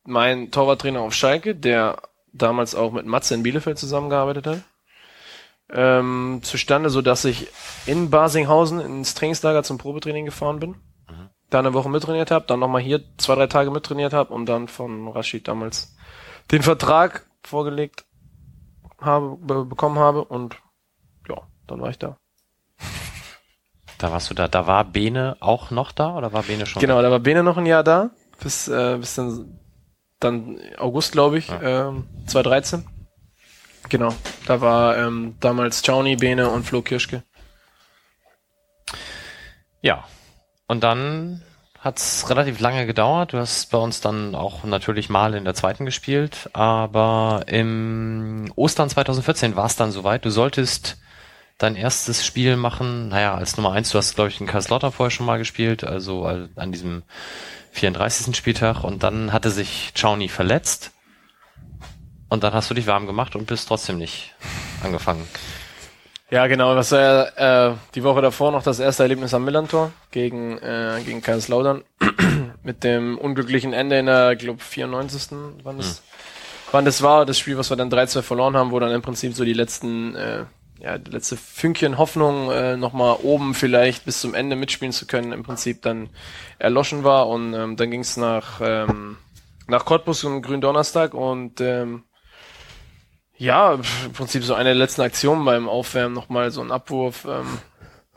meinen 0.04 0.50
Torwarttrainer 0.50 1.00
auf 1.00 1.14
Schalke, 1.14 1.54
der 1.54 2.02
damals 2.32 2.74
auch 2.74 2.92
mit 2.92 3.06
Matze 3.06 3.34
in 3.34 3.42
Bielefeld 3.42 3.78
zusammengearbeitet 3.78 4.46
hat. 4.46 4.62
Ähm, 5.70 6.40
zustande, 6.42 6.90
so 6.90 7.02
dass 7.02 7.24
ich 7.24 7.48
in 7.86 8.10
Basinghausen 8.10 8.80
ins 8.80 9.14
Trainingslager 9.14 9.62
zum 9.62 9.78
Probetraining 9.78 10.24
gefahren 10.24 10.60
bin 10.60 10.76
da 11.50 11.58
eine 11.60 11.74
Woche 11.74 11.88
mittrainiert 11.88 12.30
habe, 12.30 12.46
dann 12.46 12.60
nochmal 12.60 12.82
hier 12.82 13.02
zwei, 13.18 13.34
drei 13.34 13.46
Tage 13.46 13.70
mittrainiert 13.70 14.12
habe 14.12 14.34
und 14.34 14.46
dann 14.46 14.68
von 14.68 15.08
Rashid 15.08 15.48
damals 15.48 15.96
den 16.50 16.62
Vertrag 16.62 17.26
vorgelegt 17.42 18.04
habe, 19.00 19.36
be 19.36 19.64
bekommen 19.64 19.98
habe 19.98 20.24
und 20.24 20.56
ja, 21.28 21.42
dann 21.66 21.80
war 21.80 21.90
ich 21.90 21.98
da. 21.98 22.18
Da 23.98 24.12
warst 24.12 24.28
du 24.28 24.34
da. 24.34 24.46
Da 24.46 24.66
war 24.66 24.84
Bene 24.84 25.38
auch 25.40 25.70
noch 25.70 25.90
da 25.90 26.14
oder 26.16 26.30
war 26.34 26.42
Bene 26.42 26.66
schon 26.66 26.80
Genau, 26.80 27.00
da 27.00 27.10
war 27.10 27.18
Bene 27.18 27.42
noch 27.42 27.56
ein 27.56 27.64
Jahr 27.64 27.82
da, 27.82 28.10
bis, 28.42 28.68
äh, 28.68 28.98
bis 28.98 29.14
dann, 29.14 29.58
dann 30.20 30.60
August, 30.76 31.12
glaube 31.12 31.38
ich, 31.38 31.48
ja. 31.48 31.88
ähm, 31.88 32.06
2013. 32.26 32.86
Genau, 33.88 34.12
da 34.46 34.60
war 34.60 34.98
ähm, 34.98 35.36
damals 35.40 35.80
Johnny, 35.82 36.16
Bene 36.16 36.50
und 36.50 36.64
Flo 36.64 36.82
Kirschke. 36.82 37.22
Ja, 39.80 40.04
und 40.66 40.82
dann 40.82 41.42
hat's 41.80 42.28
relativ 42.28 42.58
lange 42.60 42.86
gedauert. 42.86 43.32
Du 43.32 43.38
hast 43.38 43.70
bei 43.70 43.78
uns 43.78 44.00
dann 44.00 44.34
auch 44.34 44.64
natürlich 44.64 45.08
mal 45.08 45.34
in 45.34 45.44
der 45.44 45.54
zweiten 45.54 45.84
gespielt, 45.84 46.50
aber 46.52 47.44
im 47.46 48.52
Ostern 48.56 48.90
2014 48.90 49.56
war 49.56 49.66
es 49.66 49.76
dann 49.76 49.92
soweit. 49.92 50.24
Du 50.24 50.30
solltest 50.30 50.98
dein 51.58 51.76
erstes 51.76 52.26
Spiel 52.26 52.56
machen, 52.56 53.08
naja, 53.08 53.34
als 53.34 53.56
Nummer 53.56 53.72
eins, 53.72 53.90
du 53.90 53.98
hast, 53.98 54.14
glaube 54.14 54.28
ich, 54.30 54.40
in 54.40 54.46
Karlslotter 54.46 54.92
vorher 54.92 55.10
schon 55.10 55.26
mal 55.26 55.38
gespielt, 55.38 55.84
also 55.84 56.26
an 56.26 56.72
diesem 56.72 57.02
34. 57.72 58.36
Spieltag 58.36 58.84
und 58.84 59.02
dann 59.02 59.32
hatte 59.32 59.50
sich 59.50 59.92
Chauny 59.94 60.28
verletzt 60.28 60.92
und 62.28 62.42
dann 62.42 62.52
hast 62.52 62.68
du 62.68 62.74
dich 62.74 62.86
warm 62.86 63.06
gemacht 63.06 63.36
und 63.36 63.46
bist 63.46 63.68
trotzdem 63.68 63.98
nicht 63.98 64.34
angefangen. 64.82 65.26
Ja, 66.30 66.48
genau. 66.48 66.74
Das 66.74 66.90
war 66.90 67.00
ja 67.00 67.68
äh, 67.70 67.74
die 67.94 68.02
Woche 68.02 68.20
davor 68.20 68.50
noch 68.50 68.64
das 68.64 68.80
erste 68.80 69.04
Erlebnis 69.04 69.32
am 69.32 69.44
Millantor 69.44 69.92
gegen, 70.10 70.58
äh, 70.58 71.00
gegen 71.04 71.22
Kaiserslautern. 71.22 71.84
Mit 72.64 72.82
dem 72.82 73.16
unglücklichen 73.16 73.72
Ende 73.72 73.98
in 73.98 74.06
der, 74.06 74.34
glaube 74.34 74.60
94. 74.60 75.38
Wann 75.62 75.76
das, 75.76 75.98
hm. 75.98 76.04
wann 76.72 76.84
das 76.84 77.02
war. 77.02 77.26
Das 77.26 77.38
Spiel, 77.38 77.56
was 77.56 77.70
wir 77.70 77.76
dann 77.76 77.92
3-2 77.92 78.22
verloren 78.22 78.56
haben, 78.56 78.72
wo 78.72 78.80
dann 78.80 78.90
im 78.90 79.02
Prinzip 79.02 79.34
so 79.34 79.44
die 79.44 79.52
letzten, 79.52 80.16
äh, 80.16 80.44
ja, 80.80 80.98
die 80.98 81.12
letzte 81.12 81.36
Fünkchen 81.36 81.96
Hoffnung, 81.96 82.50
äh, 82.50 82.76
nochmal 82.76 83.18
oben 83.22 83.54
vielleicht 83.54 84.04
bis 84.04 84.20
zum 84.20 84.34
Ende 84.34 84.56
mitspielen 84.56 84.92
zu 84.92 85.06
können, 85.06 85.30
im 85.30 85.44
Prinzip 85.44 85.82
dann 85.82 86.10
erloschen 86.58 87.04
war. 87.04 87.28
Und 87.28 87.54
ähm, 87.54 87.76
dann 87.76 87.90
ging 87.92 88.00
es 88.00 88.16
nach, 88.16 88.60
ähm, 88.60 89.16
nach 89.68 89.84
Cottbus 89.84 90.24
und 90.24 90.42
Gründonnerstag 90.42 91.14
und 91.14 91.60
ähm, 91.60 92.02
ja, 93.38 93.74
im 93.74 94.12
Prinzip 94.12 94.44
so 94.44 94.54
eine 94.54 94.70
der 94.70 94.74
letzten 94.74 95.02
Aktionen 95.02 95.44
beim 95.44 95.68
Aufwärmen 95.68 96.14
nochmal 96.14 96.50
so 96.50 96.60
ein 96.60 96.72
Abwurf, 96.72 97.26
ähm, 97.26 97.58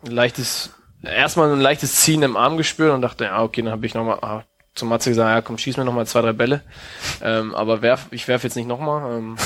ein 0.05 0.11
leichtes, 0.11 0.71
erstmal 1.03 1.51
ein 1.51 1.61
leichtes 1.61 1.95
Ziehen 1.97 2.23
im 2.23 2.37
Arm 2.37 2.57
gespürt 2.57 2.93
und 2.93 3.01
dachte, 3.01 3.25
ja, 3.25 3.43
okay, 3.43 3.61
dann 3.61 3.71
habe 3.71 3.85
ich 3.85 3.93
nochmal 3.93 4.19
ah, 4.21 4.43
zum 4.75 4.89
Matze 4.89 5.09
gesagt, 5.09 5.29
ja 5.29 5.41
komm, 5.41 5.57
schieß 5.57 5.77
mir 5.77 5.85
nochmal 5.85 6.07
zwei, 6.07 6.21
drei 6.21 6.33
Bälle. 6.33 6.61
Ähm, 7.21 7.53
aber 7.53 7.81
werf, 7.81 8.07
ich 8.11 8.27
werf 8.27 8.43
jetzt 8.43 8.55
nicht 8.55 8.67
nochmal. 8.67 9.17
Ähm, 9.17 9.37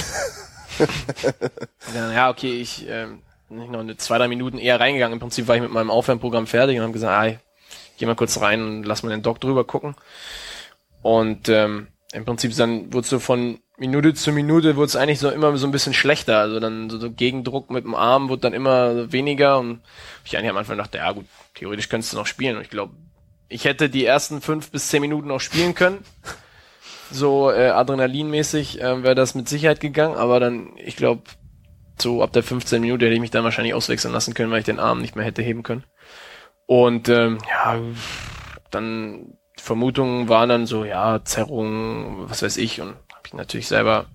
ja, 2.13 2.29
okay, 2.29 2.61
ich 2.61 2.87
ähm, 2.87 3.21
nicht 3.49 3.71
noch 3.71 3.79
eine 3.79 3.97
zwei, 3.97 4.17
drei 4.17 4.27
Minuten 4.27 4.57
eher 4.57 4.79
reingegangen. 4.79 5.13
Im 5.13 5.19
Prinzip 5.19 5.47
war 5.47 5.55
ich 5.55 5.61
mit 5.61 5.71
meinem 5.71 5.91
Aufwärmprogramm 5.91 6.47
fertig 6.47 6.77
und 6.77 6.83
habe 6.83 6.93
gesagt, 6.93 7.35
ah, 7.35 7.39
geh 7.97 8.05
mal 8.05 8.15
kurz 8.15 8.39
rein 8.41 8.61
und 8.61 8.83
lass 8.83 9.03
mal 9.03 9.09
den 9.09 9.23
Doc 9.23 9.39
drüber 9.39 9.63
gucken. 9.63 9.95
Und 11.01 11.49
ähm, 11.49 11.87
im 12.13 12.25
Prinzip 12.25 12.55
dann 12.55 12.93
wurde 12.93 13.07
so 13.07 13.19
von 13.19 13.59
Minute 13.83 14.13
zu 14.13 14.31
Minute 14.31 14.77
wurde 14.77 14.85
es 14.85 14.95
eigentlich 14.95 15.19
so 15.19 15.29
immer 15.29 15.57
so 15.57 15.67
ein 15.67 15.71
bisschen 15.71 15.93
schlechter. 15.93 16.39
Also 16.39 16.61
dann 16.61 16.89
so, 16.89 16.97
so 16.99 17.11
Gegendruck 17.11 17.69
mit 17.69 17.83
dem 17.83 17.95
Arm 17.95 18.29
wurde 18.29 18.43
dann 18.43 18.53
immer 18.53 19.11
weniger 19.11 19.59
und 19.59 19.81
ich 20.23 20.37
eigentlich 20.37 20.51
am 20.51 20.57
Anfang 20.57 20.77
dachte, 20.77 20.99
ja 20.99 21.11
gut, 21.11 21.25
theoretisch 21.53 21.89
könntest 21.89 22.13
du 22.13 22.17
noch 22.17 22.25
spielen. 22.25 22.55
Und 22.55 22.61
ich 22.61 22.69
glaube, 22.69 22.93
ich 23.49 23.65
hätte 23.65 23.89
die 23.89 24.05
ersten 24.05 24.39
fünf 24.39 24.71
bis 24.71 24.87
zehn 24.87 25.01
Minuten 25.01 25.27
noch 25.27 25.41
spielen 25.41 25.75
können. 25.75 25.99
So 27.11 27.51
äh, 27.51 27.71
adrenalinmäßig 27.71 28.81
äh, 28.81 29.03
wäre 29.03 29.15
das 29.15 29.35
mit 29.35 29.49
Sicherheit 29.49 29.81
gegangen, 29.81 30.15
aber 30.15 30.39
dann, 30.39 30.69
ich 30.77 30.95
glaube, 30.95 31.23
so 32.01 32.23
ab 32.23 32.31
der 32.31 32.41
15 32.41 32.81
Minute 32.81 33.05
hätte 33.05 33.15
ich 33.15 33.21
mich 33.21 33.31
dann 33.31 33.43
wahrscheinlich 33.43 33.73
auswechseln 33.73 34.13
lassen 34.13 34.33
können, 34.33 34.49
weil 34.49 34.59
ich 34.59 34.65
den 34.65 34.79
Arm 34.79 35.01
nicht 35.01 35.17
mehr 35.17 35.25
hätte 35.25 35.41
heben 35.41 35.61
können. 35.61 35.83
Und 36.67 37.09
ähm, 37.09 37.37
ja, 37.49 37.77
dann 38.71 39.37
Vermutungen 39.57 40.29
waren 40.29 40.49
dann 40.49 40.65
so, 40.65 40.85
ja, 40.85 41.23
Zerrung, 41.23 42.29
was 42.29 42.41
weiß 42.41 42.57
ich, 42.57 42.81
und 42.81 42.95
natürlich 43.33 43.67
selber 43.67 44.07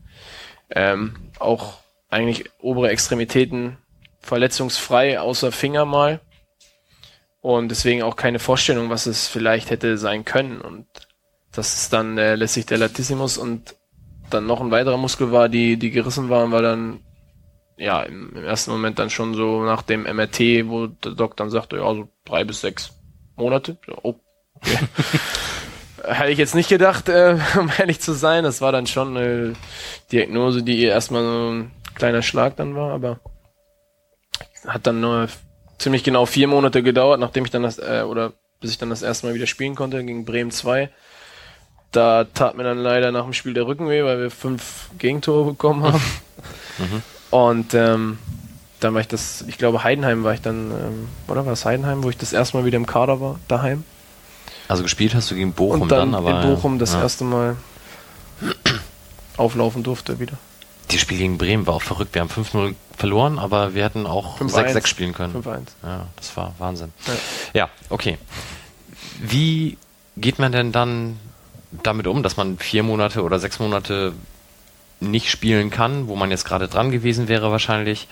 ähm, 0.71 1.15
auch 1.39 1.79
eigentlich 2.09 2.51
obere 2.61 2.91
Extremitäten 2.91 3.79
verletzungsfrei, 4.21 5.21
außer 5.21 5.53
Finger 5.53 5.85
mal. 5.85 6.21
Und 7.41 7.71
deswegen 7.71 8.03
auch 8.03 8.17
keine 8.17 8.39
Vorstellung, 8.39 8.91
was 8.91 9.07
es 9.07 9.29
vielleicht 9.29 9.71
hätte 9.71 9.97
sein 9.97 10.25
können. 10.25 10.61
Und 10.61 10.87
das 11.53 11.77
ist 11.77 11.93
dann 11.93 12.19
äh, 12.19 12.35
lässig 12.35 12.67
der 12.67 12.79
Latissimus 12.79 13.39
und 13.39 13.75
dann 14.31 14.47
noch 14.47 14.61
ein 14.61 14.71
weiterer 14.71 14.97
Muskel 14.97 15.33
war, 15.33 15.49
die, 15.49 15.79
die 15.79 15.91
gerissen 15.91 16.29
waren, 16.29 16.51
war 16.53 16.63
dann 16.63 17.01
ja 17.77 18.03
im, 18.03 18.35
im 18.35 18.45
ersten 18.45 18.71
Moment 18.71 18.99
dann 18.99 19.09
schon 19.09 19.35
so 19.35 19.63
nach 19.63 19.83
dem 19.83 20.03
MRT, 20.03 20.69
wo 20.69 20.89
der 20.89 21.13
Doc 21.13 21.37
dann 21.37 21.51
sagte, 21.51 21.77
ja, 21.77 21.95
so 21.95 22.09
drei 22.25 22.45
bis 22.45 22.61
sechs 22.61 22.93
Monate. 23.37 23.79
Oh, 24.03 24.17
okay. 24.55 24.79
Hätte 26.05 26.31
ich 26.31 26.39
jetzt 26.39 26.55
nicht 26.55 26.69
gedacht, 26.69 27.09
äh, 27.09 27.39
um 27.59 27.71
ehrlich 27.79 28.01
zu 28.01 28.13
sein. 28.13 28.45
Das 28.45 28.61
war 28.61 28.73
dann 28.73 28.87
schon 28.87 29.17
eine 29.17 29.55
Diagnose, 30.13 30.63
die 30.63 30.83
erstmal 30.83 31.23
so 31.23 31.51
ein 31.53 31.71
kleiner 31.95 32.23
Schlag 32.23 32.57
dann 32.57 32.75
war, 32.75 32.93
aber 32.93 33.21
hat 34.67 34.87
dann 34.87 35.01
nur 35.01 35.29
ziemlich 35.79 36.05
genau 36.05 36.27
vier 36.27 36.49
Monate 36.49 36.83
gedauert, 36.83 37.21
nachdem 37.21 37.45
ich 37.45 37.51
dann 37.51 37.63
das, 37.63 37.79
äh, 37.79 38.05
oder 38.07 38.33
bis 38.61 38.73
ich 38.73 38.79
dann 38.79 38.91
das 38.91 39.03
erste 39.03 39.27
Mal 39.27 39.35
wieder 39.35 39.47
spielen 39.47 39.75
konnte 39.75 40.05
gegen 40.05 40.25
Bremen 40.25 40.51
2. 40.51 40.91
Da 41.93 42.25
tat 42.25 42.57
mir 42.57 42.65
dann 42.65 42.79
leider 42.79 43.13
nach 43.13 43.25
dem 43.25 43.33
Spiel 43.33 43.55
der 43.55 43.67
Rücken 43.67 43.89
weh, 43.89 44.05
weil 44.05 44.21
wir 44.21 44.31
fünf 44.31 44.91
Gegentore 44.99 45.51
bekommen 45.51 45.85
haben. 45.85 46.03
Mhm. 46.79 47.03
Und 47.31 47.75
ähm, 47.75 48.19
dann 48.79 48.95
war 48.95 49.01
ich 49.01 49.09
das, 49.09 49.45
ich 49.49 49.59
glaube 49.59 49.83
Heidenheim 49.83 50.23
war 50.23 50.35
ich 50.35 50.41
dann, 50.41 50.71
ähm, 50.71 51.09
oder 51.27 51.45
war 51.45 51.55
es 51.55 51.65
Heidenheim, 51.65 52.05
wo 52.05 52.11
ich 52.11 52.17
das 52.17 52.33
erste 52.33 52.57
Mal 52.57 52.65
wieder 52.65 52.77
im 52.77 52.87
Kader 52.87 53.21
war, 53.21 53.41
daheim. 53.49 53.83
Also 54.69 54.83
gespielt 54.83 55.15
hast 55.15 55.31
du 55.31 55.35
gegen 55.35 55.53
Bochum 55.53 55.83
und 55.83 55.91
dann, 55.91 56.13
dann 56.13 56.15
aber. 56.15 56.43
In 56.43 56.55
Bochum 56.55 56.79
das 56.79 56.93
ja. 56.93 57.03
erste 57.03 57.25
Mal 57.25 57.57
auflaufen 59.37 59.83
durfte 59.83 60.21
wieder. 60.21 60.35
Die 60.91 60.99
Spiel 60.99 61.19
gegen 61.19 61.39
Bremen 61.39 61.67
war 61.67 61.75
auch 61.75 61.83
verrückt. 61.83 62.15
Wir 62.15 62.23
haben 62.23 62.31
5-0 62.31 62.75
verloren, 62.97 63.39
aber 63.39 63.75
wir 63.75 63.85
hätten 63.85 64.07
auch 64.07 64.41
6-6 64.41 64.87
spielen 64.87 65.13
können. 65.13 65.35
5-1. 65.35 65.61
Ja, 65.83 66.07
das 66.17 66.37
war 66.37 66.55
Wahnsinn. 66.59 66.93
Ja. 67.07 67.13
ja, 67.53 67.69
okay. 67.91 68.19
Wie 69.21 69.77
geht 70.17 70.39
man 70.39 70.53
denn 70.53 70.73
dann 70.73 71.19
damit 71.71 72.07
um, 72.07 72.23
dass 72.23 72.37
man 72.37 72.59
vier 72.59 72.83
Monate 72.83 73.23
oder 73.23 73.39
sechs 73.39 73.59
Monate 73.59 74.15
nicht 75.01 75.31
spielen 75.31 75.71
kann, 75.71 76.09
wo 76.09 76.17
man 76.17 76.31
jetzt 76.31 76.45
gerade 76.45 76.69
dran 76.69 76.91
gewesen 76.91 77.29
wäre 77.29 77.51
wahrscheinlich, 77.51 78.09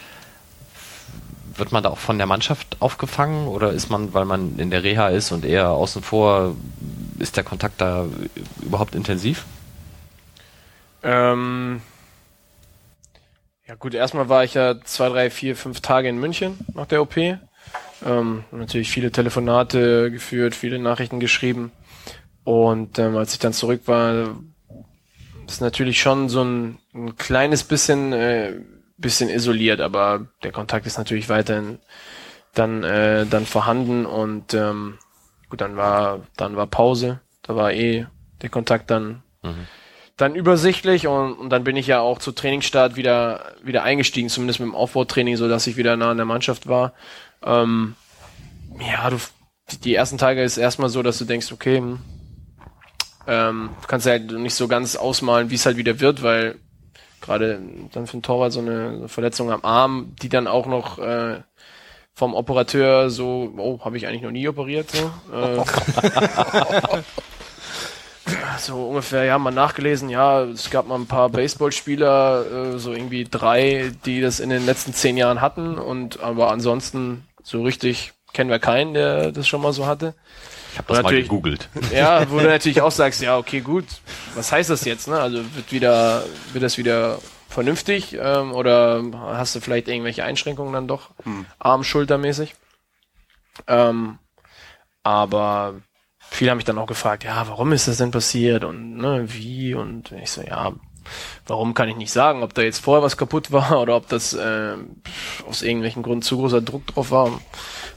wird 1.59 1.73
man 1.73 1.83
da 1.83 1.91
auch 1.91 1.99
von 1.99 2.19
der 2.19 2.27
Mannschaft 2.27 2.77
aufgefangen 2.81 3.49
oder 3.49 3.73
ist 3.73 3.91
man, 3.91 4.15
weil 4.15 4.25
man 4.25 4.59
in 4.59 4.71
der 4.71 4.83
Reha 4.83 5.09
ist 5.09 5.33
und 5.33 5.45
eher 5.45 5.71
außen 5.71 6.03
vor, 6.03 6.57
ist 7.19 7.37
der 7.37 7.45
Kontakt 7.45 7.81
da 7.81 8.07
überhaupt 8.63 8.95
intensiv? 8.95 9.45
Ähm, 11.03 11.81
ja 13.67 13.75
gut, 13.75 13.95
erstmal 13.95 14.29
war 14.29 14.45
ich 14.45 14.55
ja 14.55 14.81
zwei, 14.85 15.09
drei, 15.09 15.31
vier, 15.31 15.57
fünf 15.57 15.81
Tage 15.81 16.09
in 16.09 16.19
München 16.19 16.59
nach 16.75 16.87
der 16.87 17.03
OP. 17.03 17.17
Ähm, 17.17 18.45
natürlich 18.53 18.91
viele 18.91 19.11
Telefonate 19.11 20.11
geführt, 20.11 20.55
viele 20.55 20.79
Nachrichten 20.79 21.21
geschrieben. 21.21 21.73
Und 22.45 22.99
ähm, 22.99 23.17
als 23.17 23.33
ich 23.33 23.39
dann 23.39 23.53
zurück 23.53 23.83
war, 23.87 24.37
ist 25.49 25.61
natürlich 25.61 26.01
schon 26.01 26.29
so 26.29 26.43
ein, 26.45 26.79
ein 26.95 27.17
kleines 27.17 27.65
bisschen, 27.65 28.13
äh, 28.13 28.61
bisschen 28.99 29.29
isoliert, 29.29 29.81
aber 29.81 30.27
der 30.43 30.53
Kontakt 30.53 30.87
ist 30.87 30.99
natürlich 30.99 31.29
weiterhin 31.29 31.79
dann, 32.55 32.83
äh, 32.83 33.27
dann 33.27 33.47
vorhanden 33.47 34.07
und 34.07 34.55
ähm, 34.55 34.99
gut, 35.49 35.61
dann 35.61 35.77
war, 35.77 36.21
dann 36.37 36.57
war 36.57 36.67
Pause, 36.67 37.21
da 37.43 37.55
war 37.57 37.73
eh 37.73 38.07
der 38.43 38.49
Kontakt 38.49 38.91
dann, 38.91 39.23
mhm. 39.43 39.67
dann 40.17 40.35
übersichtlich 40.35 41.07
und, 41.07 41.35
und 41.35 41.51
dann 41.51 41.65
bin 41.65 41.77
ich 41.77 41.87
ja 41.87 42.01
auch 42.01 42.19
zu 42.19 42.33
Trainingsstart 42.33 42.97
wieder, 42.97 43.53
wieder 43.63 43.83
eingestiegen, 43.83 44.29
zumindest 44.29 44.61
mit 44.61 44.69
dem 44.69 44.75
Aufbautraining, 44.75 45.37
so 45.37 45.49
dass 45.49 45.67
ich 45.67 45.77
wieder 45.77 45.97
nah 45.97 46.11
an 46.11 46.17
der 46.17 46.27
Mannschaft 46.27 46.67
war. 46.67 46.95
Ähm, 47.43 47.95
ja, 48.81 49.11
du, 49.11 49.19
die 49.85 49.95
ersten 49.95 50.19
Tage 50.19 50.43
ist 50.43 50.57
erstmal 50.57 50.89
so, 50.89 51.03
dass 51.03 51.19
du 51.19 51.25
denkst, 51.25 51.53
okay, 51.53 51.79
hm, 51.79 51.99
ähm, 53.27 53.71
du 53.83 53.87
kannst 53.89 54.07
halt 54.07 54.31
nicht 54.33 54.55
so 54.55 54.69
ganz 54.69 54.97
ausmalen, 54.97 55.51
wie 55.51 55.57
es 55.57 55.67
halt 55.67 55.77
wieder 55.77 56.01
wird, 56.01 56.23
weil 56.23 56.57
gerade 57.21 57.61
dann 57.93 58.07
für 58.07 58.17
den 58.17 58.23
Torwart 58.23 58.53
so 58.53 58.61
eine 58.61 59.09
Verletzung 59.09 59.51
am 59.51 59.65
Arm, 59.65 60.15
die 60.23 60.29
dann 60.29 60.47
auch 60.47 60.67
noch 60.67 60.99
äh, 60.99 61.41
vom 62.15 62.35
Operateur 62.35 63.11
so, 63.11 63.53
oh, 63.59 63.81
habe 63.85 63.97
ich 63.97 64.07
eigentlich 64.07 64.23
noch 64.23 64.31
nie 64.31 64.49
operiert, 64.49 64.91
so. 64.91 65.11
Äh, 65.37 65.59
so 68.59 68.89
ungefähr, 68.89 69.25
ja, 69.25 69.39
mal 69.39 69.51
nachgelesen, 69.51 70.09
ja, 70.09 70.45
es 70.45 70.71
gab 70.71 70.89
mal 70.89 70.97
ein 70.97 71.07
paar 71.07 71.29
Baseballspieler, 71.29 72.75
äh, 72.75 72.79
so 72.79 72.93
irgendwie 72.93 73.25
drei, 73.25 73.93
die 74.07 74.21
das 74.21 74.41
in 74.41 74.49
den 74.49 74.65
letzten 74.65 74.95
zehn 74.95 75.17
Jahren 75.17 75.41
hatten 75.41 75.79
und 75.79 76.21
aber 76.21 76.51
ansonsten 76.51 77.27
so 77.43 77.63
richtig 77.63 78.13
kennen 78.33 78.51
wir 78.51 78.59
keinen, 78.59 78.95
der 78.95 79.33
das 79.33 79.47
schon 79.47 79.63
mal 79.63 79.73
so 79.73 79.87
hatte. 79.87 80.15
Ich 80.77 80.79
habe 80.79 80.93
das 80.93 81.03
mal 81.05 81.23
gegoogelt. 81.23 81.71
Ja, 81.91 82.31
wo 82.31 82.39
du 82.39 82.45
natürlich 82.45 82.83
auch 82.83 82.91
sagst, 82.91 83.23
ja, 83.23 83.39
okay, 83.39 83.61
gut, 83.61 83.87
was 84.35 84.53
heißt 84.53 84.69
das 84.69 84.85
jetzt? 84.85 85.09
Ne? 85.09 85.19
Also 85.19 85.39
wird 85.55 85.73
wieder, 85.73 86.23
wird 86.53 86.63
das 86.63 86.77
wieder 86.77 87.19
vernünftig 87.49 88.15
ähm, 88.21 88.53
oder 88.53 89.03
hast 89.23 89.55
du 89.55 89.61
vielleicht 89.61 89.89
irgendwelche 89.89 90.23
Einschränkungen 90.23 90.75
dann 90.75 90.87
doch, 90.87 91.13
hm. 91.23 91.47
arm 91.59 91.83
schultermäßig? 91.83 92.57
Ähm, 93.67 94.19
aber 95.03 95.77
viele 96.19 96.51
haben 96.51 96.59
mich 96.59 96.67
dann 96.67 96.77
auch 96.77 96.87
gefragt, 96.87 97.25
ja, 97.25 97.49
warum 97.49 97.73
ist 97.73 97.89
das 97.89 97.97
denn 97.97 98.11
passiert 98.11 98.63
und 98.63 98.99
ne, 98.99 99.25
wie 99.29 99.73
und 99.73 100.13
ich 100.13 100.31
so, 100.31 100.43
ja, 100.43 100.75
warum 101.47 101.73
kann 101.73 101.89
ich 101.89 101.97
nicht 101.97 102.13
sagen, 102.13 102.43
ob 102.43 102.53
da 102.53 102.61
jetzt 102.61 102.81
vorher 102.81 103.03
was 103.03 103.17
kaputt 103.17 103.51
war 103.51 103.81
oder 103.81 103.97
ob 103.97 104.09
das 104.09 104.35
äh, 104.35 104.77
aus 105.49 105.63
irgendwelchen 105.63 106.03
Gründen 106.03 106.21
zu 106.21 106.37
großer 106.37 106.61
Druck 106.61 106.87
drauf 106.89 107.11
war 107.11 107.41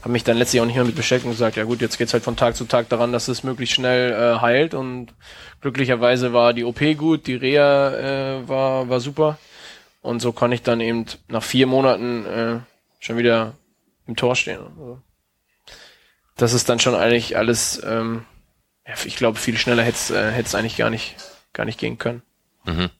habe 0.00 0.10
mich 0.10 0.24
dann 0.24 0.36
letztlich 0.36 0.60
auch 0.60 0.66
nicht 0.66 0.76
mehr 0.76 0.84
mit 0.84 0.96
beschäftigt 0.96 1.26
und 1.26 1.32
gesagt, 1.32 1.56
ja 1.56 1.64
gut, 1.64 1.80
jetzt 1.80 1.98
geht's 1.98 2.12
halt 2.12 2.24
von 2.24 2.36
Tag 2.36 2.56
zu 2.56 2.64
Tag 2.64 2.88
daran, 2.88 3.12
dass 3.12 3.28
es 3.28 3.42
möglichst 3.42 3.74
schnell 3.74 4.12
äh, 4.12 4.40
heilt 4.40 4.74
und 4.74 5.14
glücklicherweise 5.60 6.32
war 6.32 6.54
die 6.54 6.64
OP 6.64 6.80
gut, 6.96 7.26
die 7.26 7.34
Reha 7.34 7.90
äh, 7.90 8.48
war, 8.48 8.88
war 8.88 9.00
super 9.00 9.38
und 10.02 10.20
so 10.20 10.32
kann 10.32 10.52
ich 10.52 10.62
dann 10.62 10.80
eben 10.80 11.06
nach 11.28 11.42
vier 11.42 11.66
Monaten 11.66 12.24
äh, 12.26 12.60
schon 12.98 13.18
wieder 13.18 13.54
im 14.06 14.16
Tor 14.16 14.36
stehen. 14.36 14.60
Also, 14.60 15.00
das 16.36 16.54
ist 16.54 16.68
dann 16.68 16.78
schon 16.78 16.94
eigentlich 16.94 17.36
alles, 17.36 17.80
ähm, 17.84 18.24
ja, 18.86 18.94
ich 19.04 19.16
glaube, 19.16 19.38
viel 19.38 19.58
schneller 19.58 19.82
hätte 19.82 19.98
es 19.98 20.10
äh, 20.54 20.56
eigentlich 20.56 20.76
gar 20.76 20.90
nicht, 20.90 21.16
gar 21.52 21.66
nicht 21.66 21.78
gehen 21.78 21.98
können. 21.98 22.22
Mhm. 22.64 22.90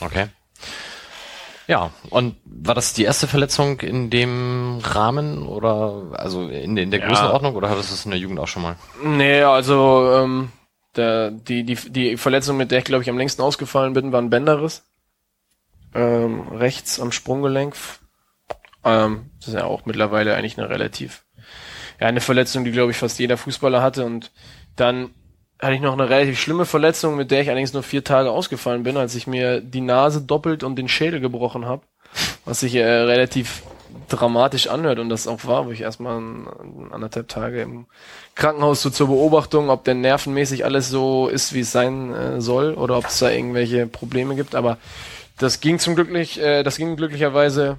Okay. 0.00 0.28
Ja, 1.70 1.92
und 2.10 2.34
war 2.44 2.74
das 2.74 2.94
die 2.94 3.04
erste 3.04 3.28
Verletzung 3.28 3.78
in 3.78 4.10
dem 4.10 4.80
Rahmen 4.82 5.46
oder 5.46 6.02
also 6.14 6.48
in, 6.48 6.76
in 6.76 6.90
der 6.90 6.98
ja. 6.98 7.06
Größenordnung 7.06 7.54
oder 7.54 7.70
hattest 7.70 7.90
du 7.90 7.94
es 7.94 8.04
in 8.04 8.10
der 8.10 8.18
Jugend 8.18 8.40
auch 8.40 8.48
schon 8.48 8.62
mal? 8.62 8.74
Nee, 9.04 9.42
also 9.42 10.10
ähm, 10.16 10.50
der, 10.96 11.30
die, 11.30 11.62
die, 11.62 11.76
die 11.76 12.16
Verletzung, 12.16 12.56
mit 12.56 12.72
der 12.72 12.80
ich 12.80 12.84
glaube 12.86 13.04
ich 13.04 13.08
am 13.08 13.16
längsten 13.16 13.42
ausgefallen 13.42 13.92
bin, 13.92 14.10
war 14.10 14.20
ein 14.20 14.30
Bänderriss. 14.30 14.84
Ähm, 15.94 16.48
rechts 16.48 16.98
am 16.98 17.12
Sprunggelenk. 17.12 17.76
Ähm, 18.84 19.30
das 19.38 19.46
ist 19.46 19.54
ja 19.54 19.62
auch 19.62 19.86
mittlerweile 19.86 20.34
eigentlich 20.34 20.58
eine 20.58 20.70
relativ, 20.70 21.24
ja, 22.00 22.08
eine 22.08 22.20
Verletzung, 22.20 22.64
die 22.64 22.72
glaube 22.72 22.90
ich 22.90 22.96
fast 22.96 23.20
jeder 23.20 23.36
Fußballer 23.36 23.80
hatte 23.80 24.04
und 24.04 24.32
dann 24.74 25.14
hatte 25.60 25.74
ich 25.74 25.80
noch 25.80 25.92
eine 25.92 26.08
relativ 26.08 26.40
schlimme 26.40 26.64
Verletzung, 26.64 27.16
mit 27.16 27.30
der 27.30 27.42
ich 27.42 27.48
allerdings 27.48 27.72
nur 27.72 27.82
vier 27.82 28.04
Tage 28.04 28.30
ausgefallen 28.30 28.82
bin, 28.82 28.96
als 28.96 29.14
ich 29.14 29.26
mir 29.26 29.60
die 29.60 29.80
Nase 29.80 30.22
doppelt 30.22 30.64
und 30.64 30.76
den 30.76 30.88
Schädel 30.88 31.20
gebrochen 31.20 31.66
habe, 31.66 31.82
was 32.44 32.60
sich 32.60 32.74
äh, 32.74 32.84
relativ 32.84 33.62
dramatisch 34.08 34.68
anhört 34.68 34.98
und 34.98 35.08
das 35.08 35.26
auch 35.26 35.44
war, 35.44 35.66
wo 35.66 35.70
ich 35.70 35.80
erstmal 35.80 36.20
anderthalb 36.90 37.28
Tage 37.28 37.62
im 37.62 37.86
Krankenhaus 38.34 38.82
so 38.82 38.90
zur 38.90 39.08
Beobachtung, 39.08 39.70
ob 39.70 39.84
denn 39.84 40.00
nervenmäßig 40.00 40.64
alles 40.64 40.88
so 40.88 41.28
ist, 41.28 41.52
wie 41.52 41.60
es 41.60 41.72
sein 41.72 42.14
äh, 42.14 42.40
soll 42.40 42.74
oder 42.74 42.96
ob 42.98 43.06
es 43.06 43.18
da 43.18 43.30
irgendwelche 43.30 43.86
Probleme 43.86 44.36
gibt, 44.36 44.54
aber 44.54 44.78
das 45.38 45.60
ging 45.60 45.78
zum 45.78 45.94
Glücklich, 45.94 46.40
äh, 46.40 46.62
das 46.62 46.76
ging 46.76 46.96
glücklicherweise 46.96 47.78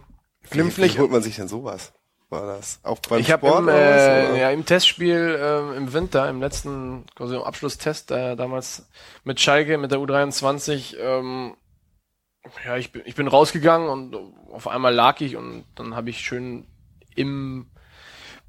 glimpflich. 0.50 0.94
Wie, 0.94 0.98
wie 0.98 1.02
holt 1.02 1.12
man 1.12 1.22
sich 1.22 1.36
denn 1.36 1.48
sowas? 1.48 1.94
War 2.32 2.48
das? 2.48 2.80
Auch 2.84 3.00
beim 3.00 3.20
ich 3.20 3.28
Sport? 3.28 3.60
Im, 3.60 3.70
äh, 3.70 4.40
ja, 4.40 4.50
im 4.52 4.66
Testspiel 4.66 5.38
äh, 5.40 5.78
im 5.78 5.94
Winter, 5.94 6.30
im 6.30 6.42
letzten 6.42 7.06
quasi 7.16 7.36
im 7.36 7.44
Abschlusstest, 7.44 8.12
äh, 8.12 8.36
damals 8.36 8.88
mit 9.24 9.40
Schalke, 9.40 9.78
mit 9.78 9.92
der 9.92 10.00
U23, 10.00 10.98
ähm, 10.98 11.56
ja, 12.66 12.78
ich 12.78 12.92
bin, 12.92 13.04
ich 13.06 13.16
bin 13.16 13.28
rausgegangen 13.28 13.90
und 13.90 14.16
auf 14.52 14.68
einmal 14.68 14.94
lag 14.94 15.22
ich 15.22 15.36
und 15.36 15.66
dann 15.76 15.96
habe 15.96 16.10
ich 16.10 16.20
schön 16.20 16.66
im 17.16 17.68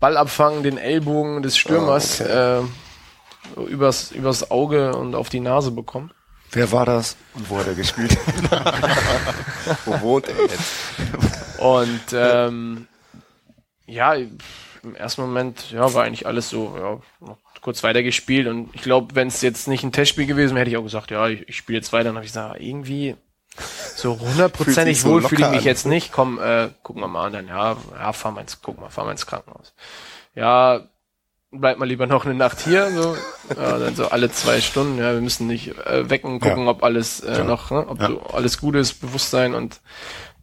Ballabfang 0.00 0.62
den 0.62 0.78
Ellbogen 0.78 1.42
des 1.42 1.56
Stürmers 1.56 2.20
oh, 2.20 2.24
okay. 2.24 2.64
äh, 3.56 3.60
übers, 3.70 4.12
übers 4.12 4.50
Auge 4.50 4.96
und 4.96 5.14
auf 5.14 5.28
die 5.28 5.40
Nase 5.40 5.70
bekommen. 5.72 6.12
Wer 6.52 6.70
war 6.70 6.84
das 6.84 7.16
und 7.34 7.48
wo 7.48 7.58
hat 7.58 7.66
er 7.66 7.74
gespielt? 7.74 8.16
wo 9.86 10.00
wohnt 10.00 10.28
er 10.28 10.36
jetzt? 10.42 11.58
Und 11.58 12.00
ähm, 12.12 12.86
ja, 13.92 14.14
im 14.14 14.94
ersten 14.94 15.22
Moment, 15.22 15.70
ja, 15.70 15.92
war 15.94 16.04
eigentlich 16.04 16.26
alles 16.26 16.48
so, 16.48 16.76
ja, 16.76 17.26
noch 17.26 17.38
kurz 17.60 17.82
weitergespielt 17.84 18.48
und 18.48 18.70
ich 18.74 18.82
glaube, 18.82 19.14
wenn 19.14 19.28
es 19.28 19.40
jetzt 19.40 19.68
nicht 19.68 19.84
ein 19.84 19.92
Testspiel 19.92 20.26
gewesen 20.26 20.54
wäre, 20.54 20.62
hätte 20.62 20.70
ich 20.70 20.76
auch 20.76 20.82
gesagt, 20.82 21.10
ja, 21.12 21.28
ich, 21.28 21.48
ich 21.48 21.56
spiele 21.56 21.78
jetzt 21.78 21.92
weiter. 21.92 22.04
Dann 22.04 22.16
habe 22.16 22.26
ich 22.26 22.32
gesagt, 22.32 22.60
irgendwie 22.60 23.14
so 23.94 24.18
hundertprozentig 24.20 25.04
wohl 25.04 25.22
so 25.22 25.28
fühle 25.28 25.46
ich 25.46 25.50
mich 25.50 25.60
an. 25.60 25.64
jetzt 25.64 25.86
nicht. 25.86 26.12
Komm, 26.12 26.40
äh, 26.40 26.70
gucken 26.82 27.02
wir 27.02 27.08
mal 27.08 27.26
an, 27.26 27.32
dann 27.32 27.48
ja, 27.48 27.76
ja, 27.92 28.12
fahr 28.12 28.32
mal 28.32 28.40
ins, 28.40 28.60
guck 28.60 28.80
mal, 28.80 28.90
fahr 28.90 29.04
mal 29.04 29.12
ins 29.12 29.26
Krankenhaus. 29.26 29.74
Ja, 30.34 30.88
bleib 31.52 31.78
mal 31.78 31.86
lieber 31.86 32.06
noch 32.06 32.24
eine 32.24 32.34
Nacht 32.34 32.60
hier, 32.60 32.90
so, 32.90 33.16
ja, 33.54 33.78
dann 33.78 33.94
so 33.94 34.08
alle 34.08 34.30
zwei 34.32 34.60
Stunden, 34.60 34.98
ja, 34.98 35.12
wir 35.12 35.20
müssen 35.20 35.46
nicht 35.46 35.76
äh, 35.86 36.08
wecken, 36.10 36.40
gucken, 36.40 36.64
ja. 36.64 36.70
ob 36.70 36.82
alles 36.82 37.20
äh, 37.20 37.38
ja. 37.38 37.44
noch, 37.44 37.70
ne, 37.70 37.86
ob 37.86 38.00
ja. 38.00 38.08
du, 38.08 38.20
alles 38.20 38.58
gut 38.58 38.74
ist, 38.74 38.94
Bewusstsein 38.94 39.54
und 39.54 39.80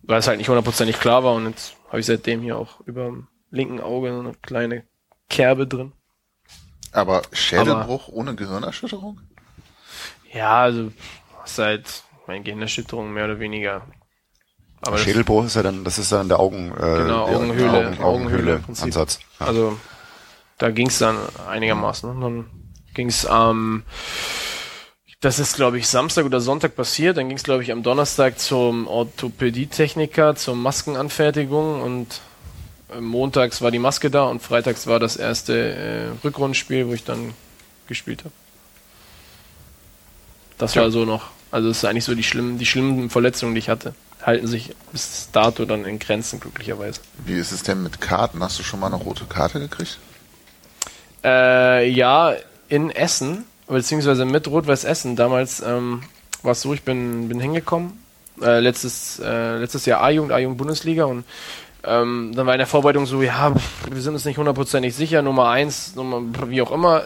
weil 0.03 0.19
es 0.19 0.27
halt 0.27 0.37
nicht 0.37 0.49
hundertprozentig 0.49 0.99
klar 0.99 1.23
war 1.23 1.33
und 1.33 1.47
jetzt 1.47 1.75
habe 1.87 1.99
ich 1.99 2.05
seitdem 2.05 2.41
hier 2.41 2.57
auch 2.57 2.79
über 2.81 3.11
linken 3.51 3.79
Auge 3.79 4.09
eine 4.09 4.33
kleine 4.41 4.83
Kerbe 5.29 5.67
drin. 5.67 5.93
Aber 6.91 7.21
Schädelbruch 7.31 8.07
Aber, 8.07 8.17
ohne 8.17 8.35
Gehirnerschütterung? 8.35 9.19
Ja, 10.33 10.61
also 10.63 10.91
seit 11.45 12.03
meine 12.27 12.43
Gehirnerschütterung 12.43 13.11
mehr 13.13 13.25
oder 13.25 13.39
weniger. 13.39 13.85
Aber 14.81 14.97
Schädelbruch 14.97 15.45
ist 15.45 15.55
ja 15.55 15.63
dann, 15.63 15.83
das 15.83 15.99
ist 15.99 16.11
dann 16.11 16.29
der 16.29 16.39
Augen, 16.39 16.71
äh, 16.71 16.79
genau, 16.79 17.27
Augenhöhle, 17.27 17.87
Augen, 17.87 18.03
Augenhöhle, 18.03 18.63
Ansatz. 18.67 19.19
Ja. 19.39 19.47
Also 19.47 19.77
da 20.57 20.71
ging 20.71 20.87
es 20.87 20.99
dann 20.99 21.17
einigermaßen. 21.47 22.13
Ne? 22.13 22.21
Dann 22.21 22.45
ging 22.93 23.07
es 23.07 23.25
am, 23.25 23.49
ähm, 23.49 23.83
das 25.21 25.37
ist 25.37 25.55
glaube 25.55 25.77
ich 25.77 25.87
Samstag 25.87 26.25
oder 26.25 26.39
Sonntag 26.39 26.75
passiert. 26.75 27.17
Dann 27.17 27.27
ging 27.27 27.37
es 27.37 27.43
glaube 27.43 27.63
ich 27.63 27.71
am 27.71 27.83
Donnerstag 27.83 28.39
zum 28.39 28.87
Orthopädietechniker, 28.87 30.35
zur 30.35 30.55
Maskenanfertigung 30.55 31.81
und 31.81 32.21
montags 32.99 33.61
war 33.61 33.71
die 33.71 33.79
Maske 33.79 34.09
da 34.09 34.23
und 34.23 34.41
freitags 34.41 34.87
war 34.87 34.99
das 34.99 35.17
erste 35.17 35.53
äh, 35.53 36.07
Rückrundenspiel, 36.23 36.87
wo 36.87 36.93
ich 36.93 37.03
dann 37.03 37.33
gespielt 37.87 38.21
habe. 38.21 38.33
Das 40.57 40.75
ja. 40.75 40.83
war 40.83 40.91
so 40.91 41.05
noch, 41.05 41.29
also 41.51 41.69
es 41.69 41.77
ist 41.77 41.85
eigentlich 41.85 42.03
so 42.03 42.15
die 42.15 42.23
schlimmen, 42.23 42.57
die 42.57 42.65
schlimmen 42.65 43.09
Verletzungen, 43.09 43.53
die 43.53 43.59
ich 43.59 43.69
hatte, 43.69 43.93
halten 44.23 44.47
sich 44.47 44.75
bis 44.91 45.29
dato 45.31 45.65
dann 45.65 45.85
in 45.85 45.99
Grenzen 45.99 46.39
glücklicherweise. 46.39 47.01
Wie 47.25 47.37
ist 47.37 47.51
es 47.51 47.63
denn 47.63 47.81
mit 47.83 48.01
Karten? 48.01 48.43
Hast 48.43 48.59
du 48.59 48.63
schon 48.63 48.79
mal 48.79 48.87
eine 48.87 48.97
rote 48.97 49.25
Karte 49.25 49.59
gekriegt? 49.59 49.97
Äh, 51.23 51.89
ja, 51.89 52.35
in 52.67 52.89
Essen, 52.91 53.45
beziehungsweise 53.67 54.25
mit 54.25 54.47
Rot-Weiß 54.47 54.83
Essen. 54.83 55.15
Damals 55.15 55.61
ähm, 55.61 56.03
war 56.43 56.51
es 56.51 56.61
so, 56.61 56.73
ich 56.73 56.83
bin, 56.83 57.29
bin 57.29 57.39
hingekommen 57.39 57.99
äh, 58.41 58.59
letztes, 58.59 59.19
äh, 59.19 59.57
letztes 59.57 59.85
Jahr 59.85 60.01
A-Jugend, 60.01 60.31
A-Jugend 60.31 60.57
Bundesliga 60.57 61.05
und 61.05 61.25
ähm, 61.83 62.31
dann 62.35 62.45
war 62.45 62.53
in 62.53 62.59
der 62.59 62.67
Vorbereitung 62.67 63.05
so, 63.05 63.21
ja, 63.21 63.53
wir 63.89 64.01
sind 64.01 64.13
uns 64.13 64.25
nicht 64.25 64.37
hundertprozentig 64.37 64.93
sicher, 64.95 65.21
Nummer 65.21 65.49
eins, 65.49 65.95
Nummer, 65.95 66.21
wie 66.49 66.61
auch 66.61 66.71
immer, 66.71 67.01
äh, 67.01 67.03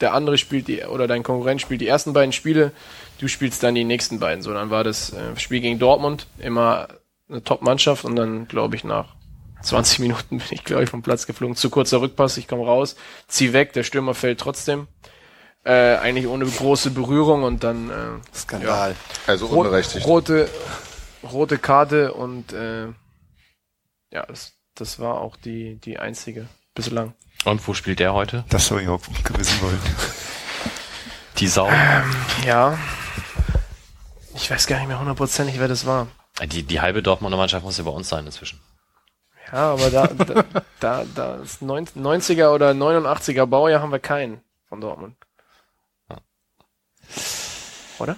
der 0.00 0.14
andere 0.14 0.38
spielt 0.38 0.68
die, 0.68 0.82
oder 0.84 1.06
dein 1.08 1.22
Konkurrent 1.22 1.60
spielt 1.60 1.80
die 1.80 1.88
ersten 1.88 2.12
beiden 2.12 2.32
Spiele, 2.32 2.72
du 3.18 3.28
spielst 3.28 3.62
dann 3.62 3.74
die 3.74 3.84
nächsten 3.84 4.20
beiden. 4.20 4.42
So, 4.42 4.52
dann 4.52 4.70
war 4.70 4.84
das 4.84 5.12
äh, 5.12 5.36
Spiel 5.36 5.60
gegen 5.60 5.78
Dortmund 5.78 6.26
immer 6.38 6.88
eine 7.28 7.42
Top-Mannschaft 7.42 8.04
und 8.04 8.16
dann, 8.16 8.46
glaube 8.48 8.76
ich, 8.76 8.84
nach 8.84 9.06
20 9.62 9.98
Minuten 10.00 10.38
bin 10.38 10.46
ich, 10.50 10.64
glaube 10.64 10.84
ich, 10.84 10.90
vom 10.90 11.02
Platz 11.02 11.26
geflogen. 11.26 11.56
Zu 11.56 11.68
kurzer 11.70 12.00
Rückpass, 12.00 12.36
ich 12.36 12.46
komme 12.46 12.64
raus, 12.64 12.96
zieh 13.26 13.52
weg, 13.52 13.72
der 13.72 13.82
Stürmer 13.82 14.14
fällt 14.14 14.40
trotzdem. 14.40 14.86
Äh, 15.64 15.96
eigentlich 15.96 16.28
ohne 16.28 16.46
große 16.46 16.92
Berührung 16.92 17.42
und 17.42 17.64
dann 17.64 17.90
äh, 17.90 17.92
Skandal. 18.34 18.92
Ja, 18.92 18.96
Also 19.26 19.46
unberechtigt. 19.46 20.06
Rote, 20.06 20.48
rote 21.30 21.58
Karte 21.58 22.14
und 22.14 22.52
äh, 22.52 22.86
ja, 24.10 24.24
das, 24.26 24.52
das 24.74 24.98
war 24.98 25.20
auch 25.20 25.36
die, 25.36 25.76
die 25.76 25.98
einzige 25.98 26.48
bislang. 26.74 27.14
Und 27.44 27.66
wo 27.66 27.74
spielt 27.74 28.00
der 28.00 28.14
heute? 28.14 28.44
Das 28.48 28.66
soll 28.66 28.82
ich 28.82 28.88
auch 28.88 29.00
gewissen 29.24 29.60
wollen. 29.62 29.80
Die 31.38 31.48
Sau. 31.48 31.70
Ja. 32.44 32.78
Ich 34.34 34.50
weiß 34.50 34.66
gar 34.66 34.78
nicht 34.78 34.88
mehr 34.88 34.98
hundertprozentig, 34.98 35.58
wer 35.58 35.68
das 35.68 35.86
war. 35.86 36.08
Die, 36.46 36.62
die 36.62 36.80
halbe 36.80 37.02
Dortmunder 37.02 37.36
Mannschaft 37.36 37.64
muss 37.64 37.78
ja 37.78 37.84
bei 37.84 37.90
uns 37.90 38.08
sein 38.08 38.26
inzwischen. 38.26 38.60
Ja, 39.52 39.72
aber 39.72 39.90
da, 39.90 40.06
da, 40.08 40.44
da, 40.80 41.04
da 41.14 41.36
ist 41.36 41.62
90er 41.62 42.50
oder 42.50 42.72
89er 42.72 43.46
Baujahr 43.46 43.80
haben 43.80 43.92
wir 43.92 43.98
keinen 43.98 44.40
von 44.68 44.80
Dortmund. 44.80 45.16
Oder? 47.98 48.16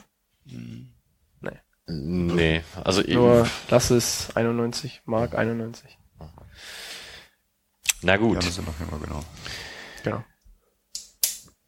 Nee, 1.92 2.62
also 2.84 3.02
Nur 3.02 3.40
eben. 3.40 3.50
das 3.68 3.90
ist 3.90 4.36
91, 4.36 5.02
Mark 5.06 5.34
91. 5.34 5.98
Na 8.02 8.16
gut. 8.16 8.36
Ja, 8.36 8.40
das 8.40 8.54
sind 8.54 8.66
noch 8.66 8.80
immer 8.80 8.98
genau. 9.04 9.22
Genau. 10.04 10.24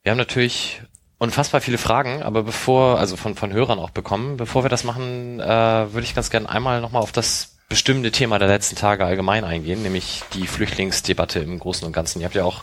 Wir 0.03 0.13
haben 0.13 0.19
natürlich 0.19 0.81
unfassbar 1.19 1.61
viele 1.61 1.79
Fragen, 1.79 2.23
aber 2.23 2.43
bevor, 2.43 2.99
also 2.99 3.17
von, 3.17 3.35
von 3.37 3.53
Hörern 3.53 3.79
auch 3.79 3.91
bekommen, 3.91 4.37
bevor 4.37 4.65
wir 4.65 4.71
das 4.71 4.85
machen, 4.85 5.41
äh, 5.41 5.47
würde 5.47 6.03
ich 6.03 6.15
ganz 6.15 6.31
gerne 6.31 6.49
einmal 6.49 6.81
nochmal 6.81 7.03
auf 7.03 7.13
das 7.13 7.57
bestimmte 7.69 8.11
Thema 8.11 8.39
der 8.39 8.49
letzten 8.49 8.77
Tage 8.77 9.05
allgemein 9.05 9.45
eingehen, 9.45 9.83
nämlich 9.83 10.23
die 10.35 10.47
Flüchtlingsdebatte 10.47 11.41
im 11.41 11.59
Großen 11.59 11.87
und 11.87 11.93
Ganzen. 11.93 12.21
Ihr 12.21 12.27
habt 12.27 12.35
ja 12.35 12.45
auch 12.45 12.63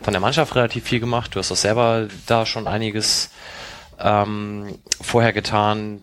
von 0.00 0.12
der 0.12 0.20
Mannschaft 0.20 0.54
relativ 0.54 0.84
viel 0.84 1.00
gemacht, 1.00 1.34
du 1.34 1.38
hast 1.38 1.50
auch 1.50 1.56
selber 1.56 2.08
da 2.26 2.46
schon 2.46 2.66
einiges 2.66 3.30
ähm, 3.98 4.78
vorher 5.00 5.32
getan. 5.32 6.02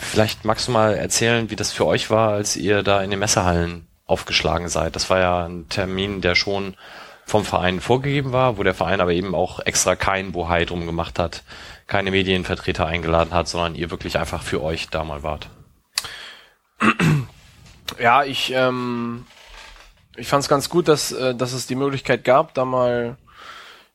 Vielleicht 0.00 0.44
magst 0.44 0.66
du 0.66 0.72
mal 0.72 0.94
erzählen, 0.94 1.50
wie 1.50 1.56
das 1.56 1.72
für 1.72 1.86
euch 1.86 2.10
war, 2.10 2.30
als 2.32 2.56
ihr 2.56 2.82
da 2.82 3.02
in 3.02 3.10
den 3.10 3.20
Messehallen 3.20 3.86
aufgeschlagen 4.06 4.68
seid. 4.68 4.96
Das 4.96 5.10
war 5.10 5.20
ja 5.20 5.44
ein 5.44 5.68
Termin, 5.68 6.20
der 6.20 6.34
schon 6.34 6.74
vom 7.26 7.44
Verein 7.44 7.80
vorgegeben 7.80 8.32
war, 8.32 8.58
wo 8.58 8.64
der 8.64 8.74
Verein 8.74 9.00
aber 9.00 9.12
eben 9.12 9.34
auch 9.34 9.60
extra 9.60 9.94
kein 9.94 10.32
Bohai 10.32 10.64
drum 10.64 10.84
gemacht 10.86 11.18
hat, 11.18 11.44
keine 11.86 12.10
Medienvertreter 12.10 12.86
eingeladen 12.86 13.32
hat, 13.32 13.46
sondern 13.46 13.76
ihr 13.76 13.90
wirklich 13.90 14.18
einfach 14.18 14.42
für 14.42 14.62
euch 14.62 14.88
da 14.88 15.04
mal 15.04 15.22
wart. 15.22 15.48
Ja, 18.00 18.24
ich, 18.24 18.52
ähm, 18.52 19.26
ich 20.16 20.28
fand 20.28 20.42
es 20.42 20.48
ganz 20.48 20.68
gut, 20.70 20.88
dass, 20.88 21.12
äh, 21.12 21.34
dass 21.34 21.52
es 21.52 21.66
die 21.66 21.74
Möglichkeit 21.74 22.24
gab, 22.24 22.54
da 22.54 22.64
mal, 22.64 23.16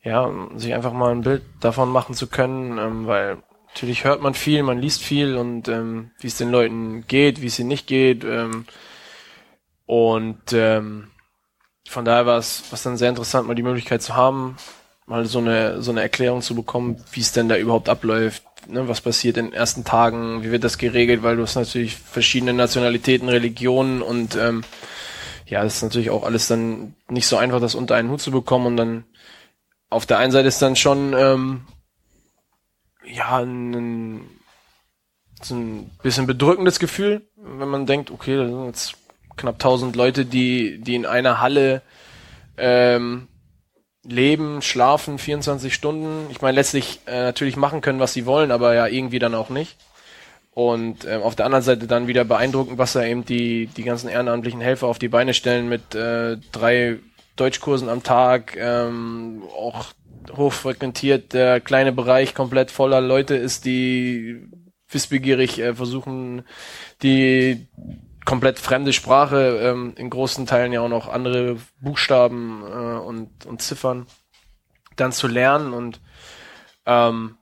ja, 0.03 0.30
sich 0.56 0.73
einfach 0.73 0.94
mal 0.94 1.11
ein 1.11 1.22
Bild 1.22 1.44
davon 1.60 1.90
machen 1.90 2.15
zu 2.15 2.27
können, 2.27 2.77
ähm, 2.77 3.07
weil 3.07 3.38
natürlich 3.76 4.06
hört 4.06 4.22
man 4.22 4.34
viel, 4.34 4.64
man 4.64 4.80
liest 4.80 5.03
viel 5.03 5.35
und 5.35 5.68
ähm, 5.68 6.11
wie 6.19 6.27
es 6.27 6.38
den 6.38 6.49
Leuten 6.49 7.06
geht, 7.07 7.41
wie 7.41 7.47
es 7.47 7.60
ihnen 7.60 7.68
nicht 7.68 7.88
geht. 7.88 8.23
Ähm, 8.23 8.65
und 9.85 10.53
ähm, 10.53 11.10
von 11.88 12.06
daher 12.06 12.26
war 12.26 12.38
es 12.38 12.64
was 12.72 12.84
dann 12.84 12.95
sehr 12.95 13.10
interessant, 13.10 13.47
mal 13.47 13.53
die 13.53 13.64
Möglichkeit 13.64 14.02
zu 14.02 14.15
haben, 14.15 14.56
mal 15.07 15.26
so 15.26 15.39
eine 15.39 15.81
so 15.81 15.91
eine 15.91 16.02
Erklärung 16.02 16.41
zu 16.41 16.56
bekommen, 16.56 17.03
wie 17.11 17.19
es 17.19 17.34
denn 17.34 17.49
da 17.49 17.57
überhaupt 17.57 17.89
abläuft, 17.89 18.43
ne, 18.68 18.88
was 18.88 19.02
passiert 19.02 19.35
in 19.35 19.47
den 19.47 19.53
ersten 19.53 19.84
Tagen, 19.84 20.41
wie 20.43 20.52
wird 20.52 20.64
das 20.64 20.77
geregelt, 20.77 21.22
weil 21.22 21.35
du 21.35 21.43
hast 21.43 21.56
natürlich 21.56 21.97
verschiedene 21.97 22.53
Nationalitäten, 22.53 23.27
Religionen 23.27 24.02
und 24.02 24.38
ähm, 24.38 24.64
ja, 25.47 25.64
das 25.64 25.76
ist 25.76 25.84
natürlich 25.84 26.11
auch 26.11 26.23
alles 26.23 26.47
dann 26.47 26.95
nicht 27.10 27.27
so 27.27 27.35
einfach, 27.35 27.60
das 27.60 27.76
unter 27.76 27.95
einen 27.95 28.10
Hut 28.10 28.22
zu 28.22 28.31
bekommen 28.31 28.68
und 28.68 28.77
dann 28.77 29.03
auf 29.89 30.06
der 30.06 30.18
einen 30.18 30.31
Seite 30.31 30.47
ist 30.47 30.61
dann 30.61 30.77
schon 30.77 31.14
ähm, 31.14 31.68
ja 33.07 33.38
ein, 33.38 34.22
so 35.41 35.56
ein 35.56 35.91
bisschen 36.02 36.27
bedrückendes 36.27 36.80
Gefühl, 36.80 37.22
wenn 37.36 37.69
man 37.69 37.86
denkt, 37.86 38.11
okay, 38.11 38.38
da 38.38 38.45
sind 38.45 38.65
jetzt 38.68 38.95
knapp 39.36 39.56
1000 39.56 39.95
Leute, 39.95 40.26
die 40.26 40.80
die 40.80 40.95
in 40.95 41.06
einer 41.06 41.41
Halle 41.41 41.82
ähm, 42.57 43.27
leben, 44.03 44.61
schlafen 44.61 45.18
24 45.18 45.73
Stunden. 45.73 46.27
Ich 46.30 46.41
meine, 46.41 46.56
letztlich 46.56 47.02
äh, 47.06 47.23
natürlich 47.23 47.57
machen 47.57 47.82
können, 47.82 47.99
was 47.99 48.14
sie 48.14 48.26
wollen, 48.26 48.52
aber 48.52 48.73
ja 48.73 48.88
irgendwie 48.88 49.19
dann 49.19 49.36
auch 49.36 49.49
nicht. 49.49 49.77
Und 50.52 51.03
ähm, 51.06 51.22
auf 51.22 51.36
der 51.36 51.45
anderen 51.45 51.64
Seite 51.64 51.86
dann 51.86 52.07
wieder 52.07 52.23
beeindruckend, 52.23 52.77
was 52.77 52.94
da 52.94 53.03
eben 53.03 53.26
die, 53.26 53.68
die 53.68 53.84
ganzen 53.84 54.07
ehrenamtlichen 54.07 54.61
Helfer 54.61 54.88
auf 54.88 54.99
die 54.99 55.10
Beine 55.10 55.34
stellen 55.34 55.68
mit 55.68 55.95
äh, 55.95 56.38
drei 56.53 56.99
Deutschkursen 57.36 57.90
am 57.90 58.03
Tag, 58.03 58.56
ähm, 58.56 59.44
auch 59.53 59.88
hochfrequentiert, 60.35 61.34
der 61.34 61.61
kleine 61.61 61.91
Bereich 61.91 62.34
komplett 62.34 62.72
voller 62.72 63.02
Leute 63.02 63.35
ist, 63.35 63.65
die 63.65 64.47
wissbegierig 64.89 65.60
äh, 65.60 65.73
versuchen, 65.73 66.43
die 67.02 67.68
komplett 68.26 68.60
fremde 68.60 68.93
Sprache, 68.93 69.60
ähm, 69.61 69.93
in 69.97 70.10
großen 70.10 70.45
Teilen 70.45 70.73
ja 70.73 70.81
auch 70.81 70.89
noch 70.89 71.07
andere 71.07 71.57
Buchstaben 71.80 72.64
äh, 72.64 72.97
und, 72.97 73.45
und 73.45 73.61
Ziffern 73.61 74.07
dann 74.95 75.11
zu 75.11 75.27
lernen 75.27 75.73
und 75.73 76.02
ähm, 76.85 77.38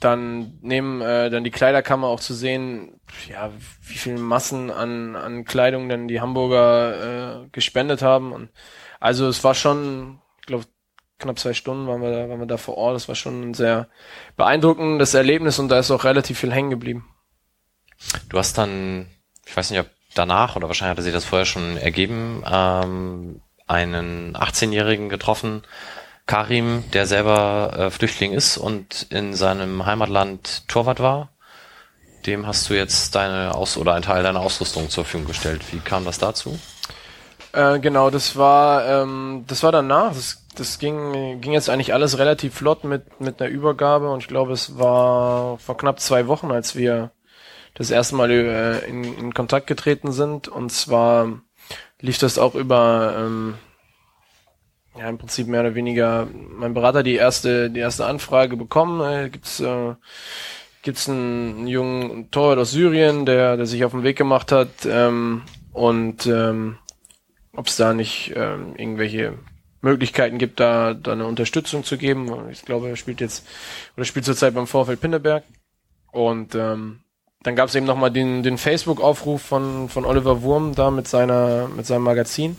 dann 0.00 0.58
neben 0.60 1.00
äh, 1.00 1.30
dann 1.30 1.44
die 1.44 1.50
Kleiderkammer 1.50 2.06
auch 2.06 2.20
zu 2.20 2.34
sehen, 2.34 3.00
ja, 3.28 3.50
wie 3.82 3.94
viel 3.94 4.18
Massen 4.18 4.70
an, 4.70 5.16
an 5.16 5.44
Kleidung 5.44 5.88
denn 5.88 6.08
die 6.08 6.20
Hamburger 6.20 7.44
äh, 7.44 7.48
gespendet 7.50 8.02
haben. 8.02 8.32
Und 8.32 8.50
also 9.00 9.26
es 9.28 9.42
war 9.42 9.54
schon, 9.54 10.20
knapp 11.18 11.38
zwei 11.38 11.52
Stunden 11.52 11.86
waren 11.86 12.00
wir 12.00 12.10
da, 12.10 12.28
waren 12.28 12.38
wir 12.38 12.46
da 12.46 12.56
vor 12.56 12.76
Ort. 12.76 12.94
Das 12.94 13.08
war 13.08 13.14
schon 13.14 13.50
ein 13.50 13.54
sehr 13.54 13.88
beeindruckendes 14.36 15.14
Erlebnis 15.14 15.58
und 15.58 15.68
da 15.68 15.78
ist 15.78 15.90
auch 15.90 16.04
relativ 16.04 16.38
viel 16.38 16.52
hängen 16.52 16.70
geblieben. 16.70 17.08
Du 18.28 18.38
hast 18.38 18.56
dann, 18.56 19.08
ich 19.46 19.56
weiß 19.56 19.70
nicht, 19.70 19.80
ob 19.80 19.88
danach 20.14 20.56
oder 20.56 20.68
wahrscheinlich 20.68 20.92
hatte 20.92 21.02
sich 21.02 21.12
das 21.12 21.24
vorher 21.24 21.46
schon 21.46 21.76
ergeben, 21.76 22.42
ähm, 22.50 23.40
einen 23.66 24.36
18-Jährigen 24.36 25.08
getroffen, 25.08 25.62
Karim, 26.26 26.84
der 26.92 27.06
selber 27.06 27.72
äh, 27.76 27.90
Flüchtling 27.90 28.32
ist 28.32 28.58
und 28.58 29.06
in 29.10 29.34
seinem 29.34 29.86
Heimatland 29.86 30.68
Torwart 30.68 31.00
war. 31.00 31.30
Dem 32.26 32.46
hast 32.46 32.68
du 32.68 32.74
jetzt 32.74 33.14
deine 33.14 33.54
Aus 33.54 33.76
oder 33.76 33.94
einen 33.94 34.02
Teil 34.02 34.22
deiner 34.22 34.40
Ausrüstung 34.40 34.90
zur 34.90 35.04
Verfügung 35.04 35.26
gestellt. 35.26 35.62
Wie 35.72 35.78
kam 35.78 36.04
das 36.04 36.18
dazu? 36.18 36.58
Äh, 37.52 37.78
genau, 37.80 38.10
das 38.10 38.36
war 38.36 38.86
ähm, 38.86 39.44
das 39.46 39.62
war 39.62 39.72
danach. 39.72 40.12
Das, 40.12 40.44
das 40.58 40.78
ging 40.78 41.40
ging 41.40 41.52
jetzt 41.52 41.70
eigentlich 41.70 41.94
alles 41.94 42.18
relativ 42.18 42.54
flott 42.54 42.84
mit 42.84 43.20
mit 43.20 43.40
einer 43.40 43.50
Übergabe 43.50 44.10
und 44.10 44.20
ich 44.20 44.28
glaube, 44.28 44.52
es 44.52 44.78
war 44.78 45.58
vor 45.58 45.76
knapp 45.76 46.00
zwei 46.00 46.26
Wochen, 46.26 46.50
als 46.50 46.76
wir 46.76 47.12
das 47.74 47.90
erste 47.90 48.16
Mal 48.16 48.30
äh, 48.30 48.88
in, 48.88 49.04
in 49.04 49.34
Kontakt 49.34 49.66
getreten 49.66 50.12
sind. 50.12 50.48
Und 50.48 50.70
zwar 50.72 51.40
lief 52.00 52.18
das 52.18 52.38
auch 52.38 52.54
über 52.54 53.14
ähm, 53.16 53.54
ja 54.98 55.08
im 55.08 55.18
Prinzip 55.18 55.46
mehr 55.46 55.60
oder 55.60 55.74
weniger 55.74 56.26
mein 56.32 56.74
Berater 56.74 57.02
die 57.02 57.14
erste 57.14 57.70
die 57.70 57.80
erste 57.80 58.06
Anfrage 58.06 58.56
bekommen. 58.56 59.00
Äh, 59.00 59.30
gibt's 59.30 59.60
äh, 59.60 59.94
gibt's 60.82 61.08
einen, 61.08 61.58
einen 61.58 61.66
jungen 61.68 62.30
Torwart 62.30 62.58
aus 62.58 62.72
Syrien, 62.72 63.26
der 63.26 63.56
der 63.56 63.66
sich 63.66 63.84
auf 63.84 63.92
den 63.92 64.02
Weg 64.02 64.18
gemacht 64.18 64.50
hat 64.52 64.86
ähm, 64.86 65.42
und 65.72 66.26
ähm, 66.26 66.78
ob 67.54 67.68
es 67.68 67.76
da 67.76 67.94
nicht 67.94 68.32
ähm, 68.36 68.74
irgendwelche 68.76 69.38
Möglichkeiten 69.80 70.38
gibt, 70.38 70.60
da, 70.60 70.94
da 70.94 71.12
eine 71.12 71.26
Unterstützung 71.26 71.84
zu 71.84 71.98
geben. 71.98 72.30
Ich 72.50 72.64
glaube, 72.64 72.88
er 72.88 72.96
spielt 72.96 73.20
jetzt 73.20 73.46
oder 73.96 74.04
spielt 74.04 74.24
zurzeit 74.24 74.54
beim 74.54 74.66
Vorfeld 74.66 75.00
Pinneberg. 75.00 75.44
Und 76.10 76.54
ähm, 76.54 77.00
dann 77.42 77.54
gab 77.54 77.68
es 77.68 77.74
eben 77.74 77.86
nochmal 77.86 78.10
den, 78.10 78.42
den 78.42 78.58
Facebook-Aufruf 78.58 79.42
von, 79.42 79.88
von 79.88 80.04
Oliver 80.04 80.42
Wurm 80.42 80.74
da 80.74 80.90
mit 80.90 81.06
seiner 81.06 81.68
mit 81.68 81.86
seinem 81.86 82.02
Magazin, 82.02 82.56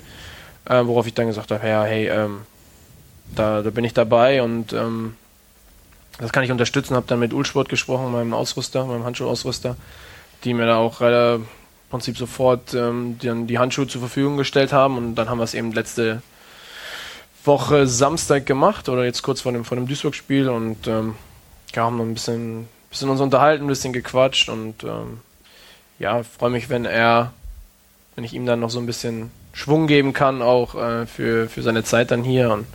äh, 0.65 0.85
worauf 0.85 1.07
ich 1.07 1.13
dann 1.13 1.27
gesagt 1.27 1.51
habe, 1.51 1.67
ja, 1.67 1.83
hey, 1.83 2.07
ähm, 2.07 2.41
da, 3.35 3.61
da 3.61 3.69
bin 3.69 3.83
ich 3.83 3.93
dabei 3.93 4.41
und 4.41 4.71
ähm, 4.73 5.15
das 6.19 6.31
kann 6.31 6.43
ich 6.43 6.51
unterstützen. 6.51 6.95
Habe 6.95 7.07
dann 7.07 7.19
mit 7.19 7.33
Ulsport 7.33 7.69
gesprochen, 7.69 8.11
meinem 8.11 8.33
Ausrüster, 8.33 8.85
meinem 8.85 9.03
Handschuhausrüster, 9.03 9.75
die 10.43 10.53
mir 10.53 10.65
da 10.65 10.77
auch 10.77 11.01
relativ 11.01 11.47
im 11.89 11.91
Prinzip 11.91 12.17
sofort 12.17 12.75
ähm, 12.75 13.17
die, 13.19 13.47
die 13.47 13.57
Handschuhe 13.57 13.87
zur 13.87 14.01
Verfügung 14.01 14.37
gestellt 14.37 14.71
haben 14.71 14.95
und 14.97 15.15
dann 15.15 15.27
haben 15.27 15.39
wir 15.39 15.43
es 15.43 15.55
eben 15.55 15.71
letzte 15.71 16.21
Woche 17.49 17.87
Samstag 17.87 18.45
gemacht 18.45 18.87
oder 18.89 19.03
jetzt 19.03 19.23
kurz 19.23 19.41
vor 19.41 19.51
dem, 19.51 19.65
vor 19.65 19.75
dem 19.75 19.87
Duisburg-Spiel 19.87 20.47
und 20.49 20.87
ähm, 20.87 21.15
haben 21.75 21.97
noch 21.97 22.05
ein 22.05 22.13
bisschen, 22.13 22.67
bisschen 22.89 23.09
uns 23.09 23.21
unterhalten, 23.21 23.65
ein 23.65 23.67
bisschen 23.67 23.91
gequatscht 23.91 24.49
und 24.49 24.83
ähm, 24.83 25.19
ja, 25.97 26.21
freue 26.23 26.51
mich, 26.51 26.69
wenn 26.69 26.85
er, 26.85 27.33
wenn 28.15 28.23
ich 28.23 28.33
ihm 28.33 28.45
dann 28.45 28.59
noch 28.59 28.69
so 28.69 28.79
ein 28.79 28.85
bisschen 28.85 29.31
Schwung 29.53 29.87
geben 29.87 30.13
kann, 30.13 30.41
auch 30.43 30.75
äh, 30.75 31.07
für, 31.07 31.49
für 31.49 31.63
seine 31.63 31.83
Zeit 31.83 32.11
dann 32.11 32.23
hier 32.23 32.51
und 32.51 32.67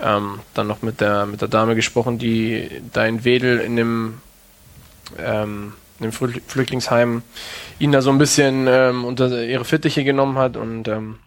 ähm, 0.00 0.40
dann 0.54 0.66
noch 0.66 0.82
mit 0.82 1.00
der 1.00 1.26
mit 1.26 1.40
der 1.40 1.48
Dame 1.48 1.76
gesprochen, 1.76 2.18
die 2.18 2.68
da 2.92 3.06
in 3.06 3.24
Wedel 3.24 3.60
in 3.60 3.76
dem 3.76 4.20
ähm, 5.18 5.74
in 6.00 6.10
dem 6.10 6.12
Flü- 6.12 6.42
Flüchtlingsheim 6.46 7.22
ihn 7.78 7.92
da 7.92 8.02
so 8.02 8.10
ein 8.10 8.18
bisschen 8.18 8.66
ähm, 8.68 9.04
unter 9.04 9.44
ihre 9.44 9.64
Fittiche 9.64 10.02
genommen 10.02 10.38
hat 10.38 10.56
und 10.56 10.88
ähm, 10.88 11.18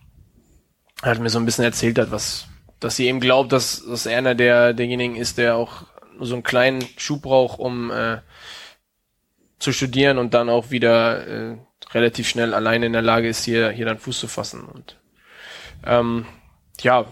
hat 1.01 1.19
mir 1.19 1.29
so 1.29 1.39
ein 1.39 1.45
bisschen 1.45 1.63
erzählt 1.63 1.97
hat, 1.97 2.11
was, 2.11 2.47
dass 2.79 2.95
sie 2.95 3.07
eben 3.07 3.19
glaubt, 3.19 3.51
dass, 3.51 3.85
dass 3.85 4.05
er 4.05 4.17
einer 4.17 4.35
der 4.35 4.73
derjenigen 4.73 5.15
ist, 5.15 5.37
der 5.37 5.55
auch 5.55 5.83
nur 6.17 6.27
so 6.27 6.35
einen 6.35 6.43
kleinen 6.43 6.81
Schub 6.97 7.23
braucht, 7.23 7.59
um 7.59 7.91
äh, 7.91 8.19
zu 9.59 9.71
studieren 9.71 10.17
und 10.17 10.33
dann 10.33 10.49
auch 10.49 10.71
wieder 10.71 11.27
äh, 11.27 11.57
relativ 11.93 12.27
schnell 12.27 12.53
alleine 12.53 12.85
in 12.85 12.93
der 12.93 13.01
Lage 13.01 13.27
ist, 13.27 13.45
hier 13.45 13.69
hier 13.71 13.85
dann 13.85 13.97
Fuß 13.97 14.19
zu 14.19 14.27
fassen 14.27 14.65
und 14.65 14.99
ähm, 15.85 16.25
ja 16.81 17.05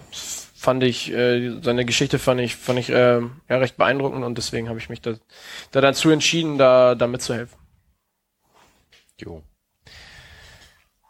fand 0.54 0.84
ich 0.84 1.12
äh, 1.12 1.60
seine 1.62 1.86
Geschichte 1.86 2.20
fand 2.20 2.42
ich 2.42 2.56
fand 2.56 2.80
ich 2.80 2.90
äh, 2.90 3.22
ja 3.22 3.58
recht 3.58 3.78
beeindruckend 3.78 4.24
und 4.24 4.38
deswegen 4.38 4.70
habe 4.70 4.80
ich 4.80 4.90
mich 4.90 5.02
da, 5.02 5.16
da 5.72 5.82
dazu 5.82 6.10
entschieden, 6.10 6.58
da 6.58 6.96
da 6.96 7.08
mitzuhelfen. 7.08 7.58
Jo. 9.20 9.44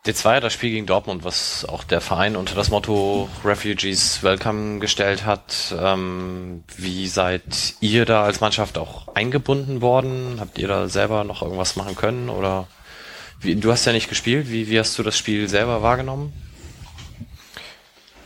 D2 0.05 0.25
war 0.25 0.41
das 0.41 0.51
Spiel 0.51 0.71
gegen 0.71 0.85
Dortmund, 0.85 1.23
was 1.23 1.63
auch 1.63 1.85
der 1.85 2.01
Verein 2.01 2.35
unter 2.35 2.55
das 2.55 2.69
Motto 2.69 3.29
Refugees 3.45 4.21
Welcome 4.21 4.79
gestellt 4.79 5.25
hat. 5.25 5.73
Ähm, 5.79 6.65
wie 6.75 7.07
seid 7.07 7.75
ihr 7.79 8.03
da 8.03 8.25
als 8.25 8.41
Mannschaft 8.41 8.77
auch 8.77 9.15
eingebunden 9.15 9.79
worden? 9.79 10.37
Habt 10.41 10.57
ihr 10.57 10.67
da 10.67 10.89
selber 10.89 11.23
noch 11.23 11.41
irgendwas 11.41 11.77
machen 11.77 11.95
können? 11.95 12.27
Oder 12.27 12.67
wie, 13.39 13.55
du 13.55 13.71
hast 13.71 13.85
ja 13.85 13.93
nicht 13.93 14.09
gespielt. 14.09 14.51
Wie, 14.51 14.69
wie 14.69 14.77
hast 14.77 14.99
du 14.99 15.03
das 15.03 15.17
Spiel 15.17 15.47
selber 15.47 15.81
wahrgenommen? 15.81 16.33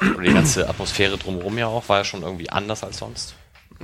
Oder 0.02 0.24
die 0.24 0.34
ganze 0.34 0.68
Atmosphäre 0.68 1.20
drumherum 1.20 1.60
ja 1.60 1.68
auch, 1.68 1.88
war 1.90 2.00
ja 2.00 2.04
schon 2.06 2.24
irgendwie 2.24 2.50
anders 2.50 2.84
als 2.84 2.98
sonst. 2.98 3.36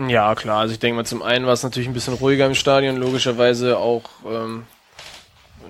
Ja, 0.07 0.34
klar. 0.34 0.61
Also 0.61 0.74
ich 0.74 0.80
denke 0.80 0.95
mal, 0.95 1.06
zum 1.06 1.22
einen 1.22 1.45
war 1.45 1.53
es 1.53 1.61
natürlich 1.61 1.88
ein 1.88 1.94
bisschen 1.94 2.15
ruhiger 2.15 2.48
im 2.48 2.56
Stadion, 2.56 2.98
logischerweise 2.98 3.78
auch 3.78 4.10
ähm, 4.26 4.65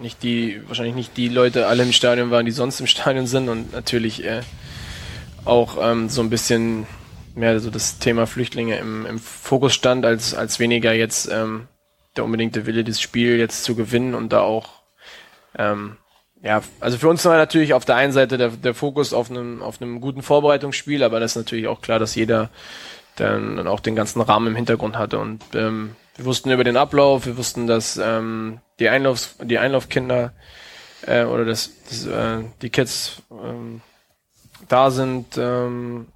nicht 0.04 0.22
die, 0.22 0.62
wahrscheinlich 0.68 0.96
nicht 0.96 1.18
die 1.18 1.30
Leute 1.30 1.66
alle 1.66 1.84
im 1.84 1.92
Stadion 1.92 2.30
waren, 2.30 2.46
die 2.46 2.52
sonst 2.52 2.80
im 2.80 2.88
Stadion 2.88 3.26
sind 3.26 3.50
und 3.50 3.74
natürlich 3.74 4.24
äh, 4.24 4.42
auch 5.46 5.78
ähm, 5.82 6.10
so 6.10 6.22
ein 6.22 6.30
bisschen 6.30 6.86
mehr 7.34 7.60
so 7.60 7.72
das 7.72 7.98
Thema 7.98 8.28
Flüchtlinge 8.28 8.78
im, 8.78 9.08
im 9.08 9.18
Fokus 9.18 9.74
stand, 9.74 10.06
als, 10.06 10.36
als 10.36 10.60
weniger 10.60 10.94
jetzt 10.94 11.30
ähm, 11.32 11.68
der 12.16 12.26
unbedingte 12.26 12.68
Wille, 12.68 12.84
das 12.84 13.02
Spiel 13.02 13.38
jetzt 13.38 13.64
zu 13.64 13.76
gewinnen 13.76 14.14
und 14.14 14.32
da 14.32 14.42
auch 14.42 14.84
ähm, 15.58 15.98
ja, 16.44 16.62
also 16.82 16.98
für 16.98 17.08
uns 17.08 17.24
war 17.24 17.38
natürlich 17.38 17.74
auf 17.74 17.86
der 17.86 17.96
einen 17.96 18.12
Seite 18.12 18.38
der, 18.38 18.50
der 18.50 18.74
Fokus 18.74 19.14
auf 19.14 19.32
einem, 19.32 19.62
auf 19.62 19.82
einem 19.82 20.02
guten 20.02 20.22
Vorbereitungsspiel, 20.22 21.02
aber 21.02 21.22
das 21.22 21.32
ist 21.32 21.38
natürlich 21.38 21.68
auch 21.68 21.82
klar, 21.82 22.00
dass 22.00 22.16
jeder 22.16 22.50
dann, 23.16 23.66
auch 23.68 23.80
den 23.80 23.96
ganzen 23.96 24.22
Rahmen 24.22 24.48
im 24.48 24.56
Hintergrund 24.56 24.98
hatte. 24.98 25.20
Und 25.20 25.42
ähm, 25.54 25.96
wir 26.18 26.26
wussten 26.26 26.52
über 26.52 26.66
den 26.66 26.76
Ablauf, 26.76 27.26
wir 27.26 27.38
wussten, 27.38 27.66
dass 27.66 27.98
ähm, 28.02 28.60
die, 28.84 28.90
Einlaufs, 28.90 29.36
die 29.42 29.58
Einlaufkinder 29.58 30.34
äh, 31.08 31.24
oder 31.24 31.46
das, 31.46 31.72
das, 31.90 32.06
äh, 32.06 32.44
die 32.62 32.70
Kids 32.70 33.22
ähm, 33.32 33.82
da 34.68 34.92
sind 34.92 35.38
ähm, 35.38 36.08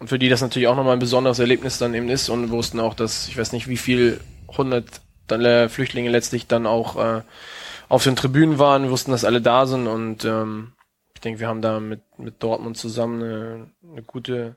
und 0.00 0.08
für 0.08 0.18
die 0.18 0.28
das 0.28 0.42
natürlich 0.42 0.68
auch 0.68 0.76
nochmal 0.76 0.94
ein 0.94 1.00
besonderes 1.00 1.38
Erlebnis 1.38 1.78
dann 1.78 1.94
eben 1.94 2.08
ist. 2.08 2.28
Und 2.28 2.50
wussten 2.50 2.80
auch, 2.80 2.94
dass 2.94 3.28
ich 3.28 3.36
weiß 3.36 3.52
nicht, 3.52 3.68
wie 3.68 3.76
viel 3.76 4.20
hundert 4.56 5.00
äh, 5.30 5.68
Flüchtlinge 5.68 6.10
letztlich 6.10 6.46
dann 6.46 6.66
auch 6.66 6.96
äh, 6.96 7.22
auf 7.88 8.04
den 8.04 8.16
Tribünen 8.16 8.58
waren, 8.58 8.90
wussten, 8.90 9.12
dass 9.12 9.24
alle 9.24 9.40
da 9.40 9.66
sind 9.66 9.86
und 9.86 10.24
ähm, 10.24 10.72
ich 11.14 11.20
denke, 11.20 11.40
wir 11.40 11.48
haben 11.48 11.62
da 11.62 11.80
mit, 11.80 12.02
mit 12.16 12.42
Dortmund 12.42 12.76
zusammen 12.76 13.22
eine, 13.22 13.70
eine 13.90 14.02
gute, 14.02 14.56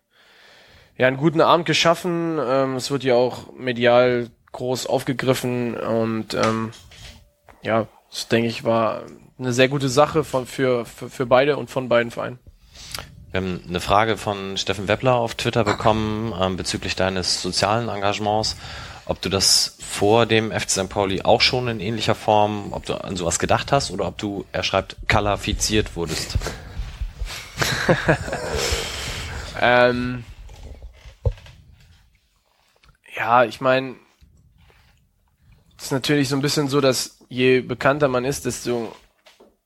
ja, 0.96 1.08
einen 1.08 1.18
guten 1.18 1.42
Abend 1.42 1.66
geschaffen. 1.66 2.38
Ähm, 2.40 2.76
es 2.76 2.92
wird 2.92 3.04
ja 3.04 3.16
auch 3.16 3.52
medial 3.54 4.30
groß 4.52 4.86
aufgegriffen 4.86 5.76
und 5.76 6.36
ähm, 6.36 6.72
ja, 7.64 7.88
das 8.10 8.28
denke 8.28 8.48
ich 8.48 8.64
war 8.64 9.04
eine 9.40 9.54
sehr 9.54 9.70
gute 9.70 9.90
Sache 9.90 10.24
von, 10.24 10.46
für, 10.46 10.86
für, 10.86 11.10
für 11.10 11.26
beide 11.26 11.58
und 11.58 11.70
von 11.70 11.90
beiden 11.90 12.12
Vereinen. 12.12 12.40
Wir 13.32 13.40
haben 13.40 13.62
eine 13.68 13.80
Frage 13.80 14.18
von 14.18 14.58
Steffen 14.58 14.88
Weppler 14.88 15.16
auf 15.16 15.36
Twitter 15.36 15.64
bekommen 15.64 16.34
ähm, 16.40 16.58
bezüglich 16.58 16.96
deines 16.96 17.42
sozialen 17.42 17.88
Engagements. 17.88 18.58
Ob 19.06 19.22
du 19.22 19.30
das 19.30 19.78
vor 19.80 20.26
dem 20.26 20.52
FC 20.52 20.70
St. 20.70 20.90
Pauli 20.90 21.22
auch 21.22 21.42
schon 21.42 21.68
in 21.68 21.80
ähnlicher 21.80 22.14
Form, 22.14 22.72
ob 22.72 22.86
du 22.86 22.94
an 22.94 23.16
sowas 23.16 23.40
gedacht 23.40 23.72
hast 23.72 23.90
oder 23.92 24.08
ob 24.08 24.18
du, 24.18 24.46
er 24.52 24.64
schreibt, 24.64 24.98
kalafiziert 25.08 25.96
wurdest. 25.96 26.38
ähm, 29.62 30.24
ja, 33.16 33.44
ich 33.44 33.62
meine, 33.62 33.96
ist 35.84 35.92
natürlich 35.92 36.30
so 36.30 36.36
ein 36.36 36.42
bisschen 36.42 36.68
so, 36.68 36.82
dass 36.82 37.18
je 37.30 37.62
bekannter 37.62 38.08
man 38.08 38.26
ist, 38.26 38.46
desto 38.46 38.94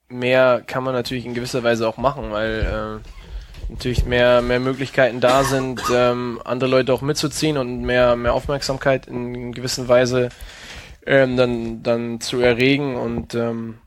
mehr 0.08 0.62
kann 0.66 0.84
man 0.84 0.94
natürlich 0.94 1.26
in 1.26 1.34
gewisser 1.34 1.64
Weise 1.64 1.88
auch 1.88 1.98
machen, 1.98 2.32
weil 2.32 3.02
äh, 3.02 3.72
natürlich 3.72 4.06
mehr, 4.06 4.42
mehr 4.42 4.60
Möglichkeiten 4.60 5.20
da 5.20 5.44
sind, 5.44 5.82
ähm, 5.92 6.40
andere 6.44 6.70
Leute 6.70 6.94
auch 6.94 7.02
mitzuziehen 7.02 7.58
und 7.58 7.82
mehr, 7.82 8.16
mehr 8.16 8.34
Aufmerksamkeit 8.34 9.08
in 9.08 9.52
gewisser 9.52 9.88
Weise 9.88 10.30
ähm, 11.06 11.38
dann, 11.38 11.84
dann 11.84 12.22
zu 12.22 12.40
erregen. 12.40 12.96
Und 12.96 13.34
ähm, 13.36 13.80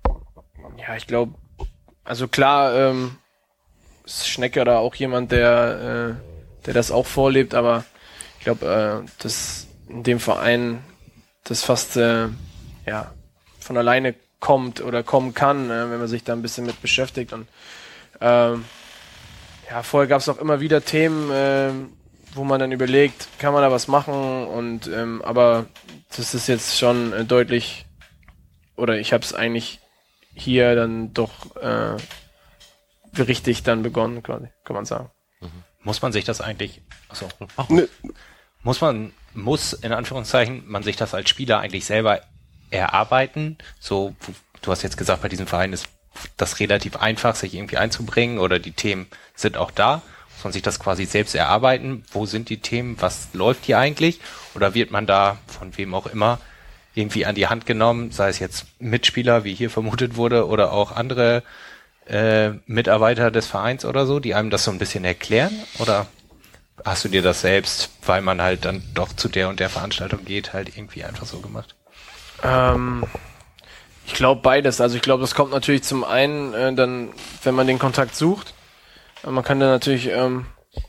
ja, 0.77 0.97
ich 0.97 1.07
glaube, 1.07 1.35
also 2.05 2.29
klar, 2.29 2.75
ähm, 2.75 3.17
ist 4.05 4.29
Schnecker 4.29 4.65
da 4.65 4.79
auch 4.79 4.95
jemand, 4.95 5.33
der, 5.33 6.17
äh, 6.19 6.65
der 6.67 6.75
das 6.75 6.91
auch 6.91 7.07
vorlebt, 7.07 7.55
aber 7.55 7.85
ich 8.39 8.45
glaube, 8.45 9.05
äh, 9.05 9.23
dass 9.23 9.67
in 9.89 10.03
dem 10.03 10.21
Verein 10.21 10.83
das 11.49 11.65
fast 11.65 11.97
äh, 11.97 12.29
ja, 12.87 13.13
von 13.59 13.77
alleine 13.77 14.15
kommt 14.41 14.81
oder 14.81 15.03
kommen 15.03 15.35
kann, 15.35 15.71
äh, 15.71 15.91
wenn 15.91 15.99
man 15.99 16.09
sich 16.09 16.25
da 16.25 16.33
ein 16.33 16.43
bisschen 16.43 16.67
mit 16.67 16.81
beschäftigt. 16.81 17.33
Und 17.33 17.49
ähm, 18.21 18.65
ja, 19.71 19.83
vorher 19.83 20.09
gab 20.09 20.21
es 20.21 20.29
auch 20.29 20.39
immer 20.39 20.61
wieder 20.61 20.85
Themen, 20.85 21.31
äh, 21.31 21.71
wo 22.35 22.45
man 22.45 22.61
dann 22.61 22.73
überlegt, 22.73 23.29
kann 23.39 23.53
man 23.53 23.63
da 23.63 23.71
was 23.71 23.89
machen? 23.89 24.47
Und 24.47 24.87
ähm, 24.89 25.23
aber 25.23 25.67
das 26.17 26.35
ist 26.35 26.47
jetzt 26.47 26.79
schon 26.79 27.13
äh, 27.13 27.25
deutlich, 27.25 27.87
oder 28.77 28.99
ich 28.99 29.13
habe 29.13 29.25
es 29.25 29.35
eigentlich 29.35 29.81
hier 30.35 30.75
dann 30.77 31.13
doch 31.15 31.57
äh, 31.57 31.97
richtig 33.21 33.63
dann 33.65 33.83
begonnen, 33.83 34.23
quasi, 34.23 34.49
kann 34.65 34.77
man 34.77 34.85
sagen. 34.85 35.11
Muss 35.83 36.03
man 36.03 36.13
sich 36.13 36.25
das 36.25 36.41
eigentlich, 36.41 36.83
achso, 37.09 37.29
Ne, 37.69 37.89
muss 38.63 38.81
man, 38.81 39.13
muss 39.43 39.73
in 39.73 39.93
Anführungszeichen, 39.93 40.65
man 40.67 40.83
sich 40.83 40.97
das 40.97 41.15
als 41.15 41.29
Spieler 41.29 41.61
eigentlich 41.61 41.85
selber 41.85 42.21
erarbeiten? 42.71 43.59
So, 43.81 44.15
du 44.63 44.71
hast 44.71 44.83
jetzt 44.83 44.97
gesagt, 44.97 45.23
bei 45.23 45.29
diesem 45.29 45.47
Verein 45.47 45.73
ist 45.73 45.89
das 46.37 46.61
relativ 46.61 46.97
einfach, 46.97 47.35
sich 47.35 47.55
irgendwie 47.55 47.77
einzubringen 47.77 48.39
oder 48.39 48.59
die 48.59 48.73
Themen 48.73 49.07
sind 49.35 49.57
auch 49.57 49.71
da. 49.71 50.03
Muss 50.35 50.45
man 50.45 50.53
sich 50.53 50.63
das 50.63 50.79
quasi 50.79 51.05
selbst 51.05 51.35
erarbeiten? 51.35 52.05
Wo 52.13 52.27
sind 52.27 52.49
die 52.49 52.61
Themen? 52.61 52.97
Was 53.01 53.29
läuft 53.33 53.65
hier 53.65 53.79
eigentlich? 53.79 54.21
Oder 54.55 54.75
wird 54.75 54.91
man 54.91 55.07
da 55.07 55.39
von 55.47 55.77
wem 55.77 55.95
auch 55.95 56.07
immer 56.07 56.39
irgendwie 56.95 57.27
an 57.27 57.35
die 57.35 57.47
Hand 57.47 57.67
genommen, 57.67 58.11
sei 58.11 58.29
es 58.29 58.39
jetzt 58.39 58.67
Mitspieler, 58.81 59.45
wie 59.45 59.55
hier 59.55 59.71
vermutet 59.71 60.17
wurde, 60.17 60.47
oder 60.47 60.73
auch 60.73 60.93
andere 60.93 61.43
äh, 62.07 62.51
Mitarbeiter 62.67 63.31
des 63.31 63.47
Vereins 63.47 63.85
oder 63.85 64.07
so, 64.07 64.19
die 64.21 64.35
einem 64.35 64.51
das 64.51 64.65
so 64.65 64.71
ein 64.71 64.79
bisschen 64.79 65.05
erklären? 65.05 65.53
Oder 65.79 66.07
hast 66.85 67.05
du 67.05 67.09
dir 67.09 67.23
das 67.23 67.41
selbst, 67.41 67.91
weil 68.07 68.23
man 68.23 68.41
halt 68.43 68.65
dann 68.65 68.83
doch 68.95 69.13
zu 69.15 69.29
der 69.29 69.49
und 69.49 69.61
der 69.61 69.71
Veranstaltung 69.71 70.25
geht, 70.25 70.53
halt 70.53 70.77
irgendwie 70.77 71.05
einfach 71.05 71.27
so 71.27 71.41
gemacht? 71.41 71.75
Ähm, 72.43 73.05
ich 74.07 74.15
glaube 74.15 74.41
beides. 74.43 74.81
Also 74.81 74.97
ich 74.97 75.03
glaube, 75.03 75.21
das 75.21 75.35
kommt 75.35 75.53
natürlich 75.53 75.83
zum 75.83 76.05
einen 76.05 76.55
äh, 76.55 76.73
dann, 76.75 77.11
wenn 77.43 77.55
man 77.55 77.67
den 77.67 77.79
Kontakt 77.79 78.15
sucht. 78.15 78.55
Äh, 79.25 79.31
Man 79.31 79.45
kann 79.45 79.61
dann 79.61 79.71
natürlich 79.71 80.09
ähm, 80.09 80.47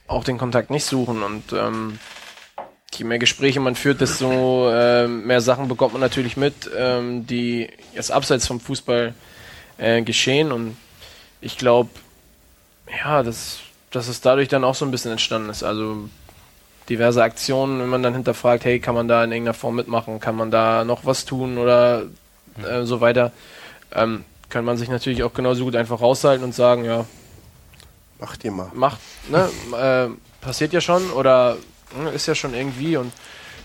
auch 0.07 0.23
den 0.23 0.37
Kontakt 0.37 0.69
nicht 0.69 0.85
suchen 0.85 1.23
und 1.23 1.51
ähm, 1.53 1.99
je 2.93 3.05
mehr 3.05 3.19
Gespräche 3.19 3.59
man 3.59 3.75
führt, 3.75 4.01
desto 4.01 4.71
ähm, 4.71 5.25
mehr 5.25 5.41
Sachen 5.41 5.67
bekommt 5.67 5.93
man 5.93 6.01
natürlich 6.01 6.37
mit, 6.37 6.69
ähm, 6.75 7.25
die 7.27 7.69
jetzt 7.93 8.11
abseits 8.11 8.47
vom 8.47 8.59
Fußball 8.59 9.13
äh, 9.77 10.01
geschehen 10.01 10.51
und 10.51 10.77
ich 11.41 11.57
glaube, 11.57 11.89
ja, 13.03 13.23
dass, 13.23 13.59
dass 13.91 14.07
es 14.07 14.21
dadurch 14.21 14.47
dann 14.47 14.63
auch 14.63 14.75
so 14.75 14.85
ein 14.85 14.91
bisschen 14.91 15.11
entstanden 15.11 15.49
ist. 15.49 15.63
Also 15.63 16.09
diverse 16.89 17.21
Aktionen, 17.21 17.79
wenn 17.79 17.89
man 17.89 18.03
dann 18.03 18.13
hinterfragt, 18.13 18.65
hey, 18.65 18.79
kann 18.79 18.95
man 18.95 19.07
da 19.07 19.23
in 19.23 19.31
irgendeiner 19.31 19.53
Form 19.53 19.75
mitmachen, 19.75 20.19
kann 20.19 20.35
man 20.35 20.51
da 20.51 20.83
noch 20.83 21.05
was 21.05 21.25
tun 21.25 21.57
oder 21.57 22.03
äh, 22.67 22.83
so 22.83 23.01
weiter, 23.01 23.31
ähm, 23.93 24.25
kann 24.49 24.65
man 24.65 24.77
sich 24.77 24.89
natürlich 24.89 25.23
auch 25.23 25.33
genauso 25.33 25.65
gut 25.65 25.75
einfach 25.75 26.01
raushalten 26.01 26.43
und 26.43 26.53
sagen, 26.53 26.85
ja, 26.85 27.05
macht 28.19 28.43
ihr 28.43 28.51
mal. 28.51 28.71
macht, 28.73 28.99
ne, 29.29 29.49
äh, 29.77 30.43
passiert 30.43 30.73
ja 30.73 30.81
schon 30.81 31.11
oder 31.11 31.57
ne, 31.95 32.09
ist 32.09 32.25
ja 32.25 32.35
schon 32.35 32.53
irgendwie 32.53 32.97
und 32.97 33.13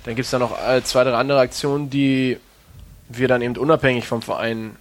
dann 0.05 0.14
gibt's 0.14 0.30
da 0.30 0.38
noch 0.38 0.59
äh, 0.62 0.82
zwei, 0.84 1.05
drei 1.05 1.14
andere 1.14 1.40
Aktionen, 1.40 1.88
die 1.88 2.38
wir 3.09 3.28
dann 3.28 3.42
eben 3.42 3.56
unabhängig 3.56 4.06
vom 4.06 4.22
Verein 4.22 4.76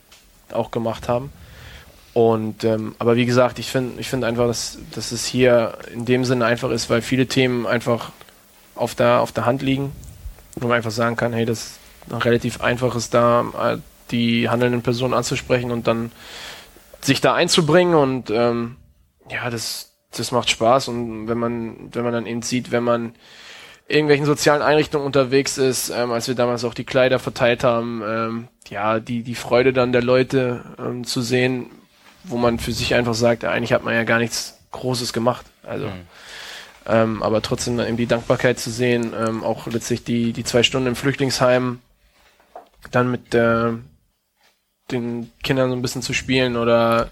auch 0.51 0.71
gemacht 0.71 1.07
haben. 1.07 1.31
Und 2.13 2.63
ähm, 2.63 2.95
aber 2.99 3.15
wie 3.15 3.25
gesagt, 3.25 3.57
ich 3.57 3.71
finde 3.71 3.99
ich 3.99 4.07
finde 4.07 4.27
einfach, 4.27 4.45
dass, 4.45 4.77
dass 4.91 5.11
es 5.11 5.25
hier 5.25 5.77
in 5.91 6.05
dem 6.05 6.25
Sinne 6.25 6.45
einfach 6.45 6.69
ist, 6.69 6.89
weil 6.89 7.01
viele 7.01 7.27
Themen 7.27 7.65
einfach 7.65 8.11
auf 8.75 8.93
der 8.93 9.19
auf 9.19 9.31
der 9.31 9.45
Hand 9.45 9.63
liegen, 9.63 9.91
wo 10.55 10.67
man 10.67 10.77
einfach 10.77 10.91
sagen 10.91 11.15
kann, 11.15 11.33
hey, 11.33 11.45
das 11.45 11.59
ist 11.59 11.79
relativ 12.25 12.61
einfach 12.61 12.95
ist 12.95 13.13
da 13.13 13.45
äh, 13.59 13.77
die 14.11 14.49
handelnden 14.49 14.83
Personen 14.83 15.13
anzusprechen 15.13 15.71
und 15.71 15.87
dann 15.87 16.11
sich 17.01 17.19
da 17.19 17.33
einzubringen. 17.33 17.95
Und 17.95 18.29
ähm, 18.29 18.75
ja, 19.29 19.49
das 19.49 19.93
das 20.15 20.31
macht 20.31 20.51
Spaß. 20.51 20.89
Und 20.89 21.27
wenn 21.27 21.39
man 21.39 21.89
wenn 21.93 22.03
man 22.03 22.13
dann 22.13 22.27
eben 22.27 22.43
sieht, 22.43 22.71
wenn 22.71 22.83
man 22.83 23.15
irgendwelchen 23.87 24.25
sozialen 24.25 24.61
Einrichtungen 24.61 25.05
unterwegs 25.05 25.57
ist, 25.57 25.89
ähm, 25.89 26.11
als 26.11 26.27
wir 26.27 26.35
damals 26.35 26.63
auch 26.63 26.73
die 26.73 26.85
Kleider 26.85 27.19
verteilt 27.19 27.63
haben, 27.63 28.01
ähm, 28.05 28.47
ja, 28.69 28.99
die, 28.99 29.23
die 29.23 29.35
Freude 29.35 29.73
dann 29.73 29.91
der 29.91 30.01
Leute 30.01 30.63
ähm, 30.79 31.03
zu 31.03 31.21
sehen, 31.21 31.69
wo 32.23 32.37
man 32.37 32.59
für 32.59 32.71
sich 32.71 32.95
einfach 32.95 33.13
sagt, 33.13 33.45
eigentlich 33.45 33.73
hat 33.73 33.83
man 33.83 33.93
ja 33.93 34.03
gar 34.03 34.19
nichts 34.19 34.59
Großes 34.71 35.13
gemacht. 35.13 35.45
Also, 35.63 35.87
mhm. 35.87 36.07
ähm, 36.87 37.23
aber 37.23 37.41
trotzdem 37.41 37.79
eben 37.79 37.97
die 37.97 38.07
Dankbarkeit 38.07 38.59
zu 38.59 38.71
sehen, 38.71 39.13
ähm, 39.17 39.43
auch 39.43 39.67
letztlich 39.67 40.03
die, 40.03 40.33
die 40.33 40.43
zwei 40.43 40.63
Stunden 40.63 40.87
im 40.87 40.95
Flüchtlingsheim, 40.95 41.79
dann 42.91 43.11
mit 43.11 43.33
äh, 43.33 43.71
den 44.91 45.31
Kindern 45.41 45.69
so 45.69 45.75
ein 45.75 45.81
bisschen 45.81 46.01
zu 46.01 46.13
spielen 46.13 46.57
oder 46.57 47.09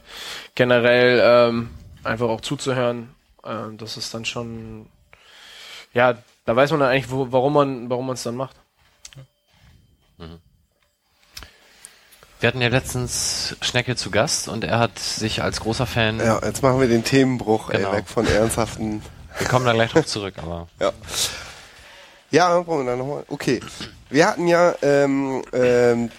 generell 0.55 1.21
ähm, 1.23 1.69
einfach 2.03 2.27
auch 2.27 2.41
zuzuhören, 2.41 3.15
äh, 3.43 3.75
das 3.77 3.97
ist 3.97 4.13
dann 4.13 4.25
schon, 4.25 4.87
ja, 5.93 6.17
da 6.45 6.55
weiß 6.55 6.71
man 6.71 6.81
dann 6.81 6.89
eigentlich, 6.89 7.11
wo, 7.11 7.31
warum 7.31 7.53
man 7.53 7.89
warum 7.89 8.07
man 8.07 8.15
es 8.15 8.23
dann 8.23 8.35
macht. 8.35 8.55
Mhm. 10.17 10.39
Wir 12.41 12.47
hatten 12.47 12.61
ja 12.61 12.69
letztens 12.69 13.55
Schnecke 13.61 13.95
zu 13.95 14.09
Gast 14.09 14.47
und 14.47 14.63
er 14.63 14.79
hat 14.79 14.97
sich 14.97 15.43
als 15.43 15.59
großer 15.59 15.85
Fan. 15.85 16.17
Ja, 16.17 16.41
jetzt 16.43 16.63
machen 16.63 16.79
wir 16.79 16.87
den 16.87 17.03
Themenbruch, 17.03 17.69
genau. 17.69 17.91
ey, 17.91 17.97
weg 17.97 18.07
von 18.07 18.25
ernsthaften. 18.25 19.03
Wir 19.37 19.47
kommen 19.47 19.63
da 19.63 19.73
gleich 19.73 19.91
drauf 19.91 20.07
zurück, 20.07 20.33
aber. 20.37 20.67
Ja. 20.79 20.91
Ja, 22.31 22.59
brauchen 22.61 22.85
wir 22.85 22.91
dann 22.91 22.99
nochmal. 22.99 23.25
Okay. 23.27 23.59
Wir 24.09 24.25
hatten 24.25 24.47
ja 24.47 24.73
ähm, 24.81 25.43
ähm, 25.53 26.09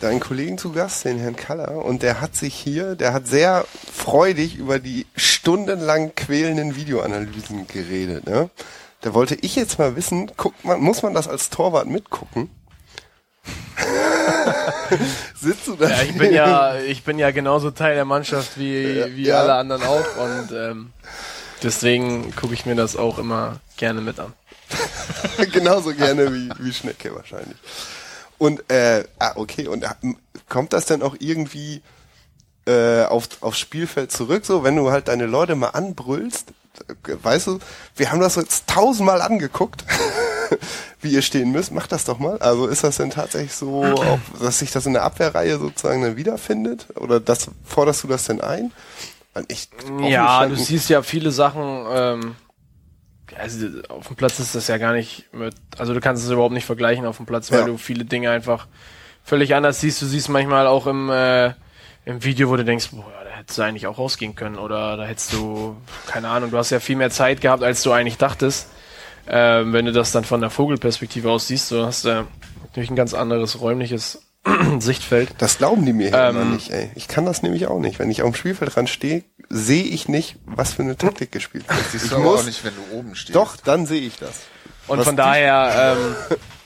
deinen 0.00 0.20
Kollegen 0.20 0.56
zu 0.56 0.72
Gast, 0.72 1.04
den 1.04 1.18
Herrn 1.18 1.36
Kaller, 1.36 1.84
und 1.84 2.02
der 2.02 2.22
hat 2.22 2.36
sich 2.36 2.54
hier, 2.54 2.94
der 2.94 3.12
hat 3.12 3.26
sehr 3.26 3.66
freudig 3.92 4.56
über 4.56 4.78
die 4.78 5.06
stundenlang 5.14 6.14
quälenden 6.14 6.74
Videoanalysen 6.74 7.66
geredet. 7.66 8.26
Ne? 8.26 8.48
Da 9.02 9.12
wollte 9.12 9.34
ich 9.34 9.56
jetzt 9.56 9.78
mal 9.78 9.94
wissen, 9.94 10.30
guckt 10.38 10.64
man, 10.64 10.80
muss 10.80 11.02
man 11.02 11.12
das 11.12 11.28
als 11.28 11.50
Torwart 11.50 11.86
mitgucken? 11.86 12.48
Sitzt 15.34 15.66
du 15.66 15.76
da? 15.76 15.88
Ja, 15.88 16.02
ich 16.02 16.16
bin 16.16 16.32
ja, 16.32 16.78
ich 16.78 17.02
bin 17.02 17.18
ja 17.18 17.30
genauso 17.30 17.70
Teil 17.70 17.94
der 17.94 18.04
Mannschaft 18.04 18.58
wie, 18.58 19.16
wie 19.16 19.26
ja. 19.26 19.40
alle 19.40 19.54
anderen 19.54 19.82
auch 19.82 20.16
und 20.16 20.52
ähm, 20.52 20.92
deswegen 21.62 22.34
gucke 22.36 22.54
ich 22.54 22.66
mir 22.66 22.74
das 22.74 22.96
auch 22.96 23.18
immer 23.18 23.60
gerne 23.76 24.00
mit 24.00 24.18
an. 24.20 24.32
genauso 25.52 25.92
gerne 25.94 26.32
wie, 26.32 26.50
wie 26.58 26.72
Schnecke 26.72 27.14
wahrscheinlich. 27.14 27.56
Und 28.38 28.70
äh, 28.70 29.04
ah, 29.18 29.32
okay, 29.36 29.68
und 29.68 29.84
äh, 29.84 29.88
kommt 30.48 30.72
das 30.72 30.86
denn 30.86 31.02
auch 31.02 31.16
irgendwie 31.18 31.82
äh, 32.66 33.04
auf, 33.04 33.28
aufs 33.40 33.58
Spielfeld 33.58 34.10
zurück, 34.10 34.44
so 34.44 34.64
wenn 34.64 34.76
du 34.76 34.90
halt 34.90 35.08
deine 35.08 35.26
Leute 35.26 35.54
mal 35.54 35.68
anbrüllst, 35.68 36.52
weißt 37.04 37.46
du, 37.46 37.58
wir 37.96 38.10
haben 38.10 38.20
das 38.20 38.36
jetzt 38.36 38.66
tausendmal 38.66 39.22
angeguckt, 39.22 39.84
wie 41.00 41.10
ihr 41.10 41.22
stehen 41.22 41.52
müsst, 41.52 41.72
macht 41.72 41.92
das 41.92 42.04
doch 42.04 42.18
mal. 42.18 42.38
Also 42.38 42.66
ist 42.66 42.84
das 42.84 42.96
denn 42.96 43.10
tatsächlich 43.10 43.52
so, 43.52 43.84
auch, 43.84 44.18
dass 44.40 44.58
sich 44.58 44.70
das 44.70 44.86
in 44.86 44.92
der 44.92 45.02
Abwehrreihe 45.02 45.58
sozusagen 45.58 46.02
dann 46.02 46.16
wiederfindet? 46.16 46.86
Oder 46.96 47.20
das 47.20 47.50
forderst 47.64 48.04
du 48.04 48.08
das 48.08 48.24
denn 48.24 48.40
ein? 48.40 48.72
Ich 49.48 49.68
ja, 50.00 50.46
du 50.46 50.54
siehst 50.54 50.88
ja 50.88 51.02
viele 51.02 51.32
Sachen, 51.32 51.86
ähm, 51.90 52.36
also 53.36 53.66
auf 53.88 54.06
dem 54.06 54.16
Platz 54.16 54.38
ist 54.38 54.54
das 54.54 54.68
ja 54.68 54.78
gar 54.78 54.92
nicht 54.92 55.32
mit, 55.32 55.54
also 55.76 55.92
du 55.92 56.00
kannst 56.00 56.22
es 56.24 56.30
überhaupt 56.30 56.54
nicht 56.54 56.66
vergleichen 56.66 57.04
auf 57.04 57.16
dem 57.16 57.26
Platz, 57.26 57.50
weil 57.50 57.60
ja. 57.60 57.66
du 57.66 57.76
viele 57.76 58.04
Dinge 58.04 58.30
einfach 58.30 58.68
völlig 59.24 59.54
anders 59.54 59.80
siehst. 59.80 60.02
Du 60.02 60.06
siehst 60.06 60.28
manchmal 60.28 60.66
auch 60.66 60.86
im, 60.86 61.10
äh, 61.10 61.52
im 62.04 62.22
Video, 62.22 62.48
wo 62.48 62.56
du 62.56 62.64
denkst, 62.64 62.90
boah, 62.92 63.12
hättest 63.44 63.58
du 63.58 63.62
eigentlich 63.62 63.86
auch 63.86 63.98
rausgehen 63.98 64.34
können 64.34 64.56
oder 64.56 64.96
da 64.96 65.04
hättest 65.04 65.34
du, 65.34 65.76
keine 66.06 66.28
Ahnung, 66.28 66.50
du 66.50 66.56
hast 66.56 66.70
ja 66.70 66.80
viel 66.80 66.96
mehr 66.96 67.10
Zeit 67.10 67.42
gehabt, 67.42 67.62
als 67.62 67.82
du 67.82 67.92
eigentlich 67.92 68.16
dachtest. 68.16 68.68
Ähm, 69.26 69.74
wenn 69.74 69.84
du 69.84 69.92
das 69.92 70.12
dann 70.12 70.24
von 70.24 70.40
der 70.40 70.48
Vogelperspektive 70.48 71.30
aus 71.30 71.48
siehst, 71.48 71.70
du 71.70 71.84
hast 71.84 72.06
äh, 72.06 72.22
natürlich 72.62 72.90
ein 72.90 72.96
ganz 72.96 73.12
anderes 73.12 73.60
räumliches 73.60 74.22
Sichtfeld. 74.78 75.34
Das 75.38 75.58
glauben 75.58 75.84
die 75.84 75.92
mir 75.92 76.08
hier 76.08 76.18
ähm, 76.18 76.36
immer 76.36 76.44
nicht, 76.46 76.70
ey. 76.70 76.90
Ich 76.94 77.06
kann 77.06 77.26
das 77.26 77.42
nämlich 77.42 77.66
auch 77.66 77.80
nicht. 77.80 77.98
Wenn 77.98 78.10
ich 78.10 78.22
auf 78.22 78.30
dem 78.30 78.34
Spielfeld 78.34 78.88
stehe, 78.88 79.24
sehe 79.50 79.84
ich 79.84 80.08
nicht, 80.08 80.36
was 80.46 80.72
für 80.72 80.82
eine 80.82 80.96
Taktik 80.96 81.30
gespielt 81.30 81.68
wird. 81.68 81.80
Das 81.80 81.92
siehst 81.92 82.12
du 82.12 82.18
muss, 82.18 82.40
auch 82.40 82.44
nicht, 82.44 82.64
wenn 82.64 82.74
du 82.74 82.96
oben 82.96 83.14
stehst. 83.14 83.36
Doch, 83.36 83.56
dann 83.56 83.84
sehe 83.84 84.00
ich 84.00 84.18
das. 84.18 84.42
Und 84.86 84.98
was 84.98 85.06
von 85.06 85.16
daher, 85.16 85.96
ähm, 85.96 86.36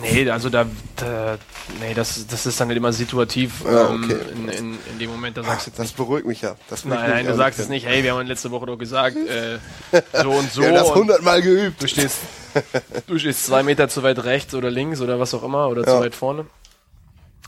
Nee, 0.00 0.30
also 0.30 0.48
da, 0.50 0.66
da 0.96 1.38
nee, 1.80 1.94
das, 1.94 2.26
das 2.26 2.46
ist 2.46 2.60
dann 2.60 2.68
nicht 2.68 2.76
immer 2.76 2.92
situativ 2.92 3.64
ähm, 3.66 4.04
okay. 4.04 4.16
ähm, 4.32 4.48
in, 4.48 4.48
in, 4.48 4.78
in 4.92 4.98
dem 4.98 5.10
Moment, 5.10 5.36
da 5.36 5.42
sagst 5.42 5.66
du 5.66 5.70
Das 5.76 5.92
beruhigt 5.92 6.26
mich 6.26 6.42
ja. 6.42 6.56
Das 6.70 6.84
nein, 6.84 7.10
nein, 7.10 7.26
du 7.26 7.34
sagst 7.34 7.58
es 7.58 7.68
nicht, 7.68 7.86
hey, 7.86 8.02
wir 8.02 8.14
haben 8.14 8.26
letzte 8.26 8.50
Woche 8.50 8.66
doch 8.66 8.78
gesagt, 8.78 9.16
äh, 9.16 9.58
so 10.22 10.30
und 10.30 10.52
so. 10.52 10.62
ja, 10.62 10.72
das 10.72 10.94
hundertmal 10.94 11.42
geübt. 11.42 11.82
Du 11.82 11.88
stehst, 11.88 12.18
du 13.06 13.18
stehst 13.18 13.46
zwei 13.46 13.62
Meter 13.62 13.88
zu 13.88 14.02
weit 14.02 14.22
rechts 14.24 14.54
oder 14.54 14.70
links 14.70 15.00
oder 15.00 15.18
was 15.18 15.34
auch 15.34 15.42
immer 15.42 15.68
oder 15.68 15.82
ja. 15.82 15.88
zu 15.88 16.00
weit 16.00 16.14
vorne. 16.14 16.46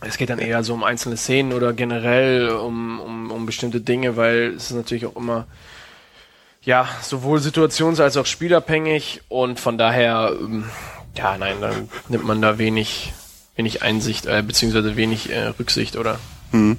Es 0.03 0.17
geht 0.17 0.31
dann 0.31 0.39
eher 0.39 0.65
so 0.65 0.73
um 0.73 0.83
einzelne 0.83 1.17
Szenen 1.17 1.53
oder 1.53 1.73
generell 1.75 2.51
um, 2.51 3.01
um, 3.01 3.31
um 3.31 3.47
bestimmte 3.47 3.81
Dinge, 3.81 4.17
weil 4.17 4.55
es 4.57 4.71
ist 4.71 4.77
natürlich 4.77 5.05
auch 5.05 5.17
immer 5.17 5.47
ja, 6.63 6.89
sowohl 7.03 7.39
situations- 7.39 8.01
als 8.01 8.17
auch 8.17 8.27
spielabhängig 8.27 9.23
und 9.29 9.61
von 9.61 9.79
daher 9.79 10.33
ähm, 10.39 10.65
ja, 11.17 11.37
nein, 11.39 11.61
dann 11.61 11.89
nimmt 12.09 12.25
man 12.25 12.41
da 12.41 12.59
wenig, 12.59 13.13
wenig 13.57 13.83
Einsicht, 13.83 14.27
äh, 14.27 14.43
beziehungsweise 14.43 14.97
wenig 14.97 15.31
äh, 15.31 15.49
Rücksicht 15.49 15.97
oder 15.97 16.19
hm. 16.53 16.79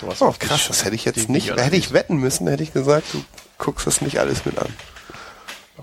sowas. 0.00 0.22
Oh, 0.22 0.34
krass, 0.38 0.68
das 0.68 0.84
hätte 0.84 0.94
ich 0.94 1.04
jetzt 1.04 1.28
nicht, 1.28 1.54
hätte 1.56 1.76
ich 1.76 1.92
wetten 1.92 2.16
müssen, 2.16 2.46
hätte 2.48 2.62
ich 2.62 2.72
gesagt, 2.72 3.14
du 3.14 3.24
guckst 3.58 3.86
das 3.86 4.00
nicht 4.00 4.18
alles 4.18 4.44
mit 4.44 4.58
an. 4.58 4.72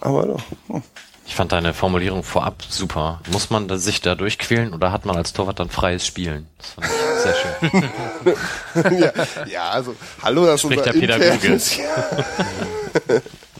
Aber 0.01 0.25
doch. 0.25 0.43
Hm. 0.67 0.83
Ich 1.27 1.33
fand 1.33 1.51
deine 1.51 1.73
Formulierung 1.73 2.23
vorab 2.23 2.61
super. 2.69 3.19
Muss 3.31 3.49
man 3.49 3.67
sich 3.79 3.99
da 3.99 4.13
durchquälen 4.13 4.73
oder 4.75 4.91
hat 4.91 5.05
man 5.05 5.17
als 5.17 5.33
Torwart 5.33 5.59
dann 5.59 5.71
freies 5.71 6.05
Spielen? 6.05 6.47
Das 6.59 6.69
fand 6.69 6.87
ich 6.87 6.93
sehr 7.23 7.35
schön. 8.83 8.99
ja, 8.99 9.11
ja, 9.47 9.69
also, 9.69 9.95
hallo, 10.21 10.45
das 10.45 10.61
Spricht 10.61 10.81
ist 10.81 10.93
unser 10.93 10.99
der 10.99 11.29
Pädagoge. 11.37 11.59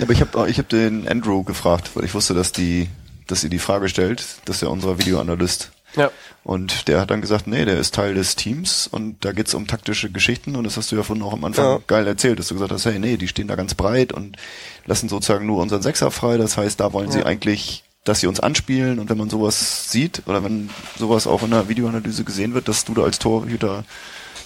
Aber 0.00 0.12
ich 0.12 0.20
habe 0.20 0.50
ich 0.50 0.58
hab 0.58 0.68
den 0.68 1.08
Andrew 1.08 1.42
gefragt, 1.44 1.90
weil 1.94 2.04
ich 2.04 2.14
wusste, 2.14 2.34
dass 2.34 2.52
die, 2.52 2.88
dass 3.26 3.44
ihr 3.44 3.50
die 3.50 3.58
Frage 3.58 3.88
stellt. 3.88 4.24
Das 4.44 4.56
ist 4.56 4.62
ja 4.62 4.68
unser 4.68 4.98
Videoanalyst. 4.98 5.70
Ja. 5.96 6.10
Und 6.42 6.88
der 6.88 7.00
hat 7.00 7.10
dann 7.10 7.20
gesagt, 7.20 7.46
nee, 7.46 7.64
der 7.64 7.78
ist 7.78 7.94
Teil 7.94 8.14
des 8.14 8.36
Teams 8.36 8.86
und 8.86 9.24
da 9.24 9.32
geht's 9.32 9.54
um 9.54 9.66
taktische 9.66 10.10
Geschichten 10.10 10.56
und 10.56 10.64
das 10.64 10.76
hast 10.76 10.92
du 10.92 10.96
ja 10.96 11.02
vorhin 11.02 11.24
auch 11.24 11.32
am 11.32 11.44
Anfang 11.44 11.64
ja. 11.64 11.80
geil 11.86 12.06
erzählt, 12.06 12.38
dass 12.38 12.48
du 12.48 12.54
gesagt 12.54 12.72
hast, 12.72 12.84
hey, 12.84 12.98
nee, 12.98 13.16
die 13.16 13.28
stehen 13.28 13.48
da 13.48 13.54
ganz 13.54 13.74
breit 13.74 14.12
und 14.12 14.36
lassen 14.84 15.08
sozusagen 15.08 15.46
nur 15.46 15.62
unseren 15.62 15.82
Sechser 15.82 16.10
frei. 16.10 16.36
Das 16.36 16.56
heißt, 16.56 16.80
da 16.80 16.92
wollen 16.92 17.06
ja. 17.08 17.12
sie 17.12 17.22
eigentlich, 17.24 17.84
dass 18.02 18.20
sie 18.20 18.26
uns 18.26 18.40
anspielen 18.40 18.98
und 18.98 19.08
wenn 19.08 19.18
man 19.18 19.30
sowas 19.30 19.90
sieht 19.90 20.22
oder 20.26 20.44
wenn 20.44 20.68
sowas 20.98 21.26
auch 21.26 21.42
in 21.42 21.50
der 21.50 21.68
Videoanalyse 21.68 22.24
gesehen 22.24 22.54
wird, 22.54 22.68
dass 22.68 22.84
du 22.84 22.94
da 22.94 23.02
als 23.02 23.18
Torhüter 23.18 23.84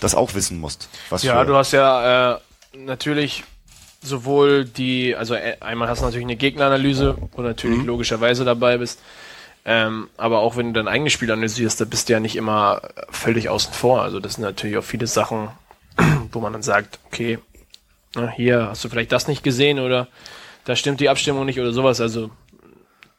das 0.01 0.15
auch 0.15 0.35
wissen 0.35 0.61
musst. 0.61 0.89
Ja, 1.23 1.45
du 1.45 1.57
hast 1.57 1.73
ja 1.73 2.35
äh, 2.35 2.39
natürlich 2.77 3.43
sowohl 4.09 4.65
die, 4.65 5.15
also 5.15 5.35
äh, 5.35 5.57
einmal 5.61 5.89
hast 5.89 6.01
du 6.01 6.07
natürlich 6.07 6.27
eine 6.27 6.37
Gegneranalyse, 6.37 7.17
wo 7.19 7.43
du 7.43 7.49
natürlich 7.49 7.79
mhm. 7.79 7.87
logischerweise 7.87 8.45
dabei 8.45 8.79
bist, 8.79 9.01
ähm, 9.65 10.09
aber 10.17 10.39
auch 10.39 10.57
wenn 10.57 10.73
du 10.73 10.81
dein 10.81 10.89
eigenes 10.89 11.13
Spiel 11.13 11.31
analysierst, 11.31 11.81
da 11.81 11.85
bist 11.85 12.09
du 12.09 12.15
ja 12.15 12.21
nicht 12.21 12.37
immer 12.37 12.81
völlig 13.11 13.49
außen 13.49 13.73
vor. 13.73 14.03
Also 14.03 14.19
das 14.19 14.35
sind 14.35 14.45
natürlich 14.45 14.79
auch 14.79 14.85
viele 14.85 15.07
Sachen, 15.07 15.51
wo 16.33 16.41
man 16.41 16.55
dann 16.55 16.63
sagt, 16.63 16.99
okay, 17.07 17.39
na, 18.15 18.31
hier 18.31 18.69
hast 18.69 18.83
du 18.83 18.89
vielleicht 18.89 19.13
das 19.13 19.29
nicht 19.29 19.43
gesehen 19.43 19.79
oder 19.79 20.09
da 20.65 20.75
stimmt 20.75 21.01
die 21.01 21.09
Abstimmung 21.09 21.45
nicht 21.45 21.61
oder 21.61 21.73
sowas. 21.73 22.01
Also 22.01 22.31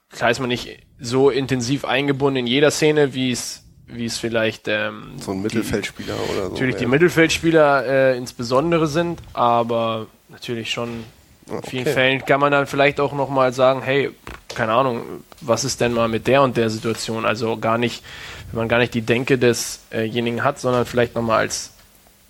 klar 0.10 0.32
ist 0.32 0.40
man 0.40 0.50
nicht 0.50 0.80
so 1.00 1.30
intensiv 1.30 1.86
eingebunden 1.86 2.40
in 2.40 2.48
jeder 2.48 2.72
Szene, 2.72 3.14
wie 3.14 3.32
es 3.32 3.64
wie 3.92 4.06
es 4.06 4.18
vielleicht 4.18 4.68
ähm, 4.68 5.14
so 5.20 5.32
ein 5.32 5.42
Mittelfeldspieler 5.42 6.14
die, 6.14 6.32
oder 6.32 6.46
so. 6.46 6.52
Natürlich 6.52 6.76
ja. 6.76 6.80
die 6.82 6.86
Mittelfeldspieler 6.86 7.86
äh, 7.86 8.18
insbesondere 8.18 8.88
sind, 8.88 9.20
aber 9.34 10.08
natürlich 10.30 10.72
schon 10.72 11.04
in 11.48 11.58
okay. 11.58 11.70
vielen 11.70 11.86
Fällen 11.86 12.26
kann 12.26 12.40
man 12.40 12.52
dann 12.52 12.68
vielleicht 12.68 13.00
auch 13.00 13.14
nochmal 13.14 13.54
sagen, 13.54 13.82
hey, 13.82 14.12
keine 14.56 14.74
Ahnung, 14.74 15.02
was 15.42 15.64
ist 15.64 15.82
denn 15.82 15.94
mal 15.94 16.08
mit 16.08 16.28
der 16.28 16.44
und 16.44 16.58
der 16.58 16.70
Situation? 16.70 17.26
Also 17.26 17.58
gar 17.58 17.78
nicht, 17.78 18.04
wenn 18.52 18.60
man 18.60 18.68
gar 18.68 18.78
nicht 18.78 18.94
die 18.94 19.02
Denke 19.02 19.38
desjenigen 19.38 20.44
hat, 20.44 20.60
sondern 20.60 20.86
vielleicht 20.86 21.16
nochmal 21.16 21.40
als 21.40 21.72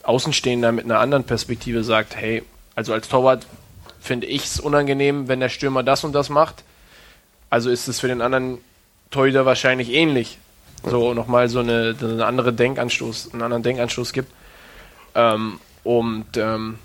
Außenstehender 0.03 0.71
mit 0.71 0.85
einer 0.85 0.99
anderen 0.99 1.25
Perspektive 1.25 1.83
sagt, 1.83 2.15
hey, 2.15 2.43
also 2.75 2.93
als 2.93 3.09
Torwart 3.09 3.45
finde 3.99 4.27
ich 4.27 4.45
es 4.45 4.59
unangenehm, 4.59 5.27
wenn 5.27 5.41
der 5.41 5.49
Stürmer 5.49 5.83
das 5.83 6.03
und 6.05 6.13
das 6.13 6.29
macht. 6.29 6.63
Also 7.49 7.69
ist 7.69 7.87
es 7.87 7.99
für 7.99 8.07
den 8.07 8.21
anderen 8.21 8.59
Torhüter 9.11 9.45
wahrscheinlich 9.45 9.91
ähnlich. 9.91 10.37
So 10.83 11.13
nochmal 11.13 11.49
so 11.49 11.59
eine, 11.59 11.95
eine 12.01 12.25
andere 12.25 12.53
Denkanstoß, 12.53 13.33
einen 13.33 13.41
anderen 13.41 13.63
Denkanstoß 13.63 14.13
gibt. 14.13 14.31
Ähm, 15.15 15.59
und 15.83 16.25
ähm, 16.37 16.77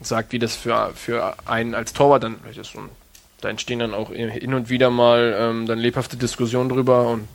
sagt, 0.00 0.32
wie 0.32 0.38
das 0.38 0.56
für, 0.56 0.90
für 0.94 1.34
einen 1.46 1.74
als 1.74 1.92
Torwart 1.92 2.22
dann 2.24 2.36
vielleicht 2.42 2.58
ist. 2.58 2.74
Und 2.74 2.88
da 3.40 3.48
entstehen 3.48 3.78
dann 3.78 3.94
auch 3.94 4.10
hin 4.10 4.54
und 4.54 4.68
wieder 4.68 4.90
mal 4.90 5.36
ähm, 5.38 5.66
dann 5.66 5.78
lebhafte 5.78 6.16
Diskussionen 6.16 6.68
drüber 6.68 7.08
und 7.08 7.28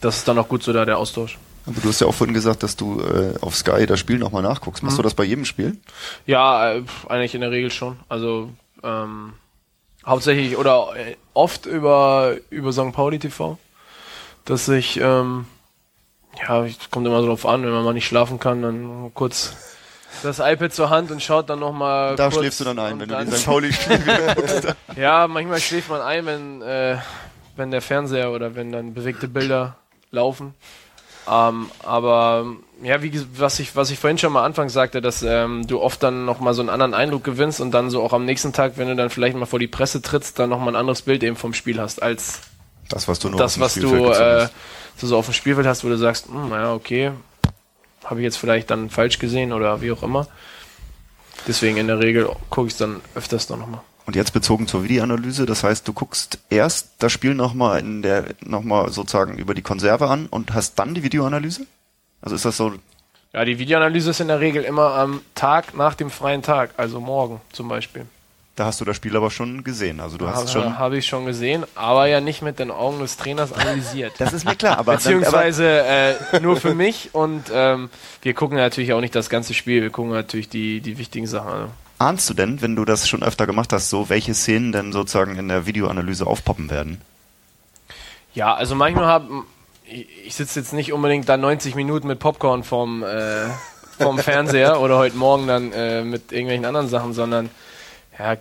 das 0.00 0.18
ist 0.18 0.28
dann 0.28 0.38
auch 0.38 0.48
gut 0.48 0.62
so 0.62 0.72
da 0.72 0.84
der 0.84 0.98
Austausch. 0.98 1.38
Aber 1.66 1.80
du 1.80 1.88
hast 1.88 2.00
ja 2.00 2.06
auch 2.06 2.14
vorhin 2.14 2.34
gesagt, 2.34 2.62
dass 2.62 2.76
du 2.76 3.00
äh, 3.00 3.34
auf 3.40 3.54
Sky 3.56 3.86
das 3.86 3.98
Spiel 4.00 4.18
nochmal 4.18 4.42
nachguckst. 4.42 4.82
Machst 4.82 4.96
Mhm. 4.96 5.02
du 5.02 5.02
das 5.04 5.14
bei 5.14 5.24
jedem 5.24 5.44
Spiel? 5.44 5.76
Ja, 6.26 6.72
äh, 6.74 6.82
eigentlich 7.08 7.34
in 7.34 7.40
der 7.40 7.50
Regel 7.50 7.70
schon. 7.70 7.98
Also 8.08 8.50
ähm, 8.82 9.34
hauptsächlich 10.06 10.56
oder 10.56 10.88
äh, 10.96 11.16
oft 11.34 11.66
über 11.66 12.34
über 12.50 12.72
St. 12.72 12.92
Pauli 12.92 13.18
TV, 13.18 13.58
dass 14.44 14.68
ich 14.68 14.98
ähm, 15.00 15.46
ja, 16.40 16.64
es 16.64 16.90
kommt 16.90 17.06
immer 17.06 17.22
drauf 17.22 17.46
an, 17.46 17.62
wenn 17.62 17.72
man 17.72 17.84
mal 17.84 17.92
nicht 17.92 18.06
schlafen 18.06 18.38
kann, 18.38 18.62
dann 18.62 19.10
kurz 19.14 19.54
das 20.22 20.38
iPad 20.38 20.72
zur 20.72 20.90
Hand 20.90 21.10
und 21.10 21.22
schaut 21.22 21.48
dann 21.50 21.58
nochmal. 21.58 22.16
Da 22.16 22.30
schläfst 22.30 22.60
du 22.60 22.64
dann 22.64 22.78
ein, 22.78 23.00
wenn 23.00 23.08
du 23.08 23.16
den 23.16 23.32
St. 23.32 23.46
Pauli-Spiel 23.46 24.00
wieder 24.02 24.34
guckst. 24.34 24.74
Ja, 24.96 25.26
manchmal 25.26 25.60
schläft 25.60 25.88
man 25.88 26.00
ein, 26.00 26.26
wenn, 26.26 26.62
äh, 26.62 26.98
wenn 27.56 27.70
der 27.70 27.80
Fernseher 27.80 28.30
oder 28.30 28.54
wenn 28.54 28.72
dann 28.72 28.94
bewegte 28.94 29.26
Bilder 29.26 29.76
laufen. 30.10 30.54
Ähm, 31.30 31.70
aber 31.82 32.46
ja, 32.82 33.02
wie 33.02 33.24
was 33.36 33.60
ich, 33.60 33.74
was 33.76 33.90
ich 33.90 33.98
vorhin 33.98 34.18
schon 34.18 34.32
mal 34.32 34.44
anfangs 34.44 34.72
sagte, 34.72 35.00
dass 35.00 35.22
ähm, 35.22 35.66
du 35.66 35.80
oft 35.80 36.02
dann 36.02 36.24
nochmal 36.24 36.52
so 36.52 36.62
einen 36.62 36.68
anderen 36.68 36.94
Eindruck 36.94 37.24
gewinnst 37.24 37.60
und 37.60 37.70
dann 37.70 37.90
so 37.90 38.02
auch 38.02 38.12
am 38.12 38.24
nächsten 38.24 38.52
Tag, 38.52 38.72
wenn 38.76 38.88
du 38.88 38.96
dann 38.96 39.08
vielleicht 39.08 39.36
mal 39.36 39.46
vor 39.46 39.60
die 39.60 39.68
Presse 39.68 40.02
trittst, 40.02 40.38
dann 40.38 40.50
nochmal 40.50 40.70
ein 40.70 40.76
anderes 40.76 41.02
Bild 41.02 41.22
eben 41.22 41.36
vom 41.36 41.54
Spiel 41.54 41.80
hast, 41.80 42.02
als 42.02 42.40
Das, 42.88 43.08
was 43.08 43.18
du 43.18 43.28
nur 43.28 43.38
das, 43.38 43.58
was 43.58 43.74
du 43.74 44.06
äh, 44.06 44.42
hast. 44.42 44.52
so, 44.98 45.16
auf 45.16 45.26
dem 45.26 45.34
Spielfeld 45.34 45.66
hast, 45.66 45.84
wo 45.84 45.88
du 45.88 45.96
sagst, 45.96 46.28
hm, 46.28 46.48
naja, 46.50 46.74
okay, 46.74 47.12
habe 48.04 48.20
ich 48.20 48.24
jetzt 48.24 48.36
vielleicht 48.36 48.70
dann 48.70 48.90
falsch 48.90 49.18
gesehen 49.18 49.52
oder 49.52 49.80
wie 49.80 49.92
auch 49.92 50.02
immer. 50.02 50.26
Deswegen 51.46 51.76
in 51.76 51.86
der 51.86 51.98
Regel 51.98 52.28
gucke 52.50 52.68
ich 52.68 52.74
es 52.74 52.78
dann 52.78 53.00
öfters 53.14 53.46
dann 53.46 53.60
nochmal. 53.60 53.80
Und 54.04 54.16
jetzt 54.16 54.32
bezogen 54.32 54.66
zur 54.66 54.82
Videoanalyse, 54.82 55.46
das 55.46 55.62
heißt, 55.62 55.86
du 55.86 55.92
guckst 55.92 56.38
erst 56.50 56.90
das 56.98 57.12
Spiel 57.12 57.34
nochmal 57.34 57.80
in 57.80 58.02
der, 58.02 58.34
nochmal 58.40 58.90
sozusagen 58.90 59.38
über 59.38 59.54
die 59.54 59.62
Konserve 59.62 60.08
an 60.08 60.26
und 60.26 60.54
hast 60.54 60.78
dann 60.78 60.94
die 60.94 61.04
Videoanalyse? 61.04 61.66
Also 62.20 62.34
ist 62.36 62.44
das 62.44 62.56
so, 62.56 62.72
Ja, 63.32 63.44
die 63.44 63.58
Videoanalyse 63.58 64.10
ist 64.10 64.20
in 64.20 64.28
der 64.28 64.40
Regel 64.40 64.64
immer 64.64 64.94
am 64.94 65.20
Tag 65.34 65.76
nach 65.76 65.94
dem 65.94 66.10
freien 66.10 66.42
Tag, 66.42 66.70
also 66.76 67.00
morgen 67.00 67.40
zum 67.52 67.68
Beispiel. 67.68 68.06
Da 68.56 68.66
hast 68.66 68.80
du 68.80 68.84
das 68.84 68.96
Spiel 68.96 69.16
aber 69.16 69.30
schon 69.30 69.64
gesehen. 69.64 70.00
Also 70.00 70.18
du 70.18 70.28
hast 70.28 70.52
schon. 70.52 70.78
Habe 70.78 70.98
ich 70.98 71.06
schon 71.06 71.24
gesehen, 71.24 71.64
aber 71.74 72.06
ja 72.06 72.20
nicht 72.20 72.42
mit 72.42 72.58
den 72.58 72.70
Augen 72.70 72.98
des 73.00 73.16
Trainers 73.16 73.52
analysiert. 73.52 74.12
Das 74.18 74.32
ist 74.32 74.44
mir 74.44 74.56
klar, 74.56 74.78
aber- 74.78 74.94
Beziehungsweise 74.94 75.66
äh, 75.66 76.40
nur 76.40 76.56
für 76.56 76.74
mich 76.74 77.10
und 77.12 77.44
ähm, 77.52 77.88
wir 78.22 78.34
gucken 78.34 78.56
natürlich 78.58 78.92
auch 78.92 79.00
nicht 79.00 79.14
das 79.14 79.30
ganze 79.30 79.54
Spiel, 79.54 79.82
wir 79.82 79.90
gucken 79.90 80.12
natürlich 80.12 80.48
die, 80.48 80.80
die 80.80 80.98
wichtigen 80.98 81.26
Sachen 81.26 81.50
an. 81.50 81.70
Ahnst 81.98 82.28
du 82.28 82.34
denn, 82.34 82.60
wenn 82.60 82.76
du 82.76 82.84
das 82.84 83.08
schon 83.08 83.22
öfter 83.22 83.46
gemacht 83.46 83.72
hast, 83.72 83.88
so 83.88 84.08
welche 84.08 84.34
Szenen 84.34 84.72
denn 84.72 84.92
sozusagen 84.92 85.36
in 85.36 85.48
der 85.48 85.66
Videoanalyse 85.66 86.26
aufpoppen 86.26 86.68
werden? 86.68 87.00
Ja, 88.34 88.54
also 88.54 88.74
manchmal 88.74 89.06
haben 89.06 89.46
ich, 89.84 90.06
ich 90.26 90.34
sitze 90.34 90.60
jetzt 90.60 90.72
nicht 90.72 90.92
unbedingt 90.92 91.28
da 91.28 91.36
90 91.36 91.74
Minuten 91.74 92.06
mit 92.08 92.18
Popcorn 92.18 92.64
vorm, 92.64 93.02
äh, 93.02 93.46
vorm 93.98 94.18
Fernseher 94.18 94.80
oder 94.80 94.98
heute 94.98 95.16
Morgen 95.16 95.46
dann 95.46 95.72
äh, 95.72 96.02
mit 96.02 96.32
irgendwelchen 96.32 96.64
anderen 96.64 96.88
Sachen, 96.88 97.12
sondern 97.12 97.50
ja, 98.18 98.36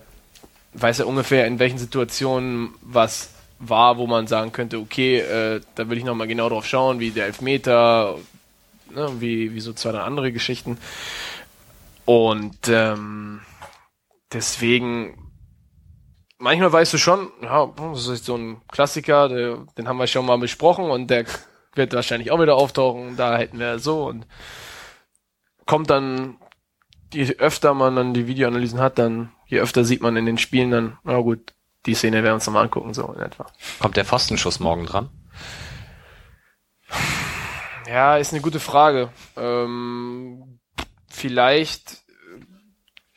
weiß 0.74 1.00
ja 1.00 1.06
ungefähr 1.06 1.48
in 1.48 1.59
welchen 1.59 1.77
Situationen 1.77 2.74
was 2.82 3.32
war, 3.59 3.98
wo 3.98 4.08
man 4.08 4.27
sagen 4.27 4.51
könnte, 4.51 4.80
okay, 4.80 5.19
äh, 5.19 5.61
da 5.75 5.90
will 5.90 5.98
ich 5.98 6.03
nochmal 6.03 6.27
genau 6.27 6.50
drauf 6.50 6.66
schauen, 6.66 7.00
wie 7.00 7.11
der 7.11 7.27
Elfmeter, 7.27 8.17
ne, 8.90 9.09
wie, 9.19 9.53
wie 9.53 9.59
so 9.59 9.74
zwei, 9.74 9.91
drei 9.91 10.01
andere 10.01 10.32
Geschichten. 10.32 10.77
Und 12.06 12.67
ähm, 12.67 13.41
deswegen 14.33 15.32
manchmal 16.41 16.74
weißt 16.74 16.93
du 16.93 16.98
schon, 16.98 17.32
ja, 17.41 17.72
das 17.77 18.08
ist 18.08 18.25
so 18.25 18.35
ein 18.35 18.61
Klassiker, 18.67 19.30
der, 19.30 19.58
den 19.77 19.88
haben 19.88 19.98
wir 19.98 20.08
schon 20.08 20.25
mal 20.25 20.38
besprochen 20.38 20.90
und 20.90 21.08
der 21.08 21.25
wird 21.75 21.93
wahrscheinlich 21.93 22.32
auch 22.32 22.41
wieder 22.41 22.56
auftauchen, 22.56 23.16
da 23.16 23.38
hätten 23.38 23.59
wir 23.59 23.80
so 23.80 24.08
und 24.08 24.25
kommt 25.66 25.90
dann, 25.90 26.38
je 27.14 27.35
öfter 27.38 27.73
man 27.73 27.95
dann 27.95 28.14
die 28.14 28.27
Videoanalysen 28.27 28.80
hat, 28.80 28.98
dann, 28.98 29.31
je 29.48 29.59
öfter 29.59 29.83
sieht 29.83 30.01
man 30.01 30.15
in 30.17 30.25
den 30.25 30.38
Spielen 30.38 30.72
dann, 30.72 30.98
na 31.03 31.17
gut, 31.19 31.53
die 31.85 31.95
Szene 31.95 32.17
werden 32.17 32.25
wir 32.25 32.33
uns 32.35 32.45
nochmal 32.45 32.64
angucken, 32.64 32.93
so 32.93 33.11
in 33.14 33.22
etwa. 33.22 33.48
Kommt 33.80 33.98
der 33.98 34.06
Pfostenschuss 34.06 34.59
morgen 34.59 34.85
dran? 34.85 35.09
Ja, 37.88 38.17
ist 38.17 38.33
eine 38.33 38.41
gute 38.41 38.59
Frage. 38.59 39.09
Ähm, 39.35 40.59
vielleicht, 41.09 42.03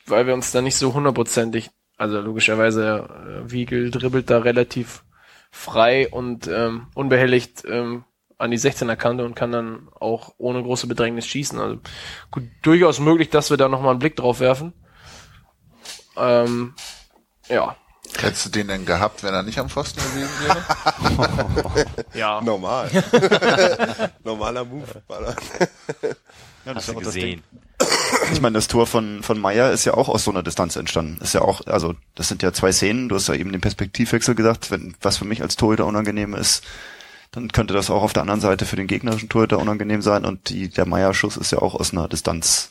weil 0.05 0.27
wir 0.27 0.33
uns 0.33 0.51
da 0.51 0.61
nicht 0.61 0.75
so 0.75 0.93
hundertprozentig, 0.93 1.69
also 1.97 2.19
logischerweise 2.19 3.43
äh, 3.45 3.51
Wiegel 3.51 3.91
dribbelt 3.91 4.29
da 4.29 4.39
relativ 4.39 5.03
frei 5.51 6.09
und 6.09 6.47
ähm, 6.47 6.87
unbehelligt 6.95 7.63
ähm, 7.65 8.03
an 8.37 8.51
die 8.51 8.59
16er 8.59 8.95
Kante 8.95 9.25
und 9.25 9.35
kann 9.35 9.51
dann 9.51 9.87
auch 9.99 10.33
ohne 10.37 10.61
große 10.61 10.87
Bedrängnis 10.87 11.25
schießen. 11.27 11.59
Also 11.59 11.79
gut, 12.31 12.43
durchaus 12.61 12.99
möglich, 12.99 13.29
dass 13.29 13.49
wir 13.49 13.57
da 13.57 13.69
nochmal 13.69 13.91
einen 13.91 13.99
Blick 13.99 14.15
drauf 14.15 14.39
werfen. 14.39 14.73
Ähm, 16.17 16.73
ja. 17.47 17.75
Hättest 18.17 18.45
du 18.45 18.49
den 18.49 18.67
denn 18.67 18.85
gehabt, 18.85 19.23
wenn 19.23 19.33
er 19.33 19.43
nicht 19.43 19.59
am 19.59 19.69
Pfosten 19.69 20.01
gewesen 20.01 20.29
wäre? 20.45 21.85
Ja. 22.13 22.39
Normal. 22.41 22.89
Normaler 24.23 24.63
Move. 24.63 25.01
Ja, 26.65 26.73
das 26.73 26.75
Hast 26.75 26.89
du 26.89 26.93
gesehen. 26.95 27.43
Ich 28.31 28.39
meine, 28.39 28.53
das 28.53 28.67
Tor 28.67 28.87
von, 28.87 29.21
von 29.21 29.37
Meier 29.37 29.71
ist 29.71 29.83
ja 29.83 29.93
auch 29.93 30.07
aus 30.07 30.23
so 30.23 30.31
einer 30.31 30.43
Distanz 30.43 30.77
entstanden. 30.77 31.21
Ist 31.21 31.33
ja 31.33 31.41
auch, 31.41 31.67
also 31.67 31.93
das 32.15 32.29
sind 32.29 32.41
ja 32.41 32.53
zwei 32.53 32.71
Szenen, 32.71 33.09
du 33.09 33.15
hast 33.15 33.27
ja 33.27 33.33
eben 33.35 33.51
den 33.51 33.61
Perspektivwechsel 33.61 34.33
gesagt, 34.33 34.71
wenn 34.71 34.95
was 35.01 35.17
für 35.17 35.25
mich 35.25 35.41
als 35.41 35.57
Torhüter 35.57 35.85
unangenehm 35.85 36.33
ist, 36.33 36.63
dann 37.35 37.51
könnte 37.51 37.73
das 37.73 37.89
auch 37.89 38.01
auf 38.01 38.13
der 38.13 38.21
anderen 38.21 38.39
Seite 38.39 38.65
für 38.65 38.77
den 38.77 38.87
gegnerischen 38.87 39.29
Torhüter 39.29 39.59
unangenehm 39.59 40.01
sein 40.01 40.25
und 40.25 40.49
die, 40.49 40.69
der 40.69 40.85
Meier-Schuss 40.85 41.37
ist 41.37 41.51
ja 41.51 41.59
auch 41.59 41.75
aus 41.75 41.91
einer 41.91 42.07
Distanz. 42.07 42.69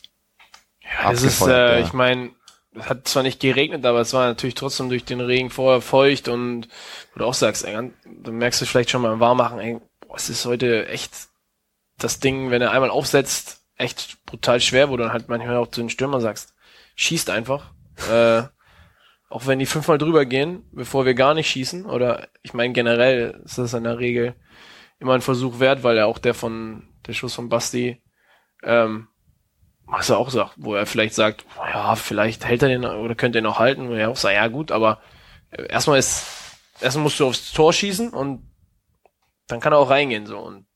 Ja, 0.83 1.11
das 1.11 1.23
ist, 1.23 1.43
äh, 1.43 1.81
ja. 1.81 1.87
ich 1.87 1.93
meine, 1.93 2.31
es 2.75 2.89
hat 2.89 3.07
zwar 3.07 3.23
nicht 3.23 3.41
geregnet, 3.41 3.85
aber 3.85 4.01
es 4.01 4.15
war 4.15 4.27
natürlich 4.27 4.55
trotzdem 4.55 4.89
durch 4.89 5.05
den 5.05 5.21
Regen 5.21 5.51
vorher 5.51 5.83
feucht 5.83 6.29
und 6.29 6.69
wo 7.13 7.19
du 7.21 7.27
auch 7.27 7.35
sagst, 7.35 7.65
ey, 7.65 7.93
du 8.07 8.33
merkst 8.33 8.63
du 8.63 8.67
vielleicht 8.67 8.91
schon 8.91 9.03
mal 9.03 9.13
im 9.13 9.21
Warmmachen, 9.21 9.61
ey, 9.61 9.81
boah, 10.01 10.17
es 10.17 10.31
ist 10.31 10.47
heute 10.47 10.89
echt 10.89 11.13
das 11.99 12.21
Ding, 12.21 12.51
wenn 12.51 12.63
er 12.63 12.73
einmal 12.73 12.91
aufsetzt, 12.91 13.61
echt 13.77 14.19
brutal 14.25 14.61
schwer, 14.61 14.89
wo 14.89 14.97
du 14.97 15.03
dann 15.03 15.13
halt 15.13 15.29
manchmal 15.29 15.57
auch 15.57 15.69
zu 15.69 15.81
den 15.81 15.91
Stürmer 15.91 16.21
sagst, 16.21 16.55
schießt 16.97 17.31
einfach. 17.31 17.73
Äh, 18.11 18.43
auch 19.29 19.47
wenn 19.47 19.61
die 19.61 19.67
fünfmal 19.67 19.99
drüber 19.99 20.27
gehen, 20.27 20.65
bevor 20.73 21.07
wir 21.07 21.15
gar 21.15 21.35
nicht 21.35 21.49
schießen, 21.49 21.87
oder 21.87 22.27
ich 22.43 22.55
meine 22.55 22.73
generell 22.73 23.41
ist 23.45 23.57
das 23.57 23.73
in 23.73 23.85
der 23.85 24.01
Regel 24.01 24.35
immer 24.99 25.15
ein 25.15 25.21
Versuch 25.21 25.61
wert, 25.61 25.83
weil 25.83 25.97
ja 25.97 26.07
auch 26.07 26.19
der 26.19 26.35
von, 26.35 26.89
der 27.07 27.13
Schuss 27.13 27.35
von 27.35 27.49
Basti, 27.49 28.03
ähm, 28.63 29.09
was 29.87 30.11
er 30.11 30.19
auch 30.19 30.31
sagt, 30.31 30.55
wo 30.57 30.75
er 30.75 30.87
vielleicht 30.87 31.15
sagt, 31.15 31.45
ja, 31.57 31.95
vielleicht 31.95 32.45
hält 32.45 32.63
er 32.63 32.69
den 32.69 32.85
oder 32.85 33.15
könnte 33.15 33.39
er 33.39 33.43
noch 33.43 33.59
halten, 33.59 33.89
wo 33.89 33.93
er 33.93 34.11
auch 34.11 34.17
sagt, 34.17 34.35
ja 34.35 34.49
gut, 34.49 34.73
aber 34.73 35.01
äh, 35.51 35.67
erstmal 35.67 35.99
ist, 35.99 36.25
erstmal 36.81 37.05
musst 37.05 37.21
du 37.21 37.27
aufs 37.27 37.53
Tor 37.53 37.73
schießen 37.73 38.11
und 38.11 38.49
dann 39.47 39.61
kann 39.61 39.73
er 39.73 39.79
auch 39.79 39.91
reingehen 39.91 40.27
so 40.27 40.39
und 40.39 40.67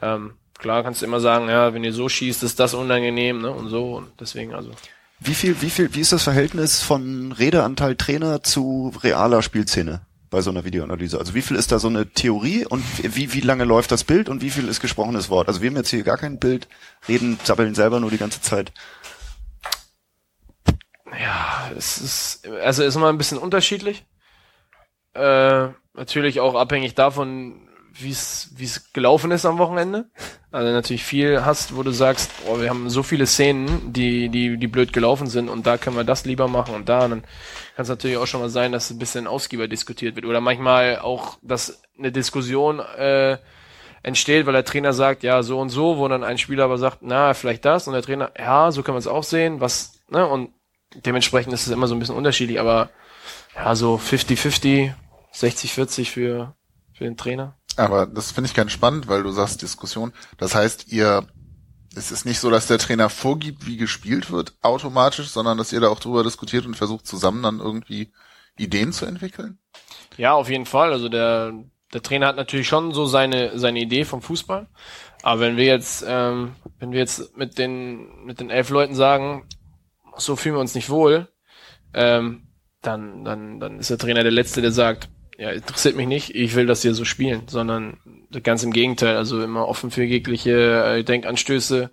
ähm, 0.00 0.38
klar 0.58 0.82
kannst 0.82 1.02
du 1.02 1.06
immer 1.06 1.20
sagen, 1.20 1.48
ja, 1.48 1.74
wenn 1.74 1.84
ihr 1.84 1.92
so 1.92 2.08
schießt, 2.08 2.42
ist 2.42 2.58
das 2.60 2.72
unangenehm, 2.74 3.42
ne, 3.42 3.50
und 3.50 3.68
so 3.68 3.96
und 3.96 4.18
deswegen 4.20 4.54
also. 4.54 4.70
Wie 5.18 5.34
viel, 5.34 5.60
wie 5.60 5.68
viel, 5.68 5.94
wie 5.94 6.00
ist 6.00 6.12
das 6.12 6.22
Verhältnis 6.22 6.82
von 6.82 7.32
Redeanteil 7.32 7.94
Trainer 7.96 8.42
zu 8.42 8.90
realer 9.02 9.42
Spielszene 9.42 10.00
bei 10.30 10.40
so 10.40 10.50
einer 10.50 10.64
Videoanalyse? 10.64 11.18
Also 11.18 11.34
wie 11.34 11.42
viel 11.42 11.56
ist 11.56 11.72
da 11.72 11.78
so 11.78 11.88
eine 11.88 12.08
Theorie 12.10 12.64
und 12.64 12.82
wie, 13.02 13.32
wie 13.32 13.40
lange 13.40 13.64
läuft 13.64 13.92
das 13.92 14.04
Bild 14.04 14.28
und 14.28 14.42
wie 14.42 14.50
viel 14.50 14.68
ist 14.68 14.80
gesprochenes 14.80 15.28
Wort? 15.28 15.48
Also 15.48 15.60
wir 15.60 15.68
haben 15.68 15.76
jetzt 15.76 15.90
hier 15.90 16.02
gar 16.02 16.16
kein 16.16 16.38
Bild, 16.38 16.68
reden, 17.08 17.38
sabbeln 17.42 17.74
selber 17.74 18.00
nur 18.00 18.10
die 18.10 18.18
ganze 18.18 18.40
Zeit. 18.40 18.72
Ja, 21.20 21.70
es 21.76 21.98
ist, 21.98 22.48
also 22.62 22.82
ist 22.84 22.94
immer 22.94 23.08
ein 23.08 23.18
bisschen 23.18 23.38
unterschiedlich. 23.38 24.04
Äh, 25.14 25.68
natürlich 25.94 26.40
auch 26.40 26.54
abhängig 26.54 26.94
davon, 26.94 27.68
wie 27.92 28.10
es 28.10 28.50
wie 28.56 28.64
es 28.64 28.92
gelaufen 28.92 29.30
ist 29.32 29.44
am 29.44 29.58
Wochenende. 29.58 30.08
Also 30.52 30.70
natürlich 30.72 31.04
viel 31.04 31.44
hast, 31.44 31.76
wo 31.76 31.82
du 31.82 31.90
sagst, 31.90 32.30
oh, 32.46 32.60
wir 32.60 32.70
haben 32.70 32.88
so 32.88 33.02
viele 33.02 33.26
Szenen, 33.26 33.92
die 33.92 34.28
die 34.28 34.56
die 34.56 34.66
blöd 34.68 34.92
gelaufen 34.92 35.26
sind 35.26 35.48
und 35.48 35.66
da 35.66 35.76
können 35.78 35.96
wir 35.96 36.04
das 36.04 36.24
lieber 36.24 36.48
machen 36.48 36.74
und 36.74 36.88
da. 36.88 37.04
Und 37.04 37.10
dann 37.10 37.24
kann 37.80 37.84
es 37.84 37.88
natürlich 37.88 38.18
auch 38.18 38.26
schon 38.26 38.42
mal 38.42 38.50
sein, 38.50 38.72
dass 38.72 38.90
ein 38.90 38.98
bisschen 38.98 39.26
ausgiebiger 39.26 39.66
diskutiert 39.66 40.14
wird 40.14 40.26
oder 40.26 40.42
manchmal 40.42 40.98
auch, 40.98 41.38
dass 41.40 41.80
eine 41.98 42.12
Diskussion 42.12 42.78
äh, 42.78 43.38
entsteht, 44.02 44.44
weil 44.44 44.52
der 44.52 44.66
Trainer 44.66 44.92
sagt, 44.92 45.22
ja 45.22 45.42
so 45.42 45.58
und 45.58 45.70
so, 45.70 45.96
wo 45.96 46.06
dann 46.06 46.22
ein 46.22 46.36
Spieler 46.36 46.64
aber 46.64 46.76
sagt, 46.76 46.98
na 47.00 47.32
vielleicht 47.32 47.64
das 47.64 47.86
und 47.86 47.94
der 47.94 48.02
Trainer, 48.02 48.32
ja 48.38 48.70
so 48.70 48.82
können 48.82 48.96
wir 48.96 48.98
es 48.98 49.06
auch 49.06 49.24
sehen, 49.24 49.62
was 49.62 49.94
ne 50.10 50.26
und 50.26 50.50
dementsprechend 51.06 51.54
ist 51.54 51.66
es 51.66 51.72
immer 51.72 51.86
so 51.86 51.94
ein 51.94 52.00
bisschen 52.00 52.16
unterschiedlich, 52.16 52.60
aber 52.60 52.90
ja, 53.54 53.74
so 53.74 53.94
50-50, 53.94 54.92
60-40 55.32 56.10
für, 56.10 56.54
für 56.92 57.04
den 57.04 57.16
Trainer. 57.16 57.56
Aber 57.78 58.04
das 58.04 58.30
finde 58.30 58.48
ich 58.48 58.54
ganz 58.54 58.72
spannend, 58.72 59.08
weil 59.08 59.22
du 59.22 59.30
sagst 59.30 59.62
Diskussion. 59.62 60.12
Das 60.36 60.54
heißt, 60.54 60.92
ihr, 60.92 61.26
es 61.94 62.12
ist 62.12 62.24
nicht 62.24 62.38
so, 62.38 62.50
dass 62.50 62.66
der 62.66 62.78
Trainer 62.78 63.10
vorgibt, 63.10 63.66
wie 63.66 63.76
gespielt 63.76 64.30
wird, 64.30 64.54
automatisch, 64.62 65.28
sondern 65.28 65.58
dass 65.58 65.72
ihr 65.72 65.80
da 65.80 65.88
auch 65.88 65.98
drüber 65.98 66.22
diskutiert 66.22 66.66
und 66.66 66.76
versucht 66.76 67.06
zusammen 67.06 67.42
dann 67.42 67.58
irgendwie 67.58 68.12
Ideen 68.56 68.92
zu 68.92 69.06
entwickeln? 69.06 69.58
Ja, 70.16 70.34
auf 70.34 70.48
jeden 70.48 70.66
Fall. 70.66 70.92
Also 70.92 71.08
der, 71.08 71.52
der 71.92 72.02
Trainer 72.02 72.28
hat 72.28 72.36
natürlich 72.36 72.68
schon 72.68 72.92
so 72.92 73.06
seine, 73.06 73.58
seine 73.58 73.80
Idee 73.80 74.04
vom 74.04 74.22
Fußball. 74.22 74.68
Aber 75.22 75.40
wenn 75.40 75.56
wir 75.56 75.64
jetzt, 75.64 76.04
ähm, 76.06 76.52
wenn 76.78 76.92
wir 76.92 77.00
jetzt 77.00 77.36
mit 77.36 77.58
den, 77.58 78.24
mit 78.24 78.40
den 78.40 78.50
elf 78.50 78.70
Leuten 78.70 78.94
sagen, 78.94 79.46
so 80.16 80.36
fühlen 80.36 80.54
wir 80.54 80.60
uns 80.60 80.74
nicht 80.74 80.90
wohl, 80.90 81.28
ähm, 81.92 82.46
dann, 82.82 83.24
dann, 83.24 83.60
dann 83.60 83.78
ist 83.78 83.90
der 83.90 83.98
Trainer 83.98 84.22
der 84.22 84.32
Letzte, 84.32 84.62
der 84.62 84.72
sagt, 84.72 85.08
ja, 85.38 85.50
interessiert 85.50 85.96
mich 85.96 86.06
nicht, 86.06 86.34
ich 86.34 86.54
will, 86.54 86.66
dass 86.66 86.84
ihr 86.84 86.94
so 86.94 87.04
spielen, 87.04 87.48
sondern 87.48 87.98
ganz 88.42 88.62
im 88.62 88.72
Gegenteil, 88.72 89.16
also 89.16 89.42
immer 89.42 89.66
offen 89.66 89.90
für 89.90 90.04
jegliche 90.04 90.98
äh, 90.98 91.04
Denkanstöße, 91.04 91.90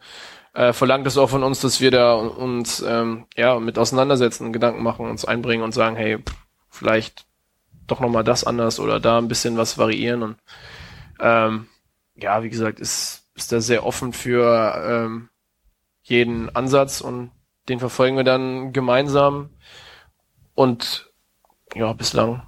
äh, 0.54 0.74
verlangt 0.74 1.08
es 1.08 1.18
auch 1.18 1.30
von 1.30 1.44
uns, 1.44 1.62
dass 1.62 1.82
wir 1.82 1.92
da 1.92 2.14
uns 2.16 2.84
ähm, 2.88 3.26
ja 3.36 3.60
mit 3.60 3.78
auseinandersetzen, 3.78 4.54
Gedanken 4.54 4.84
machen, 4.84 5.10
uns 5.10 5.26
einbringen 5.26 5.64
und 5.64 5.74
sagen, 5.74 5.96
hey, 5.96 6.20
vielleicht 6.70 7.26
doch 7.88 8.00
nochmal 8.00 8.24
das 8.24 8.44
anders 8.44 8.80
oder 8.80 9.00
da 9.00 9.18
ein 9.18 9.28
bisschen 9.28 9.58
was 9.58 9.78
variieren 9.78 10.24
und 10.24 10.38
ähm, 11.20 11.68
ja, 12.16 12.44
wie 12.44 12.50
gesagt, 12.50 12.80
ist, 12.80 13.28
ist 13.36 13.52
da 13.52 13.62
sehr 13.62 13.86
offen 13.86 14.14
für 14.14 14.84
ähm, 14.86 15.30
jeden 16.04 16.56
Ansatz 16.56 17.02
und 17.02 17.32
den 17.70 17.80
verfolgen 17.80 18.18
wir 18.18 18.24
dann 18.24 18.74
gemeinsam 18.74 19.50
und 20.56 21.12
ja, 21.76 21.94
bislang 21.94 22.47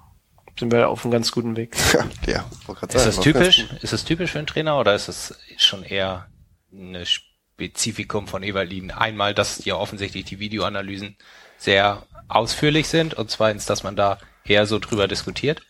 sind 0.59 0.71
wir 0.73 0.89
auf 0.89 1.05
einem 1.05 1.11
ganz 1.11 1.31
guten 1.31 1.55
Weg. 1.55 1.75
ja, 2.27 2.45
ist 2.81 3.05
das 3.05 3.19
typisch? 3.21 3.65
Ist 3.81 3.93
das 3.93 4.03
typisch 4.03 4.31
für 4.31 4.39
einen 4.39 4.47
Trainer 4.47 4.77
oder 4.77 4.93
ist 4.93 5.07
das 5.07 5.39
schon 5.57 5.83
eher 5.83 6.27
eine 6.71 7.05
Spezifikum 7.05 8.27
von 8.27 8.43
Eberlin? 8.43 8.91
Einmal, 8.91 9.33
dass 9.33 9.63
ja 9.63 9.75
offensichtlich 9.75 10.25
die 10.25 10.39
Videoanalysen 10.39 11.15
sehr 11.57 12.05
ausführlich 12.27 12.89
sind 12.89 13.13
und 13.13 13.31
zweitens, 13.31 13.65
dass 13.65 13.83
man 13.83 13.95
da 13.95 14.19
eher 14.43 14.65
so 14.65 14.79
drüber 14.79 15.07
diskutiert? 15.07 15.61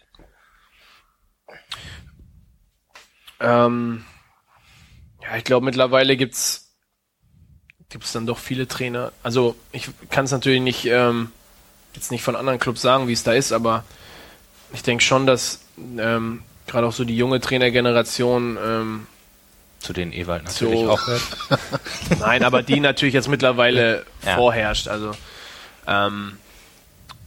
Ähm, 3.40 4.06
ja, 5.22 5.38
ich 5.38 5.44
glaube 5.44 5.66
mittlerweile 5.66 6.18
gibt's 6.18 6.76
gibt's 7.90 8.12
dann 8.12 8.26
doch 8.26 8.40
viele 8.40 8.68
Trainer. 8.68 9.12
Also 9.24 9.56
ich 9.72 9.90
kann 10.10 10.26
es 10.26 10.32
natürlich 10.32 10.62
nicht 10.62 10.86
ähm, 10.86 11.32
jetzt 11.94 12.12
nicht 12.12 12.24
von 12.24 12.36
anderen 12.36 12.60
Clubs 12.60 12.82
sagen, 12.82 13.08
wie 13.08 13.14
es 13.14 13.24
da 13.24 13.34
ist, 13.34 13.52
aber 13.52 13.84
ich 14.74 14.84
denke 14.84 15.04
schon, 15.04 15.26
dass 15.26 15.62
ähm, 15.98 16.42
gerade 16.68 16.88
auch 16.88 16.94
so 16.94 17.04
die 17.04 17.16
junge 17.16 17.40
Trainergeneration 17.40 18.58
ähm, 18.64 19.08
zu 19.80 19.94
den 19.94 20.12
Ewald 20.12 20.44
natürlich 20.44 20.80
so, 20.80 20.92
auch 20.92 21.08
hört. 21.08 21.22
Nein, 22.20 22.44
aber 22.44 22.64
die 22.64 22.80
natürlich 22.80 23.14
jetzt 23.14 23.30
mittlerweile 23.30 24.06
ja. 24.26 24.36
vorherrscht. 24.36 24.88
Also 24.88 25.12
ähm, 25.88 26.38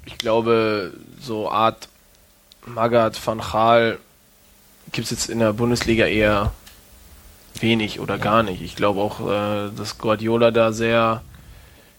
ich 0.04 0.18
glaube, 0.18 0.92
so 1.20 1.50
Art 1.50 1.88
Magath, 2.66 3.24
Van 3.24 3.40
Gaal 3.40 3.98
gibt 4.92 5.06
es 5.06 5.10
jetzt 5.10 5.30
in 5.30 5.38
der 5.38 5.52
Bundesliga 5.52 6.06
eher 6.06 6.52
wenig 7.60 8.00
oder 8.00 8.18
gar 8.18 8.42
nicht. 8.42 8.62
Ich 8.62 8.76
glaube 8.76 9.00
auch, 9.00 9.20
äh, 9.20 9.70
dass 9.76 9.98
Guardiola 9.98 10.50
da 10.50 10.72
sehr 10.72 11.22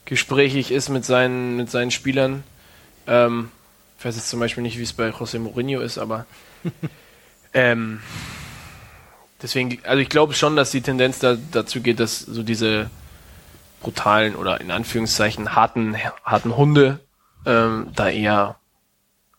gesprächig 0.05 0.71
ist 0.71 0.89
mit 0.89 1.05
seinen, 1.05 1.55
mit 1.55 1.71
seinen 1.71 1.91
Spielern. 1.91 2.43
Ähm, 3.07 3.49
ich 4.03 4.05
weiß 4.05 4.17
jetzt 4.17 4.29
zum 4.29 4.41
Beispiel 4.41 4.63
nicht, 4.63 4.77
wie 4.77 4.83
es 4.83 4.91
bei 4.91 5.11
José 5.11 5.39
Mourinho 5.39 5.79
ist, 5.79 5.97
aber 5.97 6.25
ähm, 7.53 8.01
deswegen, 9.41 9.79
also 9.85 9.99
ich 10.01 10.09
glaube 10.09 10.33
schon, 10.33 10.57
dass 10.57 10.71
die 10.71 10.81
Tendenz 10.81 11.19
da, 11.19 11.37
dazu 11.53 11.79
geht, 11.79 12.01
dass 12.01 12.19
so 12.19 12.43
diese 12.43 12.89
brutalen 13.79 14.35
oder 14.35 14.59
in 14.59 14.71
Anführungszeichen 14.71 15.55
harten, 15.55 15.95
harten 16.25 16.57
Hunde 16.57 16.99
ähm, 17.45 17.91
da 17.95 18.09
eher 18.09 18.57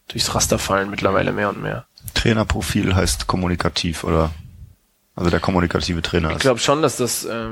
durchs 0.09 0.35
Raster 0.35 0.59
fallen 0.59 0.89
mittlerweile 0.89 1.33
mehr 1.33 1.51
und 1.51 1.61
mehr. 1.61 1.85
Trainerprofil 2.15 2.95
heißt 2.95 3.27
kommunikativ 3.27 4.03
oder 4.03 4.31
also 5.15 5.29
der 5.29 5.41
kommunikative 5.41 6.01
Trainer 6.01 6.31
Ich 6.31 6.39
glaube 6.39 6.61
schon, 6.61 6.81
dass 6.81 6.97
das 6.97 7.27
äh, 7.27 7.51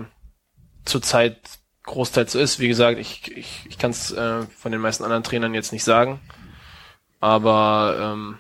zurzeit 0.87 1.37
großteils 1.83 2.33
so 2.33 2.39
ist. 2.39 2.59
Wie 2.59 2.69
gesagt, 2.69 2.99
ich, 2.99 3.31
ich, 3.37 3.67
ich 3.69 3.77
kann 3.77 3.91
es 3.91 4.13
äh, 4.13 4.47
von 4.57 4.73
den 4.73 4.81
meisten 4.81 5.05
anderen 5.05 5.25
Trainern 5.25 5.53
jetzt 5.53 5.75
nicht 5.75 5.85
sagen. 5.85 6.19
Aber 7.23 7.97
ähm, 8.01 8.39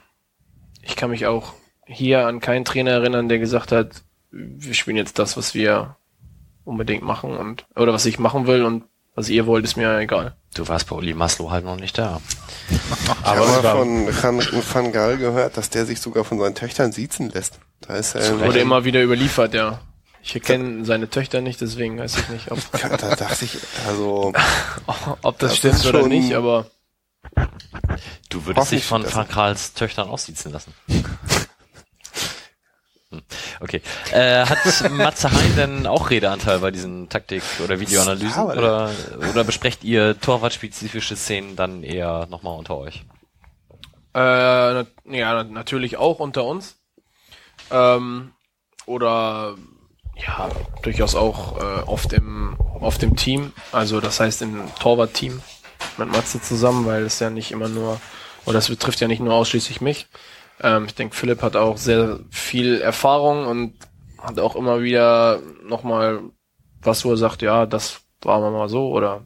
ich 0.82 0.96
kann 0.96 1.10
mich 1.10 1.26
auch 1.26 1.52
hier 1.86 2.26
an 2.26 2.40
keinen 2.40 2.64
Trainer 2.64 2.90
erinnern, 2.90 3.28
der 3.28 3.38
gesagt 3.38 3.70
hat, 3.70 4.02
wir 4.32 4.74
spielen 4.74 4.96
jetzt 4.96 5.20
das, 5.20 5.36
was 5.36 5.54
wir 5.54 5.94
unbedingt 6.64 7.04
machen 7.04 7.36
und 7.36 7.64
oder 7.76 7.92
was 7.92 8.06
ich 8.06 8.18
machen 8.18 8.48
will 8.48 8.64
und 8.64 8.82
was 9.14 9.28
ihr 9.28 9.46
wollt, 9.46 9.64
ist 9.64 9.76
mir 9.76 9.98
egal. 9.98 10.34
Du 10.54 10.66
warst 10.66 10.88
bei 10.88 10.96
Uli 10.96 11.14
Maslow 11.14 11.52
halt 11.52 11.64
noch 11.64 11.76
nicht 11.76 11.96
da. 11.96 12.20
Aber 13.22 13.44
ich 13.44 13.62
habe 13.62 13.84
mal 13.84 14.12
von 14.12 14.64
Van 14.72 14.90
Gaal 14.90 15.16
gehört, 15.16 15.56
dass 15.56 15.70
der 15.70 15.86
sich 15.86 16.00
sogar 16.00 16.24
von 16.24 16.40
seinen 16.40 16.56
Töchtern 16.56 16.90
siezen 16.90 17.30
lässt. 17.30 17.60
Da 17.82 17.94
ist 17.94 18.16
er 18.16 18.40
wurde 18.40 18.58
immer 18.58 18.84
wieder 18.84 19.00
überliefert, 19.00 19.54
ja. 19.54 19.80
Ich 20.24 20.40
kenne 20.42 20.84
seine 20.84 21.08
Töchter 21.08 21.40
nicht, 21.40 21.60
deswegen 21.60 22.00
weiß 22.00 22.18
ich 22.18 22.28
nicht, 22.30 22.50
ob. 22.50 22.58
Da 22.72 23.14
dachte 23.14 23.44
ich, 23.44 23.58
also. 23.86 24.32
ob 25.22 25.38
das, 25.38 25.60
das 25.60 25.78
stimmt 25.78 25.86
oder 25.86 26.08
nicht, 26.08 26.34
aber. 26.34 26.66
Du 28.28 28.46
würdest 28.46 28.72
dich 28.72 28.84
von 28.84 29.04
Van 29.04 29.28
Gaals 29.28 29.74
Töchtern 29.74 30.08
aussiezen 30.08 30.52
lassen. 30.52 30.74
Hm. 33.10 33.22
Okay. 33.60 33.82
Äh, 34.10 34.46
hat 34.46 34.90
Matze 34.90 35.30
Hein 35.30 35.54
denn 35.56 35.86
auch 35.86 36.08
Redeanteil 36.08 36.60
bei 36.60 36.70
diesen 36.70 37.08
Taktik- 37.08 37.42
oder 37.62 37.78
Videoanalysen? 37.78 38.44
Oder, 38.44 38.90
oder 39.30 39.44
besprecht 39.44 39.84
ihr 39.84 40.18
torwartspezifische 40.18 41.14
Szenen 41.14 41.54
dann 41.54 41.82
eher 41.82 42.26
nochmal 42.30 42.58
unter 42.58 42.78
euch? 42.78 43.04
Äh, 44.14 44.84
ja, 45.04 45.44
natürlich 45.44 45.98
auch 45.98 46.20
unter 46.20 46.44
uns. 46.44 46.76
Ähm, 47.70 48.32
oder 48.86 49.56
ja, 50.16 50.48
durchaus 50.82 51.14
auch 51.14 51.58
äh, 51.58 51.82
oft 51.82 52.12
im 52.12 52.56
oft 52.58 53.02
im 53.02 53.16
Team, 53.16 53.52
also 53.70 54.00
das 54.00 54.20
heißt 54.20 54.42
im 54.42 54.62
Torwart-Team 54.80 55.40
mit 55.98 56.10
Matze 56.10 56.40
zusammen, 56.40 56.86
weil 56.86 57.02
es 57.02 57.18
ja 57.20 57.30
nicht 57.30 57.52
immer 57.52 57.68
nur, 57.68 58.00
oder 58.44 58.54
das 58.54 58.68
betrifft 58.68 59.00
ja 59.00 59.08
nicht 59.08 59.20
nur 59.20 59.34
ausschließlich 59.34 59.80
mich. 59.80 60.06
Ähm, 60.60 60.86
ich 60.86 60.94
denke, 60.94 61.16
Philipp 61.16 61.42
hat 61.42 61.56
auch 61.56 61.76
sehr 61.76 62.20
viel 62.30 62.80
Erfahrung 62.80 63.46
und 63.46 63.74
hat 64.18 64.38
auch 64.38 64.56
immer 64.56 64.82
wieder 64.82 65.40
nochmal 65.64 66.20
was, 66.80 67.04
wo 67.04 67.10
er 67.10 67.16
sagt, 67.16 67.42
ja, 67.42 67.66
das 67.66 68.00
war 68.22 68.38
mal 68.50 68.68
so 68.68 68.90
oder 68.90 69.22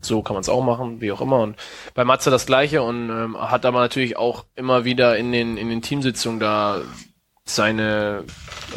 so 0.00 0.22
kann 0.22 0.34
man 0.34 0.40
es 0.40 0.48
auch 0.48 0.62
machen, 0.62 1.00
wie 1.00 1.12
auch 1.12 1.20
immer. 1.20 1.40
Und 1.40 1.56
bei 1.94 2.04
Matze 2.04 2.30
das 2.30 2.46
gleiche 2.46 2.82
und 2.82 3.08
ähm, 3.10 3.36
hat 3.38 3.64
aber 3.64 3.80
natürlich 3.80 4.16
auch 4.16 4.44
immer 4.56 4.84
wieder 4.84 5.16
in 5.16 5.32
den, 5.32 5.56
in 5.56 5.68
den 5.68 5.82
Teamsitzungen 5.82 6.40
da 6.40 6.80
seine, 7.44 8.24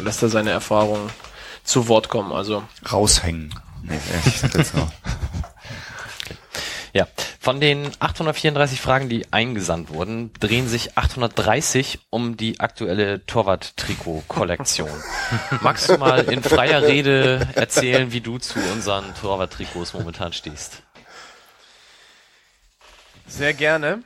lässt 0.02 0.22
er 0.22 0.28
seine 0.28 0.50
Erfahrung 0.50 1.10
zu 1.64 1.88
Wort 1.88 2.08
kommen. 2.08 2.32
Also 2.32 2.62
raushängen. 2.90 3.54
Nee, 3.82 3.98
echt. 4.24 4.44
Ja, 6.96 7.06
von 7.38 7.60
den 7.60 7.90
834 7.98 8.80
Fragen, 8.80 9.10
die 9.10 9.30
eingesandt 9.30 9.90
wurden, 9.90 10.32
drehen 10.40 10.66
sich 10.66 10.96
830 10.96 11.98
um 12.08 12.38
die 12.38 12.58
aktuelle 12.58 13.26
Torwart-Trikot-Kollektion. 13.26 14.88
Magst 15.60 15.90
du 15.90 15.98
mal 15.98 16.20
in 16.20 16.42
freier 16.42 16.80
Rede 16.80 17.46
erzählen, 17.54 18.12
wie 18.12 18.22
du 18.22 18.38
zu 18.38 18.58
unseren 18.72 19.14
Torwart-Trikots 19.20 19.92
momentan 19.92 20.32
stehst? 20.32 20.84
Sehr 23.26 23.52
gerne. 23.52 24.02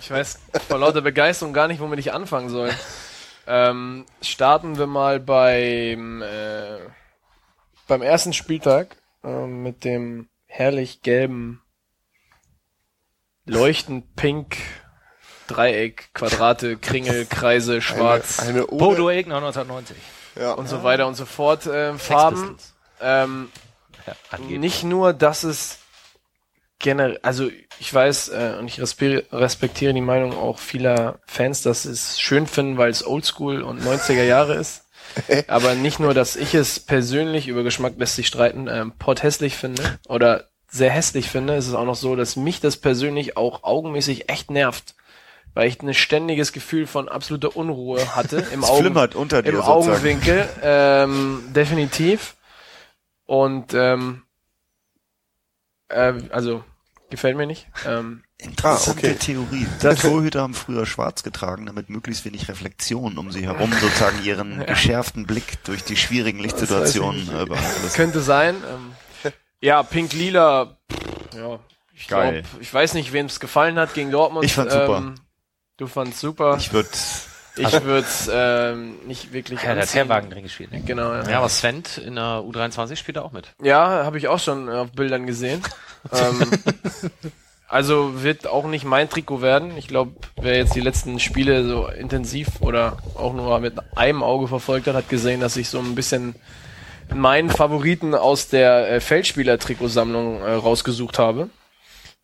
ich 0.00 0.10
weiß 0.10 0.40
vor 0.66 0.78
lauter 0.78 1.02
Begeisterung 1.02 1.52
gar 1.52 1.68
nicht, 1.68 1.78
womit 1.78 2.00
ich 2.00 2.12
anfangen 2.12 2.48
soll. 2.48 2.72
Ähm, 3.46 4.06
starten 4.22 4.76
wir 4.76 4.88
mal 4.88 5.20
beim, 5.20 6.20
äh, 6.20 6.78
beim 7.86 8.02
ersten 8.02 8.32
Spieltag 8.32 8.96
äh, 9.22 9.46
mit 9.46 9.84
dem 9.84 10.28
herrlich 10.48 11.02
gelben, 11.02 11.62
leuchtend 13.44 14.16
pink 14.16 14.56
Dreieck, 15.46 16.10
Quadrate, 16.12 16.76
Kringel, 16.76 17.26
Kreise, 17.26 17.80
Schwarz. 17.80 18.38
Eine, 18.38 18.50
eine 18.50 18.66
Bodo 18.66 19.08
Egner 19.08 19.36
1990. 19.36 19.96
Ja. 20.36 20.52
Und 20.52 20.68
so 20.68 20.82
weiter 20.82 21.06
und 21.06 21.14
so 21.14 21.24
fort. 21.24 21.66
Äh, 21.66 21.94
Farben. 21.94 22.56
Ähm, 23.00 23.50
ja, 24.06 24.38
nicht 24.38 24.84
nur, 24.84 25.12
dass 25.12 25.44
es 25.44 25.78
generell, 26.78 27.18
also 27.22 27.50
ich 27.80 27.92
weiß 27.92 28.28
äh, 28.28 28.56
und 28.58 28.66
ich 28.66 28.80
respektiere 28.80 29.94
die 29.94 30.00
Meinung 30.00 30.36
auch 30.36 30.58
vieler 30.58 31.18
Fans, 31.26 31.62
dass 31.62 31.82
sie 31.82 31.90
es 31.90 32.20
schön 32.20 32.46
finden, 32.46 32.78
weil 32.78 32.90
es 32.90 33.06
Oldschool 33.06 33.62
und 33.62 33.82
90er 33.82 34.22
Jahre 34.22 34.54
ist. 34.54 34.84
Aber 35.48 35.74
nicht 35.74 36.00
nur, 36.00 36.14
dass 36.14 36.36
ich 36.36 36.54
es 36.54 36.80
persönlich 36.80 37.48
über 37.48 37.62
Geschmack 37.62 37.94
lässt 37.96 38.16
sich 38.16 38.26
streiten, 38.26 38.68
ähm, 38.68 38.92
hässlich 39.20 39.56
finde 39.56 39.98
oder 40.08 40.48
sehr 40.70 40.90
hässlich 40.90 41.28
finde, 41.30 41.54
ist 41.54 41.66
es 41.66 41.74
auch 41.74 41.84
noch 41.86 41.94
so, 41.94 42.14
dass 42.14 42.36
mich 42.36 42.60
das 42.60 42.76
persönlich 42.76 43.36
auch 43.36 43.64
augenmäßig 43.64 44.28
echt 44.28 44.50
nervt. 44.50 44.94
weil 45.54 45.66
ich 45.68 45.82
ein 45.82 45.92
ständiges 45.94 46.52
Gefühl 46.52 46.86
von 46.86 47.08
absoluter 47.08 47.56
Unruhe 47.56 48.14
hatte 48.14 48.36
im, 48.52 48.62
Augen, 48.64 48.96
unter 49.14 49.42
dir 49.42 49.48
im 49.50 49.56
sozusagen. 49.56 49.90
Augenwinkel. 49.90 50.48
Ähm, 50.62 51.42
definitiv. 51.54 52.36
Und 53.26 53.74
ähm, 53.74 54.22
äh, 55.88 56.14
also 56.30 56.62
gefällt 57.10 57.36
mir 57.36 57.46
nicht. 57.46 57.66
Ähm, 57.86 58.22
Interessante 58.40 58.90
Ah, 59.08 59.10
okay. 59.10 59.14
Theorie. 59.18 59.66
Die 59.82 59.94
Torhüter 59.96 60.42
haben 60.42 60.54
früher 60.54 60.86
schwarz 60.86 61.24
getragen, 61.24 61.66
damit 61.66 61.90
möglichst 61.90 62.24
wenig 62.24 62.48
Reflexion 62.48 63.18
um 63.18 63.32
sie 63.32 63.44
herum 63.44 63.72
sozusagen 63.80 64.22
ihren 64.24 64.64
geschärften 64.64 65.26
Blick 65.26 65.62
durch 65.64 65.82
die 65.82 65.96
schwierigen 65.96 66.38
Lichtsituationen 66.38 67.28
äh, 67.28 67.44
beeinflussen. 67.46 67.94
Könnte 67.96 68.20
sein. 68.20 68.54
Ähm, 68.54 69.32
ja, 69.60 69.82
Pink-Lila, 69.82 70.76
ja, 71.36 71.58
ich 71.92 72.06
Geil. 72.06 72.42
glaube, 72.42 72.62
ich 72.62 72.72
weiß 72.72 72.94
nicht, 72.94 73.12
wem 73.12 73.26
es 73.26 73.40
gefallen 73.40 73.76
hat 73.76 73.94
gegen 73.94 74.12
Dortmund. 74.12 74.44
Ich 74.44 74.54
fand's 74.54 74.72
super. 74.72 74.98
Ähm, 74.98 75.14
du 75.78 75.88
fandst 75.88 76.20
super. 76.20 76.56
Ich 76.58 76.72
würde 76.72 76.88
Ich 77.56 77.72
würde 77.82 78.06
es 78.06 78.30
ähm, 78.32 79.04
nicht 79.08 79.32
wirklich 79.32 79.60
Ja, 79.64 79.74
der 79.74 79.82
hat. 79.82 79.92
Herwagen 79.94 80.30
drin 80.30 80.44
gespielt. 80.44 80.70
Ne? 80.70 80.80
Genau, 80.82 81.12
ja. 81.12 81.28
Ja, 81.28 81.38
aber 81.38 81.48
Sven 81.48 81.82
in 82.06 82.14
der 82.14 82.44
U23 82.44 82.94
spielt 82.94 83.16
er 83.16 83.24
auch 83.24 83.32
mit. 83.32 83.48
Ja, 83.60 84.04
habe 84.04 84.16
ich 84.16 84.28
auch 84.28 84.38
schon 84.38 84.68
auf 84.68 84.92
Bildern 84.92 85.26
gesehen. 85.26 85.60
ähm, 86.12 86.52
also 87.68 88.22
wird 88.22 88.46
auch 88.46 88.66
nicht 88.66 88.84
mein 88.84 89.10
Trikot 89.10 89.42
werden. 89.42 89.76
Ich 89.76 89.88
glaube, 89.88 90.12
wer 90.40 90.56
jetzt 90.56 90.74
die 90.74 90.80
letzten 90.80 91.20
Spiele 91.20 91.68
so 91.68 91.86
intensiv 91.86 92.60
oder 92.60 92.96
auch 93.14 93.34
nur 93.34 93.58
mit 93.60 93.74
einem 93.96 94.22
Auge 94.22 94.48
verfolgt 94.48 94.86
hat, 94.86 94.96
hat 94.96 95.08
gesehen, 95.10 95.40
dass 95.40 95.56
ich 95.56 95.68
so 95.68 95.78
ein 95.78 95.94
bisschen 95.94 96.34
meinen 97.14 97.50
Favoriten 97.50 98.14
aus 98.14 98.48
der 98.48 98.90
äh, 98.90 99.00
Feldspieler-Trikotsammlung 99.00 100.40
äh, 100.40 100.52
rausgesucht 100.52 101.18
habe, 101.18 101.50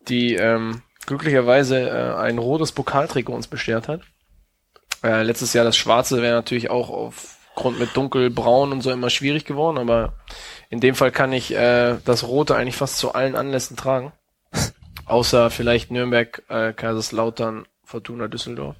die 0.07 0.35
ähm, 0.35 0.81
glücklicherweise 1.05 1.89
äh, 1.89 2.15
ein 2.15 2.39
rotes 2.39 2.71
Pokaltrikot 2.71 3.33
uns 3.33 3.47
beschert 3.47 3.87
hat. 3.87 4.01
Äh, 5.03 5.23
letztes 5.23 5.53
Jahr 5.53 5.65
das 5.65 5.77
schwarze 5.77 6.21
wäre 6.21 6.35
natürlich 6.35 6.69
auch 6.71 6.89
aufgrund 6.89 7.79
mit 7.79 7.95
dunkelbraun 7.95 8.71
und 8.71 8.81
so 8.81 8.91
immer 8.91 9.11
schwierig 9.11 9.45
geworden, 9.45 9.77
aber 9.77 10.13
in 10.69 10.79
dem 10.79 10.95
Fall 10.95 11.11
kann 11.11 11.31
ich 11.33 11.53
äh, 11.53 11.97
das 12.03 12.27
rote 12.27 12.55
eigentlich 12.55 12.75
fast 12.75 12.97
zu 12.97 13.13
allen 13.13 13.35
Anlässen 13.35 13.77
tragen. 13.77 14.11
Außer 15.05 15.49
vielleicht 15.49 15.91
Nürnberg, 15.91 16.43
äh, 16.49 16.73
Kaiserslautern, 16.73 17.65
Fortuna 17.83 18.27
Düsseldorf. 18.27 18.75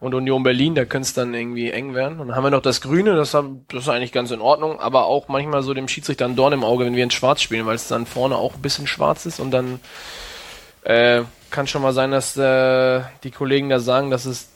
Und 0.00 0.14
Union 0.14 0.42
Berlin, 0.42 0.74
da 0.74 0.84
könnte 0.84 1.06
es 1.06 1.14
dann 1.14 1.32
irgendwie 1.32 1.70
eng 1.70 1.94
werden. 1.94 2.18
Und 2.18 2.28
dann 2.28 2.36
haben 2.36 2.42
wir 2.42 2.50
noch 2.50 2.62
das 2.62 2.80
Grüne, 2.80 3.14
das, 3.14 3.34
haben, 3.34 3.66
das 3.68 3.84
ist 3.84 3.88
eigentlich 3.88 4.10
ganz 4.10 4.32
in 4.32 4.40
Ordnung, 4.40 4.80
aber 4.80 5.06
auch 5.06 5.28
manchmal 5.28 5.62
so 5.62 5.74
dem 5.74 5.86
Schiedsrichter 5.86 6.24
ein 6.24 6.34
Dorn 6.34 6.52
im 6.52 6.64
Auge, 6.64 6.84
wenn 6.84 6.96
wir 6.96 7.04
in 7.04 7.12
Schwarz 7.12 7.40
spielen, 7.40 7.66
weil 7.66 7.76
es 7.76 7.86
dann 7.86 8.06
vorne 8.06 8.36
auch 8.36 8.54
ein 8.54 8.62
bisschen 8.62 8.88
schwarz 8.88 9.26
ist 9.26 9.38
und 9.38 9.52
dann 9.52 9.78
äh, 10.82 11.22
kann 11.50 11.68
schon 11.68 11.82
mal 11.82 11.92
sein, 11.92 12.10
dass 12.10 12.36
äh, 12.36 13.02
die 13.22 13.30
Kollegen 13.30 13.68
da 13.68 13.78
sagen, 13.78 14.10
dass 14.10 14.24
es 14.24 14.48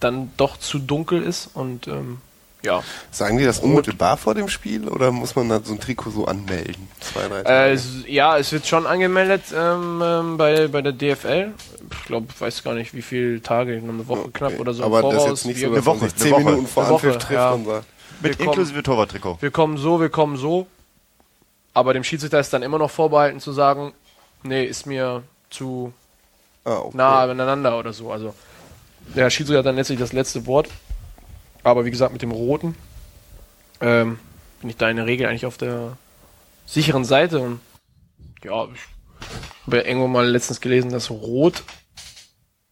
dann 0.00 0.32
doch 0.36 0.58
zu 0.58 0.78
dunkel 0.78 1.22
ist 1.22 1.46
und 1.54 1.88
ähm, 1.88 2.20
ja. 2.64 2.82
Sagen 3.10 3.38
die 3.38 3.44
das 3.44 3.60
unmittelbar 3.60 4.16
vor 4.16 4.34
dem 4.34 4.48
Spiel 4.48 4.88
oder 4.88 5.12
muss 5.12 5.36
man 5.36 5.48
dann 5.48 5.62
so 5.64 5.72
ein 5.72 5.80
Trikot 5.80 6.10
so 6.10 6.24
anmelden? 6.26 6.88
Zwei, 7.00 7.28
drei 7.28 7.40
Äh, 7.40 7.44
Tage. 7.44 7.70
es, 7.72 7.86
ja, 8.06 8.38
es 8.38 8.50
wird 8.52 8.66
schon 8.66 8.86
angemeldet 8.86 9.42
ähm, 9.54 10.02
ähm, 10.02 10.36
bei, 10.36 10.66
bei 10.68 10.82
der 10.82 10.92
DFL. 10.92 11.52
Ich 11.92 12.04
glaube, 12.06 12.26
weiß 12.38 12.62
gar 12.64 12.74
nicht, 12.74 12.94
wie 12.94 13.02
viele 13.02 13.42
Tage, 13.42 13.80
noch 13.82 13.92
eine 13.94 14.08
Woche 14.08 14.30
knapp 14.32 14.58
oder 14.58 14.72
so. 14.74 14.82
im 14.82 14.86
Aber 14.92 15.02
das 15.02 15.12
ist 15.12 15.18
Voraus. 15.22 15.30
jetzt 15.30 15.46
nicht 15.46 15.60
Wir- 15.60 15.68
so, 15.68 15.74
dass 15.76 15.86
Woche, 15.86 15.96
man 15.98 16.04
eine 16.08 16.14
zehn 16.16 16.32
Woche. 16.32 16.44
Minuten 16.44 16.66
vor 16.66 16.84
Eine 16.84 16.94
Anpfiff 16.94 17.16
trifft 17.18 17.30
ja. 17.32 17.50
und 17.52 17.64
sagt, 17.66 17.86
mit 18.22 18.36
kommen- 18.38 18.48
inklusive 18.48 18.82
Torwarttrikot. 18.82 19.36
wir 19.40 19.50
kommen 19.50 19.76
so, 19.78 20.00
wir 20.00 20.08
kommen 20.08 20.36
so. 20.36 20.66
Aber 21.74 21.92
dem 21.92 22.04
Schiedsrichter 22.04 22.38
ist 22.40 22.52
dann 22.52 22.62
immer 22.62 22.78
noch 22.78 22.90
vorbehalten 22.90 23.40
zu 23.40 23.52
sagen, 23.52 23.92
nee, 24.42 24.64
ist 24.64 24.86
mir 24.86 25.22
zu 25.50 25.92
ah, 26.64 26.76
okay. 26.78 26.96
nah 26.96 27.26
beieinander 27.26 27.78
oder 27.78 27.92
so. 27.92 28.10
Also 28.12 28.32
der 29.14 29.28
Schiedsrichter 29.28 29.58
hat 29.58 29.66
dann 29.66 29.76
letztlich 29.76 29.98
das 29.98 30.12
letzte 30.12 30.46
Wort. 30.46 30.68
Aber 31.64 31.84
wie 31.84 31.90
gesagt, 31.90 32.12
mit 32.12 32.22
dem 32.22 32.30
Roten 32.30 32.76
ähm, 33.80 34.18
bin 34.60 34.70
ich 34.70 34.76
da 34.76 34.88
in 34.88 34.96
der 34.96 35.06
Regel 35.06 35.26
eigentlich 35.26 35.46
auf 35.46 35.58
der 35.58 35.96
sicheren 36.66 37.04
Seite. 37.04 37.40
Und 37.40 37.60
ja, 38.44 38.66
ich 38.66 38.80
habe 39.66 39.78
ja 39.78 39.84
irgendwo 39.84 40.06
mal 40.06 40.26
letztens 40.28 40.60
gelesen, 40.60 40.90
dass 40.90 41.10
Rot 41.10 41.64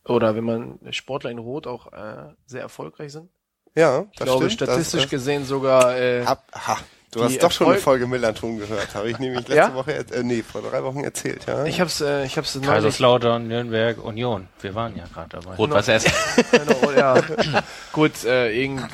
oder 0.05 0.35
wenn 0.37 0.45
man 0.45 0.79
Sportler 0.91 1.31
in 1.31 1.39
Rot 1.39 1.67
auch 1.67 1.93
äh, 1.93 2.33
sehr 2.47 2.61
erfolgreich 2.61 3.13
sind. 3.13 3.31
Ja, 3.75 4.05
Ich 4.13 4.19
das 4.19 4.27
glaube, 4.27 4.51
stimmt. 4.51 4.69
statistisch 4.69 5.03
das, 5.03 5.11
gesehen 5.11 5.45
sogar 5.45 5.97
äh, 5.97 6.25
Hab, 6.27 6.45
ha, 6.53 6.79
du 7.13 7.23
hast 7.25 7.43
doch 7.43 7.53
schon 7.53 7.67
eine 7.69 7.77
Erfolg- 7.77 7.85
Folge 8.01 8.07
Millanton 8.09 8.59
gehört, 8.59 8.95
habe 8.95 9.09
ich 9.11 9.19
nämlich 9.19 9.41
letzte 9.49 9.55
Ja? 9.55 9.75
Woche, 9.75 9.93
äh, 9.93 10.23
nee, 10.23 10.43
vor 10.43 10.63
drei 10.63 10.83
Wochen 10.83 11.05
erzählt, 11.05 11.47
ja. 11.47 11.65
ich 11.65 11.81
hab's, 11.81 12.01
äh, 12.01 12.25
ich 12.25 12.37
hab's 12.37 12.59
Kaiserslautern, 12.61 13.47
Nürnberg, 13.49 14.03
Union. 14.05 14.49
Wir 14.61 14.75
waren 14.75 14.97
ja 14.97 15.05
gerade 15.13 15.29
dabei. 15.41 15.55
Rot-Weiß 15.57 15.89
Essen. 15.89 16.13
Genau, 16.51 16.91
ja. 16.93 17.15
Gut, 17.93 18.25
äh, 18.25 18.51
irgend 18.53 18.89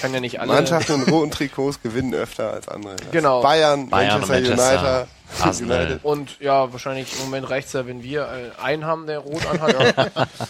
kann 0.00 0.12
ja 0.14 0.20
nicht 0.20 0.40
alle. 0.40 0.52
Mannschaften 0.52 0.94
in 1.02 1.08
roten 1.12 1.30
Trikots 1.30 1.80
gewinnen 1.82 2.14
öfter 2.14 2.52
als 2.52 2.68
andere. 2.68 2.96
Das 2.96 3.10
Genau. 3.10 3.42
Bayern, 3.42 3.88
Bayern 3.88 4.20
Manchester, 4.20 5.06
Manchester, 5.38 5.64
United. 5.64 6.00
Und 6.04 6.40
ja, 6.40 6.72
wahrscheinlich 6.72 7.12
im 7.18 7.24
Moment 7.26 7.50
reicht's 7.50 7.72
ja, 7.72 7.86
wenn 7.86 8.02
wir 8.02 8.22
äh, 8.22 8.62
einen 8.62 8.84
haben, 8.86 9.06
der 9.06 9.18
rot 9.18 9.46
anhat. 9.46 9.96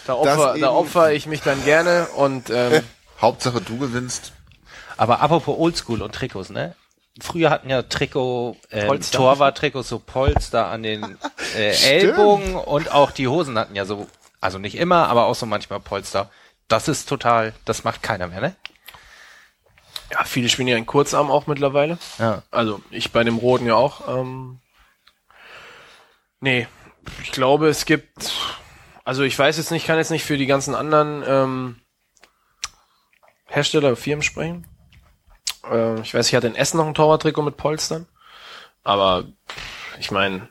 da, 0.07 0.13
opfer, 0.13 0.55
da 0.59 0.69
opfer 0.71 1.11
ich 1.13 1.25
mich 1.27 1.41
dann 1.41 1.63
gerne 1.65 2.07
und 2.15 2.49
ähm, 2.49 2.81
Hauptsache 3.21 3.61
du 3.61 3.77
gewinnst. 3.77 4.31
Aber 4.97 5.21
apropos 5.21 5.57
Oldschool 5.57 6.01
und 6.01 6.13
Trikots, 6.15 6.49
ne? 6.49 6.75
Früher 7.21 7.49
hatten 7.49 7.69
ja 7.69 7.81
Trikot, 7.81 8.57
äh, 8.69 8.87
Polster. 8.87 9.17
Torwart-Trikots 9.17 9.87
so 9.87 9.99
Polster 9.99 10.67
an 10.67 10.83
den 10.83 11.17
äh, 11.55 11.71
Ellbogen 11.71 12.55
und 12.55 12.91
auch 12.91 13.11
die 13.11 13.27
Hosen 13.27 13.57
hatten 13.57 13.75
ja 13.75 13.85
so, 13.85 14.07
also 14.41 14.57
nicht 14.57 14.75
immer, 14.75 15.07
aber 15.07 15.25
auch 15.25 15.35
so 15.35 15.45
manchmal 15.45 15.79
Polster. 15.79 16.29
Das 16.67 16.87
ist 16.87 17.07
total, 17.07 17.53
das 17.63 17.83
macht 17.83 18.03
keiner 18.03 18.27
mehr, 18.27 18.41
ne? 18.41 18.55
ja, 20.11 20.23
viele 20.23 20.49
spielen 20.49 20.67
ja 20.67 20.77
in 20.77 20.85
Kurzarm 20.85 21.31
auch 21.31 21.47
mittlerweile. 21.47 21.97
Ja. 22.19 22.43
Also 22.51 22.81
ich 22.91 23.11
bei 23.11 23.23
dem 23.23 23.37
roten 23.37 23.65
ja 23.65 23.75
auch. 23.75 24.07
Ähm, 24.07 24.59
nee, 26.39 26.67
ich 27.23 27.31
glaube, 27.31 27.67
es 27.67 27.85
gibt. 27.85 28.33
Also 29.03 29.23
ich 29.23 29.37
weiß 29.37 29.57
jetzt 29.57 29.71
nicht, 29.71 29.83
ich 29.83 29.87
kann 29.87 29.97
jetzt 29.97 30.11
nicht 30.11 30.23
für 30.23 30.37
die 30.37 30.47
ganzen 30.47 30.73
anderen 30.73 31.23
ähm, 31.27 31.75
Hersteller, 33.45 33.95
Firmen 33.95 34.23
sprechen. 34.23 34.67
Äh, 35.71 35.99
ich 36.01 36.13
weiß, 36.13 36.27
ich 36.27 36.35
hatte 36.35 36.47
in 36.47 36.55
Essen 36.55 36.77
noch 36.77 36.87
ein 36.87 36.93
Torwarttrikot 36.93 37.41
mit 37.43 37.57
Polstern. 37.57 38.05
Aber 38.83 39.23
ich 39.99 40.11
meine, 40.11 40.47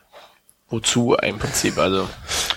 wozu 0.69 1.13
im 1.15 1.37
Prinzip? 1.39 1.77
Also 1.77 2.07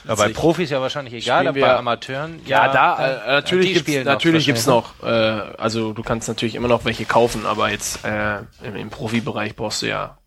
Ja, 0.07 0.15
bei 0.15 0.31
Profis 0.31 0.71
ja 0.71 0.81
wahrscheinlich 0.81 1.15
egal, 1.15 1.47
aber 1.47 1.61
bei 1.61 1.77
Amateuren, 1.77 2.41
ja, 2.47 2.73
da 2.73 2.97
dann- 2.97 3.11
äh, 3.11 3.33
natürlich 3.33 3.85
gibt's, 3.85 4.05
natürlich 4.05 4.47
gibt's 4.47 4.67
wahrscheinlich, 4.67 5.03
noch. 5.03 5.09
Äh, 5.09 5.57
also 5.59 5.93
du 5.93 6.03
kannst 6.03 6.27
natürlich 6.29 6.55
immer 6.55 6.69
noch 6.69 6.85
welche 6.85 7.05
kaufen, 7.05 7.47
aber 7.47 7.71
jetzt 7.71 8.05
äh, 8.05 8.39
im, 8.63 8.75
im 8.77 8.91
Profibereich 8.91 9.55
brauchst 9.55 9.83
du 9.83 9.87
ja 9.87 10.19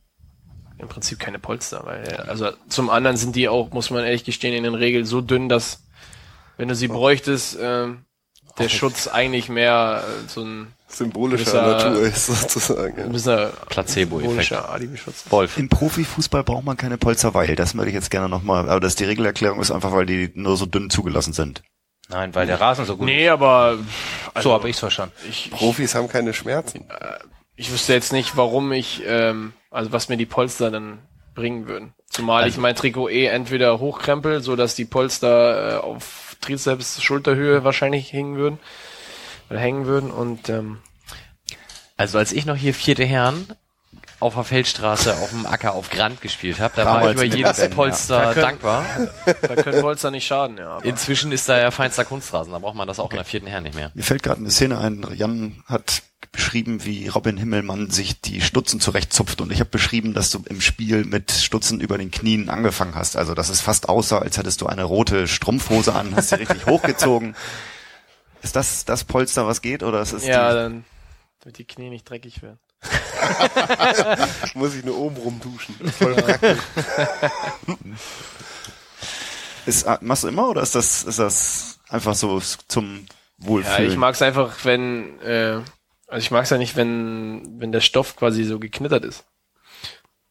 im 0.77 0.87
Prinzip 0.87 1.19
keine 1.19 1.37
Polster, 1.39 1.81
weil 1.85 2.07
äh, 2.07 2.15
also 2.29 2.51
zum 2.69 2.89
anderen 2.89 3.17
sind 3.17 3.35
die 3.35 3.49
auch, 3.49 3.71
muss 3.71 3.89
man 3.89 4.03
ehrlich 4.03 4.23
gestehen, 4.23 4.53
in 4.53 4.63
den 4.63 4.75
Regeln 4.75 5.05
so 5.05 5.21
dünn, 5.21 5.49
dass 5.49 5.83
wenn 6.57 6.67
du 6.67 6.75
sie 6.75 6.87
bräuchtest, 6.87 7.59
äh, 7.59 7.87
der 8.59 8.69
Schutz 8.69 9.07
eigentlich 9.07 9.49
mehr 9.49 10.03
äh, 10.05 10.27
so 10.29 10.41
ein 10.43 10.73
Symbolischer 10.91 11.43
gewisser- 11.51 11.89
Natur 11.89 12.01
ist 12.03 12.25
sozusagen. 12.41 12.97
ja. 12.97 13.03
ein 13.05 13.11
bisschen 13.11 13.49
Placebo-Effekt. 13.69 15.31
Wolf. 15.31 15.57
Im 15.57 15.69
Profifußball 15.69 16.43
braucht 16.43 16.65
man 16.65 16.77
keine 16.77 16.97
Polster, 16.97 17.33
weil, 17.33 17.55
das 17.55 17.75
würde 17.75 17.89
ich 17.89 17.93
jetzt 17.95 18.11
gerne 18.11 18.29
nochmal, 18.29 18.69
aber 18.69 18.79
das 18.79 18.95
die 18.95 19.05
Regelerklärung 19.05 19.59
ist 19.61 19.71
einfach, 19.71 19.91
weil 19.93 20.05
die 20.05 20.31
nur 20.35 20.57
so 20.57 20.65
dünn 20.65 20.89
zugelassen 20.89 21.33
sind. 21.33 21.63
Nein, 22.09 22.35
weil 22.35 22.45
der 22.45 22.59
Rasen 22.59 22.85
so 22.85 22.97
gut 22.97 23.05
Nee, 23.05 23.29
aber 23.29 23.77
ist. 24.35 24.43
So 24.43 24.53
habe 24.53 24.69
ich's 24.69 24.79
verstanden. 24.79 25.13
ich, 25.29 25.45
ich, 25.45 25.51
Profis 25.51 25.95
haben 25.95 26.09
keine 26.09 26.33
Schmerzen. 26.33 26.85
ich 27.55 27.71
wüsste 27.71 27.93
jetzt 27.93 28.11
nicht, 28.11 28.35
warum 28.35 28.71
ich, 28.73 29.01
ähm, 29.05 29.53
also 29.69 29.91
was 29.93 30.09
mir 30.09 30.17
die 30.17 30.25
Polster 30.25 30.71
dann 30.71 30.99
bringen 31.35 31.67
würden. 31.69 31.93
Zumal 32.09 32.49
ich 32.49 32.57
mein 32.57 32.75
Trikot 32.75 33.07
eh 33.07 33.27
entweder 33.27 33.79
hochkrempel, 33.79 34.41
so 34.43 34.57
dass 34.57 34.75
die 34.75 34.83
Polster 34.83 35.75
äh, 35.75 35.79
auf 35.79 36.35
Trizeps 36.41 37.01
Schulterhöhe 37.01 37.63
wahrscheinlich 37.63 38.11
hängen 38.11 38.35
würden 38.35 38.59
oder 39.51 39.59
hängen 39.59 39.85
würden 39.85 40.09
und 40.11 40.49
ähm, 40.49 40.79
Also 41.97 42.17
als 42.17 42.31
ich 42.31 42.45
noch 42.45 42.55
hier 42.55 42.73
vierte 42.73 43.05
Herren 43.05 43.45
auf 44.19 44.35
der 44.35 44.43
Feldstraße 44.43 45.15
auf 45.17 45.31
dem 45.31 45.45
Acker 45.47 45.73
auf 45.73 45.89
Grand 45.89 46.21
gespielt 46.21 46.59
habe, 46.59 46.73
da 46.75 46.85
war 46.85 46.95
ich 46.97 46.99
Damals 47.01 47.13
über 47.15 47.23
jedes 47.37 47.57
Ben, 47.57 47.69
ja. 47.69 47.75
Polster 47.75 48.19
Da 48.21 48.33
können- 48.33 48.41
dankbar. 48.45 48.85
da 49.41 49.55
können 49.55 49.81
Polster 49.81 50.11
nicht 50.11 50.27
schaden, 50.27 50.57
ja. 50.57 50.75
Aber 50.77 50.85
Inzwischen 50.85 51.31
ist 51.31 51.49
da 51.49 51.59
ja 51.59 51.71
feinster 51.71 52.05
Kunstrasen, 52.05 52.53
da 52.53 52.59
braucht 52.59 52.75
man 52.75 52.87
das 52.87 52.99
auch 52.99 53.09
in 53.11 53.15
der 53.17 53.25
vierten 53.25 53.47
Herren 53.47 53.63
nicht 53.63 53.75
mehr. 53.75 53.91
Mir 53.95 54.03
fällt 54.03 54.21
gerade 54.23 54.39
eine 54.39 54.51
Szene 54.51 54.77
ein, 54.77 55.05
Jan 55.15 55.63
hat 55.65 56.03
beschrieben, 56.31 56.85
wie 56.85 57.07
Robin 57.07 57.35
Himmelmann 57.35 57.89
sich 57.89 58.21
die 58.21 58.41
Stutzen 58.41 58.79
zurechtzupft 58.79 59.41
und 59.41 59.51
ich 59.51 59.59
habe 59.59 59.69
beschrieben, 59.71 60.13
dass 60.13 60.29
du 60.29 60.41
im 60.47 60.61
Spiel 60.61 61.03
mit 61.03 61.31
Stutzen 61.31 61.81
über 61.81 61.97
den 61.97 62.09
Knien 62.11 62.47
angefangen 62.49 62.93
hast. 62.95 63.17
Also 63.17 63.33
dass 63.33 63.49
es 63.49 63.59
fast 63.59 63.89
aussah, 63.89 64.19
als 64.19 64.37
hättest 64.37 64.61
du 64.61 64.67
eine 64.67 64.83
rote 64.83 65.27
Strumpfhose 65.27 65.93
an, 65.93 66.15
hast 66.15 66.29
sie 66.29 66.35
richtig 66.35 66.65
hochgezogen. 66.67 67.35
Ist 68.41 68.55
das 68.55 68.85
das 68.85 69.03
Polster, 69.03 69.45
was 69.47 69.61
geht, 69.61 69.83
oder 69.83 70.01
ist 70.01 70.13
es 70.13 70.25
ja, 70.25 70.49
die, 70.49 70.55
dann 70.55 70.85
damit 71.41 71.57
die 71.57 71.65
Knie 71.65 71.89
nicht 71.89 72.09
dreckig 72.09 72.41
werden. 72.41 72.59
Muss 74.55 74.73
ich 74.75 74.83
nur 74.83 74.97
oben 74.97 75.15
rum 75.17 75.39
duschen. 75.39 75.75
Voll 75.91 76.15
ist, 79.65 79.87
ah, 79.87 79.99
machst 80.01 80.23
du 80.23 80.27
immer 80.27 80.49
oder 80.49 80.61
ist 80.61 80.75
das 80.75 81.03
ist 81.03 81.19
das 81.19 81.79
einfach 81.89 82.15
so 82.15 82.41
zum 82.67 83.05
Ja, 83.39 83.47
Wohlfühlen. 83.47 83.91
ich 83.91 83.97
mag 83.97 84.15
es 84.15 84.21
einfach, 84.21 84.65
wenn, 84.65 85.19
äh, 85.21 85.61
also 86.07 86.17
ich 86.17 86.31
mag 86.31 86.43
es 86.43 86.49
ja 86.49 86.57
nicht, 86.57 86.75
wenn, 86.75 87.59
wenn 87.59 87.71
der 87.71 87.81
Stoff 87.81 88.15
quasi 88.15 88.43
so 88.43 88.59
geknittert 88.59 89.05
ist. 89.05 89.25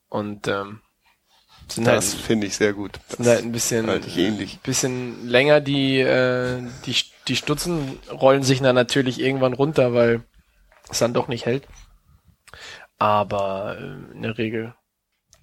Und 0.09 0.49
ähm, 0.49 0.81
sind 1.69 1.87
Das 1.87 2.13
halt, 2.15 2.23
finde 2.25 2.47
ich 2.49 2.57
sehr 2.57 2.73
gut. 2.73 2.99
sind 3.09 3.27
halt 3.27 3.43
ein 3.45 3.53
bisschen, 3.53 3.89
ähnlich. 4.17 4.59
bisschen 4.61 5.29
länger, 5.29 5.61
die, 5.61 6.01
äh, 6.01 6.63
die, 6.85 6.97
die 7.28 7.36
Stutzen 7.36 7.99
rollen 8.10 8.42
sich 8.42 8.60
dann 8.60 8.74
natürlich 8.74 9.20
irgendwann 9.20 9.52
runter, 9.52 9.94
weil 9.94 10.23
es 10.89 10.99
dann 10.99 11.15
doch 11.15 11.28
nicht 11.28 11.47
hält. 11.47 11.66
Aber 12.99 13.76
äh, 13.78 14.15
in 14.15 14.23
der 14.23 14.39
Regel 14.39 14.74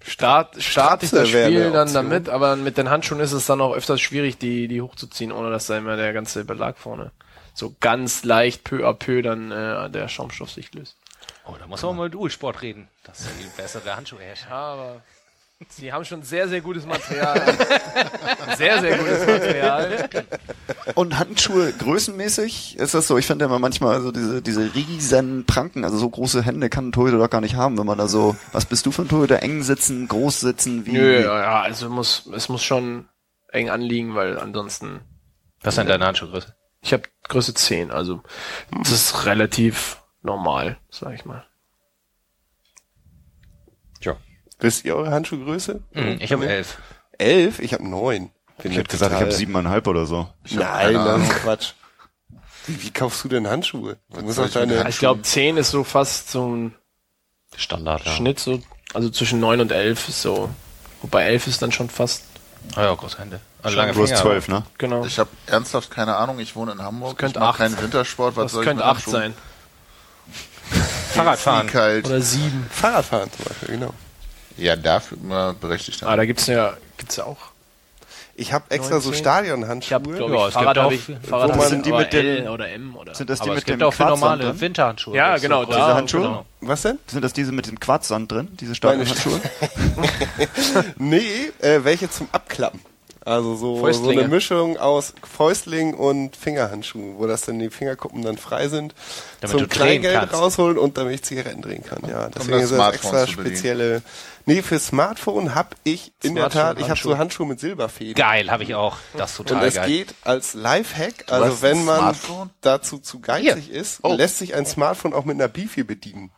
start, 0.00 0.62
starte 0.62 1.04
ich 1.04 1.10
das 1.10 1.28
Spiel 1.28 1.72
dann 1.72 1.92
damit, 1.92 2.28
aber 2.28 2.56
mit 2.56 2.78
den 2.78 2.90
Handschuhen 2.90 3.20
ist 3.20 3.32
es 3.32 3.46
dann 3.46 3.60
auch 3.60 3.74
öfters 3.74 4.00
schwierig, 4.00 4.38
die, 4.38 4.68
die 4.68 4.82
hochzuziehen, 4.82 5.32
ohne 5.32 5.50
dass 5.50 5.66
da 5.66 5.78
immer 5.78 5.96
der 5.96 6.12
ganze 6.12 6.44
Belag 6.44 6.78
vorne 6.78 7.12
so 7.58 7.74
ganz 7.80 8.24
leicht 8.24 8.64
peu 8.64 8.86
à 8.86 8.94
peu 8.94 9.20
dann 9.20 9.50
äh, 9.50 9.90
der 9.90 10.08
Schaumstoff 10.08 10.50
sich 10.50 10.72
löst. 10.74 10.96
Oh, 11.44 11.56
da 11.58 11.66
muss 11.66 11.82
man 11.82 11.96
mal 11.96 12.04
mit 12.04 12.14
Dualsport 12.14 12.62
reden. 12.62 12.88
Das 13.04 13.20
ist 13.20 13.30
die 13.40 13.60
bessere 13.60 13.96
Handschuhe 13.96 14.20
herstellen. 14.20 14.52
Ja, 14.52 14.58
aber 14.58 15.02
sie 15.68 15.92
haben 15.92 16.04
schon 16.04 16.22
sehr, 16.22 16.48
sehr 16.48 16.60
gutes 16.60 16.86
Material. 16.86 17.42
sehr, 18.56 18.80
sehr 18.80 18.96
gutes 18.96 19.26
Material. 19.26 20.08
Und 20.94 21.18
Handschuhe 21.18 21.72
größenmäßig 21.72 22.76
ist 22.76 22.94
das 22.94 23.06
so. 23.08 23.18
Ich 23.18 23.26
finde 23.26 23.44
immer 23.44 23.58
manchmal 23.58 24.00
so 24.00 24.12
diese, 24.12 24.40
diese 24.42 24.74
riesen 24.74 25.44
Pranken, 25.46 25.84
also 25.84 25.98
so 25.98 26.08
große 26.08 26.42
Hände 26.42 26.68
kann 26.68 26.88
ein 26.88 26.92
Torhüter 26.92 27.18
doch 27.18 27.30
gar 27.30 27.40
nicht 27.40 27.56
haben, 27.56 27.78
wenn 27.78 27.86
man 27.86 27.98
da 27.98 28.08
so, 28.08 28.36
was 28.52 28.66
bist 28.66 28.86
du 28.86 28.92
für 28.92 29.02
ein 29.02 29.08
Torhüter? 29.08 29.42
Eng 29.42 29.62
sitzen, 29.62 30.06
groß 30.08 30.40
sitzen, 30.40 30.86
wie? 30.86 30.92
Nö, 30.92 31.22
ja, 31.22 31.40
ja, 31.40 31.62
also 31.62 31.88
muss, 31.90 32.28
es 32.34 32.48
muss 32.48 32.62
schon 32.62 33.08
eng 33.50 33.70
anliegen, 33.70 34.14
weil 34.14 34.38
ansonsten. 34.38 35.00
Was 35.62 35.74
ist 35.74 35.78
denn 35.78 35.88
deine 35.88 36.06
Handschuhgröße? 36.06 36.54
Ich 36.82 36.92
habe 36.92 37.02
Größe 37.28 37.54
10, 37.54 37.90
also 37.90 38.22
das 38.70 38.92
ist 38.92 39.26
relativ 39.26 40.00
normal, 40.22 40.78
sag 40.90 41.14
ich 41.14 41.24
mal. 41.24 41.47
Wisst 44.60 44.84
ihr 44.84 44.96
eure 44.96 45.10
Handschuhgröße? 45.10 45.80
Hm, 45.92 46.18
ich 46.20 46.32
habe 46.32 46.48
elf. 46.48 46.78
Elf? 47.18 47.58
Ich 47.60 47.72
habe 47.74 47.88
neun. 47.88 48.30
Bin 48.62 48.72
Ich 48.72 48.78
hätte 48.78 48.90
gesagt, 48.90 49.14
ich 49.14 49.20
habe 49.20 49.32
siebeneinhalb 49.32 49.86
oder 49.86 50.04
so. 50.06 50.28
Nein, 50.50 50.94
keine 50.94 51.04
das 51.04 51.22
ist 51.22 51.30
Quatsch. 51.36 51.72
Wie, 52.66 52.82
wie 52.82 52.90
kaufst 52.90 53.22
du 53.24 53.28
denn 53.28 53.46
Handschuhe? 53.48 53.98
Du 54.12 54.20
musst 54.22 54.38
auch 54.40 54.46
ich 54.46 54.52
deine? 54.52 54.88
Ich 54.88 54.98
glaube 54.98 55.22
10 55.22 55.56
ist 55.56 55.70
so 55.70 55.84
fast 55.84 56.30
so 56.30 56.48
ein 56.54 56.74
Standard, 57.56 58.04
ja. 58.04 58.12
Schnitt, 58.12 58.40
so, 58.40 58.60
also 58.94 59.08
zwischen 59.10 59.40
9 59.40 59.60
und 59.60 59.72
11 59.72 60.08
ist 60.08 60.22
so, 60.22 60.50
wobei 61.02 61.22
11 61.24 61.46
ist 61.46 61.62
dann 61.62 61.72
schon 61.72 61.88
fast, 61.88 62.24
Oh 62.76 62.80
ja, 62.80 62.92
große 62.94 63.18
Hände. 63.18 63.40
Also 63.62 63.76
lange 63.76 63.92
Du 63.92 64.02
hast 64.02 64.16
zwölf, 64.16 64.48
ne? 64.48 64.64
genau. 64.76 65.04
Ich 65.06 65.18
habe 65.18 65.30
ernsthaft 65.46 65.90
keine 65.90 66.16
Ahnung. 66.16 66.38
Ich 66.40 66.54
wohne 66.56 66.72
in 66.72 66.82
Hamburg. 66.82 67.12
Das 67.12 67.18
könnte 67.18 67.38
ich 67.38 67.40
mach 67.40 67.48
acht. 67.50 67.58
keinen 67.58 67.80
Wintersport. 67.80 68.36
Was 68.36 68.44
Das 68.46 68.52
soll 68.52 68.64
könnte 68.64 68.82
ich 68.82 68.86
mit 68.86 68.96
8 68.96 69.06
Handschuhen? 69.06 69.12
sein. 69.14 69.34
Fahrradfahren. 71.14 71.68
Oder 72.04 72.20
7. 72.20 72.66
Fahrradfahren 72.70 73.30
zum 73.32 73.44
Beispiel, 73.46 73.68
genau. 73.68 73.94
Ja, 74.58 74.76
dafür 74.76 75.18
immer 75.18 75.54
berechtigt. 75.54 76.02
Ah, 76.02 76.16
da 76.16 76.24
gibt's 76.24 76.46
ja, 76.46 76.76
gibt's 76.96 77.16
ja 77.16 77.24
auch. 77.24 77.36
Ich 78.40 78.52
habe 78.52 78.66
extra 78.70 79.00
so 79.00 79.08
19. 79.08 79.12
Ich 79.12 79.18
Stadionhandschuhe. 79.18 79.94
habe, 79.96 80.10
glaube 80.12 80.34
Ja, 80.34 80.40
ich, 80.42 80.46
es 80.48 80.54
Fahrrad 80.54 80.74
gibt 80.74 80.84
habe 80.84 80.86
auch- 80.86 80.92
ich, 80.92 81.28
Fahrrad 81.28 81.28
wo 81.30 81.34
habe 81.40 81.48
man 81.48 81.58
ich 81.60 81.64
sind 81.70 81.86
die 81.86 81.92
mit 81.92 82.12
den- 82.12 82.26
L 82.44 82.48
oder 82.48 82.68
M 82.68 82.96
oder. 82.96 83.14
Sind 83.16 83.30
das 83.30 83.40
die 83.40 83.48
mit 83.48 83.58
es 83.58 83.64
gibt 83.64 83.80
dem 83.80 83.88
auch 83.88 83.98
normale 83.98 84.44
drin? 84.44 84.60
Winterhandschuhe. 84.60 85.16
Ja, 85.16 85.36
genau, 85.38 85.64
so 85.64 85.70
da- 85.72 85.76
große 85.78 85.94
Handschuhe? 85.94 86.20
Genau. 86.22 86.46
Was 86.60 86.82
denn? 86.82 86.98
Sind 87.08 87.24
das 87.24 87.32
diese 87.32 87.50
mit 87.50 87.66
dem 87.66 87.80
Quarzsand 87.80 88.30
drin? 88.30 88.48
Diese 88.60 88.74
Stadionhandschuhe? 88.76 89.40
Nee, 90.98 91.50
äh, 91.60 91.82
welche 91.84 92.10
zum 92.10 92.28
Abklappen. 92.32 92.80
Also 93.24 93.56
so, 93.56 93.92
so 93.92 94.08
eine 94.10 94.28
Mischung 94.28 94.78
aus 94.78 95.12
Fäustling 95.22 95.94
und 95.94 96.34
Fingerhandschuhen, 96.36 97.18
wo 97.18 97.26
das 97.26 97.42
dann 97.42 97.58
die 97.58 97.68
Fingerkuppen 97.68 98.22
dann 98.22 98.38
frei 98.38 98.68
sind, 98.68 98.94
Damit 99.40 99.56
zum 99.58 99.68
Kleingeld 99.68 100.14
kannst. 100.20 100.34
rausholen 100.34 100.78
und 100.78 100.96
damit 100.96 101.14
ich 101.14 101.22
Zigaretten 101.24 101.60
drehen 101.60 101.84
kann. 101.84 101.98
Ja, 102.08 102.28
deswegen 102.28 102.52
das 102.60 102.70
ist 102.70 102.78
das 102.78 102.94
extra 102.94 103.26
spezielle. 103.26 104.02
Nee, 104.46 104.62
für 104.62 104.78
Smartphone 104.78 105.54
habe 105.54 105.76
ich 105.84 106.12
in 106.22 106.34
der 106.34 106.48
Tat, 106.48 106.80
ich 106.80 106.88
habe 106.88 106.98
so 106.98 107.18
Handschuhe 107.18 107.46
mit 107.46 107.60
Silberfäden. 107.60 108.14
Geil, 108.14 108.50
habe 108.50 108.62
ich 108.62 108.74
auch. 108.74 108.96
Das 109.14 109.32
ist 109.32 109.40
Und 109.40 109.48
total 109.50 109.66
es 109.66 109.74
geil. 109.74 109.88
geht 109.88 110.14
als 110.24 110.54
Lifehack, 110.54 111.30
also 111.30 111.60
wenn 111.60 111.84
man 111.84 111.98
Smartphone? 112.14 112.50
dazu 112.62 112.98
zu 112.98 113.20
geizig 113.20 113.70
ist, 113.70 113.98
Oh. 114.02 114.14
lässt 114.14 114.38
sich 114.38 114.54
ein 114.54 114.64
Smartphone 114.64 115.12
auch 115.12 115.26
mit 115.26 115.34
einer 115.34 115.48
Bifi 115.48 115.82
bedienen. 115.82 116.30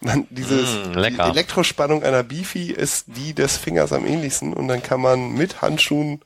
Dann 0.00 0.26
dieses, 0.30 0.70
Mm, 0.86 0.92
die. 0.94 1.30
Elektrospannung 1.30 2.02
einer 2.02 2.22
Bifi 2.22 2.70
ist 2.70 3.04
die 3.08 3.34
des 3.34 3.58
Fingers 3.58 3.92
am 3.92 4.06
ähnlichsten 4.06 4.54
und 4.54 4.68
dann 4.68 4.82
kann 4.82 5.00
man 5.00 5.32
mit 5.32 5.60
Handschuhen 5.60 6.22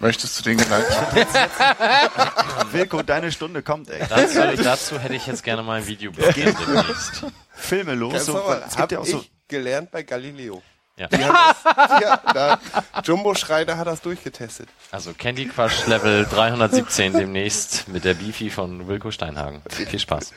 Möchtest 0.00 0.38
du 0.38 0.44
den 0.44 0.58
Gedanken? 0.58 0.92
Wilko, 2.72 3.02
deine 3.02 3.32
Stunde 3.32 3.62
kommt, 3.62 3.90
ey. 3.90 4.00
Dazu, 4.08 4.62
dazu 4.62 4.98
hätte 4.98 5.14
ich 5.14 5.26
jetzt 5.26 5.42
gerne 5.42 5.64
mal 5.64 5.80
ein 5.80 5.86
Video 5.88 6.12
bekommen. 6.12 6.84
Filme 7.54 7.94
los. 7.94 8.24
So, 8.24 8.38
es 8.38 8.76
hab 8.76 8.76
gibt 8.76 8.92
ja 8.92 9.00
auch 9.00 9.06
so, 9.06 9.18
ich 9.18 9.32
gelernt 9.48 9.90
bei 9.90 10.04
Galileo. 10.04 10.62
Ja. 10.98 11.06
Die 11.06 11.16
das, 11.16 12.02
ja, 12.02 12.20
da, 12.34 12.60
Jumbo 13.04 13.34
Schreider 13.34 13.78
hat 13.78 13.86
das 13.86 14.00
durchgetestet. 14.00 14.68
Also 14.90 15.12
Candy 15.12 15.46
Crush 15.46 15.86
Level 15.86 16.26
317 16.28 17.12
demnächst 17.12 17.86
mit 17.88 18.04
der 18.04 18.14
Beefy 18.14 18.50
von 18.50 18.88
Wilko 18.88 19.12
Steinhagen. 19.12 19.62
Viel 19.70 19.98
Spaß. 19.98 20.32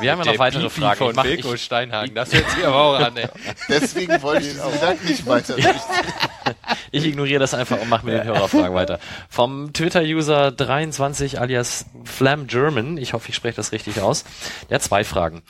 Wir 0.00 0.12
haben 0.12 0.22
ja 0.22 0.32
noch 0.32 0.38
weitere 0.38 0.62
Beefy 0.64 0.80
Fragen. 0.80 0.98
von 0.98 1.10
Ich 1.10 1.16
mach, 1.16 1.24
Wilko 1.24 1.54
ich, 1.54 1.64
Steinhagen. 1.64 2.14
Das 2.14 2.32
hört 2.32 2.48
sich 2.50 2.64
aber 2.64 2.76
auch 2.76 2.98
an, 2.98 3.16
ey. 3.16 3.28
Deswegen 3.68 4.22
wollte 4.22 4.46
ich 4.46 4.52
diesen 4.52 4.72
Gedanken 4.72 5.06
nicht 5.06 5.26
weiter. 5.26 5.56
ich 6.92 7.04
ignoriere 7.04 7.40
das 7.40 7.54
einfach 7.54 7.80
und 7.80 7.88
mache 7.88 8.06
mit 8.06 8.14
den 8.14 8.24
Hörerfragen 8.24 8.74
weiter. 8.74 9.00
Vom 9.28 9.72
Twitter-User 9.72 10.52
23 10.52 11.40
alias 11.40 11.86
Flam 12.04 12.46
German, 12.46 12.96
ich 12.98 13.12
hoffe, 13.12 13.30
ich 13.30 13.34
spreche 13.34 13.56
das 13.56 13.72
richtig 13.72 14.00
aus, 14.00 14.24
der 14.70 14.76
hat 14.76 14.82
zwei 14.82 15.02
Fragen, 15.02 15.42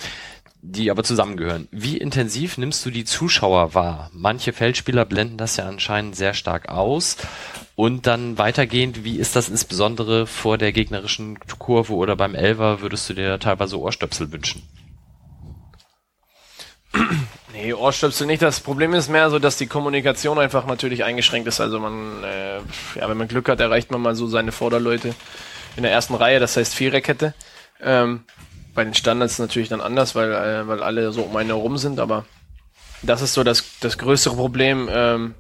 die 0.60 0.90
aber 0.90 1.04
zusammengehören. 1.04 1.68
Wie 1.70 1.96
intensiv 1.96 2.58
nimmst 2.58 2.84
du 2.84 2.90
die 2.90 3.04
Zuschauer 3.04 3.74
wahr? 3.74 4.10
Manche 4.12 4.52
Feldspieler 4.52 5.04
blenden 5.04 5.36
das 5.38 5.56
ja 5.56 5.66
anscheinend 5.66 6.16
sehr 6.16 6.34
stark 6.34 6.68
aus. 6.68 7.16
Und 7.76 8.06
dann 8.08 8.38
weitergehend, 8.38 9.04
wie 9.04 9.18
ist 9.18 9.36
das 9.36 9.48
insbesondere 9.48 10.26
vor 10.26 10.58
der 10.58 10.72
gegnerischen 10.72 11.38
Kurve 11.58 11.94
oder 11.94 12.16
beim 12.16 12.34
Elver, 12.34 12.80
würdest 12.80 13.08
du 13.08 13.14
dir 13.14 13.38
teilweise 13.38 13.78
Ohrstöpsel 13.78 14.32
wünschen? 14.32 14.62
Nee, 17.52 17.72
Ohrstöpsel 17.72 18.26
nicht. 18.26 18.42
Das 18.42 18.60
Problem 18.60 18.94
ist 18.94 19.08
mehr 19.08 19.30
so, 19.30 19.38
dass 19.38 19.56
die 19.56 19.66
Kommunikation 19.66 20.38
einfach 20.38 20.66
natürlich 20.66 21.04
eingeschränkt 21.04 21.46
ist. 21.48 21.60
Also 21.60 21.78
man, 21.78 22.24
äh, 22.24 22.56
ja, 22.98 23.08
wenn 23.08 23.16
man 23.16 23.28
Glück 23.28 23.48
hat, 23.48 23.60
erreicht 23.60 23.90
man 23.90 24.00
mal 24.00 24.14
so 24.14 24.26
seine 24.26 24.52
Vorderleute 24.52 25.14
in 25.76 25.82
der 25.82 25.92
ersten 25.92 26.14
Reihe, 26.14 26.40
das 26.40 26.56
heißt 26.56 26.74
Viererkette. 26.74 27.34
Ähm, 27.80 28.24
bei 28.78 28.84
den 28.84 28.94
Standards 28.94 29.40
natürlich 29.40 29.68
dann 29.68 29.80
anders, 29.80 30.14
weil, 30.14 30.30
äh, 30.30 30.68
weil 30.68 30.84
alle 30.84 31.10
so 31.10 31.22
um 31.22 31.34
einen 31.34 31.48
herum 31.48 31.78
sind, 31.78 31.98
aber 31.98 32.24
das 33.02 33.22
ist 33.22 33.34
so 33.34 33.42
das, 33.42 33.64
das 33.80 33.98
größere 33.98 34.36
Problem. 34.36 34.88
Ähm, 34.88 35.34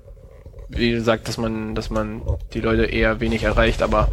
wie 0.68 0.90
gesagt, 0.90 1.28
dass 1.28 1.38
man, 1.38 1.76
dass 1.76 1.88
man 1.88 2.22
die 2.52 2.60
Leute 2.60 2.86
eher 2.86 3.20
wenig 3.20 3.44
erreicht, 3.44 3.80
aber 3.80 4.08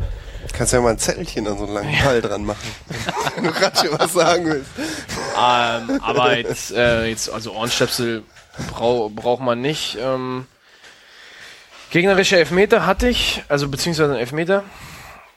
Kannst 0.53 0.73
ja 0.73 0.79
mal 0.79 0.91
ein 0.91 0.99
Zettelchen 0.99 1.47
an 1.47 1.57
so 1.57 1.63
einen 1.65 1.73
langen 1.73 2.03
Ball 2.03 2.21
dran 2.21 2.45
machen. 2.45 2.69
Wenn 3.35 3.45
du 3.45 3.49
Ratsche 3.49 3.89
was 3.97 4.13
sagen 4.13 4.45
willst. 4.45 4.69
Ähm, 4.77 5.99
aber 6.03 6.37
jetzt, 6.37 6.71
äh, 6.71 7.07
jetzt, 7.07 7.31
also 7.31 7.53
Ohrenstöpsel 7.53 8.21
brau, 8.69 9.09
braucht 9.09 9.41
man 9.41 9.59
nicht. 9.59 9.97
Ähm, 9.99 10.45
gegnerische 11.89 12.37
Elfmeter 12.37 12.85
hatte 12.85 13.09
ich, 13.09 13.41
also 13.47 13.69
beziehungsweise 13.69 14.11
einen 14.11 14.19
Elfmeter, 14.19 14.63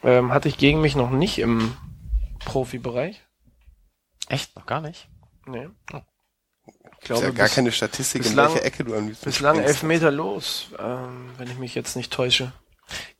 ähm, 0.04 0.30
hatte 0.34 0.48
ich 0.48 0.58
gegen 0.58 0.82
mich 0.82 0.94
noch 0.94 1.08
nicht 1.08 1.38
im 1.38 1.74
Profibereich. 2.44 3.22
Echt? 4.28 4.54
Noch 4.56 4.66
gar 4.66 4.80
nicht? 4.80 5.08
Nee. 5.46 5.68
Ich 5.90 5.94
Ist 5.94 7.04
glaube, 7.06 7.22
ja 7.24 7.30
gar 7.30 7.46
bis- 7.46 7.54
keine 7.54 7.72
Statistik, 7.72 8.22
in 8.22 8.28
bislang- 8.28 8.52
welche 8.54 8.64
Ecke 8.64 8.84
du 8.84 8.94
am 8.94 9.06
liebsten 9.06 9.24
bislang 9.24 9.56
springst. 9.56 9.74
Elfmeter 9.74 10.10
los, 10.10 10.68
ähm, 10.78 11.30
wenn 11.38 11.48
ich 11.50 11.58
mich 11.58 11.74
jetzt 11.74 11.96
nicht 11.96 12.12
täusche. 12.12 12.52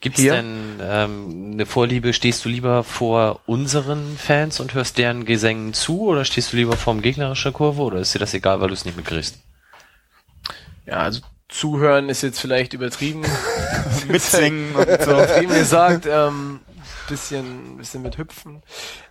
Gibt's 0.00 0.20
Hier? 0.20 0.32
denn 0.32 0.80
ähm, 0.82 1.50
eine 1.52 1.66
Vorliebe, 1.66 2.12
stehst 2.14 2.44
du 2.44 2.48
lieber 2.48 2.84
vor 2.84 3.40
unseren 3.46 4.16
Fans 4.16 4.60
und 4.60 4.72
hörst 4.74 4.96
deren 4.98 5.24
Gesängen 5.26 5.74
zu 5.74 6.02
oder 6.02 6.24
stehst 6.24 6.52
du 6.52 6.56
lieber 6.56 6.76
vorm 6.76 7.02
gegnerischen 7.02 7.52
Kurve 7.52 7.82
oder 7.82 7.98
ist 7.98 8.14
dir 8.14 8.18
das 8.18 8.32
egal, 8.34 8.60
weil 8.60 8.68
du 8.68 8.74
es 8.74 8.84
nicht 8.86 8.96
mitkriegst? 8.96 9.38
Ja, 10.86 10.98
also 11.00 11.20
zuhören 11.48 12.08
ist 12.08 12.22
jetzt 12.22 12.40
vielleicht 12.40 12.72
übertrieben. 12.72 13.22
mitsingen 14.08 14.74
und 14.74 14.86
so. 15.02 15.10
übertrieben 15.10 15.52
gesagt, 15.54 16.06
ähm, 16.06 16.60
bisschen, 17.08 17.76
bisschen 17.76 18.02
mit 18.02 18.16
Hüpfen. 18.16 18.62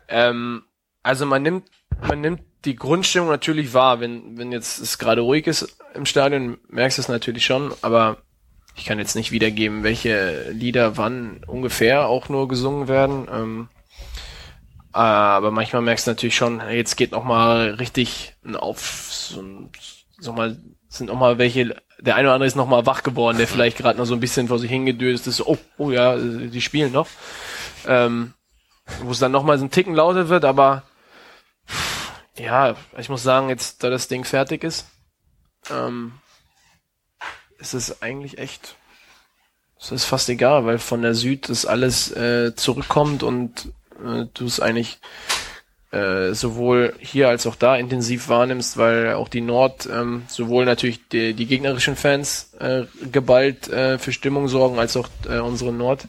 Ähm, 0.07 0.63
also 1.03 1.25
man 1.27 1.43
nimmt, 1.43 1.69
man 2.01 2.21
nimmt 2.21 2.41
die 2.65 2.75
Grundstimmung 2.75 3.29
natürlich 3.29 3.73
wahr, 3.73 3.99
wenn, 3.99 4.37
wenn 4.37 4.51
jetzt 4.51 4.79
es 4.79 4.97
gerade 4.97 5.21
ruhig 5.21 5.47
ist 5.47 5.77
im 5.93 6.05
Stadion, 6.05 6.57
merkst 6.69 6.97
du 6.97 7.01
es 7.01 7.07
natürlich 7.07 7.45
schon, 7.45 7.73
aber 7.81 8.17
ich 8.75 8.85
kann 8.85 8.99
jetzt 8.99 9.15
nicht 9.15 9.31
wiedergeben, 9.31 9.83
welche 9.83 10.51
Lieder 10.51 10.97
wann 10.97 11.41
ungefähr 11.47 12.07
auch 12.07 12.29
nur 12.29 12.47
gesungen 12.47 12.87
werden. 12.87 13.27
Ähm, 13.31 13.69
aber 14.91 15.51
manchmal 15.51 15.81
merkst 15.81 16.07
du 16.07 16.11
natürlich 16.11 16.35
schon, 16.35 16.61
jetzt 16.71 16.95
geht 16.95 17.11
noch 17.11 17.23
mal 17.23 17.75
richtig 17.75 18.35
auf, 18.53 19.11
so, 19.11 19.43
so 20.19 20.33
mal 20.33 20.57
sind 20.89 21.07
noch 21.07 21.19
mal 21.19 21.37
welche, 21.37 21.75
der 21.99 22.15
eine 22.15 22.27
oder 22.27 22.35
andere 22.35 22.47
ist 22.47 22.55
noch 22.55 22.67
mal 22.67 22.85
wach 22.85 23.03
geworden, 23.03 23.37
der 23.37 23.47
vielleicht 23.47 23.77
gerade 23.77 23.97
noch 23.97 24.05
so 24.05 24.13
ein 24.13 24.19
bisschen 24.19 24.47
vor 24.47 24.59
sich 24.59 24.71
hingedöst 24.71 25.27
ist, 25.27 25.45
oh, 25.45 25.57
oh 25.77 25.91
ja, 25.91 26.17
die 26.17 26.61
spielen 26.61 26.91
noch. 26.91 27.07
Ähm, 27.87 28.33
wo 29.01 29.11
es 29.11 29.19
dann 29.19 29.31
noch 29.31 29.43
mal 29.43 29.59
so 29.59 29.65
ein 29.65 29.71
Ticken 29.71 29.93
lauter 29.93 30.29
wird, 30.29 30.45
aber 30.45 30.83
ja, 32.39 32.75
ich 32.97 33.09
muss 33.09 33.23
sagen, 33.23 33.49
jetzt 33.49 33.83
da 33.83 33.89
das 33.89 34.07
Ding 34.07 34.23
fertig 34.23 34.63
ist, 34.63 34.85
ähm, 35.71 36.13
ist 37.59 37.73
es 37.73 38.01
eigentlich 38.01 38.37
echt, 38.37 38.75
es 39.79 39.91
ist 39.91 40.05
fast 40.05 40.29
egal, 40.29 40.65
weil 40.65 40.79
von 40.79 41.01
der 41.01 41.15
Süd 41.15 41.49
das 41.49 41.65
alles 41.65 42.11
äh, 42.11 42.55
zurückkommt 42.55 43.23
und 43.23 43.71
äh, 44.03 44.25
du 44.33 44.45
es 44.45 44.59
eigentlich 44.59 44.99
äh, 45.91 46.33
sowohl 46.33 46.93
hier 46.99 47.29
als 47.29 47.47
auch 47.47 47.55
da 47.55 47.75
intensiv 47.75 48.29
wahrnimmst, 48.29 48.77
weil 48.77 49.13
auch 49.13 49.29
die 49.29 49.41
Nord 49.41 49.87
ähm, 49.91 50.23
sowohl 50.27 50.65
natürlich 50.65 51.07
die, 51.09 51.33
die 51.33 51.45
gegnerischen 51.45 51.95
Fans 51.95 52.53
äh, 52.59 52.83
geballt 53.11 53.69
äh, 53.69 53.97
für 53.97 54.11
Stimmung 54.11 54.47
sorgen, 54.47 54.79
als 54.79 54.97
auch 54.97 55.09
äh, 55.27 55.39
unsere 55.39 55.71
Nord. 55.71 56.07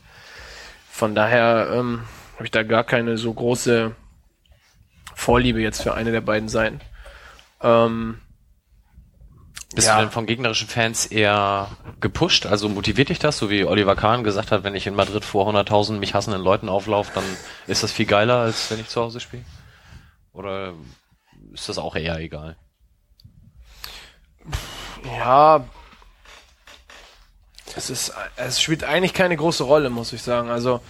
Von 0.91 1.15
daher 1.15 1.71
ähm, 1.73 2.03
habe 2.35 2.45
ich 2.45 2.51
da 2.51 2.65
gar 2.65 2.85
keine 2.85 3.19
so 3.19 3.33
große 3.33 3.95
Vorliebe 5.19 5.61
jetzt 5.61 5.83
für 5.83 5.95
eine 5.95 6.13
der 6.13 6.21
beiden 6.21 6.49
Seiten. 6.49 6.81
Ähm, 7.61 8.21
Bist 9.75 9.87
Ja. 9.89 9.97
du 9.97 10.01
denn 10.03 10.11
von 10.11 10.25
gegnerischen 10.25 10.67
Fans 10.67 11.05
eher 11.07 11.69
gepusht? 12.01 12.47
Also 12.47 12.69
motiviert 12.71 13.11
dich 13.11 13.19
das, 13.19 13.37
so 13.37 13.51
wie 13.51 13.65
Oliver 13.65 13.97
Kahn 13.97 14.25
gesagt 14.25 14.51
hat, 14.51 14.65
wenn 14.65 14.75
ich 14.75 14.87
in 14.87 14.95
Madrid 14.95 15.25
vor 15.27 15.47
100.000 15.47 15.99
mich 15.99 16.15
hassenden 16.15 16.41
Leuten 16.41 16.71
auflaufe, 16.71 17.11
dann 17.15 17.25
ist 17.67 17.83
das 17.83 17.93
viel 17.93 18.07
geiler, 18.07 18.37
als 18.39 18.71
wenn 18.71 18.81
ich 18.81 18.89
zu 18.89 19.03
Hause 19.03 19.21
spiele? 19.21 19.45
Oder 20.33 20.73
ist 21.53 21.69
das 21.69 21.77
auch 21.77 21.97
eher 21.97 22.17
egal? 22.19 22.57
Ja, 25.19 25.65
es 27.77 27.91
ist, 27.91 28.15
es 28.37 28.61
spielt 28.63 28.85
eigentlich 28.85 29.13
keine 29.15 29.37
große 29.37 29.65
Rolle, 29.65 29.91
muss 29.91 30.13
ich 30.15 30.23
sagen. 30.23 30.49
Also 30.49 30.81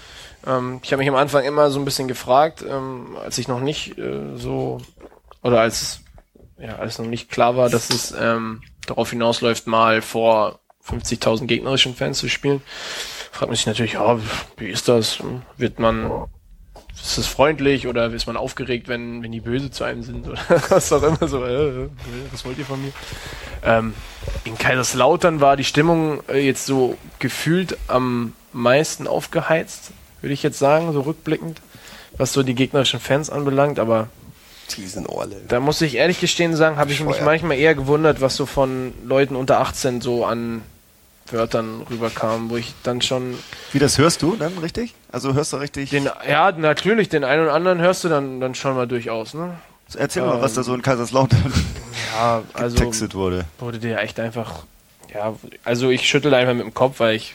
ähm, 0.47 0.81
ich 0.83 0.93
habe 0.93 1.01
mich 1.01 1.09
am 1.09 1.17
Anfang 1.17 1.45
immer 1.45 1.71
so 1.71 1.79
ein 1.79 1.85
bisschen 1.85 2.09
gefragt, 2.09 2.65
ähm, 2.69 3.17
als 3.23 3.39
ich 3.39 3.49
noch 3.49 3.61
nicht 3.61 3.99
äh, 3.99 4.37
so 4.37 4.79
oder 5.43 5.61
als 5.61 6.01
ja 6.59 6.77
als 6.77 6.99
noch 6.99 7.07
nicht 7.07 7.31
klar 7.31 7.57
war, 7.57 7.71
dass 7.71 7.91
es 7.91 8.15
ähm, 8.19 8.63
darauf 8.87 9.11
hinausläuft, 9.11 9.67
mal 9.67 10.03
vor 10.03 10.61
50.000 10.87 11.47
gegnerischen 11.47 11.95
Fans 11.95 12.19
zu 12.19 12.29
spielen, 12.29 12.63
fragt 13.31 13.49
man 13.49 13.57
sich 13.57 13.67
natürlich, 13.67 13.93
ja, 13.95 14.19
wie 14.57 14.69
ist 14.69 14.89
das? 14.89 15.19
Wird 15.57 15.79
man 15.79 16.29
ist 17.03 17.19
es 17.19 17.27
freundlich 17.27 17.87
oder 17.87 18.13
ist 18.13 18.27
man 18.27 18.37
aufgeregt, 18.37 18.89
wenn, 18.89 19.23
wenn 19.23 19.33
die 19.33 19.41
böse 19.41 19.71
zu 19.71 19.85
einem 19.85 20.03
sind 20.03 20.27
oder 20.29 20.41
was 20.69 20.93
auch 20.93 21.03
immer 21.03 21.29
so, 21.29 21.45
äh, 21.45 21.85
äh, 21.85 21.89
was 22.33 22.45
wollt 22.45 22.59
ihr 22.59 22.65
von 22.65 22.83
mir? 22.83 22.93
Ähm, 23.65 23.95
in 24.45 24.59
Kaiserslautern 24.59 25.41
war 25.41 25.57
die 25.57 25.65
Stimmung 25.65 26.23
äh, 26.29 26.39
jetzt 26.39 26.67
so 26.67 26.97
gefühlt 27.19 27.79
am 27.87 28.35
meisten 28.53 29.07
aufgeheizt, 29.07 29.93
würde 30.21 30.33
ich 30.35 30.43
jetzt 30.43 30.59
sagen, 30.59 30.93
so 30.93 31.01
rückblickend, 31.03 31.61
was 32.17 32.33
so 32.33 32.43
die 32.43 32.55
gegnerischen 32.55 33.01
Fans 33.01 33.31
anbelangt, 33.31 33.79
aber 33.79 34.09
Die 34.77 34.87
sind 34.87 35.09
Ohrle. 35.09 35.37
da 35.49 35.61
muss 35.61 35.81
ich 35.81 35.95
ehrlich 35.97 36.21
gestehen 36.21 36.57
sagen, 36.57 36.77
habe 36.77 36.93
ich 36.93 37.01
mich 37.03 37.21
manchmal 37.23 37.57
eher 37.59 37.75
gewundert, 37.75 38.21
was 38.21 38.37
so 38.37 38.47
von 38.47 38.93
Leuten 39.05 39.37
unter 39.37 39.61
18 39.61 40.01
so 40.01 40.25
an 40.25 40.63
Wörtern 41.31 41.83
rüberkam, 41.91 42.49
wo 42.51 42.57
ich 42.57 42.73
dann 42.83 43.03
schon 43.03 43.35
Wie 43.73 43.79
das 43.79 43.99
hörst 43.99 44.23
du 44.23 44.35
dann 44.37 44.57
richtig? 44.59 44.95
Also 45.13 45.35
hörst 45.35 45.53
du 45.53 45.59
richtig? 45.59 45.91
den, 45.91 46.09
ja, 46.27 46.51
natürlich, 46.53 47.09
den 47.11 47.23
einen 47.25 47.43
oder 47.43 47.53
anderen 47.55 47.81
hörst 47.81 48.03
du 48.05 48.09
dann, 48.09 48.41
dann 48.41 48.55
schon 48.55 48.75
mal 48.75 48.87
durchaus, 48.89 49.35
ne? 49.35 49.55
Erzähl 49.95 50.23
mal, 50.23 50.41
was 50.43 50.53
da 50.55 50.63
so 50.63 50.75
in 50.75 50.83
Kaiserslautern 50.83 51.53
Ja, 52.15 52.43
also 52.55 52.77
getextet 52.77 53.15
wurde. 53.15 53.45
wurde 53.59 53.79
der 53.79 54.03
echt 54.03 54.19
einfach, 54.21 54.65
ja, 55.15 55.35
also 55.65 55.91
ich 55.91 56.07
schüttel 56.09 56.33
einfach 56.35 56.55
mit 56.55 56.65
dem 56.65 56.75
Kopf, 56.75 57.01
weil 57.01 57.15
ich 57.17 57.35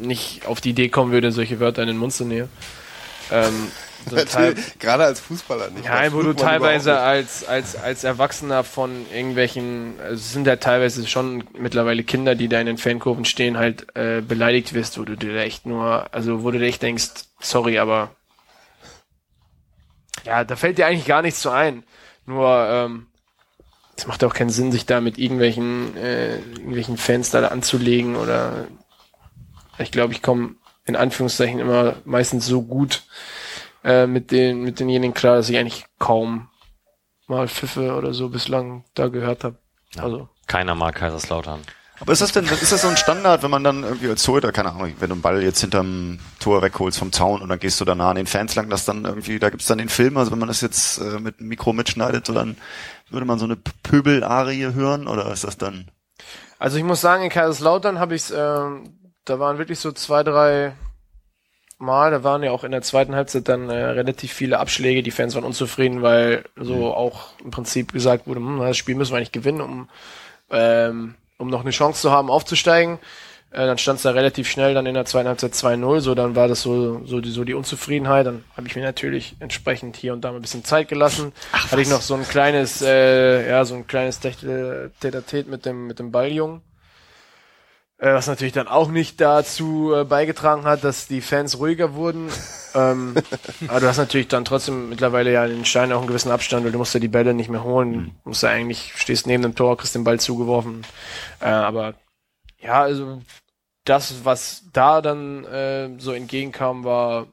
nicht 0.00 0.46
auf 0.46 0.60
die 0.60 0.70
Idee 0.70 0.88
kommen 0.88 1.12
würde, 1.12 1.32
solche 1.32 1.60
Wörter 1.60 1.82
in 1.82 1.88
den 1.88 1.98
Mund 1.98 2.12
zu 2.12 2.24
nehmen. 2.24 2.48
Ähm, 3.30 3.70
Gerade 4.78 5.04
als 5.04 5.20
Fußballer 5.20 5.70
nicht. 5.70 5.88
Das 5.88 6.12
wo 6.12 6.22
du 6.22 6.32
teilweise 6.32 6.98
als, 6.98 7.46
als, 7.46 7.76
als 7.76 8.04
Erwachsener 8.04 8.64
von 8.64 9.06
irgendwelchen, 9.12 9.94
also 10.00 10.14
es 10.14 10.32
sind 10.32 10.46
ja 10.46 10.56
teilweise 10.56 11.06
schon 11.06 11.44
mittlerweile 11.58 12.04
Kinder, 12.04 12.34
die 12.34 12.48
da 12.48 12.60
in 12.60 12.66
den 12.66 12.78
Fankurven 12.78 13.24
stehen, 13.24 13.58
halt 13.58 13.94
äh, 13.96 14.20
beleidigt 14.20 14.72
wirst, 14.72 14.98
wo 14.98 15.04
du 15.04 15.16
dir 15.16 15.36
echt 15.40 15.66
nur, 15.66 16.12
also 16.14 16.42
wo 16.42 16.50
du 16.50 16.58
dir 16.58 16.66
echt 16.66 16.82
denkst, 16.82 17.08
sorry, 17.40 17.78
aber 17.78 18.10
ja, 20.24 20.44
da 20.44 20.56
fällt 20.56 20.78
dir 20.78 20.86
eigentlich 20.86 21.06
gar 21.06 21.22
nichts 21.22 21.40
zu 21.40 21.50
ein. 21.50 21.84
Nur, 22.26 22.68
ähm, 22.70 23.06
es 23.96 24.06
macht 24.06 24.22
auch 24.22 24.34
keinen 24.34 24.50
Sinn, 24.50 24.70
sich 24.70 24.86
da 24.86 25.00
mit 25.00 25.18
irgendwelchen, 25.18 25.96
äh, 25.96 26.36
irgendwelchen 26.36 26.96
Fans 26.96 27.30
da 27.30 27.48
anzulegen 27.48 28.16
oder 28.16 28.68
ich 29.78 29.90
glaube, 29.90 30.12
ich 30.12 30.22
komme 30.22 30.54
in 30.84 30.96
Anführungszeichen 30.96 31.58
immer 31.60 31.96
meistens 32.04 32.46
so 32.46 32.62
gut 32.62 33.04
äh, 33.84 34.06
mit 34.06 34.30
den 34.30 34.62
mit 34.62 34.80
denjenigen 34.80 35.14
klar, 35.14 35.36
dass 35.36 35.48
ich 35.48 35.58
eigentlich 35.58 35.84
kaum 35.98 36.48
mal 37.26 37.48
Pfiffe 37.48 37.94
oder 37.94 38.14
so 38.14 38.28
bislang 38.28 38.84
da 38.94 39.08
gehört 39.08 39.44
habe. 39.44 39.56
Also 39.98 40.28
Keiner 40.46 40.74
mag 40.74 40.94
Kaiserslautern. 40.94 41.60
Aber 42.00 42.12
ist 42.12 42.22
das 42.22 42.32
denn, 42.32 42.44
ist 42.44 42.70
das 42.70 42.82
so 42.82 42.88
ein 42.88 42.96
Standard, 42.96 43.42
wenn 43.42 43.50
man 43.50 43.64
dann 43.64 43.82
irgendwie 43.82 44.08
als 44.08 44.22
Torhüter, 44.22 44.52
keine 44.52 44.70
Ahnung, 44.70 44.94
wenn 45.00 45.08
du 45.08 45.14
einen 45.14 45.22
Ball 45.22 45.42
jetzt 45.42 45.60
hinterm 45.60 46.20
Tor 46.38 46.62
wegholst 46.62 46.98
vom 46.98 47.12
Zaun 47.12 47.42
und 47.42 47.48
dann 47.48 47.58
gehst 47.58 47.80
du 47.80 47.84
danach 47.84 48.10
an 48.10 48.16
den 48.16 48.26
Fans 48.26 48.54
lang, 48.54 48.70
dass 48.70 48.84
dann 48.84 49.04
irgendwie, 49.04 49.40
da 49.40 49.50
gibt's 49.50 49.66
dann 49.66 49.78
den 49.78 49.88
Film, 49.88 50.16
also 50.16 50.30
wenn 50.30 50.38
man 50.38 50.48
das 50.48 50.60
jetzt 50.60 50.98
äh, 50.98 51.18
mit 51.18 51.40
dem 51.40 51.48
Mikro 51.48 51.72
mitschneidet, 51.72 52.26
so 52.26 52.32
dann 52.32 52.56
würde 53.10 53.26
man 53.26 53.40
so 53.40 53.46
eine 53.46 53.56
Pöbel-Arie 53.56 54.74
hören 54.74 55.08
oder 55.08 55.32
ist 55.32 55.42
das 55.42 55.58
dann? 55.58 55.90
Also 56.60 56.78
ich 56.78 56.84
muss 56.84 57.00
sagen, 57.00 57.24
in 57.24 57.30
Kaiserslautern 57.30 57.98
habe 57.98 58.14
ich 58.14 58.32
ähm, 58.34 58.97
da 59.28 59.38
waren 59.38 59.58
wirklich 59.58 59.78
so 59.78 59.92
zwei, 59.92 60.22
drei 60.22 60.72
Mal, 61.80 62.10
da 62.10 62.24
waren 62.24 62.42
ja 62.42 62.50
auch 62.50 62.64
in 62.64 62.72
der 62.72 62.82
zweiten 62.82 63.14
Halbzeit 63.14 63.48
dann 63.48 63.70
äh, 63.70 63.74
relativ 63.76 64.32
viele 64.32 64.58
Abschläge, 64.58 65.04
die 65.04 65.12
Fans 65.12 65.36
waren 65.36 65.44
unzufrieden, 65.44 66.02
weil 66.02 66.44
so 66.56 66.92
auch 66.92 67.28
im 67.44 67.52
Prinzip 67.52 67.92
gesagt 67.92 68.26
wurde, 68.26 68.40
hm, 68.40 68.58
das 68.58 68.76
Spiel 68.76 68.96
müssen 68.96 69.12
wir 69.12 69.18
eigentlich 69.18 69.30
gewinnen, 69.30 69.60
um, 69.60 69.88
ähm, 70.50 71.14
um 71.36 71.48
noch 71.48 71.60
eine 71.60 71.70
Chance 71.70 72.00
zu 72.00 72.10
haben, 72.10 72.30
aufzusteigen. 72.30 72.98
Äh, 73.52 73.66
dann 73.66 73.78
stand 73.78 73.98
es 73.98 74.02
da 74.02 74.10
relativ 74.10 74.48
schnell 74.48 74.74
dann 74.74 74.86
in 74.86 74.94
der 74.94 75.04
zweiten 75.04 75.28
Halbzeit 75.28 75.52
2-0, 75.52 76.00
so 76.00 76.16
dann 76.16 76.34
war 76.34 76.48
das 76.48 76.62
so, 76.62 77.04
so, 77.06 77.20
die, 77.20 77.30
so 77.30 77.44
die 77.44 77.54
Unzufriedenheit. 77.54 78.26
Dann 78.26 78.44
habe 78.56 78.66
ich 78.66 78.74
mir 78.74 78.82
natürlich 78.82 79.36
entsprechend 79.38 79.96
hier 79.96 80.12
und 80.12 80.22
da 80.22 80.30
mal 80.32 80.38
ein 80.38 80.42
bisschen 80.42 80.64
Zeit 80.64 80.88
gelassen. 80.88 81.32
Hatte 81.52 81.80
ich 81.80 81.88
noch 81.88 82.02
so 82.02 82.14
ein 82.14 82.28
kleines, 82.28 82.82
äh, 82.82 83.48
ja, 83.48 83.64
so 83.64 83.76
ein 83.76 83.86
kleines 83.86 84.20
Tête-à-Tête 84.20 85.48
mit 85.48 85.64
dem, 85.64 85.86
mit 85.86 86.00
dem 86.00 86.10
Balljungen. 86.10 86.60
Äh, 88.00 88.14
was 88.14 88.28
natürlich 88.28 88.52
dann 88.52 88.68
auch 88.68 88.90
nicht 88.90 89.20
dazu 89.20 89.92
äh, 89.92 90.04
beigetragen 90.04 90.64
hat, 90.64 90.84
dass 90.84 91.08
die 91.08 91.20
Fans 91.20 91.58
ruhiger 91.58 91.94
wurden. 91.94 92.28
ähm, 92.74 93.14
aber 93.66 93.80
du 93.80 93.88
hast 93.88 93.96
natürlich 93.98 94.28
dann 94.28 94.44
trotzdem 94.44 94.88
mittlerweile 94.88 95.32
ja 95.32 95.48
den 95.48 95.64
Stein 95.64 95.92
auch 95.92 95.98
einen 95.98 96.06
gewissen 96.06 96.30
Abstand, 96.30 96.64
weil 96.64 96.70
du 96.70 96.78
musst 96.78 96.94
ja 96.94 97.00
die 97.00 97.08
Bälle 97.08 97.34
nicht 97.34 97.50
mehr 97.50 97.64
holen. 97.64 98.12
Du 98.22 98.30
musst 98.30 98.44
ja 98.44 98.50
eigentlich, 98.50 98.92
stehst 98.94 99.26
neben 99.26 99.42
dem 99.42 99.56
Tor, 99.56 99.76
kriegst 99.76 99.96
den 99.96 100.04
Ball 100.04 100.20
zugeworfen. 100.20 100.86
Äh, 101.40 101.46
aber 101.46 101.94
ja, 102.60 102.82
also 102.82 103.20
das, 103.84 104.24
was 104.24 104.64
da 104.72 105.00
dann 105.00 105.44
äh, 105.44 105.90
so 105.98 106.12
entgegenkam, 106.12 106.84
war, 106.84 107.26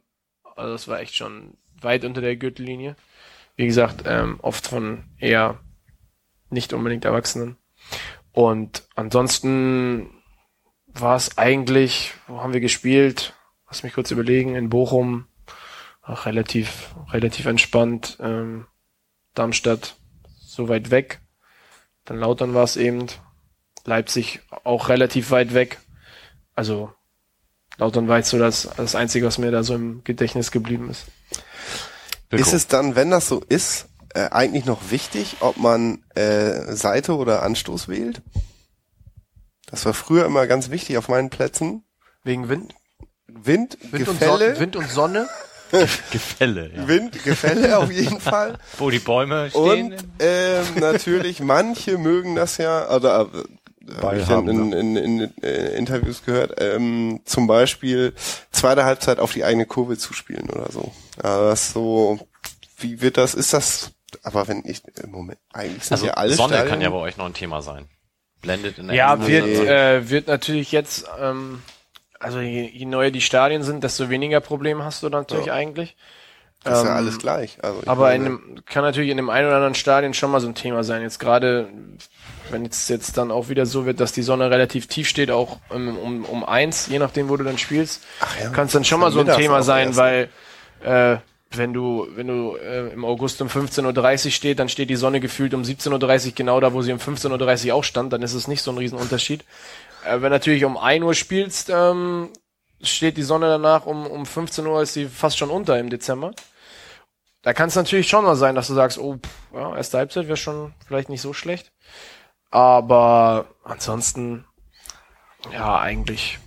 also 0.56 0.74
das 0.74 0.88
war 0.88 1.00
echt 1.00 1.16
schon 1.16 1.58
weit 1.80 2.04
unter 2.06 2.22
der 2.22 2.38
Gürtellinie. 2.38 2.96
Wie 3.56 3.68
gesagt, 3.68 4.04
ähm, 4.08 4.40
oft 4.42 4.66
von 4.66 5.04
eher 5.20 5.60
nicht 6.50 6.74
unbedingt 6.74 7.06
Erwachsenen. 7.06 7.58
Und 8.32 8.84
ansonsten 8.96 10.10
war 11.00 11.16
es 11.16 11.38
eigentlich, 11.38 12.14
wo 12.28 12.42
haben 12.42 12.54
wir 12.54 12.62
gespielt? 12.62 13.34
Lass 13.68 13.84
mich 13.84 13.94
kurz 13.94 14.12
überlegen, 14.12 14.56
in 14.56 14.70
Bochum, 14.70 15.28
auch 16.02 16.26
relativ, 16.26 16.96
relativ 17.12 17.46
entspannt, 17.46 18.18
ähm, 18.22 18.68
Darmstadt 19.34 19.96
so 20.40 20.70
weit 20.70 20.92
weg. 20.92 21.20
Dann 22.06 22.18
Lautern 22.18 22.54
war 22.54 22.64
es 22.64 22.78
eben, 22.78 23.08
Leipzig 23.84 24.42
auch 24.64 24.90
relativ 24.90 25.32
weit 25.32 25.54
weg. 25.54 25.80
Also 26.56 26.92
Lautern 27.78 28.08
war 28.08 28.18
jetzt 28.18 28.30
so 28.30 28.40
das, 28.40 28.70
das 28.78 28.96
Einzige, 28.96 29.26
was 29.26 29.38
mir 29.38 29.52
da 29.52 29.64
so 29.64 29.76
im 29.76 30.04
Gedächtnis 30.04 30.52
geblieben 30.52 30.90
ist. 30.90 31.06
Ist 32.32 32.54
es 32.54 32.68
dann, 32.68 32.96
wenn 32.96 33.12
das 33.12 33.28
so 33.28 33.42
ist, 33.48 33.90
äh, 34.14 34.30
eigentlich 34.32 34.66
noch 34.66 34.92
wichtig, 34.92 35.38
ob 35.42 35.58
man 35.58 36.04
äh, 36.16 36.74
Seite 36.74 37.16
oder 37.16 37.44
Anstoß 37.44 37.88
wählt? 37.88 38.22
Das 39.68 39.86
war 39.86 39.94
früher 39.94 40.26
immer 40.26 40.48
ganz 40.48 40.70
wichtig 40.70 40.98
auf 40.98 41.10
meinen 41.10 41.30
Plätzen. 41.30 41.84
Wegen 42.24 42.50
Wind? 42.50 42.74
Wind, 43.28 43.78
Wind, 43.82 44.08
und, 44.08 44.20
Gefälle, 44.20 44.52
Son 44.52 44.60
Wind 44.60 44.76
und 44.76 44.90
Sonne? 44.90 45.30
Gefälle, 46.12 46.72
ja. 46.76 46.88
Wind, 46.88 47.24
Gefälle 47.24 47.78
auf 47.78 47.92
jeden 47.92 48.20
Fall. 48.20 48.58
Wo 48.78 48.90
die 48.90 49.00
Bäume 49.00 49.50
stehen. 49.50 49.94
Und 49.94 50.04
ähm, 50.20 50.66
natürlich, 50.80 51.40
manche 51.42 51.98
mögen 51.98 52.36
das 52.36 52.58
ja, 52.58 52.90
oder 52.90 53.30
äh, 53.34 54.02
habe 54.02 54.20
ich 54.20 54.28
dann 54.28 54.48
haben, 54.48 54.72
in, 54.74 54.96
in, 54.96 55.20
in 55.22 55.44
äh, 55.44 55.76
Interviews 55.76 56.24
gehört, 56.24 56.54
ähm, 56.60 57.22
zum 57.26 57.48
Beispiel 57.48 58.14
zweite 58.52 58.86
Halbzeit 58.86 59.20
auf 59.20 59.34
die 59.34 59.44
eigene 59.44 59.66
Kurve 59.66 59.98
zu 59.98 60.14
spielen 60.14 60.50
oder 60.50 60.72
so. 60.72 60.92
Aber 61.18 61.50
das 61.50 61.74
so, 61.74 62.20
wie 62.78 63.02
wird 63.02 63.18
das, 63.18 63.34
ist 63.34 63.54
das, 63.54 63.92
aber 64.24 64.48
wenn 64.48 64.64
ich 64.66 64.84
im 65.04 65.12
Moment, 65.12 65.40
eigentlich 65.54 65.84
sind 65.84 65.94
Also 65.94 66.06
ja 66.08 66.14
alle 66.14 66.34
Sonne 66.34 66.54
Stadien, 66.54 66.70
kann 66.70 66.82
ja 66.82 66.90
bei 66.90 66.98
euch 66.98 67.18
noch 67.18 67.26
ein 67.26 67.34
Thema 67.34 67.62
sein. 67.62 67.88
Blendet 68.46 68.78
in 68.78 68.88
der 68.88 68.96
Ja, 68.96 69.28
wird, 69.28 69.46
äh, 69.46 70.10
wird 70.10 70.28
natürlich 70.28 70.72
jetzt, 70.72 71.06
ähm, 71.22 71.62
also 72.20 72.40
je, 72.40 72.70
je 72.72 72.86
neuer 72.86 73.12
die 73.12 73.22
Stadien 73.22 73.64
sind, 73.64 73.84
desto 73.84 74.10
weniger 74.10 74.40
Probleme 74.40 74.84
hast 74.84 75.04
du 75.04 75.10
natürlich 75.10 75.48
Ja. 75.48 75.54
eigentlich. 75.54 75.96
Das 76.64 76.80
ist 76.80 76.86
ja 76.86 76.92
Ähm, 76.92 76.98
alles 76.98 77.20
gleich. 77.20 77.58
Also 77.62 77.82
Aber 77.86 78.12
in 78.16 78.24
meine, 78.24 78.38
dem, 78.38 78.66
kann 78.66 78.84
natürlich 78.84 79.12
in 79.12 79.18
dem 79.18 79.30
einen 79.30 79.46
oder 79.48 79.58
anderen 79.58 79.76
Stadion 79.76 80.16
schon 80.16 80.32
mal 80.32 80.40
so 80.40 80.48
ein 80.48 80.56
Thema 80.56 80.84
sein. 80.84 81.04
Jetzt 81.04 81.20
gerade, 81.20 81.70
wenn 82.50 82.64
jetzt, 82.64 82.90
jetzt 82.90 83.18
dann 83.18 83.30
auch 83.30 83.50
wieder 83.50 83.68
so 83.68 83.86
wird, 83.86 84.00
dass 84.00 84.14
die 84.14 84.24
Sonne 84.24 84.50
relativ 84.50 84.88
tief 84.88 85.08
steht, 85.08 85.30
auch 85.30 85.60
um, 85.70 85.96
um, 85.98 86.26
um 86.26 86.44
eins, 86.44 86.88
je 86.88 86.98
nachdem, 86.98 87.30
wo 87.30 87.38
du 87.38 87.44
dann 87.44 87.60
spielst, 87.60 88.04
ja, 88.42 88.50
kann 88.50 88.66
es 88.66 88.72
dann 88.74 88.84
schon 88.84 89.00
mal 89.00 89.12
so 89.12 89.20
ein 89.20 89.28
Thema 89.28 89.62
sein, 89.62 89.90
erst. 89.90 90.00
weil 90.00 90.30
äh, 90.84 91.18
wenn 91.52 91.74
du, 91.74 92.08
wenn 92.16 92.28
du 92.28 92.56
äh, 92.58 92.92
im 92.92 93.06
August 93.06 93.42
um 93.42 93.48
15.30 93.48 94.26
Uhr 94.26 94.32
steht, 94.32 94.60
dann 94.60 94.70
steht 94.70 94.90
die 94.90 94.96
Sonne 94.96 95.20
gefühlt 95.20 95.54
um 95.54 95.62
17.30 95.62 96.28
Uhr 96.28 96.32
genau 96.36 96.60
da, 96.60 96.74
wo 96.74 96.82
sie 96.82 96.92
um 96.92 97.00
15.30 97.00 97.68
Uhr 97.68 97.76
auch 97.76 97.84
stand, 97.84 98.12
dann 98.14 98.22
ist 98.22 98.34
es 98.34 98.48
nicht 98.48 98.62
so 98.62 98.72
ein 98.72 98.78
Riesenunterschied. 98.78 99.44
Äh, 100.06 100.22
wenn 100.22 100.32
natürlich 100.32 100.66
um 100.66 100.78
1 100.78 101.04
Uhr 101.04 101.14
spielst, 101.14 101.70
ähm, 101.70 102.30
steht 102.82 103.18
die 103.18 103.24
Sonne 103.24 103.48
danach 103.48 103.86
um, 103.86 104.06
um 104.08 104.26
15 104.26 104.66
Uhr, 104.66 104.82
ist 104.82 104.94
sie 104.94 105.06
fast 105.06 105.38
schon 105.38 105.50
unter 105.50 105.80
im 105.80 105.90
Dezember. 105.90 106.32
Da 107.42 107.54
kann 107.54 107.68
es 107.68 107.76
natürlich 107.76 108.10
schon 108.10 108.26
mal 108.26 108.36
sein, 108.36 108.56
dass 108.56 108.68
du 108.68 108.74
sagst, 108.74 108.98
oh, 108.98 109.18
pff, 109.18 109.54
ja, 109.54 109.76
erste 109.78 110.00
Halbzeit 110.00 110.28
wäre 110.28 110.38
schon 110.38 110.74
vielleicht 110.88 111.10
nicht 111.10 111.22
so 111.22 111.34
schlecht. 111.34 111.72
Aber 112.50 113.46
ansonsten, 113.64 114.46
ja, 115.54 115.80
eigentlich. 115.80 116.40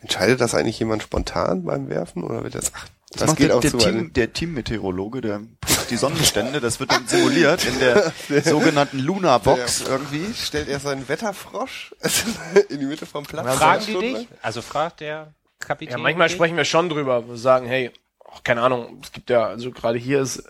entscheidet 0.00 0.40
das 0.40 0.54
eigentlich 0.54 0.78
jemand 0.78 1.02
spontan 1.02 1.64
beim 1.64 1.88
Werfen 1.88 2.22
oder 2.24 2.44
wird 2.44 2.54
das? 2.54 2.72
Ach, 2.74 2.86
Das, 3.10 3.20
das, 3.20 3.26
macht 3.28 3.38
geht 3.38 3.48
der, 3.48 3.56
auch 3.56 3.60
der, 3.60 3.70
zu. 3.70 3.78
Team, 3.78 4.12
der 4.12 4.32
Teammeteorologe, 4.32 5.20
der 5.22 5.40
prüft 5.60 5.90
die 5.90 5.96
Sonnenstände, 5.96 6.60
das 6.60 6.78
wird 6.78 6.92
dann 6.92 7.06
simuliert 7.08 7.64
in 7.64 7.78
der 7.78 8.12
sogenannten 8.44 8.98
Luna 8.98 9.38
Box 9.38 9.84
Der- 9.84 9.92
irgendwie. 9.92 10.26
Stellt 10.34 10.68
er 10.68 10.78
seinen 10.78 11.08
Wetterfrosch 11.08 11.94
in 12.68 12.80
die 12.80 12.86
Mitte 12.86 13.06
vom 13.06 13.24
Platz? 13.24 13.56
Fragen 13.56 13.62
Eine 13.72 13.84
die 13.84 13.90
Stunde 13.92 14.18
dich? 14.20 14.28
Also 14.42 14.60
fragt 14.60 15.00
der 15.00 15.32
Kapitän. 15.58 15.96
Ja, 15.96 16.02
manchmal 16.02 16.28
dich? 16.28 16.36
sprechen 16.36 16.56
wir 16.56 16.66
schon 16.66 16.90
drüber. 16.90 17.26
Wir 17.26 17.36
sagen, 17.36 17.66
hey, 17.66 17.90
ach, 18.30 18.42
keine 18.44 18.60
Ahnung, 18.60 19.00
es 19.02 19.10
gibt 19.12 19.30
ja, 19.30 19.46
also 19.46 19.70
gerade 19.70 19.98
hier 19.98 20.20
ist, 20.20 20.42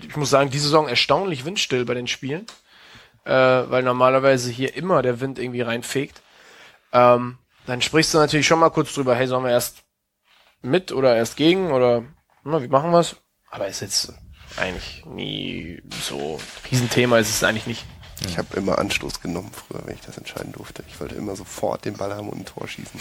ich 0.00 0.16
muss 0.16 0.30
sagen, 0.30 0.48
die 0.48 0.58
Saison 0.58 0.88
erstaunlich 0.88 1.44
windstill 1.44 1.84
bei 1.84 1.92
den 1.94 2.06
Spielen. 2.06 2.46
Äh, 3.26 3.32
weil 3.32 3.82
normalerweise 3.82 4.50
hier 4.50 4.74
immer 4.74 5.02
der 5.02 5.20
Wind 5.20 5.38
irgendwie 5.38 5.60
reinfegt. 5.60 6.22
Ähm, 6.92 7.36
dann 7.66 7.82
sprichst 7.82 8.14
du 8.14 8.18
natürlich 8.18 8.46
schon 8.46 8.58
mal 8.60 8.70
kurz 8.70 8.94
drüber, 8.94 9.14
hey, 9.14 9.26
sollen 9.26 9.44
wir 9.44 9.50
erst 9.50 9.82
mit 10.62 10.92
oder 10.92 11.16
erst 11.16 11.36
gegen 11.36 11.72
oder 11.72 12.04
na, 12.44 12.62
wie 12.62 12.68
machen 12.68 12.90
wir's? 12.92 13.16
Aber 13.50 13.66
ist 13.66 13.80
jetzt 13.80 14.12
eigentlich 14.56 15.04
nie 15.06 15.82
so 16.02 16.38
ein 16.38 16.70
Riesenthema, 16.70 17.18
ist 17.18 17.30
es 17.30 17.44
eigentlich 17.44 17.66
nicht. 17.66 17.84
Ich 18.26 18.36
habe 18.36 18.56
immer 18.56 18.78
Anstoß 18.78 19.20
genommen 19.20 19.50
früher, 19.52 19.80
wenn 19.84 19.94
ich 19.94 20.00
das 20.00 20.18
entscheiden 20.18 20.52
durfte. 20.52 20.82
Ich 20.88 20.98
wollte 21.00 21.14
immer 21.14 21.36
sofort 21.36 21.84
den 21.84 21.94
Ball 21.94 22.14
haben 22.14 22.28
und 22.28 22.40
ein 22.40 22.44
Tor 22.44 22.66
schießen. 22.66 22.98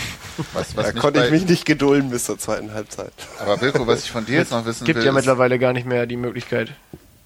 Was, 0.53 0.75
was 0.75 0.93
da 0.93 0.99
konnte 0.99 1.25
ich 1.25 1.31
mich 1.31 1.47
nicht 1.47 1.65
gedulden 1.65 2.11
bis 2.11 2.25
zur 2.25 2.37
zweiten 2.37 2.73
Halbzeit. 2.73 3.13
Aber 3.39 3.59
Wilko, 3.59 3.87
was 3.87 4.03
ich 4.03 4.11
von 4.11 4.25
dir 4.25 4.37
jetzt 4.37 4.51
noch 4.51 4.65
wissen 4.65 4.85
gibt 4.85 4.97
will, 4.97 5.05
ja 5.05 5.11
ist, 5.11 5.15
mittlerweile 5.15 5.57
gar 5.57 5.73
nicht 5.73 5.87
mehr 5.87 6.05
die 6.05 6.17
Möglichkeit. 6.17 6.71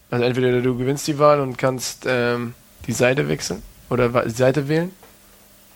Also 0.09 0.23
entweder 0.23 0.61
du 0.61 0.77
gewinnst 0.77 1.05
die 1.07 1.19
Wahl 1.19 1.41
und 1.41 1.57
kannst 1.57 2.05
ähm, 2.07 2.53
die 2.87 2.93
Seite 2.93 3.27
wechseln 3.27 3.61
oder 3.89 4.09
die 4.23 4.29
Seite 4.29 4.69
wählen 4.69 4.93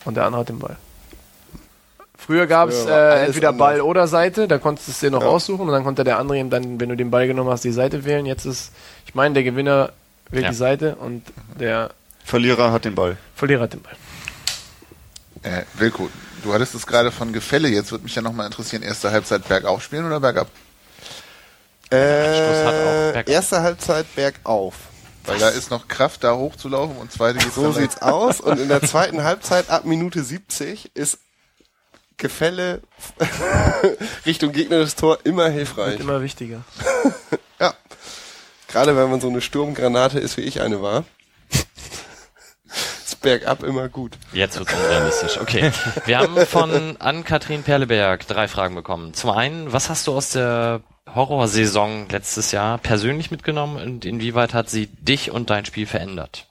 und 0.05 0.15
der 0.15 0.25
andere 0.25 0.41
hat 0.41 0.49
den 0.49 0.59
Ball. 0.59 0.77
Früher 2.25 2.47
gab 2.47 2.69
es 2.69 2.85
äh, 2.85 3.25
entweder 3.25 3.49
anders. 3.49 3.59
Ball 3.59 3.81
oder 3.81 4.07
Seite, 4.07 4.47
da 4.47 4.57
konntest 4.57 4.87
du 4.87 4.91
es 4.93 4.99
dir 4.99 5.11
noch 5.11 5.21
Ja. 5.21 5.27
aussuchen 5.27 5.61
und 5.67 5.71
dann 5.71 5.83
konnte 5.83 6.03
der 6.03 6.17
andere 6.17 6.37
eben 6.39 6.49
dann, 6.49 6.79
wenn 6.79 6.89
du 6.89 6.95
den 6.97 7.11
Ball 7.11 7.27
genommen 7.27 7.49
hast, 7.51 7.63
die 7.63 7.71
Seite 7.71 8.03
wählen. 8.05 8.25
Jetzt 8.25 8.45
ist, 8.45 8.71
ich 9.05 9.13
meine, 9.13 9.33
der 9.35 9.43
Gewinner 9.43 9.91
wählt 10.31 10.45
Ja. 10.45 10.49
die 10.49 10.55
Seite 10.55 10.95
und 10.95 11.23
der 11.59 11.91
Verlierer 12.23 12.71
hat 12.71 12.85
den 12.85 12.95
Ball. 12.95 13.17
Verlierer 13.35 13.61
hat 13.63 13.73
den 13.73 13.81
Ball. 13.83 13.93
äh, 15.43 15.61
Wilko, 15.75 16.09
du 16.43 16.53
hattest 16.53 16.73
es 16.73 16.87
gerade 16.87 17.11
von 17.11 17.31
Gefälle, 17.31 17.67
jetzt 17.67 17.91
würde 17.91 18.03
mich 18.05 18.15
ja 18.15 18.23
nochmal 18.23 18.47
interessieren, 18.47 18.81
erste 18.81 19.11
Halbzeit 19.11 19.47
bergauf 19.47 19.83
spielen 19.83 20.05
oder 20.07 20.19
bergab? 20.19 20.47
Anstoß 21.91 22.65
hat 22.65 22.75
auch 22.75 23.15
Äh, 23.27 23.31
erste 23.31 23.61
Halbzeit 23.61 24.05
bergauf. 24.15 24.73
Weil 25.25 25.39
da 25.39 25.49
ist 25.49 25.71
noch 25.71 25.87
Kraft, 25.87 26.23
da 26.23 26.35
hochzulaufen 26.35 26.97
und 26.97 27.11
zweite 27.11 27.39
geht's 27.39 27.55
So 27.55 27.71
sieht's 27.71 27.99
aus. 28.01 28.39
Und 28.41 28.59
in 28.59 28.67
der 28.69 28.81
zweiten 28.83 29.23
Halbzeit 29.23 29.69
ab 29.69 29.85
Minute 29.85 30.23
70 30.23 30.91
ist 30.95 31.19
Gefälle 32.17 32.81
Richtung 34.25 34.51
gegnerisches 34.51 34.95
Tor 34.95 35.19
immer 35.23 35.49
hilfreich. 35.49 35.91
Wird 35.91 36.01
immer 36.01 36.21
wichtiger. 36.21 36.63
Ja. 37.57 37.73
Gerade 38.67 38.97
wenn 38.97 39.09
man 39.09 39.21
so 39.21 39.29
eine 39.29 39.39
Sturmgranate 39.39 40.19
ist, 40.19 40.35
wie 40.35 40.41
ich 40.41 40.59
eine 40.59 40.81
war. 40.81 41.05
ist 43.05 43.21
bergab 43.21 43.63
immer 43.63 43.87
gut. 43.87 44.17
Jetzt 44.33 44.59
wird's 44.59 44.73
unrealistisch. 44.73 45.39
Okay. 45.39 45.71
Wir 46.05 46.17
haben 46.17 46.35
von 46.45 46.97
Ann-Kathrin 46.99 47.63
Perleberg 47.63 48.27
drei 48.27 48.49
Fragen 48.49 48.75
bekommen. 48.75 49.13
Zum 49.13 49.29
einen, 49.29 49.71
was 49.71 49.89
hast 49.89 50.07
du 50.07 50.11
aus 50.17 50.31
der 50.31 50.81
Horrorsaison 51.15 52.09
letztes 52.09 52.51
Jahr 52.51 52.77
persönlich 52.77 53.31
mitgenommen 53.31 53.81
und 53.81 54.03
inwieweit 54.03 54.53
hat 54.53 54.69
sie 54.69 54.87
dich 54.87 55.31
und 55.31 55.49
dein 55.49 55.63
Spiel 55.63 55.85
verändert? 55.87 56.45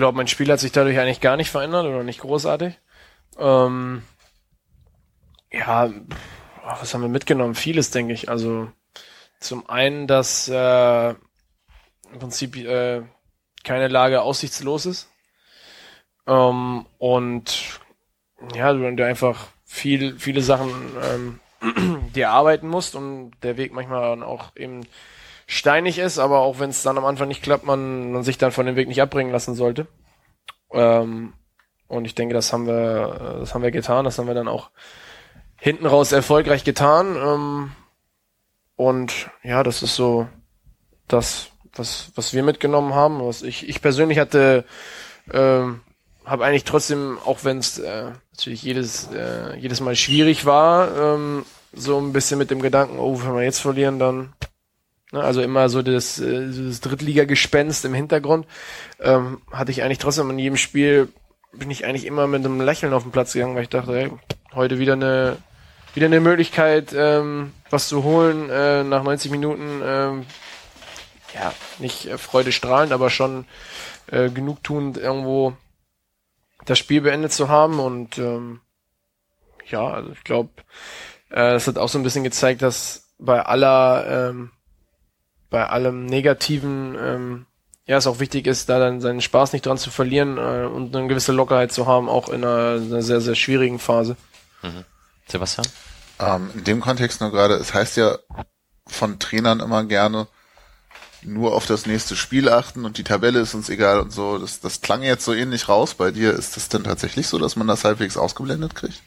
Glaube, 0.00 0.16
mein 0.16 0.28
Spiel 0.28 0.50
hat 0.50 0.60
sich 0.60 0.72
dadurch 0.72 0.98
eigentlich 0.98 1.20
gar 1.20 1.36
nicht 1.36 1.50
verändert 1.50 1.84
oder 1.84 2.02
nicht 2.02 2.22
großartig. 2.22 2.80
Ähm, 3.38 4.02
ja, 5.52 5.88
pff, 5.88 6.16
was 6.80 6.94
haben 6.94 7.02
wir 7.02 7.10
mitgenommen? 7.10 7.54
Vieles, 7.54 7.90
denke 7.90 8.14
ich. 8.14 8.30
Also 8.30 8.72
zum 9.40 9.68
einen, 9.68 10.06
dass 10.06 10.48
äh, 10.48 11.10
im 11.10 12.18
Prinzip 12.18 12.56
äh, 12.56 13.02
keine 13.62 13.88
Lage 13.88 14.22
aussichtslos 14.22 14.86
ist. 14.86 15.10
Ähm, 16.26 16.86
und 16.96 17.78
ja, 18.54 18.72
du, 18.72 18.96
du 18.96 19.04
einfach 19.04 19.48
viel, 19.66 20.18
viele 20.18 20.40
Sachen 20.40 20.72
ähm, 21.02 21.40
dir 22.14 22.30
arbeiten 22.30 22.68
musst 22.68 22.94
und 22.94 23.32
der 23.42 23.58
Weg 23.58 23.74
manchmal 23.74 24.22
auch 24.22 24.56
eben 24.56 24.86
steinig 25.50 25.98
ist, 25.98 26.20
aber 26.20 26.38
auch 26.38 26.60
wenn 26.60 26.70
es 26.70 26.84
dann 26.84 26.96
am 26.96 27.04
Anfang 27.04 27.26
nicht 27.26 27.42
klappt, 27.42 27.64
man, 27.64 28.12
man 28.12 28.22
sich 28.22 28.38
dann 28.38 28.52
von 28.52 28.66
dem 28.66 28.76
Weg 28.76 28.86
nicht 28.86 29.02
abbringen 29.02 29.32
lassen 29.32 29.56
sollte. 29.56 29.88
Ähm, 30.72 31.32
und 31.88 32.04
ich 32.04 32.14
denke, 32.14 32.34
das 32.34 32.52
haben 32.52 32.68
wir, 32.68 33.38
das 33.40 33.52
haben 33.52 33.64
wir 33.64 33.72
getan, 33.72 34.04
das 34.04 34.16
haben 34.16 34.28
wir 34.28 34.34
dann 34.34 34.46
auch 34.46 34.70
hinten 35.56 35.86
raus 35.86 36.12
erfolgreich 36.12 36.62
getan. 36.62 37.16
Ähm, 37.16 37.72
und 38.76 39.28
ja, 39.42 39.64
das 39.64 39.82
ist 39.82 39.96
so 39.96 40.28
das, 41.08 41.48
was, 41.74 42.12
was 42.14 42.32
wir 42.32 42.44
mitgenommen 42.44 42.94
haben. 42.94 43.20
Was 43.20 43.42
ich, 43.42 43.68
ich 43.68 43.82
persönlich 43.82 44.20
hatte, 44.20 44.64
ähm, 45.32 45.80
habe 46.24 46.44
eigentlich 46.44 46.64
trotzdem, 46.64 47.18
auch 47.24 47.42
wenn 47.42 47.58
es 47.58 47.80
äh, 47.80 48.12
natürlich 48.30 48.62
jedes, 48.62 49.08
äh, 49.12 49.56
jedes 49.58 49.80
Mal 49.80 49.96
schwierig 49.96 50.46
war, 50.46 50.96
ähm, 50.96 51.44
so 51.72 51.98
ein 51.98 52.12
bisschen 52.12 52.38
mit 52.38 52.52
dem 52.52 52.62
Gedanken, 52.62 53.00
oh, 53.00 53.20
wenn 53.20 53.34
wir 53.34 53.42
jetzt 53.42 53.60
verlieren, 53.60 53.98
dann 53.98 54.32
also 55.12 55.42
immer 55.42 55.68
so 55.68 55.82
das, 55.82 56.18
äh, 56.20 56.46
das 56.68 56.80
Drittliga-Gespenst 56.80 57.84
im 57.84 57.94
Hintergrund. 57.94 58.46
Ähm, 59.00 59.40
hatte 59.50 59.72
ich 59.72 59.82
eigentlich 59.82 59.98
trotzdem 59.98 60.30
in 60.30 60.38
jedem 60.38 60.56
Spiel, 60.56 61.08
bin 61.52 61.70
ich 61.70 61.84
eigentlich 61.84 62.06
immer 62.06 62.26
mit 62.26 62.44
einem 62.44 62.60
Lächeln 62.60 62.92
auf 62.92 63.02
den 63.02 63.12
Platz 63.12 63.32
gegangen, 63.32 63.54
weil 63.56 63.64
ich 63.64 63.68
dachte, 63.68 63.92
hey, 63.94 64.10
heute 64.54 64.78
wieder 64.78 64.92
eine, 64.92 65.36
wieder 65.94 66.06
eine 66.06 66.20
Möglichkeit, 66.20 66.92
ähm, 66.94 67.52
was 67.70 67.88
zu 67.88 68.04
holen 68.04 68.50
äh, 68.50 68.84
nach 68.84 69.02
90 69.02 69.30
Minuten. 69.30 69.80
Ähm, 69.84 70.26
ja, 71.34 71.52
nicht 71.78 72.06
äh, 72.06 72.18
freudestrahlend, 72.18 72.92
aber 72.92 73.10
schon 73.10 73.46
äh, 74.10 74.30
genugtuend 74.30 74.96
irgendwo 74.96 75.54
das 76.66 76.78
Spiel 76.78 77.00
beendet 77.00 77.32
zu 77.32 77.48
haben. 77.48 77.80
Und 77.80 78.18
ähm, 78.18 78.60
ja, 79.66 79.86
also 79.86 80.12
ich 80.12 80.24
glaube, 80.24 80.50
äh, 81.30 81.52
das 81.52 81.66
hat 81.66 81.78
auch 81.78 81.88
so 81.88 81.98
ein 81.98 82.04
bisschen 82.04 82.24
gezeigt, 82.24 82.62
dass 82.62 83.08
bei 83.18 83.44
aller 83.44 84.30
ähm, 84.30 84.50
bei 85.50 85.66
allem 85.66 86.06
Negativen 86.06 86.96
ähm, 86.98 87.46
ja 87.86 87.96
es 87.96 88.06
auch 88.06 88.20
wichtig 88.20 88.46
ist, 88.46 88.68
da 88.68 88.78
dann 88.78 89.00
seinen 89.00 89.20
Spaß 89.20 89.52
nicht 89.52 89.66
dran 89.66 89.76
zu 89.76 89.90
verlieren 89.90 90.38
äh, 90.38 90.66
und 90.66 90.94
eine 90.94 91.08
gewisse 91.08 91.32
Lockerheit 91.32 91.72
zu 91.72 91.86
haben, 91.86 92.08
auch 92.08 92.28
in 92.28 92.44
einer, 92.44 92.80
einer 92.80 93.02
sehr, 93.02 93.20
sehr 93.20 93.34
schwierigen 93.34 93.80
Phase. 93.80 94.16
Sebastian? 95.26 95.66
Ähm, 96.20 96.50
in 96.54 96.64
dem 96.64 96.80
Kontext 96.80 97.20
nur 97.20 97.32
gerade, 97.32 97.54
es 97.54 97.74
heißt 97.74 97.96
ja 97.96 98.18
von 98.86 99.18
Trainern 99.18 99.60
immer 99.60 99.84
gerne, 99.84 100.28
nur 101.22 101.54
auf 101.54 101.66
das 101.66 101.84
nächste 101.86 102.16
Spiel 102.16 102.48
achten 102.48 102.84
und 102.84 102.96
die 102.96 103.04
Tabelle 103.04 103.40
ist 103.40 103.54
uns 103.54 103.68
egal 103.68 104.00
und 104.00 104.12
so. 104.12 104.38
Das, 104.38 104.60
das 104.60 104.80
klang 104.80 105.02
jetzt 105.02 105.24
so 105.24 105.34
ähnlich 105.34 105.68
raus 105.68 105.94
bei 105.94 106.12
dir. 106.12 106.32
Ist 106.32 106.56
das 106.56 106.68
denn 106.68 106.84
tatsächlich 106.84 107.26
so, 107.26 107.38
dass 107.38 107.56
man 107.56 107.66
das 107.66 107.84
halbwegs 107.84 108.16
ausgeblendet 108.16 108.74
kriegt? 108.74 109.02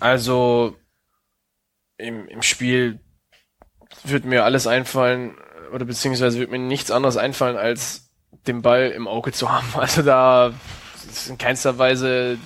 Also 0.00 0.76
im, 2.00 2.28
im 2.28 2.42
Spiel 2.42 3.00
wird 4.04 4.24
mir 4.24 4.44
alles 4.44 4.66
einfallen, 4.66 5.36
oder 5.72 5.84
beziehungsweise 5.84 6.38
wird 6.38 6.50
mir 6.50 6.58
nichts 6.58 6.90
anderes 6.90 7.16
einfallen, 7.16 7.56
als 7.56 8.10
den 8.46 8.62
Ball 8.62 8.90
im 8.90 9.08
Auge 9.08 9.32
zu 9.32 9.50
haben. 9.50 9.68
Also 9.74 10.02
da 10.02 10.52
ist 11.08 11.28
in 11.28 11.38
keinster 11.38 11.78
Weise 11.78 12.38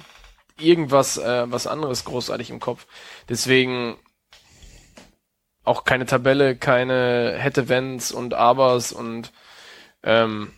irgendwas, 0.58 1.18
äh, 1.18 1.50
was 1.50 1.66
anderes 1.66 2.04
großartig 2.04 2.50
im 2.50 2.60
Kopf. 2.60 2.86
Deswegen 3.28 3.96
auch 5.64 5.84
keine 5.84 6.06
Tabelle, 6.06 6.56
keine 6.56 7.36
hätte 7.38 7.68
Wenns 7.68 8.12
und 8.12 8.34
Abers 8.34 8.92
und 8.92 9.32
ähm, 10.02 10.52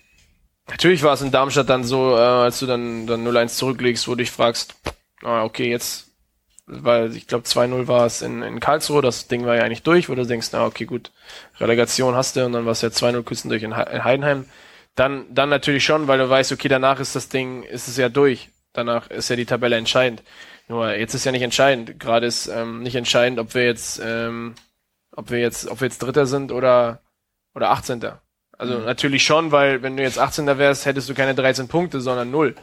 natürlich 0.69 1.03
war 1.05 1.15
es 1.15 1.23
in 1.23 1.31
Darmstadt 1.31 1.69
dann 1.69 1.85
so, 1.85 2.17
äh, 2.17 2.21
als 2.21 2.59
du 2.59 2.67
dann, 2.67 3.07
dann 3.07 3.27
0-1 3.27 3.57
zurücklegst, 3.57 4.09
wo 4.09 4.13
du 4.13 4.19
dich 4.19 4.33
fragst, 4.33 4.75
ah, 5.23 5.45
okay, 5.45 5.71
jetzt, 5.71 6.06
weil 6.67 7.15
ich 7.17 7.27
glaube 7.27 7.45
2-0 7.47 7.87
war 7.87 8.07
es 8.07 8.23
in, 8.23 8.43
in 8.43 8.61
Karlsruhe, 8.61 9.03
das 9.03 9.29
Ding 9.29 9.47
war 9.47 9.57
ja 9.57 9.63
eigentlich 9.63 9.83
durch, 9.83 10.09
wo 10.09 10.15
du 10.15 10.27
denkst, 10.27 10.49
na 10.53 10.67
okay, 10.67 10.85
gut, 10.85 11.13
Relegation 11.61 12.15
hast 12.15 12.37
du 12.37 12.45
und 12.45 12.53
dann 12.53 12.65
war 12.65 12.73
es 12.73 12.83
ja 12.83 12.89
2-0 12.89 13.23
Küssen 13.23 13.49
durch 13.49 13.63
in, 13.63 13.73
in 13.73 14.05
Heidenheim. 14.05 14.47
Dann, 14.95 15.27
dann 15.31 15.49
natürlich 15.49 15.85
schon, 15.85 16.09
weil 16.09 16.19
du 16.19 16.29
weißt, 16.29 16.53
okay, 16.53 16.69
danach 16.69 17.01
ist 17.01 17.15
das 17.15 17.29
Ding, 17.29 17.63
ist 17.63 17.87
es 17.87 17.97
ja 17.97 18.09
durch. 18.09 18.51
Danach 18.73 19.09
ist 19.11 19.29
ja 19.29 19.37
die 19.37 19.47
Tabelle 19.47 19.77
entscheidend. 19.77 20.23
Nur 20.69 20.95
jetzt 20.95 21.15
ist 21.15 21.25
ja 21.25 21.33
nicht 21.33 21.43
entscheidend. 21.43 22.01
Gerade 22.01 22.27
ist 22.27 22.47
ähm, 22.49 22.83
nicht 22.83 22.97
entscheidend, 22.97 23.39
ob 23.39 23.55
wir 23.55 23.65
jetzt, 23.65 24.01
ähm, 24.05 24.55
ob 25.13 25.31
wir 25.31 25.39
jetzt, 25.39 25.69
ob 25.69 25.81
wir 25.81 25.89
jetzt 25.89 26.03
Dritter 26.03 26.27
sind 26.27 26.51
oder 26.51 27.01
oder 27.55 27.71
18. 27.71 28.05
Also 28.59 28.79
natürlich 28.79 29.25
schon, 29.25 29.53
weil 29.53 29.83
wenn 29.83 29.97
du 29.97 30.03
jetzt 30.03 30.19
18. 30.19 30.47
wärst, 30.59 30.87
hättest 30.87 31.09
du 31.09 31.15
keine 31.15 31.35
13 31.35 31.69
Punkte, 31.69 32.01
sondern 32.01 32.31
null. 32.31 32.55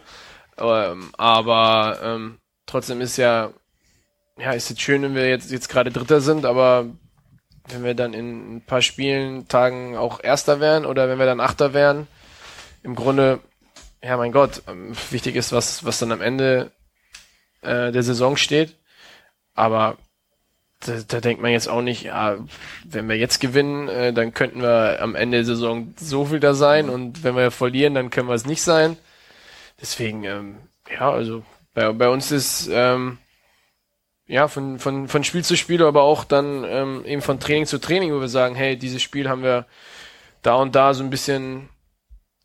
Ähm, 0.57 1.09
aber 1.17 1.99
ähm, 2.03 2.37
trotzdem 2.65 3.01
ist 3.01 3.17
ja, 3.17 3.51
ja, 4.37 4.51
ist 4.51 4.69
jetzt 4.69 4.81
schön, 4.81 5.01
wenn 5.01 5.15
wir 5.15 5.29
jetzt 5.29 5.51
jetzt 5.51 5.69
gerade 5.69 5.91
Dritter 5.91 6.21
sind, 6.21 6.45
aber 6.45 6.87
wenn 7.69 7.83
wir 7.83 7.93
dann 7.93 8.13
in 8.13 8.57
ein 8.57 8.61
paar 8.61 8.81
Spielen, 8.81 9.47
Tagen 9.47 9.95
auch 9.95 10.21
Erster 10.23 10.59
wären 10.59 10.85
oder 10.85 11.07
wenn 11.07 11.19
wir 11.19 11.25
dann 11.25 11.39
Achter 11.39 11.73
wären, 11.73 12.07
im 12.83 12.95
Grunde, 12.95 13.39
ja 14.03 14.17
mein 14.17 14.31
Gott, 14.31 14.63
ähm, 14.67 14.93
wichtig 15.11 15.35
ist, 15.35 15.51
was, 15.51 15.85
was 15.85 15.99
dann 15.99 16.11
am 16.11 16.21
Ende 16.21 16.71
äh, 17.61 17.91
der 17.91 18.03
Saison 18.03 18.35
steht. 18.35 18.75
Aber 19.55 19.97
da, 20.81 20.99
da 21.07 21.21
denkt 21.21 21.41
man 21.41 21.51
jetzt 21.51 21.69
auch 21.69 21.81
nicht, 21.81 22.03
ja, 22.03 22.37
wenn 22.83 23.07
wir 23.07 23.17
jetzt 23.17 23.39
gewinnen, 23.39 23.87
äh, 23.87 24.13
dann 24.13 24.33
könnten 24.33 24.61
wir 24.61 25.01
am 25.01 25.15
Ende 25.15 25.37
der 25.37 25.45
Saison 25.45 25.93
so 25.97 26.25
viel 26.25 26.39
da 26.39 26.53
sein 26.53 26.89
und 26.89 27.23
wenn 27.23 27.35
wir 27.35 27.51
verlieren, 27.51 27.93
dann 27.93 28.09
können 28.09 28.27
wir 28.27 28.35
es 28.35 28.45
nicht 28.45 28.61
sein. 28.61 28.97
Deswegen, 29.81 30.23
ähm, 30.23 30.55
ja, 30.91 31.09
also 31.09 31.43
bei, 31.73 31.91
bei 31.93 32.09
uns 32.09 32.31
ist 32.31 32.69
ähm, 32.71 33.17
ja 34.27 34.47
von, 34.47 34.79
von, 34.79 35.07
von 35.07 35.23
Spiel 35.23 35.43
zu 35.43 35.57
Spiel, 35.57 35.83
aber 35.83 36.03
auch 36.03 36.23
dann 36.23 36.63
ähm, 36.65 37.05
eben 37.05 37.21
von 37.21 37.39
Training 37.39 37.65
zu 37.65 37.79
Training, 37.79 38.13
wo 38.13 38.21
wir 38.21 38.29
sagen, 38.29 38.55
hey, 38.55 38.77
dieses 38.77 39.01
Spiel 39.01 39.29
haben 39.29 39.43
wir 39.43 39.65
da 40.41 40.55
und 40.55 40.75
da 40.75 40.93
so 40.93 41.03
ein 41.03 41.09
bisschen 41.09 41.69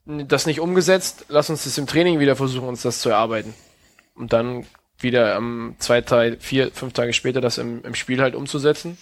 das 0.08 0.46
nicht 0.46 0.60
umgesetzt, 0.60 1.26
lass 1.28 1.50
uns 1.50 1.64
das 1.64 1.76
im 1.76 1.86
Training 1.86 2.18
wieder 2.18 2.34
versuchen, 2.34 2.68
uns 2.68 2.82
das 2.82 3.00
zu 3.00 3.10
erarbeiten. 3.10 3.54
Und 4.14 4.32
dann 4.32 4.66
wieder 4.98 5.36
am 5.36 5.76
zwei, 5.78 6.00
drei, 6.00 6.36
vier, 6.38 6.70
fünf 6.72 6.94
Tage 6.94 7.12
später 7.12 7.40
das 7.40 7.58
im, 7.58 7.84
im 7.84 7.94
Spiel 7.94 8.20
halt 8.20 8.34
umzusetzen. 8.34 8.98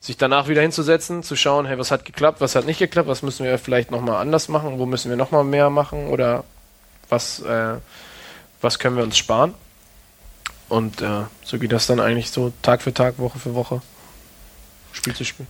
Sich 0.00 0.16
danach 0.16 0.48
wieder 0.48 0.62
hinzusetzen, 0.62 1.22
zu 1.22 1.36
schauen, 1.36 1.66
hey, 1.66 1.78
was 1.78 1.90
hat 1.90 2.04
geklappt, 2.04 2.40
was 2.40 2.54
hat 2.54 2.66
nicht 2.66 2.78
geklappt, 2.78 3.08
was 3.08 3.22
müssen 3.22 3.44
wir 3.44 3.58
vielleicht 3.58 3.90
nochmal 3.90 4.16
anders 4.16 4.48
machen, 4.48 4.78
wo 4.78 4.86
müssen 4.86 5.10
wir 5.10 5.16
nochmal 5.16 5.44
mehr 5.44 5.70
machen 5.70 6.08
oder 6.08 6.44
was, 7.08 7.40
äh, 7.40 7.76
was 8.60 8.78
können 8.78 8.96
wir 8.96 9.04
uns 9.04 9.16
sparen. 9.16 9.54
Und 10.68 11.00
äh, 11.02 11.24
so 11.44 11.58
geht 11.58 11.72
das 11.72 11.86
dann 11.86 12.00
eigentlich 12.00 12.30
so 12.30 12.52
Tag 12.62 12.82
für 12.82 12.92
Tag, 12.92 13.18
Woche 13.18 13.38
für 13.38 13.54
Woche, 13.54 13.82
Spiel 14.92 15.14
zu 15.14 15.24
Spiel. 15.24 15.46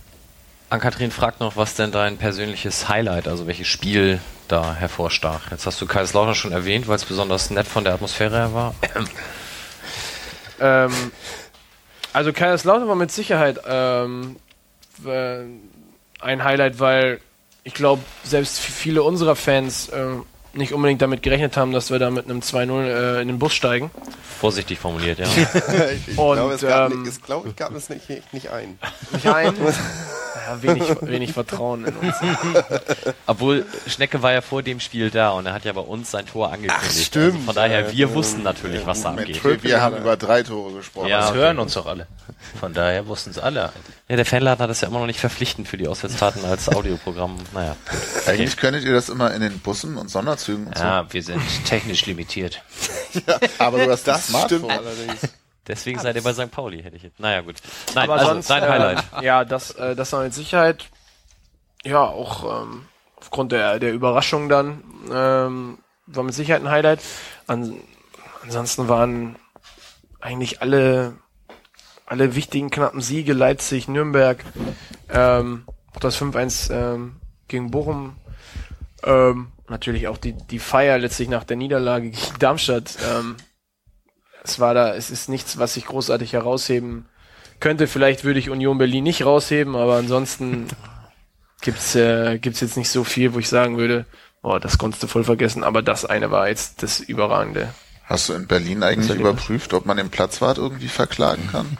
Ann-Kathrin 0.69 1.11
fragt 1.11 1.39
noch, 1.39 1.55
was 1.55 1.75
denn 1.75 1.91
dein 1.91 2.17
persönliches 2.17 2.89
Highlight, 2.89 3.27
also 3.27 3.47
welches 3.47 3.67
Spiel 3.67 4.19
da 4.49 4.75
hervorstach. 4.75 5.51
Jetzt 5.51 5.65
hast 5.65 5.79
du 5.79 5.85
Kaiserslautern 5.85 6.35
schon 6.35 6.51
erwähnt, 6.51 6.87
weil 6.87 6.97
es 6.97 7.05
besonders 7.05 7.49
nett 7.49 7.67
von 7.67 7.83
der 7.83 7.93
Atmosphäre 7.93 8.35
her 8.35 8.53
war. 8.53 8.75
Ähm, 10.59 10.91
also 12.13 12.33
Kaiserslautern 12.33 12.87
war 12.87 12.95
mit 12.95 13.11
Sicherheit 13.11 13.59
ähm, 13.67 14.37
äh, 15.05 15.43
ein 16.19 16.43
Highlight, 16.43 16.79
weil 16.79 17.21
ich 17.63 17.75
glaube, 17.75 18.01
selbst 18.23 18.59
viele 18.59 19.03
unserer 19.03 19.35
Fans 19.35 19.89
äh, 19.89 20.07
nicht 20.57 20.73
unbedingt 20.73 21.01
damit 21.01 21.23
gerechnet 21.23 21.55
haben, 21.57 21.71
dass 21.71 21.89
wir 21.91 21.99
da 21.99 22.09
mit 22.09 22.25
einem 22.25 22.39
2-0 22.41 22.83
äh, 23.17 23.21
in 23.21 23.27
den 23.27 23.39
Bus 23.39 23.53
steigen. 23.53 23.91
Vorsichtig 24.39 24.79
formuliert, 24.79 25.19
ja. 25.19 25.25
ich 26.07 26.15
glaube, 26.15 26.53
es 26.53 26.61
gab, 26.61 26.91
ähm, 26.91 27.01
nicht, 27.03 27.09
es, 27.09 27.21
glaub, 27.21 27.45
ich 27.45 27.55
gab 27.55 27.73
es 27.75 27.89
nicht, 27.89 28.07
nicht 28.33 28.49
ein. 28.51 28.77
Nicht 29.11 29.27
ein? 29.27 29.53
ja, 30.47 30.61
wenig, 30.61 30.83
wenig 31.01 31.33
Vertrauen 31.33 31.85
in 31.85 31.95
uns. 31.95 32.15
Obwohl 33.25 33.65
Schnecke 33.87 34.21
war 34.21 34.31
ja 34.33 34.41
vor 34.41 34.61
dem 34.63 34.79
Spiel 34.79 35.09
da 35.09 35.31
und 35.31 35.45
er 35.45 35.53
hat 35.53 35.65
ja 35.65 35.73
bei 35.73 35.81
uns 35.81 36.11
sein 36.11 36.25
Tor 36.25 36.51
angekündigt. 36.51 37.05
stimmt. 37.05 37.33
Also 37.33 37.45
von 37.45 37.55
daher, 37.55 37.91
wir 37.91 38.07
Ja, 38.07 38.13
wussten 38.13 38.43
natürlich, 38.43 38.85
was 38.85 39.01
da 39.01 39.09
abgeht. 39.09 39.43
wir, 39.43 39.63
wir 39.63 39.81
haben 39.81 39.97
über 39.97 40.15
drei 40.17 40.43
Tore 40.43 40.73
gesprochen. 40.73 41.07
Ja, 41.07 41.21
Das 41.21 41.33
hören 41.33 41.59
uns 41.59 41.73
doch 41.73 41.85
alle. 41.87 42.07
Von 42.59 42.73
daher 42.73 43.07
wussten 43.07 43.31
es 43.31 43.39
alle. 43.39 43.71
Ja, 44.07 44.15
der 44.15 44.25
Fanladen 44.25 44.61
hat 44.63 44.69
das 44.69 44.81
ja 44.81 44.87
immer 44.87 44.99
noch 44.99 45.07
nicht 45.07 45.19
verpflichtend 45.19 45.67
für 45.67 45.77
die 45.77 45.87
Auswärtsfahrten 45.87 46.45
als 46.45 46.69
Audioprogramm. 46.69 47.35
Naja. 47.53 47.75
Eigentlich 48.25 48.55
könntet 48.57 48.83
ihr 48.85 48.93
das 48.93 49.09
immer 49.09 49.33
in 49.33 49.41
den 49.41 49.59
Bussen 49.59 49.97
und 49.97 50.09
Sonderzügen 50.09 50.46
und 50.49 50.77
Ja, 50.77 51.11
wir 51.11 51.23
sind 51.23 51.41
technisch 51.65 52.05
limitiert. 52.05 52.61
so. 53.11 53.21
Aber 53.59 53.83
du 53.83 53.91
hast 53.91 54.07
Das 54.07 54.31
das 54.31 54.43
stimmt 54.43 54.69
allerdings. 54.69 55.29
Deswegen 55.67 55.99
seid 55.99 56.15
ihr 56.15 56.23
bei 56.23 56.33
St. 56.33 56.49
Pauli, 56.49 56.81
hätte 56.81 56.95
ich 56.95 57.03
jetzt. 57.03 57.19
Naja, 57.19 57.41
gut. 57.41 57.55
Nein, 57.93 58.05
Aber 58.05 58.19
also 58.19 58.33
sonst, 58.33 58.49
dein 58.49 58.63
äh, 58.63 58.67
Highlight. 58.67 59.03
Ja, 59.21 59.43
das, 59.43 59.71
äh, 59.71 59.95
das 59.95 60.13
war 60.13 60.23
mit 60.23 60.33
Sicherheit, 60.33 60.85
ja, 61.83 62.01
auch 62.01 62.63
ähm, 62.63 62.85
aufgrund 63.17 63.51
der, 63.51 63.79
der 63.79 63.93
Überraschung 63.93 64.47
dann, 64.47 64.83
ähm, 65.11 65.77
war 66.05 66.23
mit 66.23 66.33
Sicherheit 66.33 66.61
ein 66.61 66.69
Highlight. 66.69 67.01
An, 67.47 67.81
ansonsten 68.43 68.87
waren 68.87 69.35
eigentlich 70.21 70.61
alle, 70.61 71.17
alle 72.05 72.35
wichtigen 72.35 72.69
knappen 72.69 73.01
Siege, 73.01 73.33
Leipzig, 73.33 73.89
Nürnberg, 73.89 74.43
ähm, 75.09 75.65
auch 75.93 75.99
das 75.99 76.19
5-1 76.19 76.71
ähm, 76.71 77.17
gegen 77.49 77.71
Bochum, 77.71 78.15
ähm, 79.03 79.51
natürlich 79.69 80.07
auch 80.07 80.17
die, 80.17 80.33
die 80.33 80.59
Feier 80.59 80.97
letztlich 80.97 81.29
nach 81.29 81.43
der 81.43 81.57
Niederlage 81.57 82.11
gegen 82.11 82.33
Darmstadt. 82.39 82.97
Ähm, 83.09 83.35
es 84.43 84.59
war 84.59 84.73
da, 84.73 84.95
es 84.95 85.09
ist 85.09 85.29
nichts, 85.29 85.57
was 85.57 85.77
ich 85.77 85.85
großartig 85.85 86.33
herausheben 86.33 87.05
könnte. 87.59 87.87
Vielleicht 87.87 88.23
würde 88.23 88.39
ich 88.39 88.49
Union 88.49 88.77
Berlin 88.77 89.03
nicht 89.03 89.25
rausheben, 89.25 89.75
aber 89.75 89.97
ansonsten 89.97 90.67
gibt's 91.61 91.95
äh, 91.95 92.39
gibt's 92.39 92.61
jetzt 92.61 92.77
nicht 92.77 92.89
so 92.89 93.03
viel, 93.03 93.33
wo 93.33 93.39
ich 93.39 93.49
sagen 93.49 93.77
würde, 93.77 94.05
oh, 94.41 94.59
das 94.59 94.77
konntest 94.77 95.03
du 95.03 95.07
voll 95.07 95.23
vergessen. 95.23 95.63
Aber 95.63 95.81
das 95.81 96.05
eine 96.05 96.31
war 96.31 96.47
jetzt 96.47 96.83
das 96.83 96.99
Überragende. 96.99 97.73
Hast 98.05 98.29
du 98.29 98.33
in 98.33 98.47
Berlin 98.47 98.83
eigentlich 98.83 99.19
überprüft, 99.19 99.73
ob 99.73 99.85
man 99.85 99.97
den 99.97 100.09
Platzwart 100.09 100.57
irgendwie 100.57 100.87
verklagen 100.87 101.49
kann? 101.51 101.77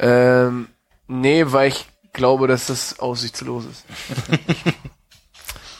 Ähm, 0.00 0.66
nee, 1.06 1.44
weil 1.46 1.68
ich 1.68 1.86
glaube, 2.12 2.48
dass 2.48 2.66
das 2.66 2.98
aussichtslos 2.98 3.66
ist. 3.66 3.84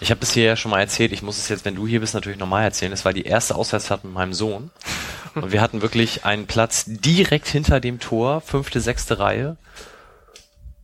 Ich 0.00 0.10
habe 0.10 0.20
das 0.20 0.32
hier 0.32 0.44
ja 0.44 0.56
schon 0.56 0.70
mal 0.70 0.80
erzählt. 0.80 1.12
Ich 1.12 1.22
muss 1.22 1.38
es 1.38 1.48
jetzt, 1.48 1.64
wenn 1.64 1.74
du 1.74 1.86
hier 1.86 2.00
bist, 2.00 2.14
natürlich 2.14 2.38
nochmal 2.38 2.64
erzählen. 2.64 2.92
Es 2.92 3.04
war 3.04 3.12
die 3.12 3.24
erste 3.24 3.54
Auswärtsfahrt 3.54 4.04
mit 4.04 4.12
meinem 4.12 4.34
Sohn. 4.34 4.70
Und 5.34 5.52
wir 5.52 5.60
hatten 5.60 5.82
wirklich 5.82 6.24
einen 6.24 6.46
Platz 6.46 6.84
direkt 6.86 7.46
hinter 7.48 7.80
dem 7.80 7.98
Tor, 8.00 8.40
fünfte, 8.40 8.80
sechste 8.80 9.18
Reihe. 9.18 9.56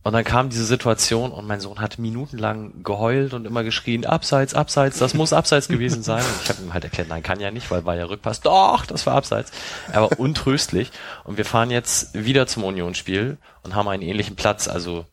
Und 0.03 0.11
dann 0.11 0.25
kam 0.25 0.49
diese 0.49 0.65
Situation 0.65 1.31
und 1.31 1.47
mein 1.47 1.61
Sohn 1.61 1.79
hat 1.79 1.97
minutenlang 1.97 2.83
geheult 2.83 3.33
und 3.33 3.45
immer 3.45 3.63
geschrien, 3.63 4.05
abseits, 4.05 4.53
abseits, 4.53 4.99
das 4.99 5.13
muss 5.13 5.31
abseits 5.31 5.69
gewesen 5.69 6.03
sein. 6.03 6.21
Und 6.23 6.43
ich 6.43 6.49
habe 6.49 6.61
ihm 6.61 6.73
halt 6.73 6.83
erklärt, 6.83 7.07
nein, 7.07 7.23
kann 7.23 7.39
ja 7.39 7.51
nicht, 7.51 7.71
weil 7.71 7.85
war 7.85 7.95
ja 7.95 8.05
Rückpass. 8.05 8.41
Doch, 8.41 8.85
das 8.85 9.05
war 9.05 9.15
abseits. 9.15 9.51
Er 9.91 10.01
war 10.01 10.19
untröstlich. 10.19 10.91
Und 11.23 11.37
wir 11.37 11.45
fahren 11.45 11.71
jetzt 11.71 12.13
wieder 12.13 12.47
zum 12.47 12.65
Unionsspiel 12.65 13.37
und 13.63 13.75
haben 13.75 13.87
einen 13.87 14.03
ähnlichen 14.03 14.35
Platz. 14.35 14.67
Also 14.67 15.05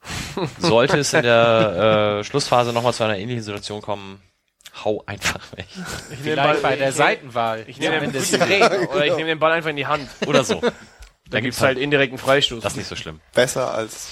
sollte 0.59 0.99
es 0.99 1.12
in 1.15 1.23
der 1.23 2.19
äh, 2.20 2.25
Schlussphase 2.25 2.73
nochmal 2.73 2.93
zu 2.93 3.05
einer 3.05 3.17
ähnlichen 3.17 3.44
Situation 3.44 3.83
kommen, 3.83 4.20
hau 4.85 5.05
einfach 5.07 5.41
weg. 5.57 5.67
Ich 6.10 6.19
Vielleicht 6.19 6.62
bei 6.62 6.75
der 6.75 6.89
ich, 6.89 6.94
Seitenwahl. 6.97 7.65
ich 7.69 7.78
nehme 7.78 8.01
den, 8.01 8.12
Zumindest 8.25 8.91
oder 8.93 9.07
ich 9.07 9.15
nehme 9.15 9.28
den 9.28 9.39
Ball 9.39 9.52
einfach 9.52 9.70
in 9.70 9.77
die 9.77 9.86
Hand. 9.86 10.09
Oder 10.27 10.43
so. 10.43 10.60
Da 11.28 11.39
gibt's 11.39 11.60
halt 11.60 11.78
indirekten 11.78 12.19
Freistoß. 12.19 12.60
Das 12.60 12.73
ist 12.73 12.77
nicht 12.77 12.89
so 12.89 12.97
schlimm. 12.97 13.20
Besser 13.35 13.73
als 13.73 14.09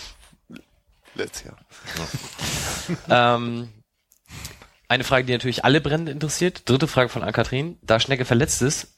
letztes 1.19 1.45
Jahr. 1.45 1.57
Ähm, 3.11 3.69
eine 4.89 5.05
Frage, 5.05 5.27
die 5.27 5.33
natürlich 5.33 5.63
alle 5.63 5.83
brennend 5.83 6.09
interessiert. 6.09 6.67
Dritte 6.67 6.89
Frage 6.89 7.11
von 7.11 7.23
Ann-Kathrin. 7.23 7.79
Da 7.83 8.01
Schnecke 8.01 8.25
verletzt 8.25 8.63
ist, 8.63 8.95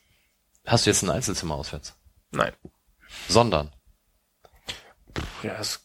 hast 0.64 0.86
du 0.86 0.90
jetzt 0.90 1.02
ein 1.02 1.10
Einzelzimmer 1.10 1.56
auswärts? 1.56 1.96
Nein. 2.30 2.52
Sondern. 3.26 3.72
Ja, 5.42 5.54
ist 5.54 5.80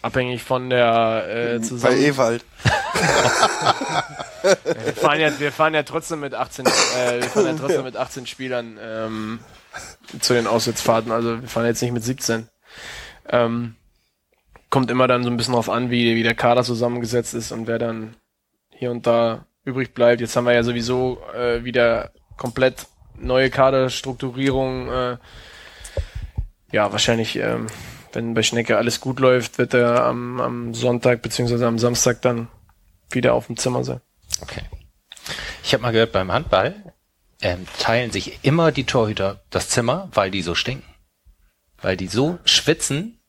abhängig 0.00 0.42
von 0.42 0.70
der 0.70 1.26
äh, 1.28 1.58
Bei 1.58 1.64
zusammen. 1.64 1.98
Ewald. 1.98 2.44
Wir 4.42 4.94
fahren 4.94 5.20
ja, 5.20 5.38
wir 5.38 5.52
fahren 5.52 5.74
ja 5.74 5.82
trotzdem 5.82 6.20
mit 6.20 6.32
18, 6.32 6.64
äh, 6.66 7.20
wir 7.20 7.28
fahren 7.28 7.44
ja 7.46 7.54
trotzdem 7.54 7.84
mit 7.84 7.94
18 7.94 8.26
Spielern 8.26 8.78
ähm, 8.80 9.40
zu 10.18 10.32
den 10.32 10.46
Auswärtsfahrten. 10.46 11.12
Also 11.12 11.42
wir 11.42 11.48
fahren 11.48 11.66
jetzt 11.66 11.82
nicht 11.82 11.92
mit 11.92 12.02
17. 12.02 12.48
Ähm, 13.28 13.76
kommt 14.70 14.90
immer 14.90 15.06
dann 15.06 15.22
so 15.22 15.30
ein 15.30 15.36
bisschen 15.36 15.54
drauf 15.54 15.68
an, 15.68 15.90
wie, 15.90 16.14
wie 16.16 16.22
der 16.22 16.34
Kader 16.34 16.62
zusammengesetzt 16.62 17.34
ist 17.34 17.52
und 17.52 17.66
wer 17.66 17.78
dann 17.78 18.16
hier 18.70 18.90
und 18.90 19.06
da 19.06 19.46
übrig 19.64 19.92
bleibt. 19.92 20.20
Jetzt 20.20 20.36
haben 20.36 20.46
wir 20.46 20.54
ja 20.54 20.62
sowieso 20.62 21.20
äh, 21.34 21.64
wieder 21.64 22.12
komplett 22.36 22.86
neue 23.18 23.50
Kaderstrukturierung. 23.50 24.88
Äh, 24.88 25.16
ja, 26.72 26.92
wahrscheinlich 26.92 27.36
ähm, 27.36 27.66
wenn 28.12 28.34
bei 28.34 28.42
Schnecke 28.42 28.76
alles 28.76 29.00
gut 29.00 29.20
läuft, 29.20 29.58
wird 29.58 29.74
er 29.74 30.04
am, 30.04 30.40
am 30.40 30.74
Sonntag 30.74 31.22
beziehungsweise 31.22 31.66
am 31.66 31.78
Samstag 31.78 32.22
dann 32.22 32.48
wieder 33.10 33.34
auf 33.34 33.46
dem 33.46 33.56
Zimmer 33.56 33.84
sein. 33.84 34.00
Okay. 34.40 34.62
Ich 35.62 35.72
habe 35.72 35.82
mal 35.82 35.92
gehört, 35.92 36.12
beim 36.12 36.32
Handball 36.32 36.94
ähm, 37.42 37.66
teilen 37.78 38.10
sich 38.10 38.40
immer 38.42 38.72
die 38.72 38.84
Torhüter 38.84 39.42
das 39.50 39.68
Zimmer, 39.68 40.08
weil 40.12 40.30
die 40.30 40.42
so 40.42 40.54
stinken. 40.54 40.88
Weil 41.80 41.96
die 41.96 42.08
so 42.08 42.38
schwitzen, 42.44 43.19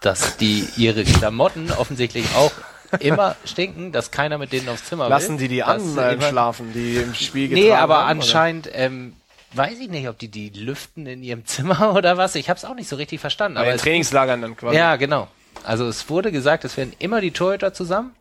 dass 0.00 0.36
die 0.36 0.66
ihre 0.76 1.04
Klamotten 1.04 1.70
offensichtlich 1.72 2.24
auch 2.36 2.52
immer 3.00 3.36
stinken, 3.44 3.92
dass 3.92 4.10
keiner 4.10 4.38
mit 4.38 4.52
denen 4.52 4.68
aufs 4.68 4.84
Zimmer 4.84 5.08
Lassen 5.08 5.38
will. 5.38 5.48
die 5.48 5.54
die 5.56 5.60
Dass 5.60 5.96
an 5.96 5.98
äh, 5.98 6.12
immer- 6.14 6.28
schlafen, 6.28 6.72
die 6.72 6.96
im 6.96 7.14
Spiel 7.14 7.48
Nee, 7.48 7.62
getragen 7.64 7.82
aber 7.82 7.96
haben, 7.98 8.08
anscheinend, 8.20 8.68
ähm, 8.72 9.14
weiß 9.52 9.78
ich 9.80 9.88
nicht, 9.88 10.08
ob 10.08 10.18
die 10.18 10.28
die 10.28 10.48
lüften 10.50 11.06
in 11.06 11.22
ihrem 11.22 11.44
Zimmer 11.46 11.94
oder 11.96 12.16
was. 12.16 12.34
Ich 12.34 12.48
habe 12.48 12.56
es 12.58 12.64
auch 12.64 12.74
nicht 12.74 12.88
so 12.88 12.96
richtig 12.96 13.20
verstanden. 13.20 13.54
Bei 13.56 13.60
Aber 13.62 13.70
den 13.70 13.76
es, 13.76 13.82
Trainingslagern 13.82 14.40
dann 14.42 14.56
quasi. 14.56 14.76
ja, 14.76 14.96
genau. 14.96 15.28
Also 15.64 15.86
es 15.86 16.08
wurde 16.08 16.32
gesagt, 16.32 16.64
es 16.64 16.76
werden 16.76 16.94
immer 16.98 17.20
die 17.20 17.32
Torhüter 17.32 17.74
zusammen, 17.74 18.12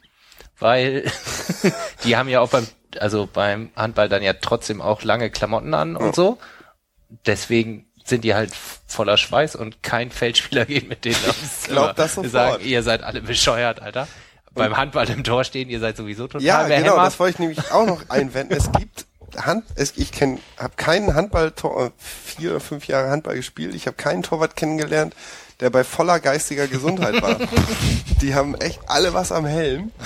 weil 0.59 1.09
die 2.03 2.17
haben 2.17 2.27
ja 2.27 2.41
auch 2.41 2.49
beim, 2.49 2.67
also 2.99 3.30
beim 3.32 3.69
Handball 3.75 4.09
dann 4.09 4.22
ja 4.24 4.33
trotzdem 4.33 4.82
auch 4.82 5.03
lange 5.03 5.30
Klamotten 5.30 5.74
an 5.74 5.95
und 5.95 6.14
so. 6.16 6.38
Deswegen 7.25 7.85
sind 8.09 8.23
die 8.23 8.33
halt 8.33 8.51
voller 8.88 9.17
Schweiß 9.17 9.55
und 9.55 9.81
kein 9.83 10.11
Feldspieler 10.11 10.65
geht 10.67 10.89
mit 10.89 11.05
denen 11.05 11.17
aufs 11.27 11.61
Zimmer. 11.61 11.81
glaub 11.81 11.95
das 11.95 12.15
sofort. 12.15 12.31
sagen, 12.31 12.63
ihr 12.65 12.83
seid 12.83 13.03
alle 13.03 13.21
bescheuert, 13.21 13.81
Alter. 13.81 14.07
Beim 14.53 14.75
Handball 14.75 15.07
im 15.09 15.23
Tor 15.23 15.43
stehen, 15.43 15.69
ihr 15.69 15.79
seid 15.79 15.95
sowieso 15.95 16.27
total 16.27 16.41
Ja, 16.41 16.63
genau, 16.63 16.75
behämmert. 16.75 16.97
das 17.05 17.19
wollte 17.19 17.33
ich 17.35 17.39
nämlich 17.39 17.71
auch 17.71 17.85
noch 17.85 18.09
einwenden. 18.09 18.53
Es 18.57 18.71
gibt 18.71 19.05
Hand, 19.38 19.63
es, 19.75 19.93
ich 19.95 20.11
kenn, 20.11 20.39
habe 20.57 20.73
keinen 20.75 21.13
Handballtor, 21.13 21.85
äh, 21.85 21.91
vier 21.99 22.49
oder 22.51 22.59
fünf 22.59 22.88
Jahre 22.88 23.09
Handball 23.11 23.35
gespielt. 23.35 23.75
Ich 23.75 23.85
habe 23.85 23.95
keinen 23.95 24.23
Torwart 24.23 24.55
kennengelernt, 24.55 25.15
der 25.59 25.69
bei 25.69 25.83
voller 25.83 26.19
geistiger 26.19 26.67
Gesundheit 26.67 27.21
war. 27.21 27.38
Die 28.21 28.33
haben 28.35 28.55
echt 28.55 28.79
alle 28.88 29.13
was 29.13 29.31
am 29.31 29.45
Helm. 29.45 29.91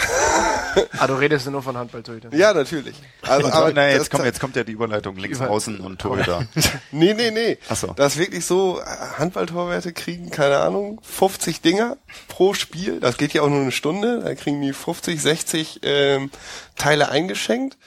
Ah, 0.97 1.05
du 1.05 1.13
redest 1.13 1.45
nur 1.51 1.61
von 1.61 1.77
Handballtorhütern. 1.77 2.31
Ja, 2.35 2.51
natürlich. 2.51 2.95
Also, 3.21 3.47
aber 3.51 3.71
das- 3.73 3.93
jetzt 3.93 4.09
kommt, 4.09 4.25
jetzt 4.25 4.39
kommt 4.39 4.55
ja 4.55 4.63
die 4.63 4.71
Überleitung 4.71 5.15
links 5.17 5.39
außen 5.39 5.79
und 5.79 5.99
Torhüter. 6.01 6.47
Nee, 6.91 7.13
nee, 7.13 7.29
nee. 7.29 7.59
Ach 7.69 7.75
so. 7.75 7.93
Das 7.95 8.13
ist 8.13 8.19
wirklich 8.19 8.43
so, 8.43 8.79
äh, 8.79 8.83
Handballtorwerte 9.19 9.93
kriegen, 9.93 10.31
keine 10.31 10.57
Ahnung, 10.57 10.99
50 11.03 11.61
Dinger 11.61 11.97
pro 12.27 12.55
Spiel. 12.55 12.99
Das 12.99 13.17
geht 13.17 13.33
ja 13.33 13.43
auch 13.43 13.49
nur 13.49 13.61
eine 13.61 13.71
Stunde. 13.71 14.21
Da 14.23 14.33
kriegen 14.33 14.61
die 14.61 14.73
50, 14.73 15.21
60 15.21 15.81
ähm, 15.83 16.31
Teile 16.75 17.09
eingeschenkt. 17.09 17.77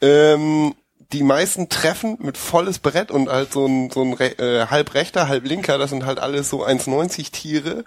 Ähm, 0.00 0.74
die 1.14 1.22
meisten 1.22 1.68
treffen 1.68 2.16
mit 2.18 2.36
volles 2.36 2.80
Brett 2.80 3.12
und 3.12 3.28
halt 3.28 3.52
so 3.52 3.66
ein, 3.66 3.88
so 3.90 4.02
ein 4.02 4.18
äh, 4.18 4.66
halb 4.66 4.94
rechter, 4.94 5.28
halb 5.28 5.46
linker, 5.46 5.78
das 5.78 5.90
sind 5.90 6.04
halt 6.04 6.18
alles 6.18 6.50
so 6.50 6.66
1,90 6.66 7.30
Tiere. 7.30 7.84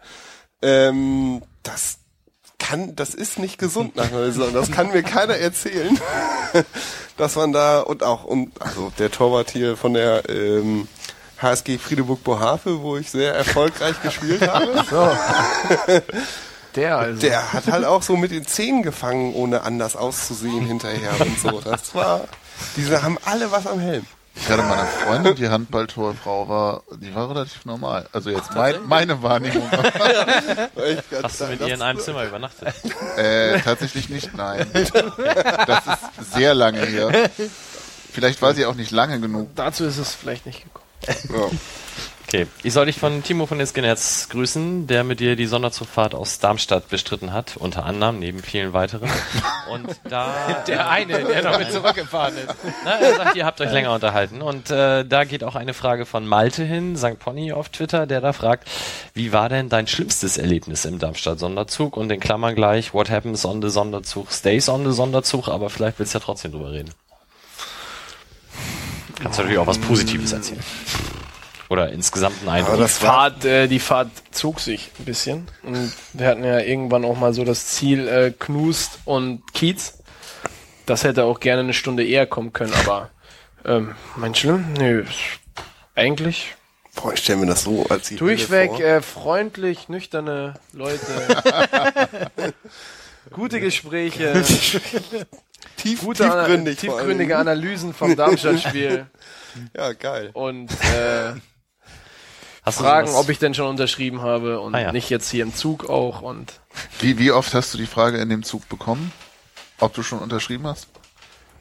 Ähm, 0.61 1.41
das 1.61 1.97
kann, 2.57 2.95
das 2.95 3.13
ist 3.13 3.37
nicht 3.37 3.59
gesund 3.59 3.97
nach 3.97 4.11
einer 4.11 4.31
Saison. 4.31 4.53
Das 4.53 4.71
kann 4.71 4.91
mir 4.91 5.03
keiner 5.03 5.35
erzählen, 5.35 5.99
dass 7.17 7.35
man 7.35 7.51
da 7.51 7.81
und 7.81 8.01
auch 8.01 8.23
und 8.23 8.61
also 8.61 8.93
der 8.97 9.11
Torwart 9.11 9.51
hier 9.51 9.75
von 9.75 9.93
der 9.93 10.29
ähm, 10.29 10.87
HSG 11.41 11.79
Friedeburg 11.79 12.23
Bohave, 12.23 12.81
wo 12.81 12.95
ich 12.95 13.11
sehr 13.11 13.35
erfolgreich 13.35 14.01
gespielt 14.01 14.41
habe. 14.47 16.03
Der 16.75 16.97
also. 16.97 17.19
Der 17.19 17.51
hat 17.51 17.67
halt 17.67 17.83
auch 17.83 18.03
so 18.03 18.15
mit 18.15 18.31
den 18.31 18.47
Zähnen 18.47 18.83
gefangen, 18.83 19.33
ohne 19.33 19.63
anders 19.63 19.97
auszusehen 19.97 20.65
hinterher 20.65 21.19
und 21.19 21.39
so. 21.39 21.59
Das 21.59 21.93
war, 21.93 22.21
diese 22.75 23.01
haben 23.03 23.17
alle 23.25 23.51
was 23.51 23.67
am 23.67 23.79
Helm. 23.79 24.05
Ich 24.39 24.49
hatte 24.49 24.63
meine 24.63 24.85
Freundin, 24.85 25.35
die 25.35 25.49
Handballtorfrau 25.49 26.47
war, 26.47 26.83
die 27.01 27.13
war 27.15 27.29
relativ 27.29 27.65
normal. 27.65 28.07
Also 28.13 28.29
jetzt 28.29 28.53
mein, 28.53 28.75
meine 28.85 29.21
Wahrnehmung. 29.23 29.69
Hast 31.23 31.41
du 31.41 31.45
mit 31.47 31.61
ihr 31.61 31.73
in 31.73 31.81
einem 31.81 31.99
Zimmer 31.99 32.23
übernachtet? 32.25 32.73
äh, 33.17 33.59
tatsächlich 33.61 34.09
nicht, 34.09 34.35
nein. 34.35 34.67
Das 34.73 35.81
ist 35.87 36.33
sehr 36.35 36.53
lange 36.53 36.85
her. 36.85 37.29
Vielleicht 38.11 38.41
war 38.41 38.53
sie 38.53 38.65
auch 38.65 38.75
nicht 38.75 38.91
lange 38.91 39.19
genug. 39.19 39.49
Dazu 39.55 39.85
ist 39.85 39.97
es 39.97 40.13
vielleicht 40.13 40.45
nicht 40.45 40.63
gekommen. 40.63 41.59
Okay, 42.27 42.45
ich 42.61 42.73
soll 42.73 42.87
dich 42.87 42.99
von 42.99 43.23
Timo 43.23 43.45
von 43.45 43.57
Isgenetz 43.61 44.27
grüßen, 44.27 44.85
der 44.85 45.05
mit 45.05 45.21
dir 45.21 45.37
die 45.37 45.45
Sonderzugfahrt 45.45 46.13
aus 46.13 46.39
Darmstadt 46.39 46.89
bestritten 46.89 47.31
hat, 47.31 47.55
unter 47.55 47.85
anderem, 47.85 48.19
neben 48.19 48.43
vielen 48.43 48.73
weiteren. 48.73 49.09
Und 49.71 49.87
da... 50.09 50.63
Der 50.67 50.89
eine, 50.89 51.23
der 51.23 51.43
noch 51.43 51.57
mit 51.57 51.71
zurückgefahren 51.71 52.35
ist. 52.35 52.53
Na, 52.83 52.99
er 52.99 53.15
sagt, 53.15 53.35
ihr 53.37 53.45
habt 53.45 53.61
euch 53.61 53.71
länger 53.71 53.93
unterhalten. 53.93 54.41
Und 54.41 54.69
äh, 54.69 55.05
da 55.05 55.23
geht 55.23 55.43
auch 55.45 55.55
eine 55.55 55.73
Frage 55.73 56.05
von 56.05 56.27
Malte 56.27 56.65
hin, 56.65 56.97
St. 56.97 57.17
Pony 57.17 57.53
auf 57.53 57.69
Twitter, 57.69 58.05
der 58.05 58.19
da 58.19 58.33
fragt, 58.33 58.67
wie 59.13 59.31
war 59.31 59.47
denn 59.47 59.69
dein 59.69 59.87
schlimmstes 59.87 60.37
Erlebnis 60.37 60.83
im 60.83 60.99
Darmstadt-Sonderzug? 60.99 61.95
Und 61.95 62.11
in 62.11 62.19
Klammern 62.19 62.55
gleich, 62.55 62.93
what 62.93 63.09
happens 63.09 63.45
on 63.45 63.61
the 63.61 63.69
Sonderzug 63.69 64.31
stays 64.31 64.67
on 64.67 64.85
the 64.85 64.91
Sonderzug, 64.91 65.47
aber 65.47 65.69
vielleicht 65.69 65.99
willst 65.99 66.13
du 66.13 66.19
ja 66.19 66.25
trotzdem 66.25 66.51
drüber 66.51 66.73
reden. 66.73 66.89
Kannst 69.21 69.39
du 69.39 69.43
natürlich 69.43 69.59
auch 69.59 69.67
was 69.67 69.77
Positives 69.77 70.33
erzählen. 70.33 70.63
Oder 71.69 71.91
insgesamt 71.91 72.39
einen 72.41 72.49
Eindruck. 72.49 72.69
Aber 72.75 72.77
Die 72.77 72.83
das 72.83 72.97
Fahrt, 72.97 73.45
äh, 73.45 73.67
die 73.67 73.79
Fahrt 73.79 74.09
zog 74.31 74.59
sich 74.59 74.89
ein 74.99 75.05
bisschen. 75.05 75.47
Und 75.63 75.91
wir 76.13 76.27
hatten 76.27 76.43
ja 76.43 76.59
irgendwann 76.59 77.03
auch 77.03 77.17
mal 77.17 77.33
so 77.33 77.43
das 77.43 77.67
Ziel 77.67 78.07
äh, 78.07 78.31
Knust 78.37 78.99
und 79.05 79.41
Kiez. 79.53 79.97
Das 80.85 81.03
hätte 81.03 81.25
auch 81.25 81.39
gerne 81.41 81.61
eine 81.61 81.73
Stunde 81.73 82.05
eher 82.05 82.25
kommen 82.25 82.53
können, 82.53 82.73
aber 82.73 83.09
ähm, 83.65 83.95
mein 84.15 84.33
schlimm? 84.33 84.73
Nö. 84.77 85.03
Eigentlich 85.95 86.55
boah, 86.95 87.13
ich 87.13 87.19
stelle 87.19 87.39
mir 87.39 87.45
das 87.45 87.63
so 87.63 87.85
als 87.89 88.09
Idee 88.09 88.19
durchweg 88.19 88.71
vor. 88.71 88.79
äh, 88.81 89.01
freundlich, 89.01 89.87
nüchterne 89.89 90.55
Leute. 90.73 90.99
gute 93.31 93.59
Gespräche, 93.59 94.43
Tief, 95.75 96.01
gute 96.01 96.23
tiefgründig. 96.23 96.79
tiefgründige. 96.79 97.37
Analysen 97.37 97.93
vom 97.93 98.15
Darmstadt-Spiel 98.15 99.05
Ja, 99.75 99.93
geil. 99.93 100.31
und 100.33 100.71
äh, 100.71 101.33
Hast 102.67 102.79
fragen, 102.79 103.09
ob 103.15 103.29
ich 103.29 103.39
denn 103.39 103.53
schon 103.53 103.67
unterschrieben 103.67 104.21
habe 104.21 104.59
und 104.59 104.75
Ah, 104.75 104.79
ja. 104.81 104.91
nicht 104.91 105.09
jetzt 105.09 105.29
hier 105.29 105.43
im 105.43 105.55
Zug 105.55 105.89
auch 105.89 106.21
und 106.21 106.59
Wie, 106.99 107.17
wie 107.17 107.31
oft 107.31 107.53
hast 107.53 107.73
du 107.73 107.77
die 107.77 107.85
Frage 107.87 108.17
in 108.17 108.29
dem 108.29 108.43
Zug 108.43 108.67
bekommen? 108.69 109.11
Ob 109.79 109.93
du 109.93 110.03
schon 110.03 110.19
unterschrieben 110.19 110.67
hast? 110.67 110.87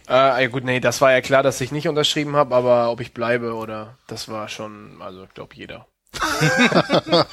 Äh, 0.09 0.43
ja 0.43 0.49
gut, 0.49 0.65
nee, 0.65 0.81
das 0.81 1.01
war 1.01 1.13
ja 1.13 1.21
klar, 1.21 1.43
dass 1.43 1.61
ich 1.61 1.73
nicht 1.73 1.89
unterschrieben 1.89 2.37
habe, 2.37 2.55
aber 2.55 2.91
ob 2.91 3.01
ich 3.01 3.13
bleibe 3.13 3.55
oder 3.55 3.97
das 4.07 4.29
war 4.29 4.49
schon, 4.49 5.01
also 5.01 5.25
ich 5.25 5.35
glaube 5.35 5.55
jeder. 5.55 5.87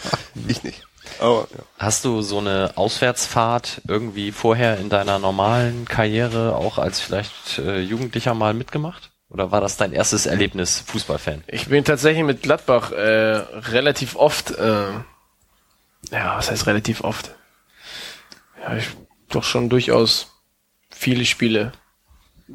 Ich 0.48 0.64
nicht. 0.64 0.84
Aber 1.20 1.48
ja. 1.52 1.64
Hast 1.80 2.06
du 2.06 2.22
so 2.22 2.40
eine 2.40 2.72
Auswärtsfahrt 2.76 3.82
irgendwie 3.88 4.32
vorher 4.32 4.78
in 4.78 4.90
deiner 4.90 5.20
normalen 5.20 5.86
Karriere 5.86 6.56
auch 6.56 6.78
als 6.78 7.00
vielleicht 7.00 7.60
äh, 7.60 7.80
Jugendlicher 7.80 8.34
mal 8.34 8.54
mitgemacht? 8.54 9.12
Oder 9.34 9.52
war 9.52 9.62
das 9.62 9.78
dein 9.78 9.94
erstes 9.94 10.28
Erlebnis 10.28 10.80
Fußballfan? 10.82 11.44
Ich 11.48 11.68
bin 11.68 11.84
tatsächlich 11.84 12.24
mit 12.24 12.44
Gladbach 12.44 12.92
äh, 12.92 13.38
relativ 13.72 14.16
oft, 14.16 14.52
äh, 14.52 14.92
ja, 16.12 16.38
was 16.38 16.52
heißt 16.52 16.68
relativ 16.68 17.04
oft? 17.04 17.34
Ja, 18.62 18.76
ich 18.78 18.90
doch 19.30 19.44
schon 19.44 19.70
durchaus 19.70 20.40
viele 20.92 21.26
Spiele 21.26 21.72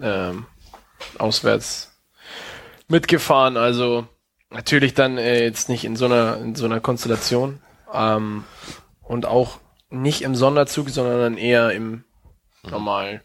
ähm, 0.01 0.47
auswärts 1.19 1.99
mitgefahren. 2.87 3.57
Also 3.57 4.07
natürlich 4.51 4.95
dann 4.95 5.19
äh, 5.19 5.43
jetzt 5.43 5.69
nicht 5.69 5.85
in 5.85 5.97
so 5.97 6.05
einer 6.05 6.37
in 6.39 6.55
so 6.55 6.65
einer 6.65 6.81
Konstellation 6.81 7.61
ähm, 7.93 8.45
und 9.03 9.27
auch 9.27 9.59
nicht 9.91 10.23
im 10.23 10.37
Sonderzug, 10.37 10.91
sondern 10.91 11.19
dann 11.19 11.39
eher 11.39 11.73
im 11.73 12.05
normalen 12.63 13.21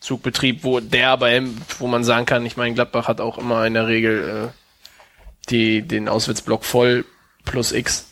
Zugbetrieb, 0.00 0.62
wo 0.62 0.80
der 0.80 1.10
aber, 1.10 1.32
im- 1.32 1.56
wo 1.78 1.86
man 1.86 2.04
sagen 2.04 2.26
kann, 2.26 2.44
ich 2.46 2.56
meine, 2.56 2.74
Gladbach 2.74 3.08
hat 3.08 3.20
auch 3.20 3.38
immer 3.38 3.66
in 3.66 3.74
der 3.74 3.86
Regel 3.86 4.50
äh, 4.52 5.50
die, 5.50 5.82
den 5.82 6.08
Auswärtsblock 6.08 6.64
voll 6.64 7.04
plus 7.44 7.72
X, 7.72 8.08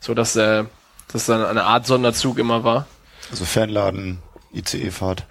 so 0.00 0.14
dass 0.14 0.36
äh, 0.36 0.64
das 1.12 1.26
dann 1.26 1.44
eine 1.44 1.64
Art 1.64 1.86
Sonderzug 1.86 2.38
immer 2.38 2.64
war. 2.64 2.86
Also 3.30 3.44
Fernladen, 3.44 4.18
ICE-Fahrt. 4.52 5.24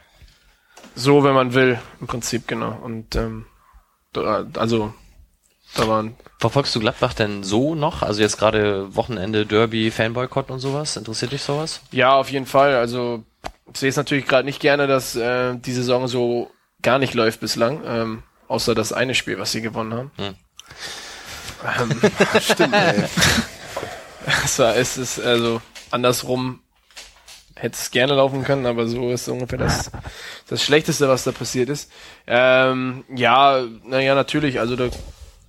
So, 0.96 1.24
wenn 1.24 1.34
man 1.34 1.54
will, 1.54 1.80
im 2.00 2.08
Prinzip, 2.08 2.48
genau. 2.48 2.72
Und 2.82 3.16
ähm, 3.16 3.46
da, 4.14 4.46
also 4.58 4.94
da 5.76 5.88
waren 5.88 6.16
Verfolgst 6.40 6.76
du 6.76 6.80
Gladbach 6.80 7.14
denn 7.14 7.44
so 7.44 7.76
noch? 7.76 8.02
Also 8.02 8.20
jetzt 8.22 8.38
gerade 8.40 8.96
Wochenende 8.96 9.46
Derby, 9.46 9.92
Fanboykott 9.92 10.50
und 10.50 10.60
sowas? 10.60 10.98
Interessiert 10.98 11.32
dich 11.34 11.44
sowas? 11.44 11.82
Ja, 11.92 12.14
auf 12.16 12.32
jeden 12.32 12.48
Fall. 12.48 12.74
Also 12.76 13.24
ich 13.74 13.80
sehe 13.80 13.90
es 13.90 13.96
natürlich 13.98 14.26
gerade 14.28 14.46
nicht 14.46 14.60
gerne, 14.60 14.88
dass 14.88 15.16
äh, 15.16 15.56
die 15.56 15.74
Saison 15.74 16.08
so 16.08 16.52
gar 16.82 17.00
nicht 17.00 17.14
läuft 17.14 17.40
bislang, 17.40 17.82
ähm, 17.86 18.24
außer 18.48 18.76
das 18.76 18.92
eine 18.94 19.16
Spiel, 19.16 19.38
was 19.40 19.52
sie 19.52 19.62
gewonnen 19.62 19.94
haben. 19.94 20.12
Hm. 20.18 20.36
Ähm, 21.92 22.02
Stimmt, 22.42 22.74
ey. 22.74 23.04
es 24.46 24.60
war- 24.60 24.76
es 24.76 24.98
ist 24.98 25.20
also 25.20 25.62
andersrum 25.92 26.60
hätte 27.56 27.76
es 27.80 27.92
gerne 27.92 28.16
laufen 28.16 28.44
können, 28.44 28.66
aber 28.66 28.88
so 28.88 29.12
ist 29.12 29.28
ungefähr 29.28 29.60
das 29.60 29.92
das 30.48 30.64
Schlechteste, 30.64 31.08
was 31.08 31.24
da 31.24 31.32
passiert 31.32 31.70
ist. 31.70 31.92
Ähm, 32.26 33.04
ja, 33.14 33.64
naja, 33.86 34.16
natürlich. 34.16 34.60
Also 34.60 34.76
da 34.76 34.90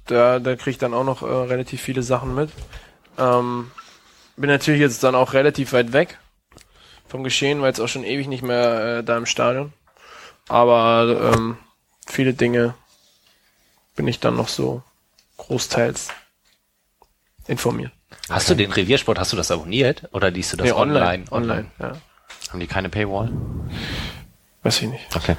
da 0.07 0.39
da 0.39 0.57
kriege 0.57 0.71
ich 0.73 0.79
dann 0.79 0.93
auch 0.95 1.05
noch 1.05 1.23
äh, 1.23 1.27
relativ 1.27 1.81
viele 1.81 2.03
Sachen 2.03 2.35
mit. 2.35 2.51
Ähm, 3.19 3.71
bin 4.37 4.51
natürlich 4.51 4.81
jetzt 4.81 5.03
dann 5.05 5.15
auch 5.15 5.33
relativ 5.33 5.73
weit 5.73 5.93
weg 5.93 6.19
vom 7.13 7.25
Geschehen, 7.25 7.61
weil 7.61 7.69
jetzt 7.69 7.79
auch 7.79 7.89
schon 7.89 8.05
ewig 8.05 8.27
nicht 8.27 8.43
mehr 8.43 8.99
äh, 8.99 9.05
da 9.05 9.19
im 9.19 9.27
Stadion. 9.27 9.75
Aber 10.49 11.35
ähm, 11.35 11.59
viele 12.07 12.33
Dinge 12.33 12.75
bin 13.95 14.09
ich 14.09 14.19
dann 14.19 14.35
noch 14.35 14.49
so 14.49 14.83
großteils 15.37 16.09
informiert. 17.47 17.93
Hast 18.31 18.49
du 18.49 18.55
den 18.55 18.73
Reviersport, 18.73 19.19
hast 19.19 19.31
du 19.31 19.37
das 19.37 19.51
abonniert 19.51 20.09
oder 20.13 20.31
liest 20.31 20.55
du 20.55 20.57
das 20.57 20.65
Nee, 20.67 20.73
online? 20.73 21.25
online, 21.31 21.33
online, 21.33 21.71
ja. 21.79 21.93
Haben 22.49 22.61
die 22.61 22.67
keine 22.67 22.89
Paywall? 22.89 23.31
Weiß 24.63 24.81
ich 24.81 24.89
nicht. 24.89 25.15
Okay. 25.15 25.37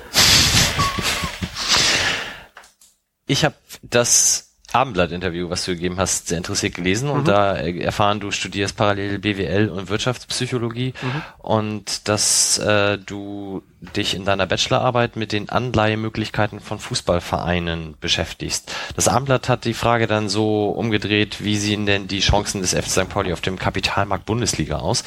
Ich 3.26 3.44
habe 3.46 3.56
das 3.82 4.53
Abendblatt-Interview, 4.74 5.50
was 5.50 5.66
du 5.66 5.74
gegeben 5.74 5.98
hast, 5.98 6.28
sehr 6.28 6.38
interessiert 6.38 6.76
gelesen 6.76 7.10
und 7.10 7.22
Mhm. 7.22 7.26
da 7.26 7.56
äh, 7.58 7.80
erfahren, 7.80 8.20
du 8.20 8.32
studierst 8.32 8.76
parallel 8.76 9.20
BWL 9.20 9.70
und 9.70 9.90
Wirtschaftspsychologie 9.90 10.94
Mhm. 11.02 11.22
und 11.40 12.08
dass 12.08 12.58
äh, 12.58 12.98
du 12.98 13.64
dich 13.96 14.16
in 14.16 14.26
deiner 14.26 14.46
Bachelorarbeit 14.48 15.16
mit 15.16 15.32
den 15.32 15.50
Anleihemöglichkeiten 15.50 16.60
von 16.60 16.80
Fußballvereinen 16.80 17.96
beschäftigst. 18.00 18.74
Das 18.96 19.08
Abendblatt 19.08 19.50
hat 19.50 19.66
die 19.66 19.74
Frage 19.74 20.08
dann 20.08 20.30
so 20.30 20.70
umgedreht, 20.70 21.44
wie 21.44 21.58
sehen 21.58 21.86
denn 21.86 22.08
die 22.08 22.22
Chancen 22.22 22.62
des 22.62 22.74
FC 22.74 22.90
St. 22.90 23.10
Pauli 23.10 23.34
auf 23.34 23.42
dem 23.42 23.60
Kapitalmarkt 23.60 24.26
Bundesliga 24.26 24.78
aus? 24.78 25.04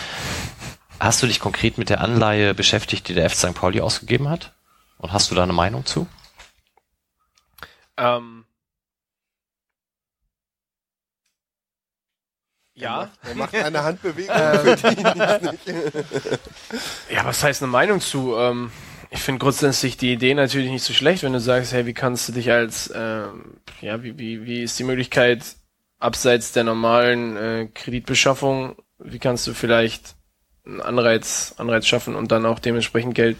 Hast 1.00 1.22
du 1.22 1.26
dich 1.26 1.40
konkret 1.40 1.76
mit 1.78 1.88
der 1.90 2.00
Anleihe 2.00 2.54
beschäftigt, 2.54 3.08
die 3.08 3.14
der 3.14 3.28
FC 3.28 3.36
St. 3.36 3.54
Pauli 3.54 3.80
ausgegeben 3.80 4.28
hat? 4.28 4.52
Und 4.98 5.12
hast 5.12 5.30
du 5.30 5.34
da 5.34 5.42
eine 5.42 5.52
Meinung 5.52 5.84
zu? 5.84 6.06
Ähm, 7.98 8.35
ja. 12.76 13.10
Er 13.28 13.34
macht 13.34 13.54
eine 13.54 13.82
Handbewegung 13.82 14.34
Ähm, 14.36 14.78
für 14.78 14.94
die, 14.94 15.02
nicht. 15.50 16.40
Ja, 17.10 17.24
was 17.24 17.42
heißt 17.42 17.62
eine 17.62 17.72
Meinung 17.72 18.00
zu? 18.00 18.36
Ähm, 18.36 18.70
ich 19.10 19.20
finde 19.20 19.40
grundsätzlich 19.40 19.96
die 19.96 20.12
Idee 20.12 20.34
natürlich 20.34 20.70
nicht 20.70 20.84
so 20.84 20.92
schlecht, 20.92 21.22
wenn 21.22 21.32
du 21.32 21.40
sagst, 21.40 21.72
hey, 21.72 21.86
wie 21.86 21.94
kannst 21.94 22.28
du 22.28 22.32
dich 22.32 22.50
als, 22.50 22.92
ähm, 22.94 23.58
ja, 23.80 24.02
wie, 24.02 24.18
wie, 24.18 24.44
wie 24.44 24.62
ist 24.62 24.78
die 24.78 24.84
Möglichkeit 24.84 25.42
abseits 25.98 26.52
der 26.52 26.64
normalen 26.64 27.36
äh, 27.36 27.68
Kreditbeschaffung, 27.72 28.76
wie 28.98 29.18
kannst 29.18 29.46
du 29.46 29.54
vielleicht 29.54 30.14
einen 30.66 30.80
Anreiz, 30.80 31.54
Anreiz 31.58 31.86
schaffen 31.86 32.16
und 32.16 32.32
dann 32.32 32.44
auch 32.44 32.58
dementsprechend 32.58 33.14
Geld, 33.14 33.38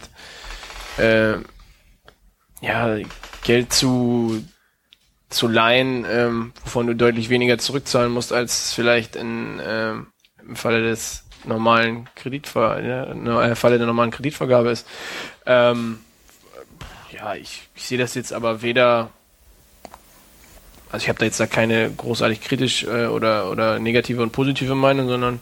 äh, 0.97 1.33
ja, 2.61 2.97
Geld 3.43 3.73
zu, 3.73 4.43
zu 5.29 5.47
leihen, 5.47 6.05
ähm, 6.09 6.53
wovon 6.63 6.87
du 6.87 6.95
deutlich 6.95 7.29
weniger 7.29 7.57
zurückzahlen 7.57 8.11
musst, 8.11 8.31
als 8.31 8.73
vielleicht 8.73 9.15
in, 9.15 9.61
ähm, 9.65 10.07
im 10.47 10.55
Falle 10.55 10.81
des 10.81 11.23
normalen 11.45 12.07
Kreditver 12.15 12.79
äh, 12.79 13.55
Falle 13.55 13.77
der 13.77 13.87
normalen 13.87 14.11
Kreditvergabe 14.11 14.69
ist. 14.69 14.87
Ähm, 15.45 15.99
ja, 17.11 17.35
ich, 17.35 17.67
ich 17.75 17.83
sehe 17.83 17.97
das 17.97 18.15
jetzt 18.15 18.33
aber 18.33 18.61
weder, 18.61 19.09
also 20.91 21.03
ich 21.03 21.09
habe 21.09 21.19
da 21.19 21.25
jetzt 21.25 21.39
da 21.39 21.47
keine 21.47 21.89
großartig 21.91 22.41
kritisch 22.41 22.83
äh, 22.83 23.07
oder 23.07 23.49
oder 23.49 23.79
negative 23.79 24.21
und 24.21 24.31
positive 24.31 24.75
Meinung, 24.75 25.07
sondern 25.07 25.39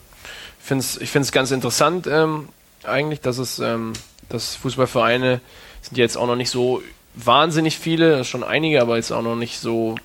ich 0.60 0.66
finde 0.66 0.84
es 0.84 1.10
find's 1.10 1.32
ganz 1.32 1.52
interessant 1.52 2.08
ähm, 2.08 2.50
eigentlich, 2.84 3.22
dass 3.22 3.38
es 3.38 3.60
ähm, 3.60 3.94
dass 4.30 4.56
Fußballvereine 4.56 5.42
sind 5.82 5.98
jetzt 5.98 6.18
auch 6.18 6.28
noch 6.28 6.36
nicht 6.36 6.50
so 6.50 6.82
wahnsinnig 7.16 7.80
viele, 7.80 8.24
schon 8.24 8.44
einige, 8.44 8.82
aber 8.82 8.98
jetzt 8.98 9.12
auch 9.12 9.22
noch 9.22 9.36
nicht 9.36 9.60
so 9.60 9.96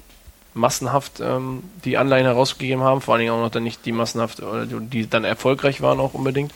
massenhaft 0.54 1.20
ähm, 1.20 1.62
die 1.84 1.96
Anleihen 1.96 2.26
herausgegeben 2.26 2.82
haben, 2.82 3.00
vor 3.00 3.14
allen 3.14 3.20
Dingen 3.20 3.32
auch 3.32 3.40
noch 3.40 3.50
dann 3.50 3.62
nicht 3.62 3.84
die 3.86 3.92
massenhaft, 3.92 4.42
oder 4.42 4.66
die, 4.66 5.08
dann 5.08 5.24
erfolgreich 5.24 5.80
waren 5.80 6.00
auch 6.00 6.14
unbedingt. 6.14 6.52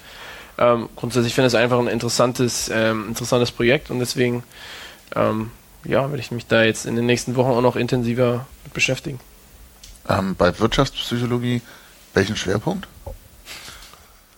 Ähm, 0.58 0.88
grundsätzlich 0.96 1.34
finde 1.34 1.48
ich 1.48 1.54
es 1.54 1.60
einfach 1.60 1.78
ein 1.78 1.88
interessantes, 1.88 2.70
ähm, 2.72 3.08
interessantes 3.08 3.50
Projekt 3.50 3.90
und 3.90 3.98
deswegen 3.98 4.42
ähm, 5.14 5.50
ja, 5.84 6.08
werde 6.08 6.20
ich 6.20 6.30
mich 6.30 6.46
da 6.46 6.62
jetzt 6.62 6.86
in 6.86 6.96
den 6.96 7.06
nächsten 7.06 7.36
Wochen 7.36 7.50
auch 7.50 7.60
noch 7.60 7.76
intensiver 7.76 8.46
mit 8.64 8.72
beschäftigen. 8.72 9.20
Ähm, 10.08 10.34
bei 10.36 10.58
Wirtschaftspsychologie, 10.58 11.62
welchen 12.14 12.36
Schwerpunkt? 12.36 12.88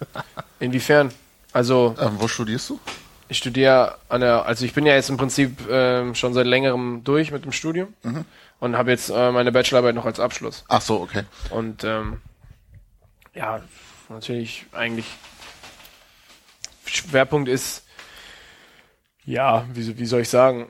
Inwiefern? 0.61 1.13
Also 1.53 1.95
Ähm, 1.99 2.17
wo 2.19 2.29
studierst 2.29 2.71
du? 2.71 2.81
Ich 3.29 3.39
studiere 3.39 3.97
an 4.09 4.21
der, 4.21 4.47
also 4.47 4.65
ich 4.65 4.73
bin 4.75 4.87
ja 4.87 4.95
jetzt 4.95 5.11
im 5.11 5.17
Prinzip 5.17 5.61
ähm, 5.71 6.15
schon 6.15 6.33
seit 6.35 6.47
längerem 6.47 7.03
durch 7.05 7.31
mit 7.33 7.45
dem 7.45 7.53
Studium 7.53 7.95
Mhm. 8.03 8.25
und 8.61 8.77
habe 8.77 8.91
jetzt 8.91 9.11
äh, 9.11 9.33
meine 9.33 9.53
Bachelorarbeit 9.53 9.95
noch 9.95 10.05
als 10.07 10.21
Abschluss. 10.21 10.65
Ach 10.69 10.81
so, 10.81 11.01
okay. 11.01 11.23
Und 11.51 11.85
ähm, 11.85 12.21
ja, 13.35 13.61
natürlich 14.09 14.67
eigentlich 14.73 15.07
Schwerpunkt 16.87 17.49
ist, 17.49 17.85
ja, 19.25 19.65
wie, 19.73 19.99
wie 19.99 20.07
soll 20.07 20.21
ich 20.21 20.29
sagen, 20.29 20.69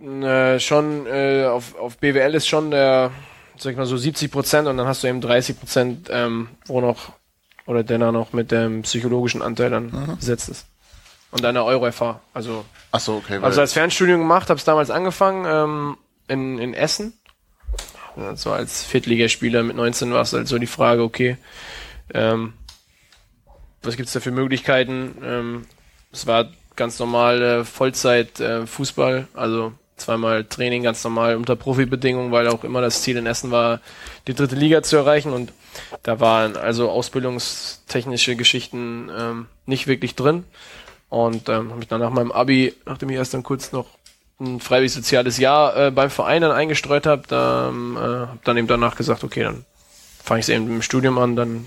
äh, 0.00 0.60
schon 0.60 1.06
äh, 1.06 1.46
auf, 1.46 1.74
auf 1.76 1.98
BWL 1.98 2.34
ist 2.34 2.46
schon 2.46 2.70
der, 2.70 3.10
sag 3.56 3.72
ich 3.72 3.76
mal 3.78 3.86
so 3.86 3.96
70 3.96 4.30
Prozent 4.30 4.68
und 4.68 4.76
dann 4.76 4.86
hast 4.86 5.02
du 5.02 5.08
eben 5.08 5.20
30 5.20 5.58
Prozent, 5.58 6.08
ähm, 6.12 6.48
wo 6.66 6.80
noch, 6.80 7.12
oder 7.66 7.82
der 7.82 7.98
dann 7.98 8.14
noch 8.14 8.32
mit 8.32 8.50
dem 8.52 8.82
psychologischen 8.82 9.42
Anteil 9.42 9.70
dann 9.70 9.86
Mhm. 9.90 10.16
besetzt 10.16 10.48
ist. 10.50 10.66
Und 11.30 11.44
eine 11.44 11.64
Euro-FH, 11.64 12.20
also 12.32 12.64
Ach 12.90 13.00
so, 13.00 13.16
okay. 13.16 13.38
Also 13.42 13.60
als 13.60 13.74
Fernstudium 13.74 14.20
gemacht, 14.20 14.48
habe 14.48 14.58
es 14.58 14.64
damals 14.64 14.90
angefangen 14.90 15.44
ähm, 15.46 15.96
in, 16.26 16.58
in 16.58 16.74
Essen. 16.74 17.12
So 18.34 18.50
als 18.50 18.82
Viertligaspieler 18.84 19.62
mit 19.62 19.76
19 19.76 20.12
war 20.12 20.22
es 20.22 20.32
halt 20.32 20.48
so 20.48 20.58
die 20.58 20.66
Frage, 20.66 21.02
okay, 21.02 21.36
ähm, 22.12 22.54
was 23.82 23.96
gibt's 23.96 24.12
da 24.12 24.20
für 24.20 24.32
Möglichkeiten? 24.32 25.16
Ähm, 25.22 25.66
es 26.12 26.26
war 26.26 26.50
ganz 26.74 26.98
normal 26.98 27.42
äh, 27.42 27.64
Vollzeit 27.64 28.40
äh, 28.40 28.66
Fußball, 28.66 29.28
also 29.34 29.72
zweimal 29.96 30.44
Training 30.44 30.82
ganz 30.82 31.04
normal 31.04 31.36
unter 31.36 31.56
Profibedingungen, 31.56 32.32
weil 32.32 32.48
auch 32.48 32.64
immer 32.64 32.80
das 32.80 33.02
Ziel 33.02 33.16
in 33.16 33.26
Essen 33.26 33.50
war, 33.50 33.80
die 34.26 34.34
dritte 34.34 34.54
Liga 34.54 34.82
zu 34.82 34.96
erreichen 34.96 35.32
und 35.32 35.52
da 36.02 36.20
waren 36.20 36.56
also 36.56 36.90
ausbildungstechnische 36.90 38.36
Geschichten 38.36 39.10
ähm, 39.16 39.46
nicht 39.66 39.86
wirklich 39.86 40.14
drin. 40.14 40.44
Und 41.08 41.48
ähm, 41.48 41.68
habe 41.68 41.78
mich 41.78 41.88
dann 41.88 42.00
nach 42.00 42.10
meinem 42.10 42.32
Abi, 42.32 42.74
nachdem 42.84 43.10
ich 43.10 43.16
erst 43.16 43.34
dann 43.34 43.42
kurz 43.42 43.72
noch 43.72 43.86
ein 44.40 44.60
freiwillig 44.60 44.92
soziales 44.92 45.38
Jahr 45.38 45.76
äh, 45.76 45.90
beim 45.90 46.10
Verein 46.10 46.42
dann 46.42 46.52
eingestreut 46.52 47.06
habe, 47.06 47.22
da, 47.26 47.68
ähm, 47.68 47.96
äh, 47.96 48.00
habe 48.00 48.38
dann 48.44 48.56
eben 48.56 48.68
danach 48.68 48.94
gesagt, 48.96 49.24
okay, 49.24 49.42
dann 49.42 49.64
fange 50.22 50.40
ich 50.40 50.48
eben 50.48 50.68
im 50.68 50.82
Studium 50.82 51.18
an, 51.18 51.34
dann 51.34 51.66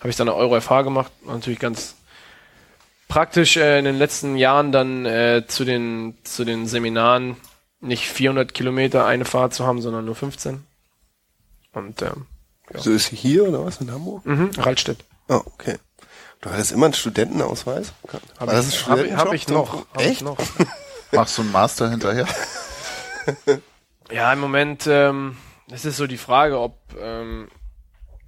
habe 0.00 0.10
ich 0.10 0.16
dann 0.16 0.28
eine 0.28 0.36
Euro 0.36 0.60
FH 0.60 0.82
gemacht, 0.82 1.12
war 1.24 1.34
natürlich 1.34 1.58
ganz 1.58 1.94
praktisch 3.08 3.56
äh, 3.56 3.78
in 3.78 3.84
den 3.84 3.96
letzten 3.98 4.36
Jahren 4.36 4.72
dann 4.72 5.06
äh, 5.06 5.44
zu 5.46 5.64
den 5.64 6.18
zu 6.24 6.44
den 6.44 6.66
Seminaren 6.66 7.36
nicht 7.80 8.06
400 8.08 8.52
Kilometer 8.52 9.06
eine 9.06 9.24
Fahrt 9.24 9.54
zu 9.54 9.66
haben, 9.66 9.80
sondern 9.80 10.04
nur 10.04 10.14
15. 10.14 10.64
Und 11.72 12.02
ähm, 12.02 12.26
So 12.76 12.90
ist 12.90 13.06
sie 13.06 13.16
hier 13.16 13.48
oder 13.48 13.64
was 13.64 13.80
in 13.80 13.90
Hamburg? 13.90 14.26
mhm, 14.26 14.50
Raldstedt. 14.58 14.98
Oh, 15.28 15.40
okay. 15.46 15.76
Du 16.40 16.50
hattest 16.50 16.72
immer 16.72 16.86
einen 16.86 16.94
Studentenausweis? 16.94 17.92
Hab 18.38 18.46
War 18.46 18.54
das 18.54 18.66
ein 18.88 19.04
ich- 19.04 19.12
hab- 19.16 19.26
hab 19.26 19.32
ich 19.34 19.48
noch, 19.48 19.86
hab 19.92 20.00
ich 20.00 20.06
Echt? 20.06 20.22
noch. 20.22 20.38
machst 21.12 21.36
du 21.38 21.42
einen 21.42 21.52
Master 21.52 21.90
hinterher? 21.90 22.26
Ja, 24.12 24.32
im 24.32 24.40
Moment 24.40 24.88
ähm, 24.88 25.36
es 25.70 25.84
ist 25.84 25.96
so 25.96 26.08
die 26.08 26.16
Frage, 26.16 26.58
ob 26.58 26.74
ähm, 27.00 27.46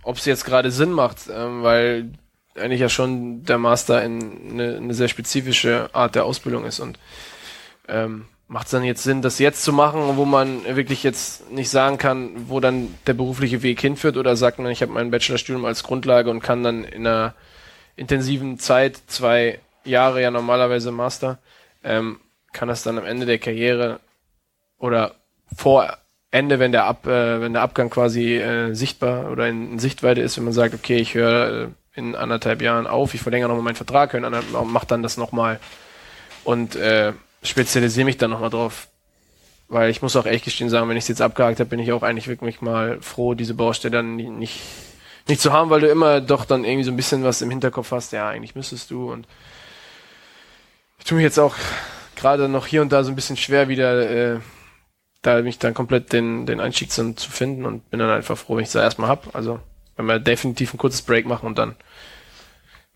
ob 0.04 0.16
es 0.16 0.24
jetzt 0.26 0.44
gerade 0.44 0.70
Sinn 0.70 0.92
macht, 0.92 1.18
ähm, 1.34 1.64
weil 1.64 2.12
eigentlich 2.54 2.80
ja 2.80 2.88
schon 2.88 3.42
der 3.44 3.58
Master 3.58 4.00
in 4.04 4.50
eine, 4.52 4.76
eine 4.76 4.94
sehr 4.94 5.08
spezifische 5.08 5.90
Art 5.92 6.14
der 6.14 6.24
Ausbildung 6.24 6.64
ist 6.64 6.78
und 6.78 7.00
ähm, 7.88 8.26
macht 8.46 8.66
es 8.66 8.70
dann 8.70 8.84
jetzt 8.84 9.02
Sinn, 9.02 9.22
das 9.22 9.40
jetzt 9.40 9.64
zu 9.64 9.72
machen, 9.72 10.16
wo 10.16 10.24
man 10.24 10.64
wirklich 10.76 11.02
jetzt 11.02 11.50
nicht 11.50 11.70
sagen 11.70 11.98
kann, 11.98 12.48
wo 12.48 12.60
dann 12.60 12.94
der 13.08 13.14
berufliche 13.14 13.62
Weg 13.62 13.80
hinführt 13.80 14.16
oder 14.16 14.36
sagt 14.36 14.60
man, 14.60 14.70
ich 14.70 14.82
habe 14.82 14.92
mein 14.92 15.10
Bachelorstudium 15.10 15.64
als 15.64 15.82
Grundlage 15.82 16.30
und 16.30 16.40
kann 16.40 16.62
dann 16.62 16.84
in 16.84 17.06
einer 17.08 17.34
intensiven 17.96 18.58
Zeit, 18.58 19.00
zwei 19.06 19.58
Jahre 19.84 20.22
ja 20.22 20.30
normalerweise 20.30 20.92
Master, 20.92 21.38
ähm, 21.84 22.20
kann 22.52 22.68
das 22.68 22.82
dann 22.82 22.98
am 22.98 23.04
Ende 23.04 23.26
der 23.26 23.38
Karriere 23.38 24.00
oder 24.78 25.14
vor 25.56 25.96
Ende, 26.30 26.58
wenn 26.58 26.72
der 26.72 26.84
Ab, 26.84 27.06
äh, 27.06 27.40
wenn 27.40 27.52
der 27.52 27.62
Abgang 27.62 27.90
quasi 27.90 28.36
äh, 28.36 28.74
sichtbar 28.74 29.30
oder 29.30 29.48
in, 29.48 29.72
in 29.72 29.78
Sichtweite 29.78 30.20
ist, 30.20 30.36
wenn 30.36 30.44
man 30.44 30.52
sagt, 30.52 30.74
okay, 30.74 30.96
ich 30.96 31.14
höre 31.14 31.64
äh, 31.64 31.68
in 31.94 32.14
anderthalb 32.14 32.62
Jahren 32.62 32.86
auf, 32.86 33.12
ich 33.14 33.20
verlängere 33.20 33.48
nochmal 33.48 33.64
meinen 33.64 33.74
Vertrag, 33.76 34.18
mach 34.64 34.84
dann 34.86 35.02
das 35.02 35.18
nochmal 35.18 35.60
und 36.44 36.74
äh, 36.76 37.12
spezialisiere 37.42 38.06
mich 38.06 38.16
dann 38.16 38.30
nochmal 38.30 38.50
drauf. 38.50 38.88
Weil 39.68 39.90
ich 39.90 40.02
muss 40.02 40.16
auch 40.16 40.26
ehrlich 40.26 40.42
gestehen 40.42 40.68
sagen, 40.68 40.88
wenn 40.88 40.96
ich 40.96 41.04
es 41.04 41.08
jetzt 41.08 41.22
abgehakt 41.22 41.58
habe, 41.60 41.70
bin 41.70 41.78
ich 41.78 41.92
auch 41.92 42.02
eigentlich 42.02 42.28
wirklich 42.28 42.60
mal 42.60 43.00
froh, 43.00 43.34
diese 43.34 43.54
Baustelle 43.54 43.92
dann 43.92 44.16
nie- 44.16 44.28
nicht, 44.28 44.60
nicht 45.28 45.40
zu 45.40 45.52
haben, 45.52 45.70
weil 45.70 45.80
du 45.80 45.88
immer 45.88 46.20
doch 46.20 46.44
dann 46.44 46.64
irgendwie 46.64 46.84
so 46.84 46.90
ein 46.90 46.96
bisschen 46.96 47.24
was 47.24 47.42
im 47.42 47.50
Hinterkopf 47.50 47.92
hast, 47.92 48.12
ja, 48.12 48.28
eigentlich 48.28 48.54
müsstest 48.54 48.90
du 48.90 49.12
und 49.12 49.26
ich 50.98 51.04
tue 51.04 51.16
mich 51.16 51.24
jetzt 51.24 51.38
auch 51.38 51.56
gerade 52.14 52.48
noch 52.48 52.66
hier 52.66 52.82
und 52.82 52.92
da 52.92 53.02
so 53.02 53.10
ein 53.10 53.16
bisschen 53.16 53.36
schwer 53.36 53.68
wieder, 53.68 54.08
äh, 54.08 54.40
da 55.22 55.42
mich 55.42 55.58
dann 55.58 55.74
komplett 55.74 56.12
den, 56.12 56.46
den 56.46 56.60
Einstieg 56.60 56.90
zu, 56.92 57.14
zu 57.14 57.30
finden 57.30 57.66
und 57.66 57.90
bin 57.90 57.98
dann 57.98 58.10
einfach 58.10 58.38
froh, 58.38 58.56
wenn 58.56 58.62
ich 58.62 58.68
es 58.68 58.74
erstmal 58.74 59.08
hab. 59.08 59.34
Also 59.34 59.60
wenn 59.96 60.06
wir 60.06 60.18
definitiv 60.18 60.72
ein 60.72 60.78
kurzes 60.78 61.02
Break 61.02 61.26
machen 61.26 61.46
und 61.46 61.58
dann 61.58 61.76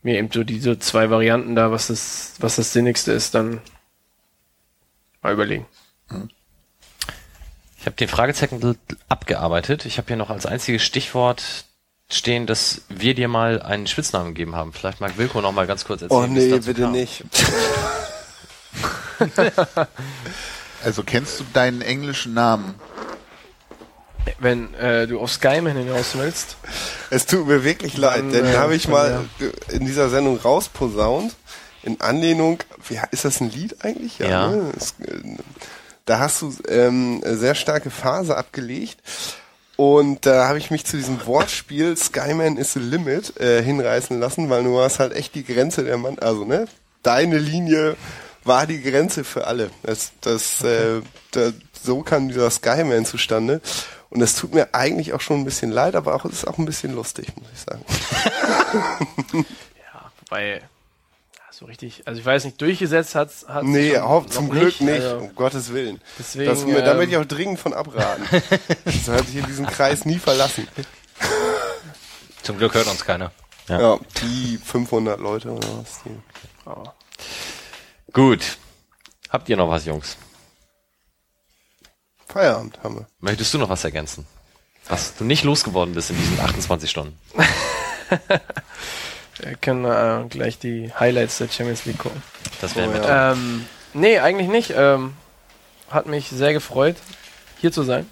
mir 0.02 0.18
eben 0.18 0.30
so 0.30 0.44
diese 0.44 0.78
zwei 0.78 1.10
Varianten 1.10 1.56
da, 1.56 1.72
was 1.72 1.88
das, 1.88 2.34
was 2.38 2.56
das 2.56 2.72
Sinnigste 2.72 3.12
ist, 3.12 3.34
dann 3.34 3.60
mal 5.22 5.32
überlegen. 5.32 5.66
Ich 7.78 7.86
habe 7.86 7.96
den 7.96 8.08
Fragezeichen 8.08 8.78
abgearbeitet. 9.08 9.84
Ich 9.84 9.98
habe 9.98 10.08
hier 10.08 10.16
noch 10.16 10.30
als 10.30 10.46
einziges 10.46 10.82
Stichwort 10.82 11.64
stehen, 12.08 12.46
dass 12.46 12.82
wir 12.88 13.14
dir 13.14 13.28
mal 13.28 13.62
einen 13.62 13.86
Spitznamen 13.86 14.34
gegeben 14.34 14.54
haben. 14.54 14.72
Vielleicht 14.72 15.00
mag 15.00 15.18
Wilko 15.18 15.40
noch 15.40 15.52
mal 15.52 15.66
ganz 15.66 15.84
kurz 15.84 16.02
erzählen. 16.02 16.20
Oh 16.20 16.26
nee, 16.26 16.50
dazu 16.50 16.68
bitte 16.68 16.82
kam. 16.82 16.92
nicht. 16.92 17.24
Also 20.84 21.02
kennst 21.02 21.40
du 21.40 21.44
deinen 21.52 21.82
englischen 21.82 22.34
Namen? 22.34 22.76
Wenn 24.38 24.72
äh, 24.74 25.08
du 25.08 25.18
auf 25.18 25.32
Skyman 25.32 25.76
hinaus 25.76 26.16
willst, 26.16 26.56
Es 27.10 27.26
tut 27.26 27.48
mir 27.48 27.64
wirklich 27.64 27.96
leid, 27.96 28.18
Dann, 28.18 28.32
denn 28.32 28.46
äh, 28.46 28.56
habe 28.56 28.76
ich 28.76 28.86
mal 28.86 29.24
in 29.70 29.84
dieser 29.84 30.10
Sendung 30.10 30.38
rausposaunt, 30.38 31.34
in 31.82 32.00
Anlehnung, 32.00 32.58
wie, 32.88 33.00
ist 33.10 33.24
das 33.24 33.40
ein 33.40 33.50
Lied 33.50 33.84
eigentlich? 33.84 34.18
Ja. 34.18 34.50
Ne? 34.50 34.72
Es, 34.76 34.94
äh, 35.00 35.20
da 36.04 36.20
hast 36.20 36.42
du 36.42 36.54
ähm, 36.68 37.20
sehr 37.24 37.56
starke 37.56 37.90
Phase 37.90 38.36
abgelegt. 38.36 38.98
Und 39.76 40.24
da 40.24 40.48
habe 40.48 40.58
ich 40.58 40.70
mich 40.70 40.86
zu 40.86 40.96
diesem 40.96 41.24
Wortspiel 41.26 41.96
Skyman 41.96 42.56
is 42.56 42.72
the 42.72 42.80
limit 42.80 43.38
äh, 43.38 43.62
hinreißen 43.62 44.18
lassen, 44.18 44.48
weil 44.48 44.64
du 44.64 44.74
warst 44.74 44.98
halt 44.98 45.12
echt 45.14 45.34
die 45.34 45.44
Grenze 45.44 45.84
der 45.84 45.98
Mann, 45.98 46.18
also 46.18 46.44
ne, 46.44 46.66
deine 47.02 47.38
Linie 47.38 47.96
war 48.44 48.66
die 48.66 48.80
Grenze 48.80 49.24
für 49.24 49.46
alle. 49.46 49.70
Das, 49.82 50.12
das, 50.20 50.62
äh, 50.62 51.02
da, 51.32 51.52
so 51.82 52.02
kam 52.02 52.28
dieser 52.28 52.50
Skyman 52.50 53.04
zustande. 53.04 53.60
Und 54.08 54.22
es 54.22 54.36
tut 54.36 54.54
mir 54.54 54.72
eigentlich 54.72 55.12
auch 55.12 55.20
schon 55.20 55.40
ein 55.40 55.44
bisschen 55.44 55.70
leid, 55.70 55.94
aber 55.94 56.14
auch 56.14 56.24
es 56.24 56.32
ist 56.32 56.46
auch 56.46 56.58
ein 56.58 56.64
bisschen 56.64 56.94
lustig, 56.94 57.26
muss 57.36 57.48
ich 57.52 57.60
sagen. 57.60 57.84
ja, 59.76 60.12
wobei, 60.20 60.62
so 61.56 61.64
richtig, 61.64 62.02
also 62.06 62.20
ich 62.20 62.26
weiß 62.26 62.44
nicht, 62.44 62.60
durchgesetzt 62.60 63.14
hat 63.14 63.30
hat 63.48 63.64
Nee, 63.64 63.94
schon 63.94 64.02
hoff, 64.06 64.26
zum 64.26 64.50
Glück 64.50 64.78
nicht, 64.82 65.00
also, 65.00 65.16
um 65.16 65.34
Gottes 65.34 65.72
Willen. 65.72 66.02
Deswegen, 66.18 66.50
das, 66.50 66.66
mir, 66.66 66.82
da 66.82 66.90
ähm, 66.90 66.98
möchte 66.98 67.12
ich 67.12 67.16
auch 67.16 67.24
dringend 67.24 67.58
von 67.58 67.72
abraten. 67.72 68.24
Sollte 69.04 69.30
ich 69.30 69.36
in 69.36 69.46
diesen 69.46 69.66
Kreis 69.66 70.04
nie 70.04 70.18
verlassen. 70.18 70.68
Zum 72.42 72.58
Glück 72.58 72.74
hört 72.74 72.86
uns 72.88 73.02
keiner. 73.02 73.32
Ja. 73.68 73.80
Ja, 73.80 73.98
die 74.20 74.58
500 74.58 75.18
Leute 75.18 75.50
oder 75.50 75.66
was. 75.78 76.02
Die. 76.04 76.10
aber 76.66 76.94
Gut. 78.12 78.58
Habt 79.30 79.48
ihr 79.48 79.56
noch 79.56 79.70
was, 79.70 79.86
Jungs? 79.86 80.18
Feierabend 82.28 82.78
haben 82.84 82.96
wir. 82.96 83.06
Möchtest 83.20 83.54
du 83.54 83.58
noch 83.58 83.70
was 83.70 83.82
ergänzen? 83.82 84.26
Was 84.88 85.16
du 85.16 85.24
nicht 85.24 85.42
losgeworden 85.42 85.94
bist 85.94 86.10
in 86.10 86.18
diesen 86.18 86.38
28 86.38 86.90
Stunden. 86.90 87.18
wir 89.38 89.54
können 89.56 89.84
äh, 89.84 90.28
gleich 90.28 90.58
die 90.58 90.92
Highlights 90.98 91.38
der 91.38 91.48
Champions 91.48 91.84
League 91.84 91.98
gucken. 91.98 92.22
Das 92.60 92.74
wäre 92.74 92.88
Oh, 92.88 93.06
ja. 93.06 93.32
Ähm, 93.32 93.66
nee, 93.94 94.18
eigentlich 94.18 94.48
nicht. 94.48 94.72
Ähm, 94.76 95.14
hat 95.90 96.06
mich 96.06 96.28
sehr 96.28 96.52
gefreut, 96.52 96.96
hier 97.60 97.72
zu 97.72 97.82
sein. 97.82 98.08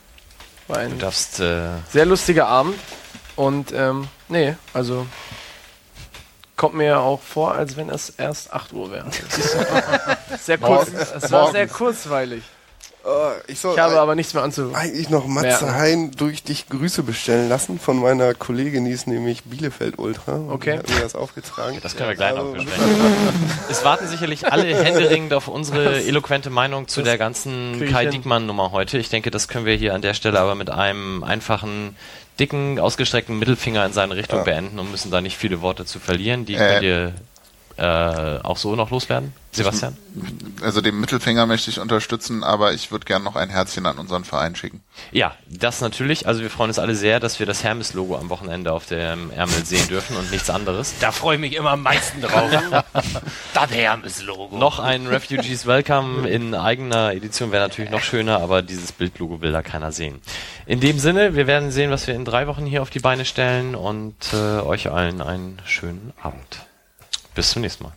War 0.68 0.76
Du 0.76 0.82
ein 0.82 0.98
darfst 0.98 1.40
äh, 1.40 1.68
sehr 1.90 2.06
lustiger 2.06 2.46
Abend. 2.46 2.78
Und 3.36 3.72
ähm, 3.72 4.08
nee, 4.28 4.54
also 4.72 5.06
kommt 6.56 6.74
mir 6.74 7.00
auch 7.00 7.20
vor, 7.20 7.54
als 7.54 7.76
wenn 7.76 7.90
es 7.90 8.10
erst 8.10 8.52
8 8.52 8.72
Uhr 8.72 8.90
wäre. 8.92 9.10
sehr 10.38 10.58
kurz. 10.58 10.88
Es 10.88 11.30
war 11.32 11.50
sehr 11.50 11.66
kurzweilig. 11.66 12.42
Oh, 13.06 13.30
ich 13.48 13.60
soll 13.60 13.74
Ich 13.74 13.80
habe 13.80 14.00
aber 14.00 14.14
nichts 14.14 14.32
mehr 14.32 14.42
anzu. 14.42 14.70
eigentlich 14.72 15.10
noch 15.10 15.26
Matze. 15.26 15.74
Hein 15.74 16.10
durch 16.16 16.42
dich 16.42 16.68
Grüße 16.70 17.02
bestellen 17.02 17.50
lassen 17.50 17.78
von 17.78 17.98
meiner 18.00 18.32
Kollegin, 18.32 18.86
die 18.86 18.92
ist 18.92 19.06
nämlich 19.06 19.42
Bielefeld 19.44 19.98
Ultra. 19.98 20.40
Okay. 20.48 20.72
Die 20.72 20.78
hat 20.78 20.88
mir 20.88 21.00
das 21.02 21.14
aufgetragen. 21.14 21.78
Das 21.82 21.96
können 21.96 22.08
wir 22.08 22.16
gleich 22.16 22.34
noch 22.34 22.44
Also- 22.44 22.54
besprechen. 22.54 22.84
Es 23.70 23.84
warten 23.84 24.08
sicherlich 24.08 24.50
alle 24.50 24.64
händeringend 24.82 25.34
auf 25.34 25.48
unsere 25.48 26.02
eloquente 26.02 26.48
Meinung 26.48 26.88
zu 26.88 27.02
der 27.02 27.18
ganzen 27.18 27.84
Kai. 27.90 28.06
Diekmann-Nummer 28.06 28.72
heute. 28.72 28.96
Ich 28.98 29.10
denke, 29.10 29.30
das 29.30 29.48
können 29.48 29.66
wir 29.66 29.74
hier 29.74 29.94
an 29.94 30.00
der 30.02 30.14
Stelle 30.14 30.40
aber 30.40 30.54
mit 30.54 30.70
einem 30.70 31.22
einfachen, 31.24 31.96
dicken, 32.40 32.78
ausgestreckten 32.80 33.38
Mittelfinger 33.38 33.84
in 33.84 33.92
seine 33.92 34.16
Richtung 34.16 34.38
Ja. 34.40 34.44
beenden 34.44 34.78
und 34.78 34.90
müssen 34.90 35.10
da 35.10 35.20
nicht 35.20 35.36
viele 35.36 35.60
Worte 35.60 35.84
zu 35.84 35.98
verlieren. 35.98 36.46
Die 36.46 36.54
Äh. 36.54 36.58
könnt 36.58 36.82
ihr 36.82 37.12
äh, 37.76 38.38
auch 38.42 38.56
so 38.56 38.76
noch 38.76 38.90
loswerden. 38.90 39.32
Sebastian? 39.54 39.96
Also 40.62 40.80
den 40.80 40.98
Mittelfinger 40.98 41.46
möchte 41.46 41.70
ich 41.70 41.78
unterstützen, 41.78 42.42
aber 42.42 42.72
ich 42.72 42.90
würde 42.90 43.04
gerne 43.04 43.24
noch 43.24 43.36
ein 43.36 43.50
Herzchen 43.50 43.86
an 43.86 43.98
unseren 43.98 44.24
Verein 44.24 44.56
schicken. 44.56 44.82
Ja, 45.12 45.36
das 45.48 45.80
natürlich. 45.80 46.26
Also 46.26 46.42
wir 46.42 46.50
freuen 46.50 46.70
uns 46.70 46.78
alle 46.78 46.94
sehr, 46.94 47.20
dass 47.20 47.38
wir 47.38 47.46
das 47.46 47.62
Hermes-Logo 47.62 48.16
am 48.16 48.30
Wochenende 48.30 48.72
auf 48.72 48.86
dem 48.86 49.30
Ärmel 49.30 49.64
sehen 49.64 49.86
dürfen 49.88 50.16
und 50.16 50.30
nichts 50.30 50.50
anderes. 50.50 50.94
Da 51.00 51.12
freue 51.12 51.36
ich 51.36 51.40
mich 51.40 51.54
immer 51.54 51.70
am 51.70 51.82
meisten 51.82 52.20
drauf. 52.20 52.50
das 53.54 53.70
Hermes-Logo. 53.70 54.56
Noch 54.56 54.78
ein 54.80 55.06
Refugees 55.06 55.66
Welcome 55.66 56.28
in 56.28 56.54
eigener 56.54 57.12
Edition 57.12 57.52
wäre 57.52 57.62
natürlich 57.62 57.90
noch 57.90 58.02
schöner, 58.02 58.40
aber 58.40 58.62
dieses 58.62 58.92
Bildlogo 58.92 59.40
will 59.40 59.52
da 59.52 59.62
keiner 59.62 59.92
sehen. 59.92 60.20
In 60.66 60.80
dem 60.80 60.98
Sinne, 60.98 61.34
wir 61.34 61.46
werden 61.46 61.70
sehen, 61.70 61.90
was 61.90 62.06
wir 62.06 62.14
in 62.14 62.24
drei 62.24 62.46
Wochen 62.46 62.66
hier 62.66 62.82
auf 62.82 62.90
die 62.90 63.00
Beine 63.00 63.24
stellen 63.24 63.74
und 63.74 64.16
äh, 64.32 64.60
euch 64.60 64.90
allen 64.90 65.20
einen 65.20 65.60
schönen 65.64 66.12
Abend. 66.20 66.66
Bis 67.34 67.50
zum 67.50 67.62
nächsten 67.62 67.84
Mal. 67.84 67.92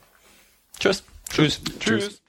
Tschüss. 0.80 1.04
Tschüss. 1.30 1.62
Tschüss. 1.80 2.22